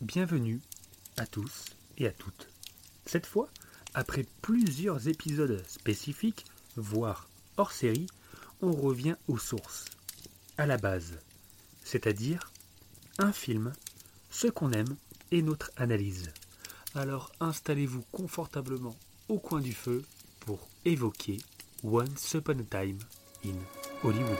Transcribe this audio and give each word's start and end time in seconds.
Bienvenue 0.00 0.60
à 1.16 1.26
tous 1.26 1.64
et 1.96 2.06
à 2.06 2.12
toutes. 2.12 2.48
Cette 3.04 3.26
fois, 3.26 3.48
après 3.94 4.24
plusieurs 4.42 5.08
épisodes 5.08 5.64
spécifiques, 5.66 6.44
voire 6.76 7.28
hors 7.56 7.72
série, 7.72 8.06
on 8.62 8.70
revient 8.70 9.16
aux 9.26 9.38
sources, 9.38 9.86
à 10.56 10.66
la 10.66 10.76
base, 10.76 11.18
c'est-à-dire 11.82 12.52
un 13.18 13.32
film, 13.32 13.72
ce 14.30 14.46
qu'on 14.46 14.70
aime 14.70 14.96
et 15.32 15.42
notre 15.42 15.72
analyse. 15.76 16.30
Alors 16.94 17.32
installez-vous 17.40 18.04
confortablement 18.12 18.96
au 19.28 19.40
coin 19.40 19.60
du 19.60 19.72
feu 19.72 20.04
pour 20.38 20.68
évoquer 20.84 21.38
Once 21.82 22.34
Upon 22.34 22.60
a 22.60 22.62
Time 22.62 22.98
in 23.44 23.56
Hollywood. 24.04 24.38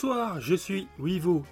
Bonsoir, 0.00 0.40
je 0.40 0.54
suis 0.54 0.86
Wivo, 1.00 1.42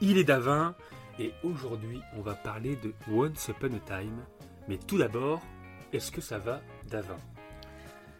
il 0.00 0.16
est 0.16 0.22
Davin, 0.22 0.76
et 1.18 1.32
aujourd'hui 1.42 2.00
on 2.16 2.20
va 2.20 2.34
parler 2.34 2.78
de 2.84 2.92
Once 3.12 3.48
Upon 3.48 3.66
a 3.74 3.98
Time. 3.98 4.20
Mais 4.68 4.76
tout 4.76 4.96
d'abord, 4.96 5.42
est-ce 5.92 6.12
que 6.12 6.20
ça 6.20 6.38
va, 6.38 6.60
Davin? 6.88 7.16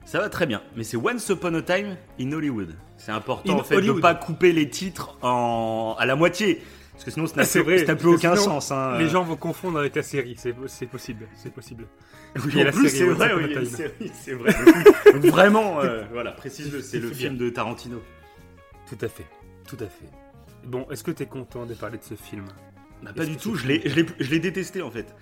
Ça 0.04 0.18
va 0.18 0.28
très 0.28 0.46
bien, 0.46 0.60
mais 0.74 0.82
c'est 0.82 0.96
Once 0.96 1.28
Upon 1.28 1.54
a 1.54 1.62
Time 1.62 1.96
in 2.20 2.32
Hollywood. 2.32 2.74
C'est 2.96 3.12
important 3.12 3.52
In 3.54 3.60
en 3.60 3.62
fait 3.62 3.76
Hollywood. 3.76 3.98
de 3.98 4.02
pas 4.02 4.16
couper 4.16 4.50
les 4.50 4.68
titres 4.68 5.16
en... 5.22 5.94
à 6.00 6.04
la 6.04 6.16
moitié. 6.16 6.62
Parce 6.94 7.04
que 7.04 7.12
sinon 7.12 7.28
ça 7.28 7.36
n'a 7.36 7.42
Ah, 7.44 7.46
plus, 7.46 7.62
vrai, 7.62 7.96
plus 7.96 8.08
aucun 8.08 8.34
sinon, 8.34 8.60
sens. 8.60 8.72
hein. 8.72 8.98
Les 8.98 9.08
gens 9.08 9.22
vont 9.22 9.36
confondre 9.36 9.78
avec 9.78 9.94
la 9.94 10.02
série, 10.02 10.34
c'est 10.36 10.52
possible, 10.86 11.28
c'est 11.36 11.52
possible. 11.52 11.86
Oui, 12.44 12.66
en 12.66 12.72
plus 12.72 12.88
c'est 12.88 13.04
vrai, 13.04 13.32
oui, 13.34 13.54
il 13.54 13.66
série, 13.68 14.10
c'est 14.12 14.34
vrai. 14.34 14.52
Donc 15.12 15.26
vraiment, 15.26 15.80
euh, 15.80 16.02
voilà, 16.12 16.32
précise-le, 16.32 16.82
c'est 16.82 16.98
le 16.98 17.12
film 17.12 17.36
de 17.36 17.50
Tarantino. 17.50 18.02
Tout 18.88 18.98
à 19.04 19.08
fait, 19.08 19.26
tout 19.66 19.76
à 19.80 19.86
fait. 19.86 20.08
Bon, 20.64 20.86
est-ce 20.90 21.04
que 21.04 21.10
tu 21.10 21.22
es 21.22 21.26
content 21.26 21.66
de 21.66 21.74
parler 21.74 21.98
de 21.98 22.04
ce 22.04 22.14
film? 22.14 22.44
Bah, 23.02 23.10
pas 23.14 23.24
du 23.24 23.36
tout, 23.36 23.54
je 23.56 23.66
l'ai, 23.66 24.38
détesté 24.40 24.82
en 24.82 24.90
fait. 24.90 25.14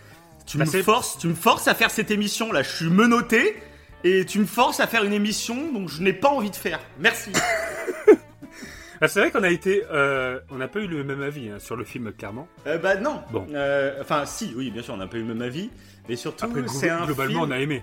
Tu 0.47 0.59
Bah, 0.59 0.64
me 0.64 0.83
forces, 0.83 1.19
tu 1.19 1.27
me 1.28 1.34
forces 1.34 1.69
à 1.69 1.75
faire 1.75 1.91
cette 1.91 2.11
émission 2.11 2.53
là. 2.53 2.62
Je 2.62 2.70
suis 2.70 2.89
menotté 2.91 3.56
et 4.05 4.25
tu 4.25 4.39
me 4.39 4.47
forces 4.47 4.81
à 4.81 4.86
faire 4.86 5.05
une 5.05 5.12
émission 5.12 5.73
donc 5.73 5.89
je 5.89 6.03
n'ai 6.03 6.12
pas 6.12 6.28
envie 6.28 6.51
de 6.51 6.56
faire. 6.56 6.81
Merci. 6.98 7.31
ah, 9.01 9.09
C'est 9.09 9.20
vrai 9.20 9.31
qu'on 9.31 9.42
a 9.42 9.51
été, 9.51 9.83
euh, 9.91 10.41
on 10.51 10.56
n'a 10.56 10.69
pas 10.69 10.81
eu 10.81 10.86
le 10.86 11.03
même 11.05 11.23
avis 11.23 11.51
hein, 11.51 11.58
sur 11.58 11.77
le 11.77 11.84
film, 11.84 12.12
clairement. 12.12 12.48
Euh, 12.67 12.79
bah 12.79 12.97
non. 12.97 13.23
Bon. 13.31 13.47
Euh, 13.53 13.98
Enfin 14.01 14.25
si, 14.27 14.53
oui, 14.56 14.70
bien 14.70 14.83
sûr, 14.83 14.95
on 14.95 14.98
n'a 14.98 15.06
pas 15.06 15.17
eu 15.17 15.23
le 15.23 15.34
même 15.34 15.42
avis, 15.42 15.70
mais 16.08 16.17
surtout 16.17 16.45
Après, 16.47 16.62
c'est 16.69 16.91
un 16.91 17.05
globalement, 17.06 17.41
film. 17.41 17.51
on 17.51 17.55
a 17.55 17.58
aimé. 17.61 17.83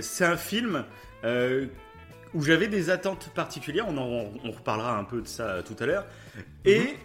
C'est 0.00 0.24
un 0.24 0.36
film 0.36 0.84
euh, 1.24 1.66
où 2.34 2.42
j'avais 2.42 2.68
des 2.68 2.90
attentes 2.90 3.30
particulières. 3.34 3.86
On, 3.88 3.96
en- 3.98 4.30
on 4.44 4.50
reparlera 4.50 4.96
un 4.98 5.04
peu 5.04 5.20
de 5.22 5.26
ça 5.28 5.62
tout 5.62 5.76
à 5.80 5.86
l'heure. 5.86 6.06
Et, 6.64 6.96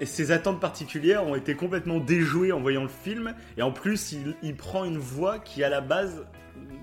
et 0.00 0.06
ces 0.06 0.30
attentes 0.30 0.60
particulières 0.60 1.26
ont 1.26 1.34
été 1.34 1.54
complètement 1.54 1.98
déjouées 1.98 2.52
en 2.52 2.60
voyant 2.60 2.82
le 2.82 2.88
film. 2.88 3.34
Et 3.56 3.62
en 3.62 3.72
plus, 3.72 4.12
il, 4.12 4.36
il 4.42 4.54
prend 4.56 4.84
une 4.84 4.98
voix 4.98 5.38
qui, 5.38 5.64
à 5.64 5.68
la 5.68 5.80
base, 5.80 6.24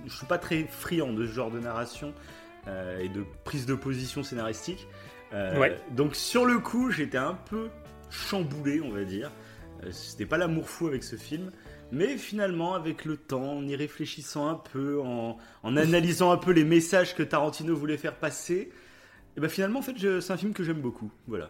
je 0.06 0.14
suis 0.16 0.26
pas 0.28 0.38
très 0.38 0.64
friand 0.66 1.14
de 1.14 1.26
ce 1.26 1.32
genre 1.32 1.52
de 1.52 1.60
narration 1.60 2.14
euh, 2.68 3.00
et 3.00 3.10
de 3.10 3.24
prise 3.44 3.66
de 3.66 3.76
position 3.76 4.24
scénaristique. 4.24 4.88
Euh, 5.34 5.58
Ouais. 5.60 5.80
Donc 5.92 6.16
sur 6.16 6.46
le 6.46 6.60
coup, 6.60 6.92
j'étais 6.92 7.18
un 7.18 7.38
peu 7.50 7.70
chamboulé, 8.10 8.82
on 8.82 8.90
va 8.92 9.04
dire. 9.04 9.32
Euh, 9.84 9.92
C'était 9.92 10.26
pas 10.26 10.38
l'amour 10.38 10.70
fou 10.70 10.88
avec 10.88 11.04
ce 11.04 11.16
film. 11.16 11.52
Mais 11.96 12.18
finalement, 12.18 12.74
avec 12.76 13.06
le 13.06 13.16
temps, 13.18 13.58
en 13.58 13.68
y 13.68 13.76
réfléchissant 13.76 14.50
un 14.50 14.56
peu, 14.56 15.00
en, 15.02 15.38
en 15.64 15.78
analysant 15.78 16.32
un 16.32 16.38
peu 16.38 16.52
les 16.52 16.66
messages 16.66 17.16
que 17.16 17.24
Tarantino 17.24 17.74
voulait 17.76 17.98
faire 17.98 18.16
passer, 18.16 18.70
et 19.38 19.40
ben 19.40 19.50
finalement, 19.50 19.80
en 19.80 19.82
fait, 19.82 19.98
je- 19.98 20.20
c'est 20.20 20.34
un 20.34 20.38
film 20.38 20.54
que 20.54 20.64
j'aime 20.64 20.82
beaucoup. 20.82 21.10
Voilà. 21.28 21.50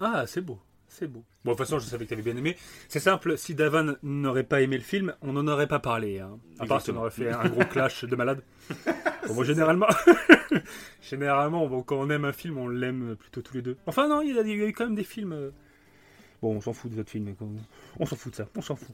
Ah, 0.00 0.24
c'est 0.26 0.40
beau, 0.40 0.58
c'est 0.88 1.06
beau. 1.08 1.24
Bon, 1.44 1.50
de 1.52 1.56
toute 1.56 1.66
façon, 1.66 1.80
je 1.80 1.86
savais 1.86 2.04
que 2.04 2.08
tu 2.10 2.14
avais 2.14 2.22
bien 2.22 2.36
aimé. 2.36 2.56
C'est 2.88 3.00
simple, 3.00 3.36
si 3.36 3.54
Davan 3.56 3.94
n'aurait 4.04 4.44
pas 4.44 4.60
aimé 4.62 4.76
le 4.76 4.84
film, 4.84 5.14
on 5.22 5.32
n'en 5.32 5.48
aurait 5.48 5.66
pas 5.66 5.80
parlé. 5.80 6.20
Hein. 6.20 6.38
À 6.60 6.66
part 6.66 6.80
si 6.80 6.92
on 6.92 6.96
aurait 6.96 7.10
fait 7.10 7.30
un 7.30 7.48
gros 7.48 7.64
clash 7.64 8.04
de 8.04 8.14
malades. 8.16 8.42
Bon, 9.28 9.34
moi, 9.34 9.44
généralement, 9.44 9.86
généralement, 11.00 11.66
bon, 11.68 11.82
quand 11.82 11.96
on 11.96 12.10
aime 12.10 12.24
un 12.24 12.32
film, 12.32 12.58
on 12.58 12.66
l'aime 12.68 13.14
plutôt 13.16 13.40
tous 13.40 13.54
les 13.54 13.62
deux. 13.62 13.76
Enfin, 13.86 14.08
non, 14.08 14.20
il 14.22 14.34
y 14.34 14.38
a, 14.38 14.42
il 14.42 14.48
y 14.58 14.62
a 14.62 14.66
eu 14.66 14.72
quand 14.72 14.84
même 14.84 14.96
des 14.96 15.04
films. 15.04 15.52
Bon, 16.42 16.56
on 16.56 16.60
s'en 16.60 16.72
fout 16.72 16.90
de 16.90 16.96
votre 16.96 17.10
film. 17.10 17.34
quoi. 17.36 17.46
On 18.00 18.04
s'en 18.06 18.16
fout 18.16 18.32
de 18.32 18.36
ça, 18.36 18.48
on 18.56 18.60
s'en 18.62 18.74
fout. 18.76 18.88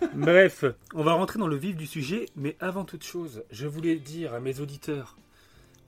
Bref, 0.14 0.64
on 0.94 1.02
va 1.04 1.12
rentrer 1.12 1.38
dans 1.38 1.46
le 1.46 1.56
vif 1.56 1.76
du 1.76 1.86
sujet, 1.86 2.26
mais 2.34 2.56
avant 2.60 2.84
toute 2.84 3.04
chose, 3.04 3.44
je 3.50 3.66
voulais 3.66 3.96
dire 3.96 4.32
à 4.34 4.40
mes 4.40 4.60
auditeurs 4.60 5.16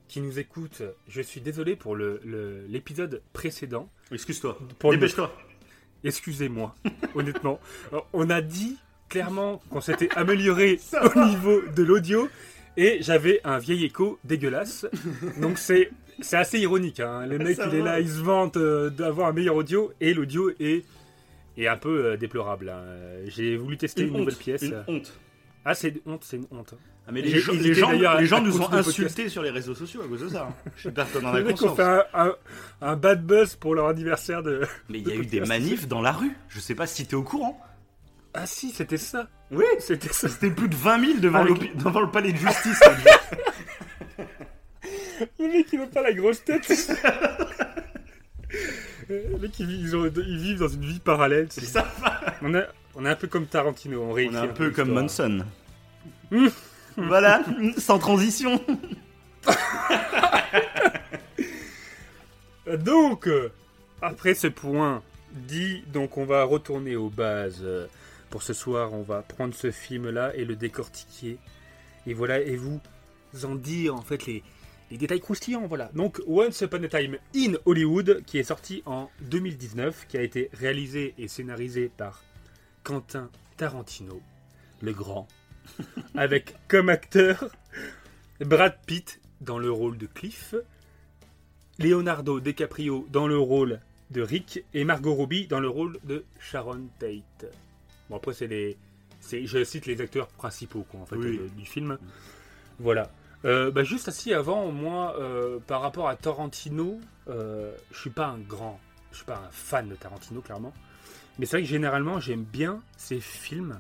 qui 0.09 0.21
nous 0.21 0.39
écoutent, 0.39 0.83
je 1.09 1.21
suis 1.23 1.41
désolé 1.41 1.75
pour 1.75 1.97
le- 1.97 2.21
le- 2.25 2.65
l'épisode 2.69 3.23
précédent. 3.33 3.89
Excuse-toi. 4.13 4.59
Dépêche-toi. 4.91 5.35
Excusez-moi, 6.05 6.75
honnêtement. 7.15 7.59
Alors, 7.91 8.07
on 8.13 8.29
a 8.31 8.41
dit 8.43 8.77
clairement 9.09 9.61
qu'on 9.71 9.81
s'était 9.81 10.11
amélioré 10.17 10.79
au 11.17 11.25
niveau 11.25 11.61
de 11.75 11.83
l'audio 11.83 12.29
et 12.77 12.99
j'avais 13.01 13.41
un 13.45 13.59
vieil 13.59 13.85
écho 13.85 14.19
dégueulasse. 14.25 14.87
Donc 15.41 15.59
c'est 15.59 15.91
c'est 16.21 16.37
assez 16.37 16.59
ironique. 16.61 17.01
Hein. 17.01 17.27
Le 17.27 17.39
mec, 17.39 17.59
il 17.71 17.75
est 17.75 17.83
là, 17.83 18.01
il 18.01 18.09
se 18.09 18.21
vante 18.21 18.57
euh, 18.57 18.89
d'avoir 18.91 19.29
un 19.29 19.33
meilleur 19.33 19.57
audio 19.57 19.93
et 20.01 20.15
l'audio 20.15 20.51
est, 20.61 20.85
est 21.65 21.69
un 21.69 21.77
peu 21.77 22.05
euh, 22.07 22.17
déplorable. 22.17 22.69
hein. 22.69 22.83
J'ai 23.27 23.57
voulu 23.57 23.77
tester 23.77 24.03
une, 24.03 24.09
Une 24.09 24.13
nouvelle 24.19 24.35
honte. 24.35 24.39
pièce. 24.41 24.63
Une 24.63 24.83
honte. 24.87 25.13
Ah, 25.65 25.75
c'est 25.75 25.89
une 25.89 26.01
honte, 26.13 26.23
c'est 26.25 26.37
une 26.37 26.47
honte. 26.53 26.75
Ah, 27.09 27.13
mais 27.13 27.23
les, 27.23 27.39
gens- 27.41 27.53
les 27.53 27.73
gens, 27.75 27.91
les 27.93 28.41
nous 28.41 28.61
ont 28.61 28.69
le 28.71 28.79
insultés 28.79 29.29
sur 29.29 29.43
les 29.43 29.51
réseaux 29.51 29.75
sociaux 29.75 30.03
à 30.03 30.09
cause 30.09 30.21
de 30.23 30.29
ça. 30.29 30.49
hein. 30.87 30.93
As 30.97 31.35
Les 31.39 31.45
mecs 31.45 31.55
ont 31.63 31.69
conscience. 31.69 31.77
fait 31.77 31.83
un, 31.83 32.05
un- 32.15 32.35
un 32.83 32.97
bad 32.97 33.25
buzz 33.25 33.55
pour 33.57 33.75
leur 33.75 33.87
anniversaire 33.89 34.43
de. 34.43 34.63
Mais 34.89 34.99
il 34.99 35.09
y 35.09 35.13
a 35.13 35.15
le 35.15 35.23
eu 35.23 35.27
des 35.27 35.41
manifs 35.41 35.87
dans 35.89 36.03
la 36.03 36.13
rue. 36.13 36.33
Je 36.49 36.59
sais 36.61 36.75
pas 36.75 36.87
si 36.87 37.07
t'es 37.07 37.15
au 37.15 37.23
courant. 37.23 37.61
Ah 38.35 38.47
si, 38.47 38.71
c'était 38.71 38.97
ça. 38.99 39.29
Oui. 39.51 39.65
C'était 39.79 40.13
ça. 40.13 40.29
C'était 40.29 40.51
plus 40.51 40.69
de 40.69 40.75
20 40.77 41.07
000 41.07 41.19
devant, 41.21 41.39
Avec- 41.41 41.51
l'hôpi- 41.55 41.71
devant 41.77 42.01
le 42.01 42.11
palais 42.11 42.33
de 42.33 42.37
justice. 42.39 42.81
Le 45.39 45.49
mec, 45.49 45.67
il 45.73 45.79
n'a 45.81 45.87
pas 45.87 46.03
la 46.03 46.13
grosse 46.13 46.45
tête. 46.45 46.67
Le 49.09 49.39
mec, 49.39 49.59
ils, 49.61 49.67
vivent- 49.67 49.81
ils 49.81 49.97
ont- 49.97 50.07
ils 50.07 50.39
vivent 50.39 50.59
dans 50.59 50.69
une 50.69 50.85
vie 50.85 50.99
parallèle. 50.99 51.47
C'est 51.51 51.65
ça. 51.65 51.87
On, 52.43 52.55
est, 52.55 52.67
on 52.95 53.07
est 53.07 53.11
un 53.11 53.15
peu 53.17 53.29
comme 53.29 53.47
Tarantino, 53.47 54.03
on 54.03 54.11
On 54.11 54.13
réécrit 54.13 54.37
est 54.37 54.39
un 54.39 54.49
peu 54.49 54.71
comme. 54.71 54.91
Manson. 54.93 55.45
Voilà, 56.99 57.43
sans 57.77 57.99
transition. 57.99 58.59
Donc, 62.85 63.29
euh, 63.29 63.51
après 64.03 64.35
ce 64.35 64.47
point 64.49 65.03
dit, 65.33 65.83
donc 65.93 66.17
on 66.17 66.25
va 66.25 66.45
retourner 66.45 66.97
aux 66.97 67.11
bases. 67.11 67.65
Pour 68.31 68.43
ce 68.43 68.53
soir, 68.55 68.93
on 68.93 69.03
va 69.03 69.23
prendre 69.23 69.55
ce 69.55 69.71
film-là 69.71 70.33
et 70.35 70.45
le 70.45 70.57
décortiquer. 70.57 71.39
Et 72.07 72.15
voilà, 72.15 72.41
et 72.41 72.57
vous 72.57 72.81
en 73.45 73.55
dire 73.55 73.95
en 73.95 74.03
fait 74.03 74.27
les, 74.27 74.43
les 74.91 74.99
détails 74.99 75.21
croustillants. 75.21 75.67
Voilà. 75.67 75.91
Donc, 75.95 76.21
Once 76.27 76.61
Upon 76.61 76.83
a 76.85 76.89
Time 76.89 77.19
in 77.35 77.55
Hollywood, 77.65 78.23
qui 78.27 78.39
est 78.39 78.45
sorti 78.45 78.83
en 78.87 79.11
2019, 79.23 80.07
qui 80.09 80.17
a 80.17 80.23
été 80.23 80.51
réalisé 80.53 81.15
et 81.19 81.29
scénarisé 81.29 81.91
par 81.97 82.23
Quentin 82.85 83.31
Tarantino, 83.57 84.21
le 84.83 84.93
grand, 84.93 85.27
avec 86.15 86.55
comme 86.69 86.89
acteur 86.89 87.51
Brad 88.41 88.77
Pitt 88.87 89.21
dans 89.41 89.59
le 89.59 89.71
rôle 89.71 89.99
de 89.99 90.07
Cliff, 90.07 90.55
Leonardo 91.79 92.41
DiCaprio 92.41 93.07
dans 93.11 93.27
le 93.27 93.39
rôle 93.39 93.81
de 94.11 94.23
Rick 94.23 94.65
et 94.73 94.85
Margot 94.85 95.15
Robbie 95.15 95.47
dans 95.47 95.61
le 95.61 95.69
rôle 95.69 95.99
de 96.05 96.25
Sharon 96.39 96.89
Tate. 96.99 97.47
Bon 98.09 98.17
après 98.17 98.33
c'est 98.35 98.47
les, 98.47 98.77
je 99.31 99.65
cite 99.65 99.87
les 99.87 100.01
acteurs 100.01 100.29
principaux 100.29 100.87
quoi 100.89 101.01
en 101.01 101.07
fait 101.07 101.17
Oui. 101.17 101.39
euh, 101.43 101.49
du 101.59 101.67
film. 101.67 101.99
Voilà. 102.79 103.11
Euh, 103.47 103.71
bah, 103.71 103.85
juste 103.85 104.09
assis 104.09 104.35
avant 104.35 104.71
moi 104.73 105.17
euh, 105.21 105.59
par 105.67 105.81
rapport 105.81 106.09
à 106.09 106.17
Tarantino, 106.17 107.01
euh, 107.29 107.73
je 107.93 107.99
suis 107.99 108.11
pas 108.11 108.27
un 108.27 108.39
grand, 108.39 108.79
je 109.13 109.17
suis 109.19 109.25
pas 109.27 109.37
un 109.47 109.51
fan 109.53 109.89
de 109.89 109.95
Tarantino 109.95 110.41
clairement, 110.41 110.75
mais 111.39 111.47
c'est 111.47 111.57
vrai 111.59 111.63
que 111.63 111.69
généralement 111.69 112.19
j'aime 112.21 112.43
bien 112.43 112.83
ses 112.97 113.21
films 113.21 113.79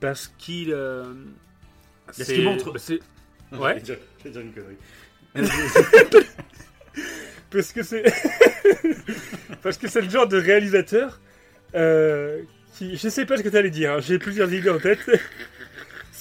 parce 0.00 0.28
qu'il 0.38 0.70
Parce 2.06 2.24
qu'il 2.24 2.44
montre- 2.44 2.72
bah, 2.72 2.80
Ouais. 3.58 3.74
Je 3.74 3.74
vais 3.74 3.80
dire- 3.82 3.98
je 4.18 4.24
vais 4.24 4.30
dire 4.30 4.40
une 4.40 4.52
connerie. 4.52 4.76
Parce 7.50 7.72
que 7.72 7.82
c'est. 7.82 8.02
Parce 9.62 9.76
que 9.76 9.88
c'est 9.88 10.00
le 10.00 10.08
genre 10.08 10.26
de 10.26 10.38
réalisateur 10.38 11.20
qui. 12.74 12.96
Je 12.96 13.08
sais 13.10 13.26
pas 13.26 13.36
ce 13.36 13.42
que 13.42 13.50
tu 13.50 13.56
allais 13.56 13.68
dire, 13.70 13.92
hein, 13.92 14.00
j'ai 14.00 14.18
plusieurs 14.18 14.50
idées 14.52 14.70
en 14.70 14.78
tête. 14.78 15.00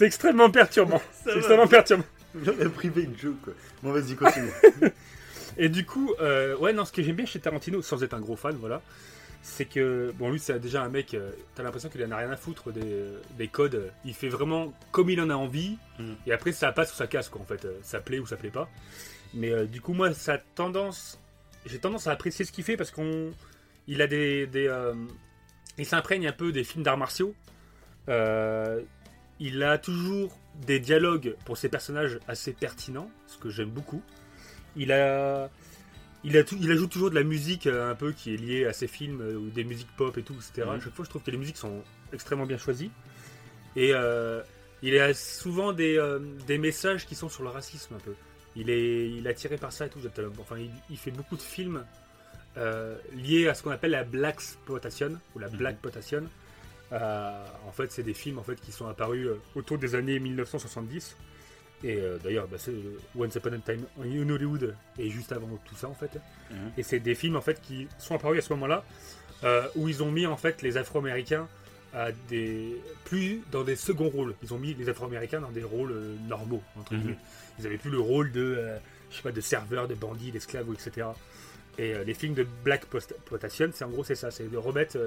C'est 0.01 0.07
extrêmement 0.07 0.50
perturbant. 0.50 1.00
C'est 1.24 1.38
extrêmement 1.38 1.68
perturbant. 1.68 2.03
J'en 2.44 2.53
ai 2.53 2.68
privé 2.69 3.03
une 3.03 3.15
joke 3.15 3.39
quoi. 3.44 3.53
Bon 3.83 3.92
vas-y 3.92 4.15
continue. 4.15 4.50
Et 5.57 5.69
du 5.69 5.86
coup, 5.86 6.12
euh, 6.21 6.57
ouais, 6.57 6.74
non, 6.74 6.86
ce 6.86 6.92
que 6.92 7.03
j'aime 7.03 7.18
bien 7.18 7.27
chez 7.27 7.39
Tarantino, 7.39 7.83
sans 7.83 8.01
être 8.03 8.15
un 8.15 8.19
gros 8.19 8.36
fan, 8.36 8.56
voilà, 8.56 8.81
c'est 9.44 9.65
que, 9.65 10.12
bon, 10.18 10.31
lui, 10.31 10.39
c'est 10.39 10.57
déjà 10.59 10.81
un 10.81 10.89
mec, 10.89 11.13
euh, 11.13 11.30
t'as 11.53 11.62
l'impression 11.62 11.89
qu'il 11.89 12.03
en 12.03 12.09
a 12.09 12.18
rien 12.18 12.31
à 12.31 12.36
foutre 12.38 12.71
des, 12.71 13.03
des 13.38 13.48
codes. 13.48 13.92
Il 14.06 14.15
fait 14.15 14.30
vraiment 14.30 14.74
comme 14.92 15.09
il 15.12 15.21
en 15.21 15.30
a 15.30 15.36
envie, 15.36 15.77
Mhm. 16.00 16.15
et 16.25 16.31
après, 16.31 16.51
ça 16.51 16.71
passe 16.71 16.92
ou 16.94 16.95
ça 16.95 17.06
casse, 17.06 17.30
quoi, 17.30 17.42
en 17.42 17.45
fait. 17.45 17.63
Euh, 17.65 17.77
Ça 17.83 18.00
plaît 18.00 18.18
ou 18.18 18.25
ça 18.25 18.38
plaît 18.38 18.50
pas. 18.50 18.69
Mais 19.36 19.51
euh, 19.51 19.65
du 19.65 19.81
coup, 19.81 19.94
moi, 19.94 20.13
ça 20.13 20.33
a 20.33 20.38
tendance. 20.39 21.19
J'ai 21.68 21.77
tendance 21.77 22.07
à 22.07 22.12
apprécier 22.12 22.44
ce 22.45 22.51
qu'il 22.51 22.63
fait 22.63 22.75
parce 22.77 22.89
qu'on. 22.89 23.31
Il 23.88 24.01
a 24.01 24.07
des. 24.07 24.48
des 24.48 24.68
il 25.77 25.86
s'imprègne 25.86 26.27
un 26.27 26.31
peu 26.33 26.51
des 26.51 26.63
films 26.63 26.83
d'arts 26.83 26.98
martiaux. 26.98 27.36
Il 29.41 29.61
a 29.63 29.77
toujours 29.77 30.38
des 30.67 30.79
dialogues 30.79 31.35
pour 31.45 31.57
ses 31.57 31.67
personnages 31.67 32.19
assez 32.27 32.53
pertinents, 32.53 33.09
ce 33.27 33.38
que 33.38 33.49
j'aime 33.49 33.69
beaucoup. 33.71 34.01
Il 34.75 34.91
a. 34.93 35.49
Il, 36.23 36.38
a 36.38 36.43
tout- 36.43 36.57
il 36.61 36.71
ajoute 36.71 36.91
toujours 36.91 37.09
de 37.09 37.15
la 37.15 37.23
musique 37.23 37.65
euh, 37.65 37.89
un 37.89 37.95
peu 37.95 38.11
qui 38.11 38.31
est 38.33 38.38
liée 38.38 38.65
à 38.67 38.73
ses 38.73 38.85
films, 38.85 39.21
euh, 39.21 39.33
ou 39.38 39.49
des 39.49 39.63
musiques 39.63 39.89
pop 39.97 40.15
et 40.19 40.21
tout, 40.21 40.35
etc. 40.35 40.67
Mhm. 40.67 40.69
À 40.69 40.79
chaque 40.79 40.93
fois, 40.93 41.03
je 41.03 41.09
trouve 41.09 41.23
que 41.23 41.31
les 41.31 41.38
musiques 41.39 41.57
sont 41.57 41.81
extrêmement 42.13 42.45
bien 42.45 42.59
choisies. 42.59 42.91
Et 43.75 43.91
euh, 43.95 44.41
il 44.83 44.95
a 44.99 45.13
souvent 45.15 45.73
des, 45.73 45.97
euh, 45.97 46.19
des 46.45 46.59
messages 46.59 47.07
qui 47.07 47.15
sont 47.15 47.27
sur 47.29 47.41
le 47.41 47.49
racisme 47.49 47.95
un 47.95 47.99
peu. 47.99 48.13
Il 48.55 48.69
est, 48.69 49.09
il 49.09 49.25
est 49.25 49.29
attiré 49.31 49.57
par 49.57 49.71
ça 49.73 49.88
et 49.88 49.89
tout. 49.89 49.99
Enfin, 50.39 50.57
il, 50.59 50.69
il 50.91 50.97
fait 50.97 51.09
beaucoup 51.09 51.38
de 51.38 51.41
films 51.41 51.83
euh, 52.57 52.95
liés 53.15 53.47
à 53.47 53.55
ce 53.55 53.63
qu'on 53.63 53.71
appelle 53.71 53.91
la 53.91 54.03
black 54.03 54.35
exploitation 54.35 55.17
ou 55.35 55.39
la 55.39 55.47
black 55.49 55.73
exploitation. 55.73 56.23
Euh, 56.93 57.45
en 57.67 57.71
fait, 57.71 57.91
c'est 57.91 58.03
des 58.03 58.13
films 58.13 58.38
en 58.39 58.43
fait 58.43 58.59
qui 58.59 58.71
sont 58.71 58.88
apparus 58.88 59.27
euh, 59.27 59.39
autour 59.55 59.77
des 59.77 59.95
années 59.95 60.19
1970. 60.19 61.15
Et 61.83 61.95
euh, 61.97 62.17
d'ailleurs, 62.23 62.47
bah, 62.47 62.57
c'est 62.59 62.71
euh, 62.71 62.99
Once 63.17 63.33
Upon 63.35 63.53
a 63.53 63.57
Time 63.59 63.85
in 64.03 64.29
Hollywood 64.29 64.75
et 64.99 65.09
juste 65.09 65.31
avant 65.31 65.47
tout 65.65 65.75
ça 65.75 65.88
en 65.88 65.93
fait. 65.95 66.11
Mhm. 66.51 66.57
Et 66.77 66.83
c'est 66.83 66.99
des 66.99 67.15
films 67.15 67.35
en 67.38 67.41
fait 67.41 67.59
qui 67.61 67.88
sont 67.97 68.15
apparus 68.15 68.39
à 68.39 68.41
ce 68.47 68.53
moment-là 68.53 68.83
euh, 69.43 69.67
où 69.75 69.88
ils 69.89 70.03
ont 70.03 70.11
mis 70.11 70.27
en 70.27 70.38
fait 70.38 70.61
les 70.61 70.77
Afro-Américains 70.77 71.47
à 71.93 72.11
des 72.29 72.75
plus 73.05 73.41
dans 73.51 73.63
des 73.63 73.75
seconds 73.75 74.09
rôles. 74.09 74.35
Ils 74.43 74.53
ont 74.53 74.59
mis 74.59 74.73
les 74.75 74.89
Afro-Américains 74.89 75.41
dans 75.41 75.49
des 75.51 75.63
rôles 75.63 75.93
normaux 76.27 76.61
entre 76.77 76.93
guillemets. 76.95 77.17
Ils 77.59 77.65
avaient 77.65 77.77
plus 77.77 77.89
le 77.91 77.99
rôle 77.99 78.31
de 78.31 78.57
je 79.09 79.15
sais 79.17 79.23
pas 79.23 79.31
de 79.31 79.41
serveur, 79.41 79.88
de 79.88 79.95
bandit, 79.95 80.31
d'esclave 80.31 80.67
etc. 80.73 81.07
Et 81.77 81.93
les 82.05 82.13
films 82.13 82.33
de 82.33 82.45
Black 82.63 82.85
Post- 82.85 83.11
Exploitation, 83.13 83.71
c'est 83.73 83.83
en 83.83 83.89
gros 83.89 84.03
c'est 84.03 84.15
ça, 84.15 84.29
c'est 84.31 84.49
de 84.49 84.57
remettre 84.57 84.97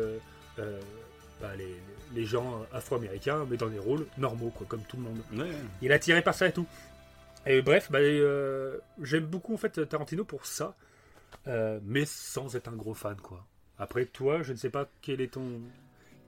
bah, 1.45 1.57
les, 1.57 1.77
les 2.15 2.25
gens 2.25 2.65
afro-américains 2.73 3.45
mais 3.51 3.57
dans 3.57 3.69
des 3.69 3.79
rôles 3.79 4.07
normaux 4.19 4.51
quoi, 4.51 4.67
comme 4.69 4.83
tout 4.89 4.97
le 4.97 5.03
monde. 5.03 5.19
Ouais. 5.35 5.53
Il 5.83 5.91
est 5.91 5.95
attiré 5.95 6.23
par 6.23 6.35
ça 6.35 6.47
et 6.49 6.53
tout. 6.53 6.67
Et 7.47 7.61
bref, 7.61 7.91
bah, 7.91 7.99
euh, 7.99 8.79
j'aime 9.03 9.27
beaucoup 9.27 9.55
en 9.55 9.59
fait 9.59 9.87
Tarantino 9.87 10.25
pour 10.25 10.47
ça, 10.47 10.75
euh, 11.47 11.79
mais 11.85 12.05
sans 12.07 12.57
être 12.57 12.69
un 12.69 12.77
gros 12.77 12.95
fan 12.95 13.17
quoi. 13.17 13.45
Après 13.79 14.07
toi, 14.07 14.43
je 14.43 14.53
ne 14.53 14.57
sais 14.57 14.71
pas 14.71 14.89
quel 15.03 15.21
est 15.21 15.35
ton. 15.35 15.61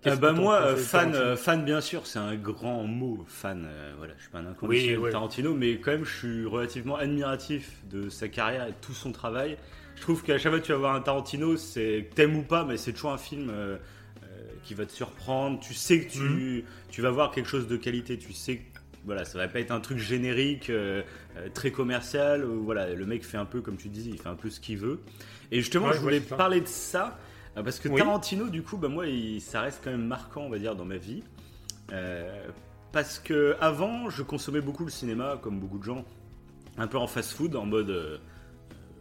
Qu'est-ce 0.02 0.20
bah 0.20 0.32
moi, 0.32 0.60
euh, 0.60 0.76
fan, 0.76 1.36
fan 1.36 1.64
bien 1.64 1.80
sûr, 1.80 2.06
c'est 2.06 2.18
un 2.18 2.34
grand 2.36 2.84
mot, 2.84 3.24
fan. 3.26 3.64
euh, 3.66 3.94
voilà, 3.96 4.12
je 4.18 4.22
suis 4.22 4.30
pas 4.30 4.38
un 4.40 4.46
inconditionnel 4.46 4.98
Oui, 4.98 5.04
ouais. 5.04 5.10
Tarantino, 5.10 5.54
mais 5.54 5.78
quand 5.80 5.92
même, 5.92 6.04
je 6.04 6.16
suis 6.18 6.44
relativement 6.46 6.96
admiratif 6.96 7.82
de 7.88 8.10
sa 8.10 8.28
carrière 8.28 8.66
et 8.66 8.72
de 8.72 8.76
tout 8.82 8.92
son 8.92 9.10
travail. 9.10 9.56
Je 9.96 10.02
trouve 10.02 10.22
qu'à 10.22 10.36
chaque 10.36 10.52
fois 10.52 10.60
que 10.60 10.66
tu 10.66 10.72
vas 10.72 10.78
voir 10.78 10.94
un 10.94 11.00
Tarantino, 11.00 11.56
c'est 11.56 12.10
t'aimes 12.14 12.36
ou 12.36 12.42
pas, 12.42 12.64
mais 12.66 12.76
c'est 12.76 12.92
toujours 12.92 13.12
un 13.12 13.18
film 13.18 13.50
qui 14.66 14.74
va 14.74 14.84
te 14.84 14.92
surprendre. 14.92 15.60
Tu 15.60 15.74
sais 15.74 16.00
que 16.04 16.10
tu, 16.12 16.18
Mhm. 16.20 16.62
tu 16.90 17.00
vas 17.02 17.10
voir 17.10 17.30
quelque 17.30 17.48
chose 17.48 17.66
de 17.68 17.76
qualité. 17.76 18.18
Tu 18.18 18.32
sais 18.32 18.56
que 18.56 18.62
voilà, 19.04 19.24
ça 19.24 19.38
va 19.38 19.46
pas 19.46 19.60
être 19.60 19.70
un 19.70 19.78
truc 19.80 19.98
générique, 19.98 20.68
euh, 20.68 21.02
euh, 21.36 21.48
très 21.54 21.70
commercial. 21.70 22.44
Où, 22.44 22.64
voilà, 22.64 22.92
le 22.92 23.06
mec 23.06 23.24
fait 23.24 23.36
un 23.36 23.44
peu 23.44 23.60
comme 23.60 23.76
tu 23.76 23.88
disais, 23.88 24.10
il 24.10 24.18
fait 24.20 24.28
un 24.28 24.34
peu 24.34 24.50
ce 24.50 24.58
qu'il 24.60 24.78
veut. 24.78 25.00
Et 25.52 25.60
justement, 25.60 25.86
Ouais, 25.88 25.94
je 25.94 26.00
voulais 26.00 26.18
ouais, 26.18 26.36
parler 26.36 26.60
de 26.60 26.66
ça. 26.66 27.16
euh, 27.56 27.62
Parce 27.62 27.78
que 27.78 27.88
Oui. 27.88 27.98
Tarantino, 27.98 28.48
du 28.48 28.62
coup, 28.62 28.76
bah 28.76 28.88
moi, 28.88 29.06
il- 29.06 29.40
ça 29.40 29.60
reste 29.62 29.80
quand 29.84 29.90
même 29.92 30.04
marquant, 30.06 30.42
on 30.42 30.50
va 30.50 30.58
dire, 30.58 30.74
dans 30.74 30.84
ma 30.84 30.96
vie. 30.98 31.22
Euh, 31.92 32.48
parce 32.92 33.18
que 33.20 33.56
avant, 33.60 34.10
je 34.10 34.22
consommais 34.22 34.60
beaucoup 34.60 34.84
le 34.84 34.90
cinéma, 34.90 35.38
comme 35.40 35.60
beaucoup 35.60 35.78
de 35.78 35.84
gens, 35.84 36.04
un 36.76 36.86
peu 36.88 36.98
en 36.98 37.06
fast-food, 37.06 37.54
en 37.56 37.64
mode, 37.64 37.90
euh, 37.90 38.18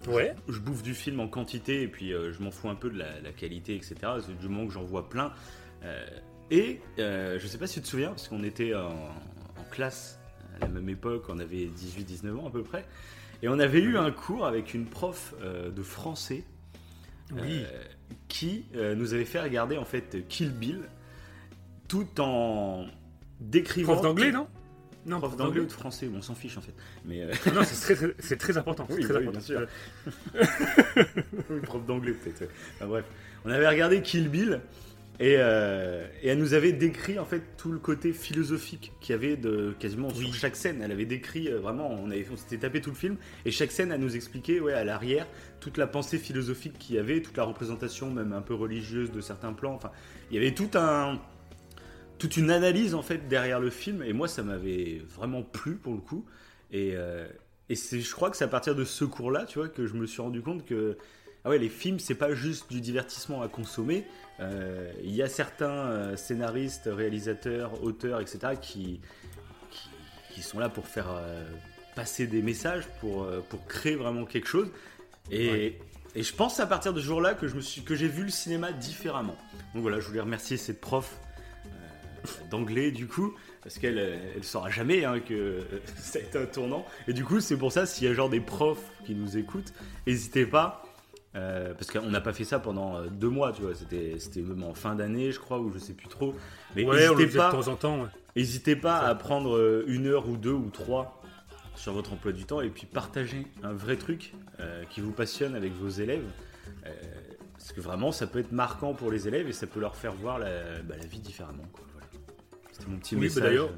Ouais. 0.07 0.35
je 0.47 0.59
bouffe 0.59 0.83
du 0.83 0.93
film 0.93 1.19
en 1.19 1.27
quantité 1.27 1.81
et 1.81 1.87
puis 1.87 2.13
euh, 2.13 2.31
je 2.33 2.41
m'en 2.43 2.51
fous 2.51 2.69
un 2.69 2.75
peu 2.75 2.89
de 2.89 2.97
la, 2.97 3.19
la 3.21 3.31
qualité, 3.31 3.75
etc. 3.75 3.95
C'est 4.25 4.37
du 4.37 4.47
moment 4.49 4.67
que 4.67 4.73
j'en 4.73 4.83
vois 4.83 5.09
plein. 5.09 5.31
Euh, 5.83 6.05
et 6.51 6.79
euh, 6.99 7.37
je 7.39 7.47
sais 7.47 7.57
pas 7.57 7.67
si 7.67 7.75
tu 7.75 7.81
te 7.81 7.87
souviens, 7.87 8.09
parce 8.09 8.27
qu'on 8.27 8.43
était 8.43 8.73
en, 8.75 8.89
en 8.89 9.63
classe 9.71 10.19
à 10.57 10.59
la 10.59 10.67
même 10.67 10.89
époque, 10.89 11.25
on 11.29 11.39
avait 11.39 11.65
18-19 11.67 12.37
ans 12.39 12.47
à 12.47 12.51
peu 12.51 12.63
près, 12.63 12.85
et 13.41 13.49
on 13.49 13.59
avait 13.59 13.81
eu 13.81 13.97
un 13.97 14.11
cours 14.11 14.45
avec 14.45 14.73
une 14.73 14.85
prof 14.85 15.33
euh, 15.41 15.69
de 15.71 15.81
français 15.83 16.43
Oui. 17.33 17.63
qui 18.27 18.65
nous 18.73 19.13
avait 19.15 19.25
fait 19.25 19.41
regarder 19.41 19.77
en 19.77 19.85
fait 19.85 20.27
Kill 20.29 20.51
Bill 20.51 20.81
tout 21.87 22.07
en 22.21 22.85
décrivant. 23.39 23.93
prof 23.93 24.03
d'anglais, 24.03 24.31
non? 24.31 24.47
Non, 25.05 25.19
Prof 25.19 25.35
d'anglais 25.35 25.61
ou 25.61 25.65
de 25.65 25.71
français, 25.71 26.09
on 26.13 26.21
s'en 26.21 26.33
fiche 26.35 26.57
en 26.57 26.61
fait. 26.61 26.73
Mais 27.05 27.21
euh, 27.21 27.31
Non, 27.53 27.61
c'est 27.63 28.37
très, 28.37 28.57
important. 28.57 28.87
Oui, 28.89 29.01
très 29.03 29.15
important. 29.15 29.31
bien 29.31 29.39
sûr. 29.41 29.67
oui, 31.49 31.59
prof 31.63 31.85
d'anglais 31.85 32.13
peut-être. 32.13 32.41
ouais. 32.41 32.47
Enfin, 32.75 32.87
bref, 32.87 33.05
on 33.45 33.49
avait 33.51 33.67
regardé 33.67 34.01
Kill 34.01 34.29
Bill 34.29 34.61
et, 35.19 35.35
euh, 35.37 36.05
et 36.21 36.27
elle 36.29 36.39
nous 36.39 36.53
avait 36.55 36.73
décrit 36.73 37.19
en 37.19 37.25
fait 37.25 37.41
tout 37.57 37.71
le 37.71 37.79
côté 37.79 38.11
philosophique 38.11 38.91
qu'il 38.99 39.13
y 39.13 39.15
avait 39.15 39.37
de 39.37 39.73
quasiment 39.79 40.09
Oui. 40.17 40.25
sur 40.25 40.33
chaque 40.33 40.55
scène. 40.57 40.81
Elle 40.81 40.91
avait 40.91 41.05
décrit 41.05 41.47
euh, 41.47 41.59
vraiment, 41.59 41.89
on, 41.89 42.09
avait, 42.11 42.25
on 42.33 42.35
s'était 42.35 42.57
tapé 42.57 42.81
tout 42.81 42.89
le 42.89 42.95
film 42.97 43.15
et 43.45 43.51
chaque 43.51 43.71
scène 43.71 43.91
elle 43.91 44.01
nous 44.01 44.15
expliquait 44.15 44.59
ouais, 44.59 44.73
à 44.73 44.83
l'arrière 44.83 45.25
toute 45.61 45.77
la 45.77 45.87
pensée 45.87 46.17
philosophique 46.17 46.77
qu'il 46.79 46.95
y 46.95 46.99
avait, 46.99 47.21
toute 47.21 47.37
la 47.37 47.43
représentation 47.43 48.11
même 48.11 48.33
un 48.33 48.41
peu 48.41 48.53
religieuse 48.55 49.11
de 49.11 49.21
certains 49.21 49.53
plans. 49.53 49.73
Enfin, 49.75 49.91
il 50.31 50.35
y 50.35 50.37
avait 50.37 50.53
tout 50.53 50.69
un 50.73 51.17
toute 52.17 52.37
une 52.37 52.51
analyse 52.51 52.95
en 52.95 53.01
fait 53.01 53.27
derrière 53.27 53.59
le 53.59 53.69
film 53.69 54.01
et 54.03 54.13
moi 54.13 54.27
ça 54.27 54.43
m'avait 54.43 55.01
vraiment 55.15 55.43
plu 55.43 55.75
pour 55.75 55.93
le 55.93 55.99
coup 56.01 56.25
et, 56.71 56.91
euh, 56.95 57.27
et 57.69 57.75
c'est 57.75 57.99
je 58.01 58.11
crois 58.13 58.29
que 58.29 58.37
c'est 58.37 58.45
à 58.45 58.49
partir 58.49 58.75
de 58.75 58.83
ce 58.85 59.05
cours 59.05 59.31
là 59.31 59.45
tu 59.45 59.59
vois 59.59 59.67
que 59.69 59.85
je 59.87 59.93
me 59.93 60.05
suis 60.05 60.21
rendu 60.21 60.41
compte 60.41 60.65
que 60.65 60.97
ah 61.43 61.49
ouais 61.49 61.57
les 61.59 61.69
films 61.69 61.99
c'est 61.99 62.15
pas 62.15 62.33
juste 62.33 62.69
du 62.71 62.81
divertissement 62.81 63.41
à 63.41 63.47
consommer 63.47 64.05
Euh, 64.41 64.91
il 65.01 65.15
y 65.15 65.21
a 65.21 65.29
certains 65.29 65.69
euh, 65.87 66.17
scénaristes 66.17 66.89
réalisateurs 66.91 67.81
auteurs 67.83 68.19
etc 68.19 68.53
qui, 68.61 68.99
qui 69.71 69.89
qui 70.33 70.41
sont 70.41 70.59
là 70.59 70.67
pour 70.67 70.87
faire 70.87 71.07
euh, 71.09 71.45
passer 71.95 72.27
des 72.27 72.41
messages 72.41 72.83
pour 72.99 73.25
pour 73.49 73.65
créer 73.65 73.95
vraiment 73.95 74.25
quelque 74.25 74.49
chose 74.49 74.69
et 75.31 75.49
Ouais. 75.49 75.79
et 76.15 76.23
je 76.23 76.33
pense 76.35 76.59
à 76.59 76.67
partir 76.67 76.91
de 76.93 76.99
ce 76.99 77.05
jour-là 77.05 77.33
que 77.33 77.47
je 77.47 77.55
me 77.55 77.61
suis 77.61 77.81
que 77.83 77.95
j'ai 77.95 78.09
vu 78.09 78.23
le 78.23 78.29
cinéma 78.29 78.73
différemment. 78.73 79.37
Donc 79.73 79.83
voilà, 79.83 79.99
je 80.01 80.07
voulais 80.07 80.19
remercier 80.21 80.57
cette 80.57 80.81
prof 80.81 81.17
d'anglais 82.49 82.91
du 82.91 83.07
coup 83.07 83.33
parce 83.63 83.77
qu'elle 83.79 83.97
euh, 83.97 84.33
elle 84.35 84.43
saura 84.43 84.69
jamais 84.69 85.05
hein, 85.05 85.19
que 85.19 85.33
euh, 85.33 85.61
ça 85.97 86.19
a 86.19 86.21
été 86.21 86.37
un 86.37 86.45
tournant. 86.45 86.85
Et 87.07 87.13
du 87.13 87.23
coup, 87.25 87.39
c'est 87.39 87.57
pour 87.57 87.71
ça 87.71 87.85
s'il 87.85 88.07
y 88.07 88.11
a 88.11 88.13
genre 88.13 88.29
des 88.29 88.39
profs 88.41 88.91
qui 89.05 89.15
nous 89.15 89.37
écoutent, 89.37 89.73
n'hésitez 90.05 90.45
pas. 90.45 90.83
euh, 91.35 91.73
parce 91.73 91.91
qu'on 91.91 92.09
n'a 92.09 92.21
pas 92.21 92.31
fait 92.33 92.43
ça 92.45 92.59
pendant 92.59 92.95
euh, 92.97 93.07
deux 93.07 93.27
mois, 93.29 93.51
tu 93.51 93.63
vois. 93.63 93.73
C'était, 93.75 94.15
c'était 94.19 94.41
même 94.41 94.63
en 94.63 94.73
fin 94.73 94.95
d'année, 94.95 95.31
je 95.31 95.39
crois, 95.39 95.59
ou 95.59 95.71
je 95.73 95.79
sais 95.79 95.93
plus 95.93 96.07
trop. 96.07 96.33
Mais 96.75 96.85
Ouais, 96.85 97.09
on 97.09 97.15
le 97.15 97.27
pas, 97.27 97.47
de 97.47 97.51
temps 97.61 97.67
en 97.71 97.75
temps. 97.75 98.01
ouais. 98.01 98.07
N'hésitez 98.35 98.75
pas 98.75 98.99
à 98.99 99.15
prendre 99.15 99.55
euh, 99.57 99.83
une 99.87 100.07
heure 100.07 100.29
ou 100.29 100.37
deux 100.37 100.53
ou 100.53 100.69
trois 100.69 101.21
sur 101.75 101.91
votre 101.93 102.13
emploi 102.13 102.31
du 102.31 102.45
temps 102.45 102.61
et 102.61 102.69
puis 102.69 102.85
partager 102.85 103.47
un 103.63 103.73
vrai 103.73 103.97
truc 103.97 104.33
euh, 104.61 104.83
qui 104.89 105.01
vous 105.01 105.11
passionne 105.11 105.55
avec 105.55 105.73
vos 105.73 105.89
élèves. 105.89 106.23
Euh, 106.85 106.91
parce 107.57 107.71
que 107.73 107.81
vraiment, 107.81 108.11
ça 108.11 108.27
peut 108.27 108.39
être 108.39 108.51
marquant 108.51 108.93
pour 108.93 109.11
les 109.11 109.27
élèves 109.27 109.47
et 109.49 109.53
ça 109.53 109.65
peut 109.67 109.79
leur 109.81 109.95
faire 109.95 110.13
voir 110.13 110.39
la, 110.39 110.81
bah, 110.83 110.95
la 110.99 111.05
vie 111.07 111.19
différemment. 111.19 111.65
quoi. 111.73 111.83
C'était 112.85 112.91
mon 112.91 112.99
petit 112.99 113.15
Oui, 113.15 113.21
message. 113.21 113.43
d'ailleurs, 113.43 113.69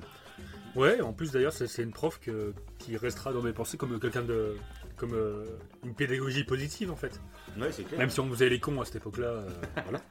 Ouais, 0.75 1.01
en 1.01 1.11
plus 1.11 1.31
d'ailleurs, 1.31 1.53
c'est 1.53 1.81
une 1.81 1.91
prof 1.91 2.19
que, 2.19 2.53
qui 2.77 2.97
restera 2.97 3.33
dans 3.33 3.41
mes 3.41 3.53
pensées 3.53 3.77
comme 3.77 3.99
quelqu'un 3.99 4.21
de. 4.21 4.55
comme 4.95 5.13
euh, 5.15 5.43
une 5.83 5.95
pédagogie 5.95 6.43
positive 6.43 6.91
en 6.91 6.95
fait. 6.95 7.19
Ouais, 7.57 7.71
c'est 7.71 7.83
clair. 7.83 7.97
Même 7.99 8.11
si 8.11 8.19
on 8.19 8.29
faisait 8.29 8.47
les 8.49 8.59
cons 8.59 8.79
à 8.79 8.85
cette 8.85 8.97
époque-là. 8.97 9.27
euh, 9.27 9.49
voilà. 9.85 10.01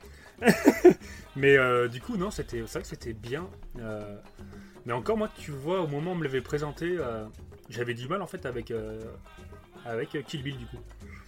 Mais 1.36 1.56
euh, 1.56 1.86
du 1.86 2.00
coup, 2.00 2.16
non, 2.16 2.32
c'était 2.32 2.58
c'est 2.66 2.72
vrai 2.72 2.82
que 2.82 2.88
c'était 2.88 3.12
bien. 3.12 3.48
mais 4.86 4.92
encore, 4.92 5.16
moi, 5.16 5.28
tu 5.38 5.52
vois, 5.52 5.82
au 5.82 5.86
moment 5.86 6.10
où 6.10 6.14
on 6.14 6.16
me 6.16 6.24
l'avait 6.24 6.40
présenté, 6.40 6.98
j'avais 7.68 7.94
du 7.94 8.08
mal 8.08 8.20
en 8.22 8.26
fait 8.26 8.44
avec, 8.44 8.72
avec 9.84 10.18
Kill 10.26 10.42
Bill 10.42 10.56
du 10.58 10.66
coup. 10.66 10.78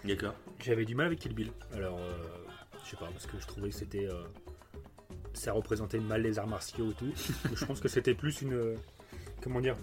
D'accord. 0.04 0.34
J'avais 0.64 0.84
du 0.84 0.96
mal 0.96 1.06
avec 1.06 1.20
Kill 1.20 1.34
Bill. 1.34 1.52
Alors, 1.72 2.00
je 2.84 2.90
sais 2.90 2.96
pas, 2.96 3.06
parce 3.06 3.26
que 3.26 3.38
je 3.38 3.46
trouvais 3.46 3.68
que 3.70 3.76
c'était. 3.76 4.08
Ça 5.38 5.52
représentait 5.52 6.00
mal 6.00 6.23
les 6.23 6.38
arts 6.38 6.47
martiaux 6.47 6.90
et 6.90 6.95
tout. 6.95 7.12
je 7.54 7.64
pense 7.64 7.80
que 7.80 7.88
c'était 7.88 8.14
plus 8.14 8.42
une. 8.42 8.75
comment 9.42 9.61
dire? 9.61 9.76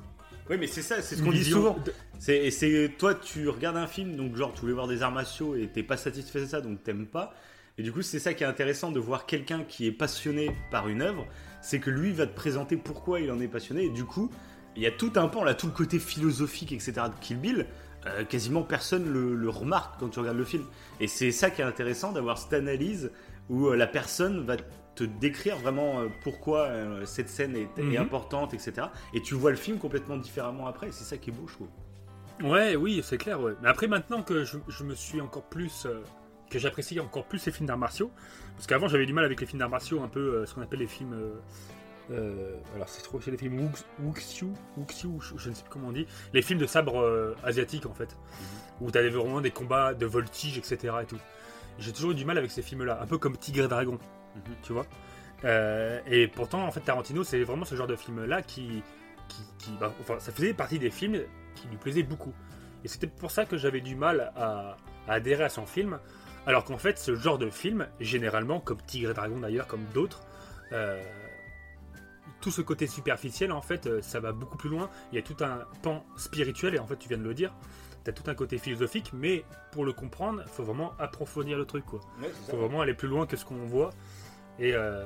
Oui, 0.50 0.57
mais 0.59 0.67
c'est 0.67 0.83
ça, 0.83 1.01
c'est 1.01 1.15
ce 1.15 1.24
qu'on 1.24 1.31
dit 1.31 1.43
souvent. 1.43 1.75
C'est, 2.19 2.51
c'est 2.51 2.91
toi, 3.00 3.15
tu 3.15 3.50
regardes 3.50 3.77
un 3.77 3.88
film, 3.88 4.15
donc 4.15 4.35
genre 4.35 4.53
tu 4.53 4.62
voulais 4.62 4.74
voir 4.74 4.88
des 4.88 5.01
arts 5.01 5.12
martiaux 5.12 5.55
et 5.55 5.67
t'es 5.67 5.81
pas 5.81 5.97
satisfait 5.97 6.41
de 6.41 6.45
ça, 6.45 6.62
donc 6.62 6.83
t'aimes 6.83 7.07
pas. 7.07 7.33
Et 7.77 7.83
du 7.83 7.91
coup, 7.91 8.01
c'est 8.03 8.19
ça 8.19 8.33
qui 8.33 8.43
est 8.43 8.47
intéressant 8.47 8.91
de 8.91 9.00
voir 9.00 9.25
quelqu'un 9.25 9.63
qui 9.63 9.88
est 9.88 9.91
passionné 9.91 10.55
par 10.71 10.88
une 10.88 11.01
œuvre, 11.01 11.25
c'est 11.62 11.79
que 11.79 11.89
lui 11.89 12.12
va 12.12 12.27
te 12.27 12.35
présenter 12.35 12.77
pourquoi 12.77 13.19
il 13.21 13.31
en 13.31 13.39
est 13.39 13.47
passionné. 13.47 13.85
Et 13.85 13.89
du 13.89 14.05
coup, 14.05 14.29
il 14.75 14.83
y 14.83 14.85
a 14.85 14.91
tout 14.91 15.12
un 15.15 15.27
pan 15.27 15.43
là, 15.43 15.55
tout 15.55 15.65
le 15.67 15.74
côté 15.74 15.97
philosophique, 16.00 16.71
etc. 16.71 16.93
de 16.93 17.19
Kill 17.21 17.38
Bill. 17.39 17.65
euh, 18.05 18.24
quasiment 18.24 18.62
personne 18.62 19.12
le, 19.12 19.35
le 19.35 19.50
remarque 19.50 20.00
quand 20.00 20.09
tu 20.09 20.19
regardes 20.19 20.38
le 20.38 20.45
film. 20.45 20.63
Et 21.00 21.07
c'est 21.07 21.31
ça 21.31 21.50
qui 21.50 21.62
est 21.62 21.65
intéressant 21.65 22.12
d'avoir 22.12 22.38
cette 22.38 22.53
analyse 22.53 23.12
où 23.50 23.67
euh, 23.67 23.75
la 23.75 23.88
personne 23.88 24.45
va 24.45 24.57
te 24.95 25.03
décrire 25.03 25.57
vraiment 25.57 25.99
euh, 26.01 26.07
pourquoi 26.23 26.61
euh, 26.67 27.05
cette 27.05 27.29
scène 27.29 27.55
est, 27.55 27.69
est 27.77 27.83
Mhm. 27.83 27.97
importante, 27.97 28.53
etc. 28.53 28.87
Et 29.13 29.21
tu 29.21 29.35
vois 29.35 29.51
le 29.51 29.57
film 29.57 29.77
complètement 29.77 30.17
différemment 30.17 30.67
après. 30.67 30.91
C'est 30.91 31.03
ça 31.03 31.17
qui 31.17 31.29
est 31.29 31.33
beau, 31.33 31.47
je 31.47 31.53
trouve. 31.53 31.67
Ouais, 32.43 32.75
oui, 32.75 33.01
c'est 33.03 33.17
clair, 33.17 33.39
ouais. 33.41 33.53
Mais 33.61 33.69
après, 33.69 33.87
maintenant 33.87 34.21
que 34.21 34.43
je, 34.43 34.57
je 34.67 34.83
me 34.83 34.93
suis 34.95 35.21
encore 35.21 35.43
plus. 35.43 35.85
euh, 35.85 36.01
que 36.49 36.59
j'apprécie 36.59 36.99
encore 36.99 37.25
plus 37.25 37.43
les 37.47 37.51
films 37.51 37.65
d'arts 37.67 37.77
martiaux, 37.77 38.11
parce 38.55 38.67
qu'avant 38.67 38.87
j'avais 38.87 39.07
du 39.07 39.13
mal 39.13 39.25
avec 39.25 39.41
les 39.41 39.47
films 39.47 39.59
d'arts 39.59 39.69
martiaux, 39.69 40.03
un 40.03 40.07
peu 40.07 40.19
euh, 40.19 40.45
ce 40.45 40.53
qu'on 40.53 40.61
appelle 40.61 40.79
les 40.79 40.85
films. 40.87 41.13
euh, 41.13 41.33
euh, 42.11 42.55
alors 42.75 42.87
c'est 42.87 43.01
trop, 43.01 43.19
c'est 43.19 43.31
les 43.31 43.37
films 43.37 43.59
Wuxu, 43.99 44.45
Wuxu, 44.77 45.07
je, 45.19 45.49
ne 45.49 45.55
sais 45.55 45.63
plus 45.63 45.71
comment 45.71 45.87
on 45.87 45.91
dit, 45.91 46.05
les 46.33 46.43
films 46.43 46.59
de 46.59 46.67
sabre 46.67 47.01
euh, 47.01 47.35
asiatiques 47.43 47.87
en 47.87 47.93
fait, 47.95 48.15
où 48.79 48.91
t'avais 48.91 49.09
vraiment 49.09 49.41
des 49.41 49.49
combats 49.49 49.95
de 49.95 50.05
voltige, 50.05 50.59
etc. 50.59 50.93
et 51.01 51.05
tout. 51.05 51.17
J'ai 51.79 51.91
toujours 51.91 52.11
eu 52.11 52.15
du 52.15 52.25
mal 52.25 52.37
avec 52.37 52.51
ces 52.51 52.61
films-là, 52.61 52.99
un 53.01 53.07
peu 53.07 53.17
comme 53.17 53.35
Tigre 53.37 53.65
et 53.65 53.67
Dragon, 53.67 53.97
Mhm. 54.35 54.55
tu 54.63 54.73
vois. 54.73 54.85
Euh, 55.43 55.99
et 56.07 56.27
pourtant, 56.27 56.65
en 56.65 56.71
fait, 56.71 56.79
Tarantino, 56.81 57.23
c'est 57.23 57.43
vraiment 57.43 57.65
ce 57.65 57.75
genre 57.75 57.87
de 57.87 57.95
film-là 57.95 58.41
qui, 58.41 58.81
qui, 59.27 59.41
qui- 59.57 59.71
bah, 59.79 59.93
enfin, 59.99 60.19
ça 60.19 60.31
faisait 60.31 60.53
partie 60.53 60.79
des 60.79 60.89
films 60.89 61.19
qui 61.55 61.67
lui 61.67 61.77
plaisaient 61.77 62.03
beaucoup. 62.03 62.33
Et 62.83 62.87
c'était 62.87 63.07
pour 63.07 63.31
ça 63.31 63.45
que 63.45 63.57
j'avais 63.57 63.81
du 63.81 63.95
mal 63.95 64.31
à, 64.35 64.77
à 65.07 65.13
adhérer 65.13 65.43
à 65.43 65.49
son 65.49 65.65
film, 65.65 65.99
alors 66.47 66.63
qu'en 66.63 66.77
fait, 66.77 66.97
ce 66.99 67.15
genre 67.15 67.37
de 67.37 67.49
film, 67.49 67.87
généralement, 67.99 68.59
comme 68.59 68.81
Tigre 68.81 69.11
et 69.11 69.13
Dragon 69.13 69.39
d'ailleurs, 69.39 69.67
comme 69.67 69.83
d'autres, 69.93 70.21
euh, 70.71 71.01
tout 72.41 72.51
ce 72.51 72.61
côté 72.61 72.85
superficiel, 72.87 73.51
en 73.51 73.61
fait, 73.61 73.87
euh, 73.87 74.01
ça 74.01 74.19
va 74.19 74.31
beaucoup 74.31 74.57
plus 74.57 74.69
loin. 74.69 74.89
Il 75.11 75.15
y 75.15 75.19
a 75.19 75.21
tout 75.21 75.37
un 75.43 75.59
pan 75.81 76.05
spirituel, 76.17 76.75
et 76.75 76.79
en 76.79 76.85
fait, 76.85 76.97
tu 76.97 77.07
viens 77.09 77.17
de 77.17 77.23
le 77.23 77.33
dire, 77.33 77.53
tu 78.03 78.09
as 78.09 78.13
tout 78.13 78.29
un 78.29 78.35
côté 78.35 78.57
philosophique, 78.59 79.11
mais 79.13 79.43
pour 79.71 79.83
le 79.85 79.93
comprendre, 79.93 80.43
il 80.45 80.49
faut 80.51 80.63
vraiment 80.63 80.93
approfondir 80.99 81.57
le 81.57 81.65
truc, 81.65 81.85
quoi. 81.85 81.99
Ouais, 82.21 82.29
Il 82.45 82.51
faut 82.51 82.57
vraiment 82.57 82.81
aller 82.81 82.93
plus 82.93 83.07
loin 83.07 83.25
que 83.25 83.35
ce 83.37 83.45
qu'on 83.45 83.65
voit. 83.65 83.89
Et 84.59 84.74
euh, 84.74 85.03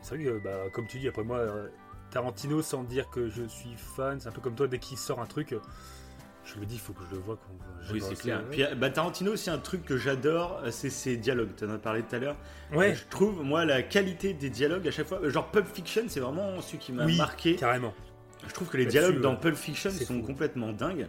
c'est 0.00 0.14
vrai 0.16 0.24
que, 0.24 0.38
bah, 0.38 0.50
comme 0.72 0.86
tu 0.86 0.98
dis, 0.98 1.08
après 1.08 1.24
moi, 1.24 1.38
euh, 1.38 1.68
Tarantino, 2.10 2.62
sans 2.62 2.84
dire 2.84 3.10
que 3.10 3.28
je 3.28 3.42
suis 3.44 3.74
fan, 3.76 4.20
c'est 4.20 4.28
un 4.28 4.32
peu 4.32 4.40
comme 4.40 4.54
toi, 4.54 4.68
dès 4.68 4.78
qu'il 4.78 4.98
sort 4.98 5.20
un 5.20 5.26
truc, 5.26 5.52
euh, 5.52 5.58
je 6.44 6.58
me 6.60 6.64
dis, 6.66 6.74
il 6.74 6.80
faut 6.80 6.92
que 6.92 7.02
je 7.10 7.16
le 7.16 7.20
vois. 7.22 7.38
Oui, 7.92 8.00
c'est 8.06 8.14
clair. 8.18 8.42
Puis 8.50 8.62
bah, 8.76 8.90
Tarantino, 8.90 9.32
aussi 9.32 9.50
un 9.50 9.58
truc 9.58 9.84
que 9.84 9.96
j'adore, 9.96 10.62
c'est 10.70 10.90
ses 10.90 11.16
dialogues. 11.16 11.50
Tu 11.56 11.64
en 11.64 11.70
as 11.70 11.78
parlé 11.78 12.02
tout 12.02 12.14
à 12.14 12.18
l'heure. 12.18 12.36
Ouais, 12.72 12.94
Je 12.94 13.04
trouve, 13.08 13.42
moi, 13.42 13.64
la 13.64 13.82
qualité 13.82 14.32
des 14.34 14.50
dialogues 14.50 14.86
à 14.86 14.90
chaque 14.90 15.06
fois. 15.08 15.20
Genre, 15.28 15.50
Pulp 15.50 15.66
Fiction, 15.66 16.02
c'est 16.08 16.20
vraiment 16.20 16.60
celui 16.60 16.78
qui 16.78 16.92
m'a 16.92 17.04
Oui. 17.06 17.16
marqué. 17.16 17.56
carrément. 17.56 17.94
Je 18.46 18.52
trouve 18.52 18.68
que 18.68 18.76
les 18.76 18.84
dialogues 18.86 19.20
dans. 19.22 19.36
Pulp 19.36 19.56
Fiction 19.56 19.90
C'est 19.90 20.04
sont 20.04 20.20
fou. 20.20 20.22
complètement 20.26 20.72
dingues. 20.72 21.08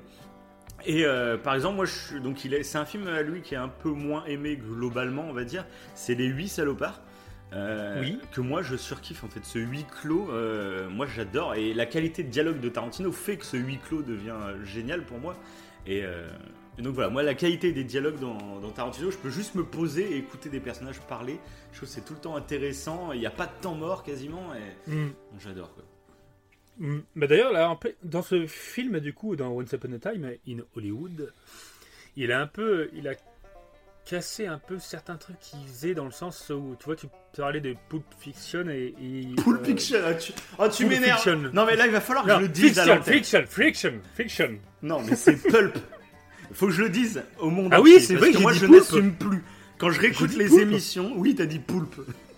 Et 0.86 1.06
euh, 1.06 1.38
par 1.38 1.54
exemple, 1.56 1.76
moi, 1.76 1.86
je, 1.86 2.18
donc 2.18 2.46
il 2.46 2.54
est, 2.54 2.64
c'est 2.64 2.78
un 2.78 2.86
film 2.86 3.08
à 3.08 3.22
lui 3.22 3.42
qui 3.42 3.56
est 3.56 3.58
un 3.58 3.68
peu 3.68 3.90
moins 3.90 4.24
aimé 4.26 4.56
globalement, 4.56 5.26
on 5.28 5.34
va 5.34 5.44
dire. 5.44 5.66
C'est 5.96 6.16
Les 6.16 6.28
Huit 6.28 6.48
Salopards. 6.48 7.02
Euh, 7.54 8.00
Oui. 8.02 8.20
Que 8.32 8.42
moi 8.42 8.62
je 8.62 8.76
surkiffe 8.76 9.24
en 9.24 9.28
fait. 9.30 9.44
Ce 9.46 9.60
huis 9.60 9.86
clos, 10.02 10.30
euh, 10.32 10.90
moi 10.90 11.06
j'adore. 11.06 11.56
Et 11.56 11.74
la 11.74 11.86
qualité 11.86 12.24
de 12.24 12.30
dialogue 12.30 12.60
de 12.60 12.70
Tarantino 12.70 13.12
fait 13.12 13.38
que 13.38 13.46
ce 13.46 13.58
huis 13.58 13.80
clos 13.80 14.02
devient 14.02 14.36
euh, 14.38 14.64
génial 14.64 15.06
pour 15.06 15.20
moi. 15.20 15.36
Et, 15.88 16.00
et 16.78 16.82
donc 16.82 16.96
voilà, 16.96 17.10
moi 17.12 17.22
la 17.22 17.36
qualité 17.36 17.72
des 17.72 17.84
dialogues 17.84 18.20
dans, 18.20 18.60
dans 18.60 18.72
Tarantino, 18.72 19.12
je 19.12 19.18
peux 19.18 19.30
juste 19.30 19.54
me 19.54 19.64
poser 19.64 20.14
et 20.14 20.18
écouter 20.18 20.50
des 20.50 20.60
personnages 20.60 21.00
parler. 21.02 21.40
Je 21.72 21.78
trouve 21.78 21.90
c'est 21.90 22.04
tout 22.04 22.16
le 22.16 22.20
temps 22.20 22.36
intéressant. 22.36 23.12
Il 23.12 23.20
n'y 23.20 23.28
a 23.28 23.32
pas 23.32 23.46
de 23.46 23.52
temps 23.62 23.76
mort 23.76 24.02
quasiment. 24.04 24.54
Et 24.56 24.90
Mm. 24.92 25.10
bon, 25.32 25.40
j'adore 25.40 25.74
quoi. 25.76 25.84
Mm. 26.80 27.00
Bah 27.16 27.28
D'ailleurs, 27.28 27.54
là, 27.54 27.80
dans 28.04 28.24
ce 28.24 28.48
film, 28.48 29.00
du 29.00 29.14
coup, 29.14 29.36
dans 29.36 29.50
Once 29.52 29.72
Upon 29.72 29.94
a 29.94 30.00
Time 30.00 30.32
in 30.48 30.58
Hollywood, 30.76 31.32
il 32.18 32.32
a 32.32 32.42
un 32.42 32.48
peu, 32.48 32.90
il 32.94 33.08
a 33.08 33.14
cassé 34.06 34.46
un 34.46 34.60
peu 34.60 34.78
certains 34.80 35.16
trucs 35.16 35.40
qu'il 35.40 35.60
faisait 35.68 35.94
dans 35.94 36.06
le 36.06 36.12
sens 36.12 36.52
où, 36.52 36.76
tu 36.80 36.86
vois, 36.86 36.96
tu 36.96 37.08
parlais 37.36 37.60
de 37.60 37.76
Pulp 37.90 38.04
Fiction 38.20 38.70
et... 38.70 38.94
et, 39.02 39.36
Pulp 39.44 39.62
euh, 39.62 39.66
Fiction, 39.66 40.00
ah, 40.06 40.14
tu, 40.14 40.34
ah, 40.60 40.70
tu 40.70 40.86
Pulp 40.86 41.00
m'énerves. 41.00 41.52
Non 41.54 41.66
mais 41.66 41.76
là 41.76 41.86
il 41.88 41.92
va 41.92 42.02
falloir 42.02 42.24
que 42.26 42.30
Non, 42.30 42.38
je 42.38 42.42
le 42.44 42.48
dise 42.48 42.80
à 42.80 42.84
fiction, 42.84 42.96
l'antenne. 42.96 43.14
fiction, 43.14 43.44
fiction, 43.50 43.94
fiction. 44.16 44.50
Non 44.84 45.02
mais 45.02 45.16
c'est 45.16 45.36
Pulp. 45.36 45.78
Faut 46.54 46.68
que 46.68 46.74
je 46.74 46.84
le 46.84 46.90
dise 46.90 47.24
au 47.40 47.50
monde 47.50 47.72
Ah 47.74 47.82
oui, 47.82 48.00
c'est 48.00 48.16
vrai 48.16 48.32
que 48.32 48.38
moi 48.38 48.54
je 48.54 48.66
Pulp. 48.66 48.72
n'assume 48.72 49.14
plus. 49.16 49.44
Quand 49.78 49.90
je 49.90 50.00
réécoute 50.00 50.36
les 50.38 50.48
Pulp. 50.48 50.62
émissions, 50.62 51.14
oui 51.18 51.36
t'as 51.36 51.46
dit 51.46 51.60
Poulpe. 51.60 51.96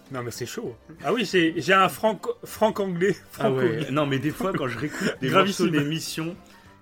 Non, 0.09 0.23
mais 0.23 0.31
c'est 0.31 0.45
chaud. 0.45 0.73
Ah 1.03 1.11
oui, 1.11 1.25
j'ai 1.25 1.73
un 1.73 1.89
franco, 1.89 2.33
franc-anglais. 2.45 3.13
franco-anglais. 3.31 3.87
Non 3.91 4.05
mais 4.05 4.19
des 4.19 4.31
fois 4.31 4.53
quand 4.53 4.67
je 4.67 4.77
réécoute 4.77 5.17
des 5.21 5.29
morceaux 5.29 5.67
d'émissions 5.67 6.35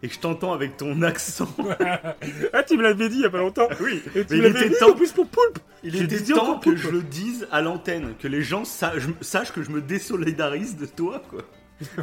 et 0.06 0.08
que 0.08 0.14
je 0.14 0.20
t'entends 0.20 0.54
avec 0.54 0.78
ton 0.78 1.02
accent, 1.02 1.48
ah, 2.54 2.64
tu 2.64 2.78
me 2.78 2.84
l'avais 2.84 3.10
dit 3.10 3.16
il 3.16 3.22
y 3.22 3.26
a 3.26 3.30
pas 3.30 3.40
longtemps. 3.40 3.68
oui, 3.82 4.02
Et 4.16 4.24
tu 4.26 4.36
mais 4.36 4.38
il 4.38 4.42
me 4.44 4.50
était 4.60 4.70
dit 4.70 4.76
temps, 4.80 4.92
en 4.92 4.94
plus 4.96 5.12
pour 5.12 5.28
Poulpe. 5.28 5.58
il 5.84 6.02
était 6.02 6.22
temps 6.24 6.60
que 6.60 6.76
je 6.76 6.90
le 6.90 7.02
dise 7.02 7.48
à 7.52 7.62
l'antenne, 7.62 8.14
que 8.20 8.28
les 8.28 8.42
gens 8.44 8.66
sa- 8.66 8.98
je- 9.00 9.10
sachent 9.22 9.52
que 9.52 9.64
je 9.64 9.72
me 9.72 9.82
désolidarise 9.82 10.78
de 10.78 10.86
toi 10.86 11.22
quoi. 11.30 11.42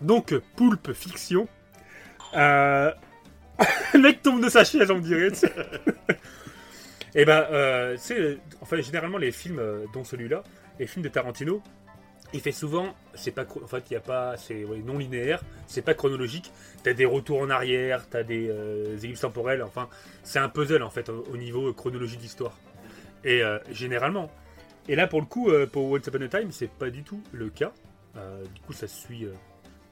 Donc, 0.00 0.34
Poulpe 0.56 0.92
Fiction. 0.92 1.48
Euh... 2.34 2.92
le 3.94 4.00
mec 4.00 4.22
tombe 4.22 4.44
de 4.44 4.48
sa 4.50 4.64
chaise, 4.64 4.90
on 4.90 4.98
dirait. 4.98 5.30
tu 5.30 5.36
sais. 5.38 5.52
Et 7.14 7.24
ben, 7.24 7.46
euh, 7.50 7.94
tu 7.96 8.02
sais, 8.02 8.38
enfin, 8.60 8.80
généralement, 8.82 9.16
les 9.16 9.32
films, 9.32 9.58
euh, 9.58 9.86
dont 9.94 10.04
celui-là, 10.04 10.42
les 10.78 10.86
films 10.86 11.02
de 11.02 11.08
Tarantino, 11.08 11.62
il 12.32 12.40
fait 12.40 12.52
souvent, 12.52 12.94
c'est 13.14 13.30
pas, 13.30 13.44
en 13.62 13.66
fait, 13.66 13.84
il 13.90 13.94
y 13.94 13.96
a 13.96 14.00
pas, 14.00 14.36
c'est 14.36 14.64
ouais, 14.64 14.78
non 14.78 14.98
linéaire, 14.98 15.42
c'est 15.66 15.82
pas 15.82 15.94
chronologique. 15.94 16.52
T'as 16.82 16.92
des 16.92 17.06
retours 17.06 17.40
en 17.40 17.50
arrière, 17.50 18.08
t'as 18.08 18.22
des 18.22 18.48
euh, 18.48 18.98
ellipses 18.98 19.20
temporelles, 19.20 19.62
enfin, 19.62 19.88
c'est 20.22 20.38
un 20.38 20.48
puzzle 20.48 20.82
en 20.82 20.90
fait 20.90 21.08
au, 21.08 21.24
au 21.32 21.36
niveau 21.36 21.72
chronologie 21.72 22.16
d'histoire. 22.16 22.58
Et 23.24 23.42
euh, 23.42 23.58
généralement. 23.70 24.30
Et 24.88 24.94
là, 24.94 25.06
pour 25.06 25.20
le 25.20 25.26
coup, 25.26 25.50
euh, 25.50 25.66
pour 25.66 25.90
Once 25.90 26.06
Upon 26.06 26.20
a 26.22 26.28
Time, 26.28 26.52
c'est 26.52 26.70
pas 26.70 26.90
du 26.90 27.02
tout 27.02 27.22
le 27.32 27.48
cas. 27.48 27.72
Euh, 28.16 28.44
du 28.54 28.60
coup, 28.60 28.72
ça 28.72 28.86
se 28.86 29.00
suit 29.00 29.24
euh, 29.24 29.32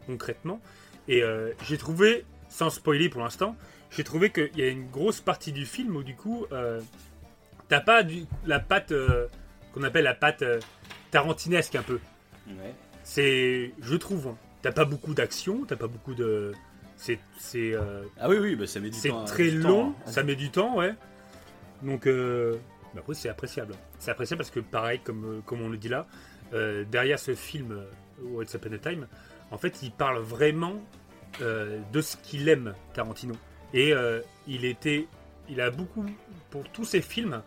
concrètement. 0.07 0.61
Et 1.09 1.23
j'ai 1.69 1.77
trouvé, 1.77 2.25
sans 2.49 2.71
spoiler 2.71 3.11
pour 3.11 3.21
l'instant, 3.21 3.57
j'ai 3.91 4.05
trouvé 4.05 4.31
qu'il 4.31 4.57
y 4.57 4.63
a 4.63 4.69
une 4.69 4.89
grosse 4.89 5.21
partie 5.21 5.53
du 5.53 5.67
film 5.67 5.97
où 5.97 6.03
du 6.03 6.15
coup, 6.15 6.47
t'as 7.69 7.81
pas 7.83 8.01
la 8.47 8.59
patte 8.59 8.95
qu'on 9.75 9.83
appelle 9.83 10.05
la 10.05 10.15
patte 10.15 10.43
tarantinesque 11.11 11.75
un 11.75 11.83
peu. 11.83 12.01
C'est, 13.03 13.73
je 13.81 13.97
trouve, 13.97 14.29
hein. 14.29 14.37
t'as 14.63 14.73
pas 14.73 14.85
beaucoup 14.85 15.15
d'action, 15.15 15.65
t'as 15.67 15.77
pas 15.77 15.89
beaucoup 15.89 16.15
de, 16.15 16.53
c'est, 16.97 17.19
c'est, 17.39 17.75
euh, 17.75 18.03
Ah 18.19 18.29
oui 18.29 18.39
oui, 18.39 18.57
bah 18.57 18.67
ça 18.67 18.81
met 18.81 18.91
du 18.91 18.97
c'est 18.97 19.09
temps. 19.11 19.25
très 19.25 19.51
du 19.51 19.61
temps, 19.61 19.69
long, 19.69 19.89
hein. 19.91 20.11
ça 20.11 20.23
met 20.23 20.37
du 20.37 20.51
temps, 20.51 20.77
ouais. 20.77 20.95
Donc, 21.83 22.07
euh, 22.07 22.57
mais 22.95 23.01
après, 23.01 23.15
c'est 23.15 23.29
appréciable. 23.29 23.75
C'est 23.99 24.11
appréciable 24.11 24.39
parce 24.39 24.51
que, 24.51 24.61
pareil, 24.61 25.01
comme, 25.03 25.25
euh, 25.25 25.41
comme 25.45 25.61
on 25.61 25.69
le 25.69 25.77
dit 25.77 25.89
là, 25.89 26.07
euh, 26.55 26.85
derrière 26.91 27.19
ce 27.19 27.35
film, 27.35 27.73
euh, 27.73 28.39
Once 28.41 28.55
Upon 28.55 28.73
a 28.73 28.79
Time, 28.79 29.07
en 29.51 29.59
fait, 29.59 29.83
il 29.83 29.91
parle 29.91 30.19
vraiment 30.19 30.81
de 31.41 32.01
ce 32.01 32.17
qu'il 32.17 32.49
aime, 32.49 32.75
Tarantino. 32.93 33.35
Et 33.73 33.93
il 34.47 34.65
était, 34.65 35.09
il 35.49 35.61
a 35.61 35.71
beaucoup, 35.73 36.07
pour 36.51 36.63
tous 36.71 36.85
ses 36.85 37.01
films, 37.01 37.43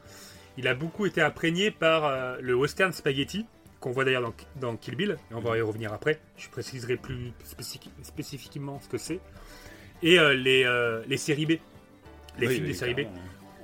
il 0.58 0.68
a 0.68 0.76
beaucoup 0.76 1.06
été 1.06 1.22
imprégné 1.22 1.72
par 1.72 2.38
le 2.42 2.54
western 2.54 2.92
spaghetti, 2.92 3.46
qu'on 3.80 3.92
voit 3.92 4.06
d'ailleurs 4.06 4.22
dans, 4.22 4.34
dans 4.60 4.76
Kill 4.78 4.96
Bill, 4.96 5.18
et 5.32 5.34
on 5.34 5.40
va 5.40 5.58
y 5.58 5.62
revenir 5.62 5.94
après. 5.94 6.20
Je 6.38 6.50
préciserai 6.50 6.98
plus 6.98 7.32
spécifi- 7.46 7.92
spécifiquement 8.04 8.80
ce 8.82 8.88
que 8.90 8.98
c'est. 8.98 9.20
Et 10.04 10.20
euh, 10.20 10.34
les, 10.34 10.64
euh, 10.64 11.04
les 11.08 11.18
séries 11.18 11.46
B. 11.46 11.52
Les 12.40 12.48
Oui, 12.48 12.54
films 12.54 12.66
oui, 12.66 12.72
des 12.72 12.78
séries 12.78 12.94
B 12.94 13.02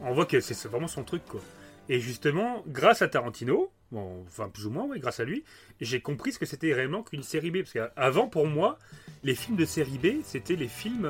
on 0.06 0.14
voit 0.14 0.26
que 0.26 0.42
c'est 0.42 0.68
vraiment 0.68 0.88
son 0.90 1.04
truc 1.04 1.24
quoi. 1.26 1.40
Et 1.88 2.00
justement, 2.00 2.64
grâce 2.68 3.02
à 3.02 3.08
Tarantino, 3.08 3.72
bon, 3.92 4.24
enfin 4.28 4.50
plus 4.50 4.66
ou 4.66 4.70
moins, 4.70 4.86
ouais, 4.86 5.00
grâce 5.00 5.20
à 5.22 5.24
lui, 5.24 5.44
j'ai 5.80 6.02
compris 6.02 6.34
ce 6.34 6.40
que 6.40 6.46
c'était 6.46 6.74
réellement 6.74 7.04
qu'une 7.04 7.24
série 7.24 7.52
B. 7.52 7.60
Parce 7.60 7.72
qu'avant, 7.74 8.28
pour 8.28 8.48
moi, 8.48 8.80
les 9.24 9.36
films 9.36 9.56
de 9.56 9.66
série 9.66 9.98
B, 9.98 10.22
c'était 10.24 10.56
les 10.56 10.68
films. 10.68 11.06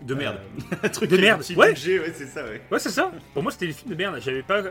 Euh, 0.00 0.04
De 0.04 0.14
merde. 0.14 0.38
euh, 0.72 0.76
Un 0.82 0.88
truc 0.88 1.10
de 1.10 1.16
merde, 1.16 1.40
petit 1.40 1.54
ouais. 1.56 1.72
budget, 1.72 1.98
ouais, 2.00 2.12
c'est 2.14 2.26
ça, 2.26 2.44
ouais. 2.44 2.60
Ouais, 2.70 2.78
c'est 2.78 2.90
ça. 2.90 3.10
Pour 3.34 3.42
moi, 3.42 3.52
c'était 3.52 3.66
des 3.66 3.72
films 3.72 3.90
de 3.90 3.96
merde. 3.96 4.18
J'avais 4.20 4.42
pas. 4.42 4.62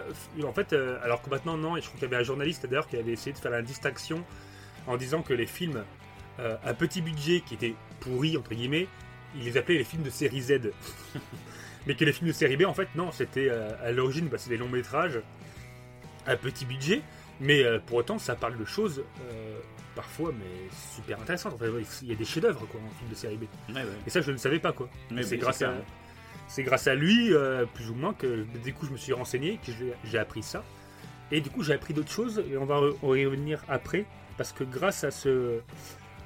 En 0.43 0.53
fait, 0.53 0.73
euh, 0.73 0.97
alors 1.03 1.21
que 1.21 1.29
maintenant, 1.29 1.57
non. 1.57 1.77
Et 1.77 1.81
je 1.81 1.87
crois 1.87 1.99
qu'il 1.99 2.09
y 2.09 2.11
avait 2.13 2.21
un 2.21 2.25
journaliste 2.25 2.65
d'ailleurs 2.65 2.87
qui 2.87 2.97
avait 2.97 3.11
essayé 3.11 3.33
de 3.33 3.37
faire 3.37 3.51
la 3.51 3.61
distinction 3.61 4.23
en 4.87 4.97
disant 4.97 5.21
que 5.21 5.33
les 5.33 5.45
films 5.45 5.83
euh, 6.39 6.55
à 6.65 6.73
petit 6.73 7.01
budget 7.01 7.41
qui 7.41 7.53
étaient 7.55 7.75
pourris, 7.99 8.37
entre 8.37 8.53
guillemets, 8.53 8.87
il 9.35 9.43
les 9.43 9.57
appelait 9.57 9.77
les 9.77 9.83
films 9.83 10.03
de 10.03 10.09
série 10.09 10.41
Z. 10.41 10.71
Mais 11.87 11.95
que 11.95 12.03
les 12.05 12.11
films 12.13 12.27
de 12.27 12.33
série 12.33 12.57
B, 12.57 12.63
en 12.65 12.73
fait, 12.73 12.89
non. 12.95 13.11
C'était 13.11 13.47
euh, 13.49 13.69
à 13.83 13.91
l'origine, 13.91 14.27
bah, 14.27 14.37
c'est 14.37 14.49
des 14.49 14.57
longs 14.57 14.69
métrages 14.69 15.19
à 16.25 16.35
petit 16.35 16.65
budget. 16.65 17.01
Mais 17.39 17.63
euh, 17.63 17.79
pour 17.85 17.97
autant, 17.97 18.19
ça 18.19 18.35
parle 18.35 18.57
de 18.57 18.65
choses 18.65 19.03
euh, 19.31 19.59
parfois, 19.95 20.31
mais 20.37 20.69
super 20.95 21.19
intéressantes. 21.21 21.53
Enfin, 21.55 21.65
il 22.01 22.07
y 22.09 22.11
a 22.11 22.15
des 22.15 22.25
chefs-d'œuvre 22.25 22.65
quoi 22.67 22.79
en 22.85 22.97
film 22.97 23.09
de 23.09 23.15
série 23.15 23.37
B. 23.37 23.43
Ouais, 23.69 23.75
ouais. 23.81 23.87
Et 24.05 24.09
ça, 24.09 24.21
je 24.21 24.31
ne 24.31 24.37
savais 24.37 24.59
pas 24.59 24.71
quoi. 24.73 24.89
Mais 25.11 25.23
c'est 25.23 25.35
oui, 25.35 25.41
grâce 25.41 25.61
à 25.61 25.67
clair. 25.69 25.81
c'est 26.47 26.63
grâce 26.63 26.87
à 26.87 26.95
lui 26.95 27.33
euh, 27.33 27.65
plus 27.73 27.89
ou 27.89 27.95
moins 27.95 28.13
que 28.13 28.45
du 28.63 28.73
coup 28.73 28.85
je 28.85 28.91
me 28.91 28.97
suis 28.97 29.13
renseigné 29.13 29.59
que 29.65 29.71
j'ai- 30.03 30.17
appris 30.19 30.43
ça 30.43 30.63
et 31.31 31.41
du 31.41 31.49
coup 31.49 31.63
j'ai 31.63 31.73
appris 31.73 31.93
d'autres 31.93 32.11
choses 32.11 32.43
et 32.51 32.57
on 32.57 32.65
va 32.65 32.75
re- 32.77 32.95
on 33.03 33.09
va 33.11 33.17
y 33.19 33.25
revenir 33.25 33.63
après 33.69 34.05
parce 34.37 34.51
que 34.51 34.63
grâce 34.63 35.03
à 35.03 35.11
ce 35.11 35.59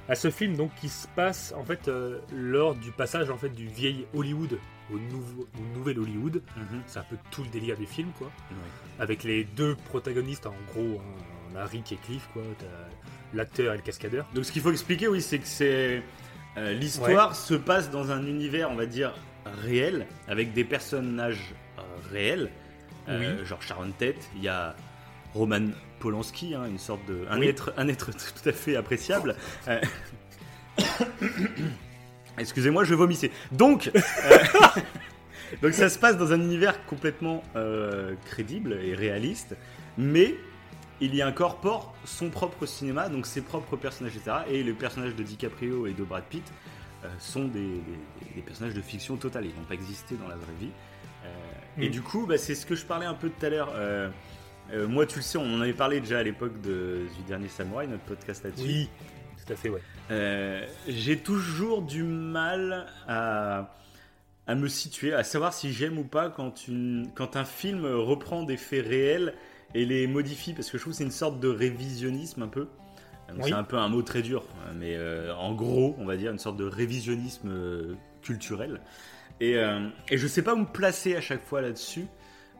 à 0.08 0.14
ce 0.14 0.30
film 0.30 0.56
donc 0.56 0.74
qui 0.76 0.88
se 0.88 1.06
passe 1.08 1.54
en 1.56 1.64
fait 1.64 1.88
euh, 1.88 2.18
lors 2.34 2.74
du 2.74 2.90
passage 2.90 3.30
en 3.30 3.36
fait 3.38 3.48
du 3.48 3.66
vieil 3.66 4.06
Hollywood 4.14 4.58
au, 4.92 4.98
nouveau, 4.98 5.48
au 5.58 5.78
nouvel 5.78 5.98
Hollywood. 5.98 6.42
Mhm. 6.56 6.82
C'est 6.86 6.98
un 6.98 7.04
peu 7.04 7.16
tout 7.30 7.42
le 7.42 7.48
délire 7.48 7.76
du 7.76 7.86
film 7.86 8.10
quoi. 8.18 8.26
Ouais. 8.26 8.56
Avec 8.98 9.24
les 9.24 9.44
deux 9.44 9.76
protagonistes 9.88 10.46
en 10.46 10.54
gros, 10.72 11.00
hein, 11.00 11.22
on 11.52 11.56
a 11.56 11.64
Rick 11.64 11.92
et 11.92 11.96
Cliff 11.96 12.28
quoi. 12.32 12.42
L'acteur 13.32 13.72
et 13.74 13.76
le 13.76 13.82
cascadeur. 13.82 14.26
Donc 14.34 14.44
ce 14.44 14.52
qu'il 14.52 14.62
faut 14.62 14.70
expliquer, 14.70 15.08
oui, 15.08 15.20
c'est 15.20 15.38
que 15.38 15.46
c'est 15.46 16.02
euh, 16.56 16.72
l'histoire 16.72 17.34
se 17.34 17.54
passe 17.54 17.90
dans 17.90 18.12
un 18.12 18.26
univers, 18.26 18.70
on 18.70 18.76
va 18.76 18.86
dire 18.86 19.12
réel, 19.62 20.06
avec 20.28 20.52
des 20.52 20.64
personnages 20.64 21.54
euh, 21.78 21.82
réels, 22.12 22.50
Euh, 23.08 23.44
genre 23.44 23.60
Sharon 23.60 23.90
Tate. 23.98 24.30
Il 24.36 24.42
y 24.42 24.48
a 24.48 24.74
Roman 25.34 25.66
Polanski, 26.08 26.54
hein, 26.54 26.66
une 26.68 26.78
sorte 26.78 27.00
de 27.06 27.24
un 27.30 27.38
Oui. 27.40 27.48
être, 27.48 27.72
un 27.78 27.88
être 27.88 28.10
tout 28.42 28.46
à 28.48 28.52
fait 28.52 28.76
appréciable. 28.76 29.36
Euh, 29.68 29.80
Excusez-moi, 32.38 32.84
je 32.84 32.94
vomissais. 32.94 33.30
Donc, 33.52 33.90
euh, 33.94 34.00
donc 35.62 35.72
ça 35.72 35.88
se 35.88 35.98
passe 35.98 36.18
dans 36.18 36.32
un 36.32 36.40
univers 36.40 36.84
complètement 36.86 37.42
euh, 37.56 38.14
crédible 38.26 38.78
et 38.82 38.94
réaliste, 38.94 39.56
mais 39.96 40.34
il 41.00 41.14
y 41.14 41.22
incorpore 41.22 41.94
son 42.04 42.28
propre 42.28 42.66
cinéma, 42.66 43.08
donc 43.08 43.26
ses 43.26 43.40
propres 43.40 43.76
personnages, 43.76 44.16
etc. 44.16 44.36
Et 44.50 44.62
les 44.62 44.72
personnages 44.74 45.14
de 45.14 45.22
DiCaprio 45.22 45.86
et 45.86 45.92
de 45.92 46.02
Brad 46.04 46.24
Pitt 46.24 46.44
sont 47.18 47.44
des, 47.44 47.60
des- 47.60 48.34
des 48.36 48.40
personnages 48.42 48.74
de 48.74 48.80
fiction 48.80 49.16
totale, 49.16 49.44
ils 49.46 49.54
n'ont 49.58 49.66
pas 49.66 49.74
existé 49.74 50.14
dans 50.16 50.28
la 50.28 50.36
vraie 50.36 50.54
vie. 50.60 50.70
Et 51.78 51.88
Mm. 51.88 51.92
du 51.92 52.02
coup, 52.02 52.26
bah, 52.26 52.36
c'est 52.38 52.54
ce 52.54 52.66
que 52.66 52.74
je 52.74 52.84
parlais 52.84 53.06
un 53.06 53.14
peu 53.14 53.28
tout 53.30 53.44
à 53.46 53.48
l'heure. 53.48 53.72
Euh, 54.72 54.84
euh, 54.84 54.88
moi, 54.88 55.06
tu 55.06 55.16
le 55.16 55.22
sais, 55.22 55.38
on 55.38 55.54
en 55.54 55.60
avait 55.60 55.72
parlé 55.72 56.00
déjà 56.00 56.18
à 56.18 56.22
l'époque 56.22 56.60
de, 56.60 57.02
du 57.16 57.22
dernier 57.26 57.48
Samouraï, 57.48 57.88
notre 57.88 58.04
podcast 58.04 58.44
là-dessus. 58.44 58.64
Oui, 58.64 58.88
tout 59.46 59.52
à 59.52 59.56
fait 59.56 59.68
ouais. 59.68 59.80
Euh, 60.10 60.66
j'ai 60.88 61.18
toujours 61.18 61.82
du 61.82 62.02
mal 62.02 62.86
à, 63.08 63.74
à 64.46 64.54
me 64.54 64.68
situer, 64.68 65.12
à 65.14 65.24
savoir 65.24 65.52
si 65.54 65.72
j'aime 65.72 65.98
ou 65.98 66.04
pas 66.04 66.28
quand, 66.30 66.68
une, 66.68 67.08
quand 67.14 67.36
un 67.36 67.44
film 67.44 67.86
reprend 67.86 68.42
des 68.42 68.56
faits 68.56 68.86
réels 68.86 69.34
et 69.74 69.84
les 69.84 70.06
modifie, 70.06 70.52
parce 70.52 70.70
que 70.70 70.78
je 70.78 70.82
trouve 70.82 70.92
que 70.92 70.98
c'est 70.98 71.04
une 71.04 71.10
sorte 71.10 71.40
de 71.40 71.48
révisionnisme 71.48 72.42
un 72.42 72.48
peu. 72.48 72.68
Donc, 73.28 73.38
Oui. 73.38 73.48
C'est 73.48 73.54
un 73.54 73.64
peu 73.64 73.78
un 73.78 73.88
mot 73.88 74.02
très 74.02 74.22
dur, 74.22 74.44
mais 74.76 74.96
euh, 74.96 75.34
en 75.34 75.54
gros, 75.54 75.96
on 75.98 76.04
va 76.04 76.16
dire 76.16 76.30
une 76.30 76.38
sorte 76.38 76.58
de 76.58 76.64
révisionnisme 76.64 77.48
euh, 77.50 77.94
culturel. 78.22 78.80
Et, 79.40 79.56
euh, 79.56 79.88
et 80.10 80.18
je 80.18 80.26
sais 80.26 80.42
pas 80.42 80.54
où 80.54 80.58
me 80.58 80.66
placer 80.66 81.16
à 81.16 81.20
chaque 81.20 81.42
fois 81.42 81.60
là-dessus. 81.62 82.06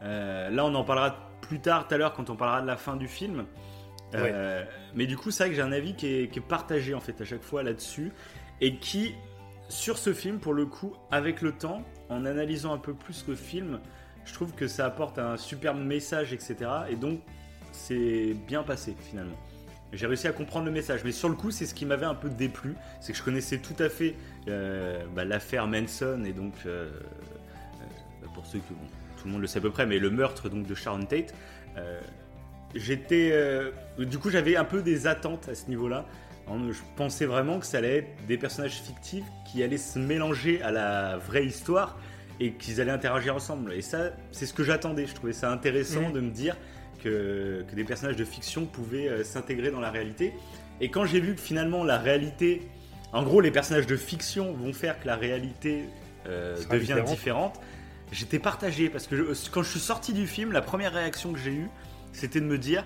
Euh, 0.02 0.50
là, 0.50 0.64
on 0.64 0.74
en 0.74 0.82
parlera 0.82 1.16
plus 1.46 1.60
tard, 1.60 1.86
tout 1.86 1.94
à 1.94 1.98
l'heure, 1.98 2.12
quand 2.12 2.30
on 2.30 2.36
parlera 2.36 2.62
de 2.62 2.66
la 2.66 2.76
fin 2.76 2.96
du 2.96 3.08
film. 3.08 3.46
Euh, 4.14 4.64
Mais 4.94 5.06
du 5.06 5.16
coup, 5.16 5.30
c'est 5.30 5.44
vrai 5.44 5.50
que 5.50 5.56
j'ai 5.56 5.62
un 5.62 5.72
avis 5.72 5.94
qui 5.94 6.06
est, 6.06 6.30
qui 6.30 6.38
est 6.38 6.42
partagé 6.42 6.94
en 6.94 7.00
fait 7.00 7.20
à 7.20 7.24
chaque 7.24 7.42
fois 7.42 7.64
là-dessus 7.64 8.12
et 8.60 8.76
qui, 8.76 9.14
sur 9.68 9.98
ce 9.98 10.12
film, 10.12 10.38
pour 10.38 10.54
le 10.54 10.66
coup, 10.66 10.94
avec 11.10 11.42
le 11.42 11.52
temps, 11.52 11.82
en 12.10 12.24
analysant 12.24 12.72
un 12.72 12.78
peu 12.78 12.94
plus 12.94 13.24
le 13.26 13.34
film, 13.34 13.80
je 14.24 14.32
trouve 14.32 14.52
que 14.52 14.68
ça 14.68 14.86
apporte 14.86 15.18
un 15.18 15.36
superbe 15.36 15.78
message, 15.78 16.32
etc. 16.32 16.56
Et 16.90 16.96
donc, 16.96 17.20
c'est 17.72 18.34
bien 18.46 18.62
passé 18.62 18.94
finalement. 18.98 19.36
J'ai 19.92 20.06
réussi 20.06 20.26
à 20.26 20.32
comprendre 20.32 20.66
le 20.66 20.72
message, 20.72 21.02
mais 21.04 21.12
sur 21.12 21.28
le 21.28 21.36
coup, 21.36 21.50
c'est 21.50 21.66
ce 21.66 21.74
qui 21.74 21.86
m'avait 21.86 22.06
un 22.06 22.14
peu 22.14 22.28
déplu, 22.28 22.74
c'est 23.00 23.12
que 23.12 23.18
je 23.18 23.22
connaissais 23.22 23.58
tout 23.58 23.76
à 23.78 23.88
fait 23.88 24.16
euh, 24.48 25.04
bah, 25.14 25.24
l'affaire 25.24 25.68
Manson 25.68 26.24
et 26.24 26.32
donc 26.32 26.54
euh, 26.66 26.90
euh, 26.90 28.26
pour 28.34 28.44
ceux 28.44 28.58
que 28.58 28.74
bon, 28.74 28.86
tout 29.24 29.28
le 29.28 29.32
monde 29.32 29.40
le 29.40 29.46
sait 29.46 29.58
à 29.58 29.62
peu 29.62 29.70
près, 29.70 29.86
mais 29.86 29.98
le 29.98 30.10
meurtre 30.10 30.50
donc 30.50 30.66
de 30.66 30.74
Sharon 30.74 31.06
Tate. 31.06 31.34
euh, 31.78 31.98
J'étais, 32.74 33.30
euh, 33.32 33.70
du 33.98 34.18
coup, 34.18 34.28
j'avais 34.28 34.56
un 34.56 34.64
peu 34.64 34.82
des 34.82 35.06
attentes 35.06 35.48
à 35.48 35.54
ce 35.54 35.68
niveau-là. 35.68 36.04
Je 36.48 36.78
pensais 36.96 37.24
vraiment 37.24 37.58
que 37.58 37.64
ça 37.64 37.78
allait 37.78 37.98
être 37.98 38.26
des 38.28 38.36
personnages 38.36 38.74
fictifs 38.82 39.24
qui 39.50 39.62
allaient 39.62 39.78
se 39.78 39.98
mélanger 39.98 40.60
à 40.60 40.70
la 40.72 41.16
vraie 41.16 41.46
histoire 41.46 41.96
et 42.40 42.52
qu'ils 42.52 42.82
allaient 42.82 42.90
interagir 42.90 43.34
ensemble. 43.36 43.72
Et 43.72 43.80
ça, 43.80 44.10
c'est 44.30 44.44
ce 44.44 44.52
que 44.52 44.62
j'attendais. 44.62 45.06
Je 45.06 45.14
trouvais 45.14 45.32
ça 45.32 45.50
intéressant 45.50 46.02
Mhm. 46.08 46.12
de 46.12 46.20
me 46.20 46.30
dire 46.30 46.56
que, 47.02 47.64
que 47.70 47.74
des 47.74 47.84
personnages 47.84 48.16
de 48.16 48.24
fiction 48.26 48.66
pouvaient 48.66 49.08
euh, 49.08 49.24
s'intégrer 49.24 49.70
dans 49.70 49.80
la 49.80 49.90
réalité. 49.90 50.34
Et 50.82 50.90
quand 50.90 51.06
j'ai 51.06 51.20
vu 51.20 51.34
que 51.36 51.40
finalement 51.40 51.82
la 51.84 51.96
réalité, 51.96 52.68
en 53.12 53.22
gros, 53.22 53.40
les 53.40 53.52
personnages 53.52 53.86
de 53.86 53.96
fiction 53.96 54.52
vont 54.52 54.72
faire 54.74 55.00
que 55.00 55.06
la 55.06 55.14
réalité 55.16 55.84
euh, 56.26 56.56
devient 56.70 56.86
différente. 56.86 57.08
différente, 57.08 57.60
j'étais 58.14 58.38
partagé 58.38 58.88
parce 58.88 59.06
que 59.06 59.16
je- 59.16 59.50
quand 59.50 59.62
je 59.62 59.70
suis 59.70 59.80
sorti 59.80 60.12
du 60.12 60.26
film, 60.26 60.52
la 60.52 60.62
première 60.62 60.92
réaction 60.92 61.32
que 61.32 61.38
j'ai 61.38 61.52
eue, 61.52 61.68
c'était 62.12 62.40
de 62.40 62.46
me 62.46 62.58
dire 62.58 62.84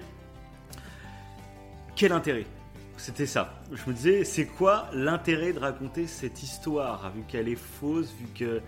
quel 1.97 2.12
intérêt? 2.12 2.47
C'était 2.97 3.27
ça. 3.27 3.55
Je 3.73 3.88
me 3.88 3.95
disais, 3.95 4.25
c'est 4.25 4.47
quoi 4.47 4.88
l'intérêt 4.93 5.53
de 5.53 5.59
raconter 5.61 6.07
cette 6.07 6.43
histoire, 6.43 7.12
vu 7.14 7.23
qu'elle 7.29 7.49
est 7.49 7.57
fausse, 7.57 8.12
vu 8.19 8.27
que. 8.35 8.61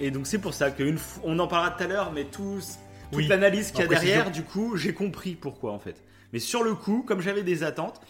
Et 0.00 0.10
donc 0.10 0.26
c'est 0.26 0.38
pour 0.38 0.52
ça 0.52 0.70
qu'une 0.70 0.98
fois, 0.98 1.22
on 1.24 1.38
en 1.38 1.46
parlera 1.46 1.70
tout 1.70 1.84
à 1.84 1.86
l'heure, 1.86 2.12
mais 2.12 2.24
tous, 2.24 2.78
toute 3.10 3.18
Oui, 3.20 3.26
l'analyse 3.28 3.70
qu'il 3.70 3.80
y 3.80 3.84
a 3.84 3.86
derrière, 3.86 4.30
du 4.30 4.42
coup, 4.42 4.76
j'ai 4.76 4.92
compris 4.92 5.34
pourquoi 5.34 5.72
en 5.72 5.78
fait. 5.78 5.96
Mais 6.32 6.38
sur 6.40 6.62
le 6.62 6.74
coup, 6.74 7.04
comme 7.06 7.20
j'avais 7.20 7.42
des 7.42 7.62
attentes, 7.62 8.00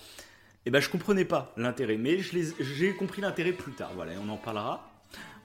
eh 0.65 0.71
ben 0.71 0.81
je 0.81 0.89
comprenais 0.89 1.25
pas 1.25 1.53
l'intérêt. 1.57 1.97
Mais 1.99 2.19
j'ai 2.61 2.95
compris 2.95 3.21
l'intérêt 3.21 3.53
plus 3.53 3.73
tard. 3.73 3.91
Voilà, 3.95 4.13
et 4.13 4.17
on 4.25 4.29
en 4.29 4.37
parlera 4.37 4.89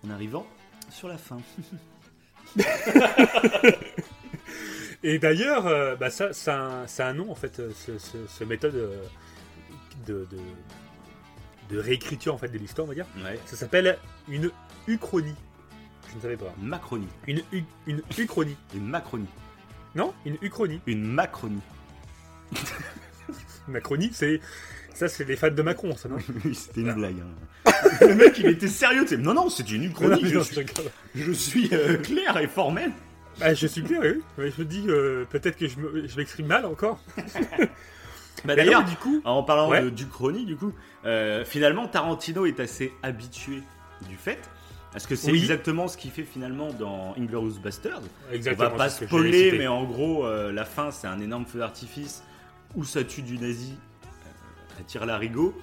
en 0.06 0.10
arrivant 0.12 0.46
sur 0.90 1.08
la 1.08 1.18
fin. 1.18 1.38
Et 5.04 5.20
d'ailleurs, 5.20 5.68
euh, 5.68 5.96
bah 5.96 6.10
ça, 6.10 6.34
c'est 6.34 6.52
un, 6.52 6.86
c'est 6.88 7.04
un 7.04 7.14
nom 7.14 7.32
en 7.32 7.36
fait, 7.36 7.60
euh, 7.60 7.72
ce, 7.76 7.98
ce- 8.00 8.26
ce 8.28 8.44
méthode 8.44 8.76
euh, 8.76 9.04
de, 10.08 10.28
de, 10.32 10.38
de 11.76 11.80
réécriture 11.80 12.34
en 12.34 12.38
fait 12.38 12.48
de 12.50 12.58
l'histoire, 12.58 12.86
on 12.86 12.90
va 12.90 12.96
dire. 12.96 13.06
Ouais. 13.24 13.40
Ça 13.46 13.56
s'appelle 13.56 13.98
une 14.28 14.50
uchronie. 14.88 15.36
Je 16.12 16.16
ne 16.16 16.22
savais 16.22 16.38
pas. 16.38 16.54
Macronie. 16.60 17.08
Une, 17.28 17.42
une 17.86 18.02
uchronie. 18.18 18.58
Une 18.74 18.88
macronie. 18.88 19.28
Non, 19.96 20.14
une 20.26 20.38
uchronie. 20.42 20.82
Une 20.88 21.04
macronie. 21.04 21.62
Macronie, 23.68 24.10
c'est 24.14 24.40
ça, 24.98 25.08
c'est 25.08 25.24
les 25.26 25.36
fans 25.36 25.52
de 25.52 25.62
Macron, 25.62 25.96
ça 25.96 26.10
non 26.10 26.18
Oui, 26.46 26.56
c'était 26.56 26.82
une 26.82 26.94
blague. 26.94 27.16
hein. 27.22 27.72
Le 28.02 28.16
mec, 28.16 28.38
il 28.40 28.48
était 28.48 28.68
sérieux. 28.68 29.04
tu 29.04 29.10
sais. 29.10 29.18
Non, 29.18 29.34
non, 29.34 29.50
c'est 29.50 29.70
une 29.72 29.84
uchronie. 29.86 30.22
Non, 30.24 30.28
je, 30.30 30.36
non, 30.36 30.44
suis, 30.44 30.56
je 30.56 30.60
rigole. 30.60 30.86
je 31.16 31.32
suis, 31.32 31.70
euh, 31.74 31.98
clair 31.98 32.38
et 32.38 32.48
formel. 32.48 32.92
Ah, 33.40 33.54
je 33.54 33.68
suis 33.68 33.84
clair, 33.84 34.02
oui. 34.04 34.22
Mais 34.38 34.50
je 34.52 34.60
me 34.62 34.66
dis 34.66 34.84
euh, 34.88 35.26
peut-être 35.30 35.58
que 35.58 35.68
je 35.68 35.78
me- 35.78 36.08
je 36.08 36.18
m'exprime 36.18 36.48
mal 36.48 36.66
encore. 36.66 37.00
Bah, 38.46 38.54
Mais 38.56 38.56
D'ailleurs, 38.56 38.84
non, 38.84 38.90
du 38.90 38.96
coup, 38.98 39.22
en 39.26 39.42
parlant 39.42 39.68
Ouais. 39.70 39.82
de 39.82 39.90
d'Uchronie, 39.90 40.46
du 40.46 40.56
coup, 40.56 40.72
euh, 41.06 41.44
finalement, 41.44 41.88
Tarantino 41.88 42.46
est 42.46 42.60
assez 42.60 42.94
habitué 43.02 43.64
du 44.08 44.16
fait. 44.16 44.38
Parce 44.92 45.08
que 45.08 45.16
c'est 45.16 45.32
Oui. 45.32 45.40
exactement 45.40 45.88
ce 45.88 45.98
qu'il 45.98 46.12
fait 46.12 46.24
finalement 46.24 46.72
dans 46.72 47.16
Inglourious 47.18 47.60
Basterds. 47.60 48.02
On 48.30 48.34
exactement. 48.36 48.70
va 48.70 48.76
pas 48.76 48.90
c'est 48.90 49.06
ce 49.06 49.10
que 49.12 49.18
j'allais 49.18 49.30
spoiler, 49.30 49.44
citer. 49.46 49.58
mais 49.58 49.68
en 49.68 49.84
gros, 49.86 50.26
euh, 50.26 50.52
la 50.52 50.66
fin, 50.66 50.92
c'est 50.92 51.08
un 51.08 51.20
énorme 51.20 51.46
feu 51.46 51.58
d'artifice 51.60 52.24
où 52.76 52.84
ça 52.84 53.04
tue 53.04 53.24
du 53.24 53.40
nazi 53.40 53.74
euh, 54.78 54.82
à 54.82 54.84
tir 54.84 55.06
larigot. 55.06 55.56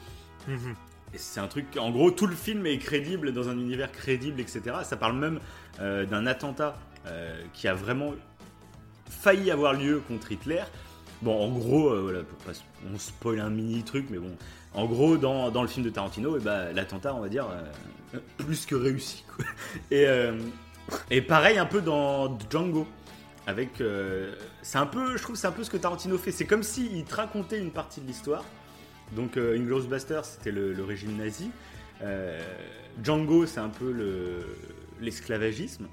Mhm. 0.48 0.74
Et 1.12 1.18
c'est 1.18 1.40
un 1.40 1.46
truc, 1.46 1.66
en 1.78 1.90
gros, 1.90 2.10
tout 2.10 2.26
le 2.26 2.34
film 2.34 2.66
est 2.66 2.78
crédible 2.78 3.32
dans 3.32 3.48
un 3.48 3.58
univers 3.58 3.92
crédible, 3.92 4.40
etc. 4.40 4.62
Ça 4.82 4.96
parle 4.96 5.16
même 5.16 5.38
euh, 5.80 6.04
d'un 6.04 6.26
attentat 6.26 6.76
euh, 7.06 7.40
qui 7.52 7.68
a 7.68 7.74
vraiment 7.74 8.14
failli 9.08 9.50
avoir 9.50 9.74
lieu 9.74 10.02
contre 10.08 10.32
Hitler. 10.32 10.64
Bon, 11.22 11.40
en 11.40 11.50
gros, 11.50 11.90
euh, 11.90 12.00
voilà, 12.02 12.22
pour 12.22 12.38
pas, 12.38 12.52
on 12.92 12.98
spoil 12.98 13.40
un 13.40 13.50
mini 13.50 13.82
truc, 13.84 14.06
mais 14.10 14.18
bon, 14.18 14.36
en 14.74 14.86
gros, 14.86 15.16
dans, 15.16 15.50
dans 15.50 15.62
le 15.62 15.68
film 15.68 15.84
de 15.84 15.90
Tarantino, 15.90 16.36
eh 16.36 16.40
ben, 16.40 16.72
l'attentat, 16.72 17.14
on 17.14 17.20
va 17.20 17.28
dire, 17.28 17.46
plus 18.38 18.66
que 18.66 18.74
réussi. 18.74 19.24
quoi. 19.34 19.44
Et, 19.92 20.06
et 21.10 21.22
pareil, 21.22 21.58
un 21.58 21.66
peu 21.66 21.80
dans 21.80 22.36
Django. 22.50 22.86
Avec, 23.46 23.80
euh, 23.80 24.34
c'est 24.62 24.78
un 24.78 24.86
peu, 24.86 25.16
je 25.16 25.22
trouve, 25.22 25.36
c'est 25.36 25.46
un 25.46 25.52
peu 25.52 25.64
ce 25.64 25.70
que 25.70 25.76
Tarantino 25.76 26.16
fait. 26.16 26.32
C'est 26.32 26.46
comme 26.46 26.62
s'il 26.62 27.04
te 27.04 27.14
racontait 27.14 27.58
une 27.58 27.70
partie 27.70 28.00
de 28.00 28.06
l'histoire. 28.06 28.44
Donc, 29.12 29.36
euh, 29.36 29.56
Inglourious 29.56 29.86
Basterds, 29.88 30.24
c'était 30.24 30.50
le, 30.50 30.72
le 30.72 30.84
régime 30.84 31.16
nazi. 31.16 31.50
Euh, 32.02 32.40
Django, 33.02 33.46
c'est 33.46 33.60
un 33.60 33.68
peu 33.68 33.92
le, 33.92 34.44
l'esclavagisme. 35.00 35.86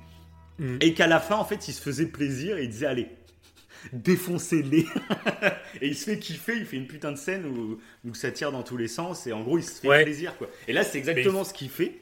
Mhm. 0.60 0.78
Et 0.82 0.93
qu'à 0.93 1.08
la 1.08 1.19
fin, 1.19 1.36
en 1.36 1.45
fait, 1.45 1.67
il 1.67 1.74
se 1.74 1.82
faisait 1.82 2.06
plaisir 2.08 2.58
et 2.58 2.63
il 2.63 2.69
disait 2.69 2.88
Allez, 2.88 3.08
défoncez-les. 3.93 4.86
et 5.82 5.88
il 5.88 5.95
se 5.95 6.06
fait 6.06 6.19
kiffer, 6.19 6.58
il 6.58 6.65
fait 6.65 6.78
une 6.78 6.88
putain 6.88 7.12
de 7.12 7.17
scène 7.17 7.45
où, 7.45 7.80
où 8.08 8.13
ça 8.13 8.32
tire 8.32 8.52
dans 8.52 8.63
tous 8.63 8.78
les 8.78 8.88
sens 8.88 9.28
et 9.28 9.34
en 9.34 9.41
gros, 9.41 9.58
il 9.58 9.63
se 9.63 9.82
fait 9.82 9.88
Ouais. 9.88 10.04
plaisir. 10.04 10.38
quoi. 10.38 10.50
Et 10.67 10.74
là, 10.74 10.84
c'est 10.84 10.97
exactement 10.97 11.43
ce 11.43 11.54
qu'il 11.54 11.69
fait. 11.69 12.00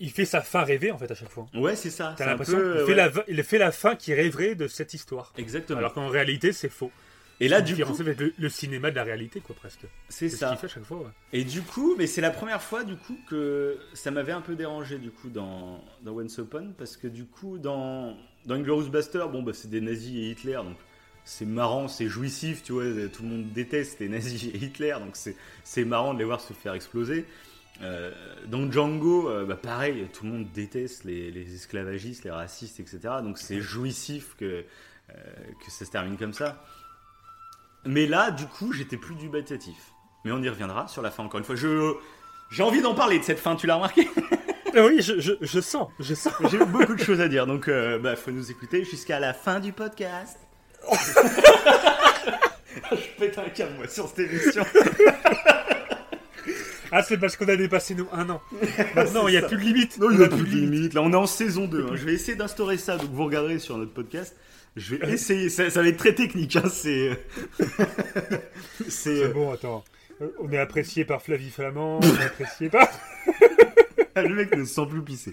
Il 0.00 0.10
fait 0.10 0.24
sa 0.24 0.40
fin 0.40 0.62
rêvée 0.64 0.90
en 0.90 0.98
fait 0.98 1.10
à 1.10 1.14
chaque 1.14 1.30
fois. 1.30 1.46
Ouais, 1.54 1.76
c'est 1.76 1.90
ça. 1.90 2.14
T'as 2.18 2.26
l'impression 2.26 2.56
qu'il 2.58 2.66
ouais. 2.66 2.86
fait, 2.86 2.94
la, 2.94 3.10
il 3.28 3.42
fait 3.44 3.58
la 3.58 3.70
fin 3.70 3.94
qui 3.94 4.12
rêverait 4.12 4.56
de 4.56 4.66
cette 4.66 4.94
histoire. 4.94 5.32
Exactement. 5.38 5.78
Alors 5.78 5.94
qu'en 5.94 6.08
réalité, 6.08 6.52
c'est 6.52 6.70
faux. 6.70 6.90
Et 7.44 7.48
là, 7.48 7.60
du 7.60 7.74
coup, 7.84 7.96
le, 8.02 8.32
le 8.38 8.48
cinéma 8.48 8.90
de 8.90 8.96
la 8.96 9.04
réalité, 9.04 9.40
quoi, 9.40 9.54
presque. 9.54 9.86
c'est 10.08 10.28
ce 10.28 10.36
ça. 10.36 10.48
qu'il 10.48 10.58
fait 10.58 10.66
à 10.66 10.70
chaque 10.70 10.84
fois. 10.84 10.98
ouais. 10.98 11.10
Et 11.32 11.44
du 11.44 11.62
coup, 11.62 11.94
mais 11.98 12.06
c'est 12.06 12.20
la 12.20 12.30
première 12.30 12.62
fois 12.62 12.84
du 12.84 12.96
coup 12.96 13.16
que 13.28 13.78
ça 13.94 14.10
m'avait 14.10 14.32
un 14.32 14.40
peu 14.40 14.54
dérangé 14.54 14.98
du 14.98 15.10
coup 15.10 15.28
dans, 15.28 15.82
dans 16.02 16.12
Once 16.12 16.36
Upon 16.38 16.72
parce 16.78 16.96
que 16.96 17.06
du 17.08 17.24
coup 17.24 17.58
dans 17.58 18.16
dans 18.46 18.54
Inglourious 18.56 18.90
Basterds, 18.90 19.28
bon 19.30 19.42
bah 19.42 19.52
c'est 19.54 19.70
des 19.70 19.80
nazis 19.80 20.16
et 20.16 20.30
Hitler 20.30 20.54
donc 20.64 20.76
c'est 21.24 21.46
marrant, 21.46 21.88
c'est 21.88 22.08
jouissif, 22.08 22.62
tu 22.62 22.72
vois, 22.72 22.84
tout 23.12 23.22
le 23.22 23.28
monde 23.28 23.52
déteste 23.52 24.00
les 24.00 24.08
nazis 24.08 24.44
et 24.44 24.56
Hitler, 24.56 24.94
donc 24.98 25.14
c'est, 25.14 25.36
c'est 25.64 25.84
marrant 25.84 26.14
de 26.14 26.18
les 26.18 26.24
voir 26.24 26.40
se 26.40 26.52
faire 26.52 26.74
exploser. 26.74 27.26
Euh, 27.80 28.12
dans 28.46 28.70
Django, 28.70 29.28
euh, 29.28 29.44
bah, 29.44 29.56
pareil, 29.56 30.06
tout 30.12 30.24
le 30.24 30.32
monde 30.32 30.46
déteste 30.52 31.04
les, 31.04 31.30
les, 31.30 31.54
esclavagistes, 31.54 32.24
les 32.24 32.30
racistes, 32.30 32.80
etc. 32.80 32.98
Donc 33.22 33.38
c'est 33.38 33.60
jouissif 33.60 34.34
que, 34.36 34.44
euh, 35.10 35.14
que 35.64 35.70
ça 35.70 35.84
se 35.84 35.90
termine 35.90 36.16
comme 36.16 36.32
ça. 36.34 36.64
Mais 37.84 38.06
là, 38.06 38.30
du 38.30 38.46
coup, 38.46 38.72
j'étais 38.72 38.96
plus 38.96 39.14
dubitatif. 39.14 39.76
Mais 40.24 40.32
on 40.32 40.42
y 40.42 40.48
reviendra 40.48 40.88
sur 40.88 41.02
la 41.02 41.10
fin 41.10 41.24
encore 41.24 41.38
une 41.38 41.44
fois. 41.44 41.56
Je, 41.56 41.94
j'ai 42.50 42.62
envie 42.62 42.80
d'en 42.80 42.94
parler 42.94 43.18
de 43.18 43.24
cette 43.24 43.40
fin, 43.40 43.56
tu 43.56 43.66
l'as 43.66 43.74
remarqué 43.76 44.08
Oui, 44.74 45.02
je, 45.02 45.20
je, 45.20 45.32
je, 45.40 45.60
sens, 45.60 45.88
je 46.00 46.14
sens. 46.14 46.32
J'ai 46.50 46.58
beaucoup 46.64 46.94
de 46.94 47.02
choses 47.02 47.20
à 47.20 47.28
dire, 47.28 47.46
donc 47.46 47.64
il 47.66 47.98
bah, 48.02 48.16
faut 48.16 48.30
nous 48.30 48.50
écouter 48.50 48.84
jusqu'à 48.84 49.20
la 49.20 49.34
fin 49.34 49.60
du 49.60 49.72
podcast. 49.72 50.38
je 52.90 53.18
pète 53.18 53.36
un 53.38 53.50
câble, 53.50 53.74
moi, 53.76 53.86
sur 53.86 54.08
cette 54.08 54.30
émission. 54.30 54.64
Ah, 56.94 57.02
c'est 57.02 57.16
parce 57.16 57.36
qu'on 57.36 57.48
a 57.48 57.56
dépassé 57.56 57.94
nous 57.94 58.06
un 58.12 58.28
an. 58.28 58.42
Maintenant, 58.94 59.26
il 59.26 59.30
n'y 59.30 59.38
a 59.38 59.42
plus 59.42 59.56
de 59.56 59.62
limite. 59.62 59.98
Non, 59.98 60.10
il 60.10 60.18
n'y 60.18 60.24
a, 60.24 60.28
plus 60.28 60.42
de 60.44 60.56
limite. 60.56 60.92
Là, 60.92 61.00
on 61.00 61.10
est 61.10 61.16
en 61.16 61.26
saison 61.26 61.66
2. 61.66 61.86
Hein. 61.86 61.90
Je 61.94 62.04
vais 62.04 62.12
essayer 62.12 62.36
d'instaurer 62.36 62.76
ça. 62.76 62.98
Donc, 62.98 63.10
vous 63.10 63.24
regarderez 63.24 63.58
sur 63.58 63.78
notre 63.78 63.94
podcast. 63.94 64.36
Je 64.76 64.96
vais 64.96 65.12
essayer. 65.12 65.48
Ça, 65.48 65.68
va 65.68 65.88
être 65.88 65.96
très 65.96 66.14
technique. 66.14 66.56
Hein. 66.56 66.68
C'est. 66.70 67.18
c'est 68.88 69.28
bon, 69.28 69.52
attends. 69.52 69.84
Euh, 70.20 70.28
on 70.40 70.50
est 70.50 70.58
apprécié 70.58 71.04
par 71.04 71.22
Flavie 71.22 71.50
Flamand. 71.50 72.00
On 72.02 72.20
est 72.20 72.24
apprécié 72.24 72.68
par. 72.68 72.88
le 74.16 74.34
mec 74.34 74.56
ne 74.56 74.64
se 74.64 74.74
sent 74.74 74.86
plus 74.88 75.02
pisser. 75.02 75.32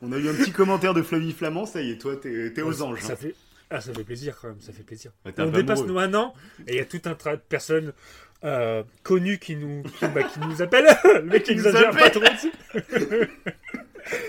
On 0.00 0.12
a 0.12 0.18
eu 0.18 0.28
un 0.28 0.34
petit 0.34 0.52
commentaire 0.52 0.94
de 0.94 1.02
Flavie 1.02 1.32
Flamand. 1.32 1.66
Ça 1.66 1.82
y 1.82 1.90
est, 1.90 1.98
toi, 1.98 2.16
t'es 2.16 2.62
aux 2.62 2.82
anges. 2.82 3.00
Ça 3.00 3.12
hein. 3.12 3.16
fait. 3.16 3.34
Ah, 3.70 3.80
ça 3.82 3.92
fait 3.92 4.04
plaisir 4.04 4.38
quand 4.40 4.48
même, 4.48 4.60
ça 4.60 4.72
fait 4.72 4.82
plaisir. 4.82 5.10
on 5.36 5.50
dépasse 5.50 5.84
nous 5.84 5.98
un 5.98 6.14
an 6.14 6.32
et 6.66 6.72
il 6.72 6.76
y 6.76 6.80
a 6.80 6.86
tout 6.86 7.02
un 7.04 7.14
tas 7.14 7.36
de 7.36 7.42
personnes 7.42 7.92
euh, 8.42 8.82
connu 9.02 9.38
qui 9.38 9.56
nous, 9.56 9.82
qui, 9.82 10.06
bah, 10.06 10.22
qui 10.22 10.40
nous 10.40 10.62
appelle. 10.62 10.86
le 11.04 11.22
mec 11.22 11.46
exagère 11.50 11.90
pas 11.90 12.08
trop 12.08 12.20
dessus. 12.20 12.52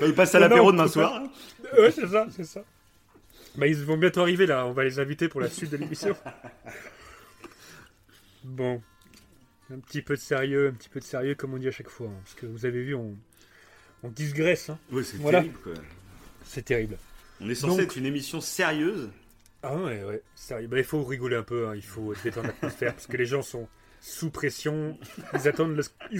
Bah, 0.02 0.08
il 0.08 0.14
passe 0.14 0.36
à 0.36 0.40
l'apéro 0.40 0.74
demain 0.74 0.90
soir. 0.90 1.24
Ouais, 1.78 1.92
c'est 1.92 2.08
ça, 2.08 2.28
c'est 2.36 2.44
ça. 2.44 2.66
Bah, 3.60 3.68
ils 3.68 3.76
vont 3.76 3.98
bientôt 3.98 4.22
arriver 4.22 4.46
là, 4.46 4.66
on 4.66 4.72
va 4.72 4.86
les 4.86 5.00
inviter 5.00 5.28
pour 5.28 5.42
la 5.42 5.50
suite 5.50 5.72
de 5.72 5.78
l'émission. 5.78 6.16
Bon, 8.46 8.82
un 9.70 9.80
petit 9.80 10.02
peu 10.02 10.16
de 10.16 10.20
sérieux, 10.20 10.70
un 10.70 10.72
petit 10.72 10.88
peu 10.88 11.02
de 11.02 11.06
sérieux 11.06 11.36
comme 11.36 11.54
on 11.54 11.58
dit 11.58 11.68
à 11.68 11.72
chaque 11.72 11.90
fois. 11.90 12.08
Hein, 12.08 12.22
parce 12.24 12.36
que 12.36 12.46
vous 12.46 12.66
avez 12.66 12.82
vu, 12.82 12.96
on, 12.96 13.18
on 14.02 14.10
digresse. 14.10 14.70
Hein. 14.70 14.80
Oui, 14.92 15.04
c'est 15.04 15.18
terrible 15.18 15.58
quoi. 15.62 15.74
C'est 16.46 16.64
terrible. 16.64 16.98
On 17.42 17.50
est 17.50 17.56
censé 17.56 17.82
être 17.82 17.98
une 17.98 18.06
émission 18.06 18.40
sérieuse. 18.40 19.10
Ah 19.62 19.76
ouais, 19.76 20.06
ouais, 20.06 20.24
sérieux. 20.36 20.68
Bah, 20.68 20.78
il 20.78 20.86
faut 20.86 21.04
rigoler 21.04 21.36
un 21.36 21.44
peu, 21.44 21.68
hein. 21.68 21.76
il 21.76 21.84
faut 21.84 22.14
détendre 22.24 22.48
l'atmosphère 22.48 22.94
parce 22.94 23.08
que 23.08 23.18
les 23.18 23.26
gens 23.26 23.42
sont 23.42 23.68
sous 24.00 24.32
pression. 24.32 24.98
Ils 25.34 25.48
attendent, 25.50 25.82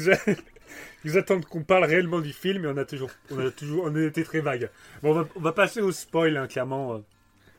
ils, 1.06 1.18
attendent 1.18 1.46
qu'on 1.46 1.64
parle 1.64 1.86
réellement 1.86 2.20
du 2.20 2.34
film 2.34 2.66
et 2.66 2.68
on 2.68 2.76
a 2.76 2.84
toujours, 2.84 3.12
on 3.32 3.40
a 3.40 3.50
toujours, 3.50 3.86
on 3.86 3.96
a 3.96 4.02
été 4.02 4.26
très 4.26 4.42
vague. 4.42 4.70
Bon, 5.02 5.26
on 5.36 5.40
va, 5.40 5.54
passer 5.54 5.80
au 5.80 5.94
spoil, 5.94 6.36
hein, 6.36 6.48
clairement. 6.48 7.02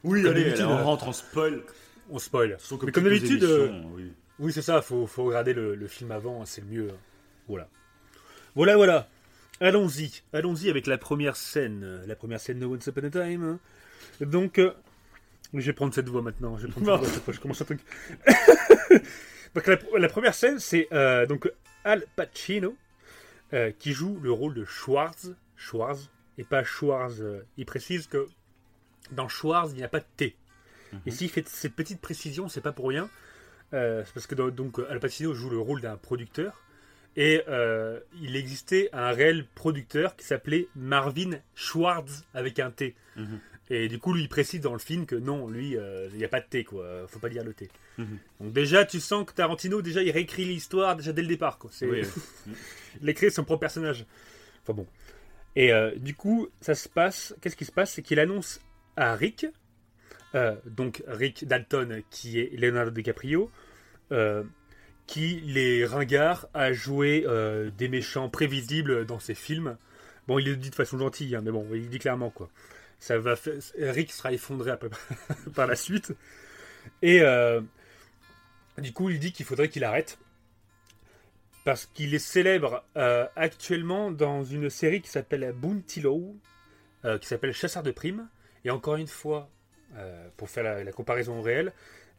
Euh. 0.04 0.08
Oui, 0.08 0.26
allez, 0.26 0.62
on 0.62 0.84
rentre 0.84 1.08
en 1.08 1.12
spoil. 1.12 1.62
On 2.10 2.18
spoil. 2.18 2.56
Mais 2.82 2.92
comme 2.92 3.04
d'habitude, 3.04 3.44
euh, 3.44 3.82
oui, 4.38 4.52
c'est 4.52 4.62
ça. 4.62 4.82
Faut, 4.82 5.06
faut 5.06 5.24
regarder 5.24 5.54
le, 5.54 5.86
film 5.86 6.10
avant, 6.10 6.44
c'est 6.44 6.62
le 6.62 6.66
mieux. 6.66 6.88
Hein. 6.90 6.98
Voilà. 7.48 7.68
Voilà, 8.54 8.76
voilà. 8.76 9.08
Allons-y, 9.60 10.22
allons-y 10.32 10.70
avec 10.70 10.86
la 10.86 10.96
première 10.96 11.36
scène, 11.36 12.02
la 12.06 12.16
première 12.16 12.40
scène 12.40 12.58
de 12.58 12.66
Once 12.66 12.86
Upon 12.86 13.04
a 13.04 13.10
Time. 13.10 13.44
Hein. 13.44 13.58
Donc, 14.26 14.58
euh, 14.58 14.72
je 15.54 15.60
vais 15.60 15.72
prendre 15.72 15.94
cette 15.94 16.08
voix 16.08 16.22
maintenant. 16.22 16.56
Je 16.56 16.66
vais 16.66 16.72
prendre 16.72 17.04
cette 17.04 17.24
voix. 17.24 17.34
Je 17.34 17.40
commence 17.40 17.60
à 17.60 17.64
truc. 17.66 17.80
Donc 19.54 19.66
la, 19.66 20.08
première 20.08 20.34
scène, 20.34 20.58
c'est 20.60 20.88
euh, 20.92 21.26
donc 21.26 21.50
Al 21.84 22.04
Pacino 22.14 22.76
euh, 23.52 23.72
qui 23.76 23.92
joue 23.92 24.18
le 24.22 24.30
rôle 24.30 24.54
de 24.54 24.64
Schwarz, 24.64 25.34
Schwarz 25.56 26.08
et 26.38 26.44
pas 26.44 26.62
Schwarz. 26.62 27.20
Euh, 27.20 27.42
il 27.56 27.66
précise 27.66 28.06
que 28.06 28.28
dans 29.12 29.28
Schwarz, 29.28 29.72
il 29.72 29.76
n'y 29.76 29.82
a 29.82 29.88
pas 29.88 30.00
de 30.00 30.06
T. 30.16 30.36
Mhm. 30.92 31.00
Et 31.06 31.10
s'il 31.10 31.30
fait 31.30 31.46
cette 31.48 31.74
petite 31.74 32.00
précision, 32.00 32.48
c'est 32.48 32.60
pas 32.60 32.72
pour 32.72 32.88
rien. 32.88 33.08
c'est 33.72 34.12
parce 34.12 34.26
que 34.26 34.34
donc 34.34 34.80
Al 34.88 34.98
Pacino 34.98 35.32
joue 35.34 35.50
le 35.50 35.58
rôle 35.58 35.80
d'un 35.80 35.96
producteur 35.96 36.60
et 37.16 37.42
il 38.20 38.36
existait 38.36 38.88
un 38.92 39.10
réel 39.12 39.46
producteur 39.54 40.16
qui 40.16 40.24
s'appelait 40.24 40.68
Marvin 40.74 41.38
Schwartz 41.54 42.24
avec 42.34 42.58
un 42.58 42.70
T. 42.70 42.94
Mhm. 43.16 43.40
Et 43.72 43.86
du 43.86 44.00
coup, 44.00 44.12
lui, 44.12 44.22
il 44.22 44.28
précise 44.28 44.60
dans 44.60 44.72
le 44.72 44.80
film 44.80 45.06
que 45.06 45.14
non, 45.14 45.48
lui, 45.48 45.76
il 45.76 46.16
n'y 46.16 46.24
a 46.24 46.28
pas 46.28 46.40
de 46.40 46.46
T, 46.46 46.64
quoi. 46.64 47.06
Faut 47.06 47.20
pas 47.20 47.28
dire 47.28 47.44
le 47.44 47.54
T. 47.54 47.68
Mhm. 47.98 48.18
Donc 48.40 48.52
déjà, 48.52 48.84
tu 48.84 49.00
sens 49.00 49.26
que 49.26 49.32
Tarantino, 49.32 49.82
déjà, 49.82 50.02
il 50.02 50.10
réécrit 50.10 50.44
l'histoire 50.44 50.96
déjà 50.96 51.12
dès 51.12 51.22
le 51.22 51.28
départ. 51.28 51.58
Quoi. 51.58 51.70
C'est... 51.72 51.86
il 53.02 53.08
écrit 53.08 53.30
son 53.30 53.44
propre 53.44 53.60
personnage. 53.60 54.06
Enfin 54.62 54.72
bon. 54.72 54.86
Et 55.56 55.72
euh, 55.72 55.94
du 55.96 56.14
coup, 56.14 56.48
ça 56.60 56.74
se 56.74 56.88
passe. 56.88 57.34
Qu'est-ce 57.40 57.56
qui 57.56 57.64
se 57.64 57.72
passe? 57.72 57.92
C'est 57.92 58.02
qu'il 58.02 58.20
annonce 58.20 58.60
à 58.96 59.14
Rick, 59.14 59.46
euh, 60.34 60.56
donc 60.66 61.02
Rick 61.06 61.46
Dalton, 61.46 62.02
qui 62.10 62.40
est 62.40 62.50
Leonardo 62.56 62.90
DiCaprio, 62.90 63.50
euh, 64.12 64.44
qui 65.06 65.40
les 65.40 65.84
ringard 65.84 66.48
à 66.54 66.72
jouer 66.72 67.26
des 67.76 67.88
méchants 67.88 68.28
prévisibles 68.28 69.06
dans 69.06 69.18
ses 69.18 69.34
films. 69.34 69.76
Bon, 70.28 70.38
il 70.38 70.46
le 70.46 70.56
dit 70.56 70.70
de 70.70 70.74
façon 70.74 70.98
gentille, 70.98 71.34
hein, 71.34 71.40
mais 71.42 71.50
bon, 71.50 71.66
il 71.72 71.88
dit 71.88 71.98
clairement 71.98 72.30
quoi. 72.30 72.48
Ça 73.00 73.18
va 73.18 73.34
Rick 73.78 74.12
sera 74.12 74.32
effondré 74.32 74.78
peu 74.78 74.90
par 75.54 75.66
la 75.66 75.74
suite. 75.74 76.12
Et 77.02 77.22
du 78.80 78.92
coup, 78.92 79.10
il 79.10 79.18
dit 79.18 79.32
qu'il 79.32 79.46
faudrait 79.46 79.68
qu'il 79.68 79.84
arrête. 79.84 80.18
Parce 81.64 81.86
qu'il 81.86 82.14
est 82.14 82.18
célèbre 82.18 82.84
euh, 82.96 83.26
actuellement 83.36 84.10
dans 84.10 84.44
une 84.44 84.70
série 84.70 85.02
qui 85.02 85.10
s'appelle 85.10 85.52
Bounty 85.54 86.00
Law, 86.00 86.34
euh, 87.04 87.18
qui 87.18 87.26
s'appelle 87.26 87.52
Chasseur 87.52 87.82
de 87.82 87.90
primes. 87.90 88.28
Et 88.64 88.70
encore 88.70 88.96
une 88.96 89.06
fois, 89.06 89.50
euh, 89.96 90.28
pour 90.36 90.50
faire 90.50 90.84
la, 90.84 90.92
comparaison 90.92 91.40
réelle, 91.40 91.72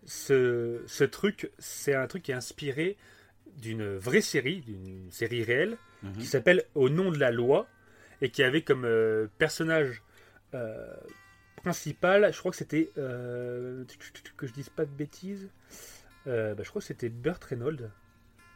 ce, 0.06 0.82
ce 0.88 1.04
truc, 1.04 1.52
c'est 1.60 1.94
un 1.94 2.08
truc 2.08 2.24
qui 2.24 2.32
est 2.32 2.36
inspiré 2.36 2.98
d'une 3.58 3.96
vraie 3.96 4.22
série, 4.22 4.62
d'une 4.62 5.12
série 5.12 5.44
réelle, 5.44 5.78
mhm. 6.04 6.14
qui 6.14 6.26
s'appelle 6.26 6.64
Au 6.76 6.90
nom 6.90 7.12
de 7.12 7.20
la 7.20 7.32
loi, 7.32 7.68
et 8.22 8.30
qui 8.30 8.44
avait 8.44 8.62
comme 8.62 8.88
personnage 9.38 10.04
principal, 11.56 12.32
je 12.34 12.40
crois 12.40 12.52
que 12.52 12.58
c'était, 12.58 12.90
que 12.96 13.86
je 14.48 14.54
dise 14.54 14.70
pas 14.70 14.86
de 14.86 14.92
bêtises, 14.92 15.50
euh, 16.28 16.54
bah, 16.56 16.64
je 16.64 16.70
crois 16.70 16.82
que 16.82 16.88
c'était 16.88 17.10
Burt 17.10 17.44
Reynolds. 17.44 17.90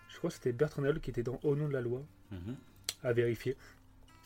Je 0.10 0.18
crois 0.18 0.30
que 0.30 0.36
c'était 0.36 0.54
Burt 0.54 0.74
Reynolds 0.74 1.00
qui 1.00 1.10
était 1.10 1.24
dans 1.24 1.40
Au 1.44 1.56
nom 1.56 1.68
de 1.68 1.74
la 1.74 1.82
loi. 1.82 2.04
Mhm. 2.32 2.56
À 3.04 3.14
vérifier. 3.14 3.56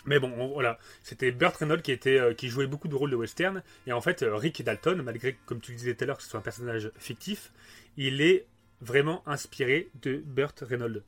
Mais 0.05 0.19
bon, 0.19 0.53
voilà, 0.53 0.79
c'était 1.03 1.31
Burt 1.31 1.55
Reynolds 1.57 1.81
qui, 1.81 1.91
était, 1.91 2.19
euh, 2.19 2.33
qui 2.33 2.47
jouait 2.47 2.67
beaucoup 2.67 2.87
de 2.87 2.95
rôles 2.95 3.11
de 3.11 3.15
western. 3.15 3.61
Et 3.85 3.93
en 3.93 4.01
fait, 4.01 4.23
euh, 4.23 4.35
Rick 4.35 4.63
Dalton, 4.63 5.01
malgré, 5.01 5.37
comme 5.45 5.59
tu 5.59 5.73
disais 5.73 5.93
tout 5.93 6.03
à 6.03 6.07
l'heure, 6.07 6.17
que 6.17 6.23
ce 6.23 6.29
soit 6.29 6.39
un 6.39 6.43
personnage 6.43 6.91
fictif, 6.97 7.51
il 7.97 8.21
est 8.21 8.45
vraiment 8.81 9.23
inspiré 9.27 9.89
de 10.01 10.17
Burt 10.17 10.57
Reynolds. 10.61 11.03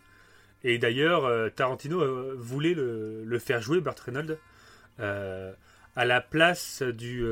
Et 0.63 0.77
d'ailleurs, 0.77 1.51
Tarantino 1.55 2.35
voulait 2.37 2.75
le, 2.75 3.23
le, 3.23 3.39
faire 3.39 3.61
jouer, 3.61 3.81
Burt 3.81 3.99
Reynolds, 3.99 4.37
à 4.99 6.05
la 6.05 6.21
place 6.21 6.83
du 6.83 7.23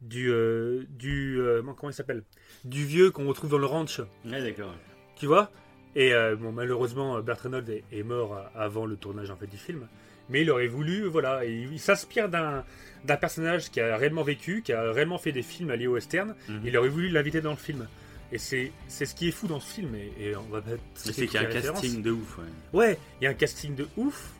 du 0.00 0.30
euh, 0.30 0.84
du 0.90 1.40
euh, 1.40 1.62
comment 1.76 1.90
il 1.90 1.94
s'appelle? 1.94 2.22
Du 2.64 2.84
vieux 2.84 3.10
qu'on 3.10 3.26
retrouve 3.26 3.50
dans 3.50 3.58
le 3.58 3.66
ranch. 3.66 4.00
Ouais, 4.24 4.42
d'accord. 4.42 4.74
Tu 5.16 5.26
vois? 5.26 5.50
Et 5.98 6.14
euh, 6.14 6.36
bon, 6.36 6.52
malheureusement, 6.52 7.20
Bert 7.20 7.40
Reynolds 7.42 7.68
est, 7.68 8.02
mort 8.04 8.40
avant 8.54 8.86
le 8.86 8.94
tournage 8.94 9.32
en 9.32 9.36
fait 9.36 9.48
du 9.48 9.56
film. 9.56 9.88
Mais 10.30 10.42
il 10.42 10.50
aurait 10.50 10.68
voulu, 10.68 11.02
voilà, 11.06 11.44
il, 11.44 11.78
s'inspire 11.80 12.28
d'un 12.28 12.64
d'un 13.04 13.16
personnage 13.16 13.70
qui 13.70 13.80
a 13.80 13.96
réellement 13.96 14.22
vécu, 14.22 14.62
qui 14.62 14.72
a 14.72 14.92
réellement 14.92 15.18
fait 15.18 15.32
des 15.32 15.42
films 15.42 15.70
alliés 15.70 15.88
au 15.88 15.94
western. 15.94 16.36
Mhm. 16.48 16.60
Il 16.64 16.76
aurait 16.76 16.88
voulu 16.88 17.08
l'inviter 17.08 17.40
dans 17.40 17.50
le 17.50 17.56
film. 17.56 17.88
Et 18.30 18.38
c'est 18.38 18.70
ce 18.88 19.14
qui 19.14 19.28
est 19.28 19.32
fou 19.32 19.48
dans 19.48 19.58
ce 19.58 19.74
film. 19.74 19.92
Et, 19.96 20.36
on 20.36 20.52
va 20.52 20.62
C'est 20.94 21.26
qu'il 21.26 21.32
y 21.32 21.36
a 21.44 21.48
un 21.48 21.50
casting 21.50 22.00
de 22.00 22.12
ouf. 22.12 22.38
Ouais, 22.72 22.96
il 23.20 23.24
y 23.24 23.26
a 23.26 23.30
un 23.30 23.34
casting 23.34 23.74
de 23.74 23.88
ouf 23.96 24.30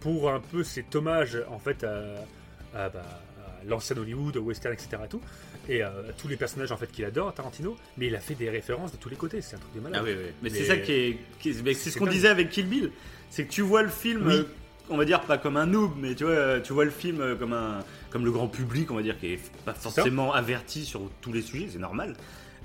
pour 0.00 0.30
un 0.30 0.40
peu 0.40 0.64
cet 0.64 0.94
hommage 0.94 1.36
en 1.50 1.58
fait 1.58 1.84
à, 1.84 2.88
bah, 2.88 3.22
l'ancien 3.66 3.96
Hollywood, 3.96 4.36
western, 4.36 4.74
etc. 4.74 5.02
Tout, 5.08 5.20
et 5.68 5.82
euh, 5.82 5.88
tous 6.16 6.28
les 6.28 6.36
personnages 6.36 6.72
en 6.72 6.76
fait 6.76 6.90
qu'il 6.90 7.04
adore, 7.04 7.34
Tarantino, 7.34 7.76
mais 7.96 8.06
il 8.06 8.16
a 8.16 8.20
fait 8.20 8.34
des 8.34 8.50
références 8.50 8.92
de 8.92 8.96
tous 8.96 9.08
les 9.08 9.16
côtés, 9.16 9.40
c'est 9.40 9.56
un 9.56 9.58
truc 9.58 9.74
de 9.74 9.80
malade. 9.80 10.00
Ah 10.02 10.04
oui, 10.04 10.14
oui. 10.16 10.30
Mais, 10.42 10.50
c'est 10.50 10.64
ça 10.64 10.76
qui 10.76 10.92
est. 10.92 11.18
c'est 11.42 11.90
ce 11.90 11.98
qu'on 11.98 12.06
disait 12.06 12.28
avec 12.28 12.50
Kill 12.50 12.66
Bill, 12.66 12.90
c'est 13.30 13.44
que 13.44 13.52
tu 13.52 13.62
vois 13.62 13.82
le 13.82 13.90
film. 13.90 14.28
Euh, 14.28 14.44
on 14.90 14.96
va 14.96 15.04
dire 15.04 15.20
pas 15.20 15.36
comme 15.36 15.58
un 15.58 15.66
noob, 15.66 15.92
mais 15.98 16.14
tu 16.14 16.24
vois, 16.24 16.60
tu 16.60 16.72
vois 16.72 16.86
le 16.86 16.90
film 16.90 17.20
euh, 17.20 17.36
comme 17.36 17.52
un, 17.52 17.80
comme 18.08 18.24
le 18.24 18.30
grand 18.30 18.48
public, 18.48 18.90
on 18.90 18.94
va 18.94 19.02
dire, 19.02 19.18
qui 19.18 19.34
est 19.34 19.40
pas 19.64 19.74
forcément 19.74 20.32
averti 20.32 20.86
sur 20.86 21.10
tous 21.20 21.32
les 21.32 21.42
sujets, 21.42 21.68
c'est 21.70 21.78
normal 21.78 22.14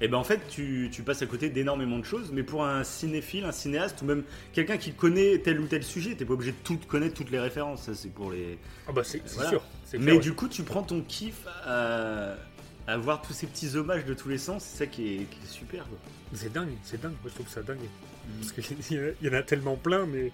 et 0.03 0.07
ben 0.09 0.17
en 0.17 0.23
fait 0.23 0.41
tu, 0.49 0.89
tu 0.91 1.01
passes 1.01 1.21
à 1.21 1.25
côté 1.25 1.49
d'énormément 1.49 1.97
de 1.97 2.03
choses. 2.03 2.31
Mais 2.33 2.43
pour 2.43 2.65
un 2.65 2.83
cinéphile, 2.83 3.45
un 3.45 3.51
cinéaste 3.51 4.01
ou 4.01 4.05
même 4.05 4.23
quelqu'un 4.51 4.77
qui 4.77 4.91
connaît 4.91 5.37
tel 5.39 5.59
ou 5.59 5.65
tel 5.67 5.81
sujet, 5.83 6.13
t'es 6.15 6.25
pas 6.25 6.33
obligé 6.33 6.51
de 6.51 6.57
tout 6.63 6.77
connaître 6.87 7.13
toutes 7.15 7.31
les 7.31 7.39
références. 7.39 7.83
Ça 7.83 7.93
c'est 7.95 8.09
pour 8.09 8.31
les. 8.31 8.57
Ah 8.87 8.91
bah 8.91 9.03
c'est 9.03 9.27
sûr. 9.27 9.63
Mais 9.99 10.19
du 10.19 10.33
coup 10.33 10.47
tu 10.47 10.63
prends 10.63 10.83
ton 10.83 11.01
kiff 11.01 11.45
à 12.85 12.97
voir 12.97 13.21
tous 13.21 13.33
ces 13.33 13.47
petits 13.47 13.75
hommages 13.77 14.03
de 14.05 14.13
tous 14.13 14.27
les 14.29 14.37
sens, 14.37 14.63
c'est 14.63 14.77
ça 14.79 14.85
qui 14.87 15.13
est, 15.13 15.17
qui 15.29 15.39
est 15.43 15.47
super. 15.49 15.85
C'est 16.33 16.51
dingue, 16.51 16.73
c'est 16.83 16.99
dingue. 17.01 17.13
Moi, 17.21 17.29
je 17.29 17.33
trouve 17.35 17.47
ça 17.47 17.61
dingue. 17.61 17.77
Mm. 17.77 18.39
Parce 18.41 18.51
qu'il 18.51 18.97
y 18.97 18.99
en 18.99 19.03
a- 19.03 19.11
il 19.21 19.27
y 19.27 19.29
en 19.29 19.33
a 19.33 19.41
tellement 19.43 19.75
plein, 19.77 20.05
mais. 20.05 20.31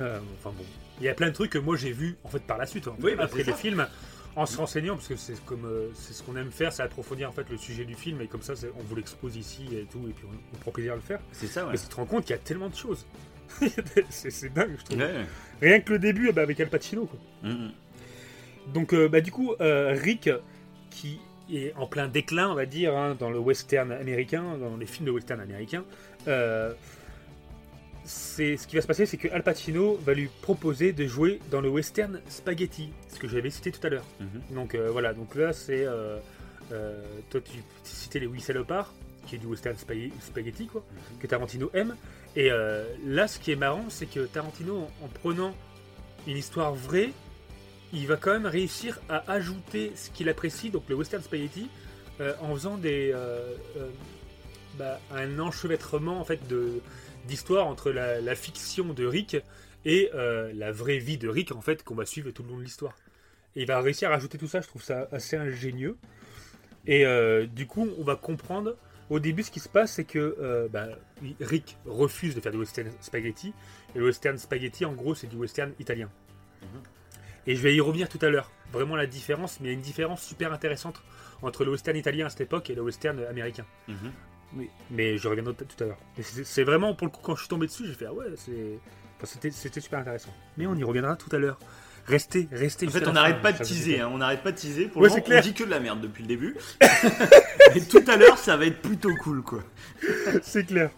euh, 0.00 0.20
enfin 0.38 0.54
bon. 0.56 0.64
Il 1.00 1.04
y 1.04 1.08
a 1.08 1.14
plein 1.14 1.28
de 1.28 1.32
trucs 1.34 1.50
que 1.50 1.58
moi 1.58 1.76
j'ai 1.76 1.90
vu 1.92 2.16
en 2.24 2.28
fait 2.28 2.38
par 2.40 2.56
la 2.58 2.66
suite. 2.66 2.86
en 2.86 2.94
fait, 2.94 3.02
Oui, 3.02 3.14
bah, 3.16 3.24
après 3.24 3.40
c'est 3.40 3.46
le 3.46 3.52
ça. 3.52 3.58
film, 3.58 3.86
en 4.36 4.46
se 4.46 4.56
renseignant, 4.58 4.94
parce 4.96 5.08
que 5.08 5.16
c'est 5.16 5.42
comme 5.44 5.64
euh, 5.64 5.88
c'est 5.94 6.12
ce 6.12 6.22
qu'on 6.22 6.36
aime 6.36 6.50
faire, 6.50 6.72
c'est 6.72 6.82
approfondir 6.82 7.28
en 7.28 7.32
fait 7.32 7.48
le 7.50 7.56
sujet 7.56 7.84
du 7.84 7.94
film, 7.94 8.20
et 8.20 8.26
comme 8.26 8.42
ça, 8.42 8.52
on 8.78 8.82
vous 8.82 8.94
l'expose 8.94 9.36
ici 9.36 9.66
et 9.72 9.86
tout, 9.90 10.06
et 10.08 10.12
puis 10.12 10.24
on, 10.26 10.54
on 10.54 10.58
prend 10.58 10.70
plaisir 10.70 10.92
à 10.92 10.96
le 10.96 11.02
faire. 11.02 11.20
C'est 11.32 11.46
ça, 11.46 11.64
ouais. 11.64 11.72
Mais 11.72 11.78
tu 11.78 11.86
te 11.86 11.96
rends 11.96 12.06
compte 12.06 12.24
qu'il 12.24 12.36
y 12.36 12.38
a 12.38 12.42
tellement 12.42 12.68
de 12.68 12.76
choses. 12.76 13.06
c'est 14.10 14.52
dingue, 14.52 14.76
je 14.78 14.84
trouve. 14.84 14.98
Ouais. 14.98 15.24
Rien 15.60 15.80
que 15.80 15.92
le 15.92 15.98
début, 15.98 16.32
bah, 16.32 16.42
avec 16.42 16.60
Al 16.60 16.68
Pacino. 16.68 17.06
Quoi. 17.06 17.18
Mhm. 17.42 17.72
Donc, 18.72 18.92
euh, 18.92 19.08
bah, 19.08 19.20
du 19.20 19.30
coup, 19.30 19.54
euh, 19.60 19.96
Rick, 19.98 20.30
qui 20.90 21.20
est 21.50 21.72
en 21.76 21.86
plein 21.86 22.08
déclin, 22.08 22.50
on 22.50 22.54
va 22.54 22.66
dire, 22.66 22.96
hein, 22.96 23.16
dans 23.18 23.30
le 23.30 23.38
western 23.38 23.92
américain, 23.92 24.58
dans 24.58 24.76
les 24.76 24.86
films 24.86 25.06
de 25.06 25.12
western 25.12 25.40
américains, 25.40 25.84
euh, 26.28 26.72
c'est 28.06 28.56
ce 28.56 28.66
qui 28.66 28.76
va 28.76 28.82
se 28.82 28.86
passer, 28.86 29.04
c'est 29.04 29.16
que 29.16 29.28
Al 29.28 29.42
Pacino 29.42 29.96
va 29.96 30.14
lui 30.14 30.28
proposer 30.40 30.92
de 30.92 31.06
jouer 31.06 31.40
dans 31.50 31.60
le 31.60 31.68
western 31.68 32.20
Spaghetti, 32.28 32.90
ce 33.08 33.18
que 33.18 33.26
j'avais 33.28 33.50
cité 33.50 33.72
tout 33.72 33.84
à 33.84 33.90
l'heure. 33.90 34.04
Mhm. 34.20 34.54
Donc 34.54 34.74
euh, 34.74 34.90
voilà, 34.90 35.12
donc 35.12 35.34
là 35.34 35.52
c'est 35.52 35.84
euh, 35.84 36.18
euh, 36.72 37.02
toi 37.30 37.40
tu 37.40 37.58
citais 37.82 38.20
les 38.20 38.26
Huit 38.26 38.40
salopards, 38.40 38.94
qui 39.26 39.34
est 39.34 39.38
du 39.38 39.46
western 39.46 39.76
spaghe- 39.76 40.12
spaghetti 40.20 40.66
quoi, 40.66 40.84
que 41.18 41.26
Tarantino 41.26 41.70
aime. 41.74 41.96
Et 42.36 42.50
là, 43.06 43.26
ce 43.28 43.38
qui 43.38 43.50
est 43.52 43.56
marrant, 43.56 43.86
c'est 43.88 44.04
que 44.04 44.20
Tarantino, 44.26 44.76
en, 44.76 45.04
en 45.06 45.08
prenant 45.08 45.54
une 46.26 46.36
histoire 46.36 46.74
vraie, 46.74 47.10
il 47.94 48.06
va 48.06 48.16
quand 48.16 48.30
même 48.32 48.44
réussir 48.44 49.00
à 49.08 49.24
ajouter 49.32 49.92
ce 49.96 50.10
qu'il 50.10 50.28
apprécie, 50.28 50.68
donc 50.68 50.82
le 50.90 50.96
western 50.96 51.22
spaghetti, 51.22 51.68
en 52.42 52.52
faisant 52.54 52.76
des 52.76 53.14
bah, 54.78 55.00
un 55.14 55.38
enchevêtrement 55.38 56.20
en 56.20 56.24
fait 56.24 56.46
de 56.46 56.82
d'histoire 57.26 57.66
entre 57.66 57.90
la, 57.90 58.34
fiction 58.34 58.92
de 58.92 59.04
Rick 59.04 59.36
et 59.84 60.10
euh, 60.14 60.52
la 60.54 60.72
vraie 60.72 60.98
vie 60.98 61.18
de 61.18 61.28
Rick 61.28 61.52
en 61.52 61.60
fait 61.60 61.82
qu'on 61.82 61.94
va 61.94 62.06
suivre 62.06 62.30
tout 62.30 62.42
le 62.42 62.50
long 62.50 62.58
de 62.58 62.62
l'histoire. 62.62 62.96
Et 63.54 63.62
il 63.62 63.66
va 63.66 63.80
réussir 63.80 64.10
à 64.10 64.12
rajouter 64.12 64.38
tout 64.38 64.48
ça, 64.48 64.60
je 64.60 64.68
trouve 64.68 64.82
ça 64.82 65.08
assez 65.12 65.36
ingénieux. 65.36 65.96
Et 66.86 67.04
euh, 67.04 67.46
du 67.46 67.66
coup, 67.66 67.88
on 67.98 68.04
va 68.04 68.16
comprendre 68.16 68.76
au 69.08 69.18
début 69.18 69.42
ce 69.42 69.50
qui 69.50 69.60
se 69.60 69.68
passe, 69.68 69.92
c'est 69.92 70.04
que 70.04 70.36
euh, 70.40 70.68
bah, 70.68 70.88
Rick 71.40 71.76
refuse 71.86 72.34
de 72.34 72.40
faire 72.40 72.52
du 72.52 72.58
western 72.58 72.90
spaghetti. 73.00 73.52
Et 73.94 73.98
le 73.98 74.06
western 74.06 74.36
spaghetti, 74.38 74.84
en 74.84 74.92
gros, 74.92 75.14
c'est 75.14 75.26
du 75.26 75.36
western 75.36 75.72
italien. 75.78 76.10
Et 77.46 77.54
je 77.54 77.62
vais 77.62 77.74
y 77.74 77.80
revenir 77.80 78.08
tout 78.08 78.18
à 78.22 78.28
l'heure. 78.28 78.50
Vraiment 78.72 78.96
la 78.96 79.06
différence, 79.06 79.60
mais 79.60 79.68
il 79.68 79.70
y 79.70 79.74
a 79.74 79.74
une 79.74 79.82
différence 79.82 80.22
super 80.22 80.52
intéressante 80.52 81.00
entre 81.42 81.64
le 81.64 81.70
western 81.70 81.96
italien 81.96 82.26
à 82.26 82.30
cette 82.30 82.40
époque 82.40 82.70
et 82.70 82.74
le 82.74 82.82
western 82.82 83.20
américain. 83.24 83.64
Mhm. 83.86 84.12
Oui. 84.54 84.70
Mais 84.90 85.18
je 85.18 85.28
reviendrai 85.28 85.54
tout 85.54 85.82
à 85.82 85.86
l'heure. 85.86 85.98
Mais 86.16 86.22
c'est 86.22 86.64
vraiment, 86.64 86.94
pour 86.94 87.06
le 87.06 87.12
coup, 87.12 87.20
quand 87.22 87.34
je 87.34 87.40
suis 87.40 87.48
tombé 87.48 87.66
dessus, 87.66 87.86
j'ai 87.86 87.94
fait, 87.94 88.06
ah 88.06 88.12
ouais, 88.12 88.26
c'est... 88.36 88.78
enfin, 89.16 89.38
c'était, 89.42 89.80
super 89.80 89.98
intéressant. 90.00 90.32
Mais 90.56 90.66
on 90.66 90.74
y 90.74 90.84
reviendra 90.84 91.16
tout 91.16 91.34
à 91.34 91.38
l'heure. 91.38 91.58
Restez, 92.06 92.48
restez. 92.52 92.86
En 92.86 92.90
fait, 92.90 93.08
on 93.08 93.12
n'arrête 93.12 93.42
pas 93.42 93.50
de 93.50 93.62
teaser, 93.64 94.00
hein, 94.00 94.08
on 94.12 94.18
n'arrête 94.18 94.42
pas 94.42 94.52
de 94.52 94.56
teaser. 94.56 94.86
Pour 94.86 95.02
Ouais, 95.02 95.08
le 95.08 95.14
moment, 95.16 95.38
on 95.38 95.40
dit 95.40 95.54
que 95.54 95.64
de 95.64 95.70
la 95.70 95.80
merde 95.80 96.00
depuis 96.00 96.22
le 96.22 96.28
début. 96.28 96.56
Et 97.74 97.80
tout 97.80 98.04
à 98.06 98.16
l'heure, 98.16 98.38
ça 98.38 98.56
va 98.56 98.66
être 98.66 98.80
plutôt 98.80 99.12
cool, 99.16 99.42
quoi. 99.42 99.64
c'est 100.42 100.64
clair. 100.64 100.90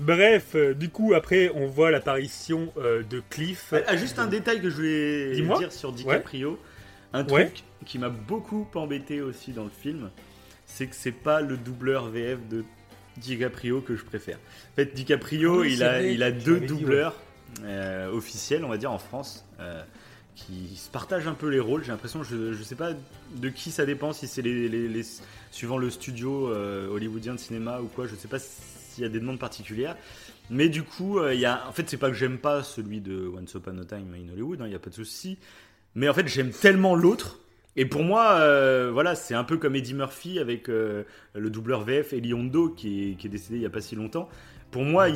Bref, 0.00 0.54
euh, 0.54 0.74
du 0.74 0.90
coup, 0.90 1.14
après, 1.14 1.50
on 1.54 1.66
voit 1.66 1.90
l'apparition 1.90 2.72
euh, 2.78 3.02
de 3.02 3.22
Cliff. 3.30 3.74
Ah, 3.86 3.96
juste 3.96 4.18
un 4.18 4.26
détail 4.26 4.60
que 4.60 4.70
je 4.70 4.74
voulais 4.76 5.58
dire 5.58 5.72
sur 5.72 5.92
DiCaprio. 5.92 6.58
Un 7.12 7.24
truc 7.24 7.32
Ouais. 7.32 7.52
qui 7.86 7.98
m'a 7.98 8.10
beaucoup 8.10 8.68
embêté 8.74 9.22
aussi 9.22 9.52
dans 9.52 9.64
le 9.64 9.70
film, 9.70 10.10
c'est 10.68 10.86
que 10.86 10.94
c'est 10.94 11.10
pas 11.10 11.40
le 11.40 11.56
doubleur 11.56 12.08
VF 12.08 12.38
de 12.48 12.64
DiCaprio 13.16 13.80
que 13.80 13.96
je 13.96 14.04
préfère. 14.04 14.36
En 14.72 14.76
fait, 14.76 14.94
DiCaprio, 14.94 15.54
Ah 15.56 15.60
oui, 15.62 15.72
il, 15.72 15.82
a, 15.82 15.88
vrai, 15.94 16.14
il 16.14 16.22
a 16.22 16.30
deux 16.30 16.54
l'avais 16.54 16.66
dit, 16.66 16.72
ouais. 16.74 16.78
doubleurs 16.80 17.14
euh, 17.64 18.12
officiels, 18.12 18.64
on 18.64 18.68
va 18.68 18.76
dire, 18.78 18.92
en 18.92 18.98
France. 18.98 19.44
euh, 19.58 19.82
qui 20.36 20.76
se 20.76 20.88
partagent 20.88 21.26
un 21.26 21.34
peu 21.34 21.48
les 21.48 21.58
rôles, 21.58 21.82
j'ai 21.82 21.90
l'impression, 21.90 22.22
je, 22.22 22.52
je 22.52 22.62
sais 22.62 22.76
pas 22.76 22.92
de 23.34 23.48
qui 23.48 23.72
ça 23.72 23.84
dépend, 23.84 24.12
si 24.12 24.28
c'est 24.28 24.40
les, 24.40 24.68
les- 24.68 24.86
les- 24.86 25.02
suivant 25.50 25.78
le 25.78 25.90
studio 25.90 26.48
euh, 26.52 26.86
hollywoodien 26.90 27.34
de 27.34 27.40
cinéma 27.40 27.80
ou 27.80 27.86
quoi, 27.88 28.06
je 28.06 28.14
sais 28.14 28.28
pas 28.28 28.38
s'il 28.38 29.02
y 29.02 29.04
a 29.04 29.08
des 29.08 29.18
demandes 29.18 29.40
particulières. 29.40 29.96
Mais 30.48 30.68
du 30.68 30.84
coup, 30.84 31.20
il 31.26 31.40
y 31.40 31.44
a, 31.44 31.66
en 31.68 31.72
fait, 31.72 31.90
c'est 31.90 31.96
pas 31.96 32.06
que 32.08 32.14
j'aime 32.14 32.38
pas 32.38 32.62
celui 32.62 33.00
de 33.00 33.26
Once 33.36 33.52
Upon 33.52 33.78
a 33.80 33.84
Time 33.84 34.14
in 34.14 34.32
Hollywood, 34.32 34.60
il 34.62 34.68
n'y 34.68 34.76
a 34.76 34.78
pas 34.78 34.90
de 34.90 34.94
souci. 34.94 35.38
Mais 35.96 36.08
en 36.08 36.14
fait, 36.14 36.28
j'aime 36.28 36.52
tellement 36.52 36.94
l'autre. 36.94 37.40
Et 37.80 37.86
pour 37.86 38.02
moi, 38.02 38.32
euh, 38.40 38.90
voilà, 38.92 39.14
c'est 39.14 39.34
un 39.34 39.44
peu 39.44 39.56
comme 39.56 39.76
Eddie 39.76 39.94
Murphy 39.94 40.40
avec 40.40 40.68
euh, 40.68 41.04
le 41.36 41.48
doubleur 41.48 41.82
VF 41.84 42.12
Eli 42.12 42.34
Hondo 42.34 42.70
qui 42.70 43.10
est, 43.10 43.14
qui 43.14 43.28
est 43.28 43.30
décédé 43.30 43.56
il 43.56 43.62
y 43.62 43.66
a 43.66 43.70
pas 43.70 43.80
si 43.80 43.94
longtemps. 43.94 44.28
Pour 44.72 44.82
moi, 44.82 45.06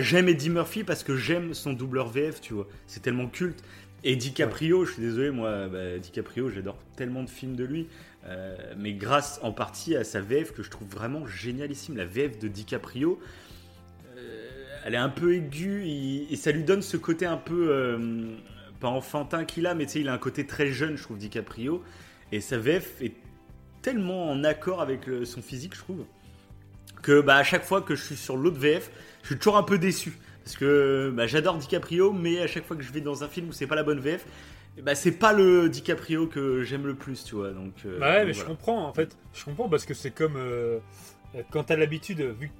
j'aime 0.00 0.28
Eddie 0.28 0.50
Murphy 0.50 0.84
parce 0.84 1.02
que 1.02 1.16
j'aime 1.16 1.54
son 1.54 1.72
doubleur 1.72 2.08
VF, 2.08 2.42
tu 2.42 2.52
vois. 2.52 2.68
C'est 2.86 3.00
tellement 3.00 3.26
culte. 3.28 3.64
Et 4.04 4.14
DiCaprio, 4.14 4.84
je 4.84 4.92
suis 4.92 5.02
désolé, 5.02 5.30
moi, 5.30 5.68
bah, 5.68 5.98
DiCaprio, 5.98 6.50
j'adore 6.50 6.76
tellement 6.96 7.22
de 7.22 7.30
films 7.30 7.56
de 7.56 7.64
lui. 7.64 7.88
euh, 8.28 8.56
mais 8.76 8.92
grâce 8.92 9.38
en 9.42 9.52
partie 9.52 9.96
à 9.96 10.04
sa 10.04 10.20
VF 10.20 10.52
que 10.52 10.62
je 10.62 10.68
trouve 10.70 10.88
vraiment 10.88 11.26
génialissime. 11.26 11.96
La 11.96 12.04
VF 12.04 12.38
de 12.38 12.48
DiCaprio, 12.48 13.18
elle 14.84 14.94
est 14.94 14.98
un 14.98 15.08
peu 15.08 15.34
aiguë 15.34 15.84
il- 15.86 16.26
et 16.30 16.36
ça 16.36 16.52
lui 16.52 16.62
donne 16.62 16.82
ce 16.82 16.96
côté 16.96 17.24
un 17.26 17.36
peu 17.36 17.98
pas 18.80 18.88
enfantin 18.88 19.44
qu'il 19.44 19.66
a, 19.66 19.74
mais 19.74 19.86
tu 19.86 19.92
sais, 19.92 20.00
il 20.00 20.08
a 20.08 20.12
un 20.12 20.18
côté 20.18 20.46
très 20.46 20.68
jeune, 20.68 20.96
je 20.96 21.02
trouve, 21.02 21.18
DiCaprio. 21.18 21.82
Et 22.32 22.40
sa 22.40 22.58
VF 22.58 23.00
est 23.02 23.12
tellement 23.82 24.30
en 24.30 24.42
accord 24.44 24.80
avec 24.80 25.06
le- 25.06 25.24
son 25.24 25.42
physique, 25.42 25.74
je 25.74 25.80
trouve, 25.80 26.04
que 27.02 27.20
bah, 27.20 27.36
à 27.36 27.44
chaque 27.44 27.64
fois 27.64 27.82
que 27.82 27.94
je 27.94 28.02
suis 28.04 28.16
sur 28.16 28.36
l'autre 28.36 28.58
VF, 28.58 28.90
je 29.22 29.28
suis 29.28 29.36
toujours 29.38 29.56
un 29.56 29.62
peu 29.62 29.78
déçu. 29.78 30.18
Parce 30.44 30.56
que 30.56 31.12
bah, 31.14 31.26
j'adore 31.26 31.56
DiCaprio, 31.58 32.12
mais 32.12 32.40
à 32.40 32.46
chaque 32.46 32.64
fois 32.66 32.76
que 32.76 32.82
je 32.82 32.92
vais 32.92 33.00
dans 33.00 33.24
un 33.24 33.28
film 33.28 33.48
où 33.48 33.52
c'est 33.52 33.66
pas 33.66 33.74
la 33.74 33.82
bonne 33.82 34.00
VF, 34.00 34.24
bah, 34.82 34.94
c'est 34.94 35.12
pas 35.12 35.32
le 35.32 35.68
DiCaprio 35.68 36.26
que 36.26 36.62
j'aime 36.62 36.86
le 36.86 36.94
plus, 36.94 37.24
tu 37.24 37.34
vois. 37.34 37.50
Donc, 37.52 37.74
euh, 37.84 37.98
Bah 37.98 38.10
ouais, 38.10 38.18
donc 38.18 38.26
mais 38.28 38.32
je 38.34 38.44
comprends 38.44 38.86
en 38.88 38.92
fait. 38.92 39.16
Je 39.34 39.44
comprends 39.44 39.68
parce 39.68 39.84
que 39.84 39.94
c'est 39.94 40.10
comme 40.10 40.34
euh, 40.36 40.78
quand 41.50 41.64
t'as 41.64 41.76
l'habitude, 41.76 42.20
vu 42.20 42.50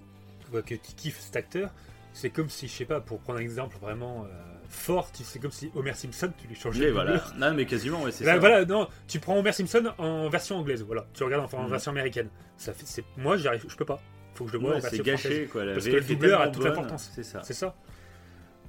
que 0.52 0.74
tu 0.74 0.79
kiffes 0.96 1.20
cet 1.20 1.37
acteur, 1.37 1.70
c'est 2.12 2.31
comme 2.31 2.48
si, 2.48 2.66
je 2.68 2.72
sais 2.72 2.85
pas, 2.87 3.00
pour 3.00 3.18
prendre 3.20 3.38
un 3.38 3.42
exemple 3.42 3.76
vraiment 3.81 4.24
euh, 4.24 4.29
fort, 4.68 5.11
tu- 5.12 5.22
c'est 5.24 5.38
comme 5.38 5.50
si 5.50 5.70
Homer 5.74 5.94
Simpson, 5.94 6.33
tu 6.38 6.46
lui 6.48 6.55
changeais 6.55 6.87
Oui, 6.87 6.90
voilà. 6.92 7.22
Non, 7.38 7.55
mais 7.55 7.66
quasiment, 7.66 8.02
ouais, 8.02 8.12
c'est 8.12 8.24
Là, 8.24 8.35
ça. 8.35 8.38
voilà, 8.38 8.64
non, 8.64 8.88
tu 9.09 9.18
prends 9.20 9.38
Homer 9.38 9.52
Simpson 9.52 9.92
en 9.98 10.29
version 10.29 10.57
anglaise, 10.59 10.83
voilà. 10.83 11.07
Tu 11.14 11.22
regardes 11.24 11.52
en, 11.55 11.59
en 11.59 11.62
Mhm. 11.64 11.70
version 11.70 11.90
américaine. 11.92 12.29
Ça 12.57 12.72
fait, 12.72 12.87
c'est, 12.87 13.05
moi, 13.16 13.37
j'y 13.37 13.48
arrive, 13.48 13.64
je 13.68 13.76
peux 13.76 13.85
pas. 13.85 14.00
Faut 14.35 14.44
que 14.44 14.50
je 14.50 14.57
le 14.57 14.61
vois 14.61 14.70
Ouais, 14.72 14.76
en 14.76 14.81
version 14.81 15.02
c'est 15.05 15.11
française. 15.11 15.31
gâché, 15.33 15.46
quoi. 15.46 15.64
La 15.64 15.72
Parce 15.74 15.87
que 15.87 15.90
le 15.92 16.00
doubleur 16.02 16.40
a 16.40 16.48
toute 16.48 16.62
bonne, 16.62 16.68
l'importance. 16.72 17.11
C'est 17.14 17.22
ça. 17.22 17.40
C'est 17.42 17.55
ça. 17.55 17.74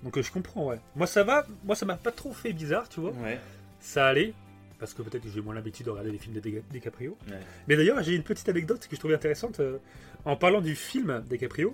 Donc 0.03 0.17
euh, 0.17 0.21
je 0.21 0.31
comprends, 0.31 0.65
ouais. 0.67 0.79
Moi 0.95 1.07
ça 1.07 1.23
va, 1.23 1.45
moi 1.65 1.75
ça 1.75 1.85
m'a 1.85 1.97
pas 1.97 2.11
trop 2.11 2.31
fait 2.31 2.53
bizarre, 2.53 2.87
tu 2.87 2.99
vois. 3.01 3.11
Ouais. 3.11 3.39
Ça 3.79 4.05
allait, 4.07 4.33
parce 4.79 4.93
que 4.93 5.01
peut-être 5.01 5.23
que 5.23 5.29
j'ai 5.29 5.41
moins 5.41 5.55
l'habitude 5.55 5.85
de 5.87 5.89
regarder 5.91 6.11
les 6.11 6.19
films 6.19 6.35
de 6.35 6.61
DiCaprio. 6.71 7.17
Ouais. 7.27 7.33
Mais 7.67 7.75
d'ailleurs, 7.75 8.01
j'ai 8.03 8.15
une 8.15 8.23
petite 8.23 8.47
anecdote 8.47 8.87
que 8.87 8.95
je 8.95 8.99
trouvais 8.99 9.15
intéressante. 9.15 9.59
euh, 9.59 9.77
en 10.25 10.35
parlant 10.35 10.61
du 10.61 10.75
film 10.75 11.23
DiCaprio, 11.29 11.73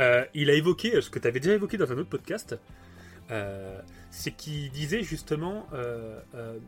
euh, 0.00 0.24
il 0.34 0.50
a 0.50 0.54
évoqué 0.54 1.00
ce 1.00 1.08
que 1.08 1.18
tu 1.18 1.28
avais 1.28 1.40
déjà 1.40 1.54
évoqué 1.54 1.76
dans 1.78 1.90
un 1.92 1.96
autre 1.98 2.08
podcast. 2.08 2.56
Euh, 3.30 3.80
c'est 4.10 4.30
qu'il 4.30 4.70
disait 4.70 5.02
justement 5.02 5.66
euh, 5.72 6.20
euh, 6.34 6.58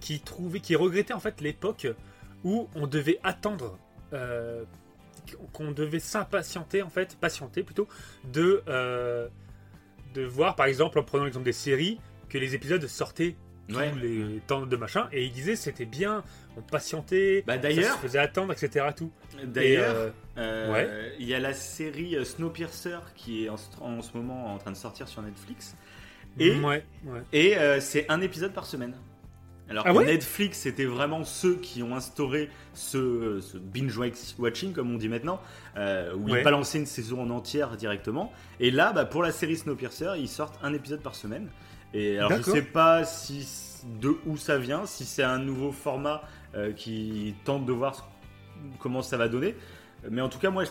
qu'il 0.00 0.20
trouvait, 0.20 0.60
regrettait 0.76 1.14
en 1.14 1.20
fait 1.20 1.40
l'époque 1.40 1.86
où 2.44 2.68
on 2.74 2.86
devait 2.86 3.18
attendre, 3.22 3.78
qu'on 5.52 5.72
devait 5.72 5.98
s'impatienter 5.98 6.82
en 6.82 6.90
fait, 6.90 7.16
patienter 7.16 7.62
plutôt, 7.62 7.88
de 8.32 8.62
de 10.14 10.24
voir 10.24 10.56
par 10.56 10.66
exemple 10.66 10.98
en 10.98 11.04
prenant 11.04 11.24
l'exemple 11.24 11.44
des 11.44 11.52
séries 11.52 12.00
que 12.28 12.38
les 12.38 12.54
épisodes 12.56 12.84
sortaient 12.86 13.36
tous 13.70 13.78
Ouais. 13.78 13.92
les 14.02 14.40
temps 14.46 14.66
de 14.66 14.76
machin 14.76 15.08
et 15.12 15.24
il 15.24 15.32
disait 15.32 15.56
c'était 15.56 15.84
bien, 15.86 16.22
on 16.56 16.60
patientait, 16.62 17.44
Bah, 17.46 17.54
ça 17.62 17.70
se 17.70 17.98
faisait 17.98 18.18
attendre 18.18 18.52
etc 18.52 18.86
tout. 18.96 19.10
D'ailleurs, 19.44 19.94
euh, 19.96 20.10
euh, 20.38 21.10
il 21.18 21.26
y 21.26 21.34
a 21.34 21.40
la 21.40 21.54
série 21.54 22.16
euh, 22.16 22.24
Snowpiercer 22.24 22.98
qui 23.16 23.44
est 23.44 23.48
en, 23.48 23.56
en 23.80 24.02
ce 24.02 24.16
moment 24.16 24.52
en 24.54 24.58
train 24.58 24.70
de 24.72 24.76
sortir 24.76 25.08
sur 25.08 25.22
Netflix. 25.22 25.74
Et, 26.38 26.54
ouais, 26.60 26.84
ouais. 27.04 27.20
et 27.32 27.56
euh, 27.58 27.80
c'est 27.80 28.06
un 28.08 28.20
épisode 28.20 28.52
par 28.52 28.66
semaine. 28.66 28.94
Alors 29.68 29.84
Ah 29.86 29.92
que 29.92 29.98
ouais? 29.98 30.06
Netflix, 30.06 30.58
c'était 30.58 30.84
vraiment 30.84 31.22
ceux 31.24 31.54
qui 31.56 31.82
ont 31.84 31.94
instauré 31.94 32.50
ce, 32.74 33.40
ce 33.40 33.56
binge-watching, 33.56 34.72
comme 34.72 34.92
on 34.92 34.98
dit 34.98 35.08
maintenant, 35.08 35.40
euh, 35.76 36.12
où 36.14 36.30
Ouais. 36.30 36.40
ils 36.40 36.44
balançaient 36.44 36.78
une 36.78 36.86
saison 36.86 37.22
en 37.22 37.30
entière 37.30 37.76
directement. 37.76 38.32
Et 38.58 38.70
là, 38.72 38.92
bah, 38.92 39.04
pour 39.04 39.22
la 39.22 39.30
série 39.32 39.56
Snowpiercer, 39.56 40.14
ils 40.18 40.28
sortent 40.28 40.58
un 40.62 40.72
épisode 40.74 41.00
par 41.02 41.14
semaine. 41.14 41.48
Et 41.94 42.18
alors, 42.18 42.30
je 42.38 42.42
sais 42.54 42.62
pas 42.62 43.04
si 43.04 43.46
de 44.00 44.16
où 44.26 44.36
ça 44.36 44.58
vient, 44.58 44.86
si 44.86 45.04
c'est 45.04 45.22
un 45.22 45.38
nouveau 45.38 45.72
format 45.72 46.22
euh, 46.54 46.72
qui 46.72 47.34
tente 47.44 47.64
de 47.66 47.72
voir 47.72 48.10
comment 48.78 49.02
ça 49.02 49.16
va 49.16 49.28
donner. 49.28 49.54
Mais 50.10 50.20
en 50.22 50.28
tout 50.28 50.38
cas, 50.38 50.50
moi, 50.50 50.64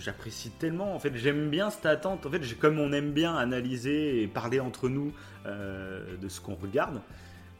j'apprécie 0.00 0.50
tellement. 0.50 0.94
En 0.94 0.98
fait, 0.98 1.12
j'aime 1.16 1.48
bien 1.50 1.70
cette 1.70 1.86
attente. 1.86 2.24
En 2.26 2.30
fait, 2.30 2.40
comme 2.58 2.78
on 2.78 2.92
aime 2.92 3.12
bien 3.12 3.34
analyser 3.36 4.22
et 4.22 4.26
parler 4.28 4.60
entre 4.60 4.88
nous 4.88 5.12
euh, 5.46 6.16
de 6.20 6.28
ce 6.28 6.40
qu'on 6.40 6.54
regarde, 6.54 7.00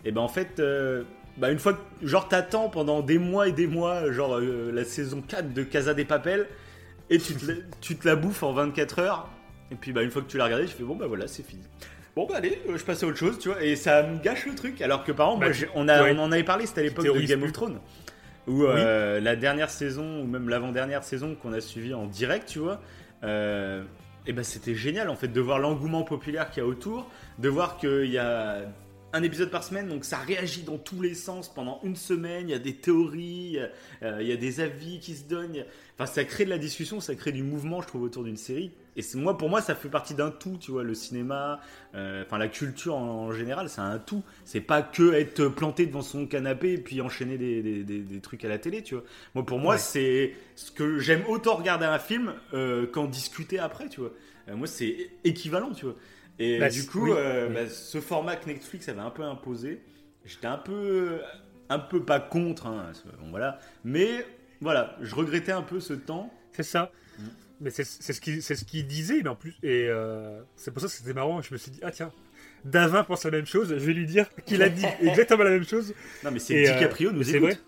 et 0.05 0.13
ben 0.13 0.21
en 0.21 0.29
fait, 0.29 0.61
euh, 0.61 1.03
bah 1.37 1.51
une 1.51 1.59
fois 1.59 1.73
que, 1.75 2.07
genre, 2.07 2.29
t'attends 2.29 2.69
pendant 2.69 3.01
des 3.03 3.19
mois 3.19 3.49
et 3.49 3.53
des 3.53 3.67
mois, 3.67 4.13
genre 4.13 4.37
euh, 4.39 4.71
la 4.73 4.85
saison 4.85 5.21
4 5.21 5.53
de 5.53 5.63
Casa 5.65 5.95
des 5.95 6.05
Papel, 6.05 6.47
et 7.11 7.19
tu 7.19 7.35
te, 7.35 7.47
la- 7.47 7.59
tu 7.81 7.97
te 7.97 8.07
la 8.07 8.15
bouffes 8.15 8.43
en 8.45 8.53
24 8.53 9.01
heures, 9.01 9.29
et 9.73 9.75
puis 9.75 9.93
bah 9.93 10.03
une 10.03 10.11
fois 10.13 10.23
que 10.23 10.29
tu 10.29 10.39
l'as 10.39 10.45
regardé, 10.45 10.67
je 10.69 10.73
fais 10.73 10.85
bon 10.85 10.95
bah 10.95 11.07
voilà, 11.09 11.27
c'est 11.27 11.43
fini. 11.45 11.63
Bon 12.17 12.25
bah 12.27 12.37
allez, 12.39 12.59
euh, 12.67 12.79
je 12.79 12.85
passe 12.85 13.03
à 13.03 13.07
autre 13.07 13.19
chose, 13.19 13.39
tu 13.39 13.49
vois, 13.51 13.63
et 13.63 13.77
ça 13.77 14.03
me 14.03 14.19
gâche 14.19 14.47
le 14.47 14.55
truc. 14.55 14.81
Alors 14.81 15.05
que 15.05 15.13
par 15.13 15.29
exemple, 15.29 15.47
Bah, 15.47 15.53
moi, 15.53 15.69
on, 15.75 15.87
a, 15.89 16.03
ouais. 16.03 16.15
on 16.17 16.19
en 16.23 16.33
avait 16.33 16.45
parlé, 16.45 16.65
c'était 16.65 16.81
à 16.81 16.85
l'époque 16.85 17.05
de 17.05 17.21
Game 17.21 17.43
of 17.43 17.53
Thrones, 17.53 17.79
où 18.47 18.65
euh, 18.65 19.21
la 19.21 19.37
dernière 19.37 19.69
saison, 19.69 20.23
ou 20.23 20.27
même 20.27 20.49
l'avant-dernière 20.49 21.05
saison 21.05 21.35
qu'on 21.35 21.53
a 21.53 21.61
suivi 21.61 21.93
en 21.93 22.07
direct, 22.07 22.49
tu 22.49 22.59
vois, 22.59 22.81
euh, 23.23 23.83
et 24.27 24.33
ben 24.33 24.43
c'était 24.43 24.75
génial 24.75 25.11
en 25.11 25.15
fait 25.15 25.29
de 25.29 25.41
voir 25.43 25.59
l'engouement 25.59 26.05
populaire 26.05 26.51
qu'il 26.51 26.63
y 26.63 26.67
a 26.67 26.69
autour, 26.69 27.07
de 27.39 27.51
voir 27.51 27.77
qu'il 27.77 28.07
y 28.11 28.17
a 28.19 28.63
un 29.13 29.23
épisode 29.23 29.51
par 29.51 29.63
semaine, 29.63 29.87
donc 29.89 30.07
ça 30.07 30.17
réagit 30.17 30.63
dans 30.63 30.79
tous 30.79 31.03
les 31.03 31.15
sens 31.15 31.53
pendant 31.53 31.81
une 31.85 31.97
semaine. 31.97 32.49
Il 32.49 32.53
y 32.53 32.55
a 32.55 32.59
des 32.59 32.77
théories, 32.77 33.59
euh, 34.03 34.19
il 34.23 34.27
y 34.27 34.33
a 34.33 34.37
des 34.37 34.61
avis 34.61 35.01
qui 35.01 35.15
se 35.15 35.25
donnent. 35.25 35.65
Enfin, 35.95 36.07
ça 36.07 36.25
crée 36.25 36.47
de 36.47 36.51
la 36.51 36.59
discussion, 36.59 36.99
ça 37.01 37.15
crée 37.15 37.33
du 37.33 37.43
mouvement, 37.43 37.83
je 37.83 37.87
trouve, 37.87 38.03
autour 38.03 38.25
d'une 38.25 38.37
série. 38.39 38.73
Et 38.97 39.03
moi, 39.15 39.37
pour 39.37 39.51
moi, 39.51 39.61
ça 39.61 39.75
fait 39.75 39.89
partie 39.91 40.15
d'un 40.15 40.31
tout, 40.31 40.57
tu 40.59 40.71
vois, 40.71 40.83
le 40.83 40.95
cinéma, 40.95 41.61
euh, 41.95 42.25
enfin 42.25 42.39
la 42.39 42.49
culture 42.49 42.97
en, 42.97 43.27
en 43.27 43.33
général, 43.33 43.69
c'est 43.69 43.81
un 43.83 43.99
tout. 43.99 44.25
C'est 44.45 44.61
pas 44.63 44.83
que 44.83 45.13
être 45.13 45.49
planté 45.49 45.87
devant 45.87 46.03
son 46.03 46.27
canapé 46.27 46.73
et 46.73 46.79
puis 46.79 47.01
enchaîner 47.03 47.37
des, 47.39 47.63
des- 47.63 47.85
des- 47.85 48.01
des 48.01 48.21
trucs 48.21 48.45
à 48.45 48.49
la 48.49 48.59
télé, 48.59 48.83
tu 48.83 48.95
vois. 48.95 49.05
Moi, 49.35 49.45
pour 49.45 49.59
moi, 49.59 49.75
Ouais. 49.75 49.79
c'est 49.79 50.35
ce 50.55 50.71
que 50.71 50.99
j'aime 50.99 51.25
autant 51.29 51.57
regarder 51.57 51.85
un 51.85 51.99
film 51.99 52.33
euh, 52.55 52.87
qu'en 52.87 53.07
discuter 53.07 53.59
après, 53.59 53.89
tu 53.89 54.01
vois. 54.01 54.13
Euh, 54.49 54.57
moi, 54.57 54.67
c'est 54.67 55.11
équivalent, 55.25 55.73
tu 55.73 55.85
vois. 55.87 55.97
Et 56.39 56.59
Bah, 56.59 56.69
du 56.69 56.87
coup, 56.87 57.07
oui, 57.07 57.13
oui. 57.49 57.55
bah, 57.55 57.69
ce 57.69 58.01
format 58.01 58.37
que 58.37 58.47
Netflix 58.47 58.89
avait 58.89 59.01
un 59.01 59.11
peu 59.11 59.23
imposé, 59.23 59.81
j'étais 60.25 60.47
un 60.47 60.59
peu, 60.59 61.21
un 61.69 61.79
peu 61.79 62.05
pas 62.05 62.21
contre, 62.21 62.67
hein, 62.67 62.93
bon, 63.21 63.31
voilà. 63.31 63.59
Mais 63.85 64.27
voilà, 64.61 64.97
je 65.01 65.15
regrettais 65.15 65.53
un 65.53 65.63
peu 65.63 65.81
ce 65.81 65.93
temps. 65.95 66.33
C'est 66.53 66.63
ça. 66.63 66.91
Mais 67.61 67.71
c'est 67.71 67.85
c'est 67.85 68.13
ce 68.13 68.21
qu'il 68.21 68.43
c'est 68.43 68.55
ce 68.55 68.65
qu'il 68.65 68.87
disait, 68.87 69.23
mais 69.23 69.29
en 69.31 69.35
plus. 69.37 69.55
Et 69.63 69.87
euh, 69.89 70.41
c'est 70.57 70.71
pour 70.73 70.81
ça 70.83 70.89
que 70.89 70.93
c'était 70.93 71.15
marrant. 71.15 71.41
Je 71.41 71.53
me 71.55 71.59
suis 71.59 71.71
dit, 71.71 71.81
ah 71.83 71.91
tiens, 71.91 72.13
Davin 72.65 73.03
pense 73.05 73.25
la 73.25 73.31
même 73.31 73.47
chose. 73.47 73.69
Je 73.71 73.75
vais 73.85 73.93
lui 73.95 74.07
dire 74.07 74.27
qu'il 74.45 74.63
a 74.63 74.69
dit 74.69 74.85
exactement 75.01 75.45
la 75.45 75.51
même 75.51 75.65
chose. 75.67 75.95
Non, 76.25 76.31
mais 76.31 76.39
c'est 76.39 76.55
Et, 76.55 76.69
euh, 76.69 76.75
DiCaprio 76.75 77.13
nous 77.13 77.23
C'est 77.23 77.37
écoute. 77.37 77.43
vrai. 77.51 77.59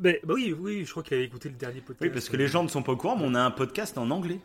Mais, 0.00 0.20
bah 0.24 0.34
oui, 0.36 0.54
oui, 0.58 0.84
je 0.86 0.90
crois 0.90 1.02
qu'il 1.02 1.14
avait 1.16 1.24
écouté 1.26 1.48
le 1.48 1.54
dernier 1.54 1.80
podcast. 1.80 2.02
Oui, 2.02 2.10
parce 2.10 2.28
que 2.28 2.36
les 2.36 2.48
gens 2.48 2.62
ne 2.62 2.68
sont 2.68 2.82
pas 2.82 2.92
au 2.92 2.96
courant, 2.96 3.16
mais 3.16 3.24
on 3.26 3.34
a 3.34 3.40
un 3.40 3.50
podcast 3.50 3.96
en 3.98 4.10
anglais. 4.10 4.40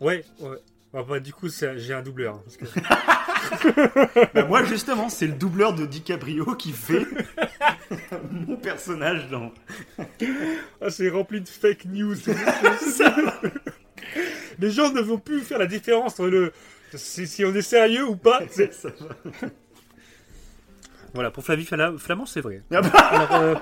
Ouais, 0.00 0.24
ouais. 0.40 0.56
Bah, 0.92 1.04
bah, 1.06 1.20
du 1.20 1.32
coup, 1.34 1.48
j'ai 1.50 1.92
un 1.94 2.02
doubleur. 2.02 2.36
hein, 2.36 2.42
parce 2.44 2.56
que- 2.56 2.64
Bah, 4.34 4.44
moi, 4.44 4.64
justement, 4.64 5.08
c'est 5.10 5.26
le 5.26 5.34
doubleur 5.34 5.74
de 5.74 5.86
DiCaprio 5.86 6.54
qui 6.56 6.72
fait 6.72 7.06
mon 8.32 8.56
personnage 8.56 9.28
dans. 9.28 9.52
Ah, 10.80 10.90
c'est 10.90 11.08
rempli 11.10 11.40
de 11.42 11.48
fake 11.48 11.84
news. 11.86 12.16
les 14.58 14.70
gens 14.70 14.92
ne 14.92 15.00
vont 15.00 15.18
plus 15.18 15.40
faire 15.40 15.58
la 15.58 15.66
différence 15.66 16.14
entre 16.20 16.28
le. 16.28 16.52
Si, 16.94 17.26
si 17.26 17.44
on 17.44 17.54
est 17.54 17.62
sérieux 17.62 18.04
ou 18.06 18.16
pas. 18.16 18.40
c'est- 18.50 18.72
Ça 18.72 18.88
va. 19.00 19.48
Voilà, 21.14 21.30
pour 21.30 21.42
Flavie 21.42 21.64
Flamand, 21.64 22.26
c'est 22.26 22.42
vrai. 22.42 22.62
Ah 22.70 22.82
bah, 22.82 22.90
Alors, 22.98 23.34
euh, 23.42 23.54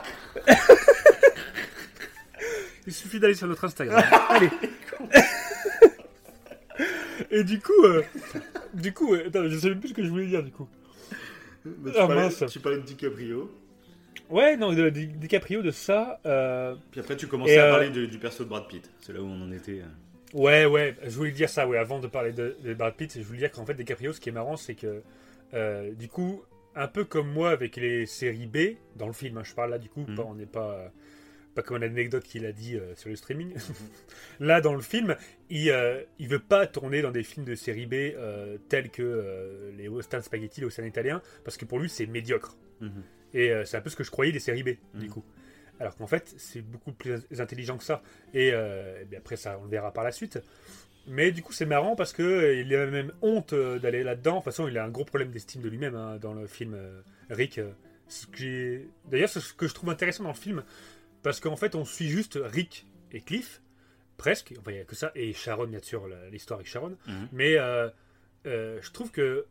Il 2.86 2.92
suffit 2.92 3.18
d'aller 3.20 3.34
sur 3.34 3.46
notre 3.46 3.64
Instagram. 3.64 4.02
Allez. 4.28 4.50
Et 7.30 7.44
du 7.44 7.60
coup, 7.60 7.84
euh, 7.84 8.02
du 8.74 8.92
coup, 8.92 9.14
euh, 9.14 9.28
attends, 9.28 9.48
je 9.48 9.56
sais 9.58 9.74
plus 9.74 9.88
ce 9.88 9.94
que 9.94 10.04
je 10.04 10.08
voulais 10.10 10.26
dire 10.26 10.42
du 10.42 10.50
coup. 10.50 10.68
bah, 11.64 11.90
tu, 11.92 11.98
Ah, 11.98 12.06
parlais, 12.06 12.22
mince. 12.22 12.44
tu 12.50 12.60
parlais 12.60 12.78
de 12.78 12.82
DiCaprio. 12.82 13.50
Ouais, 14.28 14.56
non, 14.56 14.72
de, 14.72 14.90
de- 14.90 15.04
DiCaprio 15.04 15.62
de 15.62 15.70
ça. 15.70 16.20
euh, 16.26 16.74
Puis 16.90 17.00
après, 17.00 17.16
tu 17.16 17.26
commençais 17.26 17.54
Et, 17.54 17.58
à 17.58 17.66
euh, 17.66 17.70
parler 17.70 17.90
de- 17.90 18.06
du 18.06 18.18
perso 18.18 18.44
de 18.44 18.48
Brad 18.48 18.66
Pitt. 18.68 18.90
C'est 19.00 19.12
là 19.12 19.20
où 19.22 19.26
on 19.26 19.40
en 19.42 19.52
était. 19.52 19.80
Ouais, 20.34 20.66
ouais, 20.66 20.94
je 21.04 21.10
voulais 21.16 21.30
dire 21.30 21.48
ça, 21.48 21.66
ouais, 21.68 21.78
avant 21.78 21.98
de 22.00 22.06
parler 22.08 22.32
de, 22.32 22.56
de 22.62 22.74
Brad 22.74 22.94
Pitt, 22.94 23.12
je 23.16 23.22
voulais 23.22 23.38
dire 23.38 23.52
qu'en 23.52 23.64
fait, 23.64 23.74
DiCaprio, 23.74 24.12
ce 24.12 24.20
qui 24.20 24.28
est 24.28 24.32
marrant, 24.32 24.56
c'est 24.56 24.74
que, 24.74 25.02
euh, 25.54 25.92
du 25.94 26.08
coup, 26.08 26.42
un 26.74 26.88
peu 26.88 27.04
comme 27.04 27.30
moi 27.30 27.50
avec 27.50 27.76
les 27.76 28.06
séries 28.06 28.46
B, 28.46 28.76
dans 28.96 29.06
le 29.06 29.12
film, 29.12 29.38
hein, 29.38 29.44
je 29.44 29.54
parle 29.54 29.70
là, 29.70 29.78
du 29.78 29.88
coup, 29.88 30.04
Mhm. 30.08 30.16
pas- 30.16 30.24
on 30.24 30.34
n'est 30.34 30.44
pas, 30.46 30.92
pas 31.54 31.62
comme 31.62 31.78
une 31.78 31.84
anecdote 31.84 32.24
qu'il 32.24 32.44
a 32.44 32.52
dit 32.52 32.76
euh, 32.76 32.94
sur 32.96 33.08
le 33.08 33.16
streaming. 33.16 33.54
là, 34.40 34.60
dans 34.60 34.74
le 34.74 34.82
film, 34.82 35.16
il, 35.48 35.70
euh, 35.70 36.02
il 36.18 36.28
veut 36.28 36.38
pas 36.40 36.66
tourner 36.66 37.00
dans 37.02 37.12
des 37.12 37.22
films 37.22 37.46
de 37.46 37.54
série 37.54 37.86
B 37.86 37.94
euh, 37.94 38.58
tels 38.68 38.90
que 38.90 39.72
les 39.78 39.88
western 39.88 40.22
spaghetti, 40.22 40.60
les 40.60 40.66
western 40.66 40.86
italiens, 40.86 41.22
parce 41.44 41.56
que 41.56 41.64
pour 41.64 41.78
lui, 41.78 41.88
c'est 41.88 42.06
médiocre. 42.06 42.56
Mhm. 42.80 43.02
Et 43.32 43.52
c'est 43.64 43.76
un 43.76 43.80
peu 43.80 43.90
ce 43.90 43.96
que 43.96 44.04
je 44.04 44.10
croyais 44.10 44.32
des 44.32 44.38
séries 44.40 44.62
B, 44.62 44.70
du 44.94 45.06
Mhm. 45.06 45.08
coup. 45.12 45.24
Alors 45.80 45.96
qu'en 45.96 46.06
fait, 46.06 46.34
c'est 46.38 46.62
beaucoup 46.62 46.92
plus 46.92 47.22
intelligent 47.38 47.76
que 47.76 47.84
ça. 47.84 48.02
Et, 48.34 48.50
euh, 48.52 49.02
et 49.02 49.04
bien 49.04 49.18
après, 49.18 49.36
ça, 49.36 49.58
on 49.60 49.64
le 49.64 49.70
verra 49.70 49.92
par 49.92 50.04
la 50.04 50.12
suite. 50.12 50.40
Mais 51.06 51.30
du 51.30 51.42
coup, 51.42 51.52
c'est 51.52 51.66
marrant 51.66 51.94
parce 51.94 52.12
que 52.12 52.22
euh, 52.22 52.60
il 52.60 52.74
a 52.74 52.86
même 52.86 53.12
honte 53.22 53.52
euh, 53.52 53.78
d'aller 53.78 54.02
là-dedans. 54.02 54.32
De 54.32 54.36
toute 54.38 54.44
façon, 54.46 54.68
il 54.68 54.76
a 54.76 54.84
un 54.84 54.88
gros 54.88 55.04
problème 55.04 55.30
d'estime 55.30 55.62
de 55.62 55.68
lui-même 55.68 55.94
hein, 55.94 56.18
dans 56.20 56.32
le 56.32 56.46
film 56.46 56.74
euh, 56.74 57.00
Rick. 57.30 57.60
D'ailleurs, 59.10 59.28
c'est 59.28 59.40
ce 59.40 59.54
que 59.54 59.68
je 59.68 59.74
trouve 59.74 59.90
intéressant 59.90 60.24
dans 60.24 60.30
le 60.30 60.36
film. 60.36 60.64
Parce 61.22 61.40
qu'en 61.40 61.56
fait, 61.56 61.74
on 61.74 61.84
suit 61.84 62.08
juste 62.08 62.38
Rick 62.42 62.86
et 63.12 63.20
Cliff, 63.20 63.60
presque. 64.16 64.54
Enfin, 64.58 64.72
il 64.72 64.74
n'y 64.74 64.80
a 64.80 64.84
que 64.84 64.96
ça. 64.96 65.12
Et 65.14 65.32
Sharon, 65.32 65.66
bien 65.66 65.80
sûr, 65.80 66.08
l'histoire 66.30 66.58
avec 66.58 66.68
Sharon. 66.68 66.96
Mhm. 67.06 67.28
Mais 67.32 67.56
euh, 67.56 67.88
euh, 68.46 68.78
je 68.80 68.90
trouve 68.92 69.10
que 69.10 69.46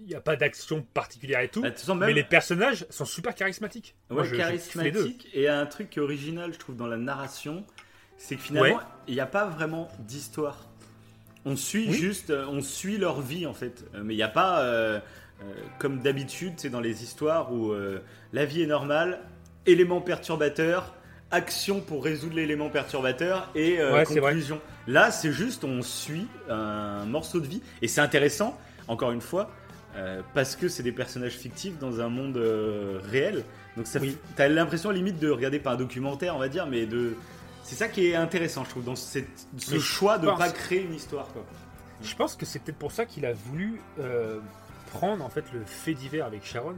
il 0.00 0.06
n'y 0.06 0.14
a 0.14 0.20
pas 0.20 0.36
d'action 0.36 0.84
particulière 0.94 1.40
et 1.40 1.48
tout. 1.48 1.62
Bah, 1.62 1.70
même- 1.88 1.98
Mais 2.00 2.12
les 2.12 2.24
personnages 2.24 2.86
sont 2.90 3.04
super 3.04 3.34
charismatiques. 3.34 3.94
Moi, 4.10 4.22
Ouais, 4.22 4.28
je- 4.28 4.34
je 4.34 4.40
kiffe 4.40 4.74
les 4.76 4.90
deux. 4.90 4.98
charismatique. 5.00 5.28
Et 5.34 5.48
un 5.48 5.66
truc 5.66 5.96
original, 5.98 6.52
je 6.52 6.58
trouve, 6.58 6.76
dans 6.76 6.86
la 6.86 6.96
narration, 6.96 7.64
c'est 8.18 8.36
que 8.36 8.42
finalement, 8.42 8.76
Ouais. 8.76 8.82
il 9.08 9.14
n'y 9.14 9.20
a 9.20 9.26
pas 9.26 9.46
vraiment 9.46 9.88
d'histoire. 10.00 10.68
On 11.44 11.56
suit 11.56 11.86
Oui. 11.88 11.94
juste, 11.96 12.30
euh, 12.30 12.46
on 12.48 12.60
suit 12.60 12.98
leur 12.98 13.20
vie 13.20 13.46
en 13.46 13.54
fait. 13.54 13.84
Euh, 13.94 14.02
Mais 14.04 14.14
il 14.14 14.16
n'y 14.16 14.22
a 14.22 14.28
pas, 14.28 14.60
euh, 14.62 15.00
euh, 15.42 15.44
comme 15.80 15.98
d'habitude, 16.00 16.54
c'est 16.56 16.70
dans 16.70 16.80
les 16.80 17.02
histoires 17.02 17.52
où 17.52 17.72
euh, 17.72 18.00
la 18.32 18.44
vie 18.44 18.62
est 18.62 18.66
normale, 18.66 19.20
élément 19.66 20.00
perturbateur, 20.00 20.94
action 21.32 21.80
pour 21.80 22.04
résoudre 22.04 22.36
l'élément 22.36 22.68
perturbateur 22.68 23.50
et 23.54 23.80
euh, 23.80 23.92
Ouais, 23.94 24.04
conclusion. 24.04 24.60
Là, 24.86 25.10
c'est 25.10 25.32
juste, 25.32 25.64
on 25.64 25.82
suit 25.82 26.28
un 26.48 27.06
morceau 27.06 27.40
de 27.40 27.46
vie 27.46 27.62
et 27.80 27.88
c'est 27.88 28.00
intéressant. 28.02 28.56
Encore 28.88 29.12
une 29.12 29.20
fois, 29.20 29.50
euh, 29.94 30.22
parce 30.34 30.56
que 30.56 30.68
c'est 30.68 30.82
des 30.82 30.92
personnages 30.92 31.32
fictifs 31.34 31.78
dans 31.78 32.00
un 32.00 32.08
monde 32.08 32.36
euh, 32.36 33.00
réel. 33.10 33.44
Donc 33.76 33.86
ça, 33.86 34.00
Oui. 34.00 34.10
fait- 34.10 34.18
t'as 34.36 34.48
l'impression 34.48 34.90
limite 34.90 35.18
de 35.18 35.28
regarder 35.30 35.58
pas 35.58 35.72
un 35.72 35.76
documentaire, 35.76 36.34
on 36.36 36.38
va 36.38 36.48
dire, 36.48 36.66
mais 36.66 36.86
de. 36.86 37.14
C'est 37.64 37.76
ça 37.76 37.88
qui 37.88 38.06
est 38.08 38.14
intéressant, 38.16 38.64
je 38.64 38.70
trouve, 38.70 38.84
dans 38.84 38.96
cette- 38.96 39.46
ce 39.56 39.74
Mais 39.74 39.80
choix 39.80 40.18
de 40.18 40.26
pense- 40.26 40.38
pas 40.38 40.50
créer 40.50 40.82
une 40.82 40.94
histoire, 40.94 41.28
quoi. 41.28 41.44
Je 42.02 42.14
pense 42.16 42.34
que 42.34 42.44
c'est 42.44 42.58
peut-être 42.58 42.78
pour 42.78 42.90
ça 42.90 43.04
qu'il 43.06 43.24
a 43.24 43.32
voulu 43.32 43.80
euh, 44.00 44.40
prendre 44.92 45.24
en 45.24 45.28
fait 45.30 45.44
le 45.54 45.60
fait 45.64 45.94
divers 45.94 46.26
avec 46.26 46.44
Sharon 46.44 46.74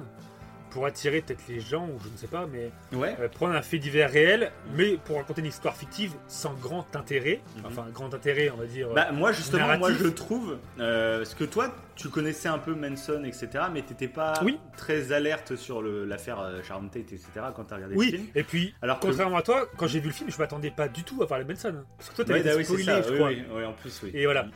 pour 0.75 0.87
attirer 0.87 1.21
peut-être 1.23 1.45
les 1.49 1.61
gens 1.61 1.87
ou 1.87 2.01
je 2.05 2.09
ne 2.11 2.17
sais 2.17 2.27
pas, 2.27 2.47
mais 2.53 2.71
Ouais. 2.99 3.15
euh, 3.21 3.29
prendre 3.29 3.55
un 3.55 3.63
fait 3.63 3.79
divers 3.79 4.11
réel, 4.11 4.51
mais 4.77 4.97
pour 5.05 5.17
raconter 5.17 5.41
une 5.41 5.47
histoire 5.47 5.77
fictive 5.77 6.13
sans 6.27 6.53
grand 6.55 6.85
intérêt, 6.97 7.41
Mhm. 7.59 7.63
enfin 7.67 7.87
grand 7.95 8.13
intérêt, 8.13 8.51
on 8.51 8.57
va 8.59 8.67
dire. 8.67 8.89
euh, 8.91 8.95
Bah, 8.95 9.13
moi, 9.13 9.31
justement, 9.31 9.79
moi, 9.79 9.93
je 9.93 10.09
trouve. 10.09 10.59
euh, 10.81 11.19
parce 11.19 11.35
que 11.35 11.45
toi, 11.45 11.73
tu 11.95 12.09
connaissais 12.09 12.49
un 12.49 12.59
peu 12.59 12.75
Manson, 12.75 13.23
etc., 13.25 13.49
mais 13.73 13.83
t'étais 13.83 14.09
pas 14.09 14.35
Oui. 14.45 14.59
très 14.77 15.13
alerte 15.13 15.55
sur 15.55 15.81
le- 15.81 16.05
l'affaire 16.05 16.41
euh, 16.41 16.61
Sharon 16.63 16.89
Tate, 16.89 17.13
etc., 17.13 17.29
quand 17.55 17.65
t'as 17.65 17.77
regardé 17.77 17.95
le 17.95 18.01
oui, 18.01 18.11
film. 18.11 18.27
et 18.35 18.43
puis 18.43 18.75
Alors 18.83 18.99
que. 18.99 19.07
contrairement 19.07 19.37
à 19.37 19.43
toi, 19.43 19.69
quand 19.77 19.87
j'ai 19.87 20.01
vu 20.01 20.09
le 20.09 20.13
film, 20.15 20.29
je 20.29 20.39
m'attendais 20.39 20.73
pas 20.73 20.89
du 20.89 21.05
tout 21.05 21.23
à 21.23 21.27
voir 21.27 21.39
les 21.39 21.45
Benson. 21.47 21.85
Parce 21.97 22.11
que 22.11 22.17
toi, 22.17 22.25
t'avais 22.25 22.43
bah 22.43 22.51
oui, 22.57 22.65
spoilé, 22.65 22.85
je 22.85 23.15
crois. 23.15 23.29
oui, 23.29 23.65
en 23.65 23.73
plus, 23.75 24.01
oui. 24.03 24.11
Et 24.13 24.25
voilà. 24.25 24.47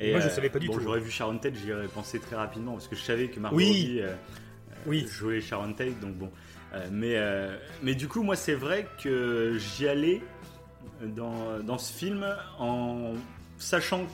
Et, 0.00 0.12
Moi, 0.12 0.20
je 0.20 0.28
euh, 0.28 0.30
savais 0.30 0.48
pas 0.48 0.58
du 0.58 0.68
bon, 0.68 0.72
tout. 0.72 0.80
J'aurais 0.80 1.00
vu 1.00 1.10
Sharon 1.10 1.36
Tate, 1.36 1.54
j'y 1.56 1.70
aurais 1.74 1.86
pensé 1.88 2.18
très 2.18 2.36
rapidement 2.36 2.72
parce 2.72 2.88
que 2.88 2.96
je 2.96 3.02
savais 3.02 3.28
que 3.28 3.38
Margot 3.38 3.58
Oui. 3.58 3.66
Robbie 3.66 4.00
euh, 4.00 4.14
Oui. 4.86 5.06
jouait 5.08 5.40
Sharon 5.40 5.72
Tate, 5.72 5.98
donc 6.00 6.14
bon. 6.14 6.30
Euh, 6.74 6.86
mais, 6.90 7.14
euh, 7.16 7.56
mais 7.82 7.94
du 7.94 8.08
coup, 8.08 8.22
moi, 8.22 8.36
c'est 8.36 8.54
vrai 8.54 8.86
que 9.02 9.56
j'y 9.58 9.86
allais 9.88 10.22
dans, 11.02 11.58
dans 11.60 11.78
ce 11.78 11.92
film 11.92 12.26
en 12.58 13.12
sachant 13.58 14.06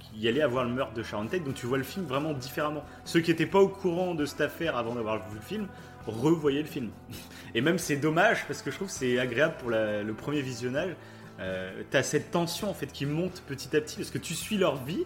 qu'il 0.00 0.20
y 0.22 0.28
allait 0.28 0.42
avoir 0.42 0.64
le 0.64 0.70
meurtre 0.70 0.94
de 0.94 1.02
Sharon 1.02 1.26
Tate, 1.26 1.44
donc 1.44 1.54
tu 1.54 1.66
vois 1.66 1.78
le 1.78 1.84
film 1.84 2.06
vraiment 2.06 2.32
différemment. 2.32 2.84
Ceux 3.04 3.20
qui 3.20 3.30
n'étaient 3.30 3.46
pas 3.46 3.60
au 3.60 3.68
courant 3.68 4.14
de 4.14 4.24
cette 4.24 4.40
affaire 4.40 4.76
avant 4.76 4.94
d'avoir 4.94 5.28
vu 5.28 5.36
le 5.36 5.42
film, 5.42 5.66
revoyaient 6.06 6.62
le 6.62 6.68
film. 6.68 6.90
Et 7.54 7.60
même 7.60 7.78
c'est 7.78 7.96
dommage 7.96 8.46
parce 8.46 8.62
que 8.62 8.70
je 8.70 8.76
trouve 8.76 8.88
que 8.88 8.94
c'est 8.94 9.18
agréable 9.18 9.54
pour 9.58 9.70
la- 9.70 10.02
le 10.02 10.14
premier 10.14 10.40
visionnage. 10.40 10.94
Euh, 11.40 11.82
T'as 11.90 12.02
cette 12.02 12.30
tension 12.32 12.68
en 12.70 12.74
fait 12.74 12.86
qui 12.88 13.06
monte 13.06 13.42
petit 13.46 13.76
à 13.76 13.80
petit 13.80 13.96
parce 13.96 14.10
que 14.10 14.18
tu 14.18 14.34
suis 14.34 14.56
leur 14.56 14.82
vie, 14.82 15.04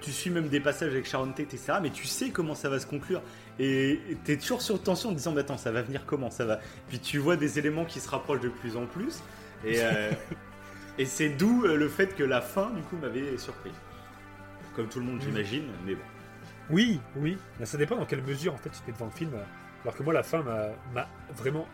tu 0.00 0.12
suis 0.12 0.30
même 0.30 0.48
des 0.48 0.60
passages 0.60 0.92
avec 0.92 1.06
Sharon 1.06 1.28
Tate, 1.32 1.54
etc. 1.54 1.74
Mais 1.82 1.90
tu 1.90 2.06
sais 2.06 2.30
comment 2.30 2.54
ça 2.54 2.68
va 2.68 2.78
se 2.78 2.86
conclure. 2.86 3.22
Et 3.58 4.00
t'es 4.24 4.36
toujours 4.36 4.62
sur 4.62 4.80
tension 4.82 5.08
en 5.10 5.12
disant, 5.12 5.32
mais 5.32 5.40
attends, 5.40 5.56
ça 5.56 5.72
va 5.72 5.82
venir 5.82 6.04
comment? 6.06 6.30
Ça 6.30 6.44
va 6.44 6.60
Puis 6.88 6.98
tu 7.00 7.18
vois 7.18 7.36
des 7.36 7.58
éléments 7.58 7.84
qui 7.84 8.00
se 8.00 8.08
rapprochent 8.08 8.40
de 8.42 8.48
plus 8.50 8.76
en 8.76 8.86
plus. 8.86 9.20
Et, 9.64 9.76
euh, 9.80 10.12
et 10.98 11.06
c'est 11.06 11.30
d'où 11.30 11.64
euh, 11.64 11.76
le 11.76 11.88
fait 11.88 12.14
que 12.14 12.22
la 12.22 12.40
fin, 12.40 12.70
du 12.70 12.82
coup, 12.82 12.96
m'avait 12.96 13.36
surpris. 13.38 13.72
Comme 14.74 14.88
tout 14.88 14.98
le 15.00 15.06
monde, 15.06 15.20
j'imagine, 15.22 15.64
mais 15.86 15.94
bon. 15.94 16.02
Oui, 16.68 17.00
oui. 17.16 17.38
Mais 17.58 17.64
ça 17.66 17.78
dépend 17.78 17.96
dans 17.96 18.04
quelle 18.06 18.22
mesure 18.22 18.52
en 18.52 18.58
fait 18.58 18.70
tu 18.70 18.90
es 18.90 18.92
devant 18.92 19.06
le 19.06 19.10
film. 19.12 19.30
Alors 19.84 19.96
que 19.96 20.02
moi, 20.02 20.12
la 20.12 20.22
fin 20.22 20.42
m'a 20.42 21.06
vraiment 21.34 21.66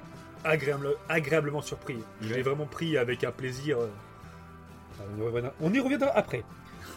agréable- 0.44 0.94
agréablement 1.08 1.62
surpris. 1.62 1.98
Je 2.20 2.32
l'ai 2.34 2.42
vraiment 2.42 2.66
pris 2.66 2.96
avec 2.98 3.24
un 3.24 3.32
plaisir. 3.32 3.78
euh, 3.80 3.88
on, 5.00 5.18
y 5.18 5.22
reviendra, 5.26 5.52
on 5.60 5.72
y 5.72 5.80
reviendra 5.80 6.10
après. 6.16 6.44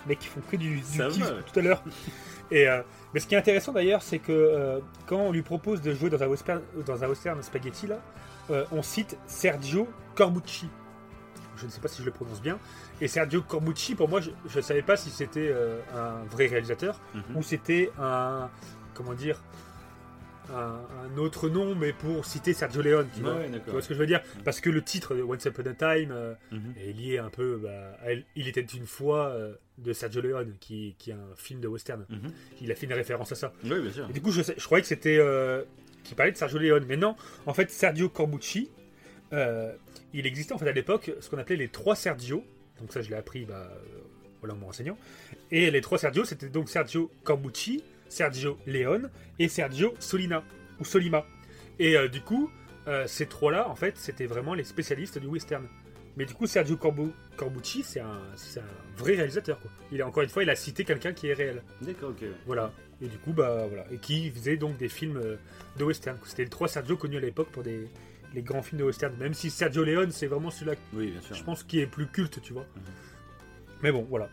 Mais 0.08 0.16
qui 0.16 0.28
font 0.28 0.42
que 0.50 0.56
du, 0.56 0.78
du 0.78 0.84
Ça 0.84 1.08
kiff 1.08 1.24
va, 1.24 1.34
ouais. 1.36 1.42
tout 1.52 1.60
à 1.60 1.64
l'heure. 1.64 1.84
Et, 2.52 2.68
euh, 2.70 2.82
mais 3.14 3.20
ce 3.20 3.28
qui 3.28 3.34
est 3.36 3.38
intéressant 3.38 3.72
d'ailleurs, 3.74 4.04
c'est 4.04 4.20
que 4.20 4.32
euh, 4.32 4.80
quand 5.08 5.18
on 5.18 5.32
lui 5.32 5.42
propose 5.42 5.82
de 5.82 5.94
jouer 5.94 6.10
dans 6.12 6.22
un 6.22 6.28
western, 6.28 6.62
dans 6.86 7.04
un 7.04 7.08
western 7.08 7.42
spaghetti, 7.42 7.88
là, 7.88 8.00
euh, 8.52 8.66
on 8.72 8.84
cite 8.84 9.18
Sergio 9.26 9.88
Corbucci. 10.14 10.70
Je 11.58 11.66
ne 11.66 11.72
sais 11.72 11.80
pas 11.82 11.88
si 11.88 12.02
je 12.02 12.06
le 12.06 12.12
prononce 12.12 12.42
bien. 12.42 12.60
Et 13.02 13.08
Sergio 13.08 13.42
Corbucci, 13.42 13.96
pour 13.96 14.10
moi, 14.10 14.20
je 14.22 14.30
ne 14.56 14.62
savais 14.62 14.82
pas 14.84 14.96
si 14.98 15.10
c'était 15.10 15.54
un 15.96 16.24
vrai 16.30 16.48
réalisateur 16.48 17.00
Mhm. 17.14 17.24
ou 17.38 17.42
c'était 17.44 17.92
un. 18.00 18.50
Comment 18.94 19.14
dire 19.14 19.42
un, 20.54 20.82
un 21.14 21.18
autre 21.18 21.50
nom, 21.50 21.76
mais 21.76 21.94
pour 21.94 22.26
citer 22.26 22.54
Sergio 22.54 22.82
Leone. 22.82 23.08
Tu, 23.16 23.24
Ouais, 23.24 23.48
vois, 23.68 23.80
Tu 23.80 23.82
ce 23.84 23.88
que 23.90 23.94
je 23.94 24.00
veux 24.00 24.06
dire? 24.08 24.22
Parce 24.44 24.60
que 24.62 24.70
le 24.70 24.82
titre 24.82 25.16
de 25.16 25.22
Once 25.22 25.44
Upon 25.46 25.64
a 25.66 25.74
Time 25.74 26.12
euh, 26.12 26.34
Mhm. 26.52 26.74
est 26.78 26.92
lié 26.94 27.18
un 27.18 27.30
peu 27.30 27.58
bah, 27.62 27.98
à 28.06 28.12
Il 28.36 28.48
était 28.48 28.62
une 28.62 28.86
fois 28.86 29.28
euh, 29.30 29.54
de 29.78 29.94
Sergio 29.94 30.22
Leone, 30.22 30.54
qui, 30.60 30.96
qui 30.98 31.12
est 31.12 31.14
un 31.14 31.36
film 31.36 31.60
de 31.60 31.68
western. 31.68 32.06
Mhm. 32.10 32.32
Il 32.62 32.72
a 32.72 32.76
fait 32.76 32.86
une 32.86 32.94
référence 32.94 33.32
à 33.32 33.36
ça. 33.36 33.54
Oui, 33.64 33.80
bien 33.82 33.92
sûr. 33.92 34.08
Et 34.10 34.14
du 34.14 34.22
coup, 34.22 34.32
je, 34.32 34.42
croyais 34.66 34.82
que 34.82 34.88
c'était. 34.88 35.18
Euh, 35.20 35.64
qui 36.04 36.14
parlait 36.14 36.32
de 36.32 36.38
Sergio 36.38 36.60
Leone. 36.60 36.86
Mais 36.88 36.98
non, 36.98 37.16
en 37.48 37.54
fait, 37.54 37.72
Sergio 37.72 38.10
Corbucci, 38.10 38.70
euh, 39.34 39.74
il 40.14 40.26
existait 40.28 40.54
en 40.54 40.58
fait 40.60 40.70
à 40.70 40.72
l'époque 40.72 41.12
ce 41.20 41.30
qu'on 41.30 41.38
appelait 41.40 41.56
les 41.56 41.68
trois 41.70 41.96
Sergio. 41.96 42.44
Donc, 42.80 42.94
ça, 42.94 43.02
je 43.02 43.10
l'ai 43.10 43.16
appris 43.16 43.46
bah, 43.46 43.70
euh, 43.72 44.00
voilà, 44.42 44.54
en 44.54 44.58
me 44.58 44.66
renseignant. 44.66 44.98
Et 45.52 45.72
les 45.72 45.82
trois 45.82 45.98
Sergio, 45.98 46.24
c'était 46.26 46.50
donc 46.50 46.70
Sergio 46.70 47.10
Corbucci, 47.24 47.84
Sergio 48.10 48.58
Leone 48.66 49.10
et 49.40 49.48
Sergio 49.48 49.94
Solina, 50.00 50.44
ou 50.80 50.86
Solima. 50.86 51.26
Et 51.80 51.98
euh, 51.98 52.08
du 52.08 52.22
coup, 52.22 52.50
euh, 52.88 53.06
ces 53.08 53.26
trois-là, 53.26 53.70
en 53.70 53.76
fait, 53.76 53.98
c'était 53.98 54.26
vraiment 54.26 54.54
les 54.54 54.64
spécialistes 54.64 55.18
du 55.20 55.28
western. 55.28 55.68
Mais 56.18 56.26
du 56.26 56.34
coup, 56.34 56.48
Sergio 56.48 56.76
Corbu- 56.78 57.12
Corbucci, 57.36 57.84
c'est 57.84 58.00
un, 58.00 58.22
vrai 58.98 59.16
réalisateur. 59.16 59.60
Quoi. 59.60 59.70
Il 59.92 60.02
a, 60.02 60.08
encore 60.08 60.24
une 60.24 60.30
fois, 60.30 60.44
il 60.44 60.50
a 60.50 60.56
cité 60.56 60.86
quelqu'un 60.86 61.12
qui 61.12 61.28
est 61.28 61.34
réel. 61.34 61.62
D'accord, 61.82 62.12
ok. 62.12 62.24
Voilà. 62.46 62.72
Et 63.02 63.08
du 63.08 63.18
coup, 63.18 63.34
bah 63.34 63.66
voilà. 63.68 63.86
Et 63.92 63.98
qui 63.98 64.30
faisait 64.32 64.56
donc 64.56 64.78
des 64.78 64.88
films 64.88 65.18
euh, 65.18 65.36
de 65.78 65.84
western. 65.84 66.18
C'était 66.24 66.44
les 66.46 66.50
trois 66.50 66.70
Sergio 66.70 66.96
connus 66.96 67.18
à 67.18 67.20
l'époque 67.20 67.50
pour 67.52 67.64
des 67.64 67.90
les 68.34 68.42
grands 68.42 68.62
films 68.62 68.80
de 68.80 68.86
western. 68.86 69.14
Même 69.18 69.34
si 69.34 69.50
Sergio 69.50 69.84
Leone, 69.84 70.12
c'est 70.12 70.28
vraiment 70.28 70.50
celui-là, 70.52 70.76
Oui, 70.94 71.12
bien 71.12 71.22
sûr. 71.22 71.36
je 71.36 71.44
pense, 71.44 71.64
qui 71.64 71.80
est 71.80 71.88
plus 71.88 72.08
culte, 72.08 72.42
tu 72.42 72.54
vois. 72.54 72.66
Mhm. 72.76 72.82
Mais 73.84 73.92
bon, 73.92 74.06
voilà. 74.10 74.30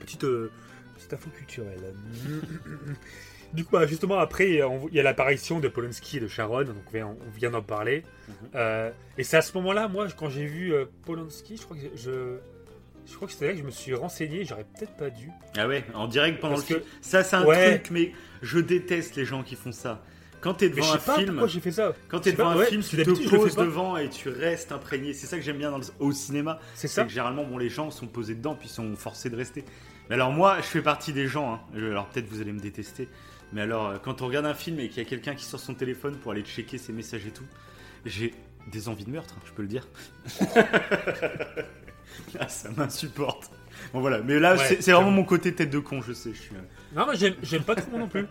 Petite, 0.00 0.24
euh, 0.24 0.50
petite 0.94 1.12
info 1.12 1.30
culturelle. 1.30 1.94
du 3.52 3.64
coup, 3.64 3.70
bah, 3.72 3.86
justement, 3.86 4.18
après, 4.18 4.50
il 4.50 4.64
y 4.92 5.00
a 5.00 5.02
l'apparition 5.02 5.60
de 5.60 5.68
Polanski 5.68 6.16
et 6.16 6.20
de 6.20 6.28
Sharon. 6.28 6.64
Donc, 6.64 6.76
on 6.92 7.30
vient, 7.36 7.50
d'en 7.50 7.62
parler. 7.62 8.04
Mhm. 8.28 8.34
Euh, 8.54 8.90
et 9.18 9.24
c'est 9.24 9.36
à 9.36 9.42
ce 9.42 9.56
moment-là, 9.58 9.88
moi, 9.88 10.06
quand 10.16 10.28
j'ai 10.28 10.46
vu 10.46 10.72
euh, 10.74 10.86
Polanski, 11.04 11.56
je 11.56 11.62
crois 11.62 11.76
que 11.76 11.82
je. 11.96 12.36
Je 13.06 13.14
crois 13.16 13.26
que 13.28 13.34
c'était 13.34 13.48
là 13.48 13.52
que 13.52 13.58
je 13.58 13.64
me 13.64 13.70
suis 13.70 13.92
renseigné, 13.94 14.46
j'aurais 14.46 14.64
peut-être 14.64 14.96
pas 14.96 15.10
dû. 15.10 15.28
Ah 15.58 15.68
ouais, 15.68 15.84
en 15.92 16.08
direct 16.08 16.40
pendant 16.40 16.54
Parce 16.54 16.70
le 16.70 16.76
que-. 16.76 16.84
Ça, 17.02 17.22
c'est 17.22 17.36
un 17.36 17.44
Ouais. 17.44 17.78
truc, 17.78 17.90
mais 17.90 18.12
je 18.40 18.58
déteste 18.58 19.14
les 19.16 19.26
gens 19.26 19.42
qui 19.42 19.56
font 19.56 19.72
ça. 19.72 20.02
Quand 20.40 20.54
t'es 20.54 20.70
Mais 20.70 20.76
devant 20.76 20.92
un 20.94 20.96
pas 20.96 21.14
film, 21.16 21.28
pourquoi 21.32 21.46
j'ai 21.48 21.60
fait 21.60 21.70
ça. 21.72 21.92
quand 22.08 22.20
t'es 22.20 22.32
pas, 22.32 22.44
devant 22.44 22.50
un 22.52 22.56
ouais, 22.56 22.66
film, 22.66 22.82
tu 22.82 22.96
te 22.96 23.28
poses 23.36 23.56
devant 23.56 23.98
et 23.98 24.08
tu 24.08 24.30
restes 24.30 24.72
imprégné. 24.72 25.12
C'est 25.12 25.26
ça 25.26 25.36
que 25.36 25.42
j'aime 25.42 25.58
bien 25.58 25.70
dans 25.70 25.76
le- 25.78 25.84
au 25.98 26.12
cinéma. 26.12 26.58
C'est 26.74 26.88
C'est 26.88 26.94
ça 26.94 27.02
que 27.04 27.10
généralement, 27.10 27.44
bon, 27.44 27.58
les 27.58 27.68
gens 27.68 27.90
sont 27.90 28.06
posés 28.06 28.34
dedans 28.34 28.54
puis 28.54 28.68
sont 28.70 28.96
forcés 28.96 29.28
de 29.28 29.36
rester. 29.36 29.64
Mais 30.08 30.14
alors 30.16 30.30
moi, 30.32 30.56
je 30.58 30.66
fais 30.66 30.82
partie 30.82 31.12
des 31.12 31.26
gens. 31.26 31.54
hein. 31.54 31.60
Alors 31.76 32.06
peut-être 32.08 32.28
vous 32.28 32.40
allez 32.40 32.52
me 32.52 32.60
détester. 32.60 33.08
Mais 33.52 33.60
alors, 33.62 33.88
euh, 33.88 33.98
quand 34.02 34.20
on 34.22 34.26
regarde 34.26 34.46
un 34.46 34.54
film 34.54 34.80
et 34.80 34.88
qu'il 34.88 35.02
y 35.02 35.06
a 35.06 35.08
quelqu'un 35.08 35.34
qui 35.34 35.44
sort 35.44 35.60
son 35.60 35.74
téléphone 35.74 36.16
pour 36.16 36.32
aller 36.32 36.42
checker 36.42 36.76
ses 36.78 36.92
messages 36.92 37.24
et 37.26 37.30
tout, 37.30 37.44
j'ai 38.04 38.34
des 38.72 38.88
envies 38.88 39.04
de 39.04 39.10
meurtre, 39.10 39.34
je 39.46 39.52
peux 39.52 39.62
le 39.62 39.68
dire. 39.68 39.86
ah, 42.38 42.48
ça 42.48 42.70
m'insupporte. 42.76 43.50
Bon 43.92 44.00
voilà, 44.00 44.20
mais 44.22 44.38
là, 44.38 44.56
Ouais, 44.56 44.78
c'est 44.80 44.92
vraiment 44.92 45.10
mon 45.10 45.24
côté 45.24 45.54
tête 45.54 45.70
de 45.70 45.78
con, 45.78 46.00
je 46.00 46.12
sais. 46.12 46.32
Je 46.32 46.40
suis. 46.40 46.54
euh, 46.56 46.60
Non, 46.96 47.06
mais 47.10 47.16
j'aime, 47.42 47.62
pas 47.62 47.74
trop 47.74 47.96
non 47.98 48.08
plus. 48.08 48.22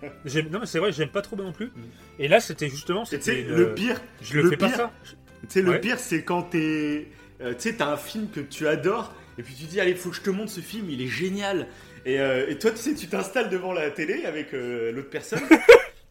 Non, 0.51 0.59
mais 0.59 0.65
c'est 0.65 0.79
vrai, 0.79 0.91
j'aime 0.91 1.09
pas 1.09 1.21
trop 1.21 1.35
non 1.35 1.51
plus. 1.51 1.71
Et 2.19 2.27
là, 2.27 2.39
c'était 2.39 2.69
justement. 2.69 3.05
C'était 3.05 3.41
une- 3.41 3.49
le 3.55 3.73
pire, 3.73 4.01
Je 4.21 4.35
le, 4.37 4.43
le 4.43 4.49
fais 4.51 4.57
pas 4.57 4.69
ça. 4.69 4.91
Tu 5.03 5.47
sais, 5.49 5.61
le 5.61 5.71
Ouais. 5.71 5.79
pire, 5.79 5.99
c'est 5.99 6.23
quand 6.23 6.43
t'es. 6.43 7.09
euh, 7.41 7.53
tu 7.53 7.59
sais, 7.61 7.75
t'as 7.75 7.91
un 7.91 7.97
film 7.97 8.29
que 8.29 8.39
tu 8.39 8.67
adores, 8.67 9.13
et 9.37 9.43
puis 9.43 9.53
tu 9.55 9.63
dis, 9.65 9.79
allez, 9.79 9.95
faut 9.95 10.09
que 10.09 10.15
je 10.15 10.21
te 10.21 10.29
montre 10.29 10.51
ce 10.51 10.61
film, 10.61 10.89
il 10.89 11.01
est 11.01 11.07
génial. 11.07 11.67
Et, 12.05 12.19
euh, 12.19 12.45
et 12.49 12.57
toi, 12.59 12.71
tu 12.71 12.77
sais, 12.77 12.93
tu 12.93 13.07
t'installes 13.07 13.49
devant 13.49 13.71
la 13.73 13.89
télé 13.89 14.25
avec 14.25 14.53
euh, 14.53 14.91
l'autre 14.91 15.09
personne. 15.09 15.41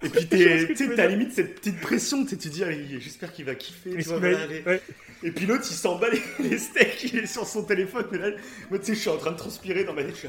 Et 0.05 0.09
puis 0.09 0.27
tu 0.27 0.37
dire. 0.97 1.09
limite 1.09 1.33
cette 1.33 1.55
petite 1.61 1.81
pression, 1.81 2.27
tu 2.27 2.35
dis, 2.35 2.65
j'espère 2.99 3.33
qu'il 3.33 3.45
va 3.45 3.55
kiffer. 3.55 3.91
tu 3.99 4.03
vois, 4.09 4.19
va- 4.19 4.31
ouais. 4.67 4.83
Et 5.23 5.31
puis 5.31 5.47
l'autre, 5.47 5.65
il 5.71 5.77
s'en 5.77 5.97
bat 5.97 6.09
les, 6.11 6.21
les 6.51 6.59
steaks, 6.59 7.05
il 7.05 7.21
est 7.21 7.27
sur 7.27 7.47
son 7.47 7.63
téléphone. 7.63 8.07
Mais 8.11 8.19
là, 8.19 8.31
moi, 8.69 8.81
tu 8.81 8.87
sais, 8.87 8.95
je 8.95 8.99
suis 8.99 9.11
en 9.11 9.17
train 9.17 9.31
de 9.31 9.37
transpirer 9.37 9.85
dans 9.85 9.93
ma 9.95 10.03
tête. 10.03 10.15
Je 10.15 10.19
suis 10.19 10.29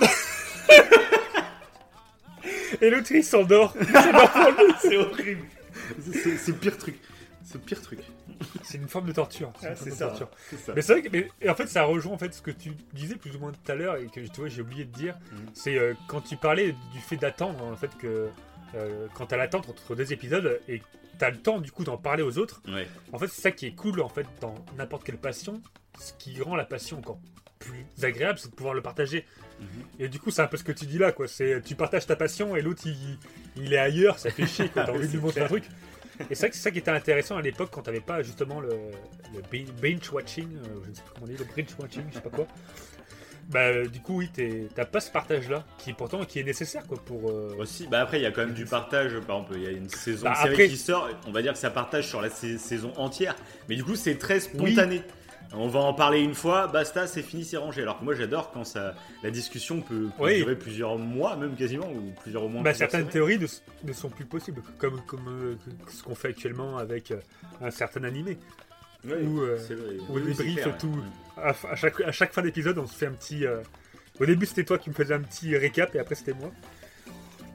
là, 0.00 0.08
Et 2.80 2.90
l'autre, 2.90 3.10
il 3.10 3.24
s'endort. 3.24 3.74
c'est 4.80 4.96
horrible. 4.96 5.46
C'est 6.12 6.48
le 6.48 6.54
pire 6.54 6.76
truc. 6.78 6.94
C'est 7.50 7.54
le 7.54 7.60
pire 7.64 7.80
truc. 7.80 8.00
c'est 8.62 8.76
une 8.76 8.88
forme 8.88 9.06
de 9.06 9.12
torture. 9.12 9.50
Ah, 9.62 9.70
une 9.70 9.76
c'est 9.76 9.86
de 9.90 9.94
ça. 9.94 10.08
torture. 10.08 10.28
C'est 10.50 10.58
ça. 10.58 10.72
Mais 10.76 10.82
c'est 10.82 10.92
vrai 10.92 11.02
que, 11.02 11.08
mais- 11.10 11.28
et 11.40 11.48
en 11.48 11.54
fait, 11.54 11.66
ça 11.66 11.84
rejoint 11.84 12.12
en 12.12 12.18
fait 12.18 12.34
ce 12.34 12.42
que 12.42 12.50
tu 12.50 12.72
disais 12.92 13.16
plus 13.16 13.34
ou 13.36 13.38
moins 13.38 13.52
tout 13.52 13.72
à 13.72 13.74
l'heure 13.74 13.96
et 13.96 14.06
que 14.06 14.20
tu 14.20 14.40
vois, 14.40 14.48
j'ai 14.48 14.60
oublié 14.60 14.84
de 14.84 14.92
dire. 14.92 15.16
Mhm. 15.32 15.38
C'est 15.54 15.78
euh, 15.78 15.94
quand 16.08 16.20
tu 16.20 16.36
parlais 16.36 16.72
du 16.92 17.00
fait 17.00 17.16
d'attendre, 17.16 17.64
en 17.64 17.74
fait, 17.76 17.96
que 17.96 18.28
euh, 18.74 19.06
quand 19.14 19.26
t'as 19.26 19.38
l'attente 19.38 19.68
entre 19.70 19.94
deux 19.94 20.12
épisodes 20.12 20.60
et 20.68 20.82
t'as 21.18 21.30
le 21.30 21.38
temps 21.38 21.58
du 21.58 21.72
coup 21.72 21.84
d'en 21.84 21.96
parler 21.96 22.22
aux 22.22 22.36
autres. 22.36 22.60
Ouais. 22.68 22.86
En 23.12 23.18
fait, 23.18 23.28
c'est 23.28 23.40
ça 23.40 23.50
qui 23.50 23.66
est 23.66 23.74
cool 23.74 24.00
en 24.02 24.08
fait 24.10 24.26
dans 24.42 24.54
n'importe 24.76 25.04
quelle 25.04 25.16
passion. 25.16 25.62
Ce 25.98 26.12
qui 26.12 26.40
rend 26.42 26.54
la 26.54 26.66
passion 26.66 26.98
encore 26.98 27.18
plus 27.58 27.86
agréable, 28.02 28.38
c'est 28.38 28.50
de 28.50 28.54
pouvoir 28.54 28.74
le 28.74 28.82
partager. 28.82 29.24
Mhm. 29.58 29.66
Et 30.00 30.08
du 30.08 30.20
coup, 30.20 30.30
c'est 30.30 30.42
un 30.42 30.46
peu 30.46 30.56
ce 30.58 30.62
que 30.64 30.70
tu 30.70 30.84
dis 30.86 30.98
là, 30.98 31.10
quoi. 31.12 31.26
C'est 31.26 31.60
tu 31.64 31.74
partages 31.74 32.06
ta 32.06 32.14
passion 32.14 32.54
et 32.54 32.60
l'autre 32.62 32.82
il, 32.84 33.18
il 33.56 33.72
est 33.72 33.78
ailleurs, 33.78 34.18
ça 34.18 34.30
fait 34.30 34.46
chier, 34.46 34.68
quoi. 34.68 34.82
T'as 34.86 34.92
envie 34.92 35.08
de 35.08 35.12
lui 35.12 35.18
montrer 35.20 35.40
un 35.40 35.48
truc. 35.48 35.64
Et 36.30 36.34
c'est 36.34 36.40
vrai 36.40 36.50
que 36.50 36.56
c'est 36.56 36.62
ça 36.62 36.70
qui 36.70 36.78
était 36.78 36.90
intéressant 36.90 37.36
à 37.36 37.42
l'époque 37.42 37.70
quand 37.72 37.82
t'avais 37.82 38.00
pas 38.00 38.22
justement 38.22 38.60
le, 38.60 38.68
le 39.34 39.40
bin- 39.50 39.70
binge 39.80 40.10
watching, 40.12 40.48
euh, 40.56 40.80
je 40.84 40.90
ne 40.90 40.94
sais 40.94 41.02
plus 41.02 41.12
comment 41.14 41.26
on 41.26 41.28
dit, 41.28 41.36
le 41.36 41.44
binge 41.56 41.74
watching, 41.80 42.02
je 42.10 42.14
sais 42.14 42.20
pas 42.20 42.30
quoi. 42.30 42.46
Bah, 43.48 43.60
euh, 43.60 43.86
du 43.88 44.00
coup, 44.00 44.18
oui, 44.18 44.30
t'as 44.74 44.84
pas 44.84 45.00
ce 45.00 45.10
partage-là, 45.10 45.64
qui 45.78 45.94
pourtant 45.94 46.22
qui 46.26 46.38
est 46.38 46.42
nécessaire, 46.44 46.86
quoi, 46.86 46.98
pour. 47.02 47.30
euh, 47.30 47.56
Aussi, 47.58 47.86
bah 47.86 48.00
après 48.02 48.18
il 48.18 48.22
y 48.22 48.26
a 48.26 48.30
quand 48.30 48.42
même 48.42 48.52
du 48.52 48.66
partage. 48.66 49.12
Par 49.20 49.36
exemple, 49.38 49.52
il 49.56 49.62
y 49.62 49.66
a 49.66 49.70
une 49.70 49.88
saison 49.88 50.24
Bah, 50.26 50.34
série 50.34 50.50
après- 50.52 50.68
qui 50.68 50.76
sort. 50.76 51.08
On 51.26 51.32
va 51.32 51.40
dire 51.40 51.54
que 51.54 51.58
ça 51.58 51.70
partage 51.70 52.06
sur 52.06 52.20
la 52.20 52.28
sa- 52.28 52.58
saison 52.58 52.92
entière. 52.96 53.34
Mais 53.70 53.76
du 53.76 53.84
coup, 53.84 53.94
c'est 53.96 54.18
très 54.18 54.40
spontané. 54.40 55.00
On 55.54 55.66
va 55.68 55.80
en 55.80 55.94
parler 55.94 56.20
une 56.20 56.34
fois, 56.34 56.66
basta, 56.66 57.06
c'est 57.06 57.22
fini, 57.22 57.44
c'est 57.44 57.56
rangé. 57.56 57.80
Alors 57.82 57.98
que 57.98 58.04
moi, 58.04 58.14
j'adore 58.14 58.50
quand 58.52 58.64
ça, 58.64 58.94
la 59.22 59.30
discussion 59.30 59.80
peut, 59.80 60.08
peut 60.18 60.24
Oui. 60.24 60.36
durer 60.36 60.56
plusieurs 60.56 60.98
mois, 60.98 61.36
même 61.36 61.56
quasiment, 61.56 61.90
ou 61.90 62.12
plusieurs 62.22 62.42
au 62.44 62.48
moins. 62.48 62.62
Bah, 62.62 62.74
certaines 62.74 63.00
semaines. 63.00 63.12
théories 63.12 63.38
ne, 63.38 63.46
ne 63.88 63.92
sont 63.94 64.10
plus 64.10 64.26
possibles, 64.26 64.62
comme, 64.78 65.00
comme 65.06 65.26
euh, 65.28 65.54
ce 65.88 66.02
qu'on 66.02 66.14
fait 66.14 66.28
actuellement 66.28 66.76
avec 66.76 67.10
euh, 67.12 67.16
un 67.62 67.70
certain 67.70 68.04
animé. 68.04 68.36
Oui, 69.04 69.12
ou, 69.24 69.40
euh, 69.40 69.58
Oui, 70.10 70.34
clair, 70.34 70.76
tout. 70.76 70.88
ouais. 70.88 71.42
À, 71.42 71.54
à 71.70 71.76
chaque, 71.76 72.00
à 72.02 72.12
chaque 72.12 72.32
fin 72.34 72.42
d'épisode, 72.42 72.76
on 72.78 72.86
se 72.86 72.94
fait 72.94 73.06
un 73.06 73.12
petit. 73.12 73.46
euh, 73.46 73.60
Au 74.20 74.26
début, 74.26 74.44
c'était 74.44 74.64
toi 74.64 74.76
qui 74.76 74.90
me 74.90 74.94
faisais 74.94 75.14
un 75.14 75.20
petit 75.20 75.56
récap, 75.56 75.94
et 75.94 75.98
après, 75.98 76.14
c'était 76.16 76.34
moi. 76.34 76.50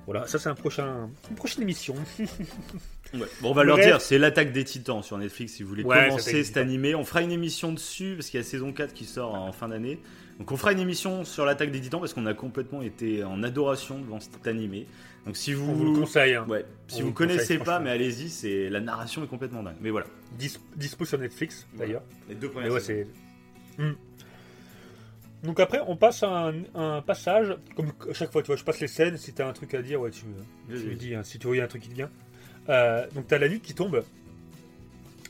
Voilà, 0.06 0.28
ça, 0.28 0.38
c'est 0.39 0.49
un 0.49 0.56
prochain, 0.56 1.10
une 1.30 1.36
prochaine 1.36 1.64
émission. 1.64 1.95
Ouais. 3.14 3.28
Bon, 3.41 3.51
on 3.51 3.54
va 3.54 3.64
leur 3.64 3.78
dire, 3.78 4.01
c'est 4.01 4.18
l'attaque 4.18 4.51
des 4.51 4.64
titans 4.64 5.04
sur 5.04 5.20
Netflix 5.20 5.54
si 5.54 5.62
vous 5.62 5.70
voulez 5.70 5.84
Ouais, 5.84 6.08
commencer 6.08 6.43
cet 6.43 6.58
animé. 6.58 6.95
On 6.95 7.04
fera 7.04 7.22
une 7.22 7.32
émission 7.32 7.72
dessus 7.72 8.16
parce 8.16 8.32
qu'il 8.32 8.39
y 8.39 8.41
a 8.41 8.43
saison 8.43 8.74
4 8.74 8.91
qui 8.91 9.06
sort 9.06 9.36
en 9.36 9.51
fin 9.51 9.68
d'année. 9.68 9.99
Donc 10.39 10.51
on 10.51 10.58
fera 10.58 10.72
une 10.72 10.80
émission 10.80 11.24
sur 11.24 11.45
l'attaque 11.45 11.70
des 11.70 11.80
titans 11.80 11.99
parce 11.99 12.16
qu'on 12.16 12.26
a 12.26 12.34
complètement 12.34 12.82
été 12.82 13.24
en 13.24 13.43
adoration 13.43 13.99
devant 13.99 14.20
cet 14.20 14.47
animé. 14.47 14.88
Donc 15.28 15.38
si 15.38 15.54
vous, 15.54 15.70
On 15.70 15.74
vous 15.74 15.93
le 15.93 15.99
conseille. 15.99 16.34
Hein. 16.34 16.45
ouais, 16.49 16.66
si 16.88 17.04
On 17.04 17.06
vous 17.06 17.14
connaissez 17.14 17.60
pas, 17.60 17.80
mais 17.80 17.91
allez-y, 17.91 18.30
c'est 18.30 18.68
la 18.70 18.80
narration 18.80 19.24
est 19.24 19.28
complètement 19.28 19.62
dingue. 19.62 19.76
Mais 19.80 19.91
voilà. 19.91 20.08
Dis- 20.39 20.58
dispo 20.76 21.06
sur 21.06 21.20
Netflix, 21.20 21.68
d'ailleurs. 21.78 22.01
Les 22.28 22.34
deux 22.36 22.51
Mais 22.56 22.70
ouais, 22.70 22.80
c'est. 22.80 23.06
Hmm. 23.78 23.91
Donc 25.44 25.60
après, 25.60 25.80
on 25.88 25.96
passe 25.98 26.24
à 26.24 26.48
un, 26.48 26.54
un 26.74 27.02
passage, 27.02 27.56
comme 27.76 27.91
à 28.10 28.14
chaque 28.14 28.32
fois, 28.32 28.41
tu 28.41 28.48
vois, 28.48 28.56
je 28.56 28.64
passe 28.64 28.80
les 28.80 28.88
scènes, 28.88 29.18
si 29.18 29.34
t'as 29.34 29.48
un 29.48 29.54
truc 29.54 29.74
à 29.74 29.82
dire, 29.82 30.00
ouais, 30.00 30.10
tu, 30.12 30.24
tu 30.70 30.74
le 30.89 30.96
dis, 30.96 31.16
hein, 31.16 31.24
si 31.24 31.38
tu 31.38 31.48
vois, 31.48 31.56
il 31.56 31.60
y 31.60 31.62
a 31.62 31.66
un 31.66 31.68
truc 31.68 31.82
qui 31.82 31.89
te 31.89 31.96
vient. 31.96 32.10
Euh, 32.70 33.06
donc 33.14 33.28
t'as 33.28 33.38
la 33.38 33.50
nuit 33.50 33.60
qui 33.60 33.74
tombe, 33.74 34.04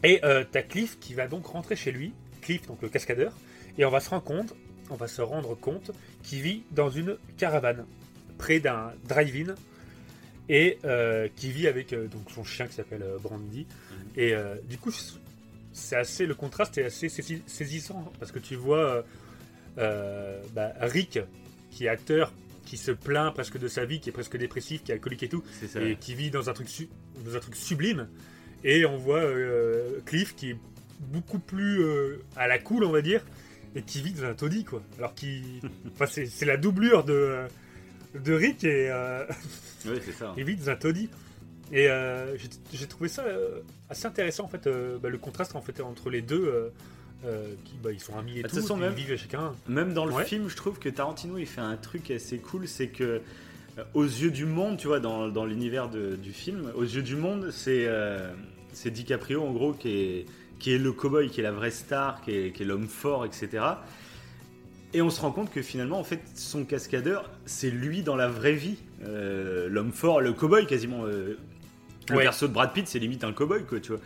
et 0.04 0.24
euh, 0.24 0.44
t'as 0.50 0.62
Cliff 0.62 1.00
qui 1.00 1.16
va 1.16 1.28
donc 1.28 1.48
rentrer 1.48 1.76
chez 1.76 1.92
lui, 1.92 2.14
Cliff, 2.42 2.68
donc 2.68 2.82
le 2.84 2.90
cascadeur, 2.90 3.34
et 3.78 3.86
on 3.86 3.90
va 3.90 4.00
se 4.00 4.10
rendre 4.12 4.24
compte, 4.24 4.54
on 4.92 4.96
va 4.96 5.08
se 5.08 5.22
rendre 5.22 5.56
compte 5.56 5.90
qu'il 6.22 6.42
vit 6.42 6.62
dans 6.72 6.92
une 6.92 7.18
caravane, 7.38 7.86
près 8.38 8.60
d'un 8.60 8.92
drive-in, 9.08 9.56
et 10.50 10.78
euh, 10.86 11.28
qui 11.36 11.50
vit 11.50 11.68
avec 11.68 11.92
euh, 11.94 12.08
donc 12.08 12.30
son 12.30 12.44
chien 12.44 12.68
qui 12.68 12.76
s'appelle 12.76 13.04
Brandy. 13.22 13.66
Et 14.16 14.36
euh, 14.36 14.56
du 14.70 14.78
coup, 14.78 14.92
c'est 15.72 15.96
assez 15.96 16.28
le 16.28 16.36
contraste 16.36 16.78
est 16.78 16.84
assez 16.84 17.08
saisi- 17.08 17.42
saisissant 17.48 18.12
parce 18.20 18.32
que 18.32 18.40
tu 18.40 18.56
vois 18.56 19.04
bah, 19.78 20.74
Rick 20.82 21.20
qui 21.72 21.86
est 21.86 21.90
acteur 21.90 22.32
qui 22.66 22.78
se 22.78 22.92
plaint 22.92 23.34
presque 23.34 23.58
de 23.60 23.68
sa 23.68 23.84
vie, 23.86 24.00
qui 24.00 24.10
est 24.10 24.14
presque 24.14 24.38
dépressif, 24.38 24.84
qui 24.84 24.92
est 24.92 24.96
alcoolique 24.96 25.24
et 25.24 25.30
tout, 25.30 25.44
et 25.92 25.96
qui 25.98 26.16
vit 26.16 26.30
dans 26.32 26.50
un 26.50 26.54
truc, 26.54 26.70
su- 26.70 26.90
dans 27.26 27.36
un 27.36 27.40
truc 27.40 27.56
sublime. 27.56 28.08
Et 28.64 28.86
on 28.86 28.96
voit 28.98 29.20
euh, 29.22 30.00
Cliff 30.06 30.34
qui 30.36 30.52
est 30.52 30.58
beaucoup 31.00 31.40
plus 31.40 31.82
euh, 31.84 32.22
à 32.38 32.48
la 32.48 32.60
cool, 32.60 32.86
on 32.86 32.92
va 32.92 33.02
dire, 33.02 33.22
et 33.76 33.82
qui 33.82 34.02
vit 34.02 34.14
dans 34.14 34.24
un 34.26 34.34
taudis, 34.34 34.64
quoi. 34.64 34.82
Alors 34.98 35.14
enfin, 35.94 36.06
c'est 36.06 36.46
la 36.46 36.56
doublure 36.56 37.04
de, 37.04 37.40
de 38.16 38.34
Rick 38.34 38.64
et 38.64 38.90
euh, 38.90 39.26
ça. 40.18 40.34
il 40.38 40.46
vit 40.46 40.56
dans 40.56 40.70
un 40.70 40.76
taudis. 40.78 41.10
Et 41.72 41.90
euh, 41.90 42.38
j'ai- 42.72 42.88
trouvé 42.88 43.10
ça 43.10 43.24
euh, 43.24 43.60
assez 43.90 44.06
intéressant, 44.06 44.46
en 44.46 44.48
fait, 44.48 44.68
euh, 44.68 44.98
bah, 45.00 45.10
le 45.10 45.18
contraste 45.18 45.56
en 45.56 45.62
fait, 45.62 45.82
entre 45.82 46.10
les 46.10 46.22
deux. 46.22 46.72
Euh, 47.26 47.54
qui, 47.66 47.74
bah, 47.82 47.92
ils 47.92 48.00
sont 48.00 48.18
amis 48.18 48.40
et 48.40 48.42
Bah, 48.44 48.50
tout, 48.50 48.56
façon, 48.58 48.78
même- 48.78 48.94
ils 48.98 49.06
vivent 49.06 49.18
chacun. 49.18 49.54
Même 49.68 49.94
dans 49.94 50.06
le 50.06 50.14
Ouais. 50.14 50.26
film, 50.26 50.50
je 50.50 50.56
trouve 50.56 50.80
que 50.80 50.90
Tarantino 50.90 51.38
il 51.38 51.46
fait 51.46 51.62
un 51.62 51.78
truc 51.78 52.12
assez 52.12 52.38
cool, 52.38 52.68
c'est 52.68 52.88
que 52.88 53.22
euh, 53.80 53.84
aux 53.94 54.04
yeux 54.04 54.32
du 54.32 54.46
monde, 54.46 54.78
tu 54.78 54.88
vois, 54.88 55.00
dans, 55.00 55.30
dans 55.30 55.46
l'univers 55.46 55.90
du 55.90 56.32
film, 56.32 56.72
aux 56.76 56.84
yeux 56.84 57.02
du 57.02 57.16
monde, 57.16 57.50
c'est 57.52 57.86
euh, 57.88 58.32
c'est 58.74 58.92
DiCaprio 58.92 59.42
en 59.44 59.52
gros 59.52 59.74
qui 59.74 59.90
est, 59.90 60.26
qui 60.60 60.74
est 60.74 60.78
le 60.78 60.92
cowboy, 60.92 61.30
qui 61.30 61.40
est 61.40 61.44
la 61.44 61.52
vraie 61.52 61.72
star, 61.72 62.22
qui 62.22 62.32
est, 62.32 62.52
qui 62.52 62.64
est 62.64 62.66
l'homme 62.66 62.88
fort, 62.88 63.26
etc. 63.26 63.64
Et 64.94 65.02
on 65.02 65.10
se 65.10 65.20
rend 65.22 65.32
compte 65.32 65.52
que 65.52 65.62
finalement, 65.64 66.00
en 66.00 66.04
fait, 66.04 66.22
son 66.36 66.66
cascadeur, 66.66 67.30
c'est 67.46 67.72
lui 67.72 68.04
dans 68.04 68.16
la 68.16 68.28
vraie 68.28 68.54
vie, 68.54 68.78
l'homme 69.02 69.92
fort, 69.92 70.22
le 70.22 70.34
cowboy 70.34 70.66
quasiment. 70.68 71.04
le 71.06 71.38
Ouais. 72.12 72.24
perso 72.24 72.48
de 72.50 72.54
Brad 72.54 72.74
Pitt, 72.74 72.86
c'est 72.88 73.00
limite 73.00 73.24
un 73.24 73.32
cowboy, 73.32 73.64
quoi, 73.64 73.80
tu 73.80 73.94
vois. 73.94 74.02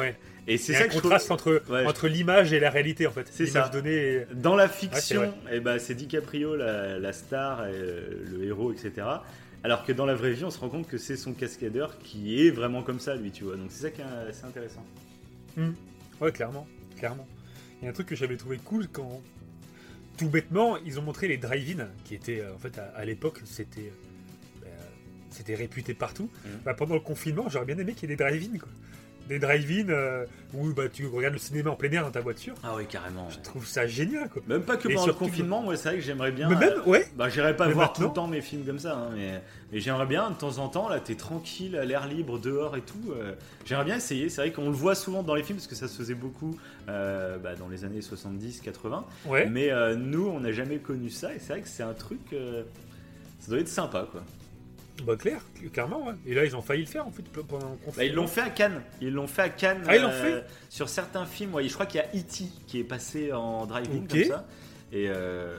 Ouais. 0.00 0.16
Et 0.46 0.58
c'est 0.58 0.72
ça 0.74 0.78
un 0.80 0.82
que 0.82 0.92
je 0.92 0.98
trouve. 0.98 1.02
contraste 1.02 1.30
entre, 1.30 1.62
Ouais, 1.68 1.84
entre 1.86 2.08
l'image 2.08 2.52
et 2.52 2.60
la 2.60 2.70
réalité, 2.70 3.06
en 3.06 3.10
fait. 3.10 3.26
C'est 3.30 3.46
ça. 3.46 3.68
donnée. 3.68 3.90
et- 3.94 4.26
Dans 4.34 4.54
la 4.56 4.64
Ouais, 4.66 4.70
fiction, 4.72 5.20
vrai. 5.20 5.32
eh 5.52 5.60
ben, 5.60 5.78
c'est 5.78 5.94
DiCaprio 5.94 6.54
la, 6.56 6.98
la 6.98 7.12
star, 7.12 7.66
et, 7.66 7.72
euh, 7.74 8.24
le 8.30 8.44
héros, 8.44 8.72
etc. 8.72 9.06
Alors 9.64 9.84
que 9.84 9.92
dans 9.92 10.06
la 10.06 10.14
vraie 10.14 10.32
vie, 10.32 10.44
on 10.44 10.50
se 10.50 10.58
rend 10.60 10.68
compte 10.68 10.86
que 10.86 10.98
c'est 10.98 11.16
son 11.16 11.32
cascadeur 11.32 11.98
qui 11.98 12.46
est 12.46 12.50
vraiment 12.50 12.82
comme 12.82 13.00
ça, 13.00 13.16
lui, 13.16 13.30
tu 13.32 13.44
vois. 13.44 13.56
Donc 13.56 13.66
c'est 13.70 13.82
ça 13.82 13.90
qui 13.90 14.00
est 14.00 14.04
assez 14.28 14.44
intéressant. 14.44 14.84
Ouais, 16.20 16.32
clairement, 16.32 16.66
clairement. 16.98 17.26
Il 17.80 17.84
y 17.84 17.88
a 17.88 17.90
un 17.90 17.94
truc 17.94 18.06
que 18.06 18.14
j'avais 18.16 18.36
trouvé 18.36 18.58
cool 18.58 18.86
quand, 18.88 19.20
tout 20.16 20.28
bêtement, 20.28 20.76
ils 20.78 20.98
ont 20.98 21.02
montré 21.02 21.28
les 21.28 21.36
drive-in, 21.36 21.88
qui 22.04 22.14
étaient, 22.14 22.40
euh, 22.40 22.54
en 22.54 22.58
fait, 22.58 22.78
à, 22.78 22.84
à 22.96 23.04
l'époque, 23.04 23.40
c'était, 23.44 23.92
euh, 24.64 24.68
c'était 25.30 25.54
réputé 25.54 25.92
partout. 25.94 26.30
Mhm. 26.44 26.50
Bah, 26.64 26.74
pendant 26.74 26.94
le 26.94 27.00
confinement, 27.00 27.48
j'aurais 27.48 27.66
bien 27.66 27.78
aimé 27.78 27.92
qu'il 27.92 28.08
y 28.08 28.12
ait 28.12 28.16
des 28.16 28.22
drive-in, 28.24 28.58
quoi. 28.58 28.68
Des 29.28 29.38
drive-in 29.40 29.88
euh, 29.88 30.24
où 30.54 30.72
bah, 30.72 30.88
tu 30.88 31.06
regardes 31.06 31.34
le 31.34 31.40
cinéma 31.40 31.70
en 31.70 31.74
plein 31.74 31.90
air 31.90 32.04
dans 32.04 32.10
ta 32.12 32.20
voiture. 32.20 32.54
Ah 32.62 32.74
oui, 32.76 32.86
carrément. 32.86 33.28
Je 33.28 33.38
trouve 33.40 33.66
ça 33.66 33.86
génial, 33.86 34.28
quoi. 34.28 34.40
Même 34.46 34.62
pas 34.62 34.76
que 34.76 34.88
Et 34.88 34.94
pendant 34.94 35.06
le 35.08 35.12
confinement, 35.14 35.62
moi, 35.62 35.76
c'est 35.76 35.88
vrai 35.88 35.98
que 35.98 36.04
j'aimerais 36.04 36.30
bien. 36.30 36.48
Mais 36.48 36.54
même, 36.54 36.78
euh, 36.78 36.88
ouais. 36.90 37.06
Bah, 37.16 37.28
j'irais 37.28 37.56
pas 37.56 37.66
Mais 37.66 37.72
voir 37.72 37.92
tout 37.92 38.02
le 38.02 38.12
temps 38.12 38.28
mes 38.28 38.40
films 38.40 38.64
comme 38.64 38.78
ça, 38.78 38.94
hein, 38.96 39.10
mais, 39.16 39.42
mais 39.72 39.80
j'aimerais 39.80 40.06
bien, 40.06 40.30
de 40.30 40.36
temps 40.36 40.58
en 40.58 40.68
temps, 40.68 40.88
là, 40.88 41.00
t'es 41.00 41.16
tranquille, 41.16 41.74
à 41.76 41.84
l'air 41.84 42.06
libre, 42.06 42.38
dehors 42.38 42.76
et 42.76 42.82
tout. 42.82 43.12
euh, 43.20 43.32
j'aimerais 43.64 43.84
bien 43.86 43.96
essayer. 43.96 44.28
C'est 44.28 44.42
vrai 44.42 44.52
qu'on 44.52 44.66
le 44.66 44.76
voit 44.76 44.94
souvent 44.94 45.24
dans 45.24 45.34
les 45.34 45.42
films, 45.42 45.58
parce 45.58 45.66
que 45.66 45.74
ça 45.74 45.88
se 45.88 45.96
faisait 45.96 46.14
beaucoup 46.14 46.56
euh, 46.88 47.36
bah, 47.38 47.56
dans 47.56 47.68
les 47.68 47.84
années 47.84 48.00
70-80. 48.00 49.02
Ouais. 49.26 49.46
Mais 49.46 49.70
euh, 49.72 49.96
nous, 49.96 50.26
on 50.28 50.38
n'a 50.40 50.52
jamais 50.52 50.78
connu 50.78 51.10
ça, 51.10 51.34
et 51.34 51.40
c'est 51.40 51.52
vrai 51.54 51.62
que 51.62 51.68
c'est 51.68 51.82
un 51.82 51.94
truc. 51.94 52.20
euh, 52.32 52.62
ça 53.40 53.50
doit 53.50 53.60
être 53.60 53.68
sympa, 53.68 54.06
quoi. 54.10 54.22
Bah, 55.04 55.16
clair, 55.16 55.40
clairement, 55.72 56.06
ouais. 56.06 56.14
Et 56.26 56.34
là, 56.34 56.44
ils 56.44 56.56
ont 56.56 56.62
failli 56.62 56.82
le 56.82 56.88
faire, 56.88 57.06
en 57.06 57.10
fait, 57.10 57.22
pendant 57.22 57.70
le 57.70 57.76
confinement. 57.76 57.94
Bah, 57.96 58.04
ils 58.04 58.14
l'ont 58.14 58.26
fait 58.26 58.40
à 58.40 58.50
Cannes. 58.50 58.82
Ils 59.00 59.12
l'ont 59.12 59.26
fait 59.26 59.42
à 59.42 59.48
Cannes. 59.50 59.82
Ah, 59.86 59.96
ils 59.96 60.02
l'ont 60.02 60.08
euh, 60.10 60.40
Sur 60.68 60.88
certains 60.88 61.26
films, 61.26 61.54
ouais, 61.54 61.68
je 61.68 61.74
crois 61.74 61.86
qu'il 61.86 61.98
y 62.00 62.02
a 62.02 62.08
E.T. 62.08 62.44
qui 62.66 62.78
est 62.80 62.84
passé 62.84 63.32
en 63.32 63.66
drive-in 63.66 64.06
comme 64.08 64.24
ça. 64.24 64.46
Et, 64.92 65.06
euh, 65.08 65.58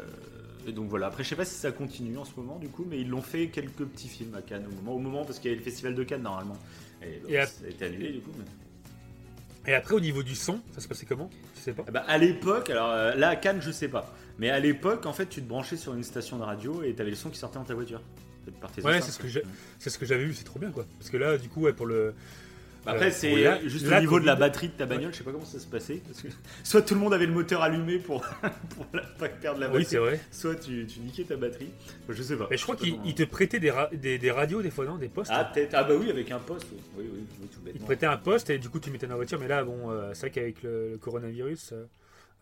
et 0.67 0.71
donc 0.71 0.89
voilà. 0.89 1.07
Après, 1.07 1.23
je 1.23 1.29
sais 1.29 1.35
pas 1.35 1.45
si 1.45 1.53
ça 1.55 1.71
continue 1.71 2.17
en 2.17 2.25
ce 2.25 2.31
moment, 2.37 2.57
du 2.59 2.67
coup, 2.69 2.85
mais 2.89 2.99
ils 2.99 3.07
l'ont 3.09 3.21
fait 3.21 3.47
quelques 3.49 3.85
petits 3.85 4.07
films 4.07 4.33
à 4.35 4.41
Cannes 4.41 4.65
au 4.71 4.75
moment, 4.75 4.93
au 4.95 4.99
moment 4.99 5.23
parce 5.25 5.39
qu'il 5.39 5.49
y 5.51 5.53
avait 5.53 5.59
le 5.63 5.69
festival 5.69 5.93
de 5.95 6.03
Cannes 6.03 6.23
normalement. 6.23 6.57
Et, 7.03 7.19
donc, 7.19 7.29
Et 7.31 7.37
à- 7.39 7.45
ça 7.45 7.65
a 7.65 7.69
été 7.69 7.85
annulé, 7.85 8.11
du 8.13 8.19
coup. 8.21 8.31
mais- 8.37 9.71
Et 9.71 9.75
après, 9.75 9.93
au 9.93 9.99
niveau 9.99 10.23
du 10.23 10.33
son, 10.35 10.61
ça 10.73 10.79
se 10.81 10.87
passait 10.87 11.05
comment? 11.05 11.29
Je 11.55 11.59
sais 11.61 11.73
pas. 11.73 11.83
Ah 11.87 11.91
bah, 11.91 12.03
à 12.07 12.17
l'époque, 12.17 12.69
alors 12.69 12.89
euh, 12.91 13.13
là 13.15 13.29
à 13.29 13.35
Cannes, 13.35 13.61
je 13.61 13.71
sais 13.71 13.89
pas. 13.89 14.13
Mais 14.39 14.49
à 14.49 14.59
l'époque, 14.59 15.05
en 15.05 15.13
fait, 15.13 15.27
tu 15.27 15.41
te 15.41 15.47
branchais 15.47 15.77
sur 15.77 15.93
une 15.93 16.03
station 16.03 16.37
de 16.37 16.43
radio 16.43 16.83
et 16.83 16.93
t'avais 16.93 17.09
le 17.09 17.15
son 17.15 17.29
qui 17.29 17.37
sortait 17.37 17.59
dans 17.59 17.65
ta 17.65 17.73
voiture. 17.75 18.01
Par 18.51 18.71
tes 18.71 18.81
Ouais, 18.81 19.01
c'est 19.01 19.11
ce 19.11 19.17
que 19.17 19.23
quoi. 19.23 19.29
j'ai- 19.31 19.43
C'est 19.79 19.89
ce 19.89 19.97
que 19.97 20.05
j'avais 20.05 20.25
vu, 20.25 20.33
c'est 20.33 20.43
trop 20.43 20.59
bien, 20.59 20.71
quoi. 20.71 20.85
Parce 20.99 21.09
que 21.09 21.17
là, 21.17 21.37
du 21.37 21.49
coup, 21.49 21.61
ouais, 21.61 21.73
pour 21.73 21.85
le. 21.85 22.13
Bah 22.85 22.93
Après, 22.93 23.07
Euh, 23.07 23.11
c'est 23.11 23.67
juste 23.69 23.85
au 23.85 23.99
niveau 23.99 24.17
de 24.17 24.25
la 24.25 24.33
Covid. 24.35 24.39
batterie 24.47 24.67
de 24.69 24.73
ta 24.73 24.85
bagnole, 24.85 25.11
je 25.11 25.17
sais 25.17 25.23
pas 25.25 25.31
comment 25.33 25.43
ça 25.43 25.59
se 25.59 25.67
passait. 25.67 26.01
parce 26.07 26.21
que 26.21 26.29
soit 26.63 26.81
tout 26.83 26.93
le 26.93 27.01
monde 27.01 27.13
avait 27.13 27.25
le 27.25 27.33
moteur 27.33 27.61
allumé 27.61 27.97
pour, 27.99 28.21
pour 28.69 28.85
la- 28.93 29.01
pas 29.01 29.27
perdre 29.27 29.59
la 29.59 29.67
Oui, 29.67 29.73
batterie, 29.79 29.85
c'est 29.89 29.97
vrai. 29.97 30.19
soit 30.31 30.55
tu, 30.55 30.85
tu 30.87 31.01
niquais 31.01 31.25
ta 31.25 31.35
batterie. 31.35 31.69
Enfin, 32.03 32.13
je 32.13 32.23
sais 32.23 32.37
pas. 32.37 32.47
Mais 32.49 32.55
je 32.55 32.63
crois 32.63 32.77
sais 32.77 32.83
pas 32.83 32.87
qu'il 32.97 33.05
il 33.05 33.13
te 33.13 33.23
prêtait 33.23 33.59
des, 33.59 33.71
ra- 33.71 33.89
des, 33.91 34.17
des 34.17 34.31
radios 34.31 34.61
des 34.61 34.71
fois, 34.71 34.85
non 34.85 34.97
Des 34.97 35.09
postes 35.09 35.31
Ah, 35.33 35.43
peut-être. 35.43 35.73
Ah, 35.73 35.83
bah 35.83 35.95
oui, 35.99 36.09
avec 36.09 36.31
un 36.31 36.39
poste. 36.39 36.67
Oui, 36.71 36.79
oui, 36.97 37.05
oui, 37.13 37.25
oui, 37.41 37.47
tout 37.51 37.59
Il 37.59 37.59
te 37.59 37.65
bêtement. 37.73 37.85
prêtait 37.87 38.05
un 38.05 38.15
poste 38.17 38.49
et 38.51 38.57
du 38.57 38.69
coup 38.69 38.79
tu 38.79 38.89
mettais 38.89 39.05
dans 39.07 39.13
la 39.13 39.17
voiture. 39.17 39.39
Mais 39.39 39.49
là, 39.49 39.65
bon, 39.65 39.91
euh, 39.91 40.11
c'est 40.13 40.21
vrai 40.21 40.29
qu'avec 40.29 40.63
le, 40.63 40.91
le 40.91 40.97
coronavirus, 40.97 41.73
euh, 41.73 41.83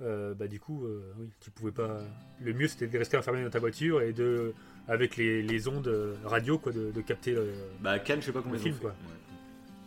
euh, 0.01 0.33
bah 0.35 0.47
du 0.47 0.59
coup, 0.59 0.85
euh, 0.85 1.01
oui, 1.17 1.29
tu 1.39 1.49
pouvais 1.49 1.71
pas. 1.71 2.01
Le 2.39 2.53
mieux 2.53 2.67
c'était 2.67 2.85
de 2.85 2.97
rester 2.99 3.17
enfermé 3.17 3.43
dans 3.43 3.49
ta 3.49 3.57
voiture 3.59 4.03
et 4.03 4.13
de, 4.13 4.53
avec 4.87 5.17
les, 5.17 5.41
les 5.41 5.67
ondes 5.67 5.87
euh, 5.87 6.15
radio, 6.23 6.57
quoi, 6.59 6.71
de, 6.71 6.91
de 6.91 7.01
capter 7.01 7.31
le. 7.31 7.53
Bah, 7.81 7.91
à 7.91 7.99
Cannes, 7.99 8.21
je 8.21 8.27
sais 8.27 8.31
pas 8.31 8.41
comment 8.41 8.53
Le 8.53 8.59
film, 8.59 8.75
fait. 8.75 8.81
quoi. 8.81 8.95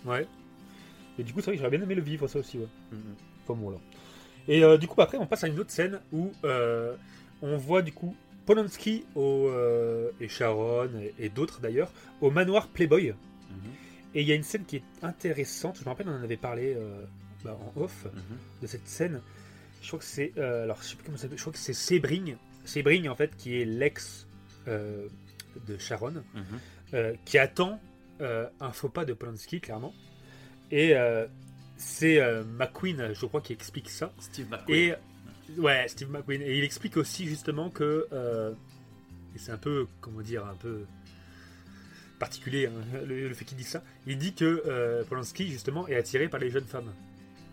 Ouais. 0.04 0.18
Ouais. 0.20 0.26
Et 1.18 1.22
du 1.24 1.32
coup, 1.32 1.40
c'est 1.40 1.46
vrai 1.46 1.56
que 1.56 1.58
j'aurais 1.62 1.76
bien 1.76 1.82
aimé 1.82 1.94
le 1.94 2.02
vivre, 2.02 2.26
ça 2.28 2.38
aussi, 2.38 2.58
ouais. 2.58 2.68
Mhm. 2.92 3.00
Enfin 3.44 3.60
bon, 3.60 3.70
là. 3.70 3.78
Et 4.46 4.62
euh, 4.64 4.78
du 4.78 4.86
coup, 4.86 5.00
après, 5.02 5.18
on 5.18 5.26
passe 5.26 5.44
à 5.44 5.48
une 5.48 5.58
autre 5.58 5.70
scène 5.70 6.00
où 6.12 6.30
euh, 6.44 6.94
on 7.42 7.56
voit 7.56 7.82
du 7.82 7.92
coup 7.92 8.14
Polanski 8.46 9.04
au, 9.14 9.48
euh, 9.48 10.10
et 10.20 10.28
Sharon 10.28 10.88
et, 11.00 11.14
et 11.18 11.28
d'autres 11.28 11.60
d'ailleurs 11.60 11.92
au 12.20 12.30
manoir 12.30 12.68
Playboy. 12.68 13.08
Mhm. 13.10 13.16
Et 14.14 14.22
il 14.22 14.28
y 14.28 14.32
a 14.32 14.34
une 14.34 14.42
scène 14.42 14.64
qui 14.64 14.76
est 14.76 14.82
intéressante. 15.02 15.76
Je 15.78 15.84
me 15.84 15.88
rappelle, 15.90 16.08
on 16.08 16.12
en 16.18 16.22
avait 16.22 16.36
parlé 16.38 16.74
euh, 16.76 17.02
bah, 17.44 17.58
en 17.76 17.80
off 17.80 18.04
Mhm. 18.06 18.36
de 18.62 18.66
cette 18.66 18.86
scène. 18.88 19.20
Je 19.82 19.86
crois 19.88 19.98
que 19.98 20.04
c'est. 20.04 20.32
euh, 20.38 20.64
alors, 20.64 20.78
je 20.82 20.88
sais 20.88 20.96
plus 20.96 21.04
comment 21.04 21.18
ça. 21.18 21.28
Je 21.30 21.40
crois 21.40 21.52
que 21.52 21.58
c'est 21.58 21.74
Sebring. 21.74 22.36
Sebring, 22.64 23.08
en 23.08 23.14
fait, 23.16 23.36
qui 23.36 23.60
est 23.60 23.64
l'ex 23.64 24.26
euh, 24.68 25.08
de 25.66 25.76
Sharon, 25.78 26.22
Mhm. 26.34 26.44
euh, 26.94 27.14
qui 27.24 27.38
attend 27.38 27.80
euh, 28.20 28.46
un 28.60 28.70
faux 28.72 28.88
pas 28.88 29.04
de 29.04 29.12
Polanski, 29.14 29.60
clairement. 29.60 29.94
Et 30.70 30.94
euh, 30.96 31.26
c'est 31.76 32.20
euh, 32.20 32.42
McQueen, 32.44 33.12
je 33.14 33.26
crois, 33.26 33.40
qui 33.40 33.52
explique 33.52 33.88
ça. 33.90 34.12
Steve 34.18 34.48
McQueen. 34.50 34.96
Et 35.56 35.60
ouais, 35.60 35.86
Steve 35.88 36.10
McQueen. 36.10 36.42
Et 36.42 36.58
il 36.58 36.64
explique 36.64 36.96
aussi 36.96 37.26
justement 37.26 37.70
que 37.70 38.06
euh, 38.12 38.52
et 39.34 39.38
c'est 39.38 39.52
un 39.52 39.56
peu, 39.58 39.86
comment 40.00 40.20
dire, 40.20 40.44
un 40.46 40.54
peu 40.56 40.84
particulier 42.18 42.66
hein, 42.66 42.72
le, 43.06 43.28
le 43.28 43.34
fait 43.34 43.44
qu'il 43.44 43.56
dise 43.56 43.68
ça. 43.68 43.82
Il 44.06 44.18
dit 44.18 44.34
que 44.34 44.62
euh, 44.66 45.04
Polanski 45.04 45.48
justement 45.50 45.86
est 45.86 45.94
attiré 45.96 46.28
par 46.28 46.40
les 46.40 46.50
jeunes 46.50 46.64
femmes. 46.64 46.92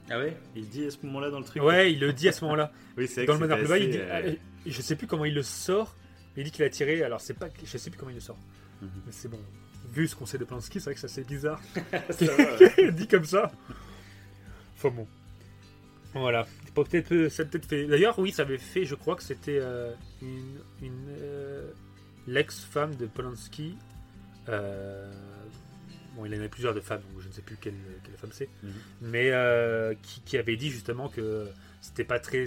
Ah 0.10 0.18
ouais? 0.20 0.36
Il 0.56 0.68
dit 0.70 0.86
à 0.86 0.92
ce 0.92 0.98
moment-là 1.04 1.30
dans 1.30 1.40
le 1.40 1.46
truc 1.46 1.62
Ouais, 1.64 1.92
il 1.92 2.00
le 2.00 2.14
dit 2.14 2.28
à 2.28 2.32
ce 2.32 2.44
moment-là. 2.46 2.72
Oui, 2.98 3.08
c'est 3.08 3.26
Dans 3.26 3.38
le 3.38 3.48
Playboy, 3.48 3.84
il 3.84 3.90
dit, 3.92 3.98
euh, 4.00 4.34
ah, 4.36 4.40
je 4.66 4.82
sais 4.82 4.96
plus 4.96 5.06
comment 5.08 5.26
il 5.26 5.34
le 5.34 5.44
sort. 5.44 5.96
Mais 6.36 6.42
Il 6.42 6.46
dit 6.46 6.52
qu'il 6.52 6.64
est 6.64 6.68
attiré. 6.68 7.04
Alors 7.04 7.22
c'est 7.22 7.34
pas, 7.34 7.48
je 7.64 7.78
sais 7.78 7.90
plus 7.90 7.98
comment 7.98 8.12
il 8.12 8.16
le 8.16 8.22
sort. 8.22 8.38
Mhm. 8.82 8.90
Mais 9.06 9.12
c'est 9.12 9.28
bon. 9.28 9.40
Vu 9.94 10.08
ce 10.08 10.16
qu'on 10.16 10.26
sait 10.26 10.38
de 10.38 10.44
Polanski, 10.46 10.80
c'est 10.80 10.86
vrai 10.86 10.94
que 10.96 11.00
ça 11.08 11.08
c'est 11.08 11.26
bizarre. 11.28 11.62
ouais. 11.78 12.92
dit 12.92 13.08
comme 13.08 13.26
ça. 13.26 13.52
Enfin 14.78 14.90
bon. 14.90 15.08
Voilà. 16.14 16.48
Peut-être, 16.74 17.28
ça 17.30 17.44
a 17.44 17.46
peut-être 17.46 17.66
fait. 17.66 17.86
D'ailleurs, 17.88 18.18
oui, 18.20 18.32
ça 18.32 18.44
avait 18.44 18.58
fait. 18.58 18.86
Je 18.86 18.96
crois 18.96 19.16
que 19.16 19.24
c'était 19.24 19.60
euh, 19.62 19.94
une, 20.22 20.60
une 20.82 21.08
euh, 21.22 21.70
l'ex-femme 22.28 22.96
de 22.96 23.06
Polanski. 23.06 23.76
Euh, 24.50 25.12
bon, 26.16 26.26
il 26.26 26.34
en 26.34 26.38
avait 26.38 26.50
plusieurs 26.50 26.74
de 26.74 26.80
femmes, 26.80 27.02
donc 27.14 27.22
je 27.22 27.28
ne 27.28 27.34
sais 27.34 27.42
plus 27.42 27.58
quelle, 27.58 27.74
quelle 28.04 28.16
femme 28.16 28.30
c'est. 28.34 28.50
Mhm. 28.64 28.72
Mais 29.02 29.32
euh, 29.32 29.94
qui, 30.02 30.22
qui 30.22 30.38
avait 30.38 30.56
dit 30.56 30.70
justement 30.70 31.10
que 31.10 31.48
c'était 31.82 32.04
pas 32.04 32.20
très 32.20 32.46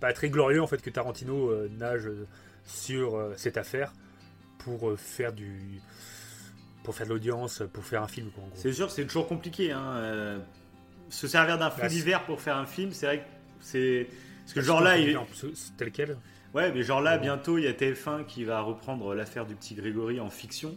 pas 0.00 0.12
très 0.12 0.30
glorieux 0.30 0.60
en 0.60 0.66
fait 0.66 0.82
que 0.82 0.90
Tarantino 0.90 1.50
euh, 1.50 1.68
nage 1.78 2.08
sur 2.64 3.16
euh, 3.16 3.32
cette 3.36 3.56
affaire 3.56 3.92
pour 4.58 4.90
euh, 4.90 4.96
faire 4.96 5.32
du 5.32 5.80
pour 6.84 6.94
faire 6.94 7.06
de 7.06 7.12
l'audience, 7.12 7.62
pour 7.72 7.84
faire 7.84 8.02
un 8.02 8.08
film 8.08 8.30
quoi, 8.30 8.42
en 8.44 8.48
gros. 8.48 8.56
C'est 8.56 8.72
sûr, 8.72 8.90
c'est 8.90 9.06
toujours 9.06 9.28
compliqué. 9.28 9.70
Hein. 9.72 9.94
euh, 9.96 10.38
se 11.10 11.28
servir 11.28 11.58
d'un 11.58 11.70
fait 11.70 11.82
Bah, 11.82 11.88
c'est- 11.88 11.94
divers 11.94 12.24
pour 12.24 12.40
faire 12.40 12.56
un 12.56 12.66
film, 12.66 12.92
c'est 12.92 13.06
vrai 13.06 13.18
que 13.20 13.24
c'est. 13.60 14.08
Parce 14.40 14.54
que 14.54 14.60
genre 14.62 14.80
là, 14.80 14.98
il... 14.98 15.16
Tel 15.76 15.92
quel. 15.92 16.16
Ouais, 16.54 16.72
mais 16.72 16.82
genre 16.82 17.00
là, 17.00 17.12
Ouais. 17.14 17.20
bientôt, 17.20 17.56
il 17.58 17.64
y 17.64 17.68
a 17.68 17.72
TF1 17.72 18.24
qui 18.26 18.44
va 18.44 18.60
reprendre 18.60 19.14
l'affaire 19.14 19.46
du 19.46 19.54
petit 19.54 19.74
Grégory 19.74 20.18
en 20.20 20.28
fiction. 20.30 20.76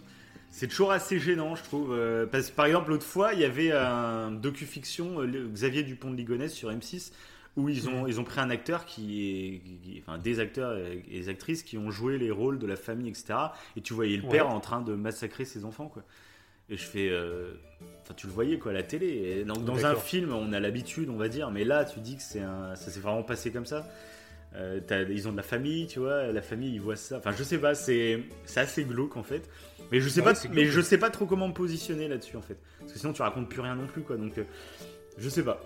C'est 0.52 0.68
toujours 0.68 0.92
assez 0.92 1.20
gênant, 1.20 1.56
je 1.56 1.64
trouve. 1.64 1.92
euh, 1.94 2.26
parce 2.28 2.50
que 2.50 2.56
par 2.56 2.66
exemple, 2.68 2.90
l'autre 2.92 3.06
fois, 3.06 3.34
il 3.34 3.40
y 3.40 3.44
avait 3.46 3.72
un 3.72 4.32
docu-fiction, 4.32 5.22
euh, 5.22 5.50
Xavier 5.52 5.84
Dupont 5.84 6.12
de 6.12 6.16
Ligonnès 6.16 6.54
sur 6.54 6.70
M6, 6.72 7.12
où 7.58 7.70
ils 7.70 7.88
ont, 7.88 8.02
Mhm. 8.04 8.08
ils 8.10 8.20
ont 8.20 8.24
pris 8.24 8.40
un 8.42 8.50
acteur 8.50 8.86
qui 8.86 9.30
est. 9.30 9.60
qui- 9.84 10.02
enfin, 10.02 10.18
des 10.18 10.40
acteurs 10.40 10.78
et 10.78 11.04
des 11.10 11.30
actrices 11.30 11.64
qui 11.64 11.78
ont 11.78 11.90
joué 11.92 12.18
les 12.18 12.32
rôles 12.32 12.60
de 12.60 12.68
la 12.68 12.76
famille, 12.76 13.10
etc. 13.10 13.34
Et 13.78 13.82
tu 13.82 13.94
voyais 13.94 14.18
le 14.18 14.24
Ouais. 14.24 14.30
père 14.32 14.50
en 14.50 14.60
train 14.60 14.82
de 14.82 14.94
massacrer 14.94 15.46
ses 15.46 15.64
enfants, 15.66 15.88
quoi. 15.88 16.04
Et 16.70 16.78
je 16.78 16.84
fais. 16.84 17.10
euh, 17.10 17.54
Enfin, 18.02 18.14
tu 18.16 18.28
le 18.28 18.34
voyais, 18.34 18.60
quoi, 18.60 18.72
à 18.72 18.74
la 18.76 18.84
télé. 18.84 19.08
Et 19.40 19.44
donc, 19.46 19.66
dans 19.66 19.86
un 19.88 19.96
film, 19.96 20.32
on 20.32 20.54
a 20.54 20.60
l'habitude, 20.60 21.10
on 21.10 21.16
va 21.18 21.28
dire, 21.28 21.50
mais 21.50 21.64
là, 21.64 21.86
tu 21.86 22.00
dis 22.02 22.16
que 22.18 22.22
c'est 22.22 22.40
un... 22.42 22.76
ça 22.76 22.92
s'est 22.92 23.00
vraiment 23.00 23.24
passé 23.24 23.52
comme 23.52 23.66
ça. 23.66 23.88
euh, 24.56 24.80
ils 25.10 25.28
ont 25.28 25.32
de 25.32 25.38
la 25.38 25.44
famille, 25.44 25.86
tu 25.88 26.00
vois, 26.00 26.28
la 26.32 26.42
famille 26.42 26.74
ils 26.76 26.80
voient 26.80 26.96
ça. 26.96 27.18
Enfin, 27.18 27.32
je 27.38 27.44
sais 27.44 27.58
pas, 27.58 27.76
c'est 27.76 28.24
assez 28.56 28.86
glauque 28.86 29.18
en 29.18 29.24
fait. 29.24 29.50
Mais 29.92 30.00
je 30.00 30.08
sais 30.08 30.22
Ouais, 30.22 30.34
pas, 30.34 30.40
mais 30.54 30.66
je 30.66 30.80
sais 30.82 30.98
pas 30.98 31.10
trop 31.10 31.26
comment 31.26 31.48
me 31.50 31.54
positionner 31.54 32.08
là-dessus 32.08 32.38
en 32.38 32.42
fait. 32.42 32.58
Parce 32.80 32.94
que 32.94 33.00
sinon 33.00 33.12
tu 33.12 33.22
racontes 33.22 33.50
plus 33.50 33.60
rien 33.60 33.76
non 33.76 33.86
plus 33.88 34.02
quoi. 34.04 34.16
Donc 34.18 34.38
euh, 34.38 34.44
je 35.18 35.28
sais 35.28 35.44
pas. 35.44 35.62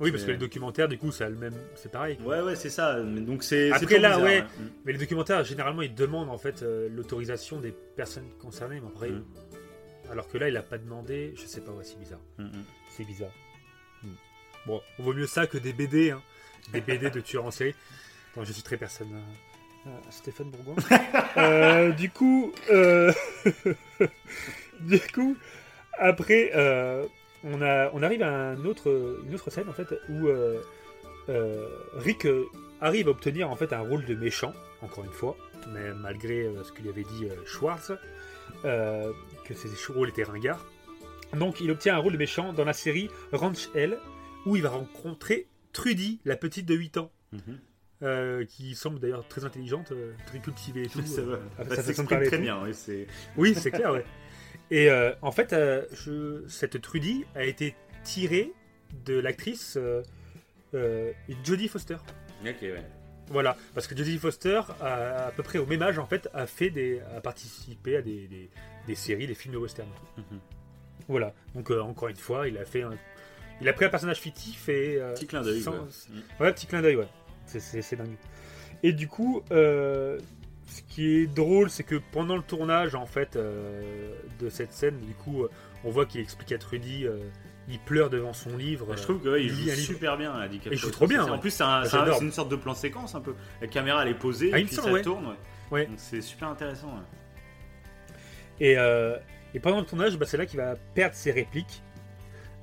Oui, 0.00 0.10
parce 0.10 0.20
C'est- 0.22 0.26
que 0.28 0.32
les 0.32 0.38
documentaires, 0.38 0.86
du 0.88 0.96
coup, 0.98 1.10
a 1.18 1.28
le 1.28 1.34
même. 1.36 1.54
C'est 1.74 1.90
pareil. 1.90 2.16
quoi. 2.18 2.36
Ouais 2.36 2.42
ouais 2.42 2.54
c'est 2.56 2.70
ça. 2.70 2.96
Mais 3.02 3.20
donc 3.20 3.42
c'est. 3.42 3.70
c'est 3.70 3.74
Après, 3.74 3.98
là, 3.98 4.10
bizarre, 4.10 4.24
ouais. 4.24 4.42
Mm. 4.42 4.70
Mais 4.84 4.92
les 4.92 4.98
documentaires, 4.98 5.44
généralement, 5.44 5.82
ils 5.82 5.94
demandent 5.94 6.30
en 6.30 6.38
fait 6.38 6.62
euh, 6.62 6.88
l'autorisation 6.90 7.58
des 7.60 7.72
personnes 7.96 8.28
concernées. 8.40 8.80
Mais 8.80 8.88
après, 8.88 9.10
Mm. 9.10 9.24
alors 10.12 10.28
que 10.28 10.38
là, 10.38 10.48
il 10.48 10.56
a 10.56 10.62
pas 10.62 10.78
demandé. 10.78 11.34
Je 11.36 11.46
sais 11.46 11.60
pas, 11.60 11.72
ouais, 11.72 11.84
c'est 11.84 11.98
bizarre. 11.98 12.20
Mm. 12.38 12.48
C'est 12.96 13.04
bizarre. 13.04 13.32
Bon, 14.66 14.80
on 14.98 15.02
vaut 15.02 15.14
mieux 15.14 15.26
ça 15.26 15.46
que 15.46 15.56
des 15.56 15.72
BD, 15.72 16.10
hein. 16.10 16.20
des 16.72 16.80
BD 16.82 17.08
de 17.10 17.20
tueurs 17.20 17.44
en 17.46 17.50
série. 17.50 17.74
Bon, 18.36 18.44
je 18.44 18.52
suis 18.52 18.62
très 18.62 18.76
personne. 18.76 19.08
euh, 19.14 19.88
euh, 19.90 19.90
Stéphane 20.10 20.50
Bourgoin. 20.50 20.74
Euh, 21.38 21.90
du 21.92 22.10
coup, 22.10 22.52
du 24.80 25.00
coup, 25.14 25.36
après, 25.98 26.50
euh, 26.54 27.06
on 27.44 27.62
a, 27.62 27.90
on 27.92 28.02
arrive 28.02 28.22
à 28.22 28.50
un 28.50 28.64
autre, 28.64 29.20
une 29.26 29.34
autre 29.34 29.50
scène 29.50 29.68
en 29.68 29.72
fait 29.72 29.86
où 30.08 30.28
euh, 30.28 30.60
euh, 31.28 31.68
Rick 31.94 32.26
euh, 32.26 32.44
arrive 32.80 33.08
à 33.08 33.10
obtenir 33.12 33.50
en 33.50 33.56
fait 33.56 33.72
un 33.72 33.80
rôle 33.80 34.04
de 34.04 34.14
méchant, 34.14 34.52
encore 34.82 35.04
une 35.04 35.12
fois, 35.12 35.36
mais 35.72 35.92
malgré 35.94 36.50
ce 36.64 36.72
qu'il 36.72 36.88
avait 36.88 37.02
dit 37.04 37.28
Schwartz, 37.44 37.92
que 38.62 39.54
ses 39.54 39.68
rôles 39.92 40.08
étaient 40.10 40.24
ringards. 40.24 40.64
Donc, 41.36 41.60
il 41.60 41.70
obtient 41.70 41.94
un 41.94 41.98
rôle 41.98 42.12
de 42.14 42.18
méchant 42.18 42.52
dans 42.54 42.64
la 42.64 42.72
série 42.72 43.10
Ranch 43.32 43.68
L, 43.74 43.98
où 44.46 44.56
il 44.56 44.62
va 44.62 44.70
rencontrer 44.70 45.46
Trudy, 45.72 46.20
la 46.24 46.36
petite 46.36 46.66
de 46.66 46.74
8 46.74 46.96
ans, 46.98 47.10
Mhm. 47.32 47.58
euh, 48.04 48.44
qui 48.46 48.74
semble 48.74 48.98
d'ailleurs 49.00 49.26
très 49.28 49.44
intelligente, 49.44 49.92
euh, 49.92 50.12
très 50.26 50.38
cultivée 50.38 50.84
et 50.84 50.88
tout. 50.88 51.02
Ça 51.04 51.20
euh, 51.20 51.36
avec 51.58 51.68
Bah, 51.68 51.76
ça 51.82 52.04
très 52.04 52.38
bien. 52.38 52.62
c'est. 52.72 53.06
Oui, 53.36 53.54
c'est 53.54 53.70
clair, 53.70 53.92
ouais. 53.92 54.04
Et 54.70 54.90
euh, 54.90 55.12
en 55.22 55.32
fait, 55.32 55.52
euh, 55.52 55.84
je- 55.92 56.46
cette 56.48 56.80
Trudy 56.80 57.24
a 57.34 57.44
été 57.44 57.74
tirée 58.04 58.52
de 59.04 59.18
l'actrice 59.18 59.78
euh, 60.74 61.12
Jodie 61.44 61.68
Foster. 61.68 61.96
Ok 62.44 62.56
ouais. 62.62 62.82
Voilà, 63.30 63.56
parce 63.74 63.86
que 63.86 63.94
Jodie 63.96 64.16
Foster, 64.18 64.60
a, 64.80 65.26
à 65.26 65.30
peu 65.32 65.42
près 65.42 65.58
au 65.58 65.66
même 65.66 65.82
âge, 65.82 65.98
en 65.98 66.06
fait, 66.06 66.28
a 66.32 66.46
fait 66.46 66.70
des, 66.70 67.00
a 67.14 67.20
participé 67.20 67.96
à 67.96 68.02
des, 68.02 68.26
des- 68.26 68.48
des 68.86 68.94
séries, 68.94 69.26
des 69.26 69.34
films 69.34 69.52
de 69.54 69.58
western. 69.58 69.88
Mhm. 70.16 70.40
Voilà. 71.08 71.34
Donc 71.54 71.70
encore 71.70 72.08
une 72.08 72.16
fois, 72.16 72.48
il 72.48 72.56
a 72.56 72.64
fait, 72.64 72.82
un- 72.82 72.96
il 73.60 73.68
a 73.68 73.72
pris 73.74 73.84
un 73.84 73.90
personnage 73.90 74.18
fictif 74.20 74.68
et 74.70 74.98
Petit 75.14 75.26
clin 75.26 75.42
d'œil. 75.42 75.60
sans-. 75.60 75.72
Mm. 75.74 76.20
Ouais, 76.40 76.52
petit 76.52 76.66
clin 76.66 76.80
d'œil, 76.80 76.96
ouais. 76.96 77.08
C'est- 77.46 77.96
dingue. 77.96 78.16
Et 78.82 78.92
du 78.92 79.08
coup, 79.08 79.42
ce 80.68 80.82
qui 80.82 81.06
est 81.16 81.26
drôle, 81.26 81.70
c'est 81.70 81.82
que 81.82 81.96
pendant 82.12 82.36
le 82.36 82.42
tournage, 82.42 82.94
en 82.94 83.06
fait, 83.06 83.36
euh, 83.36 84.12
de 84.38 84.48
cette 84.50 84.72
scène, 84.72 85.00
du 85.00 85.14
coup, 85.14 85.42
euh, 85.44 85.50
on 85.84 85.90
voit 85.90 86.06
qu'il 86.06 86.20
explique 86.20 86.52
à 86.52 86.58
Trudy, 86.58 87.06
euh, 87.06 87.18
il 87.68 87.78
pleure 87.78 88.10
devant 88.10 88.32
son 88.32 88.56
livre. 88.56 88.86
Bah, 88.86 88.94
je 88.96 89.02
trouve 89.02 89.20
que 89.20 89.28
ouais, 89.28 89.44
il 89.44 89.50
il 89.50 89.64
lit 89.64 89.70
joue 89.70 89.92
super 89.94 90.16
bien, 90.16 90.38
là, 90.38 90.46
DiCaprio. 90.48 90.72
Il 90.72 90.78
joue 90.78 90.90
trop 90.90 91.06
bien, 91.06 91.24
En 91.24 91.32
ouais. 91.32 91.38
plus, 91.38 91.50
c'est 91.50 91.62
un- 91.62 91.82
Ah, 91.82 91.84
c'est 92.18 92.24
une 92.24 92.32
sorte 92.32 92.50
de 92.50 92.56
plan 92.56 92.74
séquence 92.74 93.14
un 93.14 93.20
peu. 93.20 93.34
La 93.60 93.66
caméra 93.66 94.02
elle 94.02 94.08
est 94.10 94.14
posée, 94.18 94.50
Ah, 94.52 94.58
et 94.58 94.64
puis 94.64 94.74
ça 94.74 94.90
ouais. 94.90 95.02
tourne. 95.02 95.34
Donc 95.70 95.88
c'est 95.96 96.20
super 96.22 96.48
intéressant. 96.48 96.92
Et, 98.60 98.72
et 99.54 99.60
pendant 99.60 99.80
le 99.80 99.86
tournage, 99.86 100.16
bah, 100.18 100.26
c'est 100.26 100.36
là 100.36 100.46
qu'il 100.46 100.58
va 100.58 100.76
perdre 100.94 101.14
ses 101.14 101.30
répliques. 101.30 101.82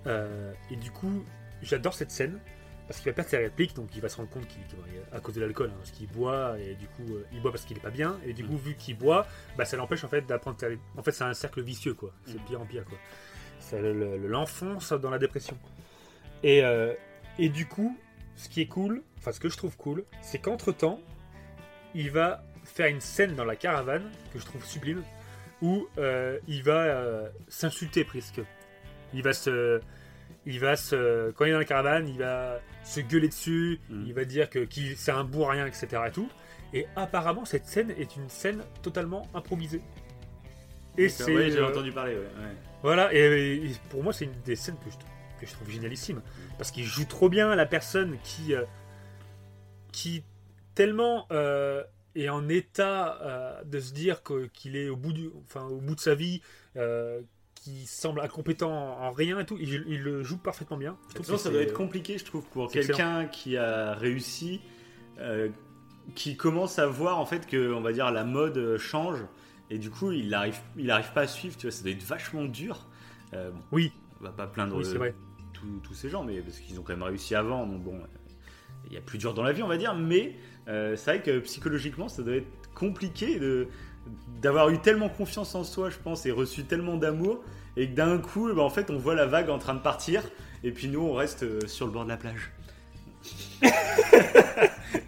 Et 0.08 0.76
du 0.76 0.92
coup, 0.92 1.24
j'adore 1.62 1.94
cette 1.94 2.12
scène. 2.12 2.40
Parce 2.88 3.00
qu'il 3.00 3.10
va 3.12 3.14
perdre 3.16 3.30
ses 3.32 3.38
répliques, 3.38 3.76
donc 3.76 3.90
il 3.96 4.02
va 4.02 4.10
se 4.10 4.18
rendre 4.18 4.30
compte 4.30 4.48
qu'il, 4.48 4.62
qu'il- 4.68 4.78
à 5.12 5.20
cause 5.20 5.34
de 5.34 5.42
l'alcool, 5.42 5.70
hein, 5.72 5.78
parce 5.80 5.92
qu'il 5.92 6.08
boit, 6.08 6.56
et 6.60 6.76
du 6.76 6.86
coup, 6.88 7.16
euh, 7.16 7.26
il 7.32 7.42
boit 7.42 7.52
parce 7.52 7.66
qu'il 7.66 7.76
est 7.78 7.82
pas 7.82 7.90
bien, 7.90 8.20
et 8.26 8.34
du 8.34 8.46
coup, 8.46 8.58
vu 8.58 8.76
qu'il 8.76 8.96
boit, 8.98 9.26
bah, 9.58 9.66
ça 9.66 9.76
l'empêche 9.76 10.04
en 10.04 10.08
fait 10.08 10.22
d'apprendre 10.28 10.60
ses 10.60 10.68
répliques. 10.68 10.84
En 10.96 11.02
fait, 11.02 11.12
c'est 11.12 11.24
un 11.24 11.34
cercle 11.34 11.62
vicieux, 11.64 11.96
quoi. 11.96 12.12
C'est 12.26 12.34
de 12.34 12.40
pire 12.48 12.62
en 12.62 12.66
pire, 12.66 12.86
quoi. 12.86 12.98
Ça 13.60 13.80
le- 13.80 13.94
le- 13.94 14.28
l'enfonce 14.28 14.92
dans 14.94 15.10
la 15.10 15.18
dépression. 15.18 15.58
Et, 16.44 16.64
euh, 16.64 16.94
et 17.40 17.50
du 17.50 17.66
coup, 17.66 17.98
ce 18.36 18.50
qui 18.50 18.62
est 18.62 18.68
cool, 18.68 19.02
enfin, 19.18 19.32
ce 19.32 19.40
que 19.40 19.50
je 19.50 19.58
trouve 19.58 19.76
cool, 19.78 20.04
c'est 20.22 20.38
qu'entre 20.38 20.72
temps, 20.72 21.00
il 21.96 22.12
va 22.12 22.44
faire 22.66 22.88
une 22.88 23.02
scène 23.02 23.34
dans 23.36 23.46
la 23.46 23.56
caravane 23.56 24.12
que 24.32 24.38
je 24.40 24.46
trouve 24.46 24.64
sublime, 24.64 25.04
où 25.62 25.88
euh, 25.98 26.38
il 26.48 26.62
va 26.62 27.30
s'insulter 27.48 28.04
presque. 28.04 28.42
Il 29.14 29.24
va 29.24 29.34
se, 29.34 29.80
il 30.46 30.60
va 30.60 30.76
se, 30.76 31.32
quand 31.32 31.46
il 31.46 31.50
est 31.50 31.54
dans 31.54 31.60
la 31.60 31.66
caravane, 31.66 32.08
il 32.08 32.20
va 32.20 32.60
se 32.84 33.00
gueuler 33.00 33.28
dessus, 33.30 33.80
Mm. 33.90 34.04
il 34.08 34.14
va 34.14 34.26
dire 34.26 34.50
que 34.50 34.68
c'est 34.96 35.12
un 35.12 35.24
bourrien, 35.24 35.66
etc. 35.66 35.88
Et 36.08 36.12
tout. 36.12 36.30
Et 36.74 36.88
apparemment, 36.96 37.46
cette 37.46 37.66
scène 37.66 37.92
est 37.92 38.16
une 38.16 38.30
scène 38.30 38.62
totalement 38.82 39.28
improvisée. 39.34 39.82
Et 40.98 41.10
c'est 41.10 41.34
Ouais, 41.34 41.50
j'ai 41.52 41.60
euh, 41.60 41.68
entendu 41.70 41.92
parler. 41.92 42.14
Ouais. 42.16 42.20
ouais. 42.22 42.56
voilà, 42.82 43.14
et, 43.14 43.56
et 43.66 43.72
pour 43.90 44.04
moi, 44.04 44.14
c'est 44.14 44.26
une 44.26 44.42
des 44.46 44.56
scènes 44.56 44.78
que 44.84 44.90
je, 44.92 44.96
que 45.40 45.46
je 45.46 45.52
trouve 45.54 45.70
génialissime. 45.70 46.22
Parce 46.58 46.72
qu'il 46.72 46.84
joue 46.86 47.06
trop 47.06 47.30
bien 47.30 47.54
la 47.56 47.66
personne 47.66 48.18
qui, 48.24 48.54
euh, 48.56 48.64
qui 49.92 50.24
tellement 50.74 51.28
euh, 51.32 51.84
est 52.16 52.30
en 52.30 52.48
état 52.50 53.20
euh, 53.22 53.64
de 53.64 53.80
se 53.80 53.94
dire 53.94 54.22
qu'il 54.54 54.76
est 54.76 54.90
au 54.90 54.96
bout, 54.96 55.14
du, 55.14 55.30
enfin, 55.46 55.66
au 55.66 55.80
bout 55.82 55.96
de 55.96 56.00
sa 56.02 56.16
vie, 56.16 56.42
qui 57.66 57.88
semble 57.88 58.20
incompétent 58.22 58.70
en, 58.72 59.08
en 59.08 59.12
rien 59.12 59.40
et 59.40 59.46
tout. 59.46 59.58
Il, 59.60 59.84
il 59.88 60.02
le 60.04 60.22
joue 60.24 60.38
parfaitement 60.38 60.78
bien. 60.78 60.96
Je 61.10 61.16
trouve 61.16 61.26
que 61.28 61.38
ça 61.38 61.50
doit 61.50 61.62
être 61.62 61.74
compliqué, 61.74 62.18
je 62.20 62.24
trouve, 62.26 62.44
pour 62.46 62.70
quelqu'un 62.72 63.26
qui 63.26 63.58
a 63.58 63.96
réussi, 63.96 64.62
euh, 65.20 65.50
qui 66.14 66.38
commence 66.38 66.78
à 66.78 66.86
voir 66.86 67.18
en 67.20 67.26
fait 67.26 67.48
que, 67.48 67.74
on 67.74 67.82
va 67.82 67.92
dire, 67.92 68.12
la 68.12 68.24
mode 68.24 68.58
euh, 68.60 68.78
change, 68.78 69.18
et 69.72 69.80
du 69.80 69.90
coup, 69.90 70.12
il 70.12 70.32
arrive, 70.36 70.60
il 70.78 70.92
arrive 70.92 71.12
pas 71.14 71.22
à 71.22 71.28
suivre. 71.28 71.58
Tu 71.58 71.66
vois, 71.66 71.72
ça 71.72 71.82
doit 71.82 71.92
être 71.92 72.04
vachement 72.04 72.46
dur. 72.46 72.86
Euh, 73.34 73.50
bon, 73.50 73.60
Oui, 73.72 73.92
on 74.22 74.26
va 74.26 74.30
pas 74.32 74.46
plaindre 74.46 74.78
oui 74.78 74.84
vrai. 74.94 75.16
tous- 75.54 75.80
tous 75.82 75.96
ces 75.96 76.10
gens, 76.10 76.24
mais 76.24 76.40
parce 76.42 76.60
qu'ils 76.60 76.80
ont 76.80 76.84
quand 76.84 76.94
même 76.94 77.02
réussi 77.02 77.34
avant. 77.34 77.66
Donc 77.66 77.82
bon, 77.82 78.00
il 78.86 78.94
y 78.94 78.98
a 78.98 79.02
plus 79.02 79.18
dur 79.18 79.34
dans 79.34 79.42
la 79.42 79.54
vie, 79.54 79.64
on 79.64 79.68
va 79.68 79.78
dire. 79.78 79.96
Mais 79.96 80.36
euh, 80.68 80.96
c'est 80.96 81.16
vrai 81.18 81.22
que 81.24 81.40
psychologiquement, 81.40 82.10
ça 82.10 82.22
doit 82.22 82.36
être 82.36 82.70
compliqué 82.76 83.40
de 83.40 83.68
d'avoir 84.40 84.70
eu 84.70 84.78
tellement 84.78 85.10
confiance 85.10 85.56
en 85.56 85.64
soi, 85.64 85.90
je 85.90 85.98
pense, 85.98 86.28
et 86.28 86.32
reçu 86.32 86.64
tellement 86.66 86.96
d'amour, 86.98 87.44
et 87.78 87.90
que 87.90 87.96
d'un 87.96 88.18
coup, 88.20 88.50
eh 88.50 88.54
ben, 88.54 88.62
en 88.62 88.70
fait, 88.70 88.90
on 88.90 88.98
voit 88.98 89.16
la 89.16 89.26
vague 89.26 89.50
en 89.50 89.60
train 89.60 89.74
de 89.74 89.80
partir, 89.80 90.24
et 90.64 90.72
puis 90.72 90.88
nous, 90.88 91.02
on 91.02 91.14
reste 91.14 91.44
euh, 91.44 91.60
sur 91.68 91.86
le 91.86 91.92
bord 91.92 92.04
de 92.06 92.10
la 92.10 92.18
plage. 92.18 92.52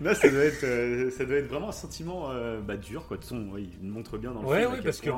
non, 0.01 0.13
ça 0.13 0.29
doit 0.29 0.43
être, 0.43 0.63
euh, 0.63 1.09
ça 1.11 1.25
doit 1.25 1.37
être 1.37 1.47
vraiment 1.47 1.69
un 1.69 1.73
sentiment 1.73 2.31
euh, 2.31 2.61
bah, 2.61 2.77
dur, 2.77 3.05
quoi. 3.07 3.17
De 3.17 3.23
ouais, 3.51 3.63
il 3.81 3.89
montre 3.89 4.17
bien 4.17 4.31
dans 4.31 4.41
le 4.41 4.47
Ouais, 4.47 4.61
film. 4.61 4.73
ouais, 4.73 4.81
parce 4.81 4.99
que- 5.01 5.09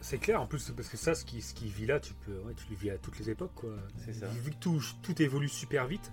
C'est 0.00 0.18
clair, 0.18 0.40
en 0.40 0.46
plus, 0.46 0.70
parce 0.76 0.88
que 0.88 0.96
ça, 0.96 1.14
ce 1.14 1.24
qui, 1.24 1.42
ce 1.42 1.54
qui 1.54 1.66
vit 1.68 1.86
là, 1.86 1.98
tu 1.98 2.14
peux, 2.14 2.32
ouais, 2.46 2.54
tu 2.56 2.64
le 2.70 2.76
vis 2.76 2.90
à 2.90 2.98
toutes 2.98 3.18
les 3.18 3.30
époques, 3.30 3.54
quoi. 3.54 3.70
C'est 4.04 4.12
ça. 4.12 4.26
Vu 4.26 4.50
que 4.52 4.56
tout, 4.60 4.80
tout 5.02 5.20
évolue 5.20 5.48
super 5.48 5.86
vite, 5.86 6.12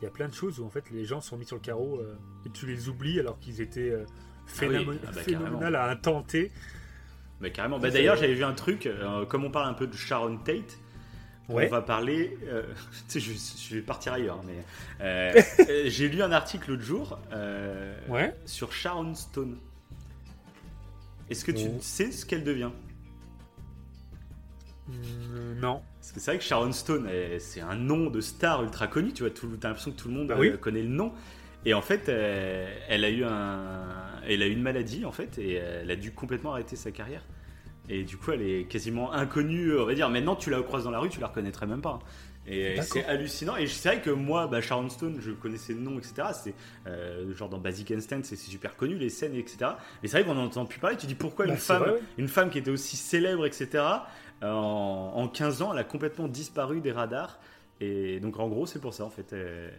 il 0.00 0.04
y 0.04 0.06
a 0.06 0.10
plein 0.10 0.28
de 0.28 0.34
choses 0.34 0.60
où 0.60 0.64
en 0.66 0.68
fait 0.70 0.84
les 0.90 1.04
gens 1.06 1.20
sont 1.22 1.36
mis 1.38 1.46
sur 1.46 1.56
le 1.56 1.62
carreau 1.62 1.98
euh, 2.00 2.14
et 2.44 2.50
tu 2.50 2.66
les 2.66 2.88
oublies 2.90 3.18
alors 3.18 3.38
qu'ils 3.40 3.62
étaient 3.62 3.90
euh, 3.90 4.04
phénomen- 4.46 4.98
ah 5.06 5.10
bah, 5.12 5.22
phénoménal 5.22 5.74
à 5.74 5.88
un 5.90 5.96
temps 5.96 6.22
T. 6.22 6.52
Mais 7.40 7.50
carrément. 7.52 7.78
Bah, 7.78 7.90
D'ailleurs, 7.90 8.16
j'avais 8.16 8.34
vu 8.34 8.44
un 8.44 8.54
truc, 8.54 8.86
euh, 8.86 9.26
comme 9.26 9.44
on 9.44 9.50
parle 9.50 9.68
un 9.68 9.74
peu 9.74 9.86
de 9.86 9.94
Sharon 9.94 10.38
Tate, 10.38 10.78
Ouais. 11.48 11.68
on 11.68 11.70
va 11.70 11.82
parler. 11.82 12.36
euh, 12.48 12.62
tu 13.08 13.20
je, 13.20 13.32
je 13.32 13.74
vais 13.76 13.82
partir 13.82 14.12
ailleurs, 14.14 14.42
mais 14.44 14.64
euh, 15.00 15.42
j'ai 15.86 16.08
lu 16.08 16.22
un 16.22 16.32
article 16.32 16.70
l'autre 16.70 16.82
jour 16.82 17.18
Ouais. 18.08 18.34
sur 18.46 18.72
Sharon 18.72 19.14
Stone. 19.14 19.58
Est-ce 21.30 21.44
que 21.44 21.52
tu 21.52 21.66
Oh. 21.68 21.78
sais 21.80 22.10
ce 22.12 22.24
qu'elle 22.24 22.44
devient? 22.44 22.70
Non. 25.60 25.82
Parce 26.00 26.12
que 26.12 26.20
c'est 26.20 26.30
vrai 26.30 26.38
que 26.38 26.44
Sharon 26.44 26.72
Stone, 26.72 27.08
c'est 27.40 27.60
un 27.60 27.74
nom 27.74 28.08
de 28.10 28.20
star 28.20 28.62
ultra 28.62 28.86
connu, 28.86 29.12
tu 29.12 29.22
vois, 29.24 29.30
tout- 29.30 29.48
t'as 29.60 29.68
l'impression 29.68 29.90
que 29.90 29.96
tout 29.96 30.08
le 30.08 30.14
monde 30.14 30.28
Bah 30.28 30.36
oui. 30.38 30.56
connaît 30.60 30.82
le 30.82 30.88
nom. 30.88 31.12
Et 31.66 31.74
en 31.74 31.82
fait, 31.82 32.08
euh, 32.08 32.66
elle 32.88 33.04
a 33.04 33.10
eu 33.10 33.24
un, 33.24 33.84
elle 34.26 34.40
a 34.42 34.46
eu 34.46 34.52
une 34.52 34.62
maladie 34.62 35.04
en 35.04 35.12
fait, 35.12 35.36
et 35.36 35.54
elle 35.54 35.90
a 35.90 35.96
dû 35.96 36.12
complètement 36.12 36.52
arrêter 36.52 36.76
sa 36.76 36.92
carrière. 36.92 37.22
Et 37.88 38.02
du 38.02 38.16
coup, 38.16 38.32
elle 38.32 38.42
est 38.42 38.64
quasiment 38.64 39.12
inconnue, 39.12 39.76
on 39.78 39.84
va 39.84 39.94
dire. 39.94 40.08
Maintenant, 40.08 40.34
tu 40.36 40.50
la 40.50 40.60
croises 40.62 40.84
dans 40.84 40.90
la 40.90 40.98
rue, 40.98 41.08
tu 41.08 41.20
la 41.20 41.28
reconnaîtrais 41.28 41.66
même 41.66 41.82
pas. 41.82 41.98
Et 42.48 42.80
c'est 42.82 43.04
hallucinant. 43.04 43.56
Et 43.56 43.66
c'est 43.66 43.88
vrai 43.88 44.00
que 44.00 44.10
moi, 44.10 44.46
bah, 44.46 44.60
Sharon 44.60 44.88
Stone, 44.88 45.18
je 45.20 45.32
connaissais 45.32 45.72
le 45.72 45.80
nom, 45.80 45.98
etc. 45.98 46.28
C'est 46.32 46.54
euh, 46.86 47.34
genre 47.34 47.48
dans 47.48 47.58
Basic 47.58 47.90
Instinct, 47.90 48.20
c'est 48.22 48.36
super 48.36 48.76
connu, 48.76 48.96
les 48.96 49.08
scènes, 49.08 49.34
etc. 49.34 49.58
Mais 50.02 50.08
c'est 50.08 50.18
vrai 50.18 50.24
qu'on 50.24 50.34
n'en 50.34 50.44
entend 50.44 50.64
plus 50.64 50.78
parler. 50.78 50.96
Tu 50.96 51.06
dis 51.06 51.16
pourquoi 51.16 51.46
Bah, 51.46 51.52
une 51.52 51.58
femme, 51.58 51.82
vrai, 51.82 52.00
une 52.18 52.28
femme 52.28 52.50
qui 52.50 52.58
était 52.58 52.70
aussi 52.70 52.96
célèbre, 52.96 53.46
etc. 53.46 53.68
euh, 54.42 54.50
En, 54.52 55.12
en 55.16 55.28
15 55.28 55.62
ans, 55.62 55.72
elle 55.72 55.78
a 55.80 55.84
complètement 55.84 56.28
disparu 56.28 56.80
des 56.80 56.92
radars. 56.92 57.38
Et 57.80 58.20
donc, 58.20 58.38
en 58.38 58.48
gros, 58.48 58.66
c'est 58.66 58.80
pour 58.80 58.94
ça, 58.94 59.04
en 59.04 59.10
fait. 59.10 59.32
Elle, 59.32 59.72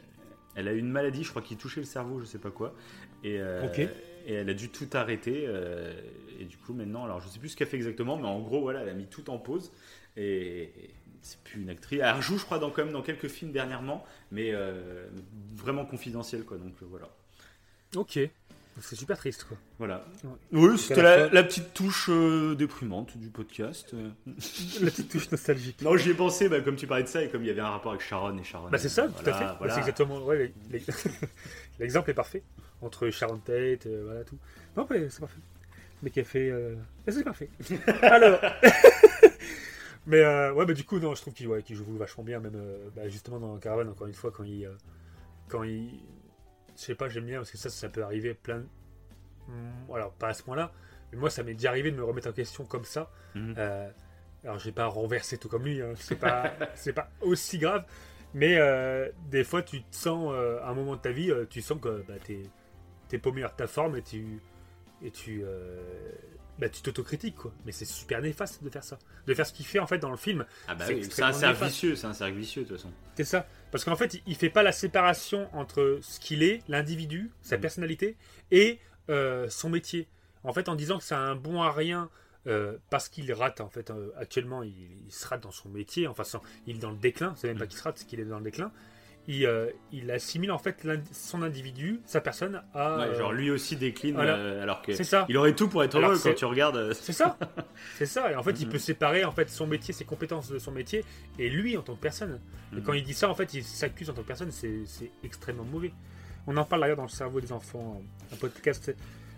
elle 0.57 0.67
a 0.67 0.73
eu 0.73 0.79
une 0.79 0.89
maladie, 0.89 1.23
je 1.23 1.29
crois, 1.29 1.41
qui 1.41 1.55
touchait 1.55 1.79
le 1.79 1.85
cerveau, 1.85 2.19
je 2.19 2.25
sais 2.25 2.39
pas 2.39 2.51
quoi. 2.51 2.73
Et, 3.23 3.39
euh, 3.39 3.61
et 4.25 4.33
elle 4.33 4.49
a 4.49 4.53
dû 4.53 4.69
tout 4.69 4.89
arrêter. 4.93 5.45
euh, 5.47 5.93
et 6.39 6.45
du 6.45 6.57
coup, 6.57 6.73
maintenant, 6.73 7.05
alors 7.05 7.21
je 7.21 7.29
sais 7.29 7.39
plus 7.39 7.49
ce 7.49 7.55
qu'elle 7.55 7.67
fait 7.67 7.77
exactement, 7.77 8.17
mais 8.17 8.27
en 8.27 8.41
gros, 8.41 8.61
voilà, 8.61 8.81
elle 8.81 8.89
a 8.89 8.93
mis 8.93 9.05
tout 9.05 9.29
en 9.29 9.37
pause. 9.37 9.71
Et, 10.17 10.63
et 10.63 10.89
c'est 11.21 11.39
plus 11.43 11.61
une 11.61 11.69
actrice. 11.69 11.99
Elle 12.03 12.15
rejoue, 12.15 12.37
je 12.39 12.45
crois, 12.45 12.57
dans, 12.57 12.71
quand 12.71 12.83
même 12.83 12.93
dans 12.93 13.03
quelques 13.03 13.27
films 13.27 13.51
dernièrement, 13.51 14.03
mais 14.31 14.51
euh, 14.51 15.07
vraiment 15.55 15.85
confidentiel, 15.85 16.43
quoi. 16.43 16.57
Donc 16.57 16.73
voilà. 16.81 17.07
Ok. 17.95 18.19
C'est 18.81 18.95
super 18.95 19.17
triste, 19.17 19.45
quoi. 19.45 19.57
Voilà. 19.79 20.05
Ouais. 20.23 20.29
Oui, 20.51 20.77
c'était 20.77 21.01
la 21.01 21.43
petite 21.43 21.73
touche 21.73 22.09
euh, 22.09 22.55
déprimante 22.55 23.17
du 23.17 23.29
podcast. 23.29 23.93
La 24.81 24.91
petite 24.91 25.09
touche 25.09 25.31
nostalgique. 25.31 25.81
Non, 25.81 25.97
j'y 25.97 26.11
ai 26.11 26.13
pensé, 26.13 26.49
bah, 26.49 26.61
comme 26.61 26.75
tu 26.75 26.85
parlais 26.87 27.03
de 27.03 27.07
ça, 27.07 27.23
et 27.23 27.29
comme 27.29 27.41
il 27.43 27.47
y 27.47 27.49
avait 27.49 27.61
un 27.61 27.69
rapport 27.69 27.91
avec 27.91 28.03
Sharon 28.03 28.37
et 28.37 28.43
Sharon. 28.43 28.69
Bah 28.69 28.77
c'est 28.77 28.89
ça, 28.89 29.07
tout 29.07 29.29
à 29.29 29.31
voilà, 29.31 29.37
fait. 29.37 29.65
Bah. 29.65 29.73
C'est 29.73 29.79
exactement. 29.79 30.19
Ouais, 30.19 30.53
l'exemple 31.79 32.11
est 32.11 32.13
parfait 32.13 32.43
entre 32.81 33.09
Sharon 33.09 33.37
Tate, 33.37 33.85
euh, 33.87 34.03
voilà 34.05 34.23
tout. 34.23 34.37
Non, 34.75 34.87
mais 34.89 35.09
c'est 35.09 35.19
parfait. 35.19 35.39
Mais 36.03 36.09
qui 36.11 36.19
a 36.19 36.23
fait. 36.23 36.49
euh, 36.49 36.75
c'est 37.07 37.23
parfait. 37.23 37.49
Alors. 38.01 38.39
mais 40.05 40.19
euh, 40.19 40.53
ouais, 40.53 40.65
bah 40.65 40.73
du 40.73 40.83
coup 40.83 40.99
non, 40.99 41.15
je 41.15 41.21
trouve 41.21 41.33
qu'il 41.33 41.47
ouais, 41.47 41.63
joue 41.69 41.97
vachement 41.97 42.23
bien, 42.23 42.39
même 42.39 42.59
bah, 42.95 43.09
justement 43.09 43.39
dans 43.39 43.57
Caravan 43.57 43.89
encore 43.89 44.07
une 44.07 44.13
fois 44.13 44.31
quand 44.31 44.43
il, 44.43 44.69
quand 45.47 45.63
il, 45.63 45.99
je 46.77 46.81
sais 46.81 46.95
pas, 46.95 47.09
j'aime 47.09 47.25
bien 47.25 47.39
parce 47.39 47.51
que 47.51 47.57
ça, 47.57 47.69
ça 47.69 47.89
peut 47.89 48.03
arriver 48.03 48.33
plein. 48.33 48.63
Hmm, 49.47 49.91
Alors 49.93 50.13
pas 50.13 50.29
à 50.29 50.33
ce 50.33 50.43
point-là, 50.43 50.71
mais 51.11 51.17
moi 51.17 51.29
ça 51.29 51.43
m'est 51.43 51.53
déjà 51.53 51.69
arrivé 51.69 51.91
de 51.91 51.97
me 51.97 52.03
remettre 52.03 52.29
en 52.29 52.33
question 52.33 52.65
comme 52.65 52.85
ça. 52.85 53.11
Mhm. 53.35 53.55
Euh, 53.57 53.89
alors 54.43 54.59
j'ai 54.59 54.71
pas 54.71 54.85
renversé 54.85 55.37
tout 55.37 55.49
comme 55.49 55.65
lui, 55.65 55.81
hein, 55.81 55.93
c'est 55.95 56.15
pas, 56.15 56.53
c'est 56.75 56.93
pas 56.93 57.09
aussi 57.21 57.57
grave. 57.57 57.85
Mais 58.33 58.57
euh, 58.57 59.09
des 59.31 59.43
fois, 59.43 59.61
tu 59.61 59.81
te 59.81 59.95
sens, 59.95 60.31
euh, 60.33 60.59
à 60.61 60.69
un 60.69 60.73
moment 60.73 60.95
de 60.95 61.01
ta 61.01 61.11
vie, 61.11 61.31
euh, 61.31 61.45
tu 61.49 61.61
sens 61.61 61.79
que 61.81 62.03
bah, 62.07 62.15
t'es, 62.23 62.43
t'es 63.07 63.17
paumé 63.17 63.43
à 63.43 63.49
ta 63.49 63.67
forme 63.67 63.97
et 63.97 64.01
tu, 64.01 64.39
et 65.01 65.11
tu, 65.11 65.43
bah, 66.59 66.69
tu 66.69 66.81
t'autocritiques, 66.81 67.35
quoi. 67.35 67.53
Mais 67.65 67.71
c'est 67.71 67.85
super 67.85 68.21
néfaste 68.21 68.63
de 68.63 68.69
faire 68.69 68.83
ça. 68.83 68.99
De 69.25 69.33
faire 69.33 69.45
ce 69.45 69.53
qu'il 69.53 69.65
fait, 69.65 69.79
en 69.79 69.87
fait, 69.87 69.99
dans 69.99 70.11
le 70.11 70.17
film. 70.17 70.45
Ah 70.67 70.75
bah 70.75 70.85
c'est 70.87 70.95
oui, 70.95 71.07
c'est 71.09 71.23
un 71.23 71.33
cercle 71.33 71.65
vicieux, 71.65 71.95
c'est 71.95 72.07
un 72.07 72.13
cercle 72.13 72.37
vicieux 72.37 72.63
de 72.63 72.67
toute 72.67 72.77
façon. 72.77 72.91
C'est 73.15 73.23
ça. 73.23 73.47
Parce 73.71 73.83
qu'en 73.83 73.95
fait, 73.95 74.13
il- 74.15 74.21
il 74.27 74.35
fait 74.35 74.49
pas 74.49 74.63
la 74.63 74.71
séparation 74.71 75.49
entre 75.53 75.99
ce 76.01 76.19
qu'il 76.19 76.41
est, 76.43 76.61
l'individu, 76.69 77.31
sa 77.41 77.55
Mhm. 77.57 77.61
personnalité, 77.61 78.15
et 78.51 78.79
euh, 79.09 79.49
son 79.49 79.69
métier. 79.69 80.07
En 80.43 80.53
fait, 80.53 80.69
en 80.69 80.75
disant 80.75 80.97
que 80.97 81.03
c'est 81.03 81.15
un 81.15 81.35
bon 81.35 81.61
à 81.61 81.71
rien 81.71 82.09
euh, 82.45 82.77
parce 82.89 83.09
qu'il 83.09 83.31
rate, 83.33 83.59
en 83.59 83.67
fait, 83.69 83.89
euh, 83.91 84.09
actuellement, 84.17 84.63
il, 84.63 84.71
il 85.05 85.11
se 85.11 85.27
rate 85.27 85.41
dans 85.43 85.51
son 85.51 85.67
métier, 85.67 86.07
enfin, 86.07 86.23
sans- 86.23 86.41
il 86.65 86.77
est 86.77 86.79
dans 86.79 86.91
le 86.91 86.97
déclin, 86.97 87.33
c'est 87.35 87.47
même 87.47 87.57
pas 87.57 87.65
Mhm. 87.65 87.69
qu'il 87.69 87.77
se 87.77 87.83
rate, 87.83 87.97
c'est 87.97 88.05
qu'il 88.07 88.21
est 88.21 88.25
dans 88.25 88.37
le 88.37 88.43
déclin. 88.45 88.71
Il, 89.29 89.45
euh, 89.45 89.67
il 89.91 90.09
assimile, 90.09 90.51
en 90.53 90.57
fait, 90.57 90.87
son 91.11 91.43
individu, 91.43 91.99
sa 92.05 92.21
personne, 92.21 92.61
à... 92.73 92.97
Ouais, 92.97 93.03
euh, 93.07 93.17
genre 93.17 93.33
lui 93.33 93.51
aussi 93.51 93.75
décline, 93.75 94.15
voilà. 94.15 94.35
euh, 94.37 94.63
alors 94.63 94.81
que 94.81 94.93
c'est 94.93 95.03
ça. 95.03 95.25
il 95.27 95.35
aurait 95.37 95.51
tout 95.53 95.67
pour 95.67 95.83
être 95.83 95.95
Alors 95.97 96.11
heureux 96.11 96.19
quand 96.23 96.33
tu 96.33 96.45
regardes. 96.45 96.93
C'est 96.93 97.11
ça, 97.11 97.37
c'est 97.97 98.05
ça. 98.05 98.31
Et 98.31 98.35
en 98.35 98.43
fait, 98.43 98.59
il 98.61 98.67
Mhm. 98.67 98.71
peut 98.71 98.77
séparer 98.77 99.25
en 99.25 99.31
fait 99.33 99.49
son 99.49 99.67
métier, 99.67 99.93
ses 99.93 100.05
compétences 100.05 100.49
de 100.49 100.59
son 100.59 100.71
métier, 100.71 101.03
et 101.37 101.49
lui 101.49 101.75
en 101.75 101.81
tant 101.81 101.95
que 101.95 102.01
personne. 102.01 102.39
Et 102.77 102.81
quand 102.81 102.93
il 102.93 103.03
dit 103.03 103.13
ça, 103.13 103.29
en 103.29 103.35
fait, 103.35 103.53
il 103.53 103.63
s'accuse 103.63 104.09
en 104.09 104.13
tant 104.13 104.21
que 104.21 104.27
personne. 104.27 104.51
C'est 104.51 104.79
c'est 104.85 105.11
extrêmement 105.25 105.65
mauvais. 105.65 105.91
On 106.47 106.55
en 106.55 106.63
parle 106.63 106.81
d'ailleurs 106.83 106.95
dans 106.97 107.03
le 107.03 107.09
cerveau 107.09 107.41
des 107.41 107.51
enfants, 107.51 108.01
un 108.31 108.35
podcast 108.37 108.93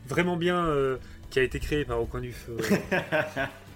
vraiment 0.08 0.38
bien 0.38 0.66
euh, 0.68 0.98
qui 1.32 1.40
a 1.40 1.42
été 1.44 1.60
créé 1.60 1.84
par 1.84 2.00
Au 2.00 2.06
coin 2.06 2.22
du 2.22 2.32
feu. 2.32 2.58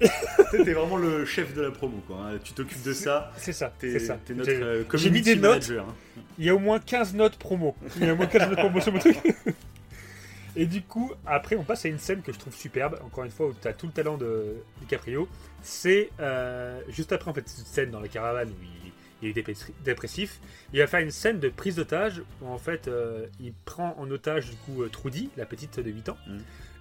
T'es 0.50 0.72
vraiment 0.74 0.96
le 0.96 1.24
chef 1.24 1.54
de 1.54 1.62
la 1.62 1.70
promo, 1.70 2.02
quoi. 2.06 2.16
hein. 2.26 2.38
Tu 2.44 2.52
t'occupes 2.52 2.82
de 2.82 2.92
ça. 2.92 3.32
c'est 3.36 3.52
ça, 3.52 3.72
T'es 3.78 3.92
c'est 3.92 3.98
ça. 4.00 4.18
t'es 4.24 4.34
notre 4.34 4.50
J'ai- 4.50 4.62
euh, 4.62 4.84
j'ai 4.94 5.10
mis 5.10 5.22
des 5.22 5.36
notes. 5.36 5.68
manager. 5.70 5.86
hein. 5.88 6.22
Il 6.38 6.44
y 6.44 6.50
a 6.50 6.54
au 6.54 6.58
moins 6.58 6.78
15 6.78 7.14
notes 7.14 7.36
promo. 7.36 7.74
Il 7.96 8.04
y 8.06 8.08
a 8.10 8.12
au 8.12 8.16
moins 8.16 8.26
15 8.26 8.48
notes 8.50 8.58
promo 8.58 8.80
sur 8.80 8.92
mon 8.92 8.98
truc. 8.98 9.16
Et 10.58 10.64
du 10.66 10.82
coup, 10.82 11.12
après, 11.26 11.56
on 11.56 11.64
passe 11.64 11.84
à 11.84 11.88
une 11.88 11.98
scène 11.98 12.22
que 12.22 12.32
je 12.32 12.38
trouve 12.38 12.54
superbe. 12.54 12.98
Encore 13.04 13.24
une 13.24 13.30
fois, 13.30 13.48
où 13.48 13.54
tu 13.60 13.68
as 13.68 13.74
tout 13.74 13.86
le 13.86 13.92
talent 13.92 14.16
de 14.16 14.56
DiCaprio. 14.80 15.28
C'est 15.62 16.10
euh, 16.20 16.80
juste 16.88 17.12
après, 17.12 17.30
en 17.30 17.34
fait, 17.34 17.46
cette 17.48 17.66
scène 17.66 17.90
dans 17.90 18.00
la 18.00 18.08
caravane 18.08 18.48
où 18.48 18.62
il, 18.62 18.92
il 19.22 19.28
est 19.38 19.66
dépressif. 19.84 20.40
Il 20.72 20.78
va 20.80 20.86
faire 20.86 21.00
une 21.00 21.10
scène 21.10 21.40
de 21.40 21.48
prise 21.50 21.76
d'otage 21.76 22.22
où, 22.40 22.48
en 22.48 22.56
fait, 22.58 22.88
euh, 22.88 23.26
il 23.40 23.52
prend 23.66 23.94
en 23.98 24.10
otage, 24.10 24.48
du 24.50 24.56
coup, 24.56 24.82
euh, 24.82 24.88
Trudy, 24.88 25.28
la 25.36 25.44
petite 25.44 25.78
de 25.80 25.90
8 25.90 26.08
ans. 26.08 26.16
Mhm. 26.26 26.38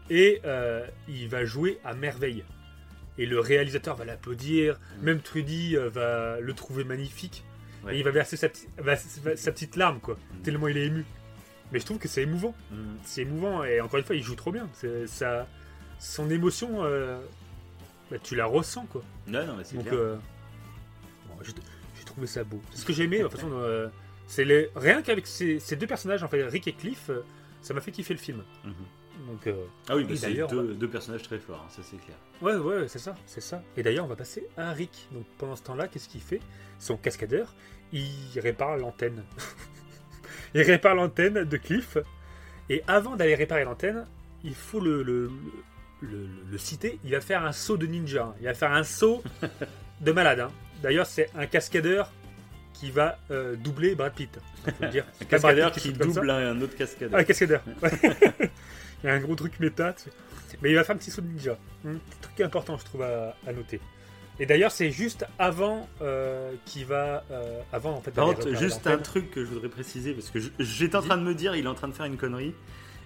Et 0.09 0.39
euh, 0.45 0.85
il 1.09 1.27
va 1.27 1.43
jouer 1.45 1.79
à 1.83 1.93
merveille. 1.95 2.43
Et 3.17 3.25
le 3.25 3.39
réalisateur 3.39 3.95
va 3.95 4.05
l'applaudir. 4.05 4.79
Mhm. 4.97 5.03
Même 5.05 5.19
Trudy 5.21 5.77
euh, 5.77 5.89
va 5.89 6.39
le 6.39 6.53
trouver 6.53 6.83
magnifique. 6.83 7.43
Ouais. 7.83 7.95
Et 7.95 7.99
il 7.99 8.03
va 8.03 8.11
verser 8.11 8.35
sa, 8.37 8.49
petite- 8.49 8.69
va- 8.77 8.95
sa- 8.97 9.35
sa 9.37 9.51
petite 9.51 9.75
larme, 9.75 9.99
quoi. 9.99 10.17
Mhm. 10.33 10.41
Tellement 10.41 10.67
il 10.67 10.77
est 10.77 10.85
ému. 10.87 11.05
Mais 11.71 11.79
je 11.79 11.85
trouve 11.85 11.97
que 11.97 12.07
c'est 12.07 12.21
émouvant. 12.23 12.53
Mhm. 12.71 12.97
C'est 13.03 13.21
émouvant 13.21 13.63
et 13.63 13.79
encore 13.81 13.99
une 13.99 14.05
fois, 14.05 14.15
il 14.15 14.23
joue 14.23 14.35
trop 14.35 14.51
bien. 14.51 14.69
Ça, 15.07 15.47
son 15.99 16.29
émotion, 16.29 16.83
euh, 16.83 17.19
bah, 18.11 18.17
tu 18.21 18.35
la 18.35 18.45
ressens, 18.45 18.85
quoi. 18.87 19.01
Ouais, 19.27 19.45
non, 19.45 19.55
mais 19.57 19.63
c'est 19.63 19.77
euh, 19.93 20.15
bon, 21.27 21.35
j'ai 21.43 22.03
trouvé 22.05 22.27
ça 22.27 22.43
beau. 22.43 22.61
C'est 22.71 22.81
ce 22.81 22.85
que 22.85 22.93
j'ai 22.93 23.03
aimé. 23.05 23.19
De 23.19 23.23
toute 23.23 23.33
façon, 23.33 23.49
euh, 23.53 23.87
c'est 24.27 24.43
les... 24.45 24.69
rien 24.75 25.01
qu'avec 25.01 25.25
ces, 25.25 25.59
ces 25.59 25.75
deux 25.75 25.87
personnages, 25.87 26.21
en 26.23 26.27
fait, 26.27 26.43
Rick 26.43 26.67
et 26.67 26.73
Cliff, 26.73 27.09
ça 27.61 27.73
m'a 27.73 27.81
fait 27.81 27.91
kiffer 27.91 28.13
le 28.13 28.19
film. 28.19 28.43
Donc, 29.27 29.47
euh, 29.47 29.65
Ah 29.89 29.95
oui, 29.95 30.05
et 30.09 30.15
c'est 30.15 30.27
d'ailleurs, 30.27 30.49
deux, 30.49 30.73
deux 30.73 30.87
personnages 30.89 31.23
très 31.23 31.39
forts, 31.39 31.63
hein, 31.65 31.69
ça 31.69 31.81
c'est 31.83 31.97
clair. 31.97 32.17
ouais, 32.41 32.55
ouais, 32.55 32.87
c'est 32.87 32.99
ça, 32.99 33.15
c'est 33.25 33.41
ça. 33.41 33.61
Et 33.77 33.83
d'ailleurs, 33.83 34.05
on 34.05 34.09
va 34.09 34.15
passer 34.15 34.47
à 34.57 34.71
Rick. 34.71 35.07
Donc, 35.11 35.25
pendant 35.37 35.55
ce 35.55 35.63
temps-là, 35.63 35.87
qu'est-ce 35.87 36.09
qu'il 36.09 36.21
fait? 36.21 36.41
Son 36.79 36.97
cascadeur, 36.97 37.53
il 37.93 38.07
répare 38.37 38.77
l'antenne. 38.77 39.23
il 40.53 40.61
répare 40.61 40.95
l'antenne 40.95 41.43
de 41.45 41.57
Cliff. 41.57 41.97
Et 42.69 42.83
avant 42.87 43.15
d'aller 43.15 43.35
réparer 43.35 43.63
l'antenne, 43.63 44.05
il 44.43 44.55
faut 44.55 44.79
le, 44.79 45.03
le, 45.03 45.29
le, 46.01 46.57
citer. 46.57 46.99
Il 47.03 47.11
va 47.11 47.21
faire 47.21 47.45
un 47.45 47.51
saut 47.51 47.77
de 47.77 47.85
ninja. 47.85 48.23
hein. 48.25 48.35
Il 48.41 48.45
va 48.45 48.53
faire 48.53 48.73
un 48.73 48.83
saut 48.83 49.23
de 50.01 50.11
malade. 50.11 50.39
hein. 50.41 50.51
D'ailleurs, 50.81 51.05
c'est 51.05 51.29
un 51.35 51.45
cascadeur 51.45 52.11
qui 52.73 52.91
va 52.91 53.17
euh, 53.31 53.55
doubler 53.55 53.95
Brad 53.95 54.13
Pitt. 54.13 54.37
Faut 54.65 54.71
le 54.81 54.89
dire. 54.89 55.05
Un 55.21 55.25
cascadeur 55.25 55.71
qui 55.71 55.91
ça. 55.91 56.03
double 56.05 56.29
un 56.29 56.59
autre 56.61 56.75
cascadeur. 56.75 57.11
Ah, 57.17 57.21
un 57.21 57.23
cascadeur. 57.23 57.61
Ouais. 57.81 57.91
il 59.03 59.07
y 59.07 59.09
a 59.09 59.13
un 59.13 59.19
gros 59.19 59.35
truc 59.35 59.59
méta. 59.59 59.93
tu 59.93 60.03
sais. 60.03 60.57
Mais 60.61 60.71
il 60.71 60.75
va 60.75 60.83
faire 60.83 60.95
un 60.95 60.99
petit 60.99 61.11
saut 61.11 61.21
de 61.21 61.27
ninja. 61.27 61.57
Un 61.85 61.93
petit 61.95 62.19
truc 62.21 62.41
important, 62.41 62.77
je 62.77 62.85
trouve, 62.85 63.01
à, 63.01 63.35
à 63.45 63.53
noter. 63.53 63.79
Et 64.39 64.45
d'ailleurs, 64.45 64.71
c'est 64.71 64.91
juste 64.91 65.25
avant 65.39 65.87
euh, 66.01 66.53
qu'il 66.65 66.85
va. 66.85 67.23
euh, 67.31 67.61
avant, 67.71 67.93
en 67.93 68.01
fait, 68.01 68.11
Par 68.11 68.25
contre, 68.25 68.53
juste 68.55 68.85
un 68.87 68.97
truc 68.97 69.31
que 69.31 69.45
je 69.45 69.49
voudrais 69.49 69.69
préciser, 69.69 70.13
parce 70.13 70.29
que 70.29 70.39
j'étais 70.59 70.95
en 70.95 71.01
train 71.01 71.17
de 71.17 71.23
me 71.23 71.33
dire, 71.33 71.55
il 71.55 71.65
est 71.65 71.69
en 71.69 71.73
train 71.75 71.87
de 71.87 71.93
faire 71.93 72.05
une 72.05 72.17
connerie. 72.17 72.53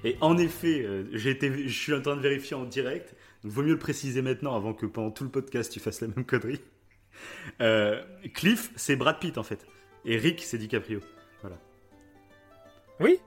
Et 0.03 0.15
en 0.21 0.37
effet, 0.37 0.81
euh, 0.81 1.05
été, 1.25 1.67
je 1.67 1.77
suis 1.77 1.93
en 1.93 2.01
train 2.01 2.15
de 2.15 2.21
vérifier 2.21 2.55
en 2.55 2.63
direct. 2.63 3.15
Donc, 3.43 3.51
vaut 3.51 3.61
mieux 3.63 3.73
le 3.73 3.79
préciser 3.79 4.21
maintenant 4.21 4.55
avant 4.55 4.73
que 4.73 4.85
pendant 4.85 5.11
tout 5.11 5.23
le 5.23 5.29
podcast 5.29 5.71
tu 5.71 5.79
fasses 5.79 6.01
la 6.01 6.07
même 6.07 6.25
connerie. 6.25 6.61
Euh, 7.61 8.01
Cliff, 8.33 8.71
c'est 8.75 8.95
Brad 8.95 9.19
Pitt 9.19 9.37
en 9.37 9.43
fait. 9.43 9.65
Et 10.05 10.17
Rick, 10.17 10.41
c'est 10.41 10.57
DiCaprio. 10.57 11.01
Oui 13.01 13.19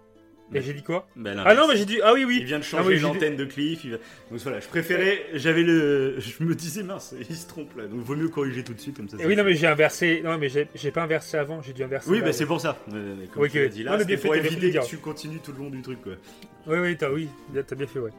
Mais- 0.52 0.58
Et 0.58 0.62
j'ai 0.62 0.72
dit 0.74 0.82
quoi 0.82 1.06
Ben, 1.16 1.42
Ah 1.44 1.54
non, 1.54 1.66
mais 1.68 1.76
j'ai 1.76 1.84
dit. 1.84 2.00
Ah 2.02 2.12
oui, 2.12 2.24
oui. 2.24 2.38
Il 2.40 2.46
vient 2.46 2.58
de 2.58 2.64
Ah 2.64 2.66
changer 2.66 2.88
oui, 2.88 2.96
j'ai 2.96 3.02
l'antenne 3.02 3.36
de 3.36 3.44
Cliff. 3.44 3.84
va- 3.86 3.96
Donc 4.30 4.40
voilà, 4.40 4.60
je 4.60 4.68
préférais, 4.68 5.26
j'avais 5.34 5.62
le, 5.62 6.16
je 6.20 6.44
me 6.44 6.54
disais 6.54 6.82
mince, 6.82 7.14
il 7.28 7.34
se 7.36 7.46
trompe 7.48 7.76
là. 7.76 7.86
Donc 7.86 8.00
vaut 8.00 8.16
mieux 8.16 8.28
corriger 8.28 8.62
tout 8.62 8.74
de 8.74 8.80
suite 8.80 8.96
comme 8.96 9.08
ça. 9.08 9.16
Et 9.16 9.20
c'est 9.20 9.26
oui, 9.26 9.36
non, 9.36 9.44
mais 9.44 9.54
j'ai 9.54 9.66
inversé. 9.66 10.20
Non, 10.24 10.38
mais 10.38 10.48
j'ai 10.48 10.90
pas 10.90 11.02
inversé 11.02 11.36
avant, 11.36 11.62
j'ai 11.62 11.72
dû 11.72 11.82
inverser. 11.82 12.10
Oui, 12.10 12.18
là, 12.18 12.26
bah 12.26 12.32
c'est 12.32 12.46
pour 12.46 12.60
ça. 12.60 12.78
Comme 12.88 13.18
Oui, 13.36 13.50
tu 13.50 13.68
dit 13.68 13.82
là, 13.82 13.96
mais 13.96 14.04
fait, 14.04 14.16
pour 14.18 14.34
éviter 14.34 14.70
que 14.72 14.86
tu 14.86 14.98
continues 14.98 15.38
tout 15.40 15.52
le 15.52 15.58
long 15.58 15.70
du 15.70 15.82
truc 15.82 16.02
quoi. 16.02 16.12
Oui, 16.66 16.78
oui, 16.78 16.96
t'as 16.96 17.10
oui, 17.10 17.28
t'as 17.66 17.74
bien 17.74 17.86
fait, 17.86 17.98
ouais. 17.98 18.10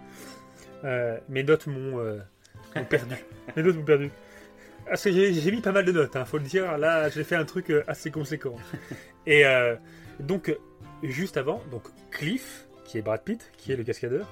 Euh, 0.83 1.17
mes 1.29 1.43
notes 1.43 1.67
m'ont 1.67 1.99
euh, 1.99 2.17
perdu. 2.89 3.15
mes 3.55 3.63
notes 3.63 3.75
m'ont 3.77 3.83
perdu. 3.83 4.09
Parce 4.85 5.03
que 5.03 5.11
j'ai 5.11 5.51
mis 5.51 5.61
pas 5.61 5.71
mal 5.71 5.85
de 5.85 5.91
notes, 5.93 6.15
hein, 6.15 6.25
faut 6.25 6.37
le 6.37 6.43
dire. 6.43 6.77
Là, 6.77 7.07
j'ai 7.09 7.23
fait 7.23 7.35
un 7.35 7.45
truc 7.45 7.69
euh, 7.69 7.83
assez 7.87 8.11
conséquent. 8.11 8.55
Et 9.25 9.45
euh, 9.45 9.75
donc, 10.19 10.53
juste 11.11 11.37
avant, 11.37 11.61
donc 11.71 11.83
Cliff, 12.11 12.65
qui 12.85 12.97
est 12.97 13.01
Brad 13.01 13.21
Pitt, 13.23 13.51
qui 13.57 13.71
est 13.71 13.75
le 13.75 13.83
cascadeur. 13.83 14.27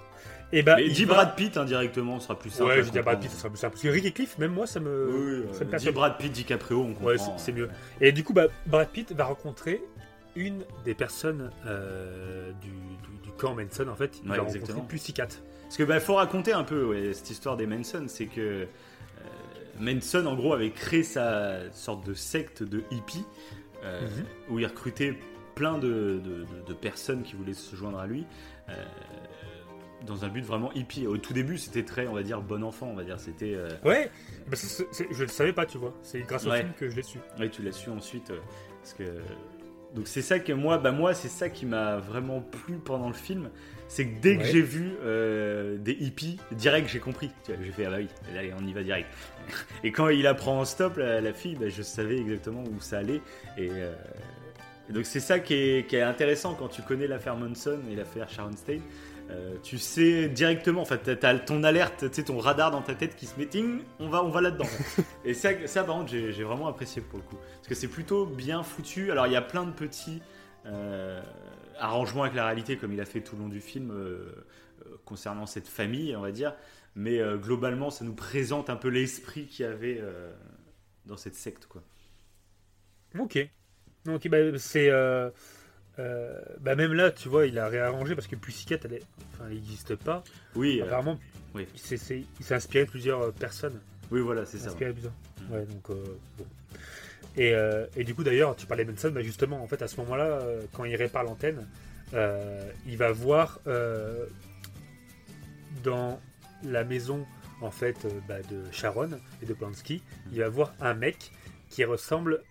Et 0.53 0.63
bah, 0.63 0.75
Mais 0.77 0.85
il 0.87 0.93
dis 0.93 1.05
va- 1.05 1.13
Brad 1.15 1.35
Pitt 1.35 1.55
hein, 1.57 1.63
directement, 1.65 2.19
ce 2.19 2.25
sera 2.27 2.37
plus 2.37 2.49
simple. 2.49 2.69
Ouais, 2.69 2.83
je 2.83 2.89
dire 2.89 3.03
Brad. 3.03 3.19
Pitt, 3.21 3.31
ce 3.31 3.37
sera 3.37 3.49
plus 3.49 3.57
simple. 3.57 3.73
Parce 3.73 3.83
que 3.83 3.87
Rick 3.87 4.05
et 4.05 4.11
Cliff, 4.11 4.37
même 4.37 4.51
moi, 4.51 4.67
ça 4.67 4.79
me. 4.81 5.43
Oui, 5.47 5.53
ça 5.53 5.63
me 5.65 5.77
dis. 5.77 5.91
Brad 5.91 6.17
Pitt, 6.17 6.31
DiCaprio, 6.31 6.81
on 6.81 6.87
comprend. 6.93 7.05
Ouais, 7.05 7.15
c'est- 7.37 7.51
mieux. 7.53 7.69
Et 8.01 8.11
du 8.11 8.23
coup, 8.23 8.33
bah, 8.33 8.47
Brad 8.67 8.89
Pitt 8.89 9.11
va 9.13 9.23
rencontrer 9.25 9.81
une 10.35 10.63
des 10.85 10.93
personnes 10.93 11.51
euh, 11.65 12.51
du, 12.61 12.69
du, 12.69 13.21
du 13.23 13.31
camp 13.37 13.55
Manson, 13.55 13.87
en 13.87 13.95
fait. 13.95 14.19
Il 14.23 14.29
Ouais, 14.31 14.37
va 14.37 14.43
exactement. 14.43 14.79
rencontrer 14.79 14.97
Pussycat. 14.97 15.27
Parce 15.63 15.77
que 15.77 15.83
bah, 15.83 15.99
faut 16.01 16.15
raconter 16.15 16.51
un 16.51 16.63
peu 16.65 16.83
ouais, 16.85 17.13
cette 17.13 17.29
histoire 17.29 17.55
des 17.55 17.65
Manson, 17.65 18.03
c'est 18.07 18.25
que 18.25 18.41
euh, 18.41 18.65
Manson 19.79 20.25
en 20.25 20.35
gros 20.35 20.53
avait 20.53 20.71
créé 20.71 21.03
sa 21.03 21.71
sorte 21.71 22.05
de 22.05 22.13
secte 22.13 22.61
de 22.63 22.83
hippies 22.91 23.25
euh, 23.83 24.01
Mhm. 24.01 24.25
où 24.49 24.59
il 24.59 24.65
recrutait 24.65 25.17
plein 25.55 25.77
de, 25.77 25.87
de- 25.87 26.19
de- 26.21 26.67
de 26.67 26.73
personnes 26.73 27.23
qui 27.23 27.35
voulaient 27.35 27.53
se 27.53 27.75
joindre 27.75 27.99
à 27.99 28.07
lui 28.07 28.25
euh, 28.69 28.73
dans 30.05 30.25
un 30.25 30.29
but 30.29 30.43
vraiment 30.43 30.71
hippie. 30.73 31.05
Au 31.05 31.17
tout 31.17 31.33
début, 31.33 31.57
c'était 31.59 31.83
très, 31.83 32.07
on 32.07 32.13
va 32.13 32.23
dire, 32.23 32.41
bon 32.41 32.63
enfant, 32.63 32.87
on 32.91 32.95
va 32.95 33.03
dire, 33.03 33.19
c'était. 33.19 33.53
euh, 33.53 33.69
Ouais, 33.85 34.09
bah, 34.47 34.55
c'est- 34.55 34.87
je 35.11 35.21
le 35.21 35.27
savais 35.29 35.53
pas, 35.53 35.65
tu 35.65 35.77
vois. 35.77 35.93
C'est 36.01 36.21
grâce 36.21 36.45
au 36.45 36.49
Ouais. 36.49 36.59
film 36.61 36.71
que 36.79 36.89
je 36.89 36.95
l'ai 36.95 37.03
su. 37.03 37.19
Ouais, 37.39 37.49
tu 37.49 37.61
l'as 37.61 37.71
su 37.71 37.89
ensuite. 37.89 38.31
euh, 38.31 38.39
parce 38.81 38.93
que... 38.93 39.03
Donc 39.93 40.07
c'est 40.07 40.21
ça 40.21 40.39
que 40.39 40.53
moi, 40.53 40.77
bah 40.77 40.91
moi 40.93 41.13
c'est 41.13 41.27
ça 41.27 41.49
qui 41.49 41.65
m'a 41.65 41.97
vraiment 41.97 42.39
plu 42.39 42.75
pendant 42.77 43.09
le 43.09 43.13
film. 43.13 43.49
C'est 43.89 44.07
que 44.07 44.21
dès 44.21 44.37
que 44.37 44.45
j'ai 44.45 44.61
vu 44.61 44.93
euh, 45.03 45.77
des 45.77 45.91
hippies, 45.91 46.37
direct 46.53 46.87
j'ai 46.87 46.99
compris. 47.01 47.29
J'ai 47.45 47.71
fait, 47.73 47.83
ah 47.85 47.89
bah 47.89 47.97
oui, 47.99 48.07
allez, 48.37 48.53
on 48.57 48.65
y 48.65 48.71
va 48.71 48.83
direct. 48.83 49.09
Et 49.83 49.91
quand 49.91 50.07
il 50.07 50.25
apprend 50.27 50.61
en 50.61 50.63
stop, 50.65 50.95
la, 50.95 51.19
la 51.19 51.33
fille, 51.33 51.55
bah, 51.55 51.67
je 51.67 51.81
savais 51.81 52.17
exactement 52.17 52.63
où 52.63 52.79
ça 52.79 52.99
allait. 52.99 53.19
Et, 53.57 53.67
Et 54.91 54.93
donc 54.93 55.05
c'est 55.05 55.21
ça 55.21 55.39
qui 55.39 55.53
est, 55.53 55.87
qui 55.87 55.95
est 55.95 56.01
intéressant 56.01 56.53
quand 56.53 56.67
tu 56.67 56.81
connais 56.81 57.07
l'affaire 57.07 57.37
Monson 57.37 57.79
et 57.89 57.95
l'affaire 57.95 58.27
Sharon 58.27 58.51
Stone. 58.57 58.81
Euh, 59.29 59.55
tu 59.63 59.77
sais 59.77 60.27
directement, 60.27 60.81
en 60.81 60.85
fait, 60.85 61.17
t'as 61.17 61.29
as 61.29 61.39
ton 61.39 61.63
alerte, 61.63 62.09
tu 62.09 62.15
sais, 62.15 62.23
ton 62.23 62.37
radar 62.37 62.71
dans 62.71 62.81
ta 62.81 62.93
tête 62.93 63.15
qui 63.15 63.25
se 63.25 63.39
met, 63.39 63.45
ting, 63.45 63.83
on 63.99 64.09
va, 64.09 64.21
on 64.21 64.27
va 64.27 64.41
là-dedans. 64.41 64.65
et 65.23 65.33
ça, 65.33 65.51
ça, 65.65 65.85
par 65.85 65.95
contre, 65.95 66.09
j'ai 66.09 66.43
vraiment 66.43 66.67
apprécié 66.67 67.01
pour 67.01 67.19
le 67.19 67.23
coup. 67.23 67.37
Parce 67.37 67.69
que 67.69 67.75
c'est 67.75 67.87
plutôt 67.87 68.25
bien 68.25 68.63
foutu. 68.63 69.11
Alors, 69.11 69.27
il 69.27 69.31
y 69.31 69.37
a 69.37 69.41
plein 69.41 69.63
de 69.63 69.71
petits 69.71 70.21
euh, 70.65 71.21
arrangements 71.79 72.23
avec 72.23 72.35
la 72.35 72.43
réalité, 72.43 72.75
comme 72.75 72.91
il 72.91 72.99
a 72.99 73.05
fait 73.05 73.21
tout 73.21 73.37
le 73.37 73.43
long 73.43 73.47
du 73.47 73.61
film, 73.61 73.91
euh, 73.91 74.45
concernant 75.05 75.45
cette 75.45 75.69
famille, 75.69 76.13
on 76.17 76.21
va 76.21 76.33
dire. 76.33 76.53
Mais 76.95 77.21
globalement, 77.37 77.91
ça 77.91 78.03
nous 78.03 78.15
présente 78.15 78.69
un 78.69 78.75
peu 78.75 78.89
l'esprit 78.89 79.45
qu'il 79.45 79.65
y 79.65 79.69
avait 79.69 80.03
dans 81.05 81.15
cette 81.15 81.35
secte, 81.35 81.65
quoi. 81.67 81.81
Ok. 83.17 83.49
Ok, 84.07 84.27
bah, 84.29 84.37
c'est. 84.57 84.89
euh, 84.89 85.29
euh, 85.99 86.39
bah, 86.59 86.75
même 86.75 86.93
là, 86.93 87.11
tu 87.11 87.29
vois, 87.29 87.45
il 87.45 87.59
a 87.59 87.67
réarrangé 87.67 88.15
parce 88.15 88.27
que 88.27 88.35
Pussycat, 88.35 88.77
elle 88.85 88.93
est- 88.93 89.03
enfin, 89.33 89.45
elle 89.47 89.55
n'existe 89.55 89.95
pas. 89.95 90.23
Oui, 90.55 90.79
euh, 90.81 90.85
Apparemment, 90.85 91.19
oui. 91.53 91.67
il 91.73 91.79
s'est- 91.79 91.97
c'est- 91.97 92.23
il 92.39 92.45
s'est 92.45 92.55
inspiré 92.55 92.85
de 92.85 92.89
plusieurs 92.89 93.31
personnes. 93.33 93.79
oui, 94.09 94.21
voilà, 94.21 94.45
c'est 94.45 94.57
ça. 94.57 94.67
inspiré 94.69 94.89
de 94.91 94.93
plusieurs. 94.95 95.13
Mm. 95.49 95.53
Ouais, 95.53 95.65
donc. 95.65 95.97
bon. 96.37 96.45
Et, 97.37 97.53
et 97.95 98.03
du 98.03 98.13
coup, 98.13 98.23
d'ailleurs, 98.23 98.55
tu 98.57 98.65
parlais 98.65 98.83
de 98.83 98.91
Benson, 98.91 99.09
bah, 99.11 99.21
justement, 99.21 99.63
en 99.63 99.67
fait, 99.67 99.81
à 99.81 99.87
ce 99.87 99.95
moment-là, 100.01 100.39
quand 100.73 100.83
il 100.85 100.95
répare 100.95 101.23
l'antenne, 101.23 101.65
il 102.13 102.97
va 102.97 103.11
voir 103.11 103.59
dans 105.83 106.19
la 106.63 106.83
maison 106.83 107.25
en 107.61 107.71
fait 107.71 107.95
bah, 108.27 108.41
de 108.49 108.63
Sharon 108.71 109.09
et 109.41 109.45
de 109.45 109.53
Polanski, 109.53 110.01
il 110.31 110.39
va 110.39 110.49
voir 110.49 110.73
un 110.79 110.93
mec 110.93 111.31
qui 111.69 111.83
ressemble 111.85 112.41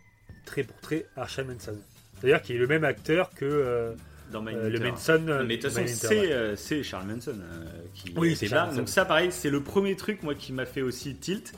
très 0.45 0.63
pour 0.65 0.77
très 0.81 1.07
à 1.17 1.27
Manson. 1.45 1.77
D'ailleurs, 2.23 2.43
qui 2.43 2.55
est 2.55 2.59
le 2.59 2.67
même 2.67 2.85
acteur 2.85 3.31
que 3.31 3.45
euh, 3.45 3.93
Dans 4.33 4.47
euh, 4.47 4.69
le. 4.69 4.79
Manson. 4.81 5.19
Non, 5.27 5.45
mais 5.45 5.57
de 5.57 5.63
toute 5.63 5.73
façon, 5.73 5.87
c'est 5.87 6.21
ouais. 6.21 6.33
euh, 6.33 6.83
Charles 6.83 7.07
Manson 7.07 7.37
qui 7.95 8.13
Oui, 8.17 8.37
c'est 8.37 8.49
là. 8.49 8.71
Donc 8.75 8.89
ça, 8.89 9.05
pareil, 9.05 9.33
c'est 9.33 9.51
le 9.51 9.63
premier 9.63 9.97
truc 9.97 10.23
moi 10.23 10.35
qui 10.35 10.53
m'a 10.53 10.67
fait 10.67 10.83
aussi 10.83 11.15
tilt. 11.15 11.53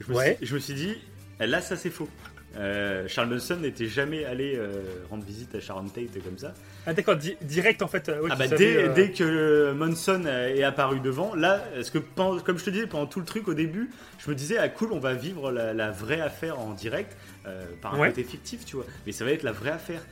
Je 0.00 0.10
me, 0.12 0.16
Ouais. 0.16 0.36
suis, 0.38 0.46
je 0.46 0.54
me 0.54 0.60
suis 0.60 0.74
dit, 0.74 0.96
là, 1.38 1.60
ça 1.60 1.76
c'est 1.76 1.90
faux. 1.90 2.08
Euh, 2.56 3.08
Charles 3.08 3.30
Manson 3.30 3.56
n'était 3.56 3.86
jamais 3.86 4.24
allé 4.26 4.56
euh, 4.56 4.82
rendre 5.10 5.24
visite 5.24 5.54
à 5.54 5.60
Sharon 5.60 5.88
Tate 5.88 6.22
comme 6.22 6.36
ça. 6.36 6.52
Ah 6.86 6.92
d'accord, 6.92 7.16
di- 7.16 7.36
direct 7.40 7.80
en 7.80 7.88
fait. 7.88 8.08
euh, 8.10 8.20
ouais, 8.20 8.28
ah 8.30 8.36
bah 8.36 8.44
savais, 8.46 8.56
dès, 8.58 8.76
euh, 8.76 8.92
dès 8.94 9.10
que 9.10 9.72
Manson 9.72 10.24
est 10.26 10.62
apparu 10.62 11.00
devant, 11.00 11.34
là, 11.34 11.64
parce 11.74 11.88
que 11.90 11.98
pendant- 11.98 12.40
comme 12.40 12.58
je 12.58 12.64
te 12.64 12.70
disais, 12.70 12.86
pendant 12.86 13.06
tout 13.06 13.20
le 13.20 13.24
truc 13.26 13.48
au 13.48 13.54
début, 13.54 13.88
je 14.18 14.28
me 14.30 14.34
disais, 14.34 14.58
ah 14.58 14.68
cool, 14.68 14.92
on 14.92 14.98
va 14.98 15.14
vivre 15.14 15.50
la, 15.50 15.72
la 15.72 15.90
vraie 15.90 16.20
affaire 16.20 16.58
en 16.60 16.72
direct, 16.74 17.16
par 17.80 17.94
un 17.94 17.98
Ouais. 17.98 18.08
côté 18.08 18.22
fictif, 18.24 18.64
tu 18.66 18.76
vois. 18.76 18.84
Mais 19.06 19.12
ça 19.12 19.24
va 19.24 19.30
être 19.32 19.44
la 19.44 19.52
vraie 19.52 19.70
affaire. 19.70 20.02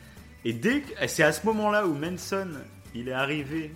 Et 0.46 0.54
dès 0.54 0.80
que, 0.80 1.06
c'est 1.08 1.22
à 1.22 1.32
ce 1.32 1.44
moment-là 1.46 1.86
où 1.86 1.92
Manson, 1.94 2.48
il 2.94 3.08
est 3.08 3.12
arrivé 3.12 3.70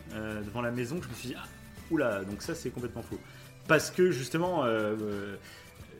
devant 0.46 0.62
la 0.62 0.70
maison, 0.70 0.96
que 0.98 1.04
je 1.04 1.10
me 1.10 1.14
suis 1.14 1.28
dit, 1.28 1.34
ah, 1.38 1.44
oula, 1.90 2.22
donc 2.24 2.40
ça 2.40 2.54
c'est 2.54 2.70
complètement 2.70 3.02
faux. 3.02 3.18
Parce 3.68 3.90
que 3.90 4.10
justement, 4.10 4.64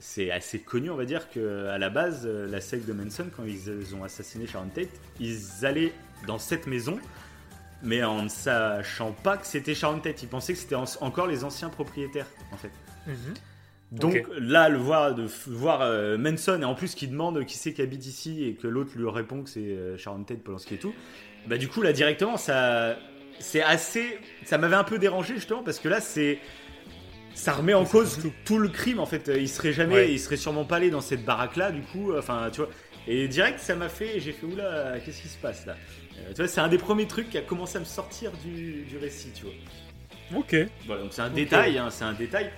c'est 0.07 0.31
assez 0.31 0.59
connu, 0.59 0.91
on 0.91 0.97
va 0.97 1.07
dire, 1.07 1.31
que 1.31 1.67
à 1.69 1.79
la 1.79 1.89
base, 1.89 2.25
euh, 2.27 2.47
la 2.47 2.61
secte 2.61 2.87
de 2.87 2.93
Manson, 2.93 3.25
quand 3.35 3.45
ils, 3.45 3.69
ils 3.81 3.95
ont 3.95 4.05
assassiné 4.05 4.47
Sharon 4.47 4.69
Tate, 4.69 4.91
ils 5.19 5.65
allaient 5.65 5.93
dans 6.27 6.39
cette 6.39 6.67
maison, 6.67 6.99
mais 7.83 8.05
en 8.05 8.23
ne 8.25 8.29
sachant 8.29 9.13
pas 9.13 9.39
que 9.39 9.47
c'était 9.47 9.75
Sharon 9.75 10.01
Tate. 10.01 10.23
Ils 10.23 10.29
pensaient 10.29 10.53
que 10.53 10.59
c'était 10.59 10.75
en- 10.75 10.85
encore 11.01 11.27
les 11.27 11.43
anciens 11.43 11.71
propriétaires, 11.71 12.27
en 12.53 12.59
fait. 12.59 12.71
mhm. 13.07 13.35
Donc 13.93 14.27
là, 14.39 14.69
le 14.69 14.77
voir, 14.77 15.15
de 15.15 15.27
voir 15.47 15.81
euh, 15.81 16.19
Manson, 16.19 16.61
et 16.61 16.65
en 16.65 16.75
plus 16.75 16.95
qui 16.95 17.09
demande 17.09 17.43
qui 17.47 17.57
c'est 17.57 17.73
qui 17.73 17.81
habite 17.81 18.05
ici, 18.05 18.45
et 18.45 18.55
que 18.57 18.67
l'autre 18.67 18.91
lui 18.97 19.09
répond 19.09 19.43
que 19.43 19.49
c'est 19.49 19.61
euh, 19.61 19.97
Sharon 19.97 20.23
Tate, 20.25 20.43
Polanski 20.43 20.75
et 20.75 20.79
tout, 20.79 20.95
bah 21.47 21.57
du 21.57 21.69
coup, 21.69 21.81
là, 21.81 21.93
directement, 21.95 22.37
ça... 22.37 22.99
C'est 23.41 23.63
assez... 23.63 24.19
Ça 24.45 24.59
m'avait 24.59 24.77
un 24.77 24.85
peu 24.85 24.99
dérangé, 24.99 25.35
justement, 25.35 25.63
parce 25.63 25.79
que 25.79 25.89
là, 25.89 26.01
c'est... 26.01 26.39
Ça 27.35 27.53
remet 27.53 27.75
en 27.75 27.85
cause 27.85 28.19
tout 28.45 28.59
le 28.59 28.69
crime, 28.69 29.01
en 29.01 29.07
fait. 29.07 29.31
Il 29.37 29.49
serait 29.49 29.73
jamais... 29.73 29.95
Ouais. 29.95 30.13
Il 30.13 30.19
serait 30.21 30.37
sûrement 30.37 30.65
pas 30.65 30.77
allé 30.77 30.91
dans 30.91 31.01
cette 31.01 31.25
baraque-là, 31.25 31.71
du 31.73 31.83
coup, 31.83 32.17
enfin, 32.17 32.49
tu 32.53 32.61
vois... 32.61 32.71
Et 33.07 33.29
direct, 33.29 33.59
ça 33.61 33.75
m'a 33.75 33.89
fait... 33.89 34.19
J'ai 34.21 34.33
fait, 34.33 34.47
oula, 34.47 34.95
qu'est-ce 35.05 35.21
qui 35.21 35.29
se 35.29 35.37
passe, 35.39 35.67
là? 35.67 35.77
Euh, 36.19 36.31
Tu 36.31 36.37
vois, 36.37 36.49
c'est 36.49 36.61
un 36.61 36.69
des 36.69 36.79
premiers 36.79 37.07
trucs 37.07 37.29
qui 37.29 37.37
a 37.37 37.43
commencé 37.43 37.77
à 37.77 37.81
me 37.81 37.85
sortir 37.85 38.31
du, 38.45 38.85
du 38.85 38.97
récit, 38.97 39.31
tu 39.35 39.45
vois. 39.45 39.53
Ok. 40.39 40.57
Voilà, 40.87 41.03
donc 41.03 41.13
c'est 41.13 41.21
un 41.23 41.29
détail, 41.29 41.77
hein, 41.77 41.91
c'est 41.91 42.05
un 42.05 42.15
détail. 42.15 42.51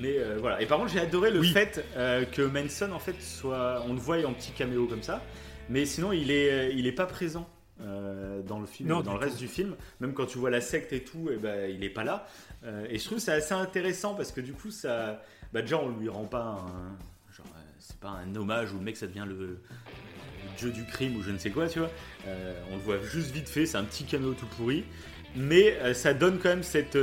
Mais 0.00 0.18
euh, 0.18 0.38
voilà. 0.40 0.60
Et 0.62 0.66
par 0.66 0.78
contre, 0.78 0.90
j'ai 0.92 1.00
adoré 1.00 1.30
le 1.30 1.40
Oui. 1.40 1.50
fait 1.52 1.84
euh, 1.96 2.24
que 2.24 2.42
Manson, 2.42 2.90
en 2.92 2.98
fait, 2.98 3.20
soit. 3.20 3.84
On 3.86 3.92
le 3.92 3.98
voit 4.00 4.16
en 4.24 4.32
petit 4.32 4.50
caméo 4.52 4.86
comme 4.86 5.02
ça. 5.02 5.22
Mais 5.68 5.84
sinon, 5.84 6.12
il 6.12 6.30
est, 6.30 6.50
euh, 6.50 6.72
il 6.74 6.86
est 6.86 6.92
pas 6.92 7.06
présent 7.06 7.48
euh, 7.80 8.40
dans 8.42 8.58
le 8.58 8.66
film, 8.66 8.88
Non, 8.88 9.00
dans 9.00 9.12
le 9.12 9.18
reste 9.18 9.38
du 9.38 9.48
film. 9.48 9.76
Même 10.00 10.12
quand 10.14 10.26
tu 10.26 10.38
vois 10.38 10.50
la 10.50 10.60
secte 10.60 10.92
et 10.92 11.04
tout, 11.04 11.28
et 11.30 11.36
ben, 11.36 11.70
il 11.70 11.84
est 11.84 11.90
pas 11.90 12.04
là. 12.04 12.26
Euh, 12.64 12.86
et 12.88 12.98
je 12.98 13.04
trouve 13.04 13.18
c'est 13.18 13.32
assez 13.32 13.54
intéressant 13.54 14.14
parce 14.14 14.32
que 14.32 14.40
du 14.40 14.52
coup, 14.52 14.70
ça. 14.70 15.22
Bah, 15.52 15.62
déjà, 15.62 15.78
on 15.78 15.90
lui 15.90 16.08
rend 16.08 16.24
pas 16.24 16.42
un. 16.42 17.32
Genre, 17.32 17.46
euh, 17.46 17.60
c'est 17.78 17.98
pas 17.98 18.10
un 18.10 18.34
hommage 18.34 18.72
où 18.72 18.78
le 18.78 18.84
mec, 18.84 18.96
ça 18.96 19.06
devient 19.06 19.26
le. 19.26 19.60
dieu 20.56 20.70
du 20.70 20.84
crime 20.84 21.16
ou 21.16 21.22
je 21.22 21.30
ne 21.30 21.38
sais 21.38 21.50
quoi, 21.50 21.68
tu 21.68 21.80
vois. 21.80 21.90
Euh, 22.26 22.54
on 22.70 22.76
le 22.76 22.82
voit 22.82 23.00
juste 23.00 23.30
vite 23.30 23.48
fait, 23.48 23.66
c'est 23.66 23.76
un 23.76 23.84
petit 23.84 24.04
caméo 24.04 24.34
tout 24.34 24.46
pourri. 24.56 24.84
Mais 25.36 25.94
ça 25.94 26.14
donne 26.14 26.38
quand 26.38 26.48
même 26.48 26.62
cette, 26.62 26.96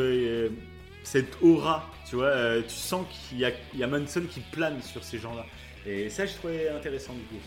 cette 1.03 1.38
aura, 1.41 1.89
tu 2.09 2.16
vois. 2.16 2.62
tu 2.62 2.76
sens 2.76 3.05
qu'il 3.12 3.39
y 3.39 3.45
a, 3.45 3.51
il 3.74 3.80
y 3.80 3.84
a 3.84 3.88
Manson 3.88 4.22
qui 4.22 4.39
plane 4.39 4.82
sur 4.82 5.03
ces 5.03 5.20
gens-là. 5.20 5.45
Et 5.86 6.09
ça, 6.09 6.26
je 6.26 6.34
trouvais 6.36 6.70
intéressant 6.70 7.14
du 7.14 7.24
coup. 7.24 7.43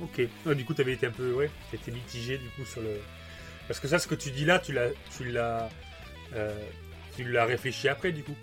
Ok. 0.00 0.28
Ouais, 0.44 0.54
du 0.54 0.64
coup, 0.64 0.74
tu 0.74 0.80
avais 0.80 0.92
été 0.92 1.06
un 1.06 1.10
peu, 1.10 1.32
ouais, 1.32 1.50
t'étais 1.72 1.90
mitigé 1.90 2.38
du 2.38 2.48
coup 2.50 2.64
sur 2.64 2.82
le. 2.82 3.00
Parce 3.66 3.80
que 3.80 3.88
ça, 3.88 3.98
ce 3.98 4.06
que 4.06 4.14
tu 4.14 4.30
dis 4.30 4.44
là, 4.44 4.60
tu 4.60 4.72
l'as, 4.72 5.68
euh, 6.34 6.50
tu 7.16 7.24
l'as 7.30 7.44
réfléchi 7.44 7.88
après, 7.88 8.12
du 8.12 8.22
coup. 8.22 8.36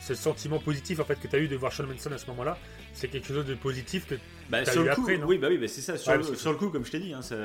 Ce 0.00 0.14
sentiment 0.14 0.58
positif 0.58 0.98
en 0.98 1.04
fait 1.04 1.20
que 1.20 1.28
tu 1.28 1.36
as 1.36 1.40
eu 1.40 1.46
de 1.46 1.56
voir 1.56 1.72
Sean 1.74 1.84
Manson 1.84 2.10
à 2.10 2.16
ce 2.16 2.26
moment-là, 2.28 2.56
c'est 2.94 3.08
quelque 3.08 3.28
chose 3.28 3.44
de 3.44 3.54
positif 3.54 4.06
que. 4.06 4.14
Bah, 4.48 4.62
T'as 4.62 4.72
sur 4.72 4.82
eu 4.82 4.88
le 4.88 4.94
coup, 4.94 5.02
après, 5.02 5.18
non? 5.18 5.26
oui, 5.26 5.36
bah 5.36 5.48
oui, 5.50 5.58
bah 5.58 5.68
c'est 5.68 5.82
ça. 5.82 5.98
Sur, 5.98 6.12
Ouais, 6.12 6.18
le, 6.18 6.34
sur 6.34 6.56
coup, 6.56 6.70
comme 6.70 6.86
je 6.86 6.90
t'ai 6.90 7.00
dit, 7.00 7.12
hein, 7.12 7.20
ça, 7.20 7.36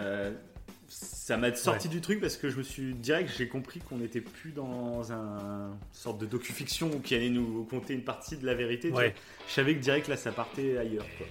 ça 0.87 1.35
m'a 1.37 1.53
sorti 1.53 1.89
du 1.89 1.99
truc 1.99 2.21
parce 2.21 2.37
que 2.37 2.49
je 2.49 2.57
me 2.57 2.63
suis 2.63 2.93
direct, 2.93 3.29
j'ai 3.37 3.47
compris 3.49 3.79
qu'on 3.81 3.97
n'était 3.97 4.21
plus 4.21 4.51
dans 4.51 5.11
un 5.11 5.77
sorte 5.91 6.19
de 6.19 6.25
docu-fiction 6.25 6.99
qui 7.01 7.15
allait 7.15 7.29
nous 7.29 7.65
conter 7.69 7.93
une 7.93 8.03
partie 8.03 8.37
de 8.37 8.45
la 8.45 8.53
vérité. 8.53 8.89
tu 8.89 8.95
Ouais. 8.95 9.13
Je 9.47 9.53
savais 9.53 9.75
que 9.75 9.79
direct 9.81 10.07
là, 10.07 10.15
ça 10.15 10.31
partait 10.31 10.77
ailleurs. 10.77 11.05
Quoi. 11.17 11.27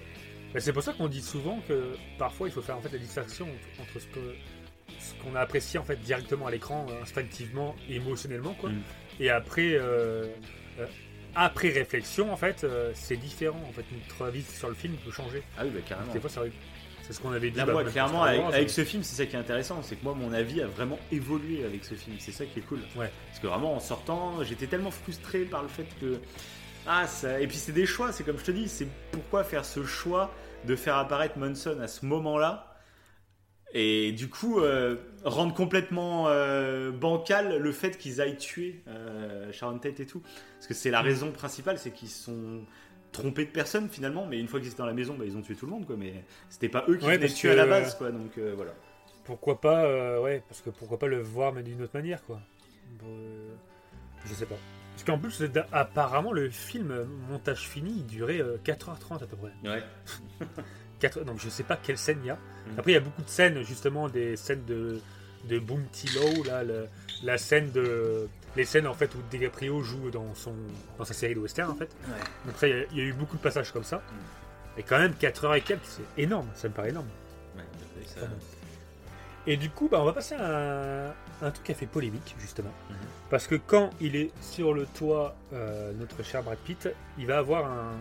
C'est 0.60 0.72
pour 0.72 0.82
ça 0.82 0.92
qu'on 0.92 1.08
dit 1.08 1.22
souvent 1.22 1.60
que 1.66 1.94
parfois 2.18 2.48
il 2.48 2.52
faut 2.52 2.62
faire 2.62 2.76
en 2.76 2.80
fait 2.80 2.92
la 2.92 2.98
distinction 2.98 3.48
entre 3.80 3.98
ce 3.98 4.06
que 4.06 4.20
ce 4.98 5.14
qu'on 5.22 5.34
a 5.34 5.40
apprécié 5.40 5.78
en 5.78 5.84
fait 5.84 5.96
directement 5.96 6.46
à 6.46 6.50
l'écran, 6.50 6.86
euh, 6.88 7.02
instinctivement, 7.02 7.74
émotionnellement, 7.88 8.54
quoi. 8.54 8.70
Mm. 8.70 8.82
Et 9.20 9.30
après, 9.30 9.74
euh, 9.74 10.26
euh, 10.78 10.86
après 11.34 11.70
réflexion, 11.70 12.32
en 12.32 12.36
fait, 12.36 12.66
c'est 12.94 13.16
différent. 13.16 13.60
En 13.68 13.72
fait, 13.72 13.84
notre 13.92 14.24
avis 14.26 14.42
sur 14.42 14.68
le 14.68 14.74
film 14.74 14.94
peut 15.04 15.10
changer. 15.10 15.42
Ah 15.58 15.62
oui, 15.64 15.70
bah 15.74 15.80
carrément. 15.86 16.12
Des 16.12 16.20
fois, 16.20 16.30
ça 16.30 16.40
arrive. 16.40 16.52
C'est 17.02 17.12
ce 17.12 17.20
qu'on 17.20 17.32
avait 17.32 17.50
dit. 17.50 17.58
Là, 17.58 17.66
bah, 17.66 17.72
moi, 17.72 17.82
même 17.82 17.92
clairement, 17.92 18.22
avec, 18.22 18.70
ce 18.70 18.84
film, 18.84 19.02
c'est 19.02 19.16
ça 19.16 19.26
qui 19.26 19.36
est 19.36 19.38
intéressant, 19.38 19.82
c'est 19.82 19.96
que 19.96 20.04
moi, 20.04 20.14
mon 20.14 20.32
avis 20.32 20.62
a 20.62 20.66
vraiment 20.66 20.98
évolué 21.12 21.64
avec 21.64 21.84
ce 21.84 21.94
film. 21.94 22.16
C'est 22.18 22.32
ça 22.32 22.44
qui 22.46 22.60
est 22.60 22.62
cool. 22.62 22.80
Ouais. 22.96 23.10
Parce 23.28 23.40
que 23.40 23.46
vraiment, 23.46 23.74
en 23.74 23.80
sortant, 23.80 24.42
j'étais 24.42 24.66
tellement 24.66 24.90
frustré 24.90 25.40
par 25.40 25.62
le 25.62 25.68
fait 25.68 25.86
que. 26.00 26.18
Ah, 26.86 27.06
ça... 27.06 27.40
Et 27.40 27.46
puis, 27.46 27.56
c'est 27.56 27.72
des 27.72 27.86
choix, 27.86 28.12
c'est 28.12 28.24
comme 28.24 28.38
je 28.38 28.44
te 28.44 28.50
dis, 28.50 28.68
c'est 28.68 28.88
pourquoi 29.10 29.44
faire 29.44 29.64
ce 29.64 29.84
choix 29.84 30.32
de 30.66 30.76
faire 30.76 30.96
apparaître 30.96 31.38
Monson 31.38 31.78
à 31.80 31.88
ce 31.88 32.04
moment-là 32.06 32.73
et 33.74 34.12
du 34.12 34.28
coup, 34.28 34.60
euh, 34.60 34.96
rendre 35.24 35.52
complètement 35.52 36.28
euh, 36.28 36.90
bancal 36.92 37.58
le 37.58 37.72
fait 37.72 37.98
qu'ils 37.98 38.20
aillent 38.20 38.36
tuer 38.38 38.80
euh, 38.88 39.50
Sharon 39.52 39.78
Tate 39.78 40.00
et 40.00 40.06
tout. 40.06 40.20
Parce 40.54 40.66
que 40.68 40.74
c'est 40.74 40.90
la 40.90 41.00
raison 41.02 41.32
principale, 41.32 41.78
c'est 41.78 41.90
qu'ils 41.90 42.08
se 42.08 42.24
sont 42.24 42.60
trompés 43.12 43.44
de 43.44 43.50
personne 43.50 43.88
finalement, 43.88 44.26
mais 44.26 44.38
une 44.40 44.48
fois 44.48 44.60
qu'ils 44.60 44.68
étaient 44.70 44.78
dans 44.78 44.86
la 44.86 44.92
maison, 44.92 45.14
bah, 45.18 45.24
ils 45.26 45.36
ont 45.36 45.42
tué 45.42 45.54
tout 45.54 45.66
le 45.66 45.72
monde, 45.72 45.86
quoi. 45.86 45.96
Mais 45.98 46.24
c'était 46.48 46.68
pas 46.68 46.84
eux 46.88 46.96
qui 46.96 47.04
Ouais, 47.06 47.16
venaient 47.16 47.28
tuer 47.28 47.48
que- 47.48 47.52
à 47.52 47.56
la 47.56 47.66
base, 47.66 47.94
quoi. 47.96 48.10
Donc 48.10 48.38
euh, 48.38 48.52
voilà. 48.56 48.72
Pourquoi 49.24 49.60
pas, 49.60 50.20
ouais, 50.20 50.42
parce 50.48 50.60
que 50.60 50.70
pourquoi 50.70 50.98
pas 50.98 51.06
le 51.06 51.20
voir 51.20 51.52
mais 51.52 51.62
d'une 51.62 51.80
autre 51.82 51.94
manière, 51.94 52.22
quoi. 52.24 52.40
Je 54.24 54.34
sais 54.34 54.46
pas. 54.46 54.56
Parce 54.92 55.04
qu'en 55.04 55.18
plus, 55.18 55.42
apparemment, 55.72 56.32
le 56.32 56.48
film, 56.50 57.06
montage 57.28 57.68
fini, 57.68 57.92
il 57.98 58.06
durait 58.06 58.40
euh, 58.40 58.56
4h30 58.64 59.22
à 59.24 59.26
peu 59.26 59.36
près. 59.36 59.52
Ouais. 59.68 59.82
4... 61.08 61.24
Donc 61.24 61.38
je 61.40 61.48
sais 61.48 61.62
pas 61.62 61.76
quelle 61.76 61.98
scène 61.98 62.18
il 62.22 62.26
y 62.26 62.30
a. 62.30 62.34
Mhm. 62.34 62.78
Après, 62.78 62.90
il 62.92 62.94
y 62.94 62.98
a 62.98 63.00
beaucoup 63.00 63.22
de 63.22 63.28
scènes, 63.28 63.62
justement, 63.62 64.08
des 64.08 64.36
scènes 64.36 64.64
de, 64.64 65.00
de 65.44 65.58
Bounty 65.58 66.08
Low, 66.16 66.44
là, 66.44 66.62
le- 66.64 66.88
la 67.22 67.38
scène 67.38 67.70
de. 67.72 68.28
Les 68.56 68.64
scènes 68.64 68.86
en 68.86 68.94
fait 68.94 69.12
où 69.14 69.18
DiCaprio 69.30 69.82
joue 69.82 70.10
dans, 70.10 70.32
son, 70.34 70.54
dans 70.98 71.04
sa 71.04 71.12
série 71.14 71.34
de 71.34 71.40
western 71.40 71.70
en 71.70 71.74
fait. 71.74 71.90
Donc 72.46 72.56
ça, 72.56 72.68
il 72.68 72.76
y, 72.76 72.80
a- 72.80 72.84
il 72.92 72.98
y 72.98 73.00
a 73.00 73.04
eu 73.04 73.12
beaucoup 73.12 73.36
de 73.36 73.42
passages 73.42 73.72
comme 73.72 73.84
ça. 73.84 73.96
Mhm. 73.96 74.78
Et 74.78 74.82
quand 74.82 74.98
même 74.98 75.14
4 75.14 75.44
heures 75.44 75.54
et 75.56 75.60
quelques, 75.60 75.84
c'est 75.86 76.22
énorme, 76.22 76.48
ça 76.54 76.68
me 76.68 76.74
paraît 76.74 76.90
énorme. 76.90 77.08
ça-. 78.06 78.20
Et 79.46 79.56
du 79.56 79.68
coup, 79.70 79.88
bah, 79.90 79.98
on 80.00 80.04
va 80.04 80.12
passer 80.12 80.34
à 80.36 81.08
un, 81.08 81.08
un 81.42 81.50
truc 81.50 81.64
qui 81.64 81.72
a 81.72 81.74
fait 81.74 81.86
polémique, 81.86 82.34
justement. 82.38 82.72
Mhm. 82.90 82.96
Parce 83.30 83.46
que 83.46 83.56
quand 83.56 83.90
il 84.00 84.16
est 84.16 84.30
sur 84.40 84.72
le 84.72 84.86
toit, 84.86 85.36
euh, 85.52 85.92
notre 85.98 86.22
cher 86.22 86.42
Brad 86.42 86.58
Pitt, 86.58 86.88
il 87.18 87.26
va 87.26 87.38
avoir 87.38 87.66
un, 87.66 87.92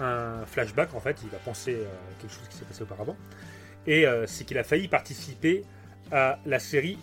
un 0.00 0.44
flashback, 0.46 0.94
en 0.94 1.00
fait, 1.00 1.16
il 1.22 1.28
va 1.28 1.38
penser 1.38 1.74
à 1.74 2.20
quelque 2.20 2.32
chose 2.32 2.48
qui 2.48 2.56
s'est 2.56 2.64
passé 2.64 2.82
auparavant. 2.82 3.16
Et 3.86 4.06
euh, 4.06 4.26
c'est 4.26 4.44
qu'il 4.44 4.58
a 4.58 4.64
failli 4.64 4.88
participer 4.88 5.62
à 6.12 6.38
la 6.46 6.58
série 6.58 6.98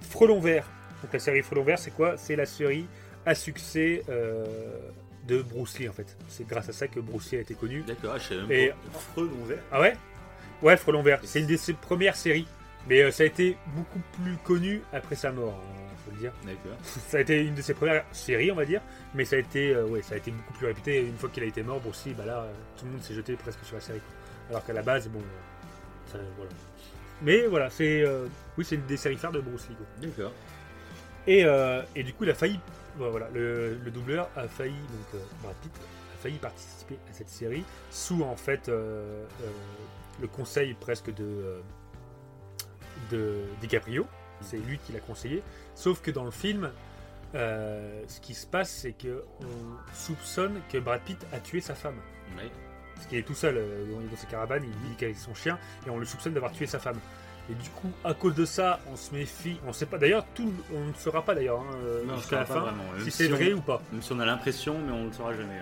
Frelon 0.00 0.40
Vert. 0.40 0.66
Donc 1.02 1.12
la 1.12 1.18
série 1.18 1.42
Frelon 1.42 1.62
Vert, 1.64 1.78
c'est 1.78 1.90
quoi? 1.92 2.16
C'est 2.16 2.36
la 2.36 2.46
série 2.46 2.86
à 3.26 3.34
succès 3.34 4.02
euh, 4.08 4.44
de 5.26 5.42
Bruce 5.42 5.78
Lee 5.78 5.88
en 5.88 5.92
fait. 5.92 6.16
C'est 6.28 6.46
grâce 6.46 6.68
à 6.68 6.72
ça 6.72 6.88
que 6.88 7.00
Bruce 7.00 7.30
Lee 7.32 7.38
a 7.38 7.40
été 7.42 7.54
connu. 7.54 7.82
D'accord, 7.82 8.16
je 8.18 8.22
savais 8.28 8.40
même 8.42 8.50
Et- 8.50 8.68
pas. 8.68 8.98
Frelon 9.12 9.44
vert. 9.46 9.58
Ah 9.72 9.80
ouais? 9.80 9.96
Ouais, 10.62 10.76
Frelon 10.76 11.02
Vert. 11.02 11.20
C'est 11.24 11.40
une 11.40 11.46
de 11.46 11.56
ses 11.56 11.72
premières 11.74 12.16
séries. 12.16 12.46
Mais 12.88 13.02
euh, 13.02 13.10
ça 13.10 13.24
a 13.24 13.26
été 13.26 13.56
beaucoup 13.76 14.00
plus 14.22 14.36
connu 14.38 14.80
après 14.92 15.14
sa 15.14 15.32
mort, 15.32 15.52
hein, 15.62 15.79
dire. 16.20 16.32
D'accord. 16.44 16.78
Ça 16.82 17.18
a 17.18 17.20
été 17.20 17.44
une 17.44 17.54
de 17.54 17.62
ses 17.62 17.74
premières 17.74 18.04
séries, 18.12 18.50
on 18.52 18.54
va 18.54 18.64
dire. 18.64 18.80
Mais 19.14 19.24
ça 19.24 19.36
a 19.36 19.38
été, 19.40 19.74
euh, 19.74 19.86
ouais, 19.86 20.02
ça 20.02 20.14
a 20.14 20.18
été 20.18 20.30
beaucoup 20.30 20.52
plus 20.54 20.66
réputé. 20.66 21.00
Une 21.04 21.16
fois 21.16 21.28
qu'il 21.28 21.42
a 21.42 21.46
été 21.46 21.62
mort, 21.62 21.80
Lee, 22.06 22.14
bah 22.14 22.24
là, 22.24 22.40
euh, 22.42 22.52
tout 22.78 22.84
le 22.84 22.92
monde 22.92 23.02
s'est 23.02 23.14
jeté 23.14 23.34
presque 23.34 23.64
sur 23.64 23.76
la 23.76 23.80
série. 23.80 24.00
Alors 24.48 24.64
qu'à 24.64 24.72
la 24.72 24.82
base, 24.82 25.08
bon, 25.08 25.18
euh, 25.20 26.12
ça, 26.12 26.18
voilà. 26.36 26.50
Mais 27.22 27.46
voilà, 27.46 27.68
c'est, 27.70 28.02
oui, 28.56 28.64
c'est 28.64 28.76
une 28.76 28.86
des 28.86 28.96
séries 28.96 29.16
phares 29.16 29.32
de 29.32 29.40
Bruce 29.40 29.68
Lee. 29.68 29.76
D'accord. 30.00 30.32
Et, 31.26 31.44
et 31.94 32.02
du 32.02 32.14
coup, 32.14 32.24
il 32.24 32.30
a 32.30 32.34
failli, 32.34 32.58
voilà, 32.96 33.28
le, 33.34 33.74
le 33.74 33.90
doubleur 33.90 34.30
a 34.36 34.48
failli, 34.48 34.72
donc 34.72 35.22
Brad 35.42 35.54
Pitt 35.56 35.72
a 36.14 36.18
failli 36.22 36.38
participer 36.38 36.94
à 37.10 37.12
cette 37.12 37.28
série 37.28 37.62
sous 37.90 38.22
en 38.22 38.36
fait 38.36 38.68
le 38.68 40.26
conseil 40.32 40.72
presque 40.72 41.12
de, 41.12 41.60
de 43.10 43.42
DiCaprio. 43.60 44.06
C'est 44.40 44.56
lui 44.58 44.78
qui 44.78 44.92
l'a 44.92 45.00
conseillé. 45.00 45.42
Sauf 45.80 46.02
que 46.02 46.10
dans 46.10 46.24
le 46.24 46.30
film, 46.30 46.70
euh, 47.34 48.02
ce 48.06 48.20
qui 48.20 48.34
se 48.34 48.46
passe, 48.46 48.70
c'est 48.70 48.92
que 48.92 49.24
on 49.40 49.94
soupçonne 49.94 50.60
que 50.70 50.76
Brad 50.76 51.00
Pitt 51.00 51.26
a 51.32 51.38
tué 51.38 51.62
sa 51.62 51.74
femme. 51.74 51.96
Ouais. 52.36 52.50
Parce 52.94 53.06
qu'il 53.06 53.16
est 53.16 53.22
tout 53.22 53.34
seul 53.34 53.56
euh, 53.56 53.90
dans 53.90 53.98
dans 53.98 54.16
sa 54.16 54.26
caravane, 54.26 54.62
il 54.62 54.88
vit 54.90 54.94
qu'avec 54.96 55.16
son 55.16 55.34
chien, 55.34 55.58
et 55.86 55.90
on 55.90 55.96
le 55.96 56.04
soupçonne 56.04 56.34
d'avoir 56.34 56.52
tué 56.52 56.66
sa 56.66 56.78
femme. 56.78 56.98
Et 57.50 57.54
du 57.54 57.70
coup, 57.70 57.90
à 58.04 58.12
cause 58.12 58.34
de 58.34 58.44
ça, 58.44 58.78
on 58.92 58.96
se 58.96 59.14
méfie. 59.14 59.58
On 59.66 59.72
sait 59.72 59.86
pas. 59.86 59.96
D'ailleurs, 59.96 60.26
tout, 60.34 60.52
on 60.74 60.84
ne 60.84 60.92
saura 60.92 61.24
pas 61.24 61.34
d'ailleurs 61.34 61.60
hein, 61.60 61.74
euh, 61.76 62.14
jusqu'à 62.16 62.40
la 62.40 62.44
fin 62.44 62.60
vraiment. 62.60 62.84
Si 63.02 63.10
c'est 63.10 63.28
vrai 63.28 63.54
ou 63.54 63.62
pas. 63.62 63.80
Même 63.90 64.02
si 64.02 64.12
on 64.12 64.20
a 64.20 64.26
l'impression, 64.26 64.78
mais 64.78 64.92
on 64.92 65.04
ne 65.04 65.06
le 65.06 65.12
saura 65.14 65.32
jamais. 65.32 65.60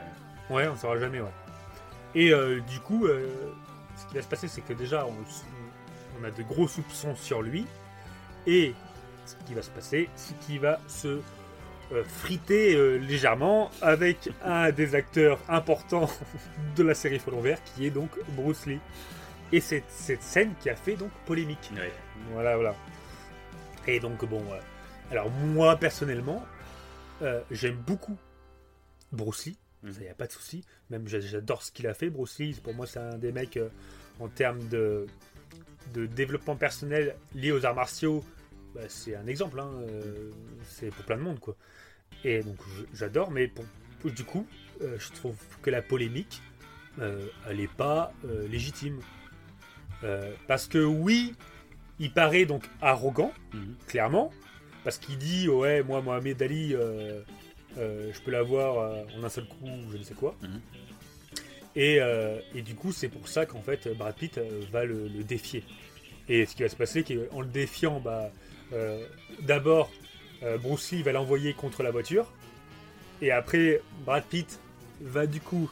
ouais. 0.50 0.56
Ouais, 0.56 0.66
on 0.66 0.72
ne 0.72 0.78
saura 0.78 0.98
jamais. 0.98 1.20
Ouais. 1.20 1.30
Et 2.16 2.32
euh, 2.32 2.58
du 2.68 2.80
coup, 2.80 3.06
ce 3.06 4.06
qui 4.08 4.16
va 4.16 4.22
se 4.22 4.26
passer, 4.26 4.48
c'est 4.48 4.62
que 4.62 4.72
déjà, 4.72 5.06
on, 5.06 5.14
on 6.20 6.24
a 6.24 6.30
de 6.32 6.42
gros 6.42 6.66
soupçons 6.66 7.14
sur 7.14 7.40
lui. 7.40 7.66
Et 8.48 8.74
ce 9.28 9.44
qui 9.46 9.54
va 9.54 9.62
se 9.62 9.70
passer, 9.70 10.08
c'est 10.16 10.38
qu'il 10.40 10.60
va 10.60 10.80
se 10.88 11.20
euh, 11.92 12.04
friter 12.04 12.74
euh, 12.74 12.96
légèrement 12.98 13.70
avec 13.80 14.30
un 14.44 14.70
des 14.72 14.94
acteurs 14.94 15.38
importants 15.48 16.08
de 16.76 16.82
la 16.82 16.94
série 16.94 17.18
Frelon 17.18 17.40
Vert, 17.40 17.62
qui 17.64 17.86
est 17.86 17.90
donc 17.90 18.10
Bruce 18.30 18.66
Lee. 18.66 18.80
Et 19.52 19.60
c'est 19.60 19.82
cette 19.88 20.22
scène 20.22 20.52
qui 20.60 20.68
a 20.70 20.76
fait 20.76 20.96
donc 20.96 21.10
polémique. 21.24 21.70
Ouais. 21.74 21.90
Voilà, 22.32 22.56
voilà. 22.56 22.74
Et 23.86 24.00
donc, 24.00 24.24
bon, 24.26 24.42
euh, 24.52 24.60
alors 25.10 25.30
moi, 25.30 25.76
personnellement, 25.76 26.44
j'aime 27.50 27.76
beaucoup 27.86 28.16
Bruce 29.12 29.46
Lee. 29.46 29.56
Mhm. 29.82 29.92
Ça, 29.92 30.02
y 30.02 30.08
a 30.08 30.14
pas 30.14 30.26
de 30.26 30.32
souci. 30.32 30.64
Même 30.90 31.08
j'a- 31.08 31.20
j'adore 31.20 31.62
ce 31.62 31.72
qu'il 31.72 31.86
a 31.86 31.94
fait, 31.94 32.10
Bruce 32.10 32.38
Lee. 32.38 32.60
Pour 32.62 32.74
moi, 32.74 32.86
c'est 32.86 32.98
un 33.00 33.16
des 33.16 33.32
mecs 33.32 33.58
en 34.20 34.28
termes 34.28 34.68
de, 34.68 35.06
de 35.94 36.04
développement 36.06 36.56
personnel 36.56 37.16
lié 37.34 37.50
aux 37.52 37.64
arts 37.64 37.74
martiaux. 37.74 38.22
Bah, 38.78 38.84
c'est 38.88 39.14
un 39.16 39.26
exemple. 39.26 39.58
hein, 39.60 39.70
euh, 39.88 40.30
c'est 40.64 40.88
pour 40.94 41.04
plein 41.04 41.16
de 41.16 41.22
monde, 41.22 41.40
quoi. 41.40 41.56
Et 42.24 42.42
donc, 42.42 42.56
j'adore. 42.94 43.30
Mais 43.30 43.48
pour- 43.48 43.64
pour- 44.00 44.10
du 44.10 44.24
coup, 44.24 44.46
euh, 44.82 44.96
je 44.98 45.12
trouve 45.12 45.36
que 45.62 45.70
la 45.70 45.82
polémique, 45.82 46.40
euh, 47.00 47.26
elle 47.48 47.58
n'est 47.58 47.66
pas 47.68 48.12
légitime. 48.48 49.00
Parce 50.46 50.68
que 50.68 50.78
oui, 50.78 51.34
il 51.98 52.12
paraît 52.12 52.46
donc 52.46 52.64
arrogant, 52.80 53.32
Mhm. 53.52 53.74
clairement, 53.88 54.32
parce 54.84 54.98
qu'il 54.98 55.18
dit 55.18 55.48
ouais 55.48 55.82
moi 55.82 56.00
Mohamed 56.00 56.40
Ali 56.40 56.72
euh, 56.74 57.20
euh, 57.78 58.12
je 58.12 58.20
peux 58.20 58.30
l'avoir 58.30 58.78
euh, 58.78 59.04
en 59.18 59.24
un 59.24 59.28
seul 59.28 59.46
coup 59.48 59.66
ou 59.66 59.90
je 59.90 59.96
ne 59.98 60.02
sais 60.04 60.14
quoi. 60.14 60.36
Mhm. 60.40 60.60
Et, 61.74 61.98
et 62.54 62.62
du 62.62 62.74
coup 62.76 62.92
c'est 62.92 63.08
pour 63.08 63.26
ça 63.28 63.44
qu'en 63.46 63.60
fait 63.60 63.88
Brad 63.96 64.14
Pitt 64.14 64.38
va 64.72 64.84
le, 64.84 65.08
le 65.08 65.24
défier. 65.24 65.64
Et 66.28 66.46
ce 66.46 66.54
qui 66.54 66.62
va 66.62 66.68
se 66.68 66.76
passer, 66.76 67.04
c'est 67.06 67.28
qu'en 67.28 67.40
le 67.40 67.46
défiant, 67.48 68.00
bah, 68.00 68.30
euh, 68.72 69.06
d'abord 69.42 69.90
euh, 70.42 70.58
Bruce 70.58 70.90
Lee 70.92 71.02
va 71.02 71.12
l'envoyer 71.12 71.54
contre 71.54 71.82
la 71.82 71.90
voiture, 71.90 72.26
et 73.20 73.32
après 73.32 73.82
Brad 74.04 74.24
Pitt 74.24 74.60
va 75.00 75.26
du 75.26 75.40
coup 75.40 75.70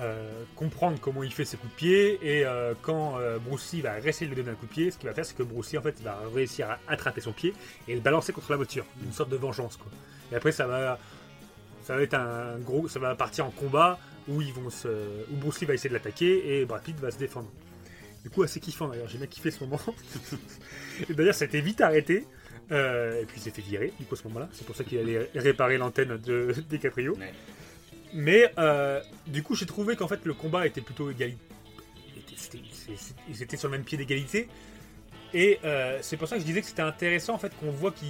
euh, 0.00 0.44
comprendre 0.56 0.98
comment 1.00 1.22
il 1.22 1.32
fait 1.32 1.44
ses 1.44 1.56
coups 1.56 1.72
de 1.72 1.76
pied 1.76 2.18
et 2.22 2.44
quand 2.82 3.18
Bruce 3.44 3.72
Lee 3.72 3.80
va 3.80 3.94
réussir 3.94 4.28
de 4.28 4.34
lui 4.34 4.42
donner 4.42 4.52
un 4.52 4.58
coup 4.58 4.66
de 4.66 4.72
pied, 4.72 4.90
ce 4.90 4.98
qu'il 4.98 5.08
va 5.08 5.14
faire 5.14 5.24
c'est 5.24 5.36
que 5.36 5.42
Bruce 5.42 5.72
Lee 5.72 5.78
en 5.78 5.82
fait 5.82 6.00
va 6.02 6.20
réussir 6.34 6.70
à 6.70 6.78
attraper 6.88 7.20
son 7.20 7.32
pied 7.32 7.54
et 7.86 7.94
le 7.94 8.00
balancer 8.00 8.32
contre 8.32 8.50
la 8.50 8.56
voiture, 8.56 8.84
une 9.04 9.12
sorte 9.12 9.30
de 9.30 9.36
vengeance. 9.36 9.78
Et 10.32 10.36
après 10.36 10.52
ça 10.52 10.66
va 10.66 10.98
ça 11.84 11.96
va 11.96 12.02
être 12.02 12.14
un 12.14 12.58
gros 12.58 12.88
ça 12.88 12.98
va 12.98 13.14
partir 13.14 13.46
en 13.46 13.50
combat 13.50 13.98
où 14.28 14.42
Bruce 15.30 15.60
Lee 15.60 15.66
va 15.66 15.74
essayer 15.74 15.88
de 15.88 15.94
l'attaquer 15.94 16.60
et 16.60 16.64
Brad 16.64 16.82
Pitt 16.82 16.98
va 17.00 17.10
se 17.10 17.18
défendre. 17.18 17.48
Du 18.22 18.30
coup 18.30 18.42
assez 18.42 18.60
kiffant 18.60 18.88
d'ailleurs, 18.88 19.08
j'ai 19.08 19.18
bien 19.18 19.26
kiffé 19.26 19.50
ce 19.50 19.62
moment. 19.64 19.80
et 21.08 21.14
d'ailleurs 21.14 21.34
ça 21.34 21.44
a 21.44 21.48
été 21.48 21.60
vite 21.60 21.80
arrêté. 21.80 22.26
Euh, 22.70 23.22
et 23.22 23.24
puis 23.24 23.38
il 23.38 23.42
s'est 23.42 23.50
fait 23.50 23.62
virer 23.62 23.92
du 23.98 24.04
coup 24.04 24.14
à 24.14 24.18
ce 24.18 24.24
moment-là. 24.28 24.48
C'est 24.52 24.66
pour 24.66 24.76
ça 24.76 24.84
qu'il 24.84 24.98
allait 24.98 25.30
réparer 25.34 25.78
l'antenne 25.78 26.18
de 26.18 26.54
DiCaprio. 26.68 27.16
Ouais. 27.16 27.32
Mais 28.12 28.52
euh, 28.58 29.00
du 29.26 29.42
coup, 29.42 29.54
j'ai 29.54 29.66
trouvé 29.66 29.96
qu'en 29.96 30.08
fait 30.08 30.24
le 30.24 30.34
combat 30.34 30.66
était 30.66 30.80
plutôt 30.80 31.10
égalitaire. 31.10 31.44
Ils 33.28 33.42
étaient 33.42 33.56
sur 33.56 33.68
le 33.68 33.76
même 33.76 33.84
pied 33.84 33.98
d'égalité. 33.98 34.48
Et 35.34 35.58
euh, 35.64 35.98
c'est 36.00 36.16
pour 36.16 36.28
ça 36.28 36.36
que 36.36 36.42
je 36.42 36.46
disais 36.46 36.60
que 36.60 36.66
c'était 36.66 36.82
intéressant 36.82 37.34
en 37.34 37.38
fait 37.38 37.52
qu'on 37.58 37.70
voit 37.70 37.92
qu'il 37.92 38.08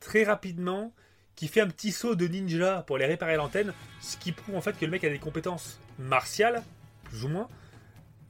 très 0.00 0.24
rapidement 0.24 0.92
qui 1.34 1.48
fait 1.48 1.60
un 1.60 1.68
petit 1.68 1.92
saut 1.92 2.14
de 2.14 2.26
ninja 2.26 2.82
pour 2.86 2.96
aller 2.96 3.06
réparer 3.06 3.36
l'antenne, 3.36 3.72
ce 4.00 4.16
qui 4.16 4.32
prouve 4.32 4.56
en 4.56 4.60
fait 4.60 4.76
que 4.76 4.84
le 4.84 4.90
mec 4.90 5.04
a 5.04 5.08
des 5.08 5.20
compétences 5.20 5.78
martiales, 5.98 6.62
plus 7.04 7.24
ou 7.24 7.28
moins. 7.28 7.48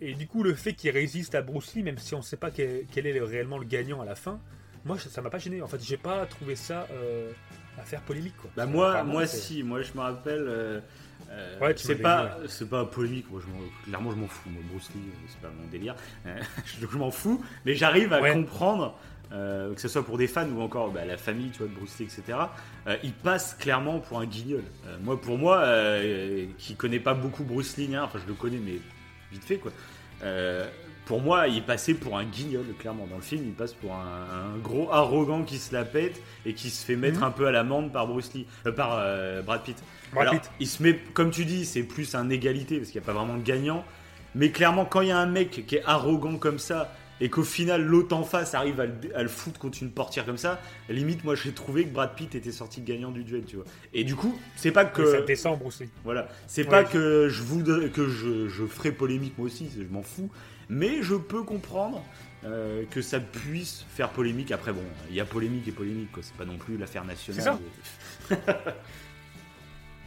Et 0.00 0.14
du 0.14 0.26
coup, 0.26 0.42
le 0.42 0.54
fait 0.54 0.74
qu'il 0.74 0.90
résiste 0.90 1.34
à 1.34 1.42
Bruce 1.42 1.74
Lee, 1.74 1.82
même 1.82 1.98
si 1.98 2.14
on 2.14 2.18
ne 2.18 2.22
sait 2.22 2.36
pas 2.36 2.50
quel, 2.50 2.84
quel 2.92 3.06
est 3.06 3.12
le- 3.12 3.24
réellement 3.24 3.58
le 3.58 3.64
gagnant 3.64 4.00
à 4.00 4.04
la 4.04 4.14
fin, 4.14 4.38
moi 4.84 4.96
ça 4.98 5.20
m'a 5.22 5.30
pas 5.30 5.38
gêné. 5.38 5.60
En 5.62 5.66
fait, 5.66 5.82
j'ai 5.82 5.96
pas 5.96 6.24
trouvé 6.26 6.54
ça 6.54 6.86
euh, 6.92 7.32
à 7.78 7.82
faire 7.82 8.00
polémique 8.02 8.36
quoi. 8.36 8.50
Bah 8.56 8.66
moi, 8.66 9.02
moi 9.02 9.26
si, 9.26 9.62
moi 9.62 9.82
je 9.82 9.92
me 9.94 10.00
rappelle. 10.00 10.44
euh, 10.46 10.80
euh, 11.30 11.58
Ouais, 11.60 11.74
c'est 11.76 11.96
pas, 11.96 12.38
c'est 12.46 12.68
pas 12.70 12.84
polémique. 12.84 13.26
Moi, 13.30 13.40
je 13.44 13.52
m'en- 13.52 13.68
clairement, 13.84 14.10
je 14.12 14.16
m'en 14.16 14.28
fous. 14.28 14.48
Moi, 14.50 14.62
Bruce 14.70 14.88
Lee, 14.94 15.00
euh, 15.08 15.26
c'est 15.28 15.40
pas 15.40 15.50
mon 15.60 15.66
délire. 15.68 15.94
Je, 16.64 16.86
m'en 16.96 17.10
fous, 17.10 17.44
mais 17.66 17.74
j'arrive 17.74 18.12
à 18.12 18.20
Ouais. 18.20 18.32
comprendre. 18.32 18.96
euh, 19.32 19.74
que 19.74 19.80
ce 19.82 19.88
soit 19.88 20.02
pour 20.06 20.16
des 20.16 20.26
fans 20.26 20.48
ou 20.48 20.62
encore 20.62 20.90
bah, 20.90 21.04
la 21.04 21.18
famille 21.18 21.50
tu 21.50 21.58
vois, 21.58 21.66
de 21.66 21.74
Bruce 21.74 21.98
Lee, 21.98 22.06
etc., 22.06 22.38
euh, 22.86 22.96
il 23.02 23.12
passe 23.12 23.52
clairement 23.54 23.98
pour 24.00 24.20
un 24.20 24.24
guignol. 24.26 24.62
Euh, 24.86 24.96
moi, 25.02 25.20
pour 25.20 25.36
moi, 25.36 25.66
qui 26.56 26.76
connais 26.76 26.98
pas 27.00 27.12
beaucoup 27.12 27.44
Bruce 27.44 27.76
Lee, 27.76 27.94
hein, 27.94 28.04
enfin 28.04 28.18
je 28.22 28.26
le 28.26 28.32
connais, 28.32 28.56
mais 28.56 28.78
vite 29.32 29.44
fait 29.44 29.56
quoi. 29.56 29.72
Euh, 30.22 30.68
pour 31.06 31.22
moi, 31.22 31.48
il 31.48 31.62
passait 31.64 31.94
pour 31.94 32.18
un 32.18 32.24
guignol, 32.24 32.66
clairement. 32.78 33.06
Dans 33.06 33.16
le 33.16 33.22
film, 33.22 33.44
il 33.46 33.52
passe 33.54 33.72
pour 33.72 33.94
un, 33.94 34.54
un 34.54 34.58
gros 34.58 34.92
arrogant 34.92 35.42
qui 35.42 35.56
se 35.56 35.72
la 35.72 35.86
pète 35.86 36.20
et 36.44 36.52
qui 36.52 36.68
se 36.68 36.84
fait 36.84 36.96
mettre 36.96 37.20
Mhm. 37.20 37.24
un 37.24 37.30
peu 37.30 37.46
à 37.46 37.50
l'amende 37.50 37.92
par 37.92 38.06
Bruce 38.06 38.34
Lee, 38.34 38.46
euh, 38.66 38.72
par 38.72 38.90
euh, 38.98 39.40
Brad 39.40 39.62
Pitt. 39.62 39.76
Brad 40.12 40.26
Alors, 40.28 40.38
Pitt. 40.40 40.50
il 40.60 40.66
se 40.66 40.82
met, 40.82 40.98
comme 41.14 41.30
tu 41.30 41.46
dis, 41.46 41.64
c'est 41.64 41.82
plus 41.82 42.14
un 42.14 42.28
égalité 42.28 42.76
parce 42.76 42.90
qu'il 42.90 43.00
n'y 43.00 43.04
a 43.04 43.06
pas 43.06 43.14
vraiment 43.18 43.36
de 43.38 43.42
gagnant. 43.42 43.84
Mais 44.34 44.50
clairement, 44.50 44.84
quand 44.84 45.00
il 45.00 45.08
y 45.08 45.10
a 45.12 45.18
un 45.18 45.24
mec 45.26 45.64
qui 45.66 45.76
est 45.76 45.82
arrogant 45.86 46.36
comme 46.36 46.58
ça 46.58 46.92
et 47.20 47.28
qu'au 47.30 47.42
final 47.42 47.84
l'autre 47.84 48.14
en 48.16 48.22
face 48.24 48.54
arrive 48.54 48.80
à 48.80 48.86
le, 48.86 48.92
à 49.14 49.22
le 49.22 49.28
foutre 49.28 49.58
contre 49.58 49.82
une 49.82 49.90
portière 49.90 50.24
comme 50.24 50.36
ça, 50.38 50.60
limite, 50.88 51.24
moi 51.24 51.34
j'ai 51.34 51.52
trouvé 51.52 51.84
que 51.84 51.90
Brad 51.92 52.14
Pitt 52.14 52.34
était 52.34 52.52
sorti 52.52 52.80
gagnant 52.80 53.10
du 53.10 53.24
duel, 53.24 53.44
tu 53.44 53.56
vois. 53.56 53.64
Et 53.94 54.04
du 54.04 54.14
coup, 54.16 54.38
c'est 54.56 54.72
pas 54.72 54.84
que. 54.84 55.02
Que 55.02 55.10
ça 55.12 55.20
descend 55.22 55.58
Bruce 55.58 55.80
Lee. 55.80 55.90
Voilà, 56.04 56.28
c'est 56.46 56.62
Ouais. 56.64 56.68
pas 56.70 56.84
que 56.84 57.28
je 57.28 57.42
voudrais 57.42 57.88
que 57.90 58.08
je, 58.08 58.48
je 58.48 58.64
ferai 58.66 58.92
polémique 58.92 59.36
moi 59.38 59.46
aussi, 59.46 59.68
je 59.76 59.82
m'en 59.84 60.02
fous, 60.02 60.30
mais 60.68 61.02
je 61.02 61.14
peux 61.14 61.42
comprendre 61.42 62.04
euh, 62.44 62.84
que 62.90 63.02
ça 63.02 63.18
puisse 63.20 63.84
faire 63.90 64.10
polémique. 64.10 64.52
Après 64.52 64.72
bon, 64.72 64.84
il 65.10 65.16
y 65.16 65.20
a 65.20 65.24
polémique 65.24 65.66
et 65.66 65.72
polémique, 65.72 66.12
quoi. 66.12 66.22
C'est 66.22 66.36
pas 66.36 66.44
non 66.44 66.56
plus 66.56 66.76
l'affaire 66.76 67.04
nationale. 67.04 67.56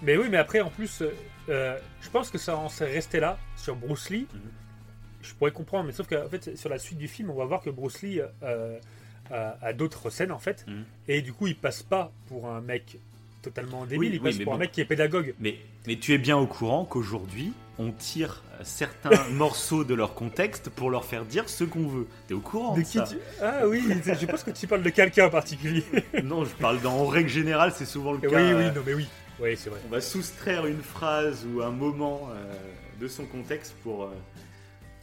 Mais 0.03 0.18
oui, 0.18 0.28
mais 0.32 0.38
après, 0.38 0.62
en 0.62 0.70
plus, 0.70 1.01
euh, 1.03 1.14
euh, 1.49 1.78
je 2.01 2.09
pense 2.09 2.30
que 2.32 2.38
ça 2.39 2.55
en 2.57 2.70
serait 2.70 2.91
resté 2.91 3.20
là, 3.20 3.38
sur 3.55 3.76
Bruce 3.76 4.09
Lee. 4.09 4.28
Mhm. 4.34 4.41
Je 5.22 5.34
pourrais 5.34 5.51
comprendre, 5.51 5.86
mais 5.88 5.93
sauf 5.93 6.07
qu'en 6.07 6.28
fait, 6.30 6.55
sur 6.57 6.69
la 6.69 6.80
suite 6.80 6.97
du 6.97 7.07
film, 7.07 7.30
on 7.30 7.36
va 7.36 7.45
voir 7.45 7.61
que 7.61 7.69
Bruce 7.69 8.01
Lee 8.01 8.22
euh, 8.43 8.78
a, 9.32 9.57
a 9.61 9.74
d'autres 9.74 10.09
scènes, 10.09 10.32
en 10.32 10.39
fait. 10.39 10.65
Mhm. 10.67 10.84
Et 11.07 11.22
du 11.22 11.34
coup, 11.34 11.47
il 11.47 11.55
passe 11.55 11.84
pas 11.84 12.11
pour 12.28 12.49
un 12.49 12.61
mec 12.61 12.97
totalement 13.41 13.86
débile, 13.86 13.99
Oui, 13.99 14.07
il 14.07 14.22
oui, 14.22 14.32
passe 14.32 14.38
pour 14.43 14.53
un 14.53 14.57
mec 14.57 14.72
qui 14.72 14.82
est 14.82 14.86
pédagogue. 14.86 15.34
Mais, 15.39 15.55
mais 15.88 15.95
tu 15.95 16.13
es 16.13 16.17
bien 16.19 16.38
au 16.38 16.45
courant 16.45 16.86
qu'aujourd'hui, 16.86 17.53
on 17.80 17.91
tire 17.91 18.43
certains 18.63 19.28
morceaux 19.32 19.84
de 19.84 19.95
leur 19.95 20.13
contexte 20.13 20.69
pour 20.69 20.91
leur 20.91 21.05
faire 21.05 21.26
dire 21.26 21.49
ce 21.49 21.63
qu'on 21.63 21.88
veut. 21.88 22.07
T'es 22.28 22.36
au 22.36 22.39
courant 22.39 22.78
de, 22.78 22.84
ça 22.84 23.01
tu- 23.03 23.15
Ah 23.41 23.67
oui, 23.67 23.84
je 24.19 24.26
pense 24.28 24.43
que 24.43 24.51
tu 24.51 24.67
parles 24.67 24.84
de 24.84 24.89
quelqu'un 24.91 25.26
en 25.26 25.30
particulier. 25.32 25.84
Non, 26.24 26.45
je 26.45 26.53
parle 26.55 26.80
dans, 26.82 26.93
en 26.93 27.07
règle 27.07 27.30
générale, 27.30 27.72
c'est 27.76 27.86
souvent 27.86 28.11
le 28.11 28.19
oui, 28.19 28.30
cas. 28.30 28.38
oui, 28.38 28.43
euh, 28.63 28.72
non, 28.74 28.82
mais 28.86 28.93
oui. 28.93 29.07
Oui, 29.39 29.57
c'est 29.57 29.72
vrai. 29.72 29.80
On 29.88 29.89
va 29.91 30.01
soustraire 30.01 30.67
une 30.67 30.84
phrase 30.84 31.43
ou 31.51 31.63
un 31.63 31.72
moment 31.72 32.30
euh, 32.32 32.53
de 32.99 33.07
son 33.07 33.26
contexte 33.26 33.74
pour, 33.82 34.03
euh, 34.03 34.09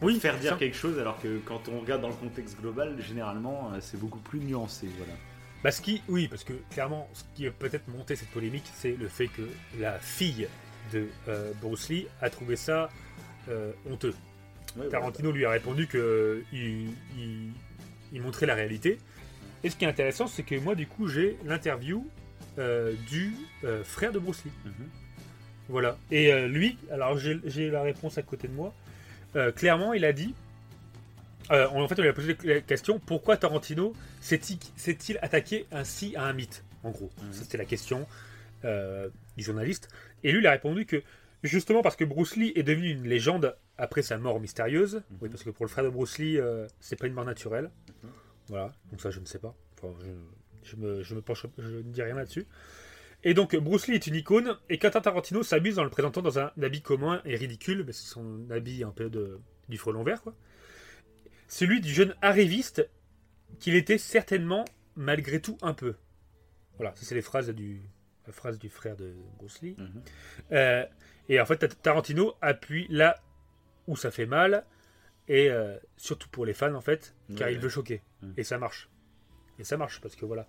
Oui, 0.00 0.20
faire 0.20 0.38
dire 0.38 0.52
ça. 0.52 0.56
quelque 0.56 0.76
chose, 0.76 0.98
alors 0.98 1.20
que 1.20 1.38
quand 1.38 1.68
on 1.68 1.80
regarde 1.80 2.02
dans 2.02 2.08
le 2.08 2.14
contexte 2.14 2.60
global, 2.60 2.96
généralement, 3.02 3.70
euh, 3.74 3.78
c'est 3.80 3.98
beaucoup 3.98 4.20
plus 4.20 4.38
nuancé. 4.40 4.86
Voilà. 4.96 5.12
Bah, 5.64 5.72
ce 5.72 5.80
qui, 5.80 6.02
oui, 6.08 6.28
parce 6.28 6.44
que 6.44 6.52
clairement, 6.70 7.08
ce 7.14 7.24
qui 7.34 7.46
a 7.46 7.50
peut-être 7.50 7.88
monté 7.88 8.14
cette 8.14 8.28
polémique, 8.30 8.64
c'est 8.74 8.92
le 8.96 9.08
fait 9.08 9.26
que 9.26 9.42
la 9.80 9.98
fille 9.98 10.46
de 10.92 11.06
euh, 11.28 11.52
Bruce 11.60 11.88
Lee 11.88 12.06
a 12.20 12.30
trouvé 12.30 12.54
ça 12.56 12.88
euh, 13.48 13.72
honteux. 13.90 14.14
Ouais, 14.76 14.88
Tarantino 14.88 15.32
lui 15.32 15.44
a 15.44 15.50
répondu 15.50 15.86
que 15.88 16.44
il, 16.52 16.90
il- 17.18 17.52
il 18.12 18.22
montrait 18.22 18.46
la 18.46 18.54
réalité. 18.54 18.98
Et 19.64 19.70
ce 19.70 19.76
qui 19.76 19.84
est 19.84 19.88
intéressant, 19.88 20.28
c'est 20.28 20.44
que 20.44 20.54
moi, 20.54 20.74
du 20.76 20.86
coup, 20.86 21.08
j'ai 21.08 21.36
l'interview 21.44 22.06
euh, 22.58 22.94
du 23.08 23.34
euh, 23.64 23.82
frère 23.82 24.12
de 24.12 24.18
Bruce 24.20 24.44
Lee. 24.44 24.52
voilà. 24.62 24.76
Mhm. 24.78 24.88
Voilà. 25.68 25.98
Et 26.12 26.32
euh, 26.32 26.46
lui, 26.46 26.78
alors 26.92 27.18
j'ai 27.18 27.68
la 27.70 27.82
réponse 27.82 28.16
à 28.16 28.22
côté 28.22 28.46
de 28.48 28.52
moi. 28.54 28.72
Euh, 29.38 29.52
clairement, 29.52 29.92
il 29.94 30.04
a 30.04 30.12
dit. 30.12 30.34
euh, 31.50 31.66
en 31.68 31.88
fait, 31.88 31.98
on 31.98 32.02
lui 32.02 32.08
a 32.10 32.12
posé 32.12 32.36
la 32.44 32.60
question 32.60 32.98
pourquoi 32.98 33.36
Tarantino 33.38 33.94
s'est-il 34.20 35.18
attaqué 35.22 35.66
ainsi 35.72 36.14
à 36.16 36.24
un 36.24 36.32
mythe 36.34 36.62
En 36.84 36.90
gros, 36.90 37.10
Mhm. 37.22 37.32
Ça, 37.32 37.42
c'était 37.44 37.56
la 37.58 37.64
question 37.64 38.06
euh, 38.64 39.08
du 39.36 39.44
journaliste. 39.44 39.88
Et 40.24 40.32
lui, 40.32 40.40
il 40.40 40.46
a 40.46 40.50
répondu 40.50 40.84
que 40.84 41.02
justement 41.42 41.80
parce 41.82 41.96
que 41.96 42.04
Bruce 42.04 42.36
Lee 42.36 42.52
est 42.56 42.62
devenu 42.64 42.90
une 42.90 43.04
légende 43.08 43.56
après 43.78 44.02
sa 44.02 44.18
mort 44.18 44.40
mystérieuse. 44.40 45.02
Oui, 45.22 45.28
parce 45.28 45.44
que 45.44 45.50
pour 45.50 45.64
le 45.64 45.70
frère 45.70 45.84
de 45.84 45.90
Bruce 45.90 46.18
Lee, 46.18 46.38
c'est 46.80 46.96
pas 46.98 47.06
une 47.06 47.14
mort 47.14 47.24
naturelle. 47.24 47.70
Mhm. 48.02 48.10
Voilà. 48.48 48.72
Donc 48.90 49.00
ça, 49.00 49.10
je 49.10 49.20
ne 49.20 49.24
sais 49.26 49.38
pas. 49.38 49.54
Enfin, 49.80 49.94
je, 50.64 50.70
je 50.70 50.76
me, 50.76 51.02
je 51.02 51.14
me 51.14 51.22
penche, 51.22 51.46
je 51.58 51.68
ne 51.68 51.82
dis 51.82 52.02
rien 52.02 52.16
là-dessus. 52.16 52.46
Et 53.24 53.34
donc 53.34 53.56
Bruce 53.56 53.88
Lee 53.88 53.94
est 53.94 54.06
une 54.06 54.14
icône 54.14 54.56
et 54.68 54.78
Quentin 54.78 55.00
Tarantino 55.00 55.42
s'amuse 55.42 55.78
en 55.78 55.84
le 55.84 55.90
présentant 55.90 56.22
dans 56.22 56.38
un 56.38 56.52
habit 56.62 56.82
commun 56.82 57.20
et 57.24 57.34
ridicule, 57.36 57.82
mais 57.84 57.92
c'est 57.92 58.06
son 58.08 58.48
habit 58.50 58.84
un 58.84 58.90
peu 58.92 59.10
de, 59.10 59.40
du 59.68 59.76
frelon 59.76 60.04
vert 60.04 60.22
quoi. 60.22 60.34
Celui 61.48 61.80
du 61.80 61.88
jeune 61.92 62.14
arriviste 62.22 62.88
qu'il 63.58 63.74
était 63.74 63.98
certainement 63.98 64.64
malgré 64.94 65.40
tout 65.40 65.58
un 65.62 65.74
peu. 65.74 65.94
Voilà, 66.76 66.94
ça 66.94 67.04
c'est 67.04 67.14
les 67.14 67.22
phrases 67.22 67.48
du 67.50 67.82
la 68.26 68.32
phrase 68.32 68.58
du 68.58 68.68
frère 68.68 68.94
de 68.94 69.14
Bruce 69.38 69.62
Lee. 69.62 69.74
Mhm. 69.78 70.02
Euh, 70.52 70.84
et 71.28 71.40
en 71.40 71.46
fait 71.46 71.80
Tarantino 71.82 72.34
appuie 72.40 72.86
là 72.90 73.20
où 73.86 73.96
ça 73.96 74.10
fait 74.10 74.26
mal 74.26 74.64
et 75.28 75.50
euh, 75.50 75.76
surtout 75.96 76.28
pour 76.28 76.46
les 76.46 76.54
fans 76.54 76.74
en 76.74 76.80
fait, 76.80 77.14
car 77.36 77.48
Ouais, 77.48 77.54
il 77.54 77.56
ouais. 77.56 77.62
veut 77.62 77.68
choquer 77.68 78.02
Mhm. 78.22 78.34
et 78.36 78.44
ça 78.44 78.58
marche. 78.58 78.88
Et 79.58 79.64
ça 79.64 79.76
marche 79.76 80.00
parce 80.00 80.14
que 80.14 80.24
voilà. 80.24 80.46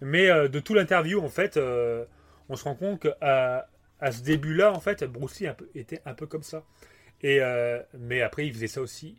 Mais 0.00 0.28
euh, 0.30 0.48
de 0.48 0.60
tout 0.60 0.74
l'interview, 0.74 1.20
en 1.20 1.28
fait, 1.28 1.56
euh, 1.56 2.04
on 2.48 2.56
se 2.56 2.64
rend 2.64 2.74
compte 2.74 3.00
qu'à 3.02 3.68
à 3.98 4.12
ce 4.12 4.22
début-là, 4.22 4.72
en 4.72 4.80
fait, 4.80 5.04
Bruce 5.04 5.40
Lee 5.40 5.46
un 5.46 5.54
peu- 5.54 5.70
était 5.74 6.02
un 6.04 6.12
peu 6.12 6.26
comme 6.26 6.42
ça. 6.42 6.64
Et, 7.22 7.38
euh, 7.40 7.80
mais 7.98 8.20
après, 8.20 8.46
il 8.46 8.52
faisait 8.52 8.66
ça 8.66 8.82
aussi 8.82 9.16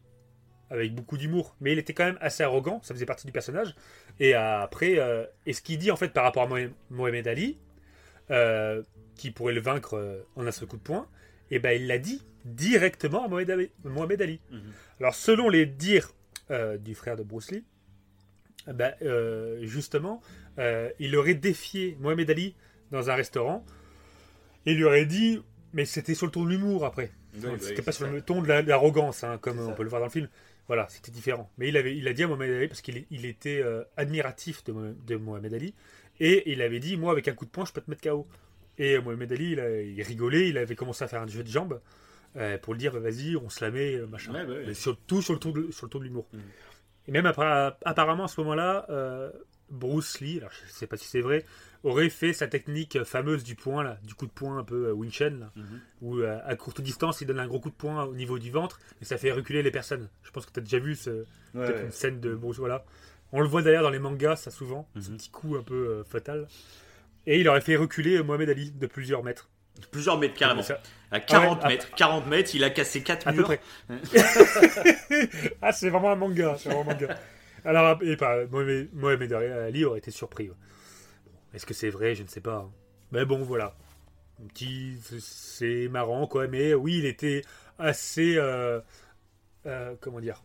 avec 0.70 0.94
beaucoup 0.94 1.18
d'humour. 1.18 1.56
Mais 1.62 1.72
il 1.74 1.80
était 1.80 1.94
quand 1.94 2.06
même 2.06 2.18
assez 2.22 2.44
arrogant, 2.44 2.80
ça 2.84 2.94
faisait 2.94 3.06
partie 3.08 3.26
du 3.26 3.32
personnage. 3.34 3.74
Et 4.20 4.36
après, 4.36 5.00
et 5.46 5.54
ce 5.54 5.62
qu'il 5.62 5.78
dit 5.80 5.90
en 5.92 5.96
fait 5.96 6.10
par 6.10 6.24
rapport 6.26 6.44
à 6.44 6.48
Mohamed- 6.92 7.28
Ali, 7.28 7.58
qui 9.16 9.32
pourrait 9.32 9.54
le 9.54 9.62
vaincre 9.62 10.26
en 10.36 10.46
un 10.46 10.52
seul 10.52 10.68
coup 10.68 10.78
de 10.78 10.82
poing, 10.82 11.08
et 11.50 11.60
ben 11.60 11.72
il 11.72 11.88
l'a 11.88 11.98
dit 11.98 12.22
directement 12.46 13.26
à 13.26 13.28
Mohamed 13.28 14.22
Ali. 14.22 14.42
Mhm. 14.52 14.62
Alors, 15.00 15.16
selon 15.16 15.50
les 15.50 15.66
dires 15.66 16.14
du 16.80 16.94
frère 16.96 17.16
de 17.16 17.24
Bruce 17.24 17.50
Lee, 17.52 17.64
eh 18.70 18.74
ben, 18.74 18.94
justement, 19.62 20.22
euh, 20.60 20.90
il 21.00 21.16
aurait 21.16 21.34
défié 21.36 21.98
Mohamed 22.00 22.30
Ali 22.30 22.56
dans 22.92 23.10
un 23.10 23.16
restaurant 23.16 23.66
et 24.66 24.72
il 24.72 24.78
lui 24.78 24.84
aurait 24.86 25.06
dit, 25.06 25.42
mais 25.74 25.86
c'était 25.86 26.14
sur 26.16 26.26
le 26.26 26.32
ton 26.32 26.44
de 26.46 26.50
l'humour 26.50 26.86
après. 26.86 27.12
Ouais, 27.36 27.58
c'était 27.60 27.82
pas 27.82 27.92
sur 27.92 28.06
ça. 28.08 28.12
le 28.12 28.22
ton 28.22 28.42
de 28.42 28.48
la- 28.48 28.64
de 28.64 28.70
l'arrogance, 28.70 29.24
hein, 29.24 29.38
comme 29.40 29.60
on 29.60 29.68
ça. 29.70 29.74
peut 29.74 29.84
le 29.84 29.90
voir 29.90 30.02
dans 30.02 30.08
le 30.08 30.12
film. 30.12 30.28
Voilà, 30.68 30.88
c'était 30.90 31.12
différent. 31.12 31.50
Mais 31.58 31.70
il, 31.70 31.78
avait, 31.78 31.96
il 31.96 32.08
a 32.08 32.14
dit 32.14 32.24
à 32.24 32.28
Mohamed 32.28 32.52
Ali, 32.52 32.68
parce 32.68 32.82
qu'il 32.82 33.06
il 33.12 33.26
était 33.26 33.62
euh, 33.62 33.84
admiratif 33.96 34.64
de, 34.66 34.72
Mo- 34.74 34.94
de 35.06 35.16
Mohamed 35.16 35.54
Ali, 35.54 35.74
et 36.20 36.52
il 36.52 36.62
avait 36.62 36.80
dit, 36.80 36.98
moi, 36.98 37.12
avec 37.12 37.28
un 37.28 37.34
coup 37.34 37.46
de 37.46 37.50
poing, 37.52 37.64
je 37.66 37.72
peux 37.72 37.80
te 37.82 37.90
mettre 37.90 38.02
KO. 38.02 38.28
Et 38.80 38.98
Mohamed 39.00 39.32
Ali, 39.32 39.52
il, 39.52 39.60
a- 39.60 39.82
il 39.82 40.02
rigolait, 40.02 40.50
il 40.50 40.58
avait 40.58 40.76
commencé 40.76 41.04
à 41.04 41.08
faire 41.08 41.22
un 41.22 41.28
jeu 41.28 41.44
de 41.44 41.48
jambes 41.50 41.80
euh, 42.36 42.58
pour 42.58 42.74
le 42.74 42.80
dire, 42.80 43.00
vas-y, 43.00 43.36
on 43.38 43.50
se 43.50 43.64
la 43.64 43.72
met, 43.72 43.98
machin. 44.08 44.34
Ouais, 44.34 44.44
ouais. 44.46 44.64
Mais 44.68 44.74
surtout 44.74 45.22
sur 45.22 45.34
le 45.34 45.40
ton 45.40 45.52
de, 45.52 45.72
sur 45.72 45.86
le 45.86 45.90
ton 45.92 46.00
de 46.00 46.04
l'humour. 46.04 46.28
Mhm. 46.34 46.42
Et 47.08 47.12
même 47.12 47.26
après, 47.28 47.46
apparemment, 47.86 48.26
à 48.26 48.28
ce 48.28 48.42
moment-là, 48.42 48.86
euh, 48.90 49.32
Bruce 49.70 50.20
Lee, 50.22 50.38
alors 50.40 50.52
je 50.52 50.72
sais 50.72 50.88
pas 50.88 50.98
si 50.98 51.06
c'est 51.08 51.22
vrai, 51.22 51.46
aurait 51.84 52.10
fait 52.10 52.34
sa 52.34 52.48
technique 52.48 53.04
fameuse 53.04 53.44
du 53.44 53.56
poing, 53.56 53.84
là, 53.84 53.98
du 54.04 54.14
coup 54.14 54.26
de 54.26 54.32
poing 54.32 54.58
un 54.58 54.64
peu 54.64 54.88
euh, 54.88 54.94
Wing 54.94 55.12
Chun, 55.12 55.38
là, 55.40 55.52
Mhm. 55.56 55.80
où 56.02 56.18
euh, 56.20 56.40
à 56.46 56.56
courte 56.56 56.82
distance, 56.82 57.22
il 57.22 57.28
donne 57.28 57.40
un 57.40 57.48
gros 57.48 57.60
coup 57.60 57.70
de 57.70 57.76
poing 57.76 58.04
au 58.06 58.14
niveau 58.16 58.40
du 58.40 58.50
ventre 58.52 58.80
et 59.02 59.06
ça 59.06 59.18
fait 59.18 59.32
reculer 59.32 59.62
les 59.64 59.72
personnes. 59.72 60.10
Je 60.24 60.32
pense 60.32 60.46
que 60.46 60.52
tu 60.52 60.60
as 60.60 60.64
déjà 60.64 60.80
vu 60.80 60.96
ce, 60.96 61.10
Ouais, 61.10 61.26
peut-être 61.66 61.78
ouais. 61.80 61.84
une 61.86 61.92
scène 61.92 62.20
de 62.20 62.34
Bruce, 62.36 62.58
voilà. 62.58 62.86
On 63.34 63.42
le 63.42 63.48
voit 63.48 63.62
d'ailleurs 63.62 63.84
dans 63.84 63.90
les 63.90 64.00
mangas, 64.00 64.38
ça 64.38 64.52
souvent, 64.52 64.88
ce 65.00 65.10
Mhm. 65.12 65.18
petit 65.18 65.30
coup 65.30 65.56
un 65.58 65.64
peu 65.64 65.74
euh, 65.76 66.04
fatal. 66.06 66.48
Et 67.26 67.40
il 67.42 67.48
aurait 67.50 67.60
fait 67.62 67.76
reculer 67.76 68.22
Mohamed 68.24 68.50
Ali 68.50 68.72
de 68.72 68.88
plusieurs 68.88 69.22
mètres. 69.24 69.50
Plusieurs 69.92 70.18
mètres 70.18 70.34
carrément. 70.36 70.64
À 71.12 71.20
40 71.20 71.60
Ah 71.62 71.68
ouais, 71.68 71.74
mètres. 71.74 71.88
40 71.96 72.26
mètres, 72.28 72.52
il 72.56 72.64
a 72.64 72.70
cassé 72.72 73.04
4 73.04 73.28
à 73.28 73.32
peu 73.32 73.38
murs. 73.40 73.46
près. 73.46 73.62
ah, 75.62 75.72
c'est 75.72 75.90
vraiment 75.90 76.12
un 76.12 76.16
manga. 76.16 76.56
C'est 76.58 76.70
vraiment 76.70 76.90
un 76.90 76.94
manga. 76.94 77.18
Alors, 77.66 78.02
et 78.04 78.18
pas, 78.18 78.46
Mohamed, 78.48 79.34
Ali 79.34 79.86
aurait 79.86 80.00
été 80.00 80.12
surpris. 80.12 80.50
Est-ce 81.54 81.66
que 81.66 81.74
c'est 81.74 81.90
vrai? 81.90 82.16
Je 82.16 82.24
ne 82.24 82.28
sais 82.28 82.42
pas. 82.42 82.58
hein. 82.68 82.72
Mais 83.12 83.26
bon, 83.26 83.44
voilà. 83.44 83.76
C'est- 85.20 85.88
marrant, 85.90 86.28
quoi. 86.28 86.48
Mais 86.48 86.74
oui, 86.74 87.00
il 87.00 87.06
était 87.06 87.42
assez, 87.80 88.36
euh, 88.38 88.80
euh, 89.66 89.96
comment 90.00 90.20
dire, 90.20 90.44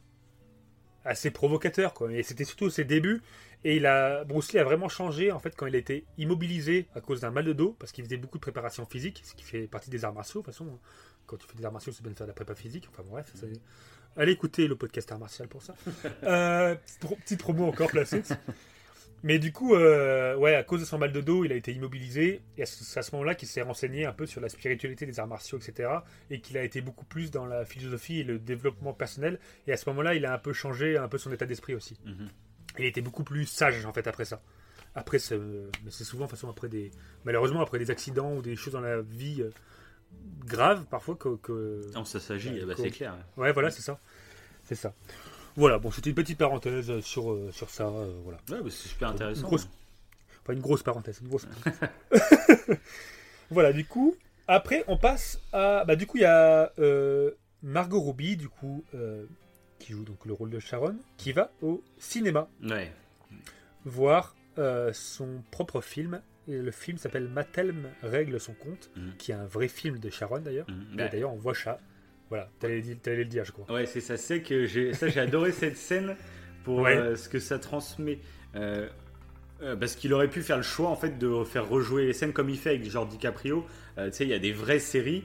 assez 1.04 1.30
provocateur, 1.30 1.94
quoi. 1.94 2.12
Et 2.12 2.22
c'était 2.22 2.44
surtout 2.44 2.70
ses 2.70 2.84
débuts. 2.84 3.22
Et 3.64 3.76
il 3.76 3.86
a, 3.86 4.24
Bruce 4.24 4.52
Lee 4.52 4.58
a 4.58 4.64
vraiment 4.64 4.88
changé 4.88 5.30
en 5.30 5.38
fait 5.38 5.54
quand 5.54 5.66
il 5.66 5.74
a 5.76 5.78
été 5.78 6.04
immobilisé 6.18 6.88
à 6.96 7.00
cause 7.00 7.20
d'un 7.20 7.30
mal 7.30 7.44
de 7.44 7.52
dos, 7.52 7.76
parce 7.78 7.92
qu'il 7.92 8.04
faisait 8.04 8.16
beaucoup 8.16 8.38
de 8.38 8.42
préparation 8.42 8.84
physique, 8.86 9.22
ce 9.24 9.34
qui 9.34 9.44
fait 9.44 9.68
partie 9.68 9.88
des 9.88 10.04
arts 10.04 10.12
martiaux 10.12 10.40
de 10.40 10.46
toute 10.46 10.52
façon. 10.54 10.80
Quand 11.26 11.36
tu 11.36 11.46
fais 11.46 11.54
des 11.56 11.64
arts 11.64 11.72
martiaux, 11.72 11.92
c'est 11.92 12.02
bien 12.02 12.10
de 12.12 12.16
faire 12.16 12.26
de 12.26 12.30
la 12.32 12.34
prépa 12.34 12.54
physique. 12.56 12.88
Enfin 12.90 13.04
bref, 13.08 13.30
c'est- 13.34 13.60
allez 14.16 14.32
écouter 14.32 14.66
le 14.68 14.76
podcast 14.76 15.10
art 15.12 15.18
martial 15.18 15.48
pour 15.48 15.62
ça. 15.62 15.74
Euh, 16.24 16.74
petite 16.76 16.98
pro- 17.00 17.16
petite 17.16 17.40
promo 17.40 17.66
encore 17.66 17.90
placée. 17.90 18.22
Mais 19.24 19.38
du 19.38 19.52
coup, 19.52 19.74
euh, 19.76 20.34
ouais, 20.36 20.56
à 20.56 20.64
cause 20.64 20.80
de 20.80 20.84
son 20.84 20.98
mal 20.98 21.12
de 21.12 21.20
dos, 21.20 21.44
il 21.44 21.52
a 21.52 21.54
été 21.54 21.72
immobilisé. 21.72 22.42
Et 22.58 22.66
c'est 22.66 22.98
à 22.98 23.02
ce 23.04 23.12
moment-là 23.12 23.36
qu'il 23.36 23.46
s'est 23.46 23.62
renseigné 23.62 24.04
un 24.04 24.12
peu 24.12 24.26
sur 24.26 24.40
la 24.40 24.48
spiritualité 24.48 25.06
des 25.06 25.20
arts 25.20 25.28
martiaux, 25.28 25.58
etc. 25.58 25.88
Et 26.30 26.40
qu'il 26.40 26.58
a 26.58 26.64
été 26.64 26.80
beaucoup 26.80 27.04
plus 27.04 27.30
dans 27.30 27.46
la 27.46 27.64
philosophie 27.64 28.18
et 28.20 28.24
le 28.24 28.38
développement 28.40 28.92
personnel. 28.92 29.38
Et 29.68 29.72
à 29.72 29.76
ce 29.76 29.88
moment-là, 29.90 30.14
il 30.16 30.26
a 30.26 30.34
un 30.34 30.38
peu 30.38 30.52
changé 30.52 30.96
un 30.96 31.06
peu 31.06 31.18
son 31.18 31.30
état 31.32 31.46
d'esprit 31.46 31.74
aussi. 31.74 31.96
Mhm. 32.04 32.28
Il 32.80 32.84
était 32.84 33.00
beaucoup 33.02 33.22
plus 33.22 33.46
sage 33.46 33.84
en 33.86 33.92
fait 33.92 34.06
après 34.08 34.24
ça. 34.24 34.42
Après, 34.94 35.18
c'est 35.18 35.38
souvent 36.04 36.24
de 36.26 36.30
façon 36.30 36.50
après 36.50 36.68
des, 36.68 36.90
malheureusement 37.24 37.62
après 37.62 37.78
des 37.78 37.90
accidents 37.90 38.34
ou 38.34 38.42
des 38.42 38.56
choses 38.56 38.72
dans 38.74 38.80
la 38.80 39.00
vie 39.02 39.40
euh, 39.40 39.50
graves 40.46 40.84
parfois 40.90 41.16
que, 41.16 41.36
que- 41.36 41.90
Non, 41.94 42.04
ça 42.04 42.20
s'agit, 42.20 42.50
Ouais, 42.50 42.60
ah 42.62 42.66
bah, 42.66 42.74
c'est 42.76 42.90
clair. 42.90 43.14
ouais 43.36 43.52
voilà 43.52 43.70
c'est 43.70 43.82
ça, 43.82 43.98
c'est 44.64 44.74
ça. 44.74 44.92
Voilà 45.56 45.78
bon 45.78 45.90
c'était 45.90 46.10
une 46.10 46.16
petite 46.16 46.38
parenthèse 46.38 47.00
sur 47.00 47.30
euh, 47.32 47.50
sur 47.52 47.70
ça 47.70 47.86
euh, 47.88 48.12
voilà. 48.24 48.38
Ouais, 48.50 48.58
bah, 48.62 48.70
c'est 48.70 48.88
super 48.88 49.08
intéressant. 49.08 49.40
Une 49.42 49.46
grosse, 49.46 49.68
enfin 50.42 50.52
une 50.54 50.60
grosse 50.60 50.82
parenthèse, 50.82 51.20
une 51.20 51.28
grosse. 51.28 51.46
voilà, 53.50 53.72
du 53.72 53.84
coup, 53.84 54.16
après 54.48 54.84
on 54.88 54.96
passe 54.96 55.40
à, 55.52 55.84
bah 55.84 55.96
du 55.96 56.06
coup 56.06 56.16
il 56.18 56.22
y 56.22 56.26
a 56.26 56.72
euh, 56.78 57.30
Margot 57.62 58.00
Robbie, 58.00 58.36
du 58.36 58.48
coup, 58.48 58.84
euh, 58.94 59.26
qui 59.78 59.92
joue 59.92 60.04
donc 60.04 60.24
le 60.26 60.32
rôle 60.32 60.50
de 60.50 60.58
Sharon, 60.58 60.96
qui 61.16 61.32
va 61.32 61.50
au 61.62 61.82
cinéma 61.98 62.48
Ouais. 62.62 62.92
voir 63.84 64.34
son 64.92 65.42
propre 65.50 65.80
film. 65.80 66.20
Et 66.48 66.58
le 66.58 66.70
film 66.72 66.98
s'appelle 66.98 67.28
Mathelm 67.28 67.88
règle 68.02 68.40
son 68.40 68.52
compte, 68.54 68.90
Mhm. 68.96 69.12
qui 69.18 69.30
est 69.30 69.34
un 69.34 69.46
vrai 69.46 69.68
film 69.68 69.98
de 69.98 70.10
Sharon 70.10 70.40
d'ailleurs. 70.40 70.66
Mhm. 70.68 70.96
D'ailleurs, 71.10 71.32
on 71.32 71.36
voit 71.36 71.54
chat. 71.54 71.78
Voilà, 72.30 72.48
t'allais 72.58 72.80
le 72.80 73.24
dire- 73.24 73.44
je 73.44 73.52
crois. 73.52 73.70
Ouais, 73.72 73.86
c'est 73.86 74.00
ça. 74.00 74.16
C'est 74.16 74.40
que 74.42 74.64
j'ai 74.66 74.92
ça, 74.94 75.08
j'ai 75.08 75.20
adoré 75.20 75.52
cette 75.52 75.76
scène 75.76 76.16
pour 76.64 76.78
Ouais. 76.80 76.96
euh, 76.96 77.16
ce 77.16 77.28
que 77.28 77.38
ça 77.38 77.58
transmet. 77.58 78.18
Euh, 78.56 78.88
euh, 79.62 79.76
parce 79.76 79.94
qu'il 79.94 80.12
aurait 80.14 80.28
pu 80.30 80.42
faire 80.42 80.56
le 80.56 80.62
choix 80.62 80.88
en 80.88 80.96
fait 80.96 81.18
de 81.18 81.44
faire 81.44 81.68
rejouer 81.68 82.06
les 82.06 82.12
scènes 82.12 82.32
comme 82.32 82.48
il 82.50 82.58
fait 82.58 82.70
avec 82.70 82.90
genre 82.90 83.06
DiCaprio. 83.06 83.64
Euh, 83.98 84.10
tu 84.10 84.16
sais, 84.16 84.24
il 84.24 84.30
y 84.30 84.34
a 84.34 84.38
des 84.38 84.52
vraies 84.52 84.78
séries. 84.80 85.24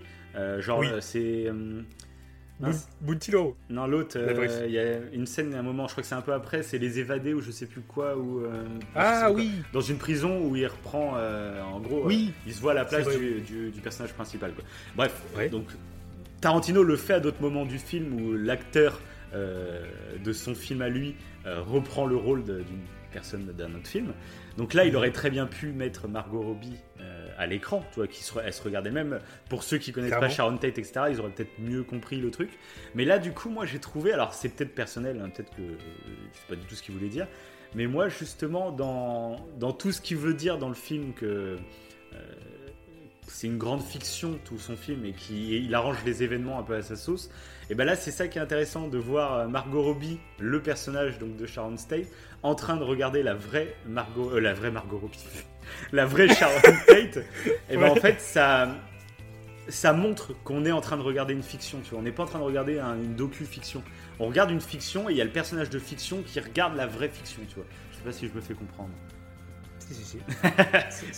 genre, 0.60 0.80
Oui. 0.80 0.88
c'est. 1.00 1.48
Mince. 2.60 2.88
Boontilo. 3.02 3.56
non, 3.70 3.88
l'autre, 3.88 4.18
euh, 4.18 4.66
il 4.66 4.72
y 4.74 4.80
a 4.80 4.98
une 5.14 5.26
scène 5.26 5.54
à 5.54 5.60
un 5.60 5.64
moment, 5.64 5.88
je 5.88 5.94
crois 5.94 6.02
que 6.02 6.08
c'est 6.08 6.16
un 6.16 6.22
peu 6.22 6.34
après, 6.34 6.64
c'est 6.64 6.78
Les 6.78 7.00
Évadés 7.00 7.34
ou 7.34 7.42
je 7.42 7.52
sais 7.52 7.66
plus 7.66 7.82
quoi. 7.82 8.18
Ou, 8.18 8.42
euh, 8.46 8.64
Ah 8.96 9.24
quoi. 9.28 9.32
oui 9.36 9.52
Dans 9.74 9.82
une 9.82 9.98
prison 9.98 10.42
où 10.46 10.56
il 10.56 10.66
reprend, 10.68 11.14
euh, 11.18 11.62
en 11.62 11.80
gros, 11.80 12.04
Oui. 12.06 12.34
il 12.46 12.54
se 12.54 12.62
voit 12.62 12.72
à 12.72 12.76
la 12.76 12.86
place 12.86 13.08
du, 13.08 13.42
du- 13.42 13.70
du 13.72 13.82
personnage 13.82 14.14
principal. 14.14 14.54
quoi. 14.54 14.64
Bref, 14.96 15.22
Ouais. 15.36 15.50
donc 15.50 15.66
Tarantino 16.42 16.84
le 16.84 16.96
fait 16.96 17.14
à 17.14 17.20
d'autres 17.20 17.42
moments 17.42 17.66
du 17.66 17.78
film 17.80 18.14
où 18.14 18.34
l'acteur 18.34 19.02
de 19.34 20.34
son 20.34 20.56
film 20.56 20.82
à 20.82 20.90
lui 20.90 21.16
reprend 21.46 22.06
le 22.06 22.16
rôle 22.16 22.44
d'une 22.44 22.64
personne 23.12 23.46
d'un 23.58 23.74
autre 23.76 23.88
film. 23.88 24.14
Donc 24.58 24.74
là, 24.74 24.86
il 24.86 24.96
aurait 24.96 25.12
très 25.12 25.30
bien 25.30 25.46
pu 25.46 25.68
mettre 25.72 26.08
Margot 26.08 26.42
Robbie 26.42 26.74
à 27.38 27.46
l'écran, 27.46 27.84
tu 27.92 28.00
vois, 28.00 28.08
qui 28.08 28.24
se, 28.24 28.34
elle 28.44 28.54
se 28.54 28.62
regardait 28.62 28.92
même. 28.92 29.20
Pour 29.50 29.64
ceux 29.64 29.78
qui 29.78 29.92
connaissent 29.92 30.10
Clairement. 30.10 30.28
pas 30.28 30.34
Sharon 30.34 30.58
Tate, 30.58 30.78
etc., 30.78 31.02
ils 31.12 31.20
auraient 31.20 31.30
peut-être 31.30 31.60
mieux 31.60 31.84
compris 31.84 32.18
le 32.18 32.32
truc. 32.32 32.50
Mais 32.96 33.06
là, 33.06 33.20
du 33.20 33.32
coup, 33.32 33.50
moi, 33.50 33.66
j'ai 33.66 33.80
trouvé. 33.80 34.14
Alors, 34.14 34.34
c'est 34.34 34.50
peut-être 34.50 34.74
personnel, 34.74 35.22
hein, 35.24 35.30
peut-être 35.30 35.56
que 35.56 35.62
euh, 35.62 35.78
c'est 36.34 36.48
pas 36.48 36.56
du 36.56 36.66
tout 36.66 36.76
ce 36.76 36.84
qu'il 36.84 36.94
voulait 36.96 37.10
dire. 37.10 37.28
Mais 37.76 37.88
moi, 37.88 38.10
justement, 38.10 38.72
dans, 38.72 39.38
dans 39.58 39.74
tout 39.74 39.92
ce 39.92 40.02
qu'il 40.02 40.18
veut 40.18 40.34
dire 40.34 40.58
dans 40.58 40.70
le 40.70 40.76
film, 40.76 41.14
que 41.14 41.58
euh, 42.14 42.26
c'est 43.28 43.48
une 43.48 43.58
grande 43.58 43.84
fiction, 43.84 44.40
tout 44.46 44.58
son 44.58 44.76
film, 44.76 45.06
et 45.06 45.12
qu'il 45.12 45.74
arrange 45.76 45.98
les 46.06 46.24
événements 46.24 46.60
un 46.60 46.64
peu 46.64 46.76
à 46.76 46.82
sa 46.82 46.96
sauce. 46.96 47.30
Et 47.70 47.76
ben 47.76 47.86
là, 47.86 47.96
c'est 47.96 48.12
ça 48.12 48.28
qui 48.28 48.38
est 48.38 48.42
intéressant 48.42 48.88
de 48.88 48.98
voir 48.98 49.34
euh, 49.34 49.48
Margot 49.48 49.84
Robbie, 49.84 50.20
le 50.40 50.62
personnage 50.62 51.20
donc 51.20 51.36
de 51.36 51.46
Sharon 51.46 51.76
Tate, 51.76 52.08
en 52.44 52.56
train 52.56 52.78
de 52.78 52.84
regarder 52.84 53.24
la 53.24 53.34
vraie 53.34 53.76
Margot, 53.86 54.32
euh, 54.32 54.40
la 54.40 54.54
vraie 54.54 54.72
Margot 54.72 54.98
Robbie, 54.98 55.20
la 55.92 56.06
vraie 56.06 56.28
Sharon 56.30 56.60
Tate. 56.88 57.20
Et 57.70 57.78
ben 57.78 57.90
en 57.90 57.96
fait, 57.96 58.20
ça, 58.22 58.70
ça 59.68 59.94
montre 59.94 60.34
qu'on 60.44 60.66
est 60.66 60.72
en 60.72 60.82
train 60.82 60.98
de 60.98 61.02
regarder 61.02 61.34
une 61.34 61.44
fiction. 61.44 61.80
Tu 61.84 61.92
vois, 61.92 62.00
on 62.00 62.04
n'est 62.04 62.12
pas 62.12 62.24
en 62.24 62.28
train 62.28 62.40
de 62.40 62.44
regarder 62.44 62.80
un- 62.80 62.96
une 62.96 63.16
docu-fiction. 63.16 63.84
On 64.20 64.28
regarde 64.28 64.50
une 64.52 64.62
fiction 64.62 65.10
et 65.10 65.14
il 65.14 65.18
y 65.18 65.22
a 65.22 65.26
le 65.26 65.32
personnage 65.32 65.70
de 65.70 65.80
fiction 65.80 66.22
qui 66.26 66.40
regarde 66.40 66.76
la 66.76 66.88
vraie 66.88 67.10
fiction. 67.10 67.42
Tu 67.50 67.56
vois. 67.56 67.66
Je 67.92 67.98
sais 67.98 68.04
pas 68.04 68.12
si 68.12 68.28
je 68.28 68.34
me 68.34 68.42
fais 68.42 68.54
comprendre. 68.54 68.90
Si, 69.80 69.94
si, 69.94 70.04
si. 70.04 70.18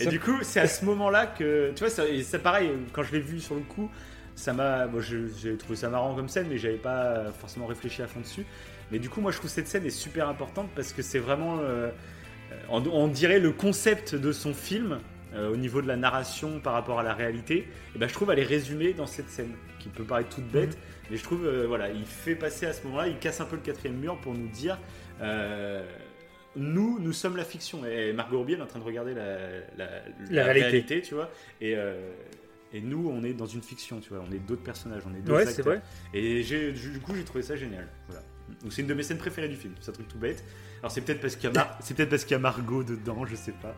Et 0.04 0.06
du 0.06 0.20
coup, 0.20 0.38
c'est 0.42 0.60
à 0.60 0.68
ce 0.68 0.84
moment-là 0.84 1.26
que, 1.26 1.72
tu 1.74 1.84
vois, 1.84 1.90
c'est 1.90 2.38
pareil, 2.38 2.70
quand 2.92 3.02
je 3.02 3.12
l'ai 3.12 3.20
vu 3.20 3.40
sur 3.40 3.54
le 3.56 3.62
coup, 3.62 3.90
ça 4.36 4.52
m'a, 4.52 4.86
moi, 4.86 5.00
je- 5.00 5.26
j'ai 5.42 5.56
trouvé 5.56 5.74
ça 5.76 5.88
marrant 5.88 6.14
comme 6.14 6.28
scène, 6.28 6.46
mais 6.48 6.56
j'avais 6.56 6.76
pas 6.76 7.32
forcément 7.40 7.66
réfléchi 7.66 8.00
à 8.02 8.06
fond 8.06 8.20
dessus. 8.20 8.46
Mais 8.92 8.98
du 9.00 9.08
coup, 9.10 9.20
moi, 9.20 9.32
je 9.32 9.38
trouve 9.38 9.50
cette 9.50 9.66
scène 9.66 9.84
est 9.86 9.90
super 9.90 10.28
importante 10.28 10.68
parce 10.76 10.92
que 10.92 11.02
c'est 11.02 11.18
vraiment, 11.18 11.58
euh, 11.60 11.90
on, 12.70 12.84
on 12.86 13.08
dirait 13.08 13.38
le 13.40 13.50
concept 13.52 14.14
de 14.14 14.32
son 14.32 14.54
film 14.54 15.00
euh, 15.34 15.50
au 15.52 15.56
niveau 15.56 15.80
de 15.82 15.86
la 15.88 15.96
narration 15.96 16.60
par 16.60 16.72
rapport 16.72 16.98
à 17.00 17.02
la 17.02 17.14
réalité. 17.14 17.68
Et 17.94 17.98
ben, 17.98 18.08
je 18.08 18.14
trouve 18.14 18.30
elle 18.30 18.38
est 18.38 18.44
résumée 18.44 18.92
dans 18.92 19.06
cette 19.06 19.28
scène 19.28 19.52
qui 19.78 19.88
peut 19.88 20.04
paraître 20.04 20.28
toute 20.34 20.46
bête, 20.48 20.76
mais 21.10 21.16
je 21.16 21.22
trouve, 21.22 21.46
euh, 21.46 21.66
voilà, 21.66 21.90
il 21.90 22.04
fait 22.04 22.34
passer 22.34 22.66
à 22.66 22.72
ce 22.72 22.82
moment-là, 22.84 23.08
il 23.08 23.18
casse 23.18 23.40
un 23.40 23.44
peu 23.46 23.56
le 23.56 23.62
quatrième 23.62 23.96
mur 23.98 24.18
pour 24.20 24.34
nous 24.34 24.48
dire. 24.48 24.78
euh, 25.20 25.84
nous, 26.56 26.98
nous 26.98 27.12
sommes 27.12 27.36
la 27.36 27.44
fiction. 27.44 27.84
Et 27.86 28.12
Margot 28.12 28.38
Robbie 28.38 28.54
elle 28.54 28.58
est 28.58 28.62
en 28.62 28.66
train 28.66 28.80
de 28.80 28.84
regarder 28.84 29.14
la, 29.14 29.36
la- 29.78 29.86
la 30.30 30.44
réalité. 30.44 30.66
réalité. 30.68 31.02
tu 31.02 31.14
vois. 31.14 31.30
Et, 31.60 31.76
et 32.72 32.80
nous, 32.80 33.08
on 33.08 33.22
est 33.22 33.34
dans 33.34 33.46
une 33.46 33.62
fiction, 33.62 34.00
tu 34.00 34.08
vois. 34.10 34.24
On 34.28 34.32
est 34.32 34.38
d'autres 34.40 34.62
personnages, 34.64 35.02
on 35.06 35.14
est 35.16 35.20
d'autres 35.20 35.32
Ouais, 35.36 35.42
acteurs. 35.42 35.54
c'est 35.54 35.62
vrai. 35.62 35.80
Et 36.12 36.42
j'ai- 36.42 36.72
du 36.72 36.98
coup, 37.00 37.14
j'ai 37.14 37.24
trouvé 37.24 37.42
ça 37.42 37.54
génial. 37.54 37.86
Voilà. 38.08 38.22
Donc, 38.62 38.72
c'est 38.72 38.82
une 38.82 38.88
de 38.88 38.94
mes 38.94 39.04
scènes 39.04 39.18
préférées 39.18 39.48
du 39.48 39.54
film. 39.56 39.74
C'est 39.80 39.90
un 39.90 39.94
truc 39.94 40.08
tout 40.08 40.18
bête. 40.18 40.42
Alors, 40.82 40.90
c'est 40.92 41.00
peut-être 41.02 41.20
parce 41.20 41.36
qu'il 41.36 41.44
y 41.44 41.52
a, 41.52 41.54
Mar- 41.54 41.78
c'est 41.80 41.94
peut-être 41.96 42.10
parce 42.10 42.24
qu'il 42.24 42.32
y 42.32 42.36
a 42.36 42.38
Margot 42.38 42.82
dedans, 42.82 43.24
je 43.26 43.36
sais 43.36 43.52
pas. 43.52 43.74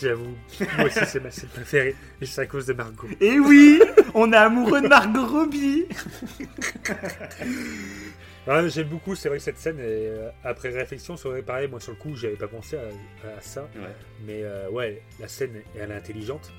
J'avoue. 0.00 0.34
Moi 0.76 0.86
aussi, 0.86 1.00
c'est 1.06 1.20
ma 1.20 1.30
scène 1.30 1.48
préférée. 1.48 1.96
Et 2.20 2.26
c'est 2.26 2.40
à 2.42 2.46
cause 2.46 2.66
de 2.66 2.72
Margot. 2.72 3.08
Et 3.20 3.38
oui, 3.40 3.80
on 4.14 4.32
est 4.32 4.36
amoureux 4.36 4.80
de 4.80 4.86
Margot 4.88 5.26
Robbie. 5.26 5.86
Ah, 8.46 8.66
J'aime 8.68 8.88
beaucoup, 8.88 9.14
c'est 9.14 9.28
vrai, 9.28 9.38
cette 9.40 9.58
scène. 9.58 9.76
Euh, 9.80 10.30
après 10.44 10.70
réflexion, 10.70 11.16
c'est 11.16 11.42
pareil, 11.42 11.68
moi 11.68 11.80
sur 11.80 11.92
le 11.92 11.98
coup, 11.98 12.14
j'avais 12.16 12.36
pas 12.36 12.48
pensé 12.48 12.76
à, 12.76 13.28
à 13.28 13.40
ça. 13.40 13.62
Ouais. 13.74 13.82
Mais 14.26 14.42
euh, 14.42 14.70
ouais, 14.70 15.02
la 15.20 15.28
scène, 15.28 15.50
elle 15.78 15.90
est 15.90 15.94
intelligente. 15.94 16.50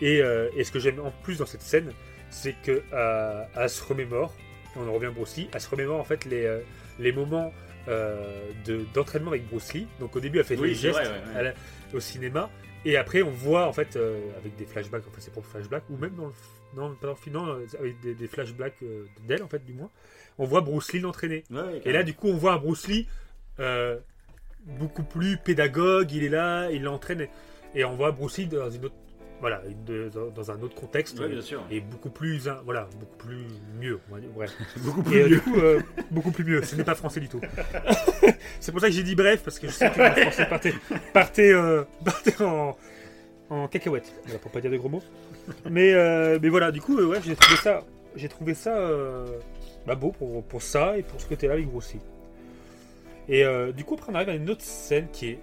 Et, 0.00 0.22
euh, 0.22 0.48
et 0.56 0.62
ce 0.64 0.70
que 0.70 0.78
j'aime 0.78 1.00
en 1.00 1.10
plus 1.22 1.38
dans 1.38 1.46
cette 1.46 1.62
scène, 1.62 1.92
c'est 2.30 2.54
que 2.62 2.82
euh, 2.92 3.44
elle 3.56 3.70
se 3.70 3.82
remémore, 3.82 4.34
on 4.76 4.86
en 4.88 4.92
revient 4.92 5.10
Lee, 5.36 5.48
elle 5.52 5.60
se 5.60 5.68
remémore 5.68 5.98
en 6.00 6.04
fait 6.04 6.24
les, 6.26 6.60
les 6.98 7.12
moments 7.12 7.52
euh, 7.88 8.50
de- 8.64 8.84
d'entraînement 8.94 9.30
avec 9.30 9.46
Bruce 9.48 9.72
Lee. 9.74 9.86
Donc 10.00 10.14
au 10.16 10.20
début, 10.20 10.38
elle 10.38 10.44
fait 10.44 10.56
Oui, 10.58 10.68
des 10.70 10.74
gestes 10.74 10.98
vrai, 10.98 11.08
ouais, 11.08 11.32
ouais. 11.32 11.36
à 11.38 11.42
la- 11.42 11.54
au 11.94 12.00
cinéma, 12.00 12.50
et 12.84 12.96
après 12.96 13.22
on 13.22 13.30
voit 13.30 13.66
en 13.66 13.72
fait 13.72 13.96
euh, 13.96 14.20
avec 14.38 14.56
des 14.56 14.66
flashbacks, 14.66 15.02
enfin 15.08 15.20
ses 15.20 15.30
propres 15.30 15.48
flashbacks, 15.48 15.84
ou 15.90 15.96
même 15.96 16.14
dans 16.14 16.26
le, 16.26 16.32
non, 16.76 16.94
pas 16.94 17.08
dans 17.08 17.12
le 17.12 17.18
film, 17.18 17.34
non, 17.36 17.46
euh, 17.48 17.66
avec 17.78 18.00
des, 18.00 18.14
des 18.14 18.26
flashbacks 18.28 18.74
euh, 18.82 19.04
d'elle 19.26 19.42
en 19.42 19.48
fait 19.48 19.64
du 19.64 19.72
moins, 19.74 19.90
on 20.38 20.44
voit 20.46 20.60
Bruce 20.62 20.92
Lee 20.92 21.00
l'entraîner. 21.00 21.44
Ouais, 21.50 21.82
Et 21.84 21.92
là, 21.92 22.02
du 22.02 22.14
coup, 22.14 22.28
on 22.28 22.36
voit 22.36 22.54
un 22.54 22.58
Bruce 22.58 22.88
Lee 22.88 23.06
euh, 23.60 23.98
beaucoup 24.64 25.02
plus 25.02 25.36
pédagogue. 25.36 26.10
Il 26.12 26.24
est 26.24 26.28
là, 26.30 26.70
il 26.70 26.82
l'entraîne. 26.82 27.26
Et 27.74 27.84
on 27.84 27.94
voit 27.96 28.12
Bruce 28.12 28.38
Lee 28.38 28.46
dans, 28.46 28.70
une 28.70 28.86
autre, 28.86 28.94
voilà, 29.42 29.60
de- 29.86 30.08
dans, 30.08 30.28
dans 30.30 30.50
un 30.52 30.62
autre 30.62 30.74
contexte. 30.74 31.18
Ouais, 31.20 31.28
bien 31.28 31.42
sûr. 31.42 31.62
Et 31.70 31.80
beaucoup 31.80 32.08
plus, 32.08 32.48
voilà, 32.64 32.88
beaucoup 32.98 33.16
plus 33.18 33.44
mieux. 33.78 34.00
bref. 34.34 34.52
Beaucoup 34.78 35.12
Et 35.12 35.22
euh, 35.22 35.28
du 35.28 35.40
coup, 35.40 35.56
euh, 35.58 35.80
beaucoup 36.10 36.30
plus 36.30 36.44
mieux. 36.44 36.62
Ce 36.62 36.74
n'est 36.76 36.84
pas 36.84 36.94
français 36.94 37.20
du 37.20 37.28
tout. 37.28 37.40
C'est 38.60 38.72
pour 38.72 38.80
ça 38.80 38.86
que 38.86 38.92
j'ai 38.94 39.02
dit 39.02 39.14
bref, 39.16 39.42
parce 39.42 39.58
que 39.58 39.66
je 39.66 39.72
sais 39.72 39.90
que 39.90 39.98
le 40.00 40.10
français 40.22 40.46
partait, 40.46 40.74
partait, 41.12 41.52
euh, 41.52 41.82
en, 42.40 42.76
en 43.50 43.68
cacahuète. 43.68 44.10
Voilà, 44.24 44.38
pour 44.38 44.50
pas 44.52 44.60
dire 44.60 44.70
de 44.70 44.76
gros 44.78 44.88
mots. 44.88 45.02
Mais, 45.68 45.92
euh, 45.92 46.38
mais 46.40 46.48
voilà, 46.48 46.70
du 46.70 46.80
coup, 46.80 46.96
ouais, 46.96 47.18
j'ai 47.24 47.34
trouvé 47.34 47.56
ça, 47.56 47.82
j'ai 48.14 48.28
trouvé 48.28 48.54
ça 48.54 48.72
bah, 49.86 49.96
beau 49.96 50.12
pour, 50.12 50.44
pour 50.44 50.62
ça 50.62 50.96
et 50.96 51.02
pour 51.02 51.20
ce 51.20 51.26
côté-là 51.26 51.56
Bruce 51.66 51.94
Lee. 51.94 52.00
Et 53.28 53.44
du 53.74 53.82
coup, 53.84 53.94
après, 53.94 54.12
on 54.12 54.14
arrive 54.14 54.28
à 54.28 54.34
une 54.34 54.50
autre 54.50 54.62
scène 54.62 55.08
qui 55.12 55.30
est 55.30 55.38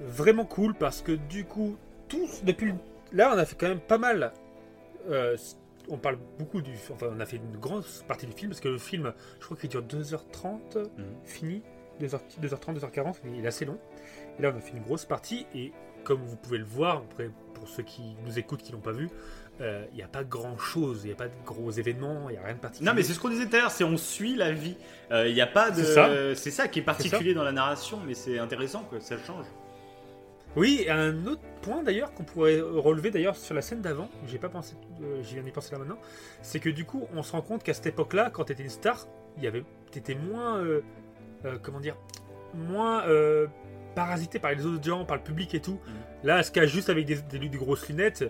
vraiment 0.00 0.46
cool 0.46 0.74
parce 0.74 1.02
que 1.02 1.12
du 1.12 1.44
coup, 1.44 1.76
tous, 2.08 2.42
depuis 2.44 2.66
le- 2.68 2.74
là, 3.12 3.32
on 3.34 3.38
a 3.38 3.44
fait 3.44 3.56
quand 3.58 3.68
même 3.68 3.80
pas 3.80 3.98
mal. 3.98 4.32
euh, 5.10 5.36
on 5.90 5.98
parle 5.98 6.16
beaucoup 6.38 6.62
du. 6.62 6.72
Enfin, 6.92 7.08
on 7.14 7.20
a 7.20 7.26
fait 7.26 7.36
une 7.36 7.58
grande 7.58 7.84
partie 8.08 8.24
du 8.26 8.32
film 8.32 8.50
parce 8.50 8.60
que 8.62 8.68
le 8.68 8.78
film, 8.78 9.12
je 9.38 9.44
crois 9.44 9.56
qu'il 9.58 9.68
dure 9.68 9.82
2h30, 9.82 10.78
Mhm. 10.78 11.04
fini, 11.24 11.62
2h, 12.00 12.20
2h30, 12.40 12.74
2h40, 12.78 13.16
mais 13.24 13.36
il 13.38 13.44
est 13.44 13.48
assez 13.48 13.66
long. 13.66 13.78
Et 14.38 14.42
là, 14.42 14.50
on 14.54 14.56
a 14.56 14.60
fait 14.60 14.72
une 14.76 14.82
grosse 14.82 15.04
partie 15.04 15.46
et 15.54 15.72
comme 16.02 16.22
vous 16.22 16.36
pouvez 16.36 16.56
le 16.58 16.64
voir, 16.64 17.02
après, 17.10 17.28
pour 17.52 17.68
ceux 17.68 17.82
qui 17.82 18.16
nous 18.24 18.38
écoutent, 18.38 18.62
qui 18.62 18.72
l'ont 18.72 18.80
pas 18.80 18.92
vu, 18.92 19.10
euh, 19.60 19.84
il 19.92 19.96
n'y 19.96 20.02
a 20.02 20.08
pas 20.08 20.24
grand 20.24 20.56
chose, 20.56 21.00
il 21.04 21.08
n'y 21.08 21.12
a 21.12 21.16
pas 21.16 21.28
de 21.28 21.34
gros 21.44 21.70
événements, 21.70 22.30
il 22.30 22.32
n'y 22.32 22.38
a 22.38 22.42
rien 22.44 22.54
de 22.54 22.58
particulier. 22.60 22.88
Non, 22.90 22.94
mais 22.96 23.02
c'est 23.02 23.12
ce 23.12 23.20
qu'on 23.20 23.28
disait 23.28 23.46
tout 23.46 23.56
à 23.56 23.60
l'heure, 23.60 23.70
c'est 23.70 23.84
on 23.84 23.96
suit 23.98 24.36
la 24.36 24.52
vie. 24.52 24.76
Il 25.10 25.34
n'y 25.34 25.40
a 25.42 25.46
pas 25.46 25.70
de. 25.70 25.82
C'est 26.34 26.50
ça. 26.50 26.62
Ça 26.62 26.68
qui 26.68 26.78
est 26.78 26.82
particulier 26.82 27.34
dans 27.34 27.44
la 27.44 27.52
narration, 27.52 28.00
mais 28.06 28.14
c'est 28.14 28.38
intéressant, 28.38 28.84
quoi. 28.88 29.00
Ça 29.00 29.16
change. 29.18 29.44
Oui, 30.56 30.86
un 30.88 31.26
autre 31.26 31.42
point 31.62 31.82
d'ailleurs 31.82 32.14
qu'on 32.14 32.22
pourrait 32.22 32.60
relever 32.60 33.10
d'ailleurs 33.10 33.36
sur 33.36 33.54
la 33.54 33.62
scène 33.62 33.80
d'avant, 33.80 34.08
j'ai 34.26 34.38
pas 34.38 34.48
pensé, 34.48 34.76
euh, 35.02 35.20
j'y 35.22 35.34
viens 35.34 35.42
d'y 35.42 35.50
penser 35.50 35.72
là 35.72 35.78
maintenant, 35.78 35.98
c'est 36.42 36.60
que 36.60 36.68
du 36.68 36.84
coup 36.84 37.08
on 37.12 37.24
se 37.24 37.32
rend 37.32 37.42
compte 37.42 37.64
qu'à 37.64 37.74
cette 37.74 37.86
époque-là, 37.86 38.30
quand 38.30 38.44
t'étais 38.44 38.62
une 38.62 38.68
star, 38.68 39.08
il 39.36 39.42
y 39.42 39.48
avait, 39.48 39.64
t'étais 39.90 40.14
moins, 40.14 40.58
euh, 40.58 40.82
euh, 41.44 41.58
comment 41.60 41.80
dire, 41.80 41.96
moins 42.54 43.02
parasité 43.96 44.38
par 44.38 44.52
les 44.52 44.64
autres 44.64 44.82
gens, 44.82 45.04
par 45.04 45.16
le 45.16 45.22
public 45.22 45.54
et 45.54 45.60
tout. 45.60 45.78
Là, 46.24 46.38
elle 46.38 46.44
se 46.44 46.50
cache 46.50 46.70
juste 46.70 46.88
avec 46.88 47.04
des, 47.04 47.16
des, 47.16 47.38
des 47.38 47.58
grosses 47.58 47.88
lunettes, 47.88 48.24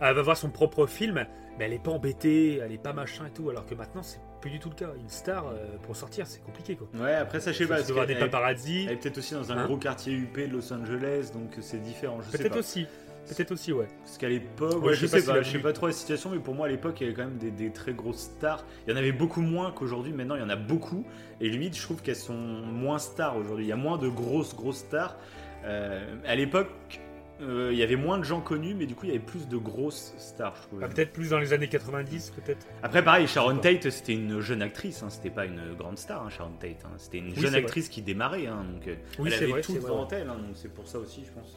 elle 0.00 0.14
va 0.14 0.22
voir 0.22 0.36
son 0.36 0.50
propre 0.50 0.86
film, 0.86 1.26
mais 1.58 1.64
elle 1.64 1.72
est 1.72 1.82
pas 1.82 1.92
embêtée, 1.92 2.56
elle 2.56 2.72
est 2.72 2.82
pas 2.82 2.92
machin 2.92 3.26
et 3.26 3.30
tout, 3.30 3.50
alors 3.50 3.66
que 3.66 3.74
maintenant 3.74 4.02
c'est 4.02 4.20
plus 4.40 4.50
du 4.50 4.58
tout 4.58 4.68
le 4.70 4.74
cas. 4.74 4.90
Une 4.98 5.08
star 5.08 5.46
euh, 5.48 5.76
pour 5.82 5.96
sortir, 5.96 6.26
c'est 6.26 6.42
compliqué 6.42 6.76
quoi. 6.76 6.88
Ouais, 7.00 7.14
après, 7.14 7.40
ça, 7.40 7.52
je 7.52 7.58
sais 7.58 7.66
pas. 7.66 7.76
Parce 7.82 8.06
des 8.06 8.14
paparazzi. 8.14 8.84
Elle 8.86 8.92
est 8.92 8.96
peut-être 8.96 9.18
aussi 9.18 9.34
dans 9.34 9.52
un 9.52 9.58
Hein 9.58 9.66
gros 9.66 9.76
quartier 9.76 10.14
UP 10.14 10.36
de 10.36 10.52
Los 10.52 10.72
Angeles, 10.72 11.30
donc 11.32 11.56
c'est 11.60 11.82
différent. 11.82 12.20
Je 12.22 12.30
sais 12.30 12.38
Peut-être 12.38 12.58
aussi, 12.58 12.86
peut-être 13.26 13.52
aussi, 13.52 13.72
ouais. 13.72 13.88
Parce 14.04 14.18
qu'à 14.18 14.28
l'époque, 14.28 14.82
Ouais, 14.82 14.94
je 14.94 15.06
sais 15.06 15.22
pas 15.22 15.42
je 15.42 15.50
sais 15.50 15.58
pas 15.58 15.72
trop 15.72 15.86
la 15.86 15.92
situation, 15.92 16.30
mais 16.30 16.38
pour 16.38 16.54
moi 16.54 16.66
à 16.66 16.68
l'époque 16.68 17.00
il 17.00 17.04
y 17.04 17.06
avait 17.06 17.16
quand 17.16 17.24
même 17.24 17.38
des, 17.38 17.50
des 17.50 17.70
très 17.72 17.92
grosses 17.92 18.30
stars. 18.36 18.64
Il 18.86 18.90
y 18.90 18.94
en 18.94 18.96
avait 18.96 19.12
beaucoup 19.12 19.40
moins 19.40 19.72
qu'aujourd'hui. 19.72 20.12
Maintenant 20.12 20.36
il 20.36 20.40
y 20.40 20.44
en 20.44 20.50
a 20.50 20.56
beaucoup, 20.56 21.04
et 21.40 21.48
limite 21.48 21.76
je 21.76 21.82
trouve 21.82 22.02
qu'elles 22.02 22.16
sont 22.16 22.34
moins 22.34 22.98
stars 22.98 23.36
aujourd'hui. 23.36 23.64
Il 23.66 23.68
y 23.68 23.72
a 23.72 23.76
moins 23.76 23.98
de 23.98 24.08
grosses 24.08 24.54
grosses 24.54 24.78
stars. 24.78 25.16
Euh, 25.64 26.14
à 26.24 26.36
l'époque, 26.36 27.00
euh, 27.40 27.70
il 27.72 27.78
y 27.78 27.82
avait 27.82 27.96
moins 27.96 28.18
de 28.18 28.24
gens 28.24 28.40
connus, 28.40 28.74
mais 28.74 28.86
du 28.86 28.94
coup 28.94 29.06
il 29.06 29.08
y 29.08 29.14
avait 29.16 29.24
plus 29.24 29.46
de 29.48 29.56
grosses 29.56 30.14
stars. 30.18 30.56
Je 30.56 30.62
trouve. 30.68 30.80
Ah, 30.82 30.88
peut-être 30.88 31.12
plus 31.12 31.30
dans 31.30 31.38
les 31.38 31.52
années 31.52 31.68
90, 31.68 32.30
peut-être. 32.36 32.66
Après 32.82 33.02
pareil, 33.04 33.26
Sharon 33.26 33.58
Tate 33.58 33.90
c'était 33.90 34.14
une 34.14 34.40
jeune 34.40 34.62
actrice, 34.62 35.02
hein, 35.02 35.10
c'était 35.10 35.30
pas 35.30 35.46
une 35.46 35.74
grande 35.74 35.98
star, 35.98 36.22
hein, 36.24 36.30
Sharon 36.30 36.52
Tate. 36.58 36.84
hein. 36.84 36.90
C'était 36.96 37.18
une 37.18 37.28
Oui, 37.28 37.40
jeune 37.40 37.54
actrice 37.54 37.88
qui 37.88 38.02
démarrait, 38.02 38.46
donc 38.46 38.86
euh, 38.88 38.96
Oui, 39.18 39.28
elle 39.30 39.38
c'est 39.38 39.44
avait 39.44 39.52
vrai, 39.52 39.60
tout 39.60 39.74
devant 39.74 40.08
elle, 40.08 40.26
donc 40.26 40.36
c'est 40.54 40.72
pour 40.72 40.86
ça 40.88 40.98
aussi 40.98 41.24
je 41.24 41.30
pense. 41.32 41.56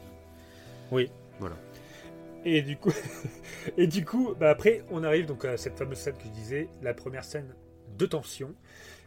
Oui. 0.90 1.10
Voilà. 1.40 1.56
Et 2.44 2.62
du 2.62 2.76
coup, 2.76 2.92
et 3.76 3.86
du 3.86 4.04
coup 4.04 4.34
bah 4.38 4.50
après, 4.50 4.84
on 4.90 5.04
arrive 5.04 5.26
donc 5.26 5.44
à 5.44 5.56
cette 5.56 5.78
fameuse 5.78 5.98
scène 5.98 6.14
que 6.16 6.24
je 6.24 6.30
disais, 6.30 6.68
la 6.82 6.94
première 6.94 7.24
scène 7.24 7.54
de 7.98 8.06
tension. 8.06 8.54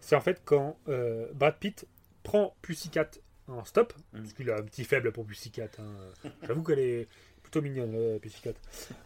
C'est 0.01 0.15
en 0.15 0.21
fait 0.21 0.41
quand 0.45 0.77
euh, 0.87 1.27
Brad 1.33 1.55
Pitt 1.57 1.87
prend 2.23 2.55
Pussycat 2.61 3.09
en 3.47 3.63
stop, 3.65 3.93
Mhm. 4.13 4.21
parce 4.21 4.33
qu'il 4.33 4.49
a 4.49 4.57
un 4.57 4.63
petit 4.63 4.83
faible 4.83 5.11
pour 5.11 5.25
Pussycat. 5.25 5.69
hein. 5.79 5.83
J'avoue 6.47 6.63
qu'elle 6.63 6.79
est 6.79 7.07
plutôt 7.43 7.61
mignonne, 7.61 8.19
Pussycat. 8.19 8.53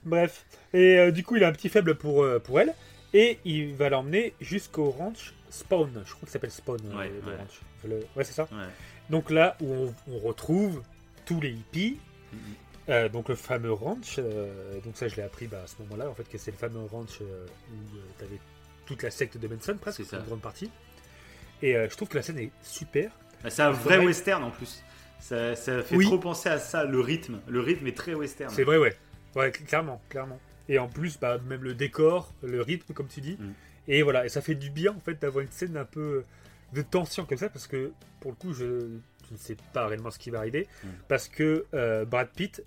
Bref, 0.03 0.45
et 0.73 0.97
euh, 0.97 1.11
du 1.11 1.23
coup, 1.23 1.35
il 1.35 1.43
a 1.43 1.47
un 1.49 1.51
petit 1.51 1.69
faible 1.69 1.95
pour, 1.95 2.23
euh, 2.23 2.39
pour 2.39 2.59
elle, 2.59 2.73
et 3.13 3.39
il 3.45 3.73
va 3.75 3.89
l'emmener 3.89 4.33
jusqu'au 4.39 4.89
ranch 4.91 5.33
Spawn. 5.49 6.03
Je 6.05 6.11
crois 6.13 6.21
que 6.21 6.27
ça 6.27 6.33
s'appelle 6.33 6.51
Spawn, 6.51 6.79
euh, 6.85 6.97
Ouais, 6.97 7.09
le 7.09 7.27
ouais. 7.27 7.35
ranch. 7.37 7.59
Le- 7.83 8.05
ouais, 8.15 8.23
c'est 8.23 8.33
ça. 8.33 8.43
Ouais. 8.43 8.67
Donc 9.09 9.29
là 9.31 9.57
où 9.61 9.73
on, 9.73 9.95
on 10.07 10.19
retrouve 10.19 10.83
tous 11.25 11.41
les 11.41 11.49
hippies, 11.51 11.97
Mhm. 12.31 12.39
euh, 12.89 13.09
donc 13.09 13.27
le 13.29 13.35
fameux 13.35 13.73
ranch, 13.73 14.19
donc 14.83 14.95
ça 14.95 15.07
je 15.07 15.15
l'ai 15.15 15.23
appris 15.23 15.47
bah, 15.47 15.63
à 15.63 15.67
ce 15.67 15.75
moment-là, 15.81 16.09
en 16.09 16.13
fait 16.13 16.29
que 16.29 16.37
c'est 16.37 16.51
le 16.51 16.57
fameux 16.57 16.83
ranch 16.85 17.19
où 17.21 17.25
tu 18.19 18.23
avais 18.23 18.39
toute 18.85 19.01
la 19.03 19.11
secte 19.11 19.37
de 19.37 19.47
Manson, 19.47 19.77
presque, 19.79 20.03
C'est 20.05 20.15
une 20.15 20.23
grande 20.23 20.41
partie. 20.41 20.69
Et 21.61 21.73
je 21.73 21.95
trouve 21.95 22.07
que 22.07 22.15
la 22.17 22.21
scène 22.23 22.37
est 22.39 22.51
super. 22.61 23.11
C'est 23.47 23.61
un 23.61 23.71
vrai 23.71 23.97
vrai. 23.97 24.05
western 24.07 24.43
en 24.43 24.51
plus. 24.51 24.83
Ça, 25.19 25.55
ça 25.55 25.81
fait 25.83 25.95
Oui. 25.95 26.05
trop 26.05 26.17
penser 26.17 26.49
à 26.49 26.57
ça, 26.59 26.83
le 26.85 26.99
rythme. 26.99 27.39
Le 27.47 27.59
rythme 27.59 27.87
est 27.87 27.95
très 27.97 28.13
western. 28.13 28.53
C'est 28.53 28.63
vrai, 28.63 28.77
ouais. 28.77 28.95
Ouais, 29.35 29.49
cl- 29.51 29.65
clairement, 29.65 30.01
clairement. 30.09 30.39
Et 30.67 30.79
en 30.79 30.87
plus, 30.87 31.19
bah, 31.19 31.37
même 31.47 31.63
le 31.63 31.73
décor, 31.73 32.33
le 32.41 32.61
rythme, 32.61 32.93
comme 32.93 33.07
tu 33.07 33.21
dis. 33.21 33.37
Mm. 33.39 33.51
Et 33.87 34.01
voilà, 34.03 34.25
et 34.25 34.29
ça 34.29 34.41
fait 34.41 34.55
du 34.55 34.69
bien 34.69 34.91
en 34.91 34.99
fait 34.99 35.19
d'avoir 35.21 35.43
une 35.43 35.51
scène 35.51 35.75
un 35.77 35.85
peu 35.85 36.23
de 36.73 36.81
tension 36.81 37.25
comme 37.25 37.37
ça, 37.37 37.49
parce 37.49 37.65
que 37.67 37.91
pour 38.19 38.31
le 38.31 38.35
coup, 38.37 38.53
je, 38.53 38.79
je 39.27 39.33
ne 39.33 39.37
sais 39.37 39.57
pas 39.73 39.87
réellement 39.87 40.11
ce 40.11 40.19
qui 40.19 40.29
va 40.29 40.39
arriver, 40.39 40.67
Mm. 40.83 40.87
parce 41.07 41.27
que 41.27 41.65
euh, 41.73 42.05
Brad 42.05 42.29
Pitt 42.29 42.63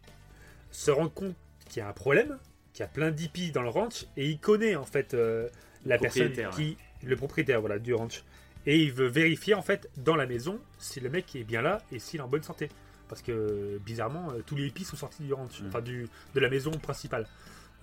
se 0.70 0.90
rend 0.90 1.08
compte 1.08 1.34
qu'il 1.68 1.80
y 1.80 1.82
a 1.84 1.88
un 1.88 1.92
problème, 1.92 2.38
qu'il 2.72 2.80
y 2.80 2.84
a 2.84 2.88
plein 2.88 3.10
d'hippies 3.10 3.52
dans 3.52 3.62
le 3.62 3.68
ranch, 3.68 4.06
et 4.16 4.28
il 4.28 4.38
connaît 4.38 4.74
en 4.76 4.84
fait 4.84 5.14
euh, 5.14 5.48
la 5.86 5.96
personne 5.98 6.32
qui, 6.56 6.76
le 7.04 7.16
propriétaire, 7.16 7.60
voilà, 7.60 7.78
du 7.78 7.94
ranch. 7.94 8.24
Et 8.66 8.78
il 8.80 8.92
veut 8.92 9.08
vérifier 9.08 9.54
en 9.54 9.62
fait 9.62 9.90
dans 9.96 10.14
la 10.16 10.26
maison 10.26 10.60
si 10.78 11.00
le 11.00 11.10
mec 11.10 11.34
est 11.34 11.44
bien 11.44 11.62
là 11.62 11.82
et 11.90 11.98
s'il 11.98 12.20
est 12.20 12.22
en 12.22 12.28
bonne 12.28 12.42
santé. 12.44 12.68
Parce 13.08 13.20
que 13.22 13.78
bizarrement, 13.84 14.30
euh, 14.32 14.40
tous 14.46 14.56
les 14.56 14.66
hippies 14.66 14.84
sont 14.84 14.96
sortis 14.96 15.22
du 15.22 15.32
ranch, 15.32 15.60
Mm. 15.60 15.66
enfin 15.68 15.80
du, 15.82 16.08
de 16.34 16.40
la 16.40 16.48
maison 16.48 16.70
principale. 16.70 17.26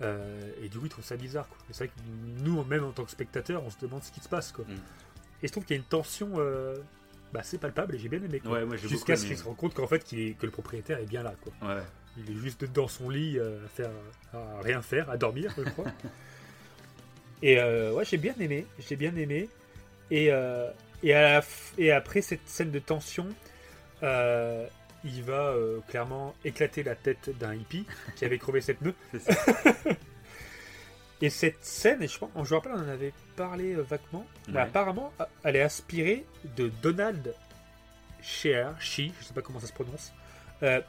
Euh, 0.02 0.40
et 0.62 0.68
du 0.68 0.78
coup, 0.78 0.86
il 0.86 0.88
trouve 0.88 1.04
ça 1.04 1.16
bizarre. 1.16 1.46
C'est 1.70 1.84
vrai 1.84 1.88
que 1.88 2.42
nous, 2.42 2.64
même 2.64 2.84
en 2.84 2.90
tant 2.92 3.04
que 3.04 3.10
spectateurs, 3.10 3.62
on 3.62 3.70
se 3.70 3.78
demande 3.80 4.02
ce 4.02 4.10
qui 4.10 4.20
se 4.20 4.28
passe. 4.28 4.50
Quoi. 4.52 4.64
Mm. 4.66 4.72
Et 5.42 5.46
je 5.46 5.52
trouve 5.52 5.64
qu'il 5.64 5.76
y 5.76 5.78
a 5.78 5.82
une 5.82 5.88
tension 5.88 6.30
euh, 6.38 6.74
bah, 7.32 7.40
assez 7.40 7.58
palpable 7.58 7.94
et 7.94 7.98
j'ai 7.98 8.08
bien 8.08 8.22
aimé. 8.22 8.40
Ouais, 8.46 8.64
Jusqu'à 8.78 9.16
ce 9.16 9.26
qu'il 9.26 9.36
se 9.36 9.44
rende 9.44 9.56
compte 9.58 9.74
qu'en 9.74 9.86
fait, 9.86 10.10
est- 10.14 10.36
que 10.38 10.46
le 10.46 10.52
propriétaire 10.52 10.98
est 10.98 11.06
bien 11.06 11.22
là. 11.22 11.34
Quoi. 11.42 11.52
Ouais. 11.76 11.82
Il 12.16 12.30
est 12.30 12.40
juste 12.40 12.64
dans 12.64 12.88
son 12.88 13.08
lit 13.10 13.38
euh, 13.38 13.64
à, 13.64 13.68
faire, 13.68 13.90
à 14.32 14.60
rien 14.62 14.82
faire, 14.82 15.08
à 15.10 15.16
dormir, 15.18 15.52
je 15.56 15.62
crois. 15.62 15.84
et 17.42 17.56
ouais, 17.58 18.04
j'ai 18.04 18.18
bien 18.18 18.34
aimé. 18.40 18.66
J'ai 18.78 18.96
bien 18.96 19.14
aimé. 19.16 19.48
Et, 20.10 20.32
euh, 20.32 20.70
et, 21.02 21.14
à 21.14 21.22
la 21.22 21.40
f- 21.40 21.72
et 21.78 21.92
après 21.92 22.20
cette 22.22 22.46
scène 22.48 22.70
de 22.70 22.78
tension, 22.78 23.26
euh, 24.02 24.66
il 25.04 25.22
va 25.22 25.50
euh, 25.52 25.80
clairement 25.88 26.34
éclater 26.44 26.82
la 26.82 26.94
tête 26.94 27.30
d'un 27.38 27.54
hippie 27.54 27.86
qui 28.16 28.24
avait 28.24 28.38
crevé 28.38 28.60
ses 28.60 28.74
pneus. 28.74 28.94
Et 31.22 31.28
cette 31.28 31.62
scène, 31.62 32.02
et 32.02 32.08
je, 32.08 32.18
pense, 32.18 32.30
je 32.34 32.54
me 32.54 32.58
rappelle, 32.58 32.72
on 32.76 32.82
en 32.82 32.88
avait 32.88 33.12
parlé 33.36 33.74
vaguement, 33.74 34.24
mais 34.48 34.60
apparemment, 34.60 35.12
elle 35.44 35.56
est 35.56 35.62
inspirée 35.62 36.24
de 36.56 36.70
Donald 36.80 37.34
Shear, 38.22 38.80
She, 38.80 39.10
je 39.20 39.24
sais 39.26 39.34
pas 39.34 39.42
comment 39.42 39.60
ça 39.60 39.66
se 39.66 39.74
prononce, 39.74 40.14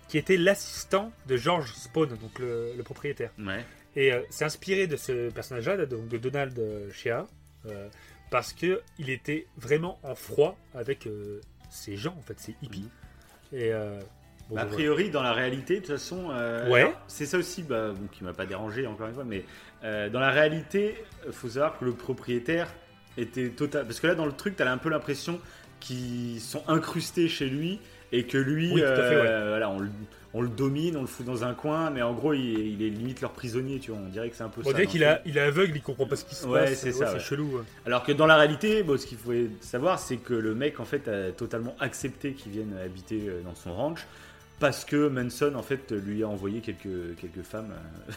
qui 0.08 0.18
était 0.18 0.38
l'assistant 0.38 1.12
de 1.28 1.36
George 1.36 1.74
Spawn, 1.74 2.08
donc 2.16 2.40
le, 2.40 2.74
le 2.78 2.84
propriétaire. 2.84 3.32
Ouais. 3.40 3.66
Et 3.98 4.14
c'est 4.30 4.46
inspiré 4.46 4.88
de 4.88 4.96
ce 4.96 5.30
personnage-là, 5.32 5.86
donc 5.86 6.08
de 6.08 6.18
Donald 6.18 6.58
Shear, 6.94 7.26
parce 8.32 8.54
que 8.54 8.82
il 8.98 9.12
était 9.12 9.46
vraiment 9.58 10.00
en 10.02 10.16
froid 10.16 10.58
avec 10.74 11.06
euh, 11.06 11.40
ces 11.70 11.96
gens, 11.98 12.16
en 12.18 12.22
fait, 12.22 12.40
ces 12.40 12.56
hippies. 12.64 12.90
Et 13.54 13.72
euh, 13.74 14.00
bon, 14.50 14.56
Bah, 14.56 14.62
a 14.64 14.66
priori, 14.66 15.12
dans 15.12 15.22
la 15.22 15.34
réalité, 15.34 15.76
de 15.76 15.80
toute 15.82 15.90
façon, 15.92 16.30
euh, 16.32 16.68
Ouais. 16.70 16.92
c'est 17.08 17.28
ça 17.28 17.38
aussi 17.38 17.62
bah, 17.62 17.92
bon, 17.92 18.08
qui 18.12 18.24
m'a 18.24 18.34
pas 18.34 18.46
dérangé 18.48 18.88
encore 18.88 19.08
une 19.08 19.14
fois, 19.14 19.26
mais 19.26 19.46
euh, 19.84 20.10
dans 20.10 20.20
la 20.22 20.32
réalité, 20.32 20.96
il 21.28 21.34
faut 21.34 21.50
savoir 21.50 21.78
que 21.78 21.86
le 21.86 21.92
propriétaire 21.94 22.74
était 23.18 23.50
total. 23.50 23.86
Parce 23.86 24.00
que 24.00 24.08
là, 24.08 24.16
dans 24.16 24.26
le 24.26 24.32
truc, 24.32 24.56
tu 24.56 24.64
as 24.64 24.72
un 24.72 24.78
peu 24.78 24.90
l'impression 24.90 25.40
qu'ils 25.82 26.40
sont 26.40 26.64
incrustés 26.70 27.28
chez 27.28 27.48
lui 27.48 27.80
et 28.14 28.26
que 28.26 28.38
lui, 28.38 28.72
Oui, 28.74 28.82
tout 28.82 28.88
à 28.88 28.96
fait, 28.96 29.16
euh, 29.16 29.50
voilà, 29.50 29.70
on, 29.70 29.80
le, 29.80 29.90
on 30.34 30.42
le 30.42 30.48
domine, 30.50 30.96
on 30.96 31.02
le 31.02 31.08
fout 31.08 31.26
dans 31.26 31.44
un 31.44 31.54
coin, 31.54 31.90
mais 31.90 32.02
en 32.02 32.14
gros, 32.14 32.34
il, 32.34 32.42
il 32.42 32.82
est 32.82 32.90
limite 32.90 33.20
leur 33.22 33.32
prisonnier, 33.32 33.80
tu 33.80 33.92
vois. 33.92 34.00
On 34.00 34.08
dirait 34.10 34.30
que 34.30 34.36
c'est 34.36 34.44
un 34.44 34.50
peu 34.50 34.62
on 34.62 34.66
ça. 34.66 34.74
dirait 34.74 34.86
qu'il 34.88 35.04
est 35.04 35.40
aveugle, 35.40 35.74
il 35.76 35.82
comprend 35.82 36.06
pas 36.06 36.16
ce 36.16 36.24
qui 36.26 36.36
se 36.36 36.46
Ouais, 36.48 36.66
passe. 36.66 36.80
c'est 36.80 36.94
ça, 36.94 37.14
ouais. 37.14 37.20
chelou. 37.20 37.58
ouais. 37.58 37.64
Alors 37.86 38.04
que 38.04 38.12
dans 38.14 38.28
la 38.28 38.38
réalité, 38.38 38.82
bon, 38.84 38.98
ce 38.98 39.06
qu'il 39.06 39.18
faut 39.18 39.34
savoir, 39.60 40.00
c'est 40.00 40.18
que 40.18 40.34
le 40.34 40.56
mec, 40.56 40.80
en 40.80 40.86
fait, 40.86 41.08
a 41.10 41.32
totalement 41.32 41.76
accepté 41.82 42.34
qu'il 42.34 42.54
vienne 42.54 42.74
habiter 42.84 43.26
euh, 43.28 43.42
dans 43.44 43.56
son 43.56 43.74
ranch 43.74 44.06
parce 44.60 44.86
que 44.86 45.08
Manson, 45.10 45.54
en 45.56 45.64
fait, 45.64 45.92
lui 45.92 46.24
a 46.24 46.28
envoyé 46.28 46.62
quelques, 46.62 47.16
quelques 47.20 47.42
femmes. 47.46 47.74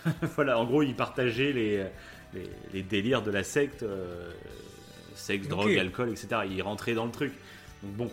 euh, 0.07 0.11
voilà, 0.36 0.59
en 0.59 0.65
gros, 0.66 0.82
il 0.82 0.95
partageait 0.95 1.53
les, 1.53 1.85
les, 2.35 2.49
les 2.74 2.82
délires 2.82 3.23
de 3.23 3.31
la 3.31 3.43
secte, 3.43 3.82
euh, 3.82 4.31
sexe, 5.15 5.49
drogue, 5.49 5.77
alcool, 5.78 6.11
etc. 6.11 6.43
Il 6.51 6.61
rentrait 6.62 6.95
dans 6.95 7.07
le 7.07 7.12
truc. 7.12 7.32
Donc 7.82 7.93
bon, 7.95 8.11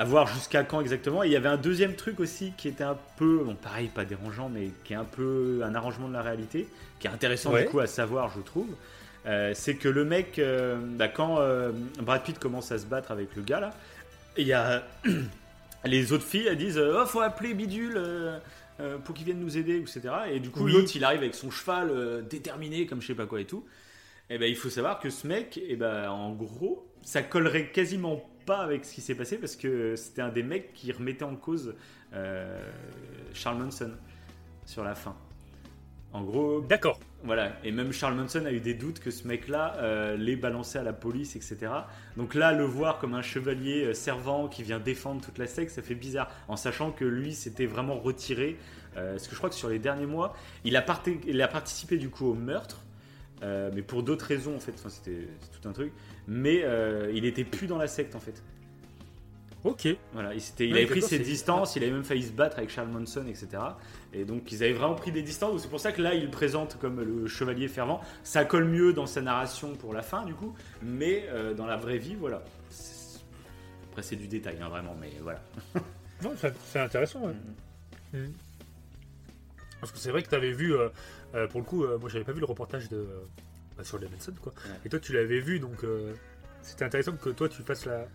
à 0.00 0.04
voir 0.04 0.26
jusqu'à 0.26 0.64
quand 0.64 0.80
exactement. 0.80 1.22
Et 1.22 1.26
il 1.26 1.32
y 1.32 1.36
avait 1.36 1.50
un 1.50 1.58
deuxième 1.58 1.94
truc 1.94 2.20
aussi 2.20 2.54
qui 2.56 2.68
était 2.68 2.84
un 2.84 2.96
peu, 3.18 3.42
bon, 3.44 3.54
pareil, 3.54 3.88
pas 3.88 4.06
dérangeant, 4.06 4.48
mais 4.48 4.70
qui 4.82 4.94
est 4.94 4.96
un 4.96 5.04
peu 5.04 5.60
un 5.62 5.74
arrangement 5.74 6.08
de 6.08 6.14
la 6.14 6.22
réalité, 6.22 6.66
qui 6.98 7.06
est 7.06 7.10
intéressant 7.10 7.52
Ouais. 7.52 7.64
du 7.64 7.68
coup 7.68 7.80
à 7.80 7.86
savoir, 7.86 8.32
je 8.34 8.40
trouve. 8.40 8.68
Euh, 9.26 9.52
c'est 9.54 9.74
que 9.74 9.90
le 9.90 10.06
mec, 10.06 10.38
euh, 10.38 10.78
bah, 10.82 11.08
quand 11.08 11.40
euh, 11.40 11.72
Brad 12.00 12.22
Pitt 12.22 12.38
commence 12.38 12.72
à 12.72 12.78
se 12.78 12.86
battre 12.86 13.10
avec 13.10 13.36
le 13.36 13.42
gars 13.42 13.60
là, 13.60 13.74
il 14.38 14.46
y 14.46 14.54
a 14.54 14.82
les 15.84 16.14
autres 16.14 16.24
filles, 16.24 16.46
elles 16.48 16.56
disent 16.56 16.78
Oh, 16.82 17.04
faut 17.04 17.20
appeler 17.20 17.52
Bidule 17.52 18.00
pour 19.04 19.14
qu'il 19.14 19.26
vienne 19.26 19.40
nous 19.40 19.58
aider, 19.58 19.76
etc. 19.76 20.00
Et 20.32 20.40
du 20.40 20.48
coup, 20.48 20.64
Oui. 20.64 20.72
l'autre 20.72 20.92
il 20.94 21.04
arrive 21.04 21.20
avec 21.20 21.34
son 21.34 21.50
cheval 21.50 22.24
déterminé, 22.26 22.86
comme 22.86 23.02
je 23.02 23.08
sais 23.08 23.14
pas 23.14 23.26
quoi 23.26 23.42
et 23.42 23.44
tout. 23.44 23.66
Et 24.30 24.38
ben 24.38 24.48
il 24.48 24.56
faut 24.56 24.70
savoir 24.70 24.98
que 24.98 25.10
ce 25.10 25.26
mec, 25.26 25.60
et 25.62 25.76
ben 25.76 26.08
en 26.08 26.32
gros, 26.32 26.88
ça 27.02 27.20
collerait 27.20 27.66
quasiment 27.66 28.29
pas 28.50 28.62
avec 28.62 28.84
ce 28.84 28.92
qui 28.94 29.00
s'est 29.00 29.14
passé 29.14 29.38
parce 29.38 29.54
que 29.54 29.94
c'était 29.94 30.22
un 30.22 30.28
des 30.28 30.42
mecs 30.42 30.72
qui 30.74 30.90
remettait 30.90 31.24
en 31.24 31.36
cause 31.36 31.76
euh, 32.14 32.60
Charles 33.32 33.58
Manson 33.58 33.92
sur 34.66 34.82
la 34.82 34.96
fin. 34.96 35.14
En 36.12 36.24
gros, 36.24 36.60
D'accord. 36.62 36.98
voilà, 37.22 37.52
et 37.62 37.70
même 37.70 37.92
Charles 37.92 38.16
Manson 38.16 38.44
a 38.44 38.50
eu 38.50 38.58
des 38.58 38.74
doutes 38.74 38.98
que 38.98 39.12
ce 39.12 39.28
mec-là 39.28 39.76
euh, 39.76 40.16
l'ait 40.16 40.34
balancé 40.34 40.78
à 40.78 40.82
la 40.82 40.92
police, 40.92 41.36
etc. 41.36 41.58
Donc 42.16 42.34
là, 42.34 42.50
le 42.50 42.64
voir 42.64 42.98
comme 42.98 43.14
un 43.14 43.22
chevalier 43.22 43.84
euh, 43.84 43.94
servant 43.94 44.48
qui 44.48 44.64
vient 44.64 44.80
défendre 44.80 45.20
toute 45.24 45.38
la 45.38 45.46
secte, 45.46 45.70
ça 45.70 45.82
fait 45.82 45.94
bizarre, 45.94 46.28
en 46.48 46.56
sachant 46.56 46.90
que 46.90 47.04
lui 47.04 47.32
s'était 47.32 47.66
vraiment 47.66 47.94
retiré. 48.00 48.56
Euh, 48.96 49.12
parce 49.12 49.28
que 49.28 49.34
je 49.34 49.38
crois 49.38 49.50
que 49.50 49.54
sur 49.54 49.68
les 49.68 49.78
derniers 49.78 50.06
mois, 50.06 50.34
il 50.64 50.74
a, 50.74 50.82
parté- 50.82 51.20
il 51.28 51.40
a 51.40 51.46
participé 51.46 51.96
du 51.98 52.10
coup 52.10 52.26
au 52.26 52.34
meurtre, 52.34 52.82
euh, 53.44 53.70
mais 53.72 53.82
pour 53.82 54.02
d'autres 54.02 54.26
raisons 54.26 54.56
en 54.56 54.60
fait, 54.60 54.72
enfin, 54.74 54.88
c'était 54.88 55.28
tout 55.52 55.68
un 55.68 55.72
truc. 55.72 55.92
Mais 56.28 56.62
euh, 56.64 57.10
il 57.14 57.24
était 57.24 57.44
plus 57.44 57.66
dans 57.66 57.78
la 57.78 57.86
secte 57.86 58.14
en 58.14 58.20
fait. 58.20 58.42
Ok. 59.62 59.88
Voilà, 60.14 60.32
il, 60.34 60.72
avait 60.72 60.86
pris 60.86 61.02
ses 61.02 61.18
distances, 61.18 61.76
il 61.76 61.82
avait 61.82 61.92
même 61.92 62.04
failli 62.04 62.22
se 62.22 62.32
battre 62.32 62.58
avec 62.58 62.70
Charles 62.70 62.88
Manson, 62.88 63.26
etc. 63.26 63.62
Et 64.14 64.24
donc 64.24 64.50
ils 64.50 64.62
avaient 64.62 64.72
vraiment 64.72 64.94
pris 64.94 65.12
des 65.12 65.22
distances. 65.22 65.60
C'est 65.62 65.68
pour 65.68 65.80
ça 65.80 65.92
que 65.92 66.00
là, 66.00 66.14
il 66.14 66.24
le 66.24 66.30
présente 66.30 66.78
comme 66.78 67.00
le 67.00 67.26
chevalier 67.26 67.68
fervent. 67.68 68.00
Ça 68.22 68.44
colle 68.46 68.64
mieux 68.64 68.94
dans 68.94 69.06
sa 69.06 69.20
narration 69.20 69.74
pour 69.74 69.92
la 69.92 70.02
fin, 70.02 70.24
du 70.24 70.34
coup. 70.34 70.54
Mais 70.82 71.26
euh, 71.28 71.52
dans 71.52 71.66
la 71.66 71.76
vraie 71.76 71.98
vie, 71.98 72.14
voilà. 72.14 72.42
Après, 73.90 74.02
c'est 74.02 74.16
du 74.16 74.28
détail, 74.28 74.58
hein, 74.62 74.68
vraiment, 74.68 74.96
mais 74.98 75.12
voilà. 75.22 75.42
Non, 76.22 76.34
c'est 76.36 76.78
intéressant. 76.78 77.20
ouais. 77.26 77.32
Mhm. 78.12 78.32
Parce 79.80 79.90
que 79.90 79.98
c'est 79.98 80.10
vrai 80.10 80.22
que 80.22 80.28
tu 80.28 80.34
avais 80.34 80.52
vu, 80.52 80.74
euh, 80.74 80.90
pour 81.48 81.60
le 81.60 81.66
coup, 81.66 81.86
moi 81.98 82.10
j'avais 82.10 82.24
pas 82.24 82.32
vu 82.32 82.40
le 82.40 82.46
reportage 82.46 82.90
de, 82.90 83.06
bah, 83.80 83.84
sur 83.84 83.98
les 83.98 84.08
Manson, 84.08 84.32
quoi. 84.40 84.52
Ouais. 84.66 84.76
Et 84.84 84.88
toi 84.88 84.98
tu 84.98 85.12
l'avais 85.12 85.40
vu, 85.40 85.58
donc 85.60 85.82
euh, 85.84 86.12
c'était 86.62 86.84
intéressant 86.84 87.12
que 87.16 87.30
toi 87.30 87.48
tu 87.48 87.62
fasses 87.62 87.86
la, 87.86 88.06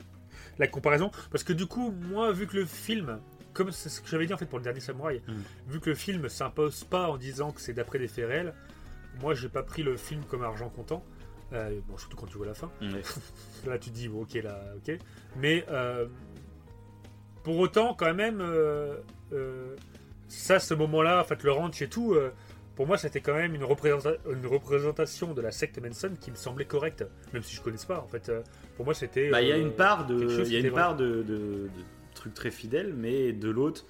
la 0.59 0.67
comparaison. 0.67 1.11
Parce 1.31 1.43
que 1.43 1.53
du 1.53 1.65
coup, 1.65 1.91
moi, 1.91 2.31
vu 2.31 2.47
que 2.47 2.55
le 2.57 2.65
film, 2.65 3.19
comme 3.53 3.71
c'est 3.71 3.89
ce 3.89 4.01
que 4.01 4.07
j'avais 4.07 4.25
dit 4.27 4.33
en 4.33 4.37
fait 4.37 4.45
pour 4.45 4.59
le 4.59 4.63
dernier 4.63 4.79
Samouraï, 4.79 5.21
Mhm. 5.27 5.43
vu 5.67 5.79
que 5.79 5.89
le 5.89 5.95
film 5.95 6.29
s'impose 6.29 6.83
pas 6.83 7.09
en 7.09 7.17
disant 7.17 7.51
que 7.51 7.61
c'est 7.61 7.73
d'après 7.73 7.99
des 7.99 8.07
faits 8.07 8.27
réels, 8.27 8.53
moi 9.21 9.33
j'ai 9.33 9.49
pas 9.49 9.63
pris 9.63 9.81
le 9.83 9.97
film 9.97 10.23
comme 10.29 10.43
argent 10.43 10.69
comptant. 10.69 11.03
Euh, 11.53 11.79
bon, 11.87 11.97
surtout 11.97 12.17
quand 12.17 12.25
tu 12.27 12.37
vois 12.37 12.47
la 12.47 12.53
fin. 12.55 12.71
Ouais. 12.81 13.01
Là, 13.67 13.77
tu 13.77 13.89
te 13.91 13.95
dis, 13.95 14.07
bon, 14.07 14.23
ok, 14.23 14.33
là, 14.43 14.59
ok. 14.77 14.97
Mais 15.37 15.63
euh, 15.69 16.07
pour 17.43 17.57
autant, 17.59 17.93
quand 17.93 18.13
même, 18.13 18.41
ça, 20.27 20.59
ce 20.59 20.73
moment-là, 20.73 21.21
en 21.21 21.23
fait, 21.23 21.43
le 21.43 21.51
ranch 21.51 21.81
et 21.81 21.87
tout, 21.87 22.15
pour 22.75 22.87
moi, 22.87 22.97
c'était 22.97 23.21
quand 23.21 23.33
même 23.33 23.55
une, 23.55 23.63
représenta- 23.63 24.17
une 24.29 24.45
représentation 24.47 25.33
de 25.33 25.41
la 25.41 25.51
secte 25.51 25.79
Manson 25.79 26.11
qui 26.19 26.31
me 26.31 26.35
semblait 26.35 26.65
correcte, 26.65 27.05
même 27.33 27.43
si 27.43 27.55
je 27.55 27.61
connaissais 27.61 27.87
pas. 27.87 27.99
En 28.01 28.07
fait, 28.07 28.29
euh, 28.29 28.41
pour 28.75 28.85
moi, 28.85 28.93
c'était. 28.93 29.29
Bah, 29.29 29.41
il 29.41 29.47
y 29.47 29.51
a 29.51 29.55
euh, 29.55 29.61
une 29.61 29.71
part 29.73 30.05
de, 30.05 30.43
y 30.49 30.55
a 30.55 30.59
une 30.59 30.71
part 30.73 30.95
de, 30.95 31.23
de- 31.23 31.33
de 31.67 31.69
trucs 32.13 32.33
très 32.33 32.51
fidèles, 32.51 32.93
mais 32.93 33.31
de 33.33 33.49
l'autre, 33.49 33.85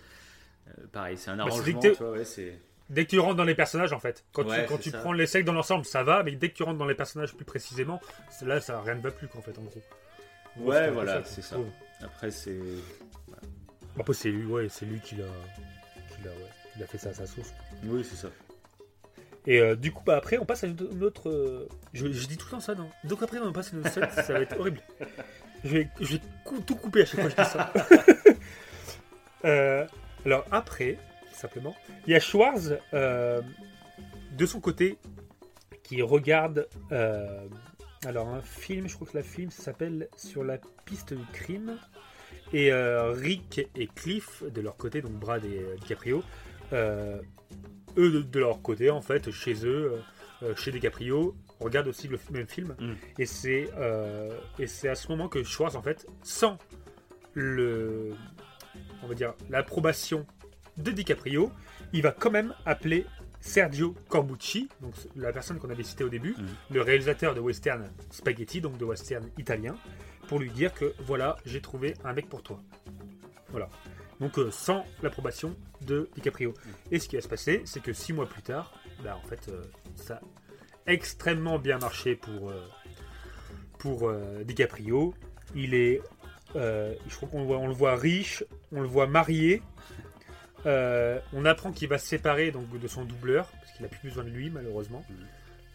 euh, 0.67 0.71
pareil, 0.91 1.17
c'est 1.17 1.31
un 1.31 1.35
c'est 1.35 1.41
arrangement. 1.41 1.81
ouais, 2.11 2.25
c'est. 2.25 2.59
Dès 2.89 3.05
que 3.05 3.09
tu 3.09 3.19
rentres 3.19 3.35
dans 3.35 3.43
les 3.45 3.55
personnages, 3.55 3.93
en 3.93 3.99
fait, 3.99 4.23
quand 4.31 4.45
Ouais, 4.47 4.67
tu, 4.79 4.91
quand 4.91 4.99
prends 4.99 5.11
les 5.13 5.25
sectes 5.25 5.47
dans 5.47 5.53
l'ensemble, 5.53 5.85
ça 5.85 6.03
va, 6.03 6.21
mais 6.21 6.33
dès 6.33 6.49
que 6.49 6.53
tu 6.55 6.61
rentres 6.61 6.77
dans 6.77 6.85
les 6.85 6.93
personnages 6.93 7.33
plus 7.33 7.43
précisément, 7.45 7.99
là, 8.43 8.61
ça 8.61 8.79
rien 8.81 8.93
ne 8.95 9.01
va 9.01 9.09
plus, 9.09 9.27
en 9.35 9.41
fait, 9.41 9.57
en 9.57 9.63
gros. 9.63 9.81
Ouais, 10.57 10.91
voilà, 10.91 11.23
c'est 11.25 11.41
ça. 11.41 11.55
trouve. 11.55 11.69
Après, 12.03 12.29
c'est. 12.29 12.59
Après, 13.99 14.13
c'est 14.13 14.29
lui, 14.29 14.45
ouais, 14.45 14.67
c'est 14.69 14.85
lui 14.85 14.99
qui 14.99 15.15
l'a, 15.15 15.23
qui 15.23 16.23
l'a, 16.23 16.29
ouais, 16.31 16.49
qui 16.73 16.79
l'a 16.79 16.85
fait 16.87 16.97
ça 16.97 17.09
à 17.09 17.13
sa 17.13 17.25
sauce. 17.25 17.51
Oui, 17.85 18.03
c'est 18.07 18.17
ça. 18.17 18.29
Et 19.47 19.59
euh, 19.59 19.75
du 19.75 19.91
coup, 19.91 20.03
bah, 20.05 20.17
après, 20.17 20.37
on 20.37 20.45
passe 20.45 20.63
à 20.63 20.67
une, 20.67 21.03
autre. 21.03 21.29
euh, 21.29 21.67
Je, 21.93 22.11
je 22.11 22.27
dis 22.27 22.37
tout 22.37 22.45
le 22.47 22.51
temps 22.51 22.59
ça, 22.59 22.73
non 22.75 22.89
Donc 23.03 23.21
après, 23.21 23.37
on 23.39 23.51
passe 23.53 23.69
à 23.73 23.77
une 23.77 23.79
autre 23.81 23.91
scène, 23.91 24.07
ça 24.11 24.33
va 24.33 24.39
être 24.41 24.59
horrible. 24.59 24.79
Je 25.63 25.69
vais, 25.69 25.89
je 26.01 26.13
vais 26.15 26.21
cou- 26.43 26.61
tout 26.61 26.75
couper 26.75 27.01
à 27.03 27.05
chaque 27.05 27.21
fois 27.21 27.29
que 27.29 27.35
je 27.37 27.43
dis 27.43 27.49
ça. 27.51 27.73
Euh, 29.45 29.85
alors 30.25 30.43
après, 30.51 30.97
simplement, 31.31 31.75
il 32.07 32.13
y 32.13 32.15
a 32.15 32.19
Schwartz, 32.19 32.71
euh, 32.95 33.41
de 34.31 34.45
son 34.47 34.59
côté, 34.59 34.97
qui 35.83 36.01
regarde. 36.01 36.67
euh, 36.91 37.47
alors, 38.07 38.27
un 38.29 38.41
film, 38.41 38.87
je 38.87 38.95
crois 38.95 39.07
que 39.07 39.17
la 39.17 39.23
film 39.23 39.51
s'appelle 39.51 40.07
Sur 40.17 40.43
la 40.43 40.57
piste 40.85 41.13
du 41.13 41.25
crime. 41.31 41.77
Et 42.53 42.71
euh, 42.71 43.11
Rick 43.11 43.67
et 43.75 43.87
Cliff, 43.87 44.43
de 44.43 44.61
leur 44.61 44.77
côté, 44.77 45.01
donc 45.01 45.13
Brad 45.13 45.43
et 45.45 45.59
euh, 45.59 45.75
DiCaprio, 45.81 46.23
euh, 46.73 47.19
eux, 47.97 48.11
de, 48.11 48.21
de 48.21 48.39
leur 48.39 48.61
côté, 48.61 48.89
en 48.89 49.01
fait, 49.01 49.31
chez 49.31 49.65
eux, 49.65 49.93
euh, 49.93 49.97
euh, 50.43 50.55
chez 50.55 50.71
DiCaprio, 50.71 51.35
regardent 51.59 51.87
aussi 51.87 52.07
le 52.07 52.19
même 52.31 52.47
film. 52.47 52.75
Mm. 52.79 52.93
Et 53.19 53.25
c'est 53.25 53.69
euh, 53.77 54.29
et 54.59 54.67
c'est 54.67 54.89
à 54.89 54.95
ce 54.95 55.07
moment 55.07 55.27
que 55.29 55.43
Schwartz, 55.43 55.75
en 55.75 55.81
fait, 55.81 56.05
sans 56.23 56.57
le, 57.33 58.11
on 59.03 59.07
va 59.07 59.13
dire, 59.13 59.33
l'approbation 59.49 60.25
de 60.77 60.91
DiCaprio, 60.91 61.51
il 61.93 62.01
va 62.01 62.11
quand 62.11 62.31
même 62.31 62.53
appeler 62.65 63.05
Sergio 63.39 63.95
Corbucci, 64.09 64.69
donc 64.81 64.93
la 65.15 65.31
personne 65.31 65.59
qu'on 65.59 65.69
avait 65.69 65.83
citée 65.83 66.03
au 66.03 66.09
début, 66.09 66.31
Mm. 66.37 66.45
le 66.73 66.81
réalisateur 66.81 67.35
de 67.35 67.39
western 67.39 67.89
spaghetti, 68.09 68.59
donc 68.59 68.77
de 68.77 68.85
western 68.85 69.29
italien, 69.37 69.75
pour 70.27 70.39
lui 70.39 70.49
dire 70.49 70.73
que 70.73 70.93
voilà, 71.05 71.37
j'ai 71.45 71.61
trouvé 71.61 71.93
un 72.03 72.13
mec 72.13 72.27
pour 72.27 72.41
toi. 72.41 72.59
Voilà. 73.49 73.69
Donc 74.19 74.37
euh, 74.37 74.51
sans 74.51 74.85
l'approbation 75.01 75.55
de 75.81 76.09
DiCaprio. 76.15 76.53
Et 76.91 76.99
ce 76.99 77.07
qui 77.09 77.15
va 77.15 77.21
se 77.21 77.27
passer, 77.27 77.61
c'est 77.65 77.81
que 77.81 77.93
six 77.93 78.13
mois 78.13 78.27
plus 78.27 78.41
tard, 78.41 78.73
bah, 79.03 79.19
en 79.21 79.27
fait, 79.27 79.49
euh, 79.49 79.61
ça 79.95 80.21
a 80.87 80.91
extrêmement 80.91 81.59
bien 81.59 81.77
marché 81.77 82.15
pour, 82.15 82.49
euh, 82.49 82.67
pour 83.79 84.11
DiCaprio. 84.45 85.13
Il 85.55 85.73
est, 85.73 86.01
je 86.55 87.15
crois 87.15 87.29
qu'on 87.29 87.41
le 87.41 87.45
voit, 87.45 87.57
on 87.57 87.67
le 87.67 87.73
voit 87.73 87.95
riche, 87.95 88.43
on 88.71 88.81
le 88.81 88.87
voit 88.87 89.07
marié. 89.07 89.61
On 90.65 91.45
apprend 91.45 91.71
qu'il 91.71 91.89
va 91.89 91.97
se 91.97 92.07
séparer 92.07 92.51
donc 92.51 92.79
de 92.79 92.87
son 92.87 93.03
doubleur 93.05 93.51
parce 93.51 93.73
qu'il 93.73 93.85
a 93.85 93.89
plus 93.89 94.09
besoin 94.09 94.23
de 94.23 94.29
lui 94.29 94.49
malheureusement. 94.49 95.03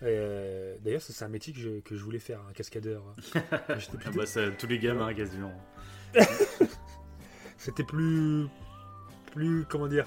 Euh, 0.02 0.76
D'ailleurs, 0.82 1.02
c'est 1.02 1.24
un 1.24 1.28
métier 1.28 1.52
que 1.52 1.58
je, 1.58 1.80
que 1.80 1.96
je 1.96 2.02
voulais 2.02 2.18
faire, 2.18 2.40
un 2.48 2.52
cascadeur. 2.52 3.02
Ah 3.34 4.10
bah, 4.14 4.26
ça, 4.26 4.50
tous 4.50 4.66
les 4.66 4.78
gamins 4.78 5.12
quasiment. 5.14 5.52
C'était 7.60 7.84
plus, 7.84 8.46
plus 9.32 9.64
comment 9.68 9.86
dire, 9.86 10.06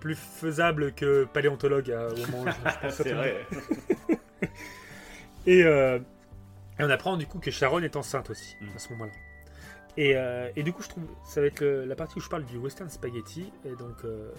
plus 0.00 0.14
faisable 0.14 0.92
que 0.94 1.24
paléontologue 1.26 1.90
à, 1.90 2.08
au 2.08 2.16
moment 2.16 2.42
où 2.42 2.46
je, 2.46 2.52
je 2.52 2.60
pense 2.62 2.84
à 2.84 2.90
C'est 2.90 3.10
tout. 3.10 3.16
vrai. 3.16 3.46
Et, 5.46 5.62
euh, 5.64 5.98
et 6.78 6.84
on 6.84 6.90
apprend 6.90 7.16
du 7.16 7.26
coup 7.26 7.38
que 7.38 7.50
Sharon 7.50 7.80
est 7.80 7.96
enceinte 7.96 8.30
aussi 8.30 8.56
Mm. 8.60 8.66
à 8.74 8.78
ce 8.78 8.88
moment-là. 8.92 9.12
Et, 9.96 10.16
euh, 10.16 10.48
et 10.56 10.62
du 10.62 10.72
coup, 10.72 10.82
je 10.82 10.88
trouve 10.88 11.04
ça 11.24 11.40
va 11.40 11.48
être 11.48 11.60
le- 11.60 11.84
la 11.84 11.96
partie 11.96 12.16
où 12.18 12.20
je 12.20 12.28
parle 12.28 12.44
du 12.44 12.56
western 12.56 12.88
spaghetti. 12.88 13.52
Et 13.64 13.74
donc, 13.76 14.04
euh, 14.04 14.30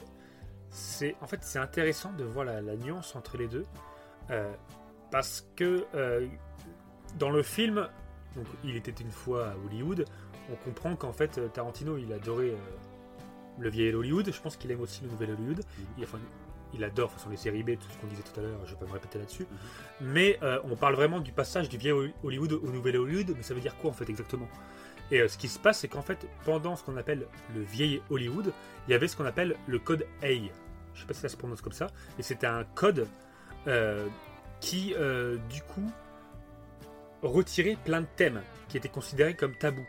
c'est 0.69 1.15
en 1.21 1.27
fait 1.27 1.39
c'est 1.43 1.59
intéressant 1.59 2.11
de 2.13 2.23
voir 2.23 2.45
la, 2.45 2.61
la 2.61 2.75
nuance 2.75 3.15
entre 3.15 3.37
les 3.37 3.47
deux 3.47 3.65
euh, 4.29 4.51
parce 5.11 5.45
que 5.55 5.85
euh, 5.95 6.25
dans 7.19 7.29
le 7.29 7.43
film, 7.43 7.87
donc 8.35 8.45
il 8.63 8.75
était 8.77 8.91
une 9.03 9.11
fois 9.11 9.49
à 9.49 9.53
Hollywood, 9.67 10.05
on 10.51 10.55
comprend 10.55 10.95
qu'en 10.95 11.13
fait 11.13 11.37
euh, 11.37 11.47
Tarantino 11.47 11.97
il 11.97 12.11
adorait 12.13 12.49
euh, 12.49 12.57
le 13.59 13.69
vieil 13.69 13.93
Hollywood. 13.93 14.31
Je 14.31 14.41
pense 14.41 14.57
qu'il 14.57 14.71
aime 14.71 14.81
aussi 14.81 15.03
le 15.03 15.09
nouvel 15.09 15.31
Hollywood. 15.31 15.61
Il, 15.97 16.03
enfin, 16.03 16.19
il 16.73 16.83
adore 16.83 17.07
de 17.07 17.11
toute 17.11 17.19
façon, 17.19 17.29
les 17.29 17.37
séries 17.37 17.63
B, 17.63 17.77
tout 17.77 17.89
ce 17.89 17.97
qu'on 17.97 18.07
disait 18.07 18.23
tout 18.23 18.39
à 18.39 18.43
l'heure. 18.43 18.59
Je 18.65 18.71
vais 18.71 18.79
pas 18.79 18.85
me 18.85 18.93
répéter 18.93 19.19
là-dessus. 19.19 19.45
Mais 19.99 20.39
euh, 20.41 20.59
on 20.63 20.75
parle 20.75 20.95
vraiment 20.95 21.19
du 21.19 21.31
passage 21.31 21.69
du 21.69 21.77
vieil 21.77 22.13
Hollywood 22.23 22.53
au 22.53 22.71
nouvel 22.71 22.97
Hollywood. 22.97 23.33
Mais 23.35 23.43
ça 23.43 23.53
veut 23.53 23.61
dire 23.61 23.75
quoi 23.77 23.91
en 23.91 23.93
fait 23.93 24.09
exactement? 24.09 24.47
Et 25.11 25.19
euh, 25.19 25.27
ce 25.27 25.37
qui 25.37 25.47
se 25.47 25.59
passe, 25.59 25.79
c'est 25.79 25.89
qu'en 25.89 26.01
fait, 26.01 26.25
pendant 26.45 26.75
ce 26.75 26.83
qu'on 26.83 26.97
appelle 26.97 27.27
le 27.53 27.61
vieil 27.61 28.01
Hollywood, 28.09 28.53
il 28.87 28.91
y 28.91 28.93
avait 28.93 29.07
ce 29.07 29.17
qu'on 29.17 29.25
appelle 29.25 29.57
le 29.67 29.79
code 29.79 30.05
A. 30.23 30.27
Je 30.93 31.01
sais 31.01 31.05
pas 31.05 31.13
si 31.13 31.21
ça 31.21 31.29
se 31.29 31.37
prononce 31.37 31.61
comme 31.61 31.73
ça. 31.73 31.87
Et 32.17 32.23
c'était 32.23 32.47
un 32.47 32.63
code 32.63 33.07
qui, 34.59 34.95
du 35.49 35.61
coup, 35.61 35.91
retirait 37.21 37.77
plein 37.83 38.01
de 38.01 38.07
thèmes 38.15 38.41
qui 38.67 38.77
étaient 38.77 38.89
considérés 38.89 39.35
comme 39.35 39.55
tabous. 39.55 39.85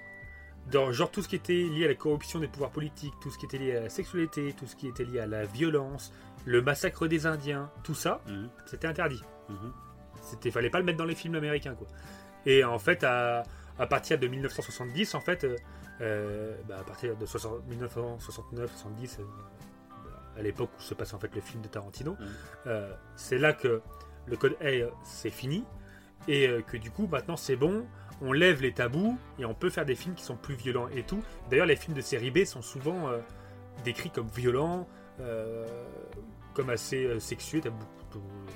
Dans, 0.71 0.93
genre 0.93 1.11
tout 1.11 1.23
ce 1.23 1.29
qui 1.29 1.37
était 1.37 1.53
lié 1.55 1.85
à 1.85 1.89
la 1.89 1.95
corruption 1.95 2.39
des 2.39 2.47
pouvoirs 2.49 2.71
politiques, 2.71 3.13
tout 3.21 3.31
ce 3.31 3.37
qui 3.39 3.47
était 3.47 3.59
lié 3.59 3.77
à 3.77 3.81
la 3.83 3.89
sexualité, 3.89 4.55
tout 4.57 4.67
ce 4.67 4.77
qui 4.77 4.87
était 4.89 5.05
lié 5.05 5.21
à 5.21 5.27
la 5.27 5.45
violence, 5.45 6.13
le 6.45 6.63
massacre 6.63 7.07
des 7.09 7.27
Indiens, 7.27 7.71
tout 7.83 7.95
ça, 7.95 8.21
Mhm. 8.27 8.49
c'était 8.67 8.87
interdit. 8.87 9.23
Mhm. 9.49 9.73
C'était, 10.23 10.51
fallait 10.51 10.71
pas 10.71 10.79
le 10.79 10.85
mettre 10.85 10.99
dans 10.99 11.05
les 11.05 11.15
films 11.17 11.35
américains, 11.35 11.75
quoi. 11.75 11.89
Et 12.47 12.63
en 12.65 12.79
fait, 12.79 13.03
à, 13.05 13.43
à 13.79 13.87
partir 13.87 14.19
de 14.19 14.27
1970, 14.29 15.15
en 15.15 15.21
fait, 15.21 15.45
euh, 15.45 15.57
euh, 16.01 16.57
bah, 16.69 16.79
à 16.81 16.85
partir 16.85 17.17
de 17.17 17.27
60 17.27 17.61
1969-70, 17.69 19.19
à 20.37 20.43
l'époque 20.43 20.71
où 20.79 20.81
se 20.81 20.95
passe 20.95 21.13
en 21.13 21.19
fait 21.19 21.35
le 21.35 21.41
film 21.41 21.63
de 21.63 21.69
Tarantino, 21.69 22.13
Mhm. 22.19 22.27
euh, 22.69 22.95
c'est 23.17 23.39
là 23.39 23.53
que 23.53 23.83
le 24.27 24.37
code 24.37 24.57
A 24.61 24.67
euh, 24.67 24.91
c'est 25.05 25.31
fini 25.31 25.65
et 26.29 26.49
euh, 26.49 26.63
que 26.63 26.77
du 26.79 26.91
coup 26.91 27.07
maintenant 27.07 27.37
c'est 27.37 27.57
bon, 27.57 27.85
on 28.23 28.33
lève 28.33 28.63
les 28.63 28.73
tabous 28.73 29.19
et 29.39 29.45
on 29.45 29.55
peut 29.55 29.69
faire 29.71 29.85
des 29.85 29.95
films 29.95 30.15
qui 30.15 30.25
sont 30.25 30.37
plus 30.37 30.55
violents 30.55 30.89
et 30.89 31.03
tout. 31.03 31.23
D'ailleurs, 31.51 31.67
les 31.67 31.77
films 31.77 31.97
de 31.97 32.01
série 32.01 32.31
B 32.31 32.45
sont 32.45 32.63
souvent 32.63 33.09
euh, 33.09 33.19
décrits 33.85 34.11
comme 34.11 34.29
violents, 34.29 34.87
euh, 35.21 35.67
comme 36.55 36.71
assez 36.71 37.05
euh, 37.05 37.19
sexués. 37.21 37.61
De- 37.61 37.71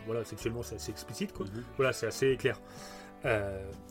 voilà, 0.07 0.23
sexuellement 0.25 0.63
c'est 0.63 0.77
assez 0.77 0.91
explicite, 0.91 1.33
quoi. 1.33 1.47
Mhm. 1.47 1.65
Voilà, 1.77 1.93
c'est 1.93 2.07
assez 2.07 2.37
clair. 2.37 2.61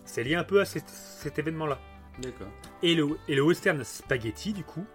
C'est 0.06 0.24
lié 0.24 0.36
un 0.36 0.44
peu 0.46 0.62
à 0.62 0.66
cet, 0.66 0.88
cet 0.88 1.40
événement-là. 1.40 1.78
D'accord. 2.22 2.48
Et 2.82 2.96
le, 2.96 3.18
et 3.28 3.36
le 3.36 3.42
western 3.42 3.84
spaghetti, 3.84 4.54
du 4.54 4.64
coup, 4.64 4.86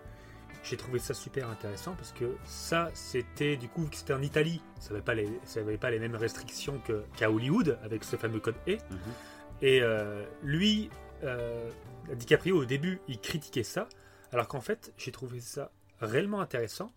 j'ai 0.63 0.77
trouvé 0.79 0.99
ça 0.99 1.13
super 1.13 1.49
intéressant 1.51 1.95
parce 1.95 2.13
que 2.13 2.37
ça, 2.45 2.89
c'était 2.95 3.57
du 3.57 3.69
coup, 3.69 3.87
c'était 3.93 4.15
en 4.15 4.23
Italie, 4.23 4.63
ça 4.79 4.91
n'avait 4.93 5.05
pas, 5.05 5.15
les- 5.15 5.41
ça 5.45 5.61
avait 5.61 5.77
pas 5.77 5.91
les 5.91 5.99
mêmes 5.99 6.15
restrictions 6.17 6.81
qu'à 7.17 7.31
Hollywood 7.31 7.79
avec 7.83 8.05
ce 8.05 8.17
fameux 8.17 8.41
code 8.41 8.55
E. 8.69 8.77
Mhm. 8.91 8.99
Et 9.63 9.81
euh, 9.83 10.25
lui, 10.43 10.91
euh, 11.25 11.71
DiCaprio, 12.15 12.57
au 12.57 12.65
début, 12.65 13.01
il 13.09 13.21
critiquait 13.21 13.63
ça, 13.63 13.89
alors 14.33 14.49
qu'en 14.49 14.61
fait, 14.61 14.93
j'ai 14.97 15.13
trouvé 15.13 15.41
ça 15.41 15.71
réellement 16.01 16.41
intéressant. 16.41 16.93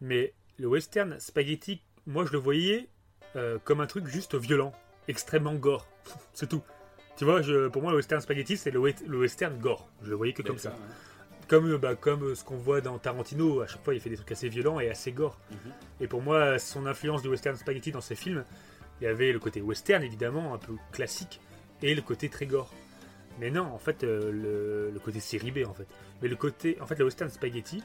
Mais 0.00 0.32
le 0.58 0.68
western 0.68 1.18
spaghetti, 1.18 1.82
moi, 2.06 2.24
je 2.26 2.32
le 2.32 2.38
voyais 2.38 2.88
euh, 3.36 3.58
comme 3.64 3.80
un 3.80 3.86
truc 3.86 4.06
juste 4.06 4.34
violent, 4.36 4.72
extrêmement 5.08 5.54
gore. 5.54 5.86
C'est 6.32 6.48
tout. 6.48 6.62
Tu 7.16 7.24
vois, 7.24 7.42
je, 7.42 7.68
pour 7.68 7.80
moi, 7.82 7.92
le 7.92 7.96
western 7.98 8.20
spaghetti, 8.20 8.56
c'est 8.56 8.72
le, 8.72 8.80
we- 8.80 9.04
le 9.06 9.18
western 9.20 9.56
gore. 9.60 9.88
Je 10.02 10.10
le 10.10 10.16
voyais 10.16 10.32
que 10.32 10.42
comme 10.42 10.58
ça. 10.58 10.70
Ouais. 10.70 10.76
Comme, 11.46 11.70
euh, 11.70 11.78
bah, 11.78 11.94
comme 11.94 12.34
ce 12.34 12.42
qu'on 12.42 12.56
voit 12.56 12.80
dans 12.80 12.98
Tarantino, 12.98 13.60
à 13.60 13.68
chaque 13.68 13.84
fois, 13.84 13.94
il 13.94 14.00
fait 14.00 14.10
des 14.10 14.16
trucs 14.16 14.32
assez 14.32 14.48
violents 14.48 14.80
et 14.80 14.90
assez 14.90 15.12
gore. 15.12 15.38
Mhm. 15.50 15.72
Et 16.00 16.08
pour 16.08 16.22
moi, 16.22 16.58
son 16.58 16.86
influence 16.86 17.22
du 17.22 17.28
western 17.28 17.56
spaghetti 17.56 17.92
dans 17.92 18.00
ses 18.00 18.16
films, 18.16 18.44
il 19.00 19.04
y 19.04 19.06
avait 19.06 19.30
le 19.32 19.38
côté 19.38 19.60
western 19.60 20.02
évidemment, 20.02 20.54
un 20.54 20.58
peu 20.58 20.72
classique, 20.90 21.40
et 21.84 21.94
le 21.94 22.02
côté 22.02 22.28
très 22.28 22.46
gore. 22.46 22.72
Mais 23.38 23.50
non, 23.50 23.64
en 23.64 23.78
fait, 23.78 24.04
euh, 24.04 24.32
le, 24.32 24.90
le 24.90 24.98
côté 25.00 25.20
série 25.20 25.50
B 25.50 25.58
en 25.68 25.74
fait. 25.74 25.86
Mais 26.22 26.28
le 26.28 26.36
côté, 26.36 26.78
en 26.80 26.86
fait, 26.86 26.98
le 26.98 27.04
western 27.04 27.30
spaghetti, 27.30 27.82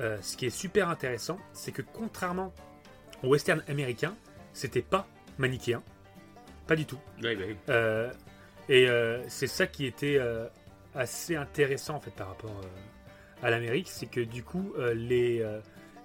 euh, 0.00 0.18
ce 0.20 0.36
qui 0.36 0.46
est 0.46 0.50
super 0.50 0.88
intéressant, 0.88 1.38
c'est 1.52 1.72
que 1.72 1.82
contrairement 1.82 2.52
au 3.22 3.28
western 3.28 3.62
américain, 3.68 4.14
c'était 4.52 4.82
pas 4.82 5.06
manichéen, 5.38 5.82
pas 6.66 6.74
du 6.74 6.86
tout. 6.86 6.98
Euh, 7.68 8.10
et 8.68 8.86
c'est 9.28 9.46
ça 9.46 9.66
qui 9.66 9.84
était 9.84 10.18
assez 10.94 11.34
intéressant 11.34 11.96
en 11.96 12.00
fait 12.00 12.12
par 12.12 12.28
rapport 12.28 12.60
à 13.42 13.50
l'Amérique, 13.50 13.88
c'est 13.90 14.06
que 14.06 14.20
du 14.20 14.44
coup 14.44 14.72
les, 14.94 15.44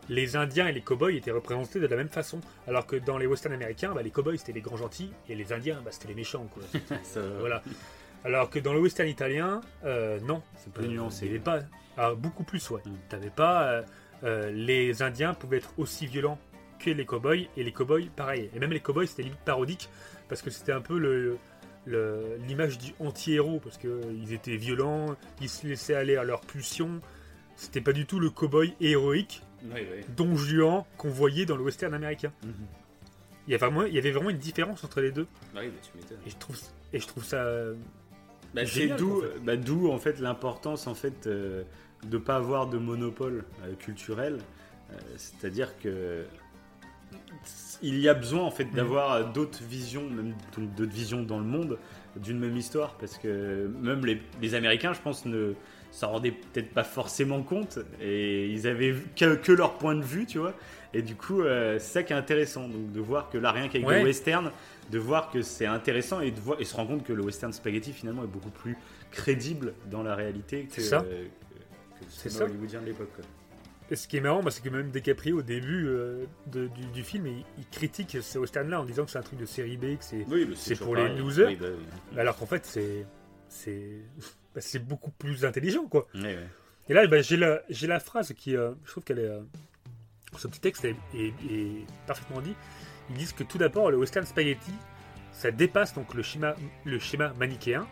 les 0.10 0.36
Indiens 0.36 0.68
et 0.68 0.72
les 0.72 0.82
cowboys 0.82 1.16
étaient 1.16 1.32
représentés 1.32 1.80
de 1.80 1.88
la 1.88 1.96
même 1.96 2.10
façon, 2.10 2.42
alors 2.68 2.86
que 2.86 2.96
dans 2.96 3.18
les 3.18 3.28
westerns 3.28 3.54
américains, 3.54 3.94
bah, 3.94 4.02
les 4.02 4.12
cowboys 4.12 4.38
c'était 4.38 4.54
les 4.54 4.62
grands 4.62 4.78
gentils 4.78 5.12
et 5.30 5.36
les 5.36 5.54
Indiens 5.54 5.82
bah, 5.84 5.92
c'était 5.92 6.08
les 6.08 6.16
méchants 6.16 6.48
quoi. 6.54 6.64
Voilà. 7.40 7.62
Alors 8.24 8.50
que 8.50 8.58
dans 8.58 8.74
le 8.74 8.80
western 8.80 9.08
italien, 9.08 9.62
euh, 9.84 10.20
non, 10.22 10.42
C'est 10.58 10.74
plus 10.74 10.88
nuancé. 10.88 11.30
il 11.32 11.40
pas, 11.42 11.60
alors, 11.96 12.16
beaucoup 12.16 12.44
plus 12.44 12.70
ouais. 12.72 12.82
Mm. 12.84 12.96
T'avais 13.08 13.30
pas 13.30 13.68
euh, 13.68 13.82
euh, 14.24 14.52
les 14.52 15.04
Indiens 15.04 15.34
pouvaient 15.34 15.58
être 15.58 15.74
aussi 15.78 16.08
violents 16.08 16.40
que 16.80 16.90
les 16.90 17.06
cowboys 17.06 17.48
et 17.56 17.64
les 17.64 17.72
cowboys 17.72 18.10
pareil. 18.16 18.50
Et 18.56 18.60
même 18.60 18.72
les 18.72 18.80
cowboys 18.80 19.08
c'était 19.08 19.24
limite 19.24 19.40
parodique 19.40 19.90
parce 20.28 20.42
que 20.42 20.50
c'était 20.50 20.72
un 20.72 20.82
peu 20.82 20.98
le 20.98 21.38
l'image 21.88 22.78
du 22.78 22.94
anti-héros 23.00 23.60
parce 23.60 23.78
que 23.78 23.88
euh, 23.88 24.02
ils 24.14 24.34
étaient 24.34 24.58
violents, 24.58 25.16
ils 25.42 25.50
se 25.50 25.68
laissaient 25.68 25.96
aller 25.96 26.16
à 26.16 26.24
leurs 26.24 26.42
pulsions. 26.42 27.00
C'était 27.56 27.82
pas 27.82 27.94
du 27.94 28.06
tout 28.06 28.20
le 28.20 28.30
cowboy 28.30 28.76
héroïque, 28.82 29.44
Don 30.16 30.36
Juan 30.36 30.84
qu'on 30.98 31.10
voyait 31.10 31.46
dans 31.46 31.56
le 31.56 31.64
western 31.64 31.94
américain. 31.94 32.32
Mhm. 32.44 32.54
Il 33.48 33.52
y, 33.52 33.56
a 33.56 33.58
vraiment, 33.60 33.84
il 33.84 33.94
y 33.94 34.00
avait 34.00 34.10
vraiment 34.12 34.32
une 34.32 34.40
différence 34.40 34.84
entre 34.84 35.02
les 35.02 35.12
deux. 35.12 35.28
Bah, 35.54 35.62
tu 35.62 35.98
m'étonnes. 35.98 36.18
Et 36.26 36.30
je 36.32 36.36
trouve, 36.38 36.58
et 36.94 37.00
je 37.00 37.06
trouve 37.08 37.24
ça. 37.24 37.46
Bah, 38.56 38.66
c'est 38.66 38.88
d'où, 38.88 39.20
en 39.20 39.22
fait. 39.22 39.40
bah, 39.44 39.56
d'où 39.58 39.92
en 39.92 40.00
fait 40.00 40.20
l'importance 40.20 40.88
en 40.88 40.96
fait 40.96 41.28
euh, 41.28 41.64
de 42.04 42.18
pas 42.18 42.38
avoir 42.38 42.68
de 42.68 42.78
monopole 42.80 43.44
euh, 43.64 43.76
culturel. 43.76 44.40
Euh, 44.92 44.96
c'est-à-dire 45.18 45.78
que 45.80 46.26
il 47.82 48.00
y 48.00 48.08
a 48.10 48.14
besoin 48.14 48.42
en 48.42 48.52
fait 48.52 48.66
Mm. 48.66 48.76
d'avoir 48.76 49.32
d'autres 49.34 49.64
visions, 49.64 50.10
même 50.10 50.34
d'autres 50.78 50.92
visions 50.92 51.22
dans 51.22 51.38
le 51.38 51.46
monde 51.46 51.78
d'une 52.16 52.40
même 52.40 52.56
histoire, 52.58 52.96
parce 52.96 53.18
que 53.18 53.68
même 53.82 54.06
les, 54.06 54.22
les 54.42 54.56
Américains, 54.56 54.94
je 54.94 55.02
pense, 55.02 55.26
ne 55.26 55.54
s'en 55.96 56.10
rendaient 56.12 56.32
peut-être 56.32 56.72
pas 56.74 56.84
forcément 56.84 57.42
compte 57.44 57.80
et 58.02 58.48
ils 58.50 58.68
avaient 58.68 58.94
que, 59.16 59.36
que 59.36 59.52
leur 59.52 59.78
point 59.78 59.96
de 59.96 60.04
vue, 60.04 60.26
tu 60.26 60.40
vois. 60.40 60.54
Et 60.94 61.02
du 61.02 61.16
coup, 61.16 61.42
euh, 61.42 61.78
c'est 61.80 61.94
ça 61.94 62.04
qui 62.04 62.14
est 62.14 62.16
intéressant, 62.16 62.68
donc 62.68 62.92
de 62.92 63.00
voir 63.00 63.30
que 63.30 63.38
là, 63.38 63.52
rien 63.52 63.68
qu'avec 63.68 63.88
Ouais. 63.88 64.00
le 64.00 64.06
western, 64.06 64.52
de 64.92 65.00
voir 65.00 65.30
que 65.30 65.42
c'est 65.42 65.66
intéressant 65.66 66.22
et 66.22 66.32
de 66.32 66.40
voir, 66.40 66.60
et 66.62 66.66
se 66.66 66.76
rendre 66.76 66.90
compte 66.92 67.04
que 67.06 67.14
le 67.14 67.24
western 67.24 67.52
spaghetti 67.54 67.92
finalement 67.94 68.24
est 68.24 68.28
beaucoup 68.28 68.50
plus 68.50 68.78
crédible 69.12 69.74
dans 69.90 70.04
la 70.04 70.16
réalité 70.16 70.66
que, 70.66 70.76
C'est 70.76 70.82
ça. 70.82 71.00
que- 71.02 71.06
que 71.08 72.24
le 72.26 72.30
ça. 72.30 72.44
hollywoodien 72.46 72.82
de 72.82 72.86
l'époque. 72.88 73.10
Et 73.92 73.96
ce 73.96 74.08
qui 74.08 74.18
est 74.18 74.22
marrant, 74.22 74.42
bah, 74.42 74.52
c'est 74.52 74.64
que 74.64 74.70
même 74.70 74.90
DiCaprio, 74.90 75.40
au 75.40 75.42
début 75.44 75.86
euh, 75.88 76.26
de- 76.48 76.68
du, 76.68 76.86
du 76.88 77.04
film, 77.04 77.28
il, 77.28 77.46
il 77.58 77.68
critique 77.72 78.18
ce 78.22 78.40
western-là 78.40 78.82
en 78.82 78.86
disant 78.86 79.06
que 79.06 79.12
c'est 79.12 79.20
un 79.20 79.22
truc 79.22 79.40
de 79.40 79.46
série 79.46 79.78
B, 79.78 79.98
que 79.98 80.04
c'est 80.04 80.26
Oui, 80.30 80.48
pour 80.80 80.96
les 80.96 81.10
losers. 81.16 81.48
Oui, 81.48 81.56
bah 81.56 81.68
oui. 82.12 82.20
alors 82.20 82.36
qu'en 82.38 82.48
fait 82.48 82.66
c'est 82.66 83.06
bah, 84.56 84.62
c'est 84.62 84.80
beaucoup 84.80 85.12
plus 85.12 85.46
intelligent 85.46 85.86
quoi. 85.86 86.08
Et 86.90 86.94
là 86.94 87.06
bah, 87.08 87.22
j'ai 87.22 87.38
la 87.38 88.00
phrase 88.00 88.34
qui 88.34 88.56
euh, 88.56 88.72
je 88.86 88.92
trouve 88.92 89.04
qu'elle 89.04 89.20
est 89.20 89.28
euh, 89.30 89.42
ce 90.38 90.48
petit 90.48 90.60
texte 90.62 90.86
est, 90.86 90.96
est- 91.14 91.34
est 91.52 91.86
parfaitement 92.08 92.42
dit. 92.42 92.56
Ils 93.10 93.18
disent 93.18 93.34
que 93.34 93.44
tout 93.44 93.58
d'abord 93.58 93.92
le 93.92 93.98
western 93.98 94.26
spaghetti 94.26 94.72
ça 95.32 95.52
dépasse 95.52 95.94
donc 95.94 96.14
le 96.14 96.24
schéma 96.24 96.56
le 96.86 96.98
schéma 97.00 97.34
manichéen 97.38 97.86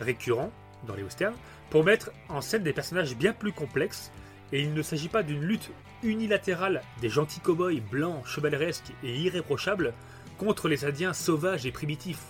récurrent 0.00 0.52
dans 0.86 0.94
les 0.94 1.02
westerns 1.02 1.34
pour 1.70 1.82
mettre 1.84 2.10
en 2.28 2.40
scène 2.40 2.62
des 2.62 2.72
personnages 2.72 3.16
bien 3.16 3.32
plus 3.32 3.52
complexes 3.52 4.12
et 4.52 4.60
il 4.62 4.72
ne 4.72 4.82
s'agit 4.82 5.08
pas 5.08 5.22
d'une 5.24 5.42
lutte 5.42 5.70
unilatérale 6.02 6.82
des 7.00 7.08
gentils 7.08 7.40
cow-boys 7.40 7.80
blancs, 7.90 8.24
chevaleresques 8.26 8.92
et 9.02 9.16
irréprochables 9.18 9.92
contre 10.38 10.68
les 10.68 10.84
Indiens 10.84 11.12
sauvages 11.14 11.66
et 11.66 11.72
primitifs 11.72 12.22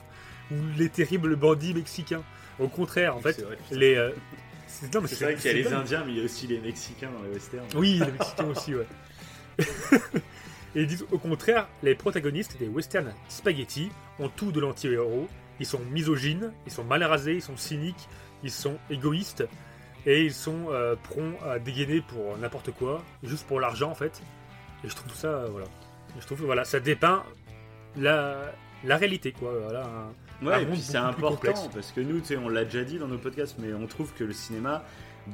ou 0.50 0.54
les 0.78 0.88
terribles 0.88 1.36
bandits 1.36 1.74
mexicains. 1.74 2.22
Au 2.58 2.68
contraire, 2.68 3.16
en 3.16 3.20
fait, 3.20 3.40
vrai, 3.42 3.58
les. 3.70 3.94
euh, 3.96 4.10
c'est 4.66 4.86
vrai 5.24 5.34
qu'il 5.36 5.46
y 5.46 5.48
a 5.48 5.52
les 5.52 5.62
dingue. 5.64 5.74
Indiens, 5.74 6.04
mais 6.06 6.12
il 6.12 6.18
y 6.18 6.20
a 6.22 6.24
aussi 6.24 6.46
les 6.46 6.58
Mexicains 6.60 7.10
dans 7.10 7.22
les 7.22 7.30
westerns. 7.30 7.66
Oui, 7.74 8.00
les 8.04 8.12
Mexicains 8.12 8.46
aussi, 8.48 8.74
ouais. 8.74 8.86
et 10.74 10.80
ils 10.82 10.86
disent 10.86 11.06
au 11.10 11.18
contraire, 11.18 11.68
les 11.82 11.94
protagonistes 11.94 12.58
des 12.58 12.68
western 12.68 13.12
spaghetti 13.28 13.90
ont 14.18 14.28
tout 14.28 14.52
de 14.52 14.60
l'anti-héros. 14.60 15.28
Ils 15.60 15.66
sont 15.66 15.80
misogynes, 15.90 16.52
ils 16.66 16.72
sont 16.72 16.84
mal 16.84 17.02
rasés, 17.02 17.34
ils 17.34 17.42
sont 17.42 17.56
cyniques, 17.56 18.08
ils 18.42 18.50
sont 18.50 18.76
égoïstes 18.90 19.44
et 20.04 20.22
ils 20.24 20.34
sont 20.34 20.66
euh, 20.70 20.94
prompts 21.02 21.40
à 21.46 21.58
dégainer 21.58 22.00
pour 22.02 22.36
n'importe 22.36 22.70
quoi, 22.72 23.02
juste 23.22 23.46
pour 23.46 23.58
l'argent 23.60 23.90
en 23.90 23.94
fait. 23.94 24.20
Et 24.84 24.88
je 24.88 24.94
trouve 24.94 25.14
ça, 25.14 25.28
euh, 25.28 25.48
voilà. 25.50 25.66
Je 26.20 26.26
trouve 26.26 26.40
que 26.40 26.44
voilà, 26.44 26.64
ça 26.64 26.78
dépeint 26.80 27.22
la, 27.96 28.52
la 28.84 28.96
réalité 28.98 29.32
quoi. 29.32 29.52
Voilà, 29.64 29.84
un- 29.84 30.12
Ouais, 30.42 30.62
et 30.62 30.66
puis 30.66 30.80
c'est 30.80 30.96
important 30.96 31.68
parce 31.72 31.92
que 31.92 32.00
nous, 32.00 32.20
tu 32.20 32.26
sais, 32.26 32.36
on 32.36 32.48
l'a 32.48 32.64
déjà 32.64 32.84
dit 32.84 32.98
dans 32.98 33.08
nos 33.08 33.18
podcasts, 33.18 33.56
mais 33.58 33.72
on 33.72 33.86
trouve 33.86 34.12
que 34.12 34.24
le 34.24 34.32
cinéma, 34.32 34.84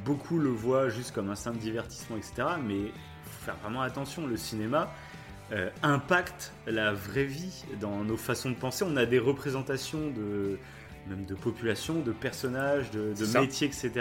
beaucoup 0.05 0.39
le 0.39 0.49
voient 0.49 0.89
juste 0.89 1.13
comme 1.13 1.29
un 1.29 1.35
simple 1.35 1.57
divertissement, 1.57 2.17
etc. 2.17 2.47
Mais 2.65 2.91
faut 3.25 3.45
faire 3.45 3.57
vraiment 3.61 3.81
attention, 3.81 4.27
le 4.27 4.37
cinéma 4.37 4.91
euh, 5.51 5.69
impacte 5.81 6.53
la 6.67 6.93
vraie 6.93 7.25
vie 7.25 7.65
dans 7.81 8.03
nos 8.03 8.17
façons 8.17 8.49
de 8.49 8.55
penser. 8.55 8.85
On 8.87 8.95
a 8.95 9.05
des 9.05 9.19
représentations 9.19 10.09
de 10.09 10.57
même 11.07 11.25
de 11.25 11.35
population, 11.35 11.99
de 11.99 12.11
personnages, 12.11 12.89
de, 12.91 13.13
métiers, 13.39 13.67
etc. 13.67 13.91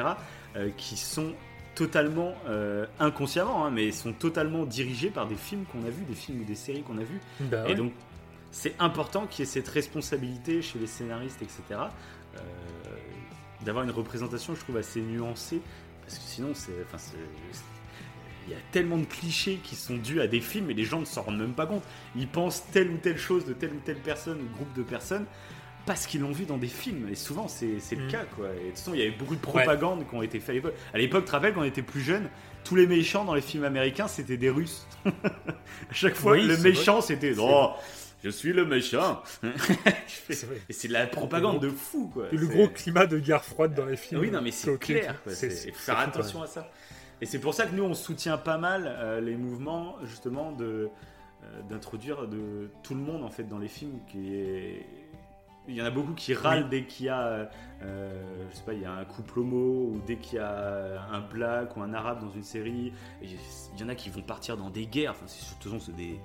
euh, 0.57 0.70
qui 0.77 0.97
sont 0.97 1.33
totalement 1.74 2.35
euh, 2.49 2.87
inconsciemment, 3.01 3.65
hein, 3.65 3.70
mais 3.70 3.91
sont 3.93 4.12
totalement 4.12 4.65
dirigés 4.65 5.11
par 5.11 5.27
des 5.27 5.37
films 5.37 5.65
qu'on 5.65 5.85
a 5.85 5.91
vus, 5.91 6.05
des 6.05 6.15
films 6.15 6.41
ou 6.41 6.45
des 6.45 6.55
séries 6.55 6.83
qu'on 6.83 6.99
a 6.99 7.03
vus. 7.03 7.20
Bah 7.41 7.65
Et 7.69 7.74
donc, 7.74 7.93
c'est 8.53 8.74
important 8.79 9.27
qu'il 9.27 9.45
y 9.45 9.49
ait 9.49 9.51
cette 9.51 9.69
responsabilité 9.69 10.62
chez 10.62 10.79
les 10.79 10.87
scénaristes, 10.87 11.43
etc. 11.43 11.62
euh, 12.37 12.39
D'avoir 13.65 13.85
une 13.85 13.91
représentation, 13.91 14.55
je 14.55 14.61
trouve, 14.61 14.77
assez 14.77 15.01
nuancée. 15.01 15.61
Parce 16.05 16.19
que 16.19 16.24
sinon, 16.24 16.51
c'est. 16.55 16.73
Enfin, 16.85 16.99
il 18.49 18.53
y 18.53 18.55
a 18.55 18.61
tellement 18.73 18.99
de 18.99 19.05
clichés 19.05 19.61
qui 19.62 19.77
sont 19.77 19.97
dus 19.97 20.20
à 20.20 20.27
des 20.27 20.41
films 20.41 20.69
et 20.70 20.74
les 20.74 20.85
gens 20.85 20.99
ne 20.99 21.05
s'en 21.05 21.23
rendent 21.23 21.39
même 21.39 21.53
pas 21.55 21.66
compte. 21.66 21.85
Ils 22.16 22.27
pensent 22.27 22.65
telle 22.73 22.91
ou 22.91 22.97
telle 22.97 23.19
chose 23.19 23.45
de 23.45 23.53
telle 23.53 23.70
ou 23.73 23.81
telle 23.85 23.99
personne 24.01 24.39
ou 24.41 24.55
groupe 24.57 24.73
de 24.74 24.83
personnes 24.83 25.27
parce 25.87 26.07
qu'ils 26.09 26.20
l'ont 26.23 26.33
vu 26.33 26.45
dans 26.45 26.59
des 26.59 26.66
films. 26.66 27.09
Et 27.09 27.15
souvent, 27.15 27.47
c'est 27.47 27.66
le 27.93 28.05
Mm. 28.07 28.09
cas, 28.11 28.24
quoi. 28.37 28.49
Et 28.51 28.65
de 28.65 28.69
toute 28.70 28.79
façon, 28.79 28.95
il 28.95 28.99
y 29.01 29.03
avait 29.03 29.12
beaucoup 29.16 29.37
de 29.37 29.41
propagande 29.41 30.09
qui 30.09 30.15
ont 30.16 30.23
été 30.23 30.41
faite 30.41 30.51
à 30.51 30.53
l'époque. 30.55 30.74
À 30.93 30.99
l'époque, 30.99 31.23
tu 31.23 31.27
te 31.29 31.33
rappelles, 31.33 31.55
quand 31.55 31.61
on 31.61 31.65
était 31.65 31.83
plus 31.83 32.01
jeune, 32.01 32.29
tous 32.65 32.74
les 32.74 32.89
méchants 32.89 33.24
dans 33.24 33.35
les 33.35 33.41
films 33.43 33.65
américains, 33.65 34.09
c'était 34.09 34.37
des 34.37 34.51
Russes. 34.51 34.87
à 35.07 35.11
chaque 35.93 36.15
fois, 36.16 36.33
Oui, 36.33 36.45
le 36.45 36.57
méchant, 36.59 37.01
c'était. 37.01 37.35
Oh, 37.39 37.70
je 38.23 38.31
suis 38.31 38.53
le 38.53 38.65
méchant. 38.65 39.23
C'est. 40.07 40.47
Et 40.69 40.73
c'est 40.73 40.89
de 40.89 40.93
la 40.93 41.07
propagande 41.07 41.61
de 41.61 41.69
fou, 41.70 42.09
quoi. 42.12 42.27
Et 42.32 42.36
le 42.36 42.47
C'est- 42.47 42.53
gros 42.55 42.69
climat 42.69 43.07
de 43.07 43.19
guerre 43.19 43.44
froide 43.44 43.74
dans 43.74 43.86
les 43.86 43.97
films. 43.97 44.20
oui, 44.20 44.31
non, 44.31 44.40
mais 44.43 44.51
c'est 44.51 44.78
clair. 44.78 45.20
c'est- 45.27 45.35
C'est- 45.35 45.51
c'est- 45.51 45.69
Il 45.69 45.74
faut 45.74 45.81
faire 45.81 45.97
c'est 45.99 46.05
attention 46.19 46.43
à 46.43 46.47
ça. 46.47 46.69
Et 47.20 47.27
c'est 47.27 47.39
pour 47.39 47.55
ça 47.55 47.66
que 47.66 47.74
nous, 47.74 47.85
on 47.85 47.94
soutient 47.94 48.36
pas 48.39 48.59
mal 48.59 48.85
euh, 48.86 49.20
les 49.20 49.36
mouvements, 49.36 49.97
justement, 50.05 50.53
de 50.53 50.89
euh, 51.44 51.62
d'introduire 51.69 52.28
de 52.28 52.70
tout 52.85 52.94
le 52.94 53.01
monde 53.01 53.24
en 53.24 53.31
fait 53.31 53.43
dans 53.44 53.59
les 53.59 53.69
films. 53.69 53.99
Qui 54.11 54.35
est... 54.36 54.86
Il 55.69 55.74
y 55.77 55.82
en 55.82 55.85
a 55.85 55.90
beaucoup 55.90 56.12
qui 56.15 56.35
râlent 56.35 56.65
Oui. 56.65 56.70
dès 56.70 56.85
qu'il 56.85 57.07
y 57.07 57.09
a, 57.09 57.49
euh, 57.82 58.23
je 58.51 58.57
sais 58.57 58.62
pas, 58.65 58.73
il 58.73 58.81
y 58.81 58.85
a 58.85 58.93
un 58.93 59.05
couple 59.05 59.39
homo 59.40 59.90
ou 59.93 60.03
dès 60.07 60.16
qu'il 60.16 60.39
y 60.39 60.40
a 60.40 61.01
un 61.12 61.20
black 61.20 61.77
ou 61.77 61.82
un 61.82 61.94
arabe 61.94 62.20
dans 62.20 62.31
une 62.32 62.43
série. 62.43 62.93
Il 63.23 63.31
y 63.81 63.82
en 63.85 63.89
a 63.89 63.94
qui 63.94 64.09
vont 64.11 64.23
partir 64.23 64.57
dans 64.57 64.70
des 64.70 64.86
guerres. 64.86 65.12
Enfin, 65.12 65.27
c'est 65.27 65.43
surtout 65.44 65.78
c'est 65.81 65.94
des 65.94 66.19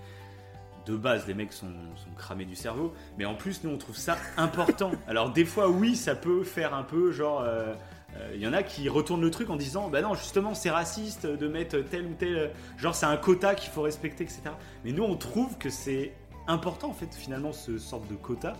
de 0.87 0.95
base, 0.95 1.27
les 1.27 1.33
mecs 1.33 1.53
sont, 1.53 1.67
sont 1.95 2.09
cramés 2.17 2.45
du 2.45 2.55
cerveau, 2.55 2.93
mais 3.17 3.25
en 3.25 3.35
plus, 3.35 3.63
nous, 3.63 3.69
on 3.71 3.77
trouve 3.77 3.97
ça 3.97 4.17
important. 4.37 4.91
Alors, 5.07 5.31
des 5.31 5.45
fois, 5.45 5.69
oui, 5.69 5.95
ça 5.95 6.15
peut 6.15 6.43
faire 6.43 6.73
un 6.73 6.83
peu 6.83 7.11
genre. 7.11 7.41
euh, 7.41 7.73
euh, 8.17 8.31
Il 8.35 8.41
y 8.41 8.47
en 8.47 8.53
a 8.53 8.63
qui 8.63 8.87
retournent 8.89 9.21
le 9.21 9.31
truc 9.31 9.49
en 9.49 9.57
disant 9.57 9.89
Bah 9.89 10.01
non, 10.01 10.13
justement, 10.15 10.53
c'est 10.55 10.69
raciste 10.71 11.25
de 11.25 11.47
mettre 11.47 11.77
tel 11.79 12.05
ou 12.07 12.13
tel. 12.13 12.51
Genre, 12.77 12.95
c'est 12.95 13.05
un 13.05 13.17
quota 13.17 13.53
qu'il 13.55 13.69
faut 13.71 13.81
respecter, 13.83 14.23
etc. 14.23 14.41
Mais 14.85 14.91
nous, 14.93 15.03
on 15.03 15.15
trouve 15.17 15.57
que 15.57 15.69
c'est 15.69 16.13
important, 16.47 16.89
en 16.89 16.93
fait, 16.93 17.13
finalement, 17.13 17.51
ce 17.51 17.77
sorte 17.77 18.07
de 18.07 18.15
quota. 18.15 18.53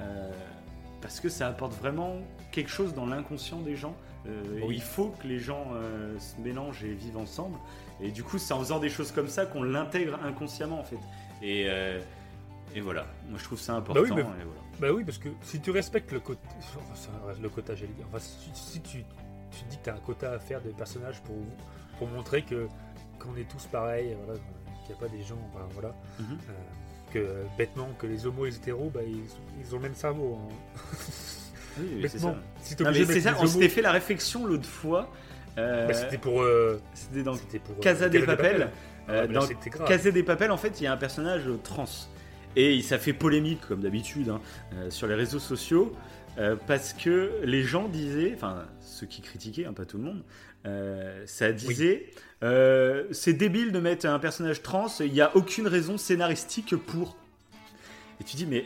euh, 0.00 0.30
parce 1.00 1.18
que 1.18 1.30
ça 1.30 1.46
apporte 1.48 1.72
vraiment 1.72 2.16
quelque 2.52 2.68
chose 2.70 2.92
dans 2.92 3.06
l'inconscient 3.06 3.60
des 3.60 3.74
gens. 3.74 3.94
Euh, 4.26 4.42
Oui. 4.66 4.74
Il 4.76 4.82
faut 4.82 5.14
que 5.18 5.26
les 5.26 5.38
gens 5.38 5.68
euh, 5.72 6.18
se 6.18 6.38
mélangent 6.42 6.84
et 6.84 6.92
vivent 6.92 7.16
ensemble. 7.16 7.56
Et 8.02 8.10
du 8.10 8.22
coup, 8.22 8.36
c'est 8.36 8.52
en 8.52 8.58
faisant 8.58 8.78
des 8.80 8.90
choses 8.90 9.10
comme 9.10 9.28
ça 9.28 9.46
qu'on 9.46 9.62
l'intègre 9.62 10.18
inconsciemment, 10.22 10.78
en 10.78 10.84
fait. 10.84 10.98
Et, 11.42 11.66
euh, 11.68 12.00
et 12.74 12.80
voilà, 12.80 13.06
moi 13.28 13.38
je 13.38 13.44
trouve 13.44 13.60
ça 13.60 13.74
important. 13.74 14.00
Bah 14.02 14.06
oui, 14.08 14.14
mais- 14.16 14.20
et 14.22 14.44
voilà. 14.44 14.60
Bah 14.80 14.88
oui, 14.92 15.04
parce 15.04 15.18
que 15.18 15.28
si 15.42 15.60
tu 15.60 15.70
respectes 15.70 16.12
le 16.12 16.20
quota, 16.20 16.40
le 17.42 17.48
quota, 17.48 17.74
j'allais 17.74 17.92
dire. 17.92 18.06
Enfin, 18.08 18.18
si, 18.20 18.50
si 18.54 18.80
tu, 18.80 18.98
tu 19.50 19.64
dis 19.68 19.76
que 19.78 19.84
tu 19.84 19.90
as 19.90 19.94
un 19.94 19.98
quota 19.98 20.32
à 20.32 20.38
faire 20.38 20.60
de 20.62 20.70
personnages 20.70 21.20
pour, 21.22 21.36
pour 21.98 22.08
montrer 22.08 22.42
que 22.42 22.66
qu'on 23.18 23.36
est 23.36 23.48
tous 23.50 23.66
pareils, 23.66 24.16
voilà, 24.24 24.40
qu'il 24.86 24.94
n'y 24.94 25.00
a 25.02 25.06
pas 25.06 25.08
des 25.14 25.22
gens, 25.22 25.38
enfin, 25.52 25.66
voilà, 25.74 25.94
Mhm. 26.18 26.38
euh, 26.48 26.52
que 27.12 27.56
bêtement 27.58 27.88
que 27.98 28.06
les 28.06 28.24
homos 28.26 28.46
et 28.46 28.50
les 28.50 28.56
hétéros, 28.56 28.90
bah, 28.94 29.00
ils, 29.06 29.24
ils 29.60 29.74
ont 29.74 29.78
le 29.78 29.82
même 29.82 29.94
cerveau. 29.94 30.38
hein. 30.40 30.54
Oui, 31.78 32.06
c'est 32.08 32.18
ça. 32.18 32.34
Si 32.62 32.74
Non, 32.82 32.92
ça, 33.20 33.36
on 33.38 33.42
des 33.42 33.48
s'était 33.48 33.68
fait 33.68 33.82
la 33.82 33.92
réflexion 33.92 34.46
l'autre 34.46 34.68
fois. 34.68 35.10
euh, 35.58 35.86
bah, 35.86 35.94
c'était 35.94 36.18
pour. 36.18 36.42
euh, 36.42 36.80
c'était 36.94 37.22
dans 37.22 37.34
Casa 37.80 38.08
des 38.08 38.22
Papel. 38.22 38.70
Ah, 39.10 39.14
Euh, 39.14 39.26
là, 39.26 39.40
dans. 39.40 39.84
Casa 39.86 40.10
des 40.10 40.22
Papel, 40.22 40.50
en 40.50 40.56
fait, 40.56 40.80
il 40.80 40.84
y 40.84 40.86
a 40.86 40.92
un 40.92 40.96
personnage 40.96 41.42
trans. 41.62 41.86
Et 42.56 42.82
ça 42.82 42.98
fait 42.98 43.12
polémique, 43.12 43.60
comme 43.68 43.80
d'habitude, 43.80 44.28
hein, 44.28 44.40
euh, 44.74 44.90
sur 44.90 45.06
les 45.06 45.14
réseaux 45.14 45.38
sociaux, 45.38 45.92
euh, 46.38 46.56
parce 46.66 46.92
que 46.92 47.32
les 47.44 47.62
gens 47.62 47.88
disaient, 47.88 48.32
enfin, 48.34 48.64
ceux 48.80 49.06
qui 49.06 49.22
critiquaient, 49.22 49.66
hein, 49.66 49.72
pas 49.72 49.84
tout 49.84 49.98
le 49.98 50.04
monde, 50.04 50.22
euh, 50.66 51.22
ça 51.26 51.52
disait 51.52 52.10
c'est 53.12 53.34
débile 53.34 53.70
de 53.72 53.78
mettre 53.80 54.06
un 54.06 54.18
personnage 54.18 54.62
trans, 54.62 54.88
il 55.00 55.12
n'y 55.12 55.20
a 55.20 55.34
aucune 55.36 55.68
raison 55.68 55.96
scénaristique 55.98 56.74
pour. 56.74 57.16
Et 58.20 58.24
tu 58.24 58.36
dis, 58.36 58.46
mais 58.46 58.64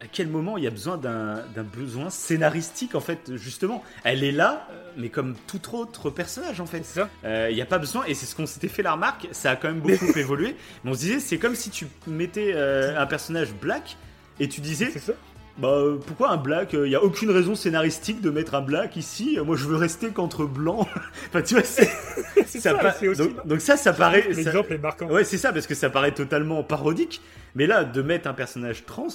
à 0.00 0.06
quel 0.06 0.28
moment 0.28 0.58
il 0.58 0.64
y 0.64 0.66
a 0.66 0.70
besoin 0.70 0.98
d'un 0.98 1.42
besoin 1.74 2.10
scénaristique, 2.10 2.94
en 2.94 3.00
fait, 3.00 3.36
justement? 3.36 3.82
Elle 4.02 4.22
est 4.24 4.32
là, 4.32 4.68
mais 4.96 5.08
comme 5.08 5.34
tout 5.46 5.60
autre 5.74 6.10
personnage, 6.10 6.60
en 6.60 6.66
fait. 6.66 6.84
Euh, 7.24 7.48
Il 7.50 7.54
n'y 7.54 7.62
a 7.62 7.66
pas 7.66 7.78
besoin, 7.78 8.04
et 8.04 8.14
c'est 8.14 8.26
ce 8.26 8.34
qu'on 8.34 8.46
s'était 8.46 8.68
fait 8.68 8.82
la 8.82 8.92
remarque, 8.92 9.28
ça 9.32 9.52
a 9.52 9.56
quand 9.56 9.68
même 9.68 9.80
beaucoup 9.80 10.04
évolué, 10.18 10.56
mais 10.82 10.90
on 10.90 10.94
se 10.94 11.00
disait, 11.00 11.20
c'est 11.20 11.38
comme 11.38 11.54
si 11.54 11.70
tu 11.70 11.86
mettais 12.06 12.52
euh, 12.54 13.00
un 13.00 13.06
personnage 13.06 13.54
black, 13.54 13.96
et 14.40 14.48
tu 14.48 14.60
disais, 14.60 14.90
C'est 14.92 14.98
ça 14.98 15.12
bah 15.56 15.68
euh, 15.68 15.98
pourquoi 16.04 16.30
un 16.32 16.36
black 16.36 16.72
Il 16.72 16.82
n'y 16.82 16.96
a 16.96 17.02
aucune 17.04 17.30
raison 17.30 17.54
scénaristique 17.54 18.20
de 18.20 18.28
mettre 18.28 18.56
un 18.56 18.60
black 18.60 18.96
ici, 18.96 19.38
moi 19.46 19.56
je 19.56 19.66
veux 19.68 19.76
rester 19.76 20.08
qu'entre 20.08 20.46
blancs. 20.46 20.88
enfin 21.28 21.42
tu 21.42 21.54
vois, 21.54 21.62
c'est, 21.62 21.88
ça 22.46 22.60
ça, 22.60 22.94
aussi. 23.08 23.16
donc, 23.22 23.46
donc 23.46 23.60
ça, 23.60 23.76
ça 23.76 23.92
paraît... 23.92 24.22
ça- 24.22 24.28
L'exemple 24.30 24.72
est 24.72 24.78
marquant. 24.78 25.06
Ouais, 25.06 25.22
c'est 25.22 25.38
ça, 25.38 25.52
parce 25.52 25.68
que 25.68 25.76
ça 25.76 25.90
paraît 25.90 26.10
totalement 26.12 26.64
parodique, 26.64 27.22
mais 27.54 27.68
là, 27.68 27.84
de 27.84 28.02
mettre 28.02 28.28
un 28.28 28.34
personnage 28.34 28.84
trans... 28.84 29.06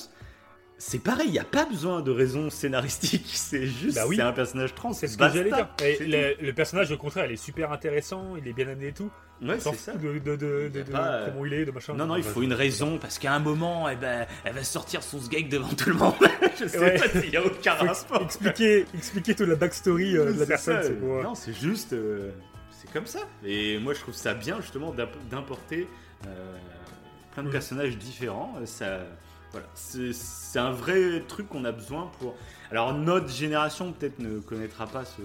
C'est 0.81 0.99
pareil, 0.99 1.27
il 1.27 1.34
n'y 1.34 1.39
a 1.39 1.43
pas 1.43 1.65
besoin 1.65 1.99
de 2.01 2.10
raison 2.10 2.49
scénaristique, 2.49 3.26
c'est 3.34 3.68
juste 3.68 3.95
Bah 3.95 4.06
oui. 4.07 4.15
c'est 4.15 4.22
un 4.22 4.31
personnage 4.31 4.73
trans. 4.73 4.93
C'est 4.93 5.07
ce 5.07 5.18
que 5.18 5.27
j'allais 5.30 5.51
dire. 5.51 5.68
Le, 5.99 6.41
le 6.41 6.53
personnage, 6.53 6.89
au 6.91 6.97
contraire, 6.97 7.26
il 7.26 7.34
est 7.34 7.35
super 7.35 7.73
intéressant, 7.73 8.35
il 8.38 8.47
est 8.47 8.53
bien 8.53 8.68
amené 8.69 8.88
et 8.88 8.93
tout. 8.93 9.11
Ouais, 9.41 9.60
c'est 9.60 9.76
ça. 9.76 9.93
de, 9.93 10.19
de, 10.19 10.35
de, 10.38 10.69
de- 10.69 10.84
pas, 10.84 11.07
euh, 11.11 11.26
comment 11.30 11.45
il 11.45 11.53
est, 11.53 11.65
de 11.65 11.72
machin. 11.72 11.93
Non, 11.95 12.06
non, 12.07 12.15
il 12.15 12.23
faut 12.23 12.41
une 12.41 12.53
raison 12.53 12.97
parce 12.97 13.19
qu'à 13.19 13.34
un 13.34 13.39
moment, 13.39 13.88
eh 13.89 13.95
ben, 13.97 14.26
elle 14.45 14.53
va 14.53 14.64
sortir 14.64 15.03
son 15.03 15.19
sgeg 15.19 15.49
devant 15.49 15.68
tout 15.69 15.89
le 15.89 15.95
monde. 15.95 16.14
je 16.60 16.65
sais 16.68 16.77
Ouais. 16.80 16.97
pas 16.97 17.07
s'il 17.10 17.30
y 17.30 17.38
a 17.38 17.45
aucun 17.45 17.73
rapport. 17.73 18.22
expliquer, 18.22 18.85
expliquer 18.93 19.35
toute 19.35 19.47
la 19.49 19.56
backstory 19.56 20.18
euh, 20.18 20.31
de 20.34 20.39
la 20.39 20.45
personne. 20.45 20.76
ça, 20.81 20.84
c'est 20.84 20.91
euh, 21.03 21.23
Non, 21.23 21.35
c'est 21.35 21.53
juste. 21.53 21.91
euh, 21.93 22.31
c'est 22.72 22.89
comme 22.93 23.06
ça. 23.06 23.19
Et 23.45 23.77
moi, 23.80 23.93
je 23.93 23.99
trouve 23.99 24.14
ça 24.15 24.34
bien, 24.34 24.61
justement, 24.61 24.93
d'imp- 24.93 25.27
d'importer 25.30 25.88
euh, 26.26 26.56
plein 27.34 27.43
de 27.43 27.49
Mm. 27.49 27.51
personnages 27.51 27.97
différents. 27.97 28.53
Ça. 28.65 28.99
Voilà, 29.52 29.68
c'est 29.74 30.60
un 30.60 30.72
vrai 30.72 31.24
truc 31.28 31.50
qu'on 31.50 31.66
a 31.66 31.72
besoin 31.72 32.12
pour. 32.20 32.36
Alors, 32.72 32.94
notre 32.94 33.30
génération 33.30 33.92
peut-être 33.92 34.20
ne 34.20 34.40
connaîtra 34.40 34.86
pas 34.86 35.06
ce, 35.06 35.22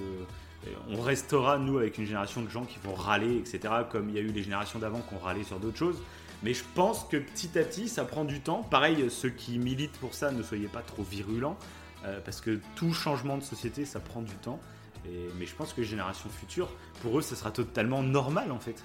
on 0.89 1.01
restera, 1.01 1.59
nous, 1.59 1.79
avec 1.79 1.99
une 1.99 2.07
génération 2.07 2.43
de 2.43 2.49
gens 2.49 2.65
qui 2.65 2.79
vont 2.83 2.95
râler, 2.95 3.37
etc., 3.37 3.61
comme 3.91 4.09
il 4.09 4.15
y 4.15 4.19
a 4.19 4.23
eu 4.23 4.33
les 4.33 4.43
générations 4.43 4.79
d'avant 4.79 5.01
qui 5.01 5.15
ont 5.15 5.19
râlé 5.19 5.45
sur 5.45 5.59
d'autres 5.59 5.77
choses. 5.77 6.01
Mais 6.43 6.55
je 6.55 6.65
pense 6.75 7.05
que 7.05 7.17
petit 7.17 7.59
à 7.59 7.63
petit, 7.65 7.89
ça 7.89 8.05
prend 8.05 8.25
du 8.25 8.41
temps. 8.41 8.63
Pareil, 8.63 9.11
ceux 9.11 9.31
qui 9.31 9.59
militent 9.59 9.99
pour 9.99 10.15
ça, 10.15 10.31
ne 10.31 10.43
soyez 10.43 10.69
pas 10.69 10.81
trop 10.83 11.03
virulents, 11.03 11.59
euh, 12.05 12.21
parce 12.25 12.41
que 12.41 12.61
tout 12.77 12.93
changement 12.93 13.39
de 13.39 13.43
société, 13.43 13.85
ça 13.85 14.01
prend 14.01 14.23
du 14.23 14.35
temps. 14.37 14.61
Et, 15.07 15.29
mais 15.39 15.47
je 15.47 15.55
pense 15.55 15.73
que 15.73 15.81
les 15.83 15.87
générations 15.87 16.29
futures, 16.31 16.71
pour 17.03 17.19
eux, 17.19 17.23
ça 17.23 17.37
sera 17.37 17.51
totalement 17.51 18.03
normal, 18.03 18.53
en 18.53 18.59
fait. 18.59 18.83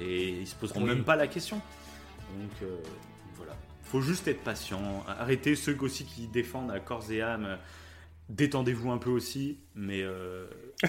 Et 0.00 0.30
ils 0.30 0.46
se 0.46 0.54
poseront 0.54 0.80
Oui. 0.80 0.88
même 0.88 1.04
pas 1.04 1.16
la 1.16 1.26
question. 1.26 1.56
Donc, 2.38 2.50
euh. 2.62 2.76
Faut 3.90 4.00
juste 4.00 4.28
être 4.28 4.42
patient. 4.42 5.04
Arrêtez 5.08 5.56
ceux 5.56 5.76
aussi 5.80 6.04
qui 6.04 6.28
défendent 6.28 6.70
à 6.70 6.80
corps 6.80 7.10
et 7.10 7.22
âme. 7.22 7.58
Détendez-vous 8.28 8.90
un 8.90 8.98
peu 8.98 9.10
aussi. 9.10 9.58
Mais... 9.74 10.02
euh, 10.02 10.46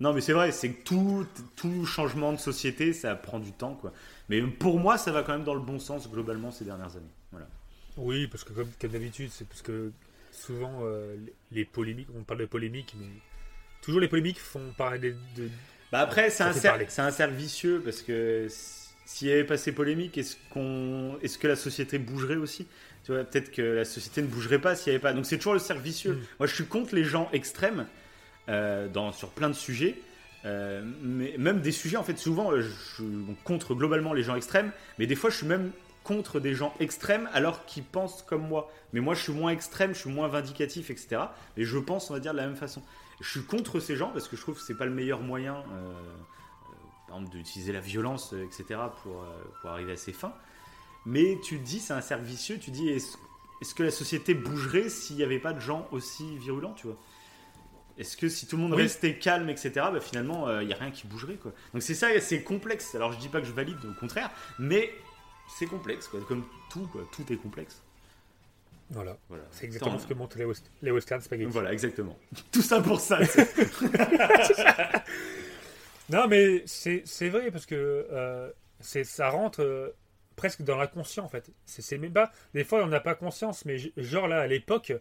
Non, 0.00 0.12
mais 0.12 0.20
c'est 0.20 0.34
vrai, 0.34 0.52
c'est 0.52 0.70
que 0.70 0.82
tout, 0.82 1.26
tout 1.56 1.86
changement 1.86 2.32
de 2.32 2.38
société, 2.38 2.92
ça 2.92 3.14
prend 3.14 3.38
du 3.38 3.52
temps, 3.52 3.74
quoi. 3.74 3.92
Mais 4.28 4.42
pour 4.42 4.78
moi, 4.78 4.98
ça 4.98 5.10
va 5.10 5.22
quand 5.22 5.32
même 5.32 5.44
dans 5.44 5.54
le 5.54 5.60
bon 5.60 5.78
sens 5.78 6.10
globalement 6.10 6.50
ces 6.50 6.66
dernières 6.66 6.94
années. 6.96 7.14
Voilà. 7.30 7.48
Oui, 7.96 8.26
parce 8.26 8.44
que 8.44 8.52
comme, 8.52 8.68
comme 8.78 8.90
d'habitude, 8.90 9.30
c'est 9.32 9.48
parce 9.48 9.62
que 9.62 9.92
souvent 10.30 10.80
euh, 10.82 11.16
les, 11.50 11.64
polémiques, 11.64 12.08
on 12.14 12.24
parle 12.24 12.40
de 12.40 12.44
polémiques, 12.46 12.94
mais 13.00 13.06
toujours 13.80 14.00
les 14.00 14.08
polémiques 14.08 14.38
font 14.38 14.74
parler 14.76 14.98
de. 14.98 15.44
de- 15.44 15.50
Bah 15.90 16.00
après, 16.00 16.28
c'est 16.28 16.42
un, 16.42 16.52
cercle 16.52 17.34
vicieux 17.34 17.80
parce 17.82 18.02
que 18.02 18.48
s'il 19.06 19.28
y 19.28 19.32
avait 19.32 19.44
pas 19.44 19.56
ces 19.56 19.72
polémiques, 19.72 20.18
est-ce 20.18 20.36
qu'on, 20.50 21.16
est-ce 21.22 21.38
que 21.38 21.46
la 21.46 21.56
société 21.56 21.98
bougerait 21.98 22.36
aussi? 22.36 22.66
Tu 23.04 23.12
vois, 23.12 23.24
peut-être 23.24 23.52
que 23.52 23.62
la 23.62 23.84
société 23.84 24.20
ne 24.20 24.26
bougerait 24.26 24.58
pas 24.58 24.74
s'il 24.74 24.88
y 24.88 24.90
avait 24.90 25.02
pas. 25.02 25.12
Donc 25.12 25.24
c'est 25.24 25.38
toujours 25.38 25.54
le 25.54 25.60
cercle 25.60 25.82
vicieux. 25.82 26.14
Mm. 26.14 26.22
Moi, 26.40 26.46
je 26.48 26.54
suis 26.54 26.66
contre 26.66 26.94
les 26.94 27.04
gens 27.04 27.30
extrêmes 27.32 27.86
euh, 28.48 28.88
dans, 28.88 29.12
sur 29.12 29.30
plein 29.30 29.48
de 29.48 29.54
sujets. 29.54 29.96
euh, 30.44 30.82
mais 31.02 31.36
même 31.38 31.60
des 31.60 31.72
sujets, 31.72 31.96
en 31.96 32.02
fait, 32.02 32.18
souvent, 32.18 32.50
je 32.60 32.68
suis 32.68 33.04
contre 33.44 33.74
globalement 33.74 34.12
les 34.12 34.22
gens 34.22 34.36
extrêmes, 34.36 34.72
mais 34.98 35.06
des 35.06 35.14
fois, 35.14 35.30
je 35.30 35.36
suis 35.36 35.46
même 35.46 35.70
contre 36.02 36.38
des 36.38 36.54
gens 36.54 36.72
extrêmes 36.78 37.28
alors 37.32 37.64
qu'ils 37.66 37.82
pensent 37.82 38.22
comme 38.22 38.46
moi. 38.46 38.70
Mais 38.92 39.00
moi, 39.00 39.14
je 39.14 39.22
suis 39.22 39.32
moins 39.32 39.50
extrême, 39.50 39.92
je 39.94 40.00
suis 40.00 40.10
moins 40.10 40.28
vindicatif, 40.28 40.90
etc. 40.90 41.22
Et 41.56 41.64
je 41.64 41.78
pense, 41.78 42.10
on 42.10 42.14
va 42.14 42.20
dire, 42.20 42.32
de 42.32 42.36
la 42.36 42.46
même 42.46 42.56
façon. 42.56 42.82
Je 43.20 43.28
suis 43.28 43.42
contre 43.42 43.80
ces 43.80 43.96
gens 43.96 44.10
parce 44.10 44.28
que 44.28 44.36
je 44.36 44.42
trouve 44.42 44.56
que 44.56 44.60
c'est 44.62 44.76
pas 44.76 44.84
le 44.84 44.92
meilleur 44.92 45.20
moyen, 45.20 45.56
euh, 45.56 45.92
par 47.08 47.16
exemple, 47.18 47.36
d'utiliser 47.36 47.72
la 47.72 47.80
violence, 47.80 48.32
euh, 48.32 48.44
etc., 48.44 48.80
pour, 49.02 49.22
euh, 49.22 49.26
pour 49.60 49.70
arriver 49.70 49.92
à 49.92 49.96
ses 49.96 50.12
fins. 50.12 50.34
Mais 51.04 51.38
tu 51.42 51.58
te 51.58 51.64
dis, 51.64 51.78
c'est 51.80 51.92
un 51.92 52.00
cercle 52.00 52.24
vicieux, 52.24 52.58
tu 52.58 52.70
te 52.70 52.76
dis, 52.76 52.88
est-ce 52.88 53.74
que 53.74 53.82
la 53.82 53.90
société 53.90 54.34
bougerait 54.34 54.88
s'il 54.88 55.16
n'y 55.16 55.22
avait 55.22 55.38
pas 55.38 55.52
de 55.52 55.60
gens 55.60 55.86
aussi 55.92 56.36
virulents, 56.38 56.72
tu 56.74 56.86
vois? 56.88 56.96
Est-ce 57.98 58.16
que 58.16 58.28
si 58.28 58.46
tout 58.46 58.56
le 58.56 58.62
monde 58.62 58.72
Oui. 58.74 58.82
restait 58.82 59.16
calme, 59.18 59.48
etc., 59.48 59.70
bah, 59.74 60.00
finalement, 60.00 60.60
il 60.60 60.66
n'y 60.66 60.72
a 60.74 60.76
rien 60.76 60.90
qui 60.90 61.06
bougerait, 61.06 61.36
quoi? 61.36 61.52
Donc 61.72 61.82
c'est 61.82 61.94
ça, 61.94 62.08
c'est 62.20 62.42
complexe. 62.42 62.94
Alors 62.94 63.12
je 63.12 63.18
dis 63.18 63.28
pas 63.28 63.40
que 63.40 63.46
je 63.46 63.52
valide, 63.52 63.78
au 63.88 63.94
contraire, 63.98 64.30
mais 64.58 64.90
c'est 65.56 65.66
complexe, 65.66 66.08
quoi. 66.08 66.20
Comme 66.28 66.44
tout, 66.70 66.86
quoi. 66.88 67.02
Tout 67.12 67.32
est 67.32 67.36
complexe. 67.36 67.80
Voilà. 68.90 69.16
Voilà. 69.28 69.44
C'est 69.50 69.64
exactement 69.64 69.98
ce 69.98 70.06
que 70.06 70.14
montrent 70.14 70.36
les, 70.38 70.44
west- 70.44 70.70
les 70.82 70.90
western 70.90 71.20
spaghetti. 71.22 71.50
Voilà, 71.50 71.72
exactement. 71.72 72.18
Tout 72.52 72.62
ça 72.62 72.80
pour 72.82 73.00
ça. 73.00 73.18
Non, 76.10 76.28
mais 76.28 76.62
c'est 76.66 77.28
vrai 77.28 77.50
parce 77.50 77.66
que 77.66 78.06
euh, 78.12 78.50
ça 78.80 79.28
rentre 79.30 79.62
euh, 79.62 79.90
presque 80.36 80.62
dans 80.62 80.76
l'inconscient 80.76 81.24
en 81.24 81.28
fait. 81.28 81.50
C'est 81.64 81.98
même 81.98 82.12
pas. 82.12 82.30
Des 82.54 82.64
fois, 82.64 82.82
on 82.84 82.86
n'a 82.86 83.00
pas 83.00 83.14
conscience, 83.14 83.64
mais 83.64 83.76
genre 83.96 84.28
là, 84.28 84.40
à 84.40 84.46
l'époque, 84.46 84.92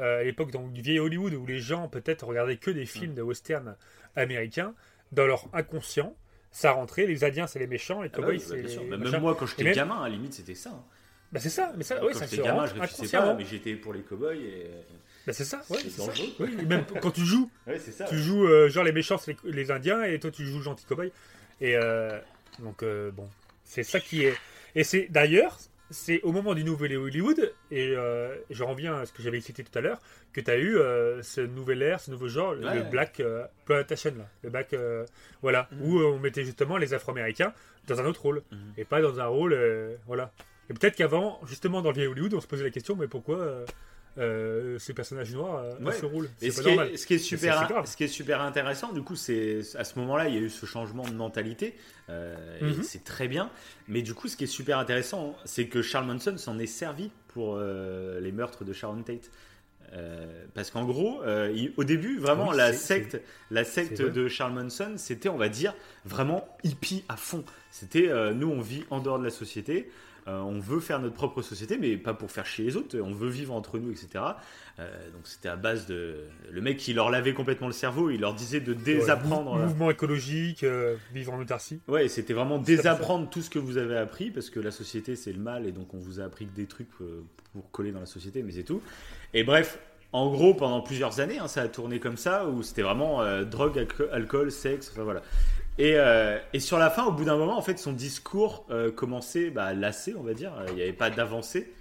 euh, 0.00 0.20
à 0.20 0.24
l'époque 0.24 0.50
donc, 0.50 0.72
du 0.72 0.80
vieil 0.82 0.98
Hollywood 1.00 1.34
où 1.34 1.46
les 1.46 1.58
gens 1.58 1.88
peut-être 1.88 2.26
regardaient 2.26 2.56
que 2.58 2.70
des 2.70 2.86
films 2.86 3.14
de 3.14 3.22
western 3.22 3.76
américains, 4.16 4.74
dans 5.10 5.26
leur 5.26 5.48
inconscient, 5.52 6.14
ça 6.50 6.72
rentrait. 6.72 7.06
Les 7.06 7.24
Indiens, 7.24 7.46
c'est 7.46 7.58
les 7.58 7.66
méchants, 7.66 8.02
les 8.02 8.08
Ah 8.12 8.16
bah 8.18 8.22
cowboys, 8.28 8.36
oui, 8.50 8.62
bah, 8.62 8.68
c'est 8.68 8.88
Bah, 8.88 8.96
même 8.98 9.20
moi, 9.20 9.34
quand 9.38 9.46
j'étais 9.46 9.64
même- 9.64 9.74
gamin, 9.74 10.00
à 10.02 10.08
la 10.08 10.14
limite, 10.14 10.34
c'était 10.34 10.54
ça. 10.54 10.70
hein. 10.70 10.84
Bah 11.32 11.40
c'est 11.40 11.48
ça, 11.48 11.72
mais 11.78 11.82
ça, 11.82 12.04
ouais, 12.04 12.12
ça 12.12 12.26
se 12.26 12.36
gamin, 12.36 12.66
je 12.66 12.74
réfléchissais 12.74 13.16
pas, 13.16 13.32
mais 13.34 13.44
j'étais 13.46 13.74
pour 13.74 13.94
les 13.94 14.02
cowboys 14.02 14.38
et. 14.38 14.70
Bah 15.26 15.32
c'est 15.32 15.44
ça, 15.44 15.62
ouais, 15.70 15.78
C'est 15.88 15.98
dangereux. 15.98 16.26
Oui, 16.40 16.66
même 16.66 16.84
quand 17.00 17.10
tu 17.12 17.24
joues, 17.24 17.48
Ouais, 17.66 17.78
c'est 17.78 17.92
ça. 17.92 18.06
tu 18.06 18.18
joues 18.18 18.46
euh, 18.46 18.68
genre 18.68 18.84
les 18.84 18.92
méchants 18.92 19.20
les, 19.26 19.36
les 19.44 19.70
indiens 19.70 20.02
et 20.02 20.18
toi 20.18 20.30
tu 20.30 20.44
joues 20.44 20.58
le 20.58 20.64
gentil 20.64 20.84
cowboy 20.84 21.12
et 21.60 21.76
euh, 21.76 22.18
donc 22.58 22.82
euh, 22.82 23.10
bon 23.12 23.28
c'est 23.64 23.84
ça 23.84 24.00
qui 24.00 24.24
est 24.24 24.34
et 24.74 24.82
c'est 24.84 25.06
d'ailleurs 25.10 25.58
c'est 25.90 26.20
au 26.22 26.32
moment 26.32 26.54
du 26.54 26.64
nouvel 26.64 26.96
Hollywood 26.96 27.52
et 27.70 27.94
je 28.50 28.64
reviens 28.64 28.96
à 28.96 29.06
ce 29.06 29.12
que 29.12 29.22
j'avais 29.22 29.40
cité 29.40 29.62
tout 29.62 29.78
à 29.78 29.82
l'heure 29.82 30.00
que 30.32 30.40
tu 30.40 30.50
as 30.50 30.58
eu 30.58 30.76
ce 31.22 31.40
nouvel 31.42 31.82
air 31.82 32.00
ce 32.00 32.10
nouveau 32.10 32.28
genre 32.28 32.54
le 32.54 32.82
black 32.90 33.22
plantation 33.66 34.12
là 34.16 34.26
le 34.42 34.50
black 34.50 34.74
voilà 35.42 35.68
Mhm. 35.70 35.82
où 35.82 36.00
on 36.00 36.18
mettait 36.18 36.44
justement 36.44 36.78
les 36.78 36.94
afro-américains 36.94 37.52
dans 37.88 38.00
un 38.00 38.06
autre 38.06 38.22
rôle 38.22 38.42
Mhm. 38.50 38.58
et 38.78 38.84
pas 38.84 39.00
dans 39.02 39.20
un 39.20 39.26
rôle 39.26 39.56
voilà 40.06 40.32
et 40.70 40.74
peut-être 40.74 40.96
qu'avant 40.96 41.40
justement 41.46 41.82
dans 41.82 41.90
le 41.90 41.94
vieil 41.96 42.06
Hollywood 42.06 42.32
on 42.34 42.40
se 42.40 42.46
posait 42.46 42.64
la 42.64 42.70
question 42.70 42.96
mais 42.96 43.06
pourquoi 43.06 43.64
euh, 44.18 44.78
ces 44.78 44.92
personnages 44.94 45.32
noirs 45.32 45.56
euh, 45.58 45.74
ont 45.80 45.86
Ouais. 45.86 45.92
ce 45.92 46.04
rôle 46.06 46.28
Et 46.42 46.50
c'est 46.50 46.50
ce 46.50 46.56
pas 46.56 46.62
qui, 46.62 46.68
normal 46.76 46.94
est, 46.94 46.96
ce 46.98 47.06
qui 47.06 47.14
est 47.14 47.18
c'est 47.18 47.24
super, 47.24 47.68
grave. 47.68 47.86
ce 47.86 47.96
qui 47.96 48.04
est 48.04 48.08
super 48.08 48.40
intéressant, 48.42 48.92
du 48.92 49.02
coup, 49.02 49.16
c'est 49.16 49.60
à 49.76 49.84
ce 49.84 49.98
moment-là, 50.00 50.28
il 50.28 50.34
y 50.34 50.38
a 50.38 50.40
eu 50.40 50.50
ce 50.50 50.66
changement 50.66 51.04
de 51.08 51.14
mentalité, 51.14 51.74
euh, 52.10 52.36
Mhm. 52.60 52.82
c'est 52.82 53.04
très 53.04 53.28
bien. 53.28 53.50
Mais 53.88 54.02
du 54.02 54.14
coup, 54.14 54.28
ce 54.28 54.36
qui 54.36 54.44
est 54.44 54.46
super 54.48 54.78
intéressant, 54.78 55.36
c'est 55.44 55.66
que 55.66 55.80
Charles 55.82 56.06
Manson 56.06 56.36
s'en 56.36 56.58
est 56.58 56.66
servi 56.66 57.10
pour 57.28 57.56
euh, 57.56 58.20
les 58.20 58.32
meurtres 58.32 58.64
de 58.64 58.72
Sharon 58.72 59.02
Tate. 59.02 59.30
Euh, 59.94 60.44
parce 60.54 60.70
qu'en 60.70 60.84
gros, 60.86 61.22
euh, 61.22 61.52
il- 61.54 61.72
au 61.76 61.84
début, 61.84 62.18
vraiment, 62.18 62.48
Oui, 62.48 62.56
la 62.56 62.72
secte, 62.72 63.20
la 63.50 63.62
secte 63.64 64.00
de 64.00 64.26
Charles 64.26 64.54
Manson, 64.54 64.94
c'était, 64.96 65.28
on 65.28 65.36
va 65.36 65.50
dire, 65.50 65.74
vraiment 66.06 66.48
hippie 66.64 67.04
à 67.10 67.16
fond. 67.16 67.44
C'était, 67.70 68.08
euh, 68.08 68.32
nous, 68.32 68.48
on 68.48 68.60
vit 68.62 68.84
en 68.88 69.00
dehors 69.00 69.18
de 69.18 69.24
la 69.24 69.30
société. 69.30 69.90
Euh, 70.28 70.38
on 70.40 70.60
veut 70.60 70.80
faire 70.80 71.00
notre 71.00 71.14
propre 71.14 71.42
société, 71.42 71.78
mais 71.78 71.96
pas 71.96 72.14
pour 72.14 72.30
faire 72.30 72.46
chier 72.46 72.64
les 72.64 72.76
autres. 72.76 72.98
On 73.00 73.12
veut 73.12 73.28
vivre 73.28 73.52
entre 73.54 73.78
nous, 73.78 73.90
etc. 73.90 74.08
Euh, 74.78 75.10
donc 75.10 75.22
c'était 75.24 75.48
à 75.48 75.56
base 75.56 75.86
de 75.86 76.16
le 76.50 76.60
mec 76.60 76.76
qui 76.76 76.92
leur 76.94 77.10
lavait 77.10 77.34
complètement 77.34 77.66
le 77.66 77.72
cerveau. 77.72 78.10
Il 78.10 78.20
leur 78.20 78.34
disait 78.34 78.60
de 78.60 78.72
désapprendre. 78.74 79.52
Ouais, 79.52 79.58
mou- 79.60 79.66
mouvement 79.66 79.90
écologique, 79.90 80.62
euh, 80.64 80.96
vivre 81.12 81.32
en 81.32 81.40
autarcie. 81.40 81.80
Ouais, 81.88 82.08
c'était 82.08 82.34
vraiment 82.34 82.58
désapprendre 82.58 83.28
tout 83.30 83.42
ce 83.42 83.50
que 83.50 83.58
vous 83.58 83.78
avez 83.78 83.96
appris 83.96 84.30
parce 84.30 84.48
que 84.50 84.60
la 84.60 84.70
société 84.70 85.16
c'est 85.16 85.32
le 85.32 85.40
mal 85.40 85.66
et 85.66 85.72
donc 85.72 85.92
on 85.94 85.98
vous 85.98 86.20
a 86.20 86.24
appris 86.24 86.46
que 86.46 86.54
des 86.54 86.66
trucs 86.66 86.88
euh, 87.00 87.22
pour 87.52 87.70
coller 87.70 87.92
dans 87.92 88.00
la 88.00 88.06
société, 88.06 88.42
mais 88.42 88.52
c'est 88.52 88.62
tout. 88.62 88.80
Et 89.34 89.44
bref, 89.44 89.78
en 90.12 90.30
gros, 90.30 90.52
pendant 90.54 90.82
plusieurs 90.82 91.20
années, 91.20 91.38
hein, 91.38 91.48
ça 91.48 91.62
a 91.62 91.68
tourné 91.68 91.98
comme 91.98 92.16
ça 92.18 92.46
où 92.46 92.62
c'était 92.62 92.82
vraiment 92.82 93.22
euh, 93.22 93.44
drogue, 93.44 93.78
alco- 93.78 94.10
alcool, 94.12 94.52
sexe, 94.52 94.90
enfin 94.92 95.02
voilà. 95.04 95.22
Et, 95.78 95.94
euh, 95.96 96.38
et 96.52 96.60
sur 96.60 96.78
la 96.78 96.90
fin, 96.90 97.04
au 97.04 97.12
bout 97.12 97.24
d'un 97.24 97.36
moment, 97.36 97.56
en 97.56 97.62
fait, 97.62 97.78
son 97.78 97.92
discours 97.92 98.66
euh, 98.70 98.90
commençait 98.90 99.50
bah, 99.50 99.66
à 99.66 99.74
lasser, 99.74 100.14
on 100.16 100.22
va 100.22 100.34
dire. 100.34 100.52
Il 100.68 100.74
n'y 100.74 100.82
avait 100.82 100.92
pas 100.92 101.10
d'avancée. 101.10 101.72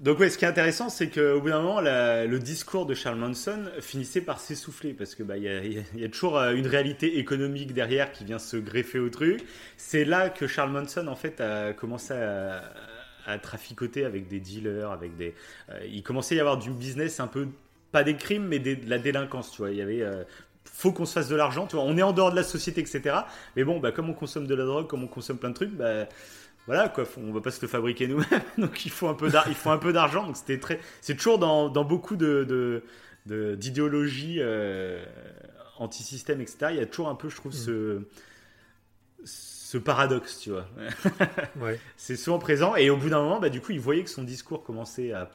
Donc 0.00 0.18
ouais, 0.18 0.28
ce 0.28 0.38
qui 0.38 0.44
est 0.44 0.48
intéressant, 0.48 0.88
c'est 0.88 1.08
qu'au 1.08 1.40
bout 1.40 1.50
d'un 1.50 1.62
moment, 1.62 1.80
le 1.80 2.36
discours 2.38 2.84
de 2.84 2.94
Charles 2.94 3.18
Manson 3.18 3.66
finissait 3.80 4.20
par 4.20 4.40
s'essouffler 4.40 4.92
parce 4.92 5.14
que 5.14 5.22
bah 5.22 5.38
y, 5.38 5.46
a, 5.48 5.62
y 5.62 6.10
toujours 6.10 6.36
euh, 6.36 6.52
une 6.52 6.66
réalité 6.66 7.18
économique 7.18 7.72
derrière 7.74 8.10
qui 8.10 8.24
vient 8.24 8.40
se 8.40 8.56
greffer 8.56 8.98
au 8.98 9.08
truc. 9.08 9.44
C'est 9.76 10.04
là 10.04 10.30
que 10.30 10.48
Charles 10.48 10.72
Manson 10.72 11.06
en 11.06 11.14
fait 11.14 11.40
a 11.40 11.72
commencé 11.72 12.12
à, 12.12 13.38
traficoter 13.40 14.04
avec 14.04 14.26
des 14.28 14.40
dealers, 14.40 14.90
avec 14.90 15.16
des. 15.16 15.32
il 15.88 16.02
commençait 16.02 16.34
à 16.34 16.38
y 16.38 16.40
avoir 16.40 16.58
du 16.58 16.70
business 16.70 17.20
un 17.20 17.26
peu 17.26 17.48
pas 17.90 18.04
des 18.04 18.16
crimes 18.16 18.46
mais 18.46 18.58
de 18.58 18.76
la 18.86 18.98
délinquance, 18.98 19.52
tu 19.52 19.58
vois. 19.58 19.70
Il 19.70 19.76
y 19.78 19.82
avait 19.82 20.02
faut 20.64 20.92
qu'on 20.92 21.06
se 21.06 21.12
fasse 21.12 21.28
de 21.28 21.36
l'argent, 21.36 21.66
tu 21.66 21.76
vois. 21.76 21.84
On 21.84 21.96
est 21.96 22.02
en 22.02 22.12
dehors 22.12 22.30
de 22.30 22.36
la 22.36 22.42
société, 22.42 22.80
etc. 22.80 23.16
Mais 23.56 23.64
bon, 23.64 23.80
bah 23.80 23.92
comme 23.92 24.10
on 24.10 24.14
consomme 24.14 24.46
de 24.46 24.54
la 24.54 24.64
drogue, 24.64 24.86
comme 24.86 25.04
on 25.04 25.08
consomme 25.08 25.38
plein 25.38 25.50
de 25.50 25.54
trucs, 25.54 25.72
bah 25.72 26.06
voilà 26.66 26.88
quoi, 26.88 27.04
on 27.18 27.32
va 27.32 27.40
pas 27.40 27.50
se 27.50 27.60
le 27.60 27.68
fabriquer 27.68 28.08
nous-mêmes, 28.08 28.42
donc 28.58 28.86
il 28.86 28.90
faut 28.90 29.08
un 29.08 29.14
peu 29.14 29.30
il 29.48 29.54
faut 29.54 29.70
un 29.70 29.78
peu 29.78 29.92
d'argent. 29.92 30.26
Donc 30.26 30.36
c'était 30.36 30.58
très, 30.58 30.80
c'est 31.00 31.16
toujours 31.16 31.38
dans, 31.38 31.68
dans 31.68 31.84
beaucoup 31.84 32.16
de, 32.16 32.82
d'idéologies 33.26 34.38
euh, 34.40 35.04
anti-système, 35.78 36.40
etc. 36.40 36.68
Il 36.70 36.76
y 36.76 36.80
a 36.80 36.86
toujours 36.86 37.08
un 37.08 37.14
peu, 37.14 37.28
je 37.28 37.36
trouve, 37.36 37.52
ce 37.52 38.02
ce 39.74 39.78
paradoxe, 39.78 40.38
tu 40.38 40.50
vois. 40.50 40.66
Ouais. 41.60 41.80
C'est 41.96 42.16
souvent 42.16 42.38
présent 42.38 42.76
et 42.76 42.90
au 42.90 42.96
bout 42.96 43.10
d'un 43.10 43.20
moment, 43.20 43.40
bah, 43.40 43.48
du 43.48 43.60
coup, 43.60 43.72
il 43.72 43.80
voyait 43.80 44.04
que 44.04 44.10
son 44.10 44.22
discours 44.22 44.62
commençait 44.62 45.12
à 45.12 45.28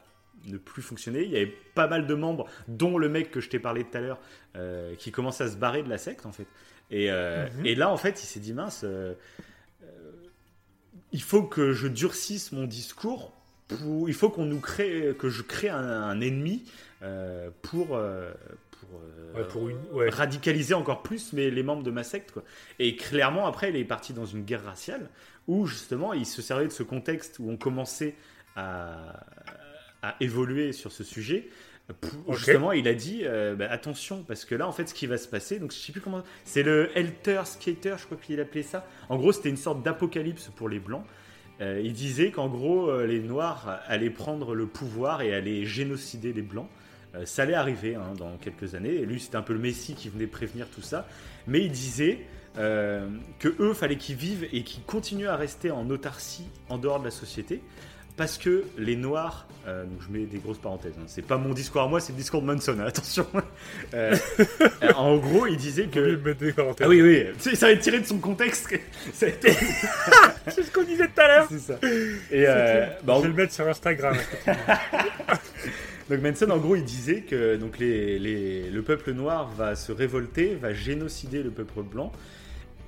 ne 0.45 0.57
plus 0.57 0.81
fonctionner. 0.81 1.23
Il 1.23 1.31
y 1.31 1.35
avait 1.37 1.53
pas 1.75 1.87
mal 1.87 2.07
de 2.07 2.13
membres, 2.13 2.45
dont 2.67 2.97
le 2.97 3.09
mec 3.09 3.31
que 3.31 3.39
je 3.41 3.49
t'ai 3.49 3.59
parlé 3.59 3.83
tout 3.83 3.97
à 3.97 4.01
l'heure, 4.01 4.19
euh, 4.55 4.95
qui 4.95 5.11
commençaient 5.11 5.43
à 5.45 5.49
se 5.49 5.57
barrer 5.57 5.83
de 5.83 5.89
la 5.89 5.97
secte 5.97 6.25
en 6.25 6.31
fait. 6.31 6.47
Et, 6.91 7.11
euh, 7.11 7.47
Mhm. 7.57 7.65
et 7.65 7.75
là, 7.75 7.89
en 7.91 7.97
fait, 7.97 8.23
il 8.23 8.25
s'est 8.25 8.39
dit 8.39 8.53
mince, 8.53 8.81
euh, 8.83 9.13
il 11.11 11.21
faut 11.21 11.43
que 11.43 11.73
je 11.73 11.87
durcisse 11.87 12.51
mon 12.51 12.65
discours. 12.65 13.33
Pour, 13.67 14.09
il 14.09 14.15
faut 14.15 14.29
qu'on 14.29 14.45
nous 14.45 14.59
crée, 14.59 15.13
que 15.19 15.29
je 15.29 15.43
crée 15.43 15.69
un, 15.69 15.77
un 15.77 16.19
ennemi 16.21 16.63
pour 17.61 17.87
pour, 17.91 18.89
Ouais, 19.35 19.47
pour 19.49 19.69
une. 19.69 19.77
Ouais. 19.91 20.09
radicaliser 20.09 20.73
encore 20.73 21.03
plus 21.03 21.33
mais 21.33 21.51
les 21.51 21.61
membres 21.63 21.83
de 21.83 21.91
ma 21.91 22.03
secte 22.03 22.31
quoi. 22.31 22.43
Et 22.79 22.95
clairement 22.95 23.45
après 23.45 23.69
il 23.69 23.75
est 23.75 23.83
parti 23.85 24.13
dans 24.13 24.25
une 24.25 24.43
guerre 24.43 24.63
raciale 24.65 25.09
où 25.47 25.67
justement 25.67 26.13
il 26.13 26.25
se 26.25 26.41
servait 26.41 26.65
de 26.65 26.71
ce 26.71 26.81
contexte 26.81 27.37
où 27.39 27.49
on 27.51 27.57
commençait 27.57 28.15
à, 28.55 29.19
à 30.01 30.15
évoluer 30.19 30.71
sur 30.71 30.91
ce 30.91 31.03
sujet 31.03 31.47
Pour- 32.01 32.35
Justement, 32.35 32.71
il 32.71 32.87
a 32.87 32.93
dit 32.93 33.21
euh, 33.23 33.55
bah, 33.55 33.67
attention, 33.71 34.23
parce 34.23 34.45
que 34.45 34.53
là, 34.55 34.67
en 34.67 34.71
fait, 34.71 34.87
ce 34.87 34.93
qui 34.93 35.07
va 35.07 35.17
se 35.17 35.27
passer, 35.27 35.57
donc 35.57 35.71
je 35.71 35.77
sais 35.77 35.91
plus 35.91 36.01
comment. 36.01 36.21
C'est 36.45 36.61
le 36.61 36.91
Helter 36.95 37.41
Skater, 37.45 37.95
je 37.97 38.05
crois 38.05 38.17
qu'il 38.17 38.39
appelait 38.39 38.61
ça. 38.63 38.85
En 39.09 39.17
gros, 39.17 39.31
c'était 39.31 39.49
une 39.49 39.57
sorte 39.57 39.81
d'apocalypse 39.81 40.51
pour 40.55 40.69
les 40.69 40.79
Blancs. 40.79 41.03
Euh, 41.61 41.81
il 41.83 41.93
disait 41.93 42.29
qu'en 42.31 42.47
gros, 42.47 42.89
euh, 42.89 43.05
les 43.07 43.19
Noirs 43.19 43.81
allaient 43.87 44.11
prendre 44.11 44.53
le 44.55 44.67
pouvoir 44.67 45.21
et 45.23 45.33
allaient 45.33 45.65
génocider 45.65 46.31
les 46.31 46.43
Blancs. 46.43 46.69
Ça 47.25 47.41
allait 47.41 47.55
arriver 47.55 47.95
hein, 47.95 48.13
dans 48.19 48.37
quelques 48.37 48.75
années. 48.75 48.93
Et 48.93 49.05
lui, 49.07 49.19
c'était 49.19 49.35
un 49.37 49.41
peu 49.41 49.53
le 49.53 49.59
Messie 49.59 49.95
qui 49.95 50.09
venait 50.09 50.27
prévenir 50.27 50.67
tout 50.69 50.83
ça. 50.83 51.07
Mais 51.47 51.61
il 51.61 51.71
disait 51.71 52.19
que 52.55 53.47
eux, 53.59 53.73
fallait 53.73 53.97
qu'ils 53.97 54.15
vivent 54.15 54.47
et 54.53 54.63
qu'ils 54.63 54.83
continuent 54.83 55.27
à 55.27 55.35
rester 55.35 55.71
en 55.71 55.89
autarcie 55.89 56.45
en 56.69 56.77
dehors 56.77 56.99
de 56.99 57.05
la 57.05 57.11
société. 57.11 57.61
Parce 58.19 58.37
que 58.37 58.65
les 58.77 58.97
Noirs, 58.97 59.47
euh, 59.65 59.85
donc 59.85 59.99
je 60.05 60.11
mets 60.11 60.25
des 60.25 60.39
grosses 60.39 60.57
parenthèses, 60.57 60.91
hein, 60.99 61.03
c'est 61.07 61.21
pas 61.25 61.37
mon 61.37 61.53
discours 61.53 61.83
à 61.83 61.87
moi, 61.87 62.01
c'est 62.01 62.11
le 62.11 62.17
discours 62.17 62.41
de 62.41 62.47
Manson, 62.47 62.75
hein, 62.77 62.87
attention. 62.87 63.25
Euh, 63.93 64.13
euh, 64.83 64.91
en 64.97 65.15
gros, 65.15 65.47
il 65.47 65.55
disait 65.55 65.85
que. 65.85 66.15
des 66.33 66.51
parenthèses. 66.51 66.85
Ah 66.85 66.89
oui, 66.89 67.01
oui, 67.01 67.23
tu 67.41 67.51
sais, 67.51 67.55
ça 67.55 67.67
va 67.67 67.71
être 67.71 67.79
tiré 67.79 68.01
de 68.01 68.05
son 68.05 68.17
contexte. 68.17 68.67
a 69.21 69.25
été- 69.25 69.53
c'est 70.49 70.63
ce 70.63 70.69
qu'on 70.69 70.83
disait 70.83 71.07
tout 71.07 71.21
à 71.21 71.27
l'heure. 71.29 71.47
c'est 71.49 71.59
ça. 71.59 71.79
Et 72.29 72.43
euh, 72.45 72.87
bah, 73.05 73.13
je 73.19 73.21
vais 73.21 73.27
le 73.29 73.33
mettre 73.35 73.53
sur 73.53 73.65
Instagram. 73.69 74.17
donc 76.09 76.21
Manson, 76.21 76.49
en 76.49 76.57
gros, 76.57 76.75
il 76.75 76.83
disait 76.83 77.21
que 77.21 77.55
donc 77.55 77.79
les, 77.79 78.19
les- 78.19 78.69
le 78.69 78.81
peuple 78.81 79.13
noir 79.13 79.49
va 79.57 79.75
se 79.75 79.93
révolter, 79.93 80.55
va 80.61 80.73
génocider 80.73 81.41
le 81.41 81.51
peuple 81.51 81.83
blanc. 81.83 82.11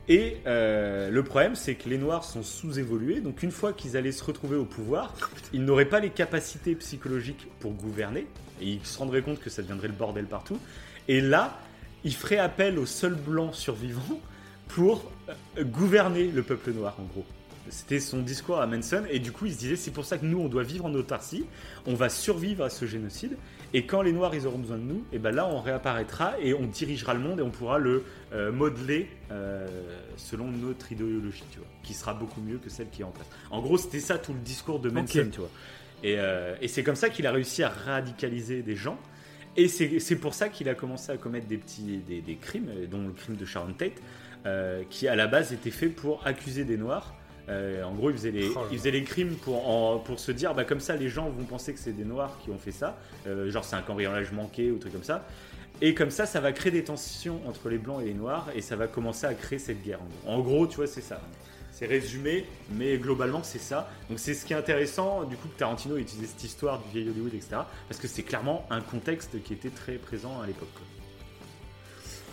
Et 0.07 0.37
euh, 0.47 1.09
le 1.09 1.23
problème, 1.23 1.55
c'est 1.55 1.75
que 1.75 1.87
les 1.87 1.97
Noirs 1.97 2.23
sont 2.23 2.43
sous-évolués. 2.43 3.21
Donc, 3.21 3.43
une 3.43 3.51
fois 3.51 3.73
qu'ils 3.73 3.97
allaient 3.97 4.11
se 4.11 4.23
retrouver 4.23 4.57
au 4.57 4.65
pouvoir, 4.65 5.13
ils 5.53 5.63
n'auraient 5.63 5.85
pas 5.85 5.99
les 5.99 6.09
capacités 6.09 6.75
psychologiques 6.75 7.47
pour 7.59 7.73
gouverner. 7.73 8.27
Et 8.61 8.67
ils 8.67 8.85
se 8.85 8.97
rendraient 8.97 9.21
compte 9.21 9.39
que 9.39 9.49
ça 9.49 9.61
deviendrait 9.61 9.87
le 9.87 9.93
bordel 9.93 10.25
partout. 10.25 10.59
Et 11.07 11.21
là, 11.21 11.59
ils 12.03 12.15
feraient 12.15 12.37
appel 12.37 12.79
aux 12.79 12.85
seuls 12.85 13.15
blancs 13.15 13.55
survivants 13.55 14.19
pour 14.67 15.11
euh, 15.29 15.63
gouverner 15.63 16.27
le 16.27 16.43
peuple 16.43 16.71
noir, 16.71 16.95
en 16.99 17.03
gros. 17.03 17.25
C'était 17.69 17.99
son 17.99 18.19
discours 18.19 18.59
à 18.59 18.67
Manson. 18.67 19.03
Et 19.09 19.19
du 19.19 19.31
coup, 19.31 19.45
il 19.45 19.53
se 19.53 19.59
disait 19.59 19.75
c'est 19.75 19.91
pour 19.91 20.05
ça 20.05 20.17
que 20.17 20.25
nous, 20.25 20.39
on 20.39 20.49
doit 20.49 20.63
vivre 20.63 20.85
en 20.85 20.93
autarcie. 20.93 21.45
On 21.85 21.93
va 21.93 22.09
survivre 22.09 22.63
à 22.65 22.69
ce 22.69 22.85
génocide. 22.85 23.37
Et 23.73 23.85
quand 23.85 24.01
les 24.01 24.11
Noirs, 24.11 24.35
ils 24.35 24.47
auront 24.47 24.57
besoin 24.57 24.77
de 24.77 24.83
nous, 24.83 25.05
et 25.13 25.19
ben 25.19 25.33
là, 25.33 25.47
on 25.47 25.61
réapparaîtra 25.61 26.33
et 26.39 26.53
on 26.53 26.65
dirigera 26.65 27.13
le 27.13 27.21
monde 27.21 27.39
et 27.39 27.43
on 27.43 27.51
pourra 27.51 27.79
le 27.79 28.03
euh, 28.33 28.51
modeler 28.51 29.07
euh, 29.31 29.65
selon 30.17 30.51
notre 30.51 30.91
idéologie, 30.91 31.43
tu 31.51 31.59
vois, 31.59 31.67
qui 31.83 31.93
sera 31.93 32.13
beaucoup 32.13 32.41
mieux 32.41 32.57
que 32.57 32.69
celle 32.69 32.89
qui 32.89 33.01
est 33.01 33.05
en 33.05 33.11
place. 33.11 33.27
En 33.49 33.61
gros, 33.61 33.77
c'était 33.77 34.01
ça 34.01 34.17
tout 34.17 34.33
le 34.33 34.39
discours 34.39 34.79
de 34.79 34.89
Manson, 34.89 35.29
tu 35.31 35.39
vois. 35.39 35.49
Et, 36.03 36.15
euh, 36.17 36.55
et 36.61 36.67
c'est 36.67 36.83
comme 36.83 36.95
ça 36.95 37.09
qu'il 37.09 37.25
a 37.27 37.31
réussi 37.31 37.63
à 37.63 37.69
radicaliser 37.69 38.61
des 38.61 38.75
gens. 38.75 38.97
Et 39.57 39.67
c'est 39.67 40.15
pour 40.15 40.33
ça 40.33 40.47
qu'il 40.47 40.69
a 40.69 40.75
commencé 40.75 41.11
à 41.11 41.17
commettre 41.17 41.45
des 41.45 41.57
petits 41.57 41.97
des, 42.07 42.21
des 42.21 42.35
crimes, 42.35 42.71
dont 42.89 43.05
le 43.05 43.11
crime 43.11 43.35
de 43.35 43.43
Sharon 43.43 43.73
Tate, 43.73 44.01
qui 44.89 45.09
à 45.09 45.15
la 45.17 45.27
base 45.27 45.51
était 45.51 45.71
fait 45.71 45.89
pour 45.89 46.25
accuser 46.25 46.63
des 46.63 46.77
Noirs. 46.77 47.13
Euh, 47.51 47.83
en 47.83 47.93
gros, 47.93 48.09
il 48.09 48.15
faisait 48.15 48.31
les, 48.31 48.49
Oh 48.55 48.61
les 48.71 49.03
crimes 49.03 49.35
pour, 49.35 49.67
en- 49.69 49.99
pour 49.99 50.19
se 50.19 50.31
dire, 50.31 50.53
bah, 50.53 50.63
comme 50.63 50.79
ça, 50.79 50.95
les 50.95 51.09
gens 51.09 51.29
vont 51.29 51.43
penser 51.43 51.73
que 51.73 51.79
c'est 51.79 51.91
des 51.91 52.05
Noirs 52.05 52.37
qui 52.43 52.49
ont 52.49 52.57
fait 52.57 52.71
ça. 52.71 52.97
Euh, 53.27 53.51
genre, 53.51 53.63
c'est 53.65 53.75
un 53.75 53.81
cambriolage 53.81 54.31
manqué 54.31 54.71
ou 54.71 54.77
truc 54.77 54.93
comme 54.93 55.03
ça. 55.03 55.25
Et 55.81 55.93
comme 55.93 56.11
ça, 56.11 56.25
ça 56.25 56.39
va 56.39 56.51
créer 56.51 56.71
des 56.71 56.83
tensions 56.83 57.41
entre 57.47 57.67
les 57.69 57.77
Blancs 57.77 58.01
et 58.01 58.05
les 58.05 58.13
Noirs 58.13 58.47
et 58.55 58.61
ça 58.61 58.75
va 58.75 58.87
commencer 58.87 59.25
à 59.27 59.33
créer 59.33 59.59
cette 59.59 59.83
guerre. 59.83 59.99
En 60.25 60.39
gros, 60.39 60.39
En 60.39 60.39
gros, 60.57 60.67
tu 60.67 60.77
vois, 60.77 60.87
c'est 60.87 61.01
ça. 61.01 61.19
C'est 61.71 61.87
résumé, 61.87 62.45
mais 62.71 62.97
globalement, 62.97 63.41
c'est 63.43 63.57
ça. 63.59 63.89
Donc, 64.09 64.19
c'est 64.19 64.33
ce 64.35 64.45
qui 64.45 64.53
est 64.53 64.55
intéressant, 64.57 65.23
du 65.23 65.35
coup, 65.37 65.47
que 65.47 65.57
Tarantino 65.57 65.97
ait 65.97 66.01
utilisé 66.01 66.27
cette 66.27 66.43
histoire 66.43 66.79
du 66.79 66.89
vieil 66.91 67.09
Hollywood, 67.09 67.33
etc. 67.33 67.61
Parce 67.87 67.99
que 67.99 68.07
c'est 68.07 68.21
clairement 68.23 68.65
un 68.69 68.81
contexte 68.81 69.41
qui 69.43 69.53
était 69.53 69.69
très 69.71 69.93
présent 69.95 70.39
à 70.41 70.45
l'époque. 70.47 70.67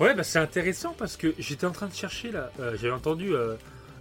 Ouais, 0.00 0.14
bah 0.14 0.22
c'est 0.22 0.38
intéressant 0.38 0.94
parce 0.96 1.16
que 1.16 1.34
j'étais 1.38 1.66
en 1.66 1.72
train 1.72 1.88
de 1.88 1.94
chercher 1.94 2.30
là. 2.30 2.52
euh, 2.60 2.76
J'avais 2.80 2.92
entendu 2.92 3.34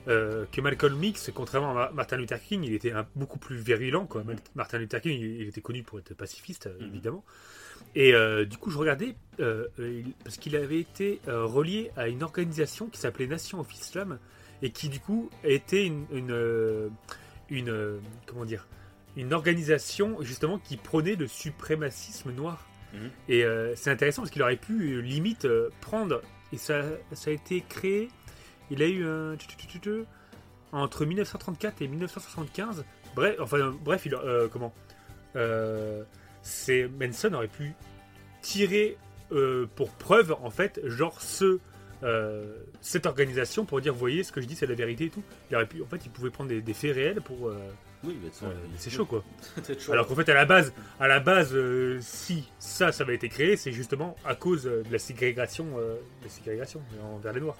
euh, 0.08 0.46
que 0.52 0.62
Malcolm 0.62 1.04
X, 1.04 1.32
contrairement 1.34 1.72
à 1.72 1.74
Ma- 1.74 1.92
Martin 1.92 2.18
Luther 2.18 2.42
King, 2.42 2.64
il 2.64 2.74
était 2.74 2.92
un- 2.92 3.06
beaucoup 3.16 3.40
plus 3.40 3.58
virulent. 3.58 4.06
Quoi. 4.06 4.24
Mal- 4.24 4.38
Martin 4.56 4.78
Luther 4.80 5.02
King, 5.02 5.20
il, 5.20 5.48
était 5.48 5.62
connu 5.62 5.84
pour 5.84 6.00
être 6.00 6.14
pacifiste, 6.14 6.68
euh, 6.68 6.78
Mhm. 6.80 6.88
évidemment. 6.88 7.26
Et 7.96 8.14
euh, 8.14 8.46
du 8.46 8.58
coup, 8.58 8.70
je 8.72 8.78
regardais 8.78 9.16
euh, 9.40 9.68
parce 10.24 10.38
qu'il 10.38 10.56
avait 10.56 10.80
été 10.80 11.20
relié 11.28 11.92
à 11.96 12.08
une 12.08 12.24
organisation 12.24 12.88
qui 12.88 13.00
s'appelait 13.00 13.28
Nation 13.28 13.60
of 13.60 13.72
Islam 13.74 14.18
et 14.62 14.72
qui 14.72 14.90
du 14.90 15.00
coup 15.00 15.30
était 15.44 15.86
une, 15.86 16.06
une, 16.12 16.90
une, 17.50 18.00
comment 18.26 18.46
dire 18.46 18.68
une 19.16 19.34
organisation 19.34 20.22
justement 20.22 20.60
qui 20.60 20.78
prônait 20.78 21.16
le 21.16 21.28
suprémacisme 21.28 22.32
noir. 22.32 22.68
Mhm. 22.94 23.10
Et 23.30 23.44
c'est 23.76 23.90
intéressant 23.92 24.22
parce 24.24 24.32
qu'il 24.32 24.42
aurait 24.44 24.56
pu 24.58 25.02
limite 25.02 25.48
prendre 25.82 26.22
et 26.54 26.58
ça, 26.58 26.82
ça 27.14 27.30
a 27.32 27.34
été 27.34 27.64
créé. 27.68 28.10
Il 28.69 28.81
a 28.84 28.88
eu 28.88 29.06
un 29.06 29.35
entre 30.72 31.06
1934 31.06 31.81
et 31.81 31.88
1975. 31.88 32.85
Bref, 33.15 33.35
enfin 33.39 33.57
euh, 33.57 33.72
bref, 33.84 34.06
il, 34.06 34.14
euh, 34.15 34.48
comment 34.52 34.73
euh, 35.35 36.03
c'est 36.41 36.88
Manson 36.88 37.34
aurait 37.34 37.48
pu 37.48 37.73
tirer 38.41 38.98
euh, 39.31 39.68
pour 39.76 39.91
preuve 39.91 40.35
en 40.41 40.49
fait 40.49 40.80
genre 40.85 41.22
ce 41.22 41.60
cette 42.80 43.07
organisation 43.07 43.65
pour 43.65 43.81
dire 43.81 43.91
voyez 43.91 44.22
ce 44.23 44.31
que 44.31 44.39
je 44.39 44.45
dis 44.45 44.56
c'est 44.56 44.68
la 44.68 44.76
vérité 44.76 45.06
et 45.06 45.10
tout. 45.10 45.23
Il 45.49 45.56
aurait 45.56 45.65
pu 45.65 45.81
en 45.81 45.88
fait 45.88 46.06
il 46.06 46.11
pouvait 46.11 46.30
prendre 46.30 46.49
des, 46.49 46.61
des 46.61 46.73
faits 46.76 46.94
réels 46.94 47.22
pour 47.22 47.52
Oui, 48.03 48.15
euh, 48.44 48.53
c'est 48.77 48.91
chaud 48.91 49.06
quoi. 49.06 49.23
C'est 49.64 49.80
chaud. 49.80 49.94
Alors 49.94 50.07
qu'en 50.07 50.15
fait, 50.15 50.30
à 50.30 50.34
la 50.35 50.45
base, 50.45 50.72
à 50.99 51.07
la 51.07 51.19
base, 51.19 51.53
euh, 51.53 51.98
si 52.02 52.48
ça, 52.60 52.91
ça 52.91 53.03
avait 53.03 53.15
été 53.15 53.27
créé, 53.30 53.57
c'est 53.57 53.72
justement 53.72 54.15
à 54.26 54.35
cause 54.35 54.64
de 54.65 54.84
la 54.91 54.99
ségrégation, 54.99 55.65
euh, 55.77 55.95
de 56.19 56.26
la 56.26 56.30
ségrégation 56.30 56.81
envers 57.15 57.34
les 57.34 57.41
Noirs. 57.41 57.57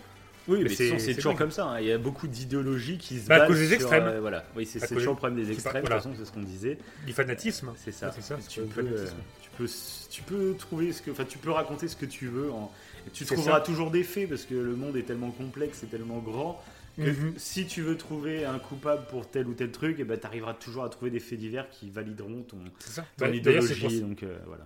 Oui, 0.48 0.60
Mais 0.64 0.70
de 0.70 0.70
c'est- 0.70 1.14
toujours 1.16 1.34
dingue. 1.34 1.40
comme 1.40 1.52
ça. 1.52 1.66
hein. 1.66 1.80
Il 1.80 1.88
y 1.88 1.92
a 1.92 1.98
beaucoup 1.98 2.28
d'idéologies 2.28 2.98
qui 2.98 3.20
se 3.20 3.28
Bah, 3.28 3.36
à 3.36 3.40
basent 3.40 3.48
cause 3.50 3.58
des 3.60 3.66
sur, 3.66 3.76
extrêmes. 3.76 4.04
euh, 4.08 4.22
voilà. 4.22 4.46
Oui, 4.56 4.66
c'est 4.66 4.80
toujours 4.88 5.14
le 5.14 5.18
problème 5.18 5.38
des 5.40 5.46
pas- 5.46 5.54
extrêmes. 5.54 5.84
De 5.84 5.88
voilà. 5.88 6.02
toute 6.02 6.12
façon, 6.12 6.16
c'est 6.24 6.26
ce 6.30 6.32
qu'on 6.34 6.44
disait. 6.44 6.78
Du 7.06 7.14
fanatisme. 7.14 7.74
C'est 7.76 7.92
ça. 7.92 8.12
c'est 8.16 8.22
ça. 8.22 8.38
Tu 8.48 8.62
peux, 8.62 8.82
le 8.82 8.88
fanatisme. 8.96 9.16
tu 9.42 9.50
peux, 9.58 9.68
tu 10.10 10.22
peux 10.24 10.56
trouver 10.58 10.94
ce 10.94 11.02
que, 11.02 11.12
enfin, 11.12 11.26
tu 11.26 11.38
peux 11.38 11.52
raconter 11.52 11.88
ce 11.88 11.96
que 11.96 12.06
tu 12.06 12.28
veux. 12.28 12.50
En, 12.52 12.72
et 13.08 13.10
tu 13.12 13.26
trouveras 13.26 13.60
ça. 13.60 13.62
toujours 13.66 13.92
des 13.92 14.04
faits 14.04 14.30
parce 14.30 14.44
que 14.46 14.56
le 14.56 14.76
monde 14.76 14.96
est 14.98 15.04
tellement 15.04 15.32
complexe 15.32 15.84
et 15.84 15.88
tellement 15.88 16.20
grand 16.20 16.64
que 16.98 17.02
Mhm. 17.12 17.34
si 17.38 17.68
tu 17.68 17.82
veux 17.84 17.96
trouver 17.96 18.44
un 18.46 18.58
coupable 18.58 19.06
pour 19.08 19.30
tel 19.30 19.48
ou 19.48 19.54
tel 19.54 19.72
truc, 19.72 20.00
et 20.00 20.04
ben, 20.04 20.18
tu 20.20 20.26
arriveras 20.26 20.56
toujours 20.56 20.84
à 20.84 20.90
trouver 20.90 21.12
des 21.12 21.20
faits 21.20 21.38
divers 21.38 21.70
qui 21.70 21.92
valideront 21.92 22.42
ton, 22.42 22.58
ton 22.58 23.02
Bah, 23.20 23.30
idéologie. 23.30 24.02
Donc 24.02 24.24
euh, 24.24 24.36
voilà. 24.48 24.66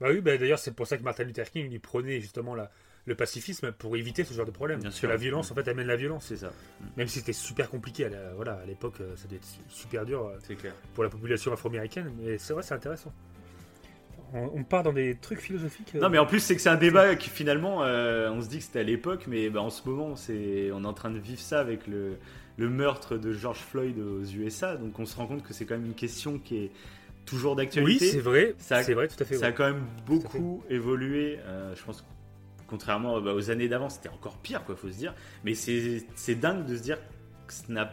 bah 0.00 0.06
oui, 0.10 0.20
bah, 0.22 0.38
d'ailleurs, 0.38 0.58
c'est 0.58 0.74
pour 0.74 0.86
ça 0.86 0.96
que 0.96 1.02
Martin 1.02 1.24
Luther 1.24 1.50
King 1.50 1.68
il 1.70 1.78
prônait 1.80 2.20
justement 2.22 2.54
la, 2.54 2.70
le 3.08 3.14
pacifisme 3.14 3.72
pour 3.72 3.96
éviter 3.96 4.22
ce 4.22 4.32
genre 4.34 4.46
de 4.46 4.50
problème. 4.52 4.78
Bien 4.80 4.90
Parce 4.90 4.96
sûr. 5.00 5.08
que 5.08 5.12
la 5.12 5.18
violence, 5.18 5.50
en 5.50 5.54
fait, 5.54 5.66
amène 5.68 5.86
la 5.88 5.96
violence. 5.96 6.26
C'est 6.26 6.36
ça. 6.36 6.52
Même 6.96 7.08
si 7.08 7.18
c'était 7.18 7.32
super 7.32 7.70
compliqué 7.70 8.04
à 8.04 8.08
la- 8.10 8.34
voilà, 8.34 8.52
à 8.62 8.66
l'époque, 8.66 8.94
euh, 9.00 9.16
ça 9.16 9.24
devait 9.26 9.36
être 9.36 9.44
su- 9.46 9.60
super 9.68 10.04
dur 10.04 10.26
euh, 10.26 10.54
clair. 10.54 10.74
pour 10.94 11.02
la 11.04 11.10
population 11.10 11.52
afro-américaine. 11.52 12.12
Mais 12.22 12.38
c'est 12.38 12.52
vrai, 12.52 12.62
c'est 12.62 12.74
intéressant. 12.74 13.12
On, 14.34 14.62
part 14.62 14.82
dans 14.82 14.92
des 14.92 15.14
trucs 15.16 15.40
philosophiques. 15.40 15.92
euh, 15.94 16.00
Non, 16.00 16.10
mais 16.10 16.18
en 16.18 16.26
plus, 16.26 16.40
c'est 16.40 16.54
que 16.54 16.60
c'est 16.60 16.68
un 16.68 16.76
débat 16.76 17.16
qui 17.16 17.30
finalement, 17.30 17.82
euh, 17.82 18.30
on 18.30 18.42
se 18.42 18.48
dit 18.50 18.58
que 18.58 18.64
c'était 18.64 18.80
à 18.80 18.82
l'époque, 18.82 19.24
mais 19.26 19.48
bah, 19.48 19.62
en 19.62 19.70
ce 19.70 19.88
moment, 19.88 20.16
c'est, 20.16 20.70
on 20.70 20.84
est 20.84 20.86
en 20.86 20.92
train 20.92 21.08
de 21.10 21.18
vivre 21.18 21.40
ça 21.40 21.60
avec 21.60 21.86
le, 21.86 22.18
le 22.58 22.68
meurtre 22.68 23.16
de 23.16 23.32
George 23.32 23.60
Floyd 23.60 23.98
aux 23.98 24.22
USA. 24.24 24.76
Donc 24.76 24.98
on 24.98 25.06
se 25.06 25.16
rend 25.16 25.26
compte 25.26 25.42
que 25.42 25.54
c'est 25.54 25.64
quand 25.64 25.76
même 25.76 25.86
une 25.86 25.94
question 25.94 26.38
qui 26.38 26.58
est 26.64 26.70
toujours 27.24 27.52
Oui, 27.52 27.56
d'actualité. 27.64 28.10
c'est 28.10 28.20
vrai. 28.20 28.54
Ça- 28.58 28.82
C'est 28.82 28.92
vrai, 28.92 29.08
tout 29.08 29.16
à 29.18 29.24
fait. 29.24 29.36
ça 29.36 29.46
a 29.46 29.52
quand 29.52 29.64
même 29.66 29.86
beaucoup 30.06 30.62
évolué. 30.68 31.38
euh, 31.46 31.74
je 31.74 31.82
pense, 31.82 32.04
contrairement 32.68 33.20
bah, 33.20 33.34
aux 33.34 33.50
années 33.50 33.68
d'avant, 33.68 33.88
c'était 33.88 34.08
encore 34.08 34.38
pire, 34.38 34.64
quoi, 34.64 34.76
faut 34.76 34.88
se 34.90 34.96
dire. 34.96 35.14
Mais 35.44 35.54
c'est, 35.54 36.04
c'est 36.14 36.36
dingue 36.36 36.64
de 36.64 36.76
se 36.76 36.82
dire 36.82 36.98
que 37.46 37.52
ça 37.54 37.64
n'a 37.68 37.90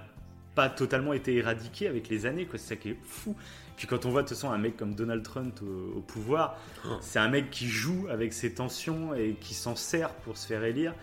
pas 0.54 0.70
totalement 0.70 1.14
été 1.14 1.36
éradiqué 1.36 1.88
avec 1.88 2.08
les 2.10 2.26
années, 2.26 2.46
quoi. 2.46 2.60
C'est 2.60 2.70
ça 2.70 2.76
qui 2.76 2.92
est 2.92 2.98
fou. 3.04 3.36
Puis 3.78 3.88
quand 3.88 4.06
on 4.06 4.10
voit 4.10 4.24
de 4.24 4.28
toute 4.28 4.38
façon 4.38 4.52
un 4.52 4.58
mec 4.58 4.78
comme 4.78 4.96
Donald 4.96 5.24
Trump 5.24 5.60
au, 5.62 5.98
au 5.98 6.02
pouvoir, 6.02 6.58
Oh. 6.86 6.98
c'est 7.02 7.20
un 7.20 7.28
mec 7.30 7.50
qui 7.50 7.68
joue 7.68 8.08
avec 8.10 8.32
ses 8.32 8.54
tensions 8.54 9.14
et 9.14 9.36
qui 9.40 9.54
s'en 9.54 9.76
sert 9.76 10.14
pour 10.14 10.38
se 10.38 10.48
faire 10.48 10.64
élire. 10.64 10.94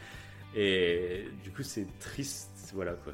Et 0.54 1.28
du 1.42 1.50
coup, 1.50 1.62
c'est 1.62 1.86
triste, 1.98 2.70
voilà 2.74 2.92
quoi. 2.92 3.12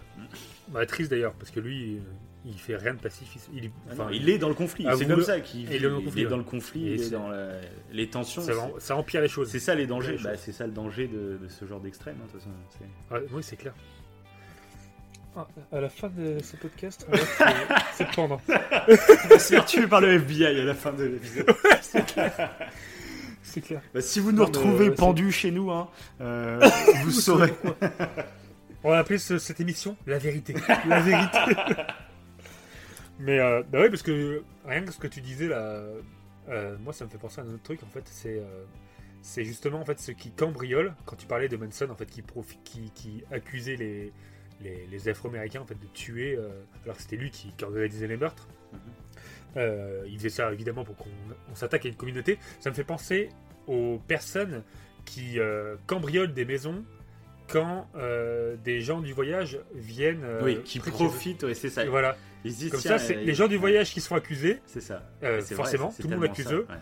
Bah, 0.68 0.86
triste 0.86 1.10
d'ailleurs, 1.10 1.34
parce 1.34 1.50
que 1.50 1.60
lui, 1.60 2.00
il 2.44 2.58
fait 2.58 2.76
rien 2.76 2.94
de 2.94 3.00
pacifiste. 3.00 3.48
Il, 3.52 3.66
est- 3.66 3.70
Ah 3.88 3.92
enfin, 3.92 4.04
non, 4.04 4.10
il 4.10 4.28
est 4.28 4.38
dans 4.38 4.48
le 4.48 4.54
conflit, 4.54 4.84
Ah, 4.88 4.94
c'est 4.96 5.06
comme 5.06 5.16
le- 5.18 5.22
ça 5.24 5.40
qu'il 5.40 5.72
est 5.72 5.78
dans 5.80 5.88
le 5.90 5.98
Il 6.00 6.04
conflit, 6.04 6.22
est 6.22 6.26
dans 6.26 6.36
le 6.36 6.42
conflit, 6.44 6.88
Et 6.88 6.94
il 6.94 7.02
est 7.02 7.10
dans 7.10 7.28
la- 7.28 7.50
les 7.92 8.08
tensions. 8.08 8.42
ça, 8.42 8.52
c'est- 8.52 8.58
en- 8.58 8.72
ça 8.78 8.96
empire 8.96 9.20
les 9.20 9.28
choses. 9.28 9.48
C'est 9.50 9.58
ça 9.58 9.74
les 9.74 9.86
dangers, 9.86 10.16
bah, 10.22 10.36
c'est 10.36 10.52
ça 10.52 10.66
le 10.66 10.72
danger 10.72 11.06
de, 11.08 11.38
de 11.42 11.48
ce 11.48 11.64
genre 11.66 11.80
d'extrême. 11.80 12.16
hein, 12.22 13.14
Ouais, 13.14 13.22
oui, 13.32 13.42
c'est 13.42 13.56
clair. 13.56 13.74
Ah, 15.36 15.46
à 15.72 15.80
la 15.80 15.88
fin 15.88 16.08
de 16.08 16.38
ce 16.42 16.56
podcast, 16.56 17.06
on 17.08 18.04
pendant. 18.16 18.40
On 18.48 19.28
va 19.28 19.38
se 19.38 19.54
faire 19.54 19.64
tuer 19.66 19.86
par 19.86 20.00
le 20.00 20.14
FBI 20.14 20.46
à 20.46 20.52
la 20.64 20.74
fin 20.74 20.92
de 20.92 21.04
l'épisode. 21.04 21.46
C'est 23.42 23.62
clair. 23.62 23.80
Bah, 23.94 24.00
si 24.02 24.20
vous 24.20 24.30
nous 24.32 24.38
Non, 24.38 24.44
retrouvez 24.46 24.88
euh, 24.88 24.94
pendus 24.94 25.32
chez 25.32 25.50
nous, 25.50 25.70
hein, 25.70 25.88
euh, 26.20 26.60
vous 27.04 27.10
saurez. 27.10 27.52
On 28.84 28.90
va 28.90 28.98
appeler 28.98 29.18
ce- 29.18 29.38
cette 29.38 29.60
émission 29.60 29.96
La 30.06 30.18
vérité. 30.18 30.54
La 30.86 31.00
vérité. 31.00 31.38
Mais 33.18 33.38
euh, 33.40 33.62
bah 33.70 33.80
oui, 33.82 33.88
parce 33.90 34.02
que 34.02 34.42
rien 34.64 34.84
que 34.84 34.92
ce 34.92 34.98
que 34.98 35.06
tu 35.08 35.20
disais 35.20 35.48
là, 35.48 35.82
euh, 36.48 36.76
moi, 36.78 36.92
ça 36.92 37.04
me 37.04 37.10
fait 37.10 37.18
penser 37.18 37.40
à 37.40 37.44
un 37.44 37.48
autre 37.54 37.62
truc. 37.62 37.82
En 37.82 37.88
fait, 37.88 38.04
c'est 38.06 38.38
euh, 38.38 38.64
c'est 39.22 39.44
justement 39.44 39.80
en 39.80 39.84
fait 39.84 39.98
ce 39.98 40.12
qui 40.12 40.30
cambriole. 40.30 40.94
Quand 41.04 41.16
tu 41.16 41.26
parlais 41.26 41.48
de 41.48 41.56
Manson, 41.56 41.88
en 41.90 41.96
fait, 41.96 42.06
qui 42.06 42.22
profi- 42.22 42.58
qui, 42.64 42.90
qui 42.94 43.24
accusait 43.32 43.76
les 43.76 44.12
les, 44.60 44.86
les 44.90 45.08
Afro-Américains 45.08 45.60
en 45.60 45.66
fait 45.66 45.78
de 45.78 45.86
tuer, 45.94 46.36
euh, 46.36 46.48
alors 46.84 46.96
que 46.96 47.02
c'était 47.02 47.16
lui 47.16 47.30
qui, 47.30 47.52
qui 47.56 47.64
organisait 47.64 48.06
les 48.08 48.16
meurtres. 48.16 48.48
Mhm. 48.72 48.78
Il 50.06 50.16
faisait 50.18 50.28
ça 50.28 50.52
évidemment 50.52 50.84
pour 50.84 50.94
qu'on 50.96 51.10
on 51.50 51.54
s'attaque 51.56 51.84
à 51.86 51.88
une 51.88 51.96
communauté. 51.96 52.38
Ça 52.60 52.70
me 52.70 52.74
fait 52.76 52.84
penser 52.84 53.30
aux 53.66 53.98
personnes 54.06 54.62
qui 55.04 55.38
cambriolent 55.86 56.32
des 56.32 56.44
maisons 56.44 56.84
quand 57.48 57.88
euh, 57.96 58.56
des 58.62 58.80
gens 58.80 59.00
du 59.00 59.12
voyage 59.12 59.58
viennent. 59.74 60.22
euh, 60.22 60.42
oui, 60.44 60.62
qui 60.64 60.78
profitent, 60.80 61.42
ouais, 61.44 61.54
c'est 61.54 61.70
ça. 61.70 61.84
Voilà. 61.86 62.16
Se 62.44 62.48
disent, 62.48 62.70
Comme 62.70 62.80
ça, 62.80 62.98
c'est 62.98 63.16
euh, 63.16 63.22
les 63.24 63.34
gens 63.34 63.48
du 63.48 63.56
voyage 63.56 63.92
qui 63.92 64.00
sont 64.00 64.14
accusés. 64.14 64.60
C'est 64.66 64.80
ça. 64.80 65.02
Euh, 65.22 65.40
vrai, 65.40 65.54
forcément, 65.56 65.92
tout 66.00 66.08
le 66.08 66.14
monde 66.16 66.24
accuse 66.24 66.52
eux. 66.52 66.66
ouais. 66.68 66.76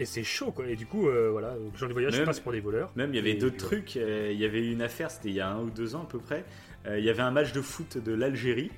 Et 0.00 0.04
c'est 0.04 0.22
chaud, 0.22 0.52
quoi. 0.52 0.66
Et 0.68 0.76
du 0.76 0.86
coup, 0.86 1.08
euh, 1.08 1.30
voilà, 1.32 1.54
les 1.56 1.76
gens 1.78 1.86
du 1.86 1.92
voyage 1.92 2.16
Même- 2.16 2.24
passent 2.24 2.38
pour 2.40 2.52
des 2.52 2.60
voleurs. 2.60 2.92
Même 2.94 3.10
il 3.12 3.16
y 3.16 3.18
avait 3.18 3.34
d'autres 3.34 3.56
trucs. 3.56 3.96
euh, 3.96 4.30
Il 4.32 4.38
y 4.38 4.44
avait 4.44 4.64
une 4.70 4.80
affaire, 4.82 5.10
c'était 5.10 5.30
il 5.30 5.34
y 5.34 5.40
a 5.40 5.48
un 5.48 5.60
ou 5.60 5.70
deux 5.70 5.96
ans 5.96 6.02
à 6.02 6.06
peu 6.08 6.18
près. 6.20 6.44
Il 6.86 7.04
y 7.04 7.10
avait 7.10 7.22
un 7.22 7.32
match 7.32 7.52
de 7.52 7.60
foot 7.60 7.98
de 7.98 8.12
l'Algérie. 8.14 8.70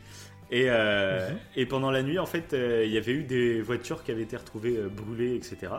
Et, 0.50 0.64
Mhm. 0.70 1.36
et 1.56 1.66
pendant 1.66 1.90
la 1.90 2.02
nuit, 2.02 2.18
en 2.18 2.26
fait, 2.26 2.54
il 2.84 2.90
y 2.90 2.96
avait 2.96 3.12
eu 3.12 3.22
des 3.24 3.60
voitures 3.60 4.02
qui 4.02 4.10
avaient 4.12 4.22
été 4.22 4.36
retrouvées 4.36 4.78
brûlées, 4.90 5.34
etc. 5.36 5.72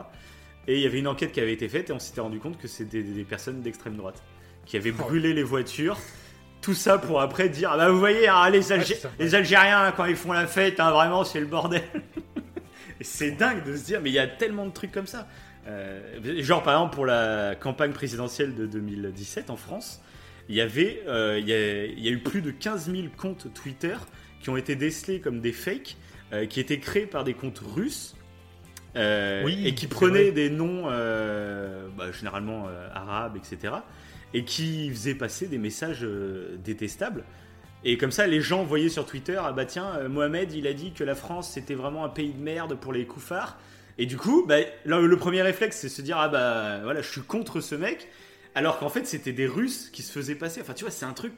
Et 0.68 0.76
il 0.76 0.80
y 0.80 0.86
avait 0.86 1.00
une 1.00 1.08
enquête 1.08 1.32
qui 1.32 1.40
avait 1.40 1.52
été 1.52 1.68
faite 1.68 1.90
et 1.90 1.92
on 1.92 1.98
s'était 1.98 2.20
rendu 2.20 2.38
compte 2.38 2.56
que 2.58 2.68
c'était 2.68 3.02
des, 3.02 3.12
des 3.12 3.24
personnes 3.24 3.60
d'extrême 3.62 3.96
droite 3.96 4.22
qui 4.64 4.76
avaient 4.76 4.92
Oh. 4.96 5.02
brûlé 5.02 5.34
les 5.34 5.42
voitures. 5.42 5.98
Tout 6.62 6.74
ça 6.74 6.96
pour 6.96 7.20
après 7.20 7.48
dire 7.50 7.70
ah 7.72 7.76
bah 7.76 7.90
vous 7.90 7.98
voyez 7.98 8.28
hein, 8.28 8.48
les, 8.48 8.72
Algé- 8.72 8.96
Algériens 9.34 9.92
quand 9.96 10.06
ils 10.06 10.16
font 10.16 10.32
la 10.32 10.46
fête 10.46 10.80
hein, 10.80 10.90
vraiment 10.92 11.24
c'est 11.24 11.40
le 11.40 11.46
bordel. 11.46 11.82
C'est 13.00 13.32
dingue 13.32 13.64
de 13.64 13.76
se 13.76 13.84
dire 13.84 14.00
mais 14.00 14.10
il 14.10 14.14
y 14.14 14.18
a 14.20 14.28
tellement 14.28 14.64
de 14.64 14.70
trucs 14.72 14.92
comme 14.92 15.08
ça. 15.08 15.26
Euh, 15.66 16.00
genre 16.42 16.62
par 16.62 16.74
exemple 16.74 16.94
pour 16.94 17.04
la 17.06 17.54
campagne 17.56 17.92
présidentielle 17.92 18.54
de 18.54 18.66
2017 18.66 19.50
en 19.50 19.56
France 19.56 20.00
il 20.48 20.56
y 20.56 20.60
avait 20.60 21.02
euh, 21.06 21.38
il, 21.40 21.48
y 21.48 21.52
a, 21.52 21.84
il 21.84 22.00
y 22.00 22.08
a 22.08 22.10
eu 22.12 22.18
plus 22.18 22.42
de 22.42 22.50
15 22.50 22.90
000 22.90 23.08
comptes 23.16 23.52
Twitter 23.54 23.94
qui 24.40 24.50
ont 24.50 24.56
été 24.56 24.74
décelés 24.76 25.20
comme 25.20 25.40
des 25.40 25.52
fakes 25.52 25.96
euh, 26.32 26.46
qui 26.46 26.58
étaient 26.60 26.78
créés 26.80 27.06
par 27.06 27.24
des 27.24 27.34
comptes 27.34 27.60
russes 27.74 28.14
Oui, 28.96 29.66
et 29.66 29.74
qui 29.74 29.86
prenaient 29.86 30.32
des 30.32 30.50
noms 30.50 30.82
bah, 30.86 32.12
généralement 32.12 32.66
arabes, 32.94 33.36
etc. 33.36 33.74
Et 34.34 34.44
qui 34.44 34.90
faisaient 34.90 35.14
passer 35.14 35.46
des 35.46 35.58
messages 35.58 36.04
euh, 36.04 36.56
détestables. 36.64 37.24
Et 37.84 37.98
comme 37.98 38.12
ça, 38.12 38.26
les 38.26 38.40
gens 38.40 38.64
voyaient 38.64 38.88
sur 38.88 39.06
Twitter, 39.06 39.40
ah 39.42 39.52
bah 39.52 39.64
tiens, 39.64 39.96
euh, 39.96 40.08
Mohamed, 40.08 40.52
il 40.52 40.66
a 40.66 40.72
dit 40.72 40.92
que 40.92 41.04
la 41.04 41.14
France 41.14 41.50
c'était 41.50 41.74
vraiment 41.74 42.04
un 42.04 42.08
pays 42.08 42.32
de 42.32 42.40
merde 42.40 42.74
pour 42.76 42.92
les 42.92 43.06
koufars. 43.06 43.58
Et 43.98 44.06
du 44.06 44.16
coup, 44.16 44.44
bah, 44.46 44.56
là, 44.84 45.00
le 45.00 45.16
premier 45.16 45.42
réflexe, 45.42 45.78
c'est 45.78 45.88
se 45.88 46.00
dire, 46.00 46.16
ah 46.18 46.28
bah 46.28 46.80
voilà, 46.82 47.02
je 47.02 47.08
suis 47.08 47.20
contre 47.20 47.60
ce 47.60 47.74
mec. 47.74 48.08
Alors 48.54 48.78
qu'en 48.78 48.88
fait, 48.88 49.06
c'était 49.06 49.32
des 49.32 49.46
Russes 49.46 49.90
qui 49.90 50.02
se 50.02 50.12
faisaient 50.12 50.34
passer. 50.34 50.60
Enfin, 50.60 50.74
tu 50.74 50.84
vois, 50.84 50.90
c'est 50.90 51.04
un 51.04 51.12
truc, 51.12 51.32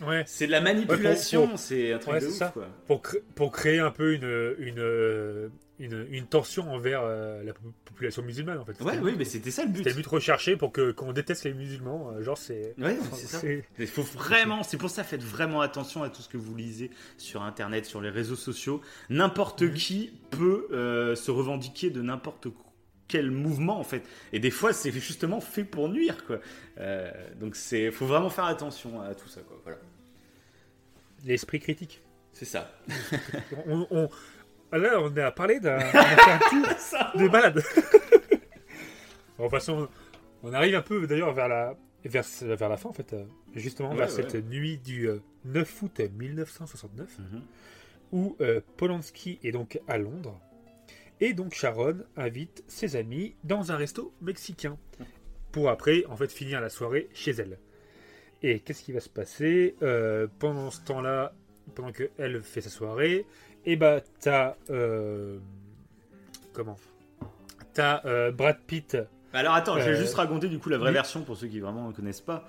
Ouais. 0.00 0.24
c'est 0.26 0.46
de 0.46 0.52
la 0.52 0.60
manipulation, 0.60 1.56
c'est 1.56 1.92
un 1.92 1.98
truc 1.98 2.14
ouais, 2.14 2.20
de 2.20 2.26
ouf, 2.26 2.32
ça. 2.34 2.48
quoi. 2.48 2.66
Pour, 2.86 3.02
cré- 3.02 3.22
pour 3.34 3.52
créer 3.52 3.78
un 3.78 3.90
peu 3.90 4.14
une, 4.14 4.54
une, 4.58 4.78
euh, 4.78 5.48
une, 5.78 6.06
une 6.10 6.26
tension 6.26 6.72
envers 6.72 7.00
euh, 7.02 7.42
la 7.42 7.52
po- 7.52 7.72
population 7.84 8.22
musulmane, 8.22 8.58
en 8.58 8.64
fait. 8.64 8.80
Ouais, 8.82 8.98
oui, 9.02 9.14
mais 9.18 9.24
c'était 9.24 9.50
ça 9.50 9.62
le 9.64 9.68
but. 9.70 9.78
C'était 9.78 9.90
le 9.90 9.96
but 9.96 10.06
recherché 10.06 10.56
pour 10.56 10.72
que 10.72 10.92
qu'on 10.92 11.12
déteste 11.12 11.44
les 11.44 11.54
musulmans. 11.54 12.10
euh, 12.12 12.22
Genre, 12.22 12.38
c'est. 12.38 12.74
Ouais, 12.78 12.96
c'est 13.12 13.26
ça. 13.26 13.40
Il 13.78 13.86
faut 13.86 14.02
vraiment, 14.02 14.62
c'est 14.62 14.76
pour 14.78 14.90
ça, 14.90 15.04
faites 15.04 15.22
vraiment 15.22 15.60
attention 15.60 16.02
à 16.02 16.08
tout 16.10 16.22
ce 16.22 16.28
que 16.28 16.36
vous 16.36 16.54
lisez 16.54 16.90
sur 17.18 17.42
Internet, 17.42 17.86
sur 17.86 18.00
les 18.00 18.10
réseaux 18.10 18.36
sociaux. 18.36 18.80
N'importe 19.10 19.62
Mhm. 19.62 19.74
qui 19.74 20.12
peut 20.30 20.66
euh, 20.72 21.14
se 21.14 21.30
revendiquer 21.30 21.90
de 21.90 22.02
n'importe 22.02 22.48
quel 23.08 23.30
mouvement 23.30 23.78
en 23.78 23.84
fait. 23.84 24.02
Et 24.32 24.38
des 24.40 24.50
fois, 24.50 24.72
c'est 24.72 24.90
justement 24.92 25.40
fait 25.40 25.64
pour 25.64 25.88
nuire, 25.88 26.24
quoi. 26.26 26.38
Euh, 26.78 27.10
donc, 27.38 27.54
c'est, 27.56 27.90
faut 27.90 28.06
vraiment 28.06 28.30
faire 28.30 28.44
attention 28.46 29.00
à 29.00 29.14
tout 29.14 29.28
ça, 29.28 29.40
quoi. 29.42 29.58
Voilà, 29.64 29.78
L'esprit 31.24 31.60
critique. 31.60 32.02
c'est 32.32 32.44
ça. 32.44 32.70
On, 33.66 33.86
on- 33.90 34.08
ah 34.72 34.78
Là, 34.78 35.00
on 35.00 35.16
a 35.16 35.30
parlé 35.30 35.60
d'un. 35.60 35.76
On 35.78 35.80
a 35.80 36.16
fait 36.16 36.30
un 36.30 36.38
tour 37.10 37.20
de 37.20 37.28
balade. 37.28 37.62
en 39.38 39.48
passant, 39.48 39.88
on 40.42 40.52
arrive 40.52 40.74
un 40.74 40.82
peu 40.82 41.06
d'ailleurs 41.06 41.32
vers 41.32 41.48
la, 41.48 41.76
vers, 42.04 42.24
vers 42.42 42.68
la 42.68 42.76
fin, 42.76 42.88
en 42.88 42.92
fait. 42.92 43.12
euh, 43.12 43.24
Justement, 43.54 43.90
Ouais, 43.90 43.96
vers 43.96 44.08
ouais. 44.08 44.12
cette 44.30 44.34
nuit 44.48 44.78
du 44.78 45.08
euh, 45.08 45.20
9 45.44 45.82
août 45.82 46.00
1969. 46.00 47.18
Mhm. 47.18 47.42
où 48.12 48.36
euh, 48.40 48.60
Polanski 48.76 49.38
est 49.44 49.52
donc 49.52 49.78
à 49.88 49.96
Londres. 49.98 50.40
Et 51.20 51.32
donc 51.32 51.54
Sharon 51.54 51.98
invite 52.16 52.64
ses 52.66 52.96
amis 52.96 53.34
dans 53.44 53.72
un 53.72 53.76
resto 53.76 54.12
mexicain. 54.20 54.76
Pour 55.52 55.70
après, 55.70 56.04
en 56.08 56.16
fait, 56.16 56.32
finir 56.32 56.60
la 56.60 56.68
soirée 56.68 57.08
chez 57.14 57.30
elle. 57.32 57.58
Et 58.42 58.60
qu'est-ce 58.60 58.82
qui 58.82 58.92
va 58.92 59.00
se 59.00 59.08
passer? 59.08 59.76
Euh, 59.82 60.26
Pendant 60.38 60.70
ce 60.70 60.80
temps-là, 60.82 61.32
pendant 61.74 61.92
qu'elle 61.92 62.42
fait 62.42 62.60
sa 62.60 62.70
soirée, 62.70 63.24
et 63.64 63.76
bah 63.76 64.00
t'as... 64.20 64.56
euh, 64.70 65.38
comment? 66.52 66.76
T'as 67.72 68.04
euh, 68.04 68.32
Brad 68.32 68.58
Pitt. 68.66 68.98
Alors, 69.32 69.54
attends, 69.54 69.78
je 69.78 69.90
vais 69.90 69.96
juste 69.96 70.14
raconter 70.14 70.48
du 70.48 70.58
coup 70.58 70.68
la 70.68 70.78
vraie 70.78 70.90
oui. 70.90 70.94
version 70.94 71.22
pour 71.22 71.36
ceux 71.36 71.46
qui 71.46 71.60
vraiment 71.60 71.88
ne 71.88 71.92
connaissent 71.92 72.20
pas. 72.20 72.48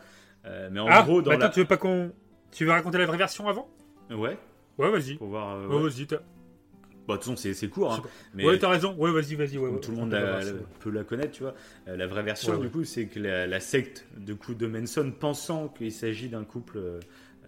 Mais 0.72 0.80
en 0.80 0.88
ah, 0.88 1.02
gros, 1.04 1.22
dans 1.22 1.30
bah, 1.32 1.36
attends, 1.38 1.46
la. 1.46 1.52
tu 1.52 1.60
veux 1.62 1.66
pas 1.66 1.78
qu'on... 1.78 2.12
Tu 2.52 2.66
veux 2.66 2.72
raconter 2.72 2.98
la 2.98 3.06
vraie 3.06 3.18
version 3.18 3.48
avant? 3.48 3.68
Ouais, 4.12 4.38
Ouais, 4.78 4.92
vas-y. 4.92 5.16
pour 5.16 5.28
voir. 5.28 5.58
Ouais, 5.60 5.76
ouais. 5.76 5.90
vas-y. 5.90 6.08
T'as- 7.06 7.14
Bah, 7.14 7.14
de 7.18 7.23
toute 7.23 7.36
façon, 7.38 7.53
c'est, 7.53 7.68
court, 7.69 7.94
hein. 7.94 8.02
Mais 8.34 8.45
Ouais, 8.45 8.57
t'as 8.60 8.69
raison. 8.69 8.95
Ouais, 8.95 9.11
vas-y, 9.11 9.36
vas-y. 9.36 9.57
Ouais, 9.57 9.80
tout 9.80 9.91
le 9.91 9.98
monde 9.98 10.07
On 10.14 10.80
peut 10.80 10.90
la- 10.91 11.02
peut 11.03 11.03
connaître, 11.03 11.32
tu 11.32 11.44
vois. 11.44 11.56
Euh, 11.88 11.95
la 11.98 12.07
vraie 12.07 12.23
version, 12.23 12.57
du 12.57 12.69
coup, 12.69 12.84
c'est 12.84 13.06
que 13.07 13.19
la, 13.19 13.48
la 13.48 13.60
secte 13.60 14.06
de 14.18 14.34
coup 14.34 14.53
de 14.53 14.68
Manson, 14.68 15.11
pensant 15.18 15.68
qu'il 15.69 15.91
s'agit 15.91 16.30
d'un 16.30 16.44
couple, 16.44 16.77
euh, 16.77 16.99
euh, 17.45 17.48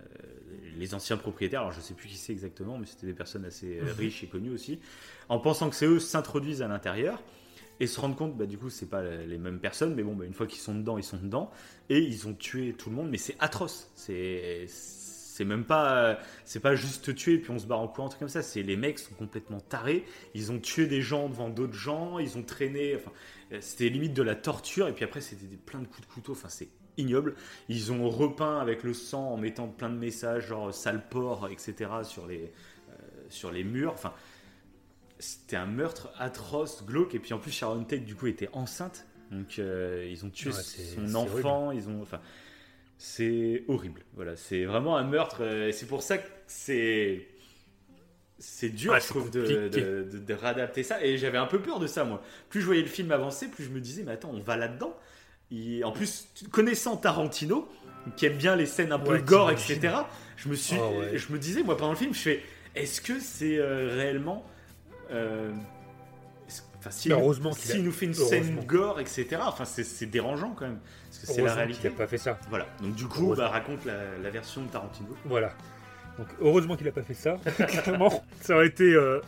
les 0.78 0.94
anciens 0.94 1.18
propriétaires, 1.18 1.62
alors 1.62 1.72
je 1.74 1.82
sais 1.82 1.94
plus 1.94 2.08
qui 2.08 2.16
c'est 2.18 2.34
exactement, 2.34 2.78
mais 2.78 2.86
c'était 2.86 3.08
des 3.08 3.14
personnes 3.14 3.46
assez 3.46 3.80
euh, 3.80 3.86
Mhm. 3.86 3.92
riches 3.98 4.24
et 4.24 4.28
connues 4.28 4.52
aussi, 4.52 4.80
en 5.30 5.40
pensant 5.40 5.70
que 5.70 5.76
c'est 5.76 5.88
eux, 5.88 6.00
s'introduisent 6.00 6.62
à 6.62 6.68
l'intérieur 6.68 7.22
et 7.80 7.86
se 7.88 8.00
rendent 8.00 8.16
compte, 8.16 8.36
bah, 8.38 8.46
du 8.48 8.58
coup, 8.58 8.70
c'est 8.70 8.90
pas 8.90 9.04
les 9.04 9.38
mêmes 9.38 9.60
personnes, 9.60 9.94
mais 9.96 10.04
bon, 10.04 10.16
bah, 10.16 10.26
une 10.26 10.34
fois 10.34 10.48
qu'ils 10.48 10.60
sont 10.62 10.74
dedans, 10.76 10.98
ils 10.98 11.04
sont 11.04 11.18
dedans 11.18 11.52
et 11.90 12.00
ils 12.00 12.28
ont 12.28 12.34
tué 12.34 12.74
tout 12.74 12.90
le 12.90 12.96
monde, 12.96 13.10
mais 13.10 13.18
c'est 13.18 13.36
atroce. 13.40 13.92
C'est 13.96 14.66
c'est 15.38 15.46
même 15.46 15.66
pas 15.66 16.18
c'est 16.46 16.60
pas 16.60 16.74
juste 16.74 17.14
tuer 17.14 17.38
puis 17.38 17.52
on 17.52 17.60
se 17.60 17.68
barre 17.68 17.80
en 17.80 17.88
courant 17.88 18.08
un 18.08 18.10
truc 18.10 18.20
comme 18.22 18.30
ça. 18.30 18.42
C'est 18.42 18.64
les 18.64 18.76
mecs 18.76 18.98
sont 18.98 19.14
complètement 19.14 19.60
tarés. 19.60 20.04
Ils 20.34 20.52
ont 20.52 20.58
tué 20.58 20.88
des 20.88 21.02
gens 21.02 21.30
devant 21.30 21.50
d'autres 21.50 21.76
gens. 21.76 22.18
Ils 22.18 22.40
ont 22.40 22.44
traîné 22.44 22.96
enfin 22.96 23.12
euh, 23.52 23.60
c'était 23.62 23.90
limite 23.90 24.14
de 24.14 24.24
la 24.24 24.34
torture. 24.34 24.88
Et 24.88 24.94
puis 24.94 25.06
après 25.06 25.22
c'était 25.22 25.46
plein 25.58 25.80
de 25.80 25.86
coups 25.86 26.08
de 26.08 26.12
couteau. 26.12 26.32
Enfin 26.32 26.50
c'est 26.50 26.70
ignoble. 26.98 27.36
Ils 27.70 27.92
ont 27.92 28.10
repeint 28.10 28.60
avec 28.60 28.82
le 28.82 28.94
sang 28.96 29.32
en 29.32 29.38
mettant 29.38 29.68
plein 29.68 29.92
de 29.92 29.98
messages 29.98 30.48
genre 30.48 30.74
sale 30.74 31.08
porc 31.08 31.48
etc 31.52 31.92
sur 32.02 32.26
les 32.26 32.52
euh, 32.90 32.94
sur 33.30 33.52
les 33.52 33.64
murs. 33.64 33.94
Enfin 33.94 34.14
c'était 35.20 35.58
un 35.58 35.68
meurtre 35.68 36.10
atroce 36.18 36.84
glauque. 36.84 37.14
Et 37.14 37.20
puis 37.20 37.34
en 37.34 37.40
plus 37.40 37.52
Sharon 37.52 37.84
Tate 37.84 38.06
du 38.06 38.16
coup 38.16 38.26
était 38.26 38.50
enceinte. 38.54 39.06
Donc 39.30 39.60
euh, 39.60 40.08
ils 40.10 40.26
ont 40.26 40.32
tué 40.32 40.50
Ouais, 40.50 40.56
son 40.56 41.14
enfant. 41.14 41.72
Ils 41.72 41.88
ont 41.90 42.02
enfin 42.02 42.22
c'est 42.98 43.64
horrible. 43.68 44.02
Voilà 44.16 44.36
c'est 44.36 44.66
vraiment 44.66 44.98
un 44.98 45.04
meurtre 45.04 45.38
euh, 45.42 45.68
et 45.68 45.72
c'est 45.72 45.86
pour 45.86 46.02
ça 46.04 46.18
que 46.18 46.28
c'est 46.48 47.28
c'est 48.40 48.70
dur 48.70 48.96
je 49.00 49.08
trouve 49.08 49.32
de, 49.32 49.42
de, 49.68 50.04
de- 50.12 50.20
de 50.20 50.34
réadapter 50.34 50.84
ça. 50.84 51.04
Et 51.04 51.18
j'avais 51.18 51.38
un 51.38 51.48
peu 51.48 51.60
peur 51.60 51.80
de 51.80 51.88
ça 51.88 52.04
moi. 52.04 52.22
Plus 52.50 52.62
je 52.62 52.66
voyais 52.66 52.82
le 52.82 52.88
film 52.88 53.12
avancer 53.12 53.48
plus 53.48 53.64
je 53.64 53.70
me 53.70 53.80
disais 53.82 54.04
mais 54.04 54.14
attends 54.14 54.32
on 54.34 54.40
va 54.40 54.58
là-dedans. 54.58 54.96
Il- 55.52 55.84
en 55.86 55.92
plus 55.92 56.28
connaissant 56.52 56.98
Tarantino 56.98 57.68
qui 58.16 58.26
aime 58.26 58.38
bien 58.38 58.56
les 58.56 58.66
scènes 58.66 58.92
un 58.92 59.00
peu 59.00 59.14
Ouais, 59.14 59.22
gore 59.22 59.52
etc 59.52 59.80
je 60.38 60.50
me 60.50 60.56
suis 60.56 60.78
Oh, 60.80 61.00
ouais. 61.00 61.18
je 61.18 61.32
me 61.34 61.38
disais 61.40 61.64
moi 61.64 61.76
pendant 61.78 61.92
le 61.92 61.98
film 61.98 62.14
je 62.14 62.20
fais 62.20 62.44
est-ce 62.76 63.02
que 63.02 63.20
c'est 63.20 63.58
euh, 63.58 63.90
réellement 63.96 64.46
euh, 65.12 65.52
Enfin, 66.80 66.92
s'il 66.92 67.12
Mais 67.12 67.20
nous- 67.20 67.48
a- 67.48 67.52
s'il 67.54 67.84
nous 67.84 67.92
fait 67.92 68.06
une 68.06 68.14
scène 68.14 68.64
gore, 68.66 69.00
etc. 69.00 69.26
Enfin, 69.42 69.66
c'est 69.66 69.84
c'est 69.84 70.06
dérangeant 70.06 70.52
quand 70.52 70.68
même, 70.68 70.80
parce 71.18 71.30
que 71.30 71.34
c'est 71.36 71.42
la 71.42 71.54
réalité. 71.54 71.80
qu'il 71.82 71.90
a 71.90 71.94
pas 71.94 72.08
fait 72.08 72.18
ça. 72.18 72.38
Voilà. 72.50 72.66
Donc 72.82 72.96
du 72.96 73.06
coup, 73.08 73.34
bah, 73.36 73.48
raconte 73.50 73.86
la, 73.86 73.94
la 74.22 74.30
version 74.30 74.62
de 74.64 74.68
Tarantino. 74.68 75.10
Voilà. 75.26 75.52
Donc 76.18 76.28
heureusement 76.42 76.76
qu'il 76.76 76.88
a 76.88 76.92
pas 76.92 77.04
fait 77.04 77.14
ça. 77.14 77.38
Clairement, 77.84 78.24
ça 78.42 78.56
aurait 78.56 78.68
été 78.68 78.92
euh, 78.94 79.20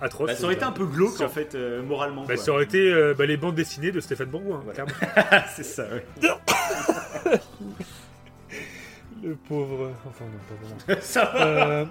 atroce. 0.00 0.28
Bah, 0.28 0.34
ça 0.36 0.44
aurait 0.44 0.54
été 0.54 0.64
un 0.64 0.72
peu 0.72 0.84
glauque 0.86 1.16
Ça- 1.16 1.24
en 1.24 1.28
fait, 1.28 1.54
euh, 1.54 1.82
moralement. 1.82 2.22
Bah, 2.24 2.34
quoi. 2.34 2.44
ça 2.44 2.52
aurait 2.52 2.64
été 2.64 2.92
euh, 2.92 3.14
bah, 3.16 3.24
les 3.26 3.36
bandes 3.36 3.54
dessinées 3.54 3.92
de 3.92 4.00
Stéphane 4.00 4.28
Bourgoin, 4.28 4.60
Voilà. 4.64 4.84
clairement. 4.84 5.44
c'est 5.54 5.62
ça. 5.64 5.84
Le 9.22 9.34
pauvre. 9.36 9.90
Enfin, 10.06 10.24
non, 10.26 10.38
pas 10.48 10.54
vraiment. 10.94 11.00
ça 11.02 11.24
va. 11.24 11.46
Euh, 11.46 11.84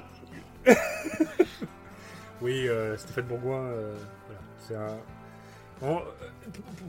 oui, 2.41 2.67
euh, 2.67 2.95
Stéphane 2.97 3.25
Bourgoin, 3.25 3.63
euh, 3.65 3.95
voilà, 4.27 4.41
c'est 4.59 4.75
un. 4.75 4.97
Bon, 5.81 5.97
euh, 5.99 6.01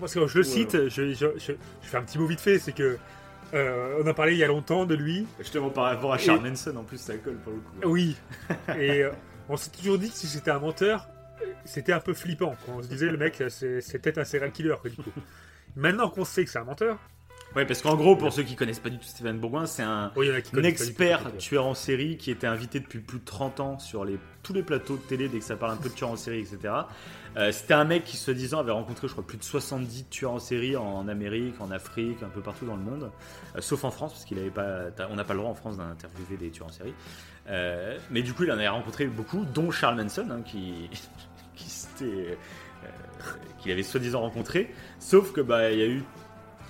parce 0.01 0.15
que 0.15 0.27
je 0.27 0.39
le 0.39 0.45
cite, 0.45 0.89
je, 0.89 1.13
je- 1.13 1.15
je- 1.39 1.53
je 1.53 1.89
fais 1.89 1.97
un 1.97 2.03
petit 2.03 2.19
mot 2.19 2.27
vite 2.27 2.41
fait, 2.41 2.59
c'est 2.59 2.73
que 2.73 2.97
euh, 3.55 4.01
on 4.03 4.07
a 4.07 4.15
parlé 4.15 4.33
il 4.33 4.39
y 4.39 4.45
a 4.45 4.49
longtemps 4.49 4.85
de 4.85 4.95
lui. 4.95 5.27
Justement 5.39 5.71
par 5.71 5.85
rapport 5.85 6.13
à 6.13 6.19
Charles 6.19 6.41
Manson, 6.41 6.75
en 6.77 6.83
plus, 6.85 6.99
ça 6.99 7.17
colle 7.17 7.37
pour 7.37 7.53
le 7.53 7.59
coup. 7.61 7.89
Oui. 7.93 8.17
Et 8.79 9.03
euh, 9.03 9.11
on 9.49 9.57
s'est 9.57 9.71
toujours 9.71 9.99
dit 9.99 10.11
que 10.11 10.17
si 10.17 10.27
c'était 10.27 10.51
un 10.51 10.59
menteur, 10.59 11.07
c'était 11.65 11.93
un 11.93 12.01
peu 12.01 12.15
flippant. 12.15 12.57
Quand 12.67 12.73
on 12.79 12.83
se 12.83 12.89
disait, 12.89 13.07
le 13.11 13.17
mec, 13.19 13.43
c'est 13.49 13.99
peut-être 14.01 14.19
un 14.19 14.25
serial 14.25 14.51
killer. 14.51 14.75
du 14.85 14.91
coup. 14.97 15.11
Maintenant 15.77 16.09
qu'on 16.09 16.25
sait 16.25 16.45
que 16.45 16.51
c'est 16.51 16.59
un 16.59 16.65
menteur, 16.65 16.99
Ouais, 17.57 17.65
parce 17.65 17.83
qu'en 17.83 17.95
gros, 17.95 18.17
pour 18.17 18.33
ceux 18.33 18.43
qui 18.43 18.57
connaissent 18.57 18.81
pas 18.81 18.91
du 18.91 18.99
tout 18.99 19.07
Stéphane 19.07 19.39
Bourgoin, 19.39 19.67
c'est 19.67 19.83
un, 19.83 20.11
tout, 20.15 20.59
expert 20.61 21.37
tueur 21.39 21.67
en 21.67 21.75
série 21.75 22.17
qui 22.17 22.33
était 22.33 22.49
invité 22.49 22.81
depuis 22.81 22.99
plus 22.99 23.21
de 23.21 23.25
30 23.25 23.61
ans 23.61 23.79
sur 23.79 24.05
les, 24.05 24.19
tous 24.43 24.53
les 24.53 24.65
plateaux 24.65 24.97
de 24.97 25.03
télé 25.03 25.29
dès 25.29 25.39
que 25.39 25.45
ça 25.45 25.55
parle 25.55 25.73
un 25.73 25.77
peu 25.77 25.89
de 25.89 25.95
tueurs 25.95 26.11
en 26.11 26.17
série, 26.17 26.41
etc. 26.41 26.75
Euh, 27.37 27.53
C'était 27.53 27.75
un 27.75 27.85
mec 27.85 28.03
qui, 28.05 28.17
se 28.17 28.33
disant, 28.33 28.59
avait 28.59 28.73
rencontré, 28.73 29.07
je 29.07 29.13
crois, 29.13 29.25
plus 29.25 29.39
de 29.39 29.45
70 29.45 30.07
tueurs 30.11 30.33
en 30.33 30.41
série 30.41 30.77
en 30.77 31.07
Amérique, 31.07 31.61
en 31.61 31.71
Afrique, 31.71 32.25
un 32.25 32.29
peu 32.29 32.41
partout 32.41 32.67
dans 32.67 32.77
le 32.77 32.83
monde, 32.83 33.11
Euh, 33.57 33.61
sauf 33.61 33.85
en 33.85 33.93
France, 33.93 34.13
parce 34.13 34.25
qu'il 34.25 34.39
avait 34.39 34.51
pas, 34.51 34.87
on 35.11 35.15
n'a 35.15 35.25
pas 35.25 35.35
le 35.35 35.39
droit 35.39 35.51
en 35.53 35.55
France 35.55 35.77
d'interviewer 35.77 36.37
des 36.37 36.51
tueurs 36.51 36.69
en 36.69 36.73
série. 36.73 36.95
Euh, 37.49 37.99
mais 38.11 38.23
du 38.23 38.33
coup, 38.33 38.43
il 38.43 38.51
en 38.51 38.55
avait 38.55 38.69
rencontré 38.69 39.07
beaucoup, 39.07 39.45
dont 39.45 39.71
Charles 39.71 39.97
Manson, 39.97 40.27
hein, 40.29 40.43
qui, 40.45 40.91
qui 41.55 41.71
s'était, 41.71 42.37
qu'il 43.59 43.71
avait 43.71 43.85
soi-disant 43.85 44.23
rencontré. 44.23 44.75
Sauf 44.99 45.33
que 45.33 45.41
bah, 45.41 45.71
il 45.71 45.79
y 45.79 45.83
a 45.83 45.87
eu 45.87 46.03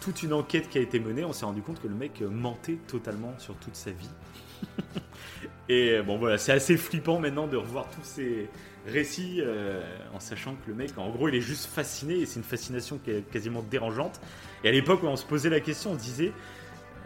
toute 0.05 0.23
une 0.23 0.33
enquête 0.35 0.69
qui 0.69 0.79
a 0.79 0.81
été 0.83 1.01
menée. 1.01 1.25
On 1.25 1.33
s'est 1.33 1.47
rendu 1.47 1.63
compte 1.63 1.81
que 1.81 1.89
le 1.89 1.95
mec 1.95 2.21
euh, 2.23 2.29
mentait 2.29 2.79
totalement 2.87 3.35
sur 3.39 3.55
toute 3.57 3.75
sa 3.77 3.91
vie. 3.91 4.11
Et 5.69 5.93
euh, 5.93 6.03
bon, 6.03 6.19
voilà, 6.19 6.37
c'est 6.39 6.53
assez 6.53 6.77
flippant 6.77 7.19
maintenant 7.19 7.47
de 7.47 7.57
revoir 7.57 7.87
tous 7.91 8.05
ces 8.05 8.49
récits 8.87 9.41
euh, 9.41 9.83
en 10.15 10.21
sachant 10.21 10.53
que 10.55 10.69
le 10.69 10.75
mec, 10.75 10.91
en 10.99 11.09
gros, 11.11 11.29
il 11.29 11.35
est 11.35 11.41
juste 11.41 11.67
fasciné 11.67 12.17
et 12.19 12.27
c'est 12.27 12.37
une 12.39 12.45
fascination 12.45 12.99
qui 13.03 13.11
est 13.13 13.31
quasiment 13.31 13.63
dérangeante. 13.63 14.21
Et 14.63 14.69
à 14.69 14.73
l'époque, 14.73 15.01
on 15.05 15.17
se 15.17 15.25
posait 15.25 15.49
la 15.49 15.61
question, 15.61 15.93
on 15.93 15.99
se 15.99 16.03
disait. 16.05 16.33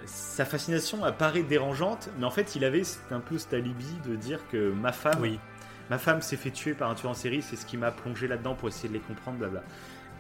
euh, 0.01 0.03
Sa 0.07 0.45
fascination 0.45 1.05
apparaît 1.05 1.43
dérangeante, 1.45 2.09
mais 2.19 2.25
en 2.25 2.31
fait, 2.31 2.57
il 2.57 2.65
avait 2.65 2.83
un 3.13 3.21
peu 3.21 3.39
cet 3.39 3.55
alibi 3.55 3.87
de 4.07 4.17
dire 4.17 4.41
que 4.51 4.73
ma 4.73 4.91
femme, 4.93 5.19
Oui. 5.21 5.39
ma 5.89 5.99
femme 5.99 6.21
s'est 6.21 6.37
fait 6.37 6.51
tuer 6.51 6.75
par 6.75 6.91
un 6.91 6.95
tueur 6.97 7.13
en 7.13 7.15
série, 7.15 7.43
c'est 7.43 7.57
ce 7.57 7.65
qui 7.67 7.77
m'a 7.77 7.93
plongé 7.93 8.27
là-dedans 8.27 8.55
pour 8.57 8.69
essayer 8.69 8.89
de 8.89 8.95
les 8.95 9.01
comprendre, 9.01 9.39
blabla. 9.39 9.63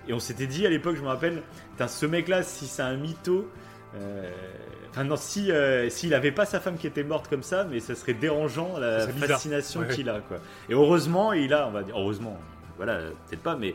Et 0.09 0.13
on 0.15 0.19
s'était 0.19 0.47
dit 0.47 0.67
à 0.67 0.71
l'époque, 0.71 0.97
je 0.97 1.03
me 1.03 1.07
rappelle, 1.09 1.43
ce 1.87 2.07
mec-là, 2.07 2.43
si 2.43 2.67
c'est 2.67 2.83
un 2.83 2.97
mytho, 2.97 3.47
euh, 3.95 4.31
enfin 4.91 5.05
non, 5.05 5.17
si 5.17 5.53
euh, 5.53 5.89
s'il 5.91 6.15
avait 6.15 6.33
pas 6.33 6.47
sa 6.47 6.61
femme 6.61 6.77
qui 6.79 6.87
était 6.87 7.05
morte 7.05 7.29
comme 7.29 7.43
ça, 7.43 7.65
mais 7.65 7.79
ça 7.81 7.95
serait 7.95 8.15
dérangeant 8.15 8.79
la 8.79 9.07
fascination 9.07 9.81
Ouais. 9.81 9.89
qu'il 9.89 10.09
a, 10.09 10.21
quoi. 10.21 10.39
Et 10.69 10.73
heureusement, 10.75 11.33
il 11.35 11.53
a, 11.53 11.69
on 11.69 11.73
va 11.73 11.83
dire, 11.83 11.95
heureusement, 11.97 12.39
voilà, 12.77 12.99
peut-être 13.29 13.43
pas, 13.43 13.57
mais 13.57 13.75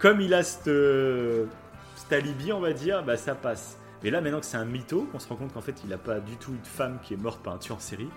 comme 0.00 0.20
il 0.20 0.34
a 0.34 0.42
cette, 0.42 0.66
euh, 0.68 1.46
cet 1.94 2.12
alibi, 2.12 2.52
on 2.52 2.60
va 2.60 2.72
dire, 2.72 3.02
bah 3.04 3.16
ça 3.16 3.34
passe. 3.36 3.78
Mais 4.02 4.10
là, 4.10 4.20
maintenant 4.20 4.40
que 4.40 4.46
c'est 4.46 4.56
un 4.56 4.64
mytho, 4.66 5.08
on 5.14 5.18
se 5.18 5.28
rend 5.28 5.36
compte 5.36 5.52
qu'en 5.54 5.60
fait, 5.62 5.76
il 5.84 5.92
a 5.92 5.98
pas 5.98 6.20
du 6.20 6.36
tout 6.36 6.50
une 6.50 6.64
femme 6.64 6.98
qui 7.02 7.14
est 7.14 7.16
morte 7.16 7.42
par 7.42 7.54
un 7.54 7.58
tueur 7.58 7.76
en 7.78 7.80
série. 7.80 8.08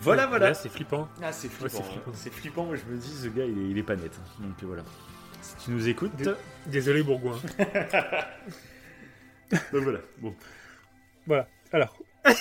Voilà, 0.00 0.22
Là, 0.22 0.28
voilà. 0.28 0.54
c'est 0.54 0.68
flippant. 0.68 1.08
Ah, 1.22 1.32
c'est 1.32 1.48
flippant. 1.48 1.68
c'est 1.70 1.78
hein. 1.80 1.84
flippant. 1.90 2.10
C'est 2.14 2.30
flippant, 2.32 2.64
moi 2.66 2.76
je 2.76 2.84
me 2.92 2.96
dis, 2.96 3.08
ce 3.10 3.26
gars 3.28 3.44
il 3.44 3.58
est, 3.58 3.70
il 3.70 3.78
est 3.78 3.82
pas 3.82 3.96
net. 3.96 4.12
Donc 4.38 4.52
euh, 4.62 4.66
voilà. 4.66 4.82
Si 5.42 5.56
tu 5.64 5.70
nous 5.70 5.88
écoutes, 5.88 6.14
Dé- 6.16 6.32
Désolé, 6.66 7.02
Bourgoin. 7.02 7.38
donc 9.72 9.82
voilà. 9.82 10.00
Bon. 10.18 10.34
Voilà. 11.26 11.48
Alors. 11.72 11.96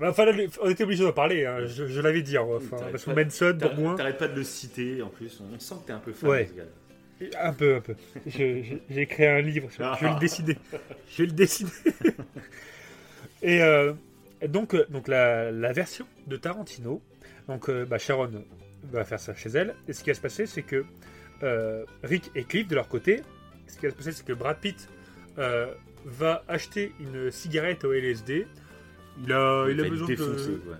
Enfin, 0.00 0.26
on 0.62 0.70
était 0.70 0.84
obligé 0.84 1.02
d'en 1.02 1.10
parler, 1.12 1.44
hein, 1.44 1.66
je, 1.66 1.88
je 1.88 2.00
l'avais 2.00 2.22
dit. 2.22 2.36
hein, 2.36 2.44
Enfin, 2.48 2.76
parce 2.92 3.04
que 3.04 3.10
Manson, 3.10 3.52
Bourgoin, 3.58 3.96
t'arrêtes 3.96 4.18
pas 4.18 4.28
de 4.28 4.36
le 4.36 4.44
citer 4.44 5.02
en 5.02 5.08
plus. 5.08 5.40
On 5.40 5.58
sent 5.58 5.74
que 5.82 5.86
t'es 5.88 5.92
un 5.92 5.98
peu 5.98 6.12
fan 6.12 6.30
Ouais. 6.30 6.44
de 6.44 6.50
ce 6.50 6.54
gars. 7.34 7.40
un 7.42 7.52
peu, 7.52 7.74
un 7.74 7.80
peu. 7.80 7.96
J'ai 8.24 8.80
écrit 8.94 9.26
un 9.26 9.40
livre, 9.40 9.68
sur- 9.72 9.92
je 9.96 10.04
vais 10.04 10.12
le 10.14 10.20
décider. 10.20 10.56
Je 11.10 11.22
vais 11.22 11.26
le 11.26 11.32
décider. 11.34 11.72
Et 13.42 13.60
euh, 13.60 13.92
donc, 14.46 14.74
euh, 14.74 14.86
donc 14.88 15.08
la, 15.08 15.50
la 15.50 15.72
version 15.72 16.06
de 16.28 16.36
Tarantino, 16.36 17.02
donc 17.48 17.68
euh, 17.68 17.84
bah, 17.84 17.98
Sharon 17.98 18.44
va 18.92 19.04
faire 19.04 19.18
ça 19.18 19.34
chez 19.34 19.48
elle. 19.50 19.74
Et 19.88 19.92
ce 19.92 20.04
qui 20.04 20.10
va 20.10 20.14
se 20.14 20.20
passer, 20.20 20.46
c'est 20.46 20.62
que 20.62 20.84
euh, 21.42 21.84
Rick 22.02 22.30
et 22.34 22.44
Cliff, 22.44 22.66
de 22.68 22.74
leur 22.74 22.88
côté, 22.88 23.22
ce 23.66 23.76
qui 23.78 23.86
va 23.86 23.90
se 23.90 23.96
passer, 23.96 24.12
c'est 24.12 24.24
que 24.26 24.32
Brad 24.32 24.58
Pitt 24.58 24.88
euh, 25.38 25.72
va 26.04 26.44
acheter 26.48 26.92
une 27.00 27.30
cigarette 27.30 27.84
au 27.84 27.92
LSD. 27.92 28.46
Il 29.24 29.32
a, 29.32 29.66
il 29.68 29.76
besoin 29.76 30.06
défoncé, 30.06 30.50
de... 30.50 30.56
quoi. 30.56 30.76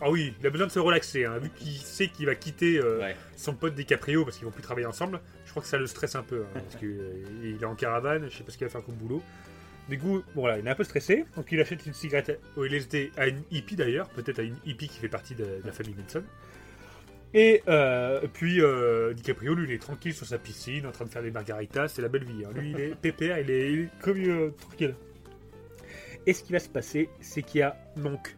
Ah 0.00 0.10
oui, 0.10 0.34
il 0.40 0.46
a 0.46 0.50
besoin 0.50 0.66
de 0.66 0.72
se 0.72 0.78
relaxer, 0.80 1.24
hein, 1.26 1.38
vu 1.38 1.48
qu'il 1.50 1.72
sait 1.76 2.08
qu'il 2.08 2.26
va 2.26 2.34
quitter 2.34 2.78
euh, 2.78 2.98
Ouais. 2.98 3.16
son 3.36 3.54
pote 3.54 3.74
DiCaprio 3.74 4.24
parce 4.24 4.36
qu'ils 4.36 4.46
vont 4.46 4.50
plus 4.50 4.62
travailler 4.62 4.86
ensemble. 4.86 5.20
Je 5.44 5.50
crois 5.50 5.62
que 5.62 5.68
ça 5.68 5.78
le 5.78 5.86
stresse 5.86 6.16
un 6.16 6.22
peu, 6.24 6.42
hein, 6.42 6.60
parce 6.60 6.76
qu'il 6.76 7.56
est 7.60 7.64
en 7.64 7.74
caravane, 7.76 8.28
je 8.28 8.36
sais 8.36 8.42
pas 8.42 8.50
ce 8.50 8.58
qu'il 8.58 8.66
va 8.66 8.70
faire 8.72 8.82
comme 8.84 8.96
boulot. 8.96 9.22
Du 9.88 9.98
coup, 9.98 10.22
bon, 10.34 10.42
voilà, 10.42 10.58
il 10.58 10.66
est 10.66 10.70
un 10.70 10.74
peu 10.74 10.84
stressé, 10.84 11.24
donc 11.36 11.50
il 11.52 11.60
achète 11.60 11.86
une 11.86 11.92
cigarette 11.92 12.40
au 12.56 12.64
LSD 12.64 13.12
à 13.16 13.26
une 13.28 13.42
hippie 13.50 13.76
d'ailleurs, 13.76 14.08
peut-être 14.10 14.38
à 14.40 14.42
une 14.42 14.56
hippie 14.64 14.88
qui 14.88 14.98
fait 14.98 15.08
partie 15.08 15.34
de, 15.34 15.44
de 15.44 15.62
la 15.64 15.72
famille 15.72 15.94
Manson. 15.94 16.22
Et 17.34 17.62
euh, 17.68 18.20
puis 18.32 18.60
euh, 18.60 19.14
DiCaprio, 19.14 19.54
lui, 19.54 19.64
il 19.64 19.72
est 19.72 19.78
tranquille 19.78 20.12
sur 20.12 20.26
sa 20.26 20.38
piscine, 20.38 20.86
en 20.86 20.92
train 20.92 21.06
de 21.06 21.10
faire 21.10 21.22
des 21.22 21.30
margaritas, 21.30 21.88
c'est 21.88 22.02
la 22.02 22.08
belle 22.08 22.24
vie. 22.24 22.44
hein. 22.44 22.50
Lui, 22.54 22.70
il 22.72 22.80
est 22.80 22.94
pépère, 22.94 23.38
il 23.38 23.50
est, 23.50 23.72
il 23.72 23.78
est 23.84 23.88
comme 24.00 24.18
euh, 24.18 24.50
tranquille. 24.60 24.94
Et 26.26 26.32
ce 26.34 26.44
qui 26.44 26.52
va 26.52 26.58
se 26.58 26.68
passer, 26.68 27.08
c'est 27.20 27.42
qu'il 27.42 27.60
y 27.60 27.62
a 27.62 27.76
donc. 27.96 28.36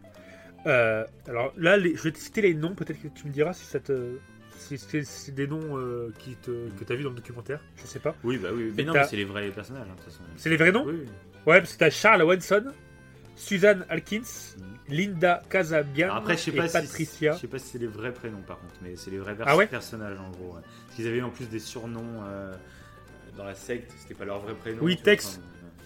euh, 0.65 1.03
alors 1.27 1.53
là, 1.57 1.77
les- 1.77 1.95
je 1.95 2.03
vais 2.03 2.11
te 2.11 2.17
citer 2.17 2.41
les 2.41 2.53
noms, 2.53 2.73
peut-être 2.73 3.01
que 3.01 3.07
tu 3.09 3.27
me 3.27 3.31
diras 3.31 3.53
si 3.53 3.65
ça 3.65 3.79
te. 3.79 4.17
Si 4.57 4.77
c'est 4.77 5.03
c'est 5.03 5.35
des 5.35 5.47
noms 5.47 5.77
euh, 5.77 6.13
qui 6.17 6.35
te, 6.37 6.69
que 6.69 6.85
tu 6.85 6.93
as 6.93 6.95
vu 6.95 7.03
dans 7.03 7.09
le 7.09 7.15
documentaire, 7.17 7.59
je 7.75 7.85
sais 7.85 7.99
pas. 7.99 8.15
Oui, 8.23 8.37
bah 8.37 8.49
oui. 8.53 8.71
Mais 8.77 8.83
non, 8.85 8.93
mais 8.93 9.03
c'est 9.03 9.17
les 9.17 9.25
vrais 9.25 9.49
personnages, 9.49 9.85
hein. 9.89 9.95
C'est 10.37 10.49
les 10.49 10.55
vrais 10.55 10.71
noms 10.71 10.85
Oui. 10.87 11.03
Ouais, 11.45 11.59
parce 11.59 11.73
que 11.73 11.79
t'as 11.79 11.89
Charles 11.89 12.23
Wenson, 12.23 12.71
Suzanne 13.35 13.85
Alkins, 13.89 14.21
Mhm. 14.57 14.74
Linda 14.87 15.41
Casabian 15.49 16.05
Alors 16.05 16.17
après, 16.17 16.37
je 16.37 16.43
sais 16.43 16.51
et 16.51 16.69
Patricia. 16.71 17.33
si 17.33 17.37
je 17.37 17.41
sais 17.41 17.47
pas 17.47 17.59
si 17.59 17.69
c'est 17.69 17.77
les 17.79 17.87
vrais 17.87 18.13
prénoms 18.13 18.41
par 18.45 18.59
contre, 18.59 18.75
mais 18.81 18.95
c'est 18.95 19.09
les 19.11 19.17
vrais 19.17 19.35
Ah 19.45 19.57
ouais 19.57 19.67
personnages 19.67 20.19
en 20.19 20.29
gros. 20.29 20.55
ouais. 20.55 20.61
Parce 20.85 20.95
qu'ils 20.95 21.07
avaient 21.07 21.21
en 21.21 21.31
plus 21.31 21.49
des 21.49 21.59
surnoms 21.59 22.21
euh, 22.23 22.53
dans 23.35 23.45
la 23.45 23.55
secte, 23.55 23.91
c'était 23.99 24.13
pas 24.13 24.25
leur 24.25 24.39
vrai 24.39 24.53
prénom. 24.53 24.77
Oui, 24.81 24.95
vois, 24.95 25.03
Tex. 25.03 25.25
enfin, 25.27 25.41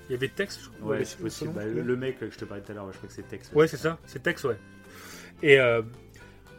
Il 0.09 0.11
y 0.13 0.15
avait 0.15 0.27
Tex, 0.27 0.59
je 0.61 0.69
crois. 0.69 0.97
Ouais, 0.97 1.05
c'est 1.05 1.17
le 1.17 1.23
possible. 1.23 1.51
Bah, 1.53 1.65
le, 1.65 1.95
mec 1.95 2.19
que 2.19 2.29
je 2.29 2.37
te 2.37 2.45
parlais 2.45 2.63
tout 2.63 2.71
à 2.71 2.75
l'heure, 2.75 2.91
je 2.91 2.97
crois 2.97 3.07
que 3.07 3.15
c'est 3.15 3.27
Tex. 3.27 3.51
Ouais, 3.53 3.67
c'est 3.67 3.77
ça, 3.77 3.97
c'est 4.05 4.21
Tex, 4.21 4.43
ouais. 4.43 4.57
Et 5.41 5.59
euh, 5.59 5.81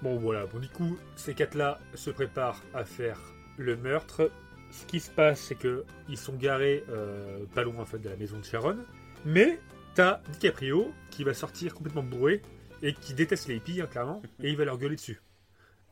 bon, 0.03 0.17
voilà, 0.19 0.47
bon, 0.47 0.59
du 0.59 0.69
coup, 0.69 0.97
ces 1.17 1.35
quatre-là 1.35 1.79
se 1.95 2.11
préparent 2.11 2.63
à 2.75 2.85
faire 2.85 3.19
le 3.59 3.77
meurtre. 3.77 4.31
Ce 4.71 4.87
qui 4.87 5.01
se 5.01 5.11
passe, 5.11 5.41
c'est 5.41 5.57
que 5.57 5.85
ils 6.09 6.17
sont 6.17 6.35
garés 6.35 6.85
euh, 6.91 7.41
pas 7.55 7.65
loin 7.65 7.81
en 7.81 7.85
fait 7.85 7.99
de 7.99 8.09
la 8.09 8.17
maison 8.17 8.39
de 8.39 8.45
Sharon, 8.45 8.79
mais 9.25 9.59
t'as 10.01 10.21
DiCaprio 10.33 10.93
qui 11.11 11.25
va 11.25 11.35
sortir 11.35 11.75
complètement 11.75 12.03
bourré 12.03 12.43
et 12.83 12.95
qui 12.95 13.15
déteste 13.15 13.49
les 13.49 13.57
hippies, 13.57 13.81
hein, 13.81 13.87
clairement, 13.91 14.23
et 14.43 14.51
il 14.51 14.57
va 14.57 14.65
leur 14.65 14.79
gueuler 14.79 14.97
dessus. 14.97 15.21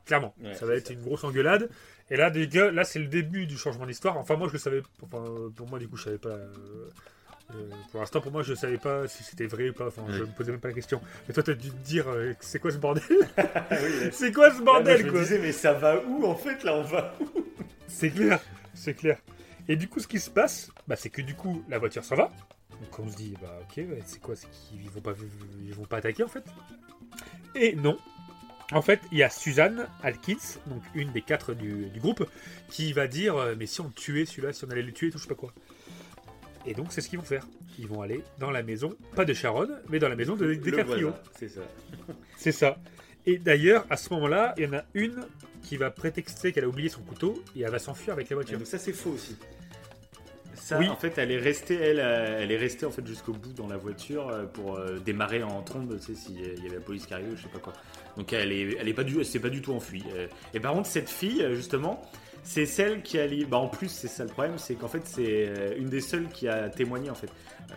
Clairement, 0.07 0.35
Ouais, 0.43 0.55
ça 0.55 0.65
va 0.67 0.75
être 0.75 0.87
ça. 0.89 0.93
une 0.95 1.03
grosse 1.03 1.25
engueulade. 1.25 1.69
Et 2.11 2.17
là, 2.17 2.31
des 2.31 2.49
gars, 2.49 2.71
là, 2.71 2.85
c'est 2.85 2.99
le 2.99 3.09
début 3.09 3.47
du 3.47 3.59
changement 3.59 3.85
d'histoire. 3.85 4.17
Enfin, 4.17 4.37
moi, 4.37 4.49
je 4.49 4.55
le 4.55 4.59
savais. 4.59 4.83
Enfin, 5.03 5.23
pour 5.55 5.69
moi, 5.69 5.79
du 5.79 5.87
coup, 5.87 5.97
je 5.99 6.05
savais 6.05 6.17
pas. 6.19 6.31
euh, 6.31 6.89
euh, 7.55 7.69
pour 7.91 8.01
l'instant, 8.01 8.23
pour 8.23 8.33
moi, 8.33 8.43
je 8.43 8.55
savais 8.55 8.79
pas 8.79 9.07
si 9.09 9.23
c'était 9.23 9.47
vrai 9.47 9.69
ou 9.69 9.75
pas. 9.75 9.89
Enfin, 9.89 10.05
je 10.09 10.23
me 10.23 10.29
posais 10.29 10.51
même 10.51 10.61
pas 10.61 10.69
la 10.69 10.75
question. 10.75 11.03
Mais 11.27 11.35
toi, 11.35 11.43
t'as 11.43 11.53
dû 11.53 11.69
te 11.71 11.77
dire, 11.85 12.09
euh, 12.09 12.33
c'est 12.41 12.59
quoi 12.59 12.71
ce 12.71 12.79
bordel? 12.79 13.03
Oui, 13.71 14.09
C'est 14.13 14.33
quoi 14.33 14.51
ce 14.51 14.59
Là, 14.59 14.65
bordel, 14.65 14.99
je 15.01 15.05
me 15.07 15.11
quoi? 15.11 15.21
disais, 15.21 15.39
mais 15.39 15.53
ça 15.53 15.75
va 15.75 16.03
où 16.03 16.25
en 16.25 16.35
fait 16.35 16.65
Là, 16.65 16.75
on 16.77 16.83
va 16.85 17.15
où? 17.21 17.45
C'est 17.87 18.09
clair, 18.11 18.41
c'est 18.73 18.95
clair. 18.95 19.19
Et 19.69 19.77
du 19.77 19.89
coup, 19.89 20.01
ce 20.01 20.09
qui 20.09 20.19
se 20.21 20.31
passe, 20.31 20.71
bah, 20.87 20.97
c'est 20.97 21.11
que 21.11 21.21
du 21.21 21.35
coup, 21.35 21.63
la 21.69 21.79
voiture 21.79 22.03
s'en 22.05 22.17
va. 22.17 22.31
Donc 22.81 22.99
on 22.99 23.11
se 23.11 23.17
dit, 23.17 23.35
bah 23.41 23.59
ok, 23.63 23.85
c'est 24.07 24.21
quoi 24.21 24.37
C'est 24.37 24.49
qu'ils 24.51 24.89
vont 24.91 25.01
pas, 25.01 25.15
ils 25.65 25.75
vont 25.75 25.85
pas 25.85 25.97
attaquer 25.99 26.23
en 26.23 26.29
fait? 26.29 26.45
Et 27.55 27.75
non. 27.75 27.99
En 28.73 28.83
fait, 28.83 29.01
il 29.13 29.19
y 29.19 29.23
a 29.23 29.31
Suzanne 29.31 29.89
Alkins, 30.03 30.37
donc 30.67 30.83
une 30.95 31.11
des 31.13 31.23
quatre 31.23 31.55
du, 31.55 31.87
du 31.87 32.01
groupe, 32.01 32.29
qui 32.69 32.93
va 32.93 33.07
dire, 33.07 33.35
euh, 33.37 33.55
mais 33.59 33.65
si 33.65 33.81
on 33.81 33.85
le 33.87 33.93
tuait 33.93 34.27
celui-là, 34.27 34.53
si 34.53 34.65
on 34.67 34.71
allait 34.71 34.83
le 34.83 34.93
tuer, 34.93 35.11
tout 35.11 35.17
je 35.17 35.23
sais 35.23 35.29
pas 35.29 35.35
quoi. 35.35 35.55
Et 36.67 36.75
donc 36.75 36.89
c'est 36.91 37.01
ce 37.01 37.09
qu'ils 37.09 37.19
vont 37.19 37.25
faire. 37.25 37.47
Ils 37.79 37.87
vont 37.87 38.03
aller 38.03 38.23
dans 38.39 38.51
la 38.51 38.63
maison, 38.63 38.95
pas 39.17 39.25
de 39.25 39.33
Sharon, 39.33 39.69
mais 39.89 39.99
dans 39.99 40.09
la 40.11 40.17
maison 40.17 40.37
de 40.37 40.53
voisin, 40.85 41.15
C'est 41.39 41.49
ça. 41.49 41.61
C'est 42.37 42.53
ça. 42.53 42.77
Et 43.25 43.39
d'ailleurs, 43.39 43.87
à 43.89 43.97
ce 43.97 44.13
moment-là, 44.15 44.55
il 44.59 44.65
y 44.65 44.67
en 44.67 44.75
a 44.75 44.85
une 44.95 45.25
qui 45.63 45.77
va 45.77 45.91
prétexter 45.91 46.53
qu'elle 46.53 46.65
a 46.65 46.69
oublié 46.69 46.89
son 46.91 47.01
couteau 47.03 47.43
et 47.57 47.63
elle 47.63 47.71
va 47.71 47.79
s'enfuir 47.79 48.13
avec 48.13 48.29
la 48.29 48.35
Et 48.35 48.37
voiture. 48.37 48.59
donc 48.59 48.67
ça 48.67 48.79
c'est 48.79 48.93
faux 48.93 49.11
aussi. 49.11 49.37
Ça, 50.61 50.79
Oui. 50.79 50.89
en 50.89 50.97
fait, 50.97 51.17
elle 51.19 51.31
est 51.31 51.39
restée, 51.39 51.77
elle, 51.77 52.01
euh, 52.01 52.41
elle 52.41 52.53
est 52.53 52.57
restée 52.57 52.85
en 52.87 52.91
fait 52.91 53.07
jusqu'au 53.07 53.33
bout 53.33 53.53
dans 53.53 53.67
la 53.69 53.77
voiture 53.77 54.29
euh, 54.29 54.45
pour 54.45 54.77
euh, 54.77 54.99
démarrer 54.99 55.43
en 55.43 55.63
trombe, 55.63 55.97
tu 55.99 56.07
sais, 56.07 56.15
s'il 56.15 56.41
y 56.41 56.67
avait 56.67 56.77
la 56.77 56.81
police 56.81 57.07
qui 57.07 57.15
arrivait, 57.15 57.33
ou 57.33 57.37
je 57.37 57.43
sais 57.43 57.49
pas 57.49 57.59
quoi. 57.59 57.73
Donc 58.17 58.33
elle 58.33 58.53
est, 58.53 58.77
elle 58.79 58.89
est 58.89 58.95
pas 58.95 59.05
du, 59.05 59.23
s'est 59.25 59.39
pas 59.41 59.49
du 59.51 59.63
tout 59.63 59.73
enfuie. 59.73 60.05
Et 60.55 60.61
par 60.61 60.73
contre, 60.73 60.89
cette 60.89 61.09
fille, 61.09 61.47
justement, 61.55 62.03
c'est 62.43 62.67
celle 62.67 63.03
qui 63.03 63.19
a, 63.19 63.27
bah 63.49 63.59
en 63.59 63.69
plus, 63.69 63.89
c'est 63.89 64.09
ça 64.09 64.25
le 64.25 64.31
problème, 64.31 64.59
c'est 64.59 64.75
qu'en 64.75 64.89
fait, 64.89 65.03
c'est 65.07 65.77
une 65.79 65.89
des 65.89 66.01
seules 66.01 66.29
qui 66.29 66.49
a 66.49 66.69
témoigné 66.69 67.11
en 67.11 67.15
fait. 67.15 67.31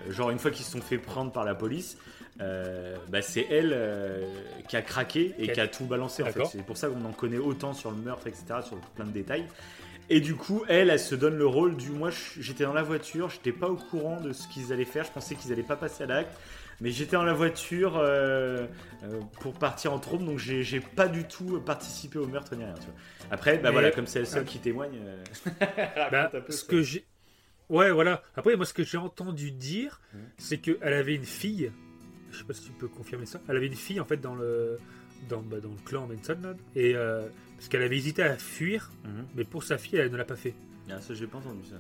Genre 0.10 0.30
une 0.32 0.40
fois 0.40 0.50
qu'ils 0.52 0.66
se 0.66 0.72
sont 0.72 0.82
fait 0.82 0.98
prendre 0.98 1.32
par 1.32 1.44
la 1.46 1.54
police. 1.56 1.98
euh, 2.40 2.96
bah, 3.10 3.22
c'est 3.22 3.46
elle 3.52 3.72
euh, 3.74 4.26
qui 4.68 4.76
a 4.78 4.82
craqué 4.82 5.36
et 5.38 5.52
qui 5.52 5.60
a 5.60 5.68
tout 5.68 5.86
balancé 5.86 6.24
en 6.24 6.28
fait. 6.28 6.46
C'est 6.46 6.66
pour 6.66 6.78
ça 6.78 6.88
qu'on 6.88 7.04
en 7.06 7.12
connaît 7.12 7.38
autant 7.38 7.74
sur 7.74 7.92
le 7.92 7.98
meurtre, 7.98 8.26
etc., 8.28 8.46
sur 8.64 8.78
plein 8.96 9.06
de 9.06 9.12
détails. 9.12 9.46
Et 10.14 10.20
du 10.20 10.36
coup, 10.36 10.64
elle, 10.68 10.90
elle 10.90 11.00
se 11.00 11.16
donne 11.16 11.38
le 11.38 11.46
rôle 11.48 11.78
du. 11.78 11.90
Moi, 11.90 12.10
je- 12.10 12.42
j'étais 12.42 12.66
dans 12.66 12.74
la 12.74 12.84
voiture, 12.84 13.30
j'étais 13.30 13.54
pas 13.54 13.70
au 13.70 13.78
courant 13.78 14.20
de 14.20 14.34
ce 14.34 14.46
qu'ils 14.50 14.74
allaient 14.74 14.84
faire, 14.84 15.06
je 15.06 15.12
pensais 15.12 15.36
qu'ils 15.36 15.54
allaient 15.54 15.64
pas 15.64 15.78
passer 15.78 16.04
à 16.04 16.08
l'acte. 16.08 16.38
mais 16.82 16.90
j'étais 16.90 17.16
dans 17.16 17.24
la 17.24 17.34
voiture 17.34 17.98
euh, 17.98 18.66
euh, 19.04 19.20
pour 19.40 19.54
partir 19.54 19.94
en 19.94 20.00
trompe, 20.00 20.26
donc 20.26 20.40
j'ai 20.40 20.80
pas 20.80 21.08
du 21.08 21.24
tout 21.26 21.62
participé 21.62 22.18
au 22.18 22.26
meurtre 22.26 22.56
ni 22.56 22.64
rien. 22.66 22.74
tu 22.74 22.86
vois. 22.88 22.96
Après, 23.30 23.58
bah 23.58 23.66
Mais- 23.66 23.72
voilà, 23.72 23.92
comme 23.92 24.08
c'est 24.08 24.18
le 24.20 24.26
seul 24.26 24.44
Ah. 24.46 24.50
qui 24.50 24.58
témoigne. 24.60 24.98
euh, 25.00 25.24
Bah, 26.12 26.24
raconte 26.24 26.36
un 26.36 26.42
peu 26.42 26.52
ce 26.52 26.58
ça. 26.60 26.68
que 26.68 26.82
j'ai. 26.82 27.06
Ouais, 27.70 27.92
voilà. 27.92 28.22
Après, 28.36 28.56
moi, 28.58 28.66
ce 28.66 28.74
que 28.74 28.84
j'ai 28.84 28.98
entendu 28.98 29.52
dire, 29.52 30.02
c'est 30.40 30.58
qu'elle 30.58 30.94
avait 30.94 31.16
une 31.16 31.24
fille. 31.24 31.72
Je 32.32 32.40
sais 32.40 32.44
pas 32.44 32.54
si 32.54 32.64
tu 32.64 32.72
peux 32.72 32.88
confirmer 32.90 33.26
ça. 33.28 33.40
Elle 33.48 33.56
avait 33.58 33.68
une 33.68 33.76
fille, 33.76 34.00
en 34.02 34.06
fait, 34.06 34.18
dans 34.20 34.36
le, 34.36 34.78
dans, 35.30 35.42
bah, 35.42 35.60
dans 35.62 35.70
le 35.70 35.82
clan 35.86 36.08
Manson. 36.08 36.56
Et. 36.76 36.96
Parce 37.62 37.70
qu'elle 37.70 37.84
avait 37.84 37.96
hésité 37.98 38.24
à 38.24 38.36
fuir, 38.38 38.90
Mhm. 39.06 39.26
mais 39.36 39.44
pour 39.44 39.64
sa 39.64 39.78
fille, 39.78 40.00
elle 40.00 40.10
ne 40.12 40.18
l'a 40.18 40.26
pas 40.26 40.36
fait. 40.36 40.56
Ah, 40.90 41.00
ça, 41.00 41.14
j'ai 41.14 41.28
pas 41.28 41.38
entendu 41.38 41.64
ça. 41.70 41.76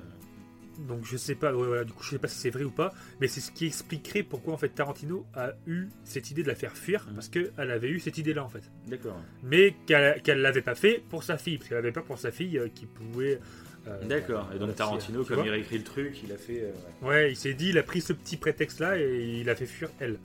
Donc 0.88 1.06
je 1.06 1.18
sais 1.18 1.34
pas, 1.34 1.54
ouais, 1.56 1.66
voilà, 1.68 1.84
du 1.84 1.92
coup 1.92 2.04
je 2.04 2.12
sais 2.12 2.20
pas 2.20 2.28
si 2.28 2.38
c'est 2.38 2.52
vrai 2.52 2.64
ou 2.64 2.70
pas, 2.72 2.94
mais 3.20 3.28
c'est 3.28 3.42
ce 3.42 3.52
qui 3.52 3.66
expliquerait 3.66 4.22
pourquoi 4.24 4.54
en 4.54 4.58
fait 4.58 4.70
Tarantino 4.70 5.26
a 5.36 5.54
eu 5.66 5.88
cette 6.04 6.30
idée 6.32 6.44
de 6.44 6.48
la 6.48 6.54
faire 6.56 6.78
fuir, 6.78 7.06
Mhm. 7.08 7.16
parce 7.16 7.30
qu'elle 7.30 7.52
avait 7.58 7.90
eu 7.90 8.00
cette 8.00 8.18
idée 8.20 8.34
là 8.36 8.44
en 8.46 8.50
fait. 8.50 8.64
D'accord. 8.88 9.20
Mais 9.44 9.76
qu'elle 9.88 10.22
qu'elle 10.22 10.42
l'avait 10.42 10.62
pas 10.62 10.76
fait 10.76 11.04
pour 11.10 11.24
sa 11.24 11.38
fille, 11.40 11.58
parce 11.58 11.68
qu'elle 11.70 11.78
avait 11.80 11.92
peur 11.92 12.06
pour 12.06 12.20
sa 12.20 12.30
fille 12.32 12.58
euh, 12.60 12.68
qui 12.74 12.86
pouvait... 12.86 13.40
euh, 13.88 14.06
D'accord. 14.06 14.46
Et 14.52 14.60
donc 14.60 14.60
voilà, 14.70 14.74
Tarantino, 14.74 15.26
comme 15.26 15.46
il 15.46 15.52
a 15.52 15.58
écrit 15.58 15.78
le 15.80 15.84
truc, 15.84 16.22
il 16.24 16.32
a 16.32 16.38
fait. 16.38 16.62
euh, 16.62 16.72
ouais. 17.02 17.08
Ouais, 17.10 17.32
il 17.32 17.36
s'est 17.36 17.54
dit, 17.56 17.70
il 17.70 17.78
a 17.80 17.84
pris 17.84 18.02
ce 18.02 18.14
petit 18.14 18.38
prétexte 18.38 18.80
là 18.80 18.98
et 19.00 19.40
il 19.42 19.50
a 19.50 19.56
fait 19.56 19.66
fuir 19.66 19.90
elle. 20.00 20.20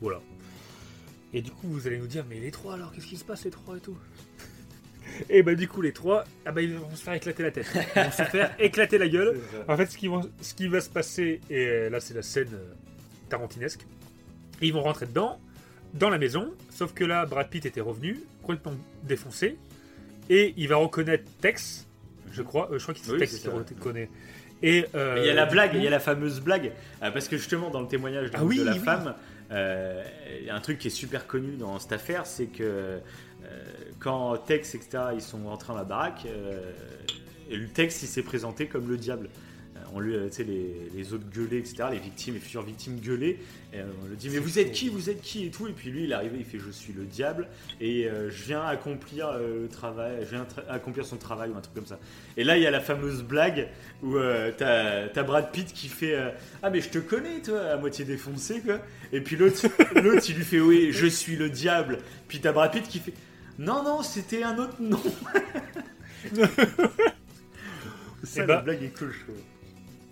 Voilà. 0.00 0.20
Et 1.32 1.42
du 1.42 1.50
coup 1.50 1.68
vous 1.68 1.86
allez 1.86 1.98
nous 1.98 2.06
dire, 2.06 2.24
mais 2.28 2.40
les 2.40 2.50
trois 2.50 2.74
alors, 2.74 2.92
qu'est-ce 2.92 3.06
qui 3.06 3.16
se 3.16 3.24
passe 3.24 3.44
les 3.44 3.50
trois 3.50 3.76
et 3.76 3.80
tout? 3.80 3.96
Et 5.30 5.42
bah 5.42 5.54
du 5.54 5.68
coup 5.68 5.82
les 5.82 5.92
trois, 5.92 6.24
ah 6.44 6.52
bah, 6.52 6.62
ils 6.62 6.74
vont 6.74 6.94
se 6.94 7.02
faire 7.02 7.14
éclater 7.14 7.42
la 7.42 7.50
tête. 7.50 7.66
Ils 7.74 8.02
vont 8.02 8.10
se 8.10 8.22
faire 8.22 8.54
éclater 8.58 8.98
la 8.98 9.08
gueule. 9.08 9.38
En 9.68 9.76
fait, 9.76 9.86
ce 9.86 9.96
qui, 9.98 10.08
vont- 10.08 10.28
ce 10.40 10.54
qui 10.54 10.68
va 10.68 10.80
se 10.80 10.90
passer, 10.90 11.40
et 11.50 11.66
euh, 11.66 11.90
là 11.90 12.00
c'est 12.00 12.14
la 12.14 12.22
scène 12.22 12.48
euh, 12.54 12.72
tarantinesque, 13.28 13.86
ils 14.62 14.72
vont 14.72 14.82
rentrer 14.82 15.06
dedans, 15.06 15.38
dans 15.94 16.10
la 16.10 16.18
maison, 16.18 16.52
sauf 16.70 16.92
que 16.94 17.04
là 17.04 17.26
Brad 17.26 17.48
Pitt 17.48 17.64
était 17.66 17.80
revenu, 17.80 18.20
complètement 18.42 18.74
défoncé, 19.04 19.56
et 20.28 20.54
il 20.56 20.68
va 20.68 20.76
reconnaître 20.76 21.24
Tex, 21.40 21.86
je 22.32 22.42
crois, 22.42 22.70
euh, 22.72 22.78
je 22.78 22.82
crois 22.82 22.94
qu'il 22.94 23.04
c'est 23.04 23.12
Oui, 23.12 23.18
Tex 23.18 23.38
qui 23.38 23.48
reconnaît. 23.48 24.08
Et 24.62 24.86
euh, 24.94 25.16
il 25.18 25.26
y 25.26 25.30
a 25.30 25.34
la 25.34 25.44
blague, 25.46 25.72
il 25.74 25.82
y 25.82 25.86
a 25.86 25.90
la 25.90 26.00
fameuse 26.00 26.40
blague, 26.40 26.72
euh, 27.02 27.10
parce 27.10 27.28
que 27.28 27.36
justement 27.36 27.70
dans 27.70 27.80
le 27.80 27.88
témoignage 27.88 28.30
Ah 28.34 28.44
oui, 28.44 28.58
de 28.58 28.64
la 28.64 28.72
oui. 28.72 28.78
femme, 28.78 29.14
euh, 29.50 30.02
il 30.40 30.46
y 30.46 30.50
a 30.50 30.54
un 30.56 30.60
truc 30.60 30.78
qui 30.78 30.88
est 30.88 30.90
super 30.90 31.26
connu 31.26 31.56
dans 31.56 31.78
cette 31.78 31.92
affaire, 31.92 32.26
c'est 32.26 32.46
que 32.46 32.62
euh, 32.62 32.98
quand 34.06 34.36
Tex 34.36 34.76
etc 34.76 34.98
ils 35.14 35.20
sont 35.20 35.42
rentrés 35.48 35.72
dans 35.72 35.78
la 35.78 35.84
baraque, 35.84 36.26
euh, 36.26 36.70
et 37.50 37.56
le 37.56 37.66
Tex 37.66 38.02
il 38.02 38.06
s'est 38.06 38.22
présenté 38.22 38.66
comme 38.66 38.88
le 38.88 38.96
diable. 38.96 39.28
Euh, 39.76 39.80
On 39.94 40.00
lui, 40.00 40.14
euh, 40.14 40.28
tu 40.28 40.36
sais, 40.36 40.44
les, 40.44 40.90
les 40.94 41.12
autres 41.12 41.24
gueulaient, 41.32 41.58
etc. 41.58 41.84
Les 41.90 41.98
victimes, 41.98 42.34
les 42.34 42.40
futures 42.40 42.62
victimes 42.62 42.98
euh, 43.74 43.84
on 44.02 44.06
lui 44.06 44.16
dit, 44.16 44.30
mais 44.30 44.38
vous 44.38 44.58
êtes 44.58 44.72
qui 44.72 44.88
Vous 44.88 45.10
êtes 45.10 45.20
qui 45.20 45.46
Et 45.46 45.50
tout. 45.50 45.66
Et 45.66 45.72
puis 45.72 45.90
lui, 45.90 46.04
il 46.04 46.12
est 46.12 46.14
arrivé, 46.14 46.36
il 46.38 46.44
fait, 46.44 46.58
je 46.58 46.70
suis 46.70 46.92
le 46.92 47.04
diable. 47.04 47.48
Et 47.80 48.08
je 48.08 48.44
viens 48.44 48.64
accomplir 48.64 49.32
le 49.38 49.68
travail, 49.68 50.18
je 50.22 50.30
viens 50.30 50.46
accomplir 50.68 51.04
son 51.04 51.16
travail 51.16 51.50
ou 51.50 51.56
un 51.56 51.60
truc 51.60 51.74
comme 51.74 51.86
ça. 51.86 51.98
Et 52.36 52.44
là, 52.44 52.56
il 52.56 52.62
y 52.62 52.66
a 52.66 52.70
la 52.70 52.80
fameuse 52.80 53.22
blague 53.22 53.68
où 54.02 54.16
euh, 54.16 54.50
t'as 54.56 55.22
Brad 55.22 55.50
Pitt 55.52 55.72
qui 55.72 55.88
fait 55.88 56.16
Ah, 56.62 56.70
mais 56.70 56.80
je 56.80 56.88
te 56.88 56.98
connais, 56.98 57.42
toi, 57.42 57.60
à 57.60 57.76
moitié 57.76 58.04
défoncé, 58.04 58.60
quoi. 58.60 58.80
Et 59.12 59.20
puis 59.20 59.36
l'autre, 59.36 59.66
l'autre 59.94 60.24
il 60.28 60.36
lui 60.36 60.44
fait 60.44 60.60
Oui, 60.60 60.88
je 60.92 61.06
suis 61.06 61.36
le 61.36 61.50
diable. 61.50 61.98
Puis 62.28 62.40
t'as 62.40 62.52
Brad 62.52 62.72
Pitt 62.72 62.88
qui 62.88 62.98
fait 62.98 63.14
Non, 63.58 63.82
non, 63.82 64.02
c'était 64.02 64.42
un 64.42 64.56
autre 64.58 64.76
nom. 64.80 65.00
Ça, 68.24 68.42
Eh 68.42 68.46
la 68.46 68.46
bah- 68.46 68.62
blague 68.62 68.82
est 68.82 68.98
cool, 68.98 69.12
je 69.12 69.22
trouve. 69.24 69.36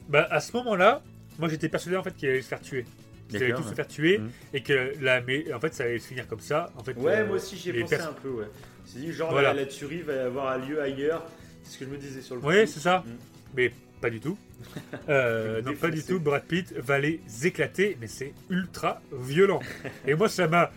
Bah, 0.08 0.26
à 0.30 0.40
ce 0.40 0.52
moment-là, 0.56 1.02
moi 1.38 1.48
j'étais 1.48 1.68
persuadé 1.68 1.96
en 1.96 2.02
fait 2.02 2.14
qu'il 2.14 2.28
allait 2.28 2.42
se 2.42 2.48
faire 2.48 2.60
tuer. 2.60 2.84
Qu'ils 3.28 3.42
allaient 3.42 3.54
tous 3.54 3.62
se 3.68 3.74
faire 3.74 3.88
tuer 3.88 4.18
Mhm. 4.18 4.30
et 4.52 4.62
que 4.62 4.92
là, 5.00 5.20
mais 5.26 5.52
en 5.52 5.58
fait 5.58 5.74
ça 5.74 5.84
allait 5.84 5.98
se 5.98 6.06
finir 6.08 6.28
comme 6.28 6.40
ça. 6.40 6.70
En 6.76 6.84
fait, 6.84 6.92
Ouais, 6.94 7.20
euh, 7.20 7.26
moi 7.26 7.36
aussi 7.36 7.56
j'y 7.56 7.70
ai 7.70 7.80
pensé 7.80 7.96
pers- 7.96 8.08
un 8.08 8.12
peu, 8.12 8.28
ouais. 8.28 8.46
C'est 8.84 8.98
dit, 8.98 9.12
genre 9.12 9.30
Voilà. 9.30 9.54
la, 9.54 9.62
la 9.62 9.66
tuerie 9.66 10.02
va 10.02 10.26
avoir 10.26 10.58
lieu 10.58 10.80
ailleurs. 10.80 11.26
C'est 11.64 11.72
ce 11.72 11.78
que 11.78 11.84
je 11.86 11.90
me 11.90 11.96
disais 11.96 12.20
sur 12.20 12.36
le 12.36 12.42
Ouais, 12.42 12.66
coup. 12.66 12.70
c'est 12.72 12.80
ça. 12.80 12.98
Mm. 13.06 13.10
Mais 13.56 13.72
pas 14.00 14.10
du 14.10 14.20
tout. 14.20 14.36
Euh, 15.08 15.60
non, 15.62 15.74
pas 15.74 15.90
du 15.90 16.02
tout. 16.02 16.20
Brad 16.20 16.42
Pitt 16.44 16.72
va 16.74 16.98
les 16.98 17.20
éclater, 17.42 17.96
mais 18.00 18.06
c'est 18.06 18.32
ultra 18.48 19.00
violent. 19.12 19.60
Et 20.06 20.14
moi, 20.14 20.28
ça 20.28 20.46
m'a, 20.46 20.70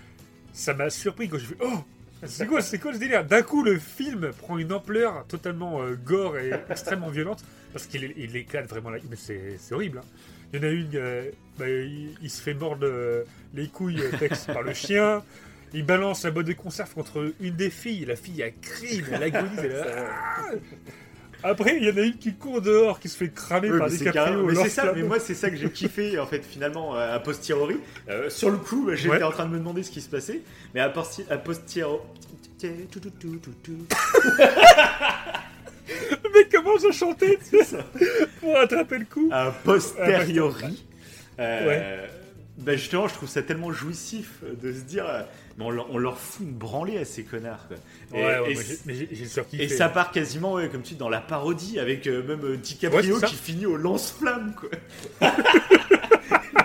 ça 0.53 0.73
m'a 0.73 0.89
surpris 0.89 1.29
quand 1.29 1.37
je 1.37 1.45
fais 1.45 1.57
oh, 1.61 1.79
c'est 2.25 2.47
quoi, 2.47 2.61
c'est 2.61 2.79
quoi 2.79 2.93
ce 2.93 2.99
délire? 2.99 3.23
D'un 3.25 3.41
coup, 3.43 3.63
le 3.63 3.77
film 3.77 4.31
prend 4.31 4.57
une 4.57 4.71
ampleur 4.73 5.25
totalement 5.27 5.81
euh, 5.81 5.95
gore 5.95 6.37
et 6.37 6.51
extrêmement 6.69 7.09
violente 7.09 7.43
parce 7.73 7.85
qu'il 7.85 8.13
il 8.17 8.35
éclate 8.35 8.67
vraiment 8.67 8.89
la. 8.89 8.97
Mais 9.09 9.15
c'est, 9.15 9.57
c'est 9.59 9.73
horrible. 9.75 9.99
hein. 9.99 10.07
Il 10.53 10.59
y 10.59 10.63
en 10.63 10.67
a 10.67 10.71
une, 10.71 10.89
euh, 10.95 11.29
bah, 11.59 11.67
il, 11.69 12.15
il 12.21 12.29
se 12.29 12.41
fait 12.41 12.53
mordre 12.53 12.85
euh, 12.87 13.23
les 13.53 13.67
couilles 13.67 14.01
euh, 14.01 14.17
Tex 14.17 14.45
par 14.45 14.61
le 14.63 14.73
chien. 14.73 15.21
Il 15.73 15.85
balance 15.85 16.23
la 16.23 16.31
boîte 16.31 16.45
de 16.47 16.53
conserve 16.53 16.93
contre 16.93 17.33
une 17.41 17.55
des 17.55 17.69
filles. 17.69 18.05
La 18.05 18.15
fille, 18.15 18.41
elle 18.41 18.53
crie, 18.61 19.03
elle 19.11 19.21
agonise. 19.23 19.59
elle 19.59 20.59
Après, 21.49 21.77
il 21.77 21.83
y 21.83 21.89
en 21.91 21.97
a 21.97 22.01
une 22.01 22.17
qui 22.17 22.33
court 22.33 22.61
dehors, 22.61 22.99
qui 22.99 23.07
se 23.09 23.17
fait 23.17 23.29
cramer 23.29 23.69
par 23.77 23.89
des 23.89 23.97
caprios. 23.99 24.45
mais 24.45 24.55
c'est 24.55 24.69
ça, 24.69 24.91
mais 24.93 25.03
moi 25.03 25.19
c'est 25.19 25.33
ça 25.33 25.49
que 25.49 25.55
j'ai 25.55 25.69
kiffé 25.71 26.19
en 26.19 26.25
fait 26.25 26.43
finalement 26.43 26.95
euh, 26.95 27.15
a 27.15 27.19
posteriori. 27.19 27.77
Euh, 28.09 28.29
sur 28.29 28.49
le 28.49 28.57
coup, 28.57 28.89
j'étais 28.93 29.09
Ouais. 29.15 29.23
en 29.23 29.31
train 29.31 29.45
de 29.45 29.51
me 29.51 29.57
demander 29.57 29.83
ce 29.83 29.91
qui 29.91 30.01
se 30.01 30.09
passait, 30.09 30.41
mais 30.73 30.81
a, 30.81 30.89
posti- 30.89 31.25
a 31.29 31.37
posteriori. 31.37 32.01
Mais 36.33 36.47
comment 36.51 36.77
je 36.77 36.91
chantais 36.91 37.37
tu 37.49 37.63
sais, 37.63 37.77
pour 38.39 38.57
attraper 38.57 38.99
le 38.99 39.05
coup 39.05 39.29
A 39.31 39.51
posteriori. 39.63 40.85
euh, 41.39 41.67
Ouais. 41.67 42.09
bah, 42.57 42.75
justement, 42.75 43.07
je 43.07 43.13
trouve 43.13 43.29
ça 43.29 43.41
tellement 43.41 43.71
jouissif 43.71 44.41
de 44.61 44.73
se 44.73 44.81
dire, 44.81 45.05
euh, 45.07 45.21
mais 45.57 45.65
on 45.65 45.69
leur, 45.71 45.91
on 45.91 45.97
leur 45.97 46.17
fout 46.17 46.45
une 46.45 46.53
branlée 46.53 46.97
à 46.97 47.05
ces 47.05 47.23
connards. 47.23 47.67
Quoi. 47.67 47.77
Et- 48.13 48.23
Ouais, 48.23 48.39
ouais, 48.39 48.55
et 49.11 49.25
surkiffé. 49.25 49.67
Ça 49.69 49.89
part 49.89 50.11
quasiment, 50.11 50.53
ouais, 50.53 50.69
comme 50.69 50.81
tu 50.83 50.93
dis, 50.93 50.99
dans 50.99 51.09
la 51.09 51.21
parodie, 51.21 51.79
avec 51.79 52.07
euh, 52.07 52.23
même 52.23 52.43
euh, 52.45 52.57
DiCaprio 52.57 53.19
qui 53.21 53.35
finit 53.35 53.65
au 53.65 53.75
lance-flamme, 53.77 54.53
quoi. 54.55 54.69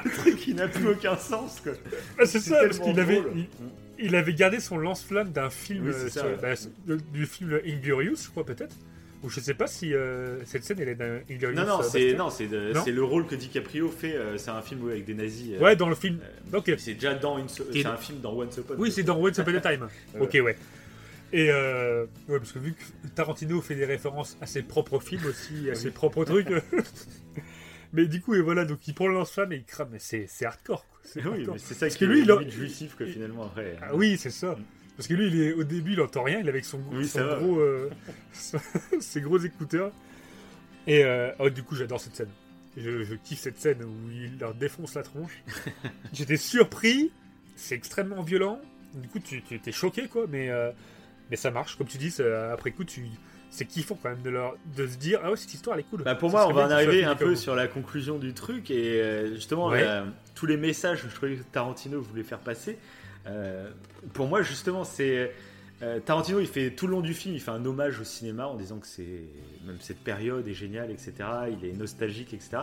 Le 0.04 0.10
truc 0.10 0.36
qui 0.36 0.54
n'a 0.54 0.68
plus 0.68 0.88
aucun 0.88 1.16
sens, 1.16 1.60
quoi. 1.62 1.72
C'est 2.26 2.40
ça, 2.40 2.60
parce 2.64 2.78
qu'il 2.78 2.98
avait, 3.00 3.22
il, 3.34 3.46
il 3.98 4.14
avait 4.16 4.34
gardé 4.34 4.60
son 4.60 4.78
lance-flamme 4.78 5.30
d'un 5.32 5.50
film, 5.50 5.86
Oui, 5.86 5.92
euh, 5.94 6.08
ça, 6.08 6.20
sur- 6.20 6.30
ouais. 6.30 6.36
bah, 6.86 6.96
du 7.12 7.26
film 7.26 7.60
Inglorious, 7.66 8.16
je 8.24 8.30
crois 8.30 8.44
peut-être. 8.44 8.74
Ou 9.22 9.28
je 9.30 9.38
sais 9.38 9.54
pas 9.54 9.68
si 9.68 9.94
euh, 9.94 10.44
cette 10.44 10.64
scène 10.64 10.78
elle 10.80 10.88
est 10.88 10.94
d'un 10.96 11.20
Inglorious. 11.30 11.54
Non, 11.56 11.64
non, 11.66 11.82
c'est 11.82 12.14
non, 12.14 12.28
c'est 12.28 12.48
de- 12.48 12.72
Non 12.72 12.82
c'est 12.84 12.90
le 12.90 13.04
rôle 13.04 13.26
que 13.26 13.36
DiCaprio 13.36 13.88
fait. 13.88 14.16
euh, 14.16 14.36
c'est 14.36 14.50
un 14.50 14.62
film 14.62 14.88
avec 14.88 15.04
des 15.04 15.14
nazis. 15.14 15.52
euh, 15.54 15.60
Ouais, 15.60 15.76
dans 15.76 15.88
le 15.88 15.94
film. 15.94 16.18
euh, 16.52 16.58
Ok. 16.58 16.72
C'est 16.78 16.94
déjà 16.94 17.14
dans 17.14 17.38
une. 17.38 17.48
C'est 17.48 17.86
un 17.86 17.96
film 17.96 18.20
dans 18.20 18.32
Once 18.34 18.56
Upon. 18.56 18.74
Oui, 18.78 18.90
c'est 18.90 19.04
dans 19.04 19.16
Once 19.18 19.38
Upon 19.38 19.54
a 19.54 19.60
Time. 19.60 19.88
Ok, 20.20 20.36
ouais. 20.42 20.56
Et 21.32 21.50
euh, 21.50 22.04
ouais, 22.28 22.38
parce 22.38 22.52
que 22.52 22.58
vu 22.58 22.72
que 22.74 23.08
Tarantino 23.14 23.60
fait 23.62 23.74
des 23.76 23.84
références 23.86 24.36
à 24.40 24.46
ses 24.46 24.62
propres 24.62 24.98
films 25.00 25.24
aussi, 25.26 25.68
à 25.68 25.72
Oui. 25.72 25.76
ses 25.76 25.90
propres 25.90 26.24
trucs. 26.24 26.48
mais 27.92 28.06
du 28.06 28.20
coup, 28.20 28.34
et 28.34 28.40
voilà, 28.40 28.64
donc 28.64 28.86
il 28.88 28.94
prend 28.94 29.06
le 29.06 29.14
lance-flamme 29.14 29.52
et 29.52 29.56
il 29.56 29.64
crame. 29.64 29.88
Mais 29.92 29.98
c'est 29.98 30.26
c'est 30.28 30.46
hardcore. 30.46 30.84
Quoi. 30.88 31.00
C'est 31.04 31.22
Oui, 31.24 31.28
hardcore. 31.38 31.54
mais 31.54 31.60
c'est 31.60 31.74
ça 31.74 31.88
qui 31.88 31.98
que 31.98 32.04
lui, 32.06 32.22
il 32.22 32.30
a- 32.30 32.36
limite 32.36 32.52
jouissif 32.54 32.96
que 32.96 33.06
finalement 33.06 33.44
après. 33.46 33.76
Ah 33.82 33.94
oui, 33.94 34.16
c'est 34.18 34.30
ça. 34.30 34.56
Parce 34.96 35.08
que 35.08 35.14
lui, 35.14 35.28
il 35.28 35.40
est, 35.40 35.52
au 35.54 35.64
début, 35.64 35.92
il 35.94 36.00
entend 36.00 36.22
rien, 36.22 36.40
il 36.40 36.46
est 36.46 36.50
avec 36.50 36.64
son, 36.64 36.78
Oui, 36.92 37.10
gros, 37.14 37.58
euh, 37.60 37.90
ses 39.00 39.20
gros 39.20 39.38
écouteurs. 39.38 39.90
Et 40.86 41.04
euh, 41.04 41.30
oh, 41.38 41.48
du 41.50 41.62
coup, 41.62 41.74
j'adore 41.74 42.00
cette 42.00 42.14
scène. 42.16 42.28
Je, 42.76 43.02
je 43.04 43.14
kiffe 43.14 43.40
cette 43.40 43.58
scène 43.58 43.82
où 43.84 44.10
il 44.10 44.38
leur 44.38 44.54
défonce 44.54 44.94
la 44.94 45.02
tronche. 45.02 45.42
J'étais 46.12 46.36
surpris, 46.36 47.10
c'est 47.56 47.74
extrêmement 47.74 48.22
violent. 48.22 48.60
Du 48.94 49.08
coup, 49.08 49.18
tu, 49.18 49.42
tu 49.42 49.54
étais 49.54 49.72
choqué, 49.72 50.08
quoi, 50.08 50.26
mais, 50.28 50.50
euh, 50.50 50.70
mais 51.30 51.36
ça 51.36 51.50
marche. 51.50 51.76
Comme 51.76 51.86
tu 51.86 51.98
dis, 51.98 52.10
ça- 52.10 52.52
après 52.52 52.70
coup, 52.72 52.84
tu, 52.84 53.06
c'est 53.50 53.64
kiffant 53.66 53.98
quand 54.02 54.10
même 54.10 54.22
de, 54.22 54.30
leur, 54.30 54.56
de 54.76 54.86
se 54.86 54.96
dire 54.96 55.20
Ah 55.22 55.30
ouais, 55.30 55.36
cette 55.36 55.54
histoire, 55.54 55.76
elle 55.76 55.80
est 55.80 55.88
cool. 55.90 56.02
Bah 56.02 56.14
pour 56.14 56.30
moi, 56.30 56.46
on 56.48 56.52
va 56.52 56.66
en 56.66 56.70
arriver 56.70 57.04
un 57.04 57.14
peu 57.16 57.34
sur 57.36 57.54
la 57.54 57.66
conclusion 57.68 58.18
du 58.18 58.34
truc 58.34 58.70
et 58.70 59.00
euh, 59.00 59.34
justement 59.34 59.68
Ouais. 59.68 59.86
tous 60.34 60.46
les 60.46 60.56
messages 60.56 61.02
que 61.02 61.08
je 61.08 61.14
trouvais 61.14 61.36
que 61.36 61.42
Tarantino 61.44 62.00
voulait 62.00 62.22
faire 62.22 62.38
passer. 62.40 62.78
Euh, 63.26 63.70
pour 64.12 64.26
moi, 64.26 64.42
justement, 64.42 64.84
c'est 64.84 65.32
euh, 65.82 66.00
Tarantino. 66.00 66.40
Il 66.40 66.46
fait 66.46 66.70
tout 66.70 66.86
le 66.86 66.92
long 66.92 67.00
du 67.00 67.14
film, 67.14 67.34
il 67.34 67.40
fait 67.40 67.50
un 67.50 67.64
hommage 67.64 68.00
au 68.00 68.04
cinéma 68.04 68.46
en 68.46 68.56
disant 68.56 68.78
que 68.78 68.86
c'est 68.86 69.24
même 69.64 69.78
cette 69.80 70.00
période 70.00 70.46
est 70.48 70.54
géniale, 70.54 70.90
etc. 70.90 71.12
Il 71.60 71.68
est 71.68 71.72
nostalgique, 71.72 72.34
etc. 72.34 72.62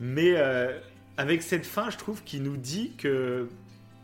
Mais 0.00 0.34
euh, 0.36 0.78
avec 1.16 1.42
cette 1.42 1.66
fin, 1.66 1.90
je 1.90 1.96
trouve 1.96 2.22
qu'il 2.24 2.42
nous 2.42 2.56
dit 2.56 2.92
que 2.96 3.48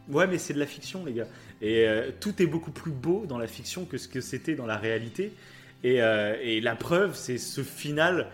ouais, 0.09 0.27
mais 0.27 0.39
c'est 0.39 0.55
de 0.55 0.59
la 0.59 0.67
fiction, 0.67 1.05
les 1.05 1.15
gars. 1.15 1.29
Et 1.63 1.87
tout 2.21 2.43
est 2.43 2.47
beaucoup 2.47 2.73
plus 2.73 2.91
beau 2.91 3.25
dans 3.27 3.39
la 3.39 3.47
fiction 3.47 3.87
que 3.87 3.97
ce 3.97 4.07
que 4.07 4.21
c'était 4.21 4.55
dans 4.55 4.67
la 4.67 4.77
réalité. 4.77 5.33
Et, 5.83 6.01
la 6.61 6.77
preuve, 6.77 7.15
c'est 7.15 7.39
ce 7.39 7.63
final. 7.63 8.29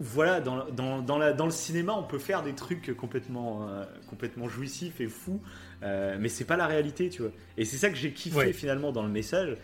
Voilà, 0.00 0.40
dans, 0.40 0.64
dans, 1.02 1.44
le 1.44 1.52
cinéma, 1.52 1.92
on 1.92 2.02
peut 2.02 2.18
faire 2.18 2.42
des 2.42 2.54
trucs 2.54 2.96
complètement, 2.96 3.68
complètement 4.08 4.48
jouissifs 4.48 5.00
et 5.00 5.06
fous, 5.06 5.40
euh, 5.82 6.16
mais 6.18 6.28
c'est 6.28 6.44
pas 6.44 6.56
la 6.56 6.66
réalité, 6.66 7.08
tu 7.10 7.22
vois. 7.22 7.30
Et 7.56 7.64
c'est 7.64 7.76
ça 7.76 7.88
que 7.90 7.96
j'ai 7.96 8.12
kiffé 8.12 8.36
Ouais. 8.36 8.52
finalement 8.52 8.92
dans 8.92 9.02
le 9.02 9.08
message. 9.10 9.56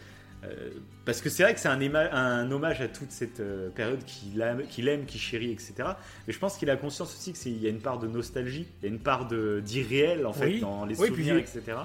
euh, 0.45 0.71
parce 1.07 1.23
que 1.23 1.31
c'est 1.31 1.43
vrai 1.43 1.55
que 1.55 1.61
c'est 1.61 1.69
un, 1.69 2.51
hommage 2.51 2.81
à 2.83 2.89
toute 2.89 3.11
cette 3.11 3.41
euh, 3.41 3.71
période 3.71 4.05
qu'il 4.05 4.41
aime, 4.43 4.63
qu'il 5.07 5.21
chérit, 5.21 5.51
etc. 5.51 5.75
Mais 6.27 6.33
je 6.35 6.39
pense 6.39 6.59
qu'il 6.59 6.69
a 6.71 6.77
conscience 6.77 7.15
aussi 7.15 7.33
qu'il 7.33 7.63
y 7.63 7.67
a 7.67 7.71
une 7.71 7.81
part 7.81 7.99
de 7.99 8.07
nostalgie, 8.09 8.67
il 8.83 8.87
y 8.87 8.89
a 8.91 8.93
une 8.95 9.01
part 9.01 9.27
d'irréel 9.63 10.27
en 10.27 10.33
fait 10.35 10.47
Oui. 10.47 10.61
dans 10.61 10.85
les 10.85 10.99
Oui, 11.01 11.09
souvenirs, 11.09 11.35
puis- 11.43 11.59
etc. 11.61 11.79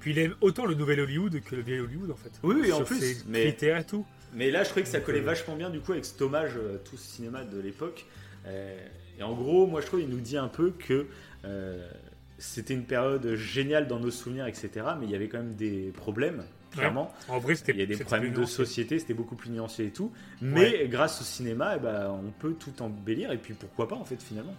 Puis 0.00 0.12
il 0.12 0.18
aime 0.20 0.34
autant 0.40 0.66
le 0.66 0.74
nouvel 0.74 1.00
Hollywood 1.00 1.40
que 1.42 1.56
le 1.56 1.62
vieil 1.62 1.80
Hollywood 1.80 2.10
en 2.12 2.16
fait. 2.16 2.30
Oui, 2.44 2.54
oui, 2.60 2.72
en 2.72 2.82
plus, 2.84 2.98
ses 3.00 3.24
mais- 3.26 3.42
critères 3.42 3.78
et 3.78 3.84
tout. 3.84 4.06
Mais 4.34 4.50
là, 4.52 4.62
je 4.62 4.68
trouvais 4.68 4.82
que 4.84 4.88
ça 4.88 5.00
collait 5.00 5.20
vachement 5.20 5.56
bien 5.56 5.68
du 5.70 5.80
coup 5.80 5.92
avec 5.92 6.04
cet 6.04 6.20
hommage 6.22 6.52
à 6.56 6.78
tout 6.78 6.96
ce 6.96 7.06
cinéma 7.16 7.42
de 7.44 7.58
l'époque. 7.60 8.06
Et 9.18 9.22
en 9.22 9.32
gros, 9.34 9.66
moi 9.66 9.80
je 9.80 9.86
trouve 9.86 10.00
qu'il 10.00 10.08
nous 10.08 10.20
dit 10.20 10.36
un 10.36 10.48
peu 10.48 10.70
que 10.70 11.06
euh, 11.44 11.88
c'était 12.38 12.74
une 12.74 12.84
période 12.84 13.34
géniale 13.34 13.86
dans 13.86 14.00
nos 14.00 14.10
souvenirs, 14.10 14.46
etc. 14.46 14.70
Mais 14.98 15.06
il 15.06 15.10
y 15.10 15.14
avait 15.14 15.28
quand 15.28 15.38
même 15.38 15.54
des 15.54 15.92
problèmes, 15.96 16.44
clairement. 16.72 17.12
En 17.28 17.38
vrai, 17.38 17.54
c'était 17.54 17.72
Il 17.72 17.78
y 17.78 17.82
a 17.82 17.86
des 17.86 17.96
problèmes 17.96 18.32
de 18.32 18.44
société, 18.44 18.98
c'était 18.98 19.14
beaucoup 19.14 19.36
plus 19.36 19.50
nuancé 19.50 19.86
et 19.86 19.90
tout. 19.90 20.12
Mais 20.40 20.88
grâce 20.88 21.20
au 21.20 21.24
cinéma, 21.24 21.74
eh 21.76 21.80
ben, 21.80 22.10
on 22.10 22.30
peut 22.30 22.54
tout 22.54 22.82
embellir. 22.82 23.32
Et 23.32 23.38
puis 23.38 23.54
pourquoi 23.54 23.88
pas 23.88 23.96
en 23.96 24.04
fait 24.04 24.22
finalement 24.22 24.54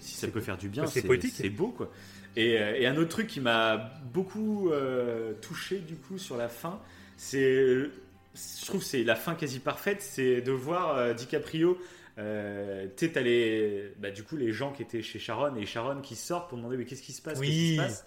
Si 0.00 0.14
ça 0.14 0.28
peut 0.28 0.40
faire 0.40 0.58
du 0.58 0.68
bien, 0.68 0.84
bah, 0.84 0.90
c'est 0.92 1.00
c'est 1.00 1.06
poétique. 1.06 1.34
c'est 1.34 1.50
beau 1.50 1.68
quoi. 1.68 1.90
Et, 2.36 2.60
euh, 2.60 2.74
et 2.76 2.86
un 2.86 2.96
autre 2.96 3.10
truc 3.10 3.28
qui 3.28 3.40
m'a 3.40 3.92
beaucoup 4.12 4.70
euh, 4.70 5.34
touché 5.40 5.78
du 5.78 5.94
coup 5.94 6.18
sur 6.18 6.36
la 6.36 6.48
fin, 6.48 6.80
c'est, 7.16 7.90
je 8.34 8.66
trouve 8.66 8.80
que 8.80 8.86
c'est 8.86 9.04
la 9.04 9.14
fin 9.14 9.34
quasi 9.34 9.60
parfaite, 9.60 10.02
c'est 10.02 10.40
de 10.40 10.52
voir 10.52 10.96
euh, 10.96 11.14
DiCaprio. 11.14 11.78
Euh, 12.18 12.86
tu 12.96 13.06
sais, 13.06 13.12
t'as 13.12 13.20
les, 13.22 13.92
bah, 13.98 14.10
du 14.10 14.22
coup 14.22 14.36
les 14.36 14.52
gens 14.52 14.70
qui 14.72 14.82
étaient 14.82 15.02
chez 15.02 15.18
Sharon 15.18 15.56
et 15.56 15.66
Sharon 15.66 16.00
qui 16.00 16.14
sortent 16.14 16.48
pour 16.48 16.58
demander 16.58 16.76
mais 16.76 16.84
qu'est-ce 16.84 17.02
qui 17.02 17.12
se 17.12 17.20
passe, 17.22 17.40
qu'est-ce 17.40 17.50
qui 17.50 17.70
Oui. 17.70 17.76
se 17.76 17.82
passe? 17.82 18.06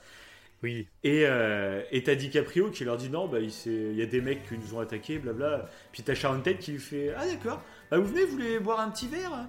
Oui, 0.64 0.88
et 1.04 1.24
euh, 1.28 1.84
et 1.92 2.02
t'as 2.02 2.16
DiCaprio 2.16 2.72
qui 2.72 2.84
leur 2.84 2.98
dit 2.98 3.10
non, 3.12 3.28
bah, 3.28 3.38
il, 3.40 3.94
y 3.96 4.02
a 4.02 4.06
des 4.08 4.22
mecs 4.22 4.48
qui 4.48 4.58
nous 4.58 4.74
ont 4.76 4.80
attaqués, 4.80 5.20
blabla. 5.20 5.70
Puis 5.92 6.02
t'as 6.04 6.16
Sharon 6.16 6.40
Tate 6.40 6.58
qui 6.60 6.72
lui 6.72 6.80
fait 6.80 7.14
Ah 7.16 7.28
d'accord, 7.28 7.62
bah, 7.92 8.00
vous 8.00 8.08
venez, 8.08 8.24
vous 8.26 8.32
voulez 8.32 8.60
boire 8.60 8.80
un 8.80 8.90
petit 8.90 9.08
verre? 9.08 9.46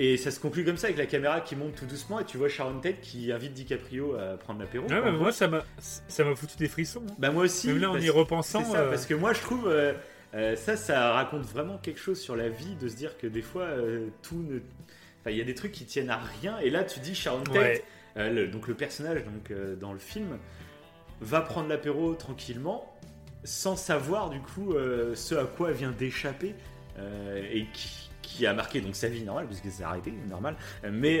Et 0.00 0.16
ça 0.16 0.30
se 0.30 0.38
conclut 0.38 0.64
comme 0.64 0.76
ça 0.76 0.86
avec 0.86 0.96
la 0.98 1.06
caméra 1.06 1.40
qui 1.40 1.56
monte 1.56 1.74
tout 1.74 1.86
doucement 1.86 2.20
et 2.20 2.24
tu 2.24 2.36
vois 2.38 2.48
Sharon 2.48 2.78
Tate 2.78 3.00
qui 3.00 3.32
invite 3.32 3.52
DiCaprio 3.52 4.14
à 4.14 4.36
prendre 4.36 4.60
l'apéro. 4.60 4.86
Ah, 4.90 5.00
mais 5.04 5.10
gros. 5.10 5.22
moi 5.22 5.32
ça 5.32 5.48
m'a 5.48 5.64
ça 5.80 6.22
m'a 6.22 6.36
foutu 6.36 6.56
des 6.56 6.68
frissons. 6.68 7.02
hein. 7.10 7.14
Bah 7.18 7.32
moi 7.32 7.42
aussi. 7.42 7.66
Même 7.66 7.78
là 7.80 7.88
en 7.90 7.94
parce- 7.94 8.04
y 8.04 8.10
repensant. 8.10 8.62
ça, 8.64 8.78
euh, 8.82 8.90
parce 8.90 9.06
que 9.06 9.14
moi 9.14 9.32
je 9.32 9.40
trouve 9.40 9.66
euh, 9.66 9.92
euh, 10.34 10.56
ça, 10.56 10.76
ça 10.76 11.12
raconte 11.12 11.42
vraiment 11.44 11.78
quelque 11.78 12.00
chose 12.00 12.20
sur 12.20 12.36
la 12.36 12.48
vie 12.48 12.74
de 12.76 12.88
se 12.88 12.96
dire 12.96 13.16
que 13.18 13.26
des 13.26 13.42
fois 13.42 13.62
euh, 13.64 14.08
tout 14.22 14.36
ne. 14.42 14.58
Enfin, 15.20 15.30
il 15.30 15.36
y 15.36 15.40
a 15.40 15.44
des 15.44 15.54
trucs 15.54 15.72
qui 15.72 15.84
tiennent 15.84 16.10
à 16.10 16.20
rien 16.40 16.58
et 16.58 16.70
là 16.70 16.84
tu 16.84 17.00
dis 17.00 17.14
Sharon 17.14 17.42
Tate, 17.44 17.54
Ouais. 17.56 17.84
euh, 18.18 18.30
le- 18.30 18.48
donc 18.48 18.68
le 18.68 18.74
personnage 18.74 19.24
donc, 19.24 19.52
dans 19.78 19.92
le 19.92 19.98
film, 19.98 20.38
va 21.20 21.40
prendre 21.40 21.68
l'apéro 21.68 22.14
tranquillement 22.14 22.94
sans 23.44 23.76
savoir 23.76 24.30
du 24.30 24.40
coup 24.40 24.74
ce 25.14 25.34
à 25.34 25.44
quoi 25.44 25.70
elle 25.70 25.76
vient 25.76 25.90
d'échapper 25.92 26.54
et 27.52 27.66
qui, 27.72 28.10
qui 28.22 28.46
a 28.46 28.52
marqué 28.52 28.80
donc 28.80 28.94
sa 28.96 29.08
vie 29.08 29.22
normale 29.22 29.46
puisque 29.46 29.70
c'est 29.70 29.84
arrêté 29.84 30.12
normal 30.28 30.56
mais 30.90 31.20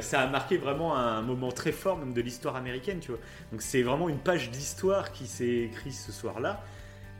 ça 0.00 0.20
a 0.22 0.26
marqué 0.28 0.56
vraiment 0.56 0.96
un 0.96 1.22
moment 1.22 1.50
très 1.52 1.72
fort 1.72 1.98
même 1.98 2.12
de 2.14 2.20
l'histoire 2.20 2.54
américaine 2.56 3.00
tu 3.00 3.10
vois 3.10 3.20
donc 3.52 3.62
c'est 3.62 3.82
vraiment 3.82 4.08
une 4.08 4.18
page 4.20 4.50
d'histoire 4.50 5.10
qui 5.12 5.26
s'est 5.26 5.62
écrite 5.64 5.92
ce 5.92 6.12
soir 6.12 6.38
là 6.40 6.62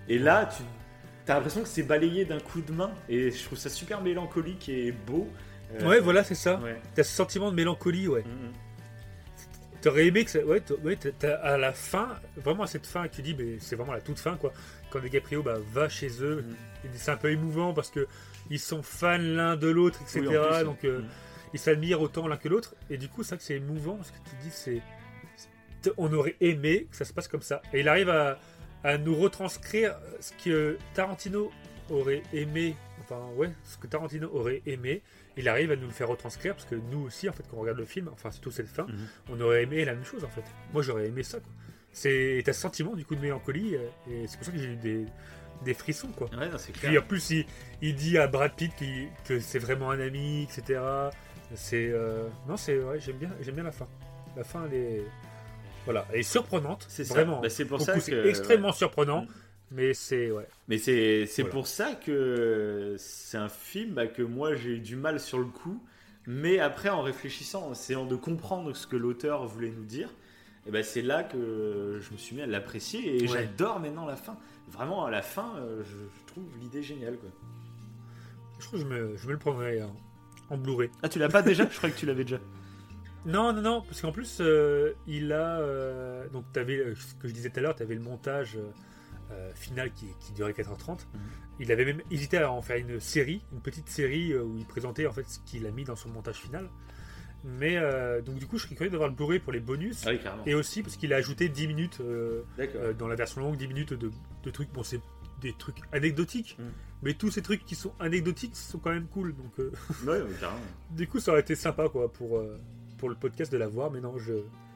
et 0.09 0.19
là 0.19 0.47
tu 0.57 0.63
as 1.33 1.35
l'impression 1.35 1.63
que 1.63 1.69
c'est 1.69 1.83
balayé 1.83 2.25
d'un 2.25 2.41
coup 2.41 2.61
de 2.61 2.73
main 2.73 2.91
et 3.09 3.31
je 3.31 3.45
trouve 3.45 3.59
ça 3.59 3.69
super 3.71 4.01
mélancolique 4.03 4.69
et 4.69 4.93
beau 4.93 5.29
Euh, 5.81 5.85
Ouais, 5.89 5.99
voilà, 5.99 6.23
c'est 6.23 6.37
ça. 6.37 6.61
ouais. 6.61 6.81
T'as 6.95 7.03
ce 7.03 7.13
sentiment 7.15 7.51
de 7.51 7.57
mélancolie, 7.57 8.07
ouais. 8.07 8.23
Mhm. 8.23 8.53
T'aurais 9.83 10.07
aimé 10.07 10.25
que 10.25 10.31
ça. 10.31 10.45
Ouais, 10.45 10.61
t'as- 10.61 10.75
ouais, 10.75 10.97
t'as- 10.97 11.11
t'as- 11.13 11.35
à 11.37 11.59
la 11.59 11.73
fin, 11.73 12.09
vraiment 12.37 12.63
à 12.63 12.67
cette 12.67 12.87
fin 12.87 13.07
tu 13.09 13.21
dis, 13.23 13.35
mais 13.35 13.59
c'est 13.61 13.77
vraiment 13.77 13.93
la 13.93 14.01
toute 14.01 14.19
fin, 14.19 14.37
quoi. 14.37 14.53
Quand 14.91 15.01
DiCaprio 15.01 15.43
bah, 15.43 15.57
va 15.73 15.89
chez 15.89 16.09
eux, 16.23 16.45
Mhm. 16.47 16.55
et 16.85 16.89
c'est 16.95 17.11
un 17.11 17.17
peu 17.17 17.31
émouvant 17.31 17.73
parce 17.75 17.91
que 17.91 18.07
ils 18.51 18.61
sont 18.61 18.83
fans 18.83 19.19
l'un 19.19 19.57
de 19.57 19.69
l'autre, 19.69 20.01
etc. 20.03 20.21
Oui, 20.29 20.37
en 20.39 20.47
plus, 20.55 20.65
donc 20.65 20.85
euh, 20.85 21.01
Mhm. 21.01 21.09
ils 21.55 21.59
s'admirent 21.59 22.01
autant 22.01 22.27
l'un 22.29 22.37
que 22.37 22.49
l'autre. 22.49 22.75
Et 22.91 22.97
du 22.97 23.09
coup, 23.09 23.23
c'est 23.25 23.31
vrai 23.31 23.39
que 23.39 23.45
c'est 23.45 23.57
émouvant 23.57 23.97
parce 23.97 24.13
que 24.13 24.19
tu 24.19 24.37
te 24.37 24.43
dis, 24.43 24.51
c'est- 24.51 24.83
On 25.99 26.13
aurait 26.15 26.35
aimé 26.41 26.89
que 26.91 26.97
ça 26.97 27.05
se 27.05 27.13
passe 27.13 27.29
comme 27.29 27.43
ça. 27.43 27.63
Et 27.73 27.79
il 27.81 27.89
arrive 27.89 28.09
à, 28.09 28.41
à 28.87 28.99
nous 28.99 29.15
retranscrire 29.17 29.97
ce 30.21 30.33
que 30.45 30.79
Tarantino 30.95 31.51
aurait 31.91 32.23
aimé. 32.33 32.77
Enfin, 33.01 33.21
ouais, 33.37 33.51
ce 33.65 33.77
que 33.79 33.87
Tarantino 33.87 34.29
aurait 34.33 34.63
aimé. 34.67 35.03
Il 35.37 35.49
arrive 35.49 35.71
à 35.73 35.77
nous 35.77 35.87
le 35.87 35.93
faire 35.93 36.09
retranscrire 36.09 36.55
parce 36.55 36.67
que 36.67 36.77
nous 36.77 37.01
aussi, 37.07 37.29
en 37.29 37.33
fait, 37.33 37.45
quand 37.51 37.57
on 37.57 37.61
regarde 37.61 37.79
le 37.79 37.85
film, 37.85 38.09
enfin, 38.13 38.31
surtout 38.31 38.51
cette 38.51 38.69
fin, 38.69 38.85
Mhm. 38.85 39.07
on 39.31 39.41
aurait 39.41 39.63
aimé 39.65 39.85
la 39.85 39.95
même 39.95 40.05
chose, 40.05 40.25
en 40.25 40.29
fait. 40.29 40.45
Moi, 40.73 40.83
j'aurais 40.83 41.07
aimé 41.09 41.23
ça, 41.23 41.39
quoi. 41.41 41.51
C'est 41.93 42.43
t'as 42.45 42.53
ce 42.53 42.61
sentiment 42.61 42.95
du 42.95 43.05
coup 43.07 43.15
de 43.17 43.21
mélancolie 43.23 43.75
euh, 43.75 43.89
et 44.11 44.27
c'est 44.27 44.37
pour 44.37 44.45
ça 44.47 44.53
que 44.53 44.59
j'ai 44.59 44.73
eu 44.73 44.77
des, 44.77 45.07
des 45.65 45.75
frissons, 45.75 46.09
quoi. 46.09 46.29
Ouais, 46.37 46.49
non, 46.49 46.57
clair. 46.59 46.73
Puis 46.91 46.99
en 46.99 47.03
plus, 47.03 47.31
il, 47.31 47.47
il 47.83 47.95
dit 47.97 48.19
à 48.19 48.27
Brad 48.29 48.53
Pitt 48.55 48.75
qu'il- 48.77 49.09
que 49.27 49.41
c'est 49.41 49.59
vraiment 49.59 49.91
un 49.91 49.99
ami, 50.01 50.43
etc. 50.45 50.81
C'est 51.55 51.89
euh, 51.91 52.29
non, 52.49 52.57
c'est 52.57 52.79
ouais, 52.79 53.01
j'aime 53.01 53.17
bien, 53.17 53.31
j'aime 53.41 53.55
bien 53.55 53.65
la 53.65 53.73
fin. 53.73 53.89
La 54.37 54.45
fin, 54.45 54.67
elle 54.67 54.75
est 54.75 55.03
voilà, 55.87 56.07
elle 56.13 56.21
est 56.21 56.23
surprenante, 56.23 56.85
C'est 56.91 57.05
ça. 57.05 57.15
vraiment. 57.15 57.41
Bah, 57.41 57.49
c'est 57.49 57.65
pour 57.65 57.81
ça 57.81 57.99
c'est 57.99 58.11
que- 58.11 58.27
extrêmement 58.27 58.73
surprenant, 58.73 59.23
Mm. 59.23 59.29
mais 59.71 59.95
c'est 59.95 60.31
ouais. 60.31 60.47
Mais 60.69 60.77
c'est 60.79 61.25
c'est 61.27 61.43
Voilà. 61.43 61.53
pour 61.55 61.67
ça 61.67 61.95
que 61.95 62.95
c'est 62.99 63.39
un 63.39 63.49
film 63.49 63.95
bah, 63.95 64.07
que 64.07 64.21
moi 64.23 64.55
j'ai 64.55 64.73
eu 64.73 64.79
du 64.81 64.97
mal 64.97 65.19
sur 65.19 65.39
le 65.39 65.47
coup. 65.47 65.83
Mais 66.29 66.59
après, 66.59 66.89
en 66.89 67.03
réfléchissant, 67.03 67.69
en 67.69 67.73
essayant 67.73 68.05
de 68.05 68.17
comprendre 68.17 68.75
ce 68.75 68.87
que 68.89 68.97
l'auteur 68.97 69.47
voulait 69.47 69.71
nous 69.71 69.85
dire, 69.85 70.11
et 70.67 70.73
ben 70.73 70.83
c'est 70.83 71.03
là 71.03 71.23
que 71.23 72.01
je 72.03 72.13
me 72.13 72.17
suis 72.19 72.35
mis 72.35 72.43
à 72.43 72.47
l'apprécier 72.47 73.17
et 73.17 73.21
Ouais. 73.23 73.29
j'adore 73.29 73.79
maintenant 73.79 74.05
la 74.07 74.17
fin. 74.17 74.37
Vraiment, 74.69 75.05
à 75.07 75.11
la 75.13 75.23
fin, 75.23 75.55
euh, 75.59 75.85
je, 75.85 75.97
je 75.97 76.27
trouve 76.27 76.45
l'idée 76.61 76.83
géniale. 76.83 77.17
Quoi. 77.19 77.31
Je 78.59 78.67
crois 78.67 78.79
que 78.81 78.85
je 78.85 78.89
me, 78.91 79.17
je 79.17 79.27
me 79.29 79.33
le 79.35 79.39
prendrai 79.39 79.81
en, 79.85 79.95
en 80.51 80.57
Blu-ray. 80.59 80.91
Ah, 81.05 81.09
tu 81.09 81.21
l'as 81.21 81.29
pas 81.29 81.43
déjà? 81.43 81.69
Je 81.71 81.77
crois 81.77 81.91
que 81.91 81.97
tu 81.99 82.07
l'avais 82.07 82.25
déjà. 82.25 82.41
Non, 83.27 83.53
non, 83.53 83.61
non, 83.63 83.83
parce 83.83 84.01
qu'en 84.01 84.13
plus, 84.13 84.39
euh, 84.41 84.93
il 85.07 85.33
a. 85.33 85.59
euh, 85.61 86.29
donc, 86.29 86.45
tu 86.53 86.59
avais, 86.61 86.95
ce 86.95 87.15
que 87.17 87.29
je 87.29 87.33
disais 87.35 87.51
tout 87.51 87.59
à 87.59 87.63
l'heure, 87.63 87.75
tu 87.75 87.83
avais 87.83 87.95
le 87.95 88.01
montage 88.01 88.57
euh, 88.57 88.71
euh, 89.33 89.53
final 89.55 89.91
qui, 89.93 90.07
qui 90.21 90.33
durait 90.33 90.53
4h30. 90.53 91.01
Il 91.59 91.73
avait 91.73 91.85
même 91.85 92.03
hésité 92.11 92.39
à 92.39 92.53
en 92.53 92.63
faire 92.63 92.77
une 92.77 93.01
série, 93.01 93.43
une 93.53 93.61
petite 93.61 93.89
série 93.89 94.33
euh, 94.33 94.43
où 94.45 94.57
il 94.59 94.67
présentait 94.67 95.07
en 95.07 95.13
fait 95.13 95.27
ce 95.29 95.39
qu'il 95.41 95.67
a 95.67 95.71
mis 95.71 95.85
dans 95.85 95.97
son 95.97 96.09
montage 96.11 96.37
final. 96.37 96.69
Mais 97.45 97.77
euh, 97.77 98.23
donc, 98.23 98.37
du 98.37 98.47
coup, 98.47 98.59
je 98.59 98.65
serais 98.65 98.75
curieux 98.75 98.91
d'avoir 98.91 99.09
le 99.09 99.15
Blu-ray 99.15 99.39
pour 99.41 99.53
les 99.53 99.61
bonus. 99.61 100.05
Ah 100.07 100.11
oui. 100.11 100.21
Et 100.47 100.55
aussi 100.55 100.83
parce 100.83 100.97
qu'il 100.97 101.13
a 101.13 101.17
ajouté 101.17 101.49
10 101.49 101.69
minutes 101.69 101.99
euh, 102.01 102.43
euh, 102.59 102.93
dans 102.93 103.09
la 103.09 103.15
version 103.17 103.41
longue, 103.41 103.57
10 103.57 103.69
minutes 103.69 103.93
de, 103.93 104.11
de 104.43 104.51
trucs. 104.51 104.73
Bon, 104.73 104.83
c'est 104.83 105.01
des 105.41 105.53
trucs 105.53 105.77
anecdotiques, 105.93 106.57
Mm. 106.59 106.63
mais 107.03 107.15
tous 107.15 107.31
ces 107.31 107.43
trucs 107.43 107.65
qui 107.67 107.75
sont 107.75 107.93
anecdotiques 108.01 108.57
sont 108.57 108.79
quand 108.79 108.91
même 108.91 109.07
cool. 109.07 109.35
Donc, 109.37 109.59
euh, 109.61 109.71
Ouais, 110.05 110.21
ouais, 110.23 110.31
carrément. 110.41 110.61
du 110.91 111.07
coup, 111.07 111.21
ça 111.21 111.33
aurait 111.33 111.41
été 111.43 111.55
sympa 111.55 111.89
quoi 111.89 112.11
pour, 112.13 112.39
euh, 112.39 112.59
pour 112.99 113.09
le 113.09 113.15
podcast 113.15 113.51
de 113.53 113.57
l'avoir, 113.59 113.91
mais 113.91 114.01
non, 114.01 114.17
je. 114.19 114.33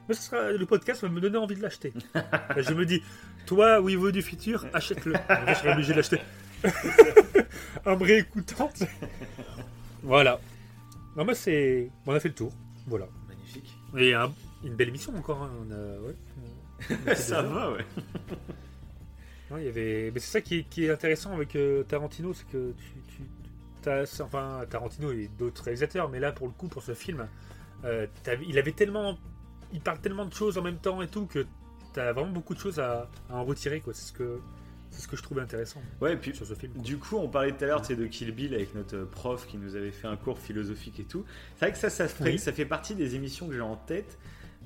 Mais 0.09 0.15
ce 0.15 0.23
sera, 0.23 0.51
le 0.51 0.65
podcast 0.65 1.01
va 1.03 1.09
me 1.09 1.21
donner 1.21 1.37
envie 1.37 1.55
de 1.55 1.61
l'acheter. 1.61 1.93
je 2.57 2.73
me 2.73 2.85
dis, 2.85 3.01
toi, 3.45 3.79
Wivo 3.81 4.11
du 4.11 4.21
futur, 4.21 4.65
achète-le. 4.73 5.13
Je 5.47 5.53
serais 5.53 5.73
obligé 5.73 5.91
de 5.93 5.97
l'acheter. 5.97 6.19
en 7.85 7.97
me 7.97 8.03
réécoutant. 8.03 8.71
voilà. 10.03 10.39
Non, 11.15 11.25
mais 11.25 11.35
c'est. 11.35 11.89
On 12.05 12.13
a 12.13 12.19
fait 12.19 12.29
le 12.29 12.35
tour. 12.35 12.51
Voilà. 12.87 13.07
Magnifique. 13.27 13.75
Et 13.97 14.13
un- 14.13 14.31
une 14.63 14.75
belle 14.75 14.89
émission 14.89 15.15
encore. 15.15 15.43
hein. 15.43 15.51
On 15.67 15.71
a, 15.71 15.99
ouais. 16.07 16.15
On 16.89 16.93
a 17.11 17.15
fait 17.15 17.15
ça 17.21 17.39
heures. 17.41 17.49
va, 17.51 17.71
ouais. 17.71 17.85
Ouais, 19.51 19.61
il 19.63 19.65
y 19.65 19.69
avait... 19.69 20.11
Mais 20.13 20.19
c'est 20.21 20.31
ça 20.31 20.41
qui 20.41 20.59
est, 20.59 20.63
qui 20.63 20.85
est 20.85 20.89
intéressant 20.91 21.33
avec 21.33 21.55
euh, 21.57 21.83
Tarantino, 21.83 22.33
c'est 22.33 22.47
que 22.47 22.71
tu, 22.77 23.15
tu 23.17 23.23
t'as- 23.81 24.03
enfin 24.23 24.61
Tarantino 24.69 25.11
et 25.11 25.29
d'autres 25.37 25.63
réalisateurs, 25.63 26.07
mais 26.09 26.19
là 26.21 26.31
pour 26.31 26.47
le 26.47 26.53
coup 26.53 26.69
pour 26.69 26.81
ce 26.83 26.93
film, 26.93 27.27
euh, 27.85 28.05
il 28.47 28.57
avait 28.59 28.71
tellement, 28.71 29.17
il 29.73 29.81
parle 29.81 29.99
tellement 29.99 30.25
de 30.25 30.33
choses 30.33 30.57
en 30.57 30.61
même 30.61 30.77
temps 30.77 31.01
et 31.01 31.07
tout 31.07 31.25
que 31.25 31.45
t'as 31.93 32.13
vraiment 32.13 32.31
beaucoup 32.31 32.53
de 32.53 32.59
choses 32.59 32.79
à, 32.79 33.09
à 33.29 33.35
en 33.35 33.43
retirer 33.43 33.81
quoi. 33.81 33.93
C'est 33.93 34.07
ce 34.07 34.13
que 34.13 34.39
c'est 34.89 35.01
ce 35.01 35.07
que 35.07 35.15
je 35.15 35.23
trouvais 35.23 35.41
intéressant 35.41 35.81
Ouais, 36.01 36.13
et 36.13 36.17
puis 36.17 36.35
sur 36.35 36.45
ce 36.45 36.53
film. 36.53 36.73
quoi. 36.73 36.81
Du 36.83 36.97
coup, 36.97 37.15
on 37.15 37.29
parlait 37.29 37.53
tout 37.53 37.63
à 37.63 37.67
l'heure 37.67 37.81
de 37.81 38.05
Kill 38.07 38.31
Bill 38.33 38.53
avec 38.53 38.75
notre 38.75 39.05
prof 39.05 39.47
qui 39.47 39.57
nous 39.57 39.77
avait 39.77 39.91
fait 39.91 40.07
un 40.07 40.17
cours 40.17 40.37
philosophique 40.37 40.99
et 40.99 41.05
tout. 41.05 41.23
C'est 41.55 41.65
vrai 41.65 41.71
que 41.71 41.77
ça, 41.77 41.89
ça, 41.89 42.07
Oui. 42.19 42.37
ça 42.37 42.51
fait 42.51 42.65
partie 42.65 42.93
des 42.93 43.15
émissions 43.15 43.47
que 43.47 43.53
j'ai 43.53 43.61
en 43.61 43.77
tête. 43.77 44.19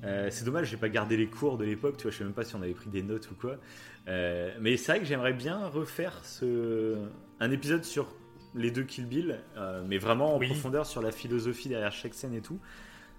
Euh, 0.04 0.26
c'est 0.32 0.44
dommage, 0.44 0.68
j'ai 0.68 0.76
pas 0.76 0.88
gardé 0.88 1.16
les 1.16 1.28
cours 1.28 1.56
de 1.56 1.64
l'époque, 1.64 1.96
tu 1.96 2.02
vois, 2.02 2.10
je 2.10 2.18
sais 2.18 2.24
même 2.24 2.32
pas 2.32 2.44
si 2.44 2.54
on 2.56 2.60
avait 2.62 2.74
pris 2.74 2.90
des 2.90 3.02
notes 3.04 3.30
ou 3.30 3.34
quoi. 3.36 3.56
Euh, 4.08 4.52
mais 4.60 4.76
c'est 4.76 4.92
vrai 4.92 5.00
que 5.00 5.06
j'aimerais 5.06 5.32
bien 5.32 5.68
refaire 5.68 6.18
ce... 6.24 6.96
un 7.40 7.50
épisode 7.52 7.84
sur 7.84 8.12
les 8.56 8.70
deux 8.72 8.82
Kill 8.82 9.06
Bill, 9.06 9.38
euh, 9.56 9.82
mais 9.86 9.98
vraiment 9.98 10.34
en 10.34 10.38
Oui. 10.38 10.48
profondeur 10.48 10.86
sur 10.86 11.02
la 11.02 11.12
philosophie 11.12 11.68
derrière 11.68 11.92
chaque 11.92 12.14
scène 12.14 12.34
et 12.34 12.40
tout. 12.42 12.58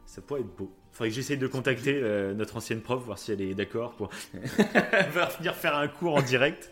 Ça 0.08 0.22
pourrait 0.22 0.42
être 0.42 0.56
beau. 0.56 0.74
Faudrait 0.94 1.10
que 1.10 1.16
j'essaye 1.16 1.38
de 1.38 1.46
contacter 1.46 1.94
euh, 2.02 2.34
notre 2.34 2.58
ancienne 2.58 2.82
prof, 2.82 3.04
voir 3.04 3.20
si 3.20 3.32
elle 3.32 3.42
est 3.42 3.54
d'accord 3.54 3.94
pour 3.96 4.10
venir 4.34 5.54
faire 5.56 5.76
un 5.76 5.88
cours 5.88 6.16
en 6.16 6.22
direct. 6.24 6.72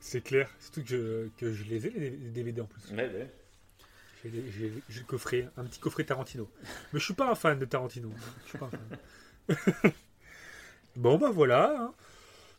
C'est 0.00 0.20
clair, 0.22 0.50
surtout 0.60 0.82
que 0.82 0.88
je, 0.88 1.28
que 1.38 1.52
je 1.54 1.64
les 1.64 1.86
ai 1.86 1.90
les 1.90 2.10
DVD 2.10 2.60
en 2.60 2.66
plus. 2.66 2.90
Ouais, 2.94 3.08
ouais. 3.08 3.30
J'ai 4.24 5.00
le 5.00 5.04
coffret, 5.06 5.48
un 5.56 5.64
petit 5.64 5.80
coffret 5.80 6.04
Tarantino. 6.04 6.50
Mais 6.92 7.00
je 7.00 7.04
suis 7.04 7.14
pas 7.14 7.30
un 7.30 7.34
fan 7.34 7.58
de 7.58 7.64
Tarantino. 7.64 8.10
Je 8.44 8.48
suis 8.50 8.58
pas 8.58 8.66
un 8.66 9.56
fan. 9.56 9.92
bon 10.96 11.18
bah 11.18 11.30
voilà. 11.32 11.74
hein. 11.80 11.94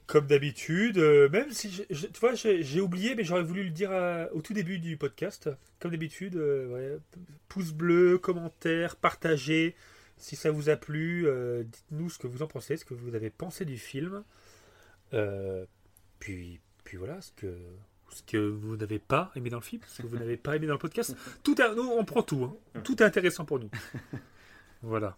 Comme 0.06 0.28
d'habitude, 0.28 0.98
euh, 0.98 1.30
même 1.30 1.52
si 1.52 1.72
je- 1.72 1.84
je- 1.90 2.08
tu 2.08 2.20
vois, 2.20 2.34
j'ai 2.36 2.82
oublié, 2.82 3.16
mais 3.16 3.24
j'aurais 3.24 3.44
voulu 3.44 3.64
le 3.64 3.70
dire 3.70 3.92
à- 3.92 4.28
au 4.34 4.42
tout 4.42 4.54
début 4.54 4.80
du 4.80 4.98
podcast. 4.98 5.50
Comme 5.80 5.92
d'habitude, 5.92 6.36
euh, 6.36 6.68
ouais, 6.68 7.00
pouce 7.48 7.72
bleu, 7.72 8.18
commentaire, 8.18 8.96
partagez. 8.98 9.76
Si 10.18 10.36
ça 10.36 10.52
vous 10.52 10.70
a 10.70 10.76
plu, 10.76 11.26
euh, 11.28 11.64
dites-nous 11.64 12.10
ce 12.10 12.20
que 12.20 12.28
vous 12.28 12.42
en 12.44 12.48
pensez, 12.48 12.76
ce 12.78 12.86
que 12.86 12.94
vous 12.94 13.16
avez 13.16 13.30
pensé 13.30 13.64
du 13.66 13.78
film. 13.78 14.24
Euh, 15.14 15.66
puis, 16.20 16.60
puis 16.84 16.98
voilà, 16.98 17.22
ce 17.22 17.32
que, 17.32 17.56
ce 18.12 18.24
que 18.24 18.38
vous 18.38 18.76
n'avez 18.78 19.00
pas 19.00 19.32
aimé 19.36 19.50
dans 19.50 19.58
le 19.58 19.64
film, 19.64 19.82
ce 19.88 20.02
que 20.02 20.08
vous 20.08 20.18
n'avez 20.18 20.38
pas 20.38 20.56
aimé 20.56 20.68
dans 20.68 20.74
le 20.74 20.80
podcast. 20.80 21.16
Tout 21.44 21.56
nous, 21.76 21.82
on 21.90 22.04
prend 22.06 22.24
tout. 22.24 22.44
hein. 22.76 22.82
Tout 22.84 23.02
est 23.02 23.06
intéressant 23.06 23.46
pour 23.46 23.60
nous. 23.60 23.70
Voilà. 24.82 25.18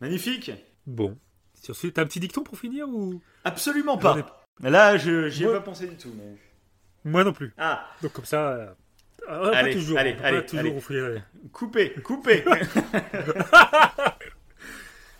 Magnifique. 0.00 0.52
Bon. 0.86 1.18
Sur 1.62 1.76
ce, 1.76 1.86
t'as 1.86 2.02
un 2.02 2.06
petit 2.06 2.20
dicton 2.20 2.42
pour 2.42 2.58
finir 2.58 2.88
ou? 2.88 3.20
Absolument 3.44 3.96
ai- 3.98 4.00
pas. 4.02 4.44
Là, 4.60 4.96
je 4.96 5.28
j'y 5.28 5.44
ai 5.44 5.46
Moi- 5.46 5.54
pas 5.56 5.60
pensé 5.60 5.86
du 5.86 5.96
tout. 5.96 6.12
Mais... 6.16 6.36
Moi 7.10 7.24
non 7.24 7.32
plus. 7.32 7.54
Ah, 7.58 7.86
Donc 8.02 8.12
comme 8.12 8.24
ça, 8.24 8.48
euh, 8.50 8.66
pas 9.26 9.56
Allez, 9.56 9.72
toujours, 9.72 9.98
allez, 9.98 10.14
pas 10.14 10.42
toujours 10.42 10.60
allez. 10.60 10.76
offrir, 10.76 11.22
coupé, 11.52 11.92
coupé. 12.02 12.44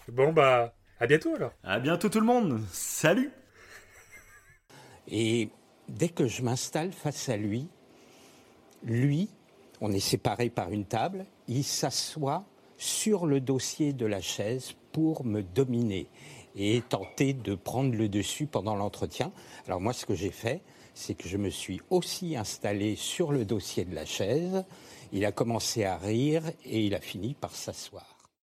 Bon 0.08 0.32
bah, 0.32 0.74
à 1.00 1.06
bientôt 1.06 1.34
alors. 1.34 1.52
à 1.62 1.78
bientôt 1.78 2.08
tout 2.08 2.20
le 2.20 2.26
monde. 2.26 2.60
Salut. 2.70 3.30
Et 5.08 5.48
dès 5.88 6.08
que 6.08 6.26
je 6.26 6.42
m'installe 6.42 6.92
face 6.92 7.28
à 7.28 7.36
lui, 7.36 7.68
lui, 8.82 9.28
on 9.80 9.92
est 9.92 10.00
séparés 10.00 10.50
par 10.50 10.70
une 10.72 10.86
table, 10.86 11.24
il 11.48 11.64
s'assoit 11.64 12.44
sur 12.76 13.26
le 13.26 13.40
dossier 13.40 13.92
de 13.92 14.06
la 14.06 14.20
chaise 14.20 14.74
pour 14.92 15.24
me 15.24 15.42
dominer 15.42 16.06
et 16.54 16.82
tenter 16.82 17.32
de 17.32 17.54
prendre 17.54 17.94
le 17.94 18.08
dessus 18.08 18.46
pendant 18.46 18.76
l'entretien. 18.76 19.32
Alors 19.66 19.80
moi, 19.80 19.92
ce 19.92 20.04
que 20.04 20.14
j'ai 20.14 20.30
fait, 20.30 20.62
c'est 20.94 21.14
que 21.14 21.28
je 21.28 21.36
me 21.36 21.50
suis 21.50 21.80
aussi 21.90 22.36
installé 22.36 22.96
sur 22.96 23.32
le 23.32 23.44
dossier 23.44 23.84
de 23.84 23.94
la 23.94 24.04
chaise. 24.04 24.64
Il 25.12 25.24
a 25.24 25.32
commencé 25.32 25.84
à 25.84 25.96
rire 25.96 26.42
et 26.64 26.84
il 26.84 26.94
a 26.94 27.00
fini 27.00 27.34
par 27.34 27.54
s'asseoir. 27.54 28.11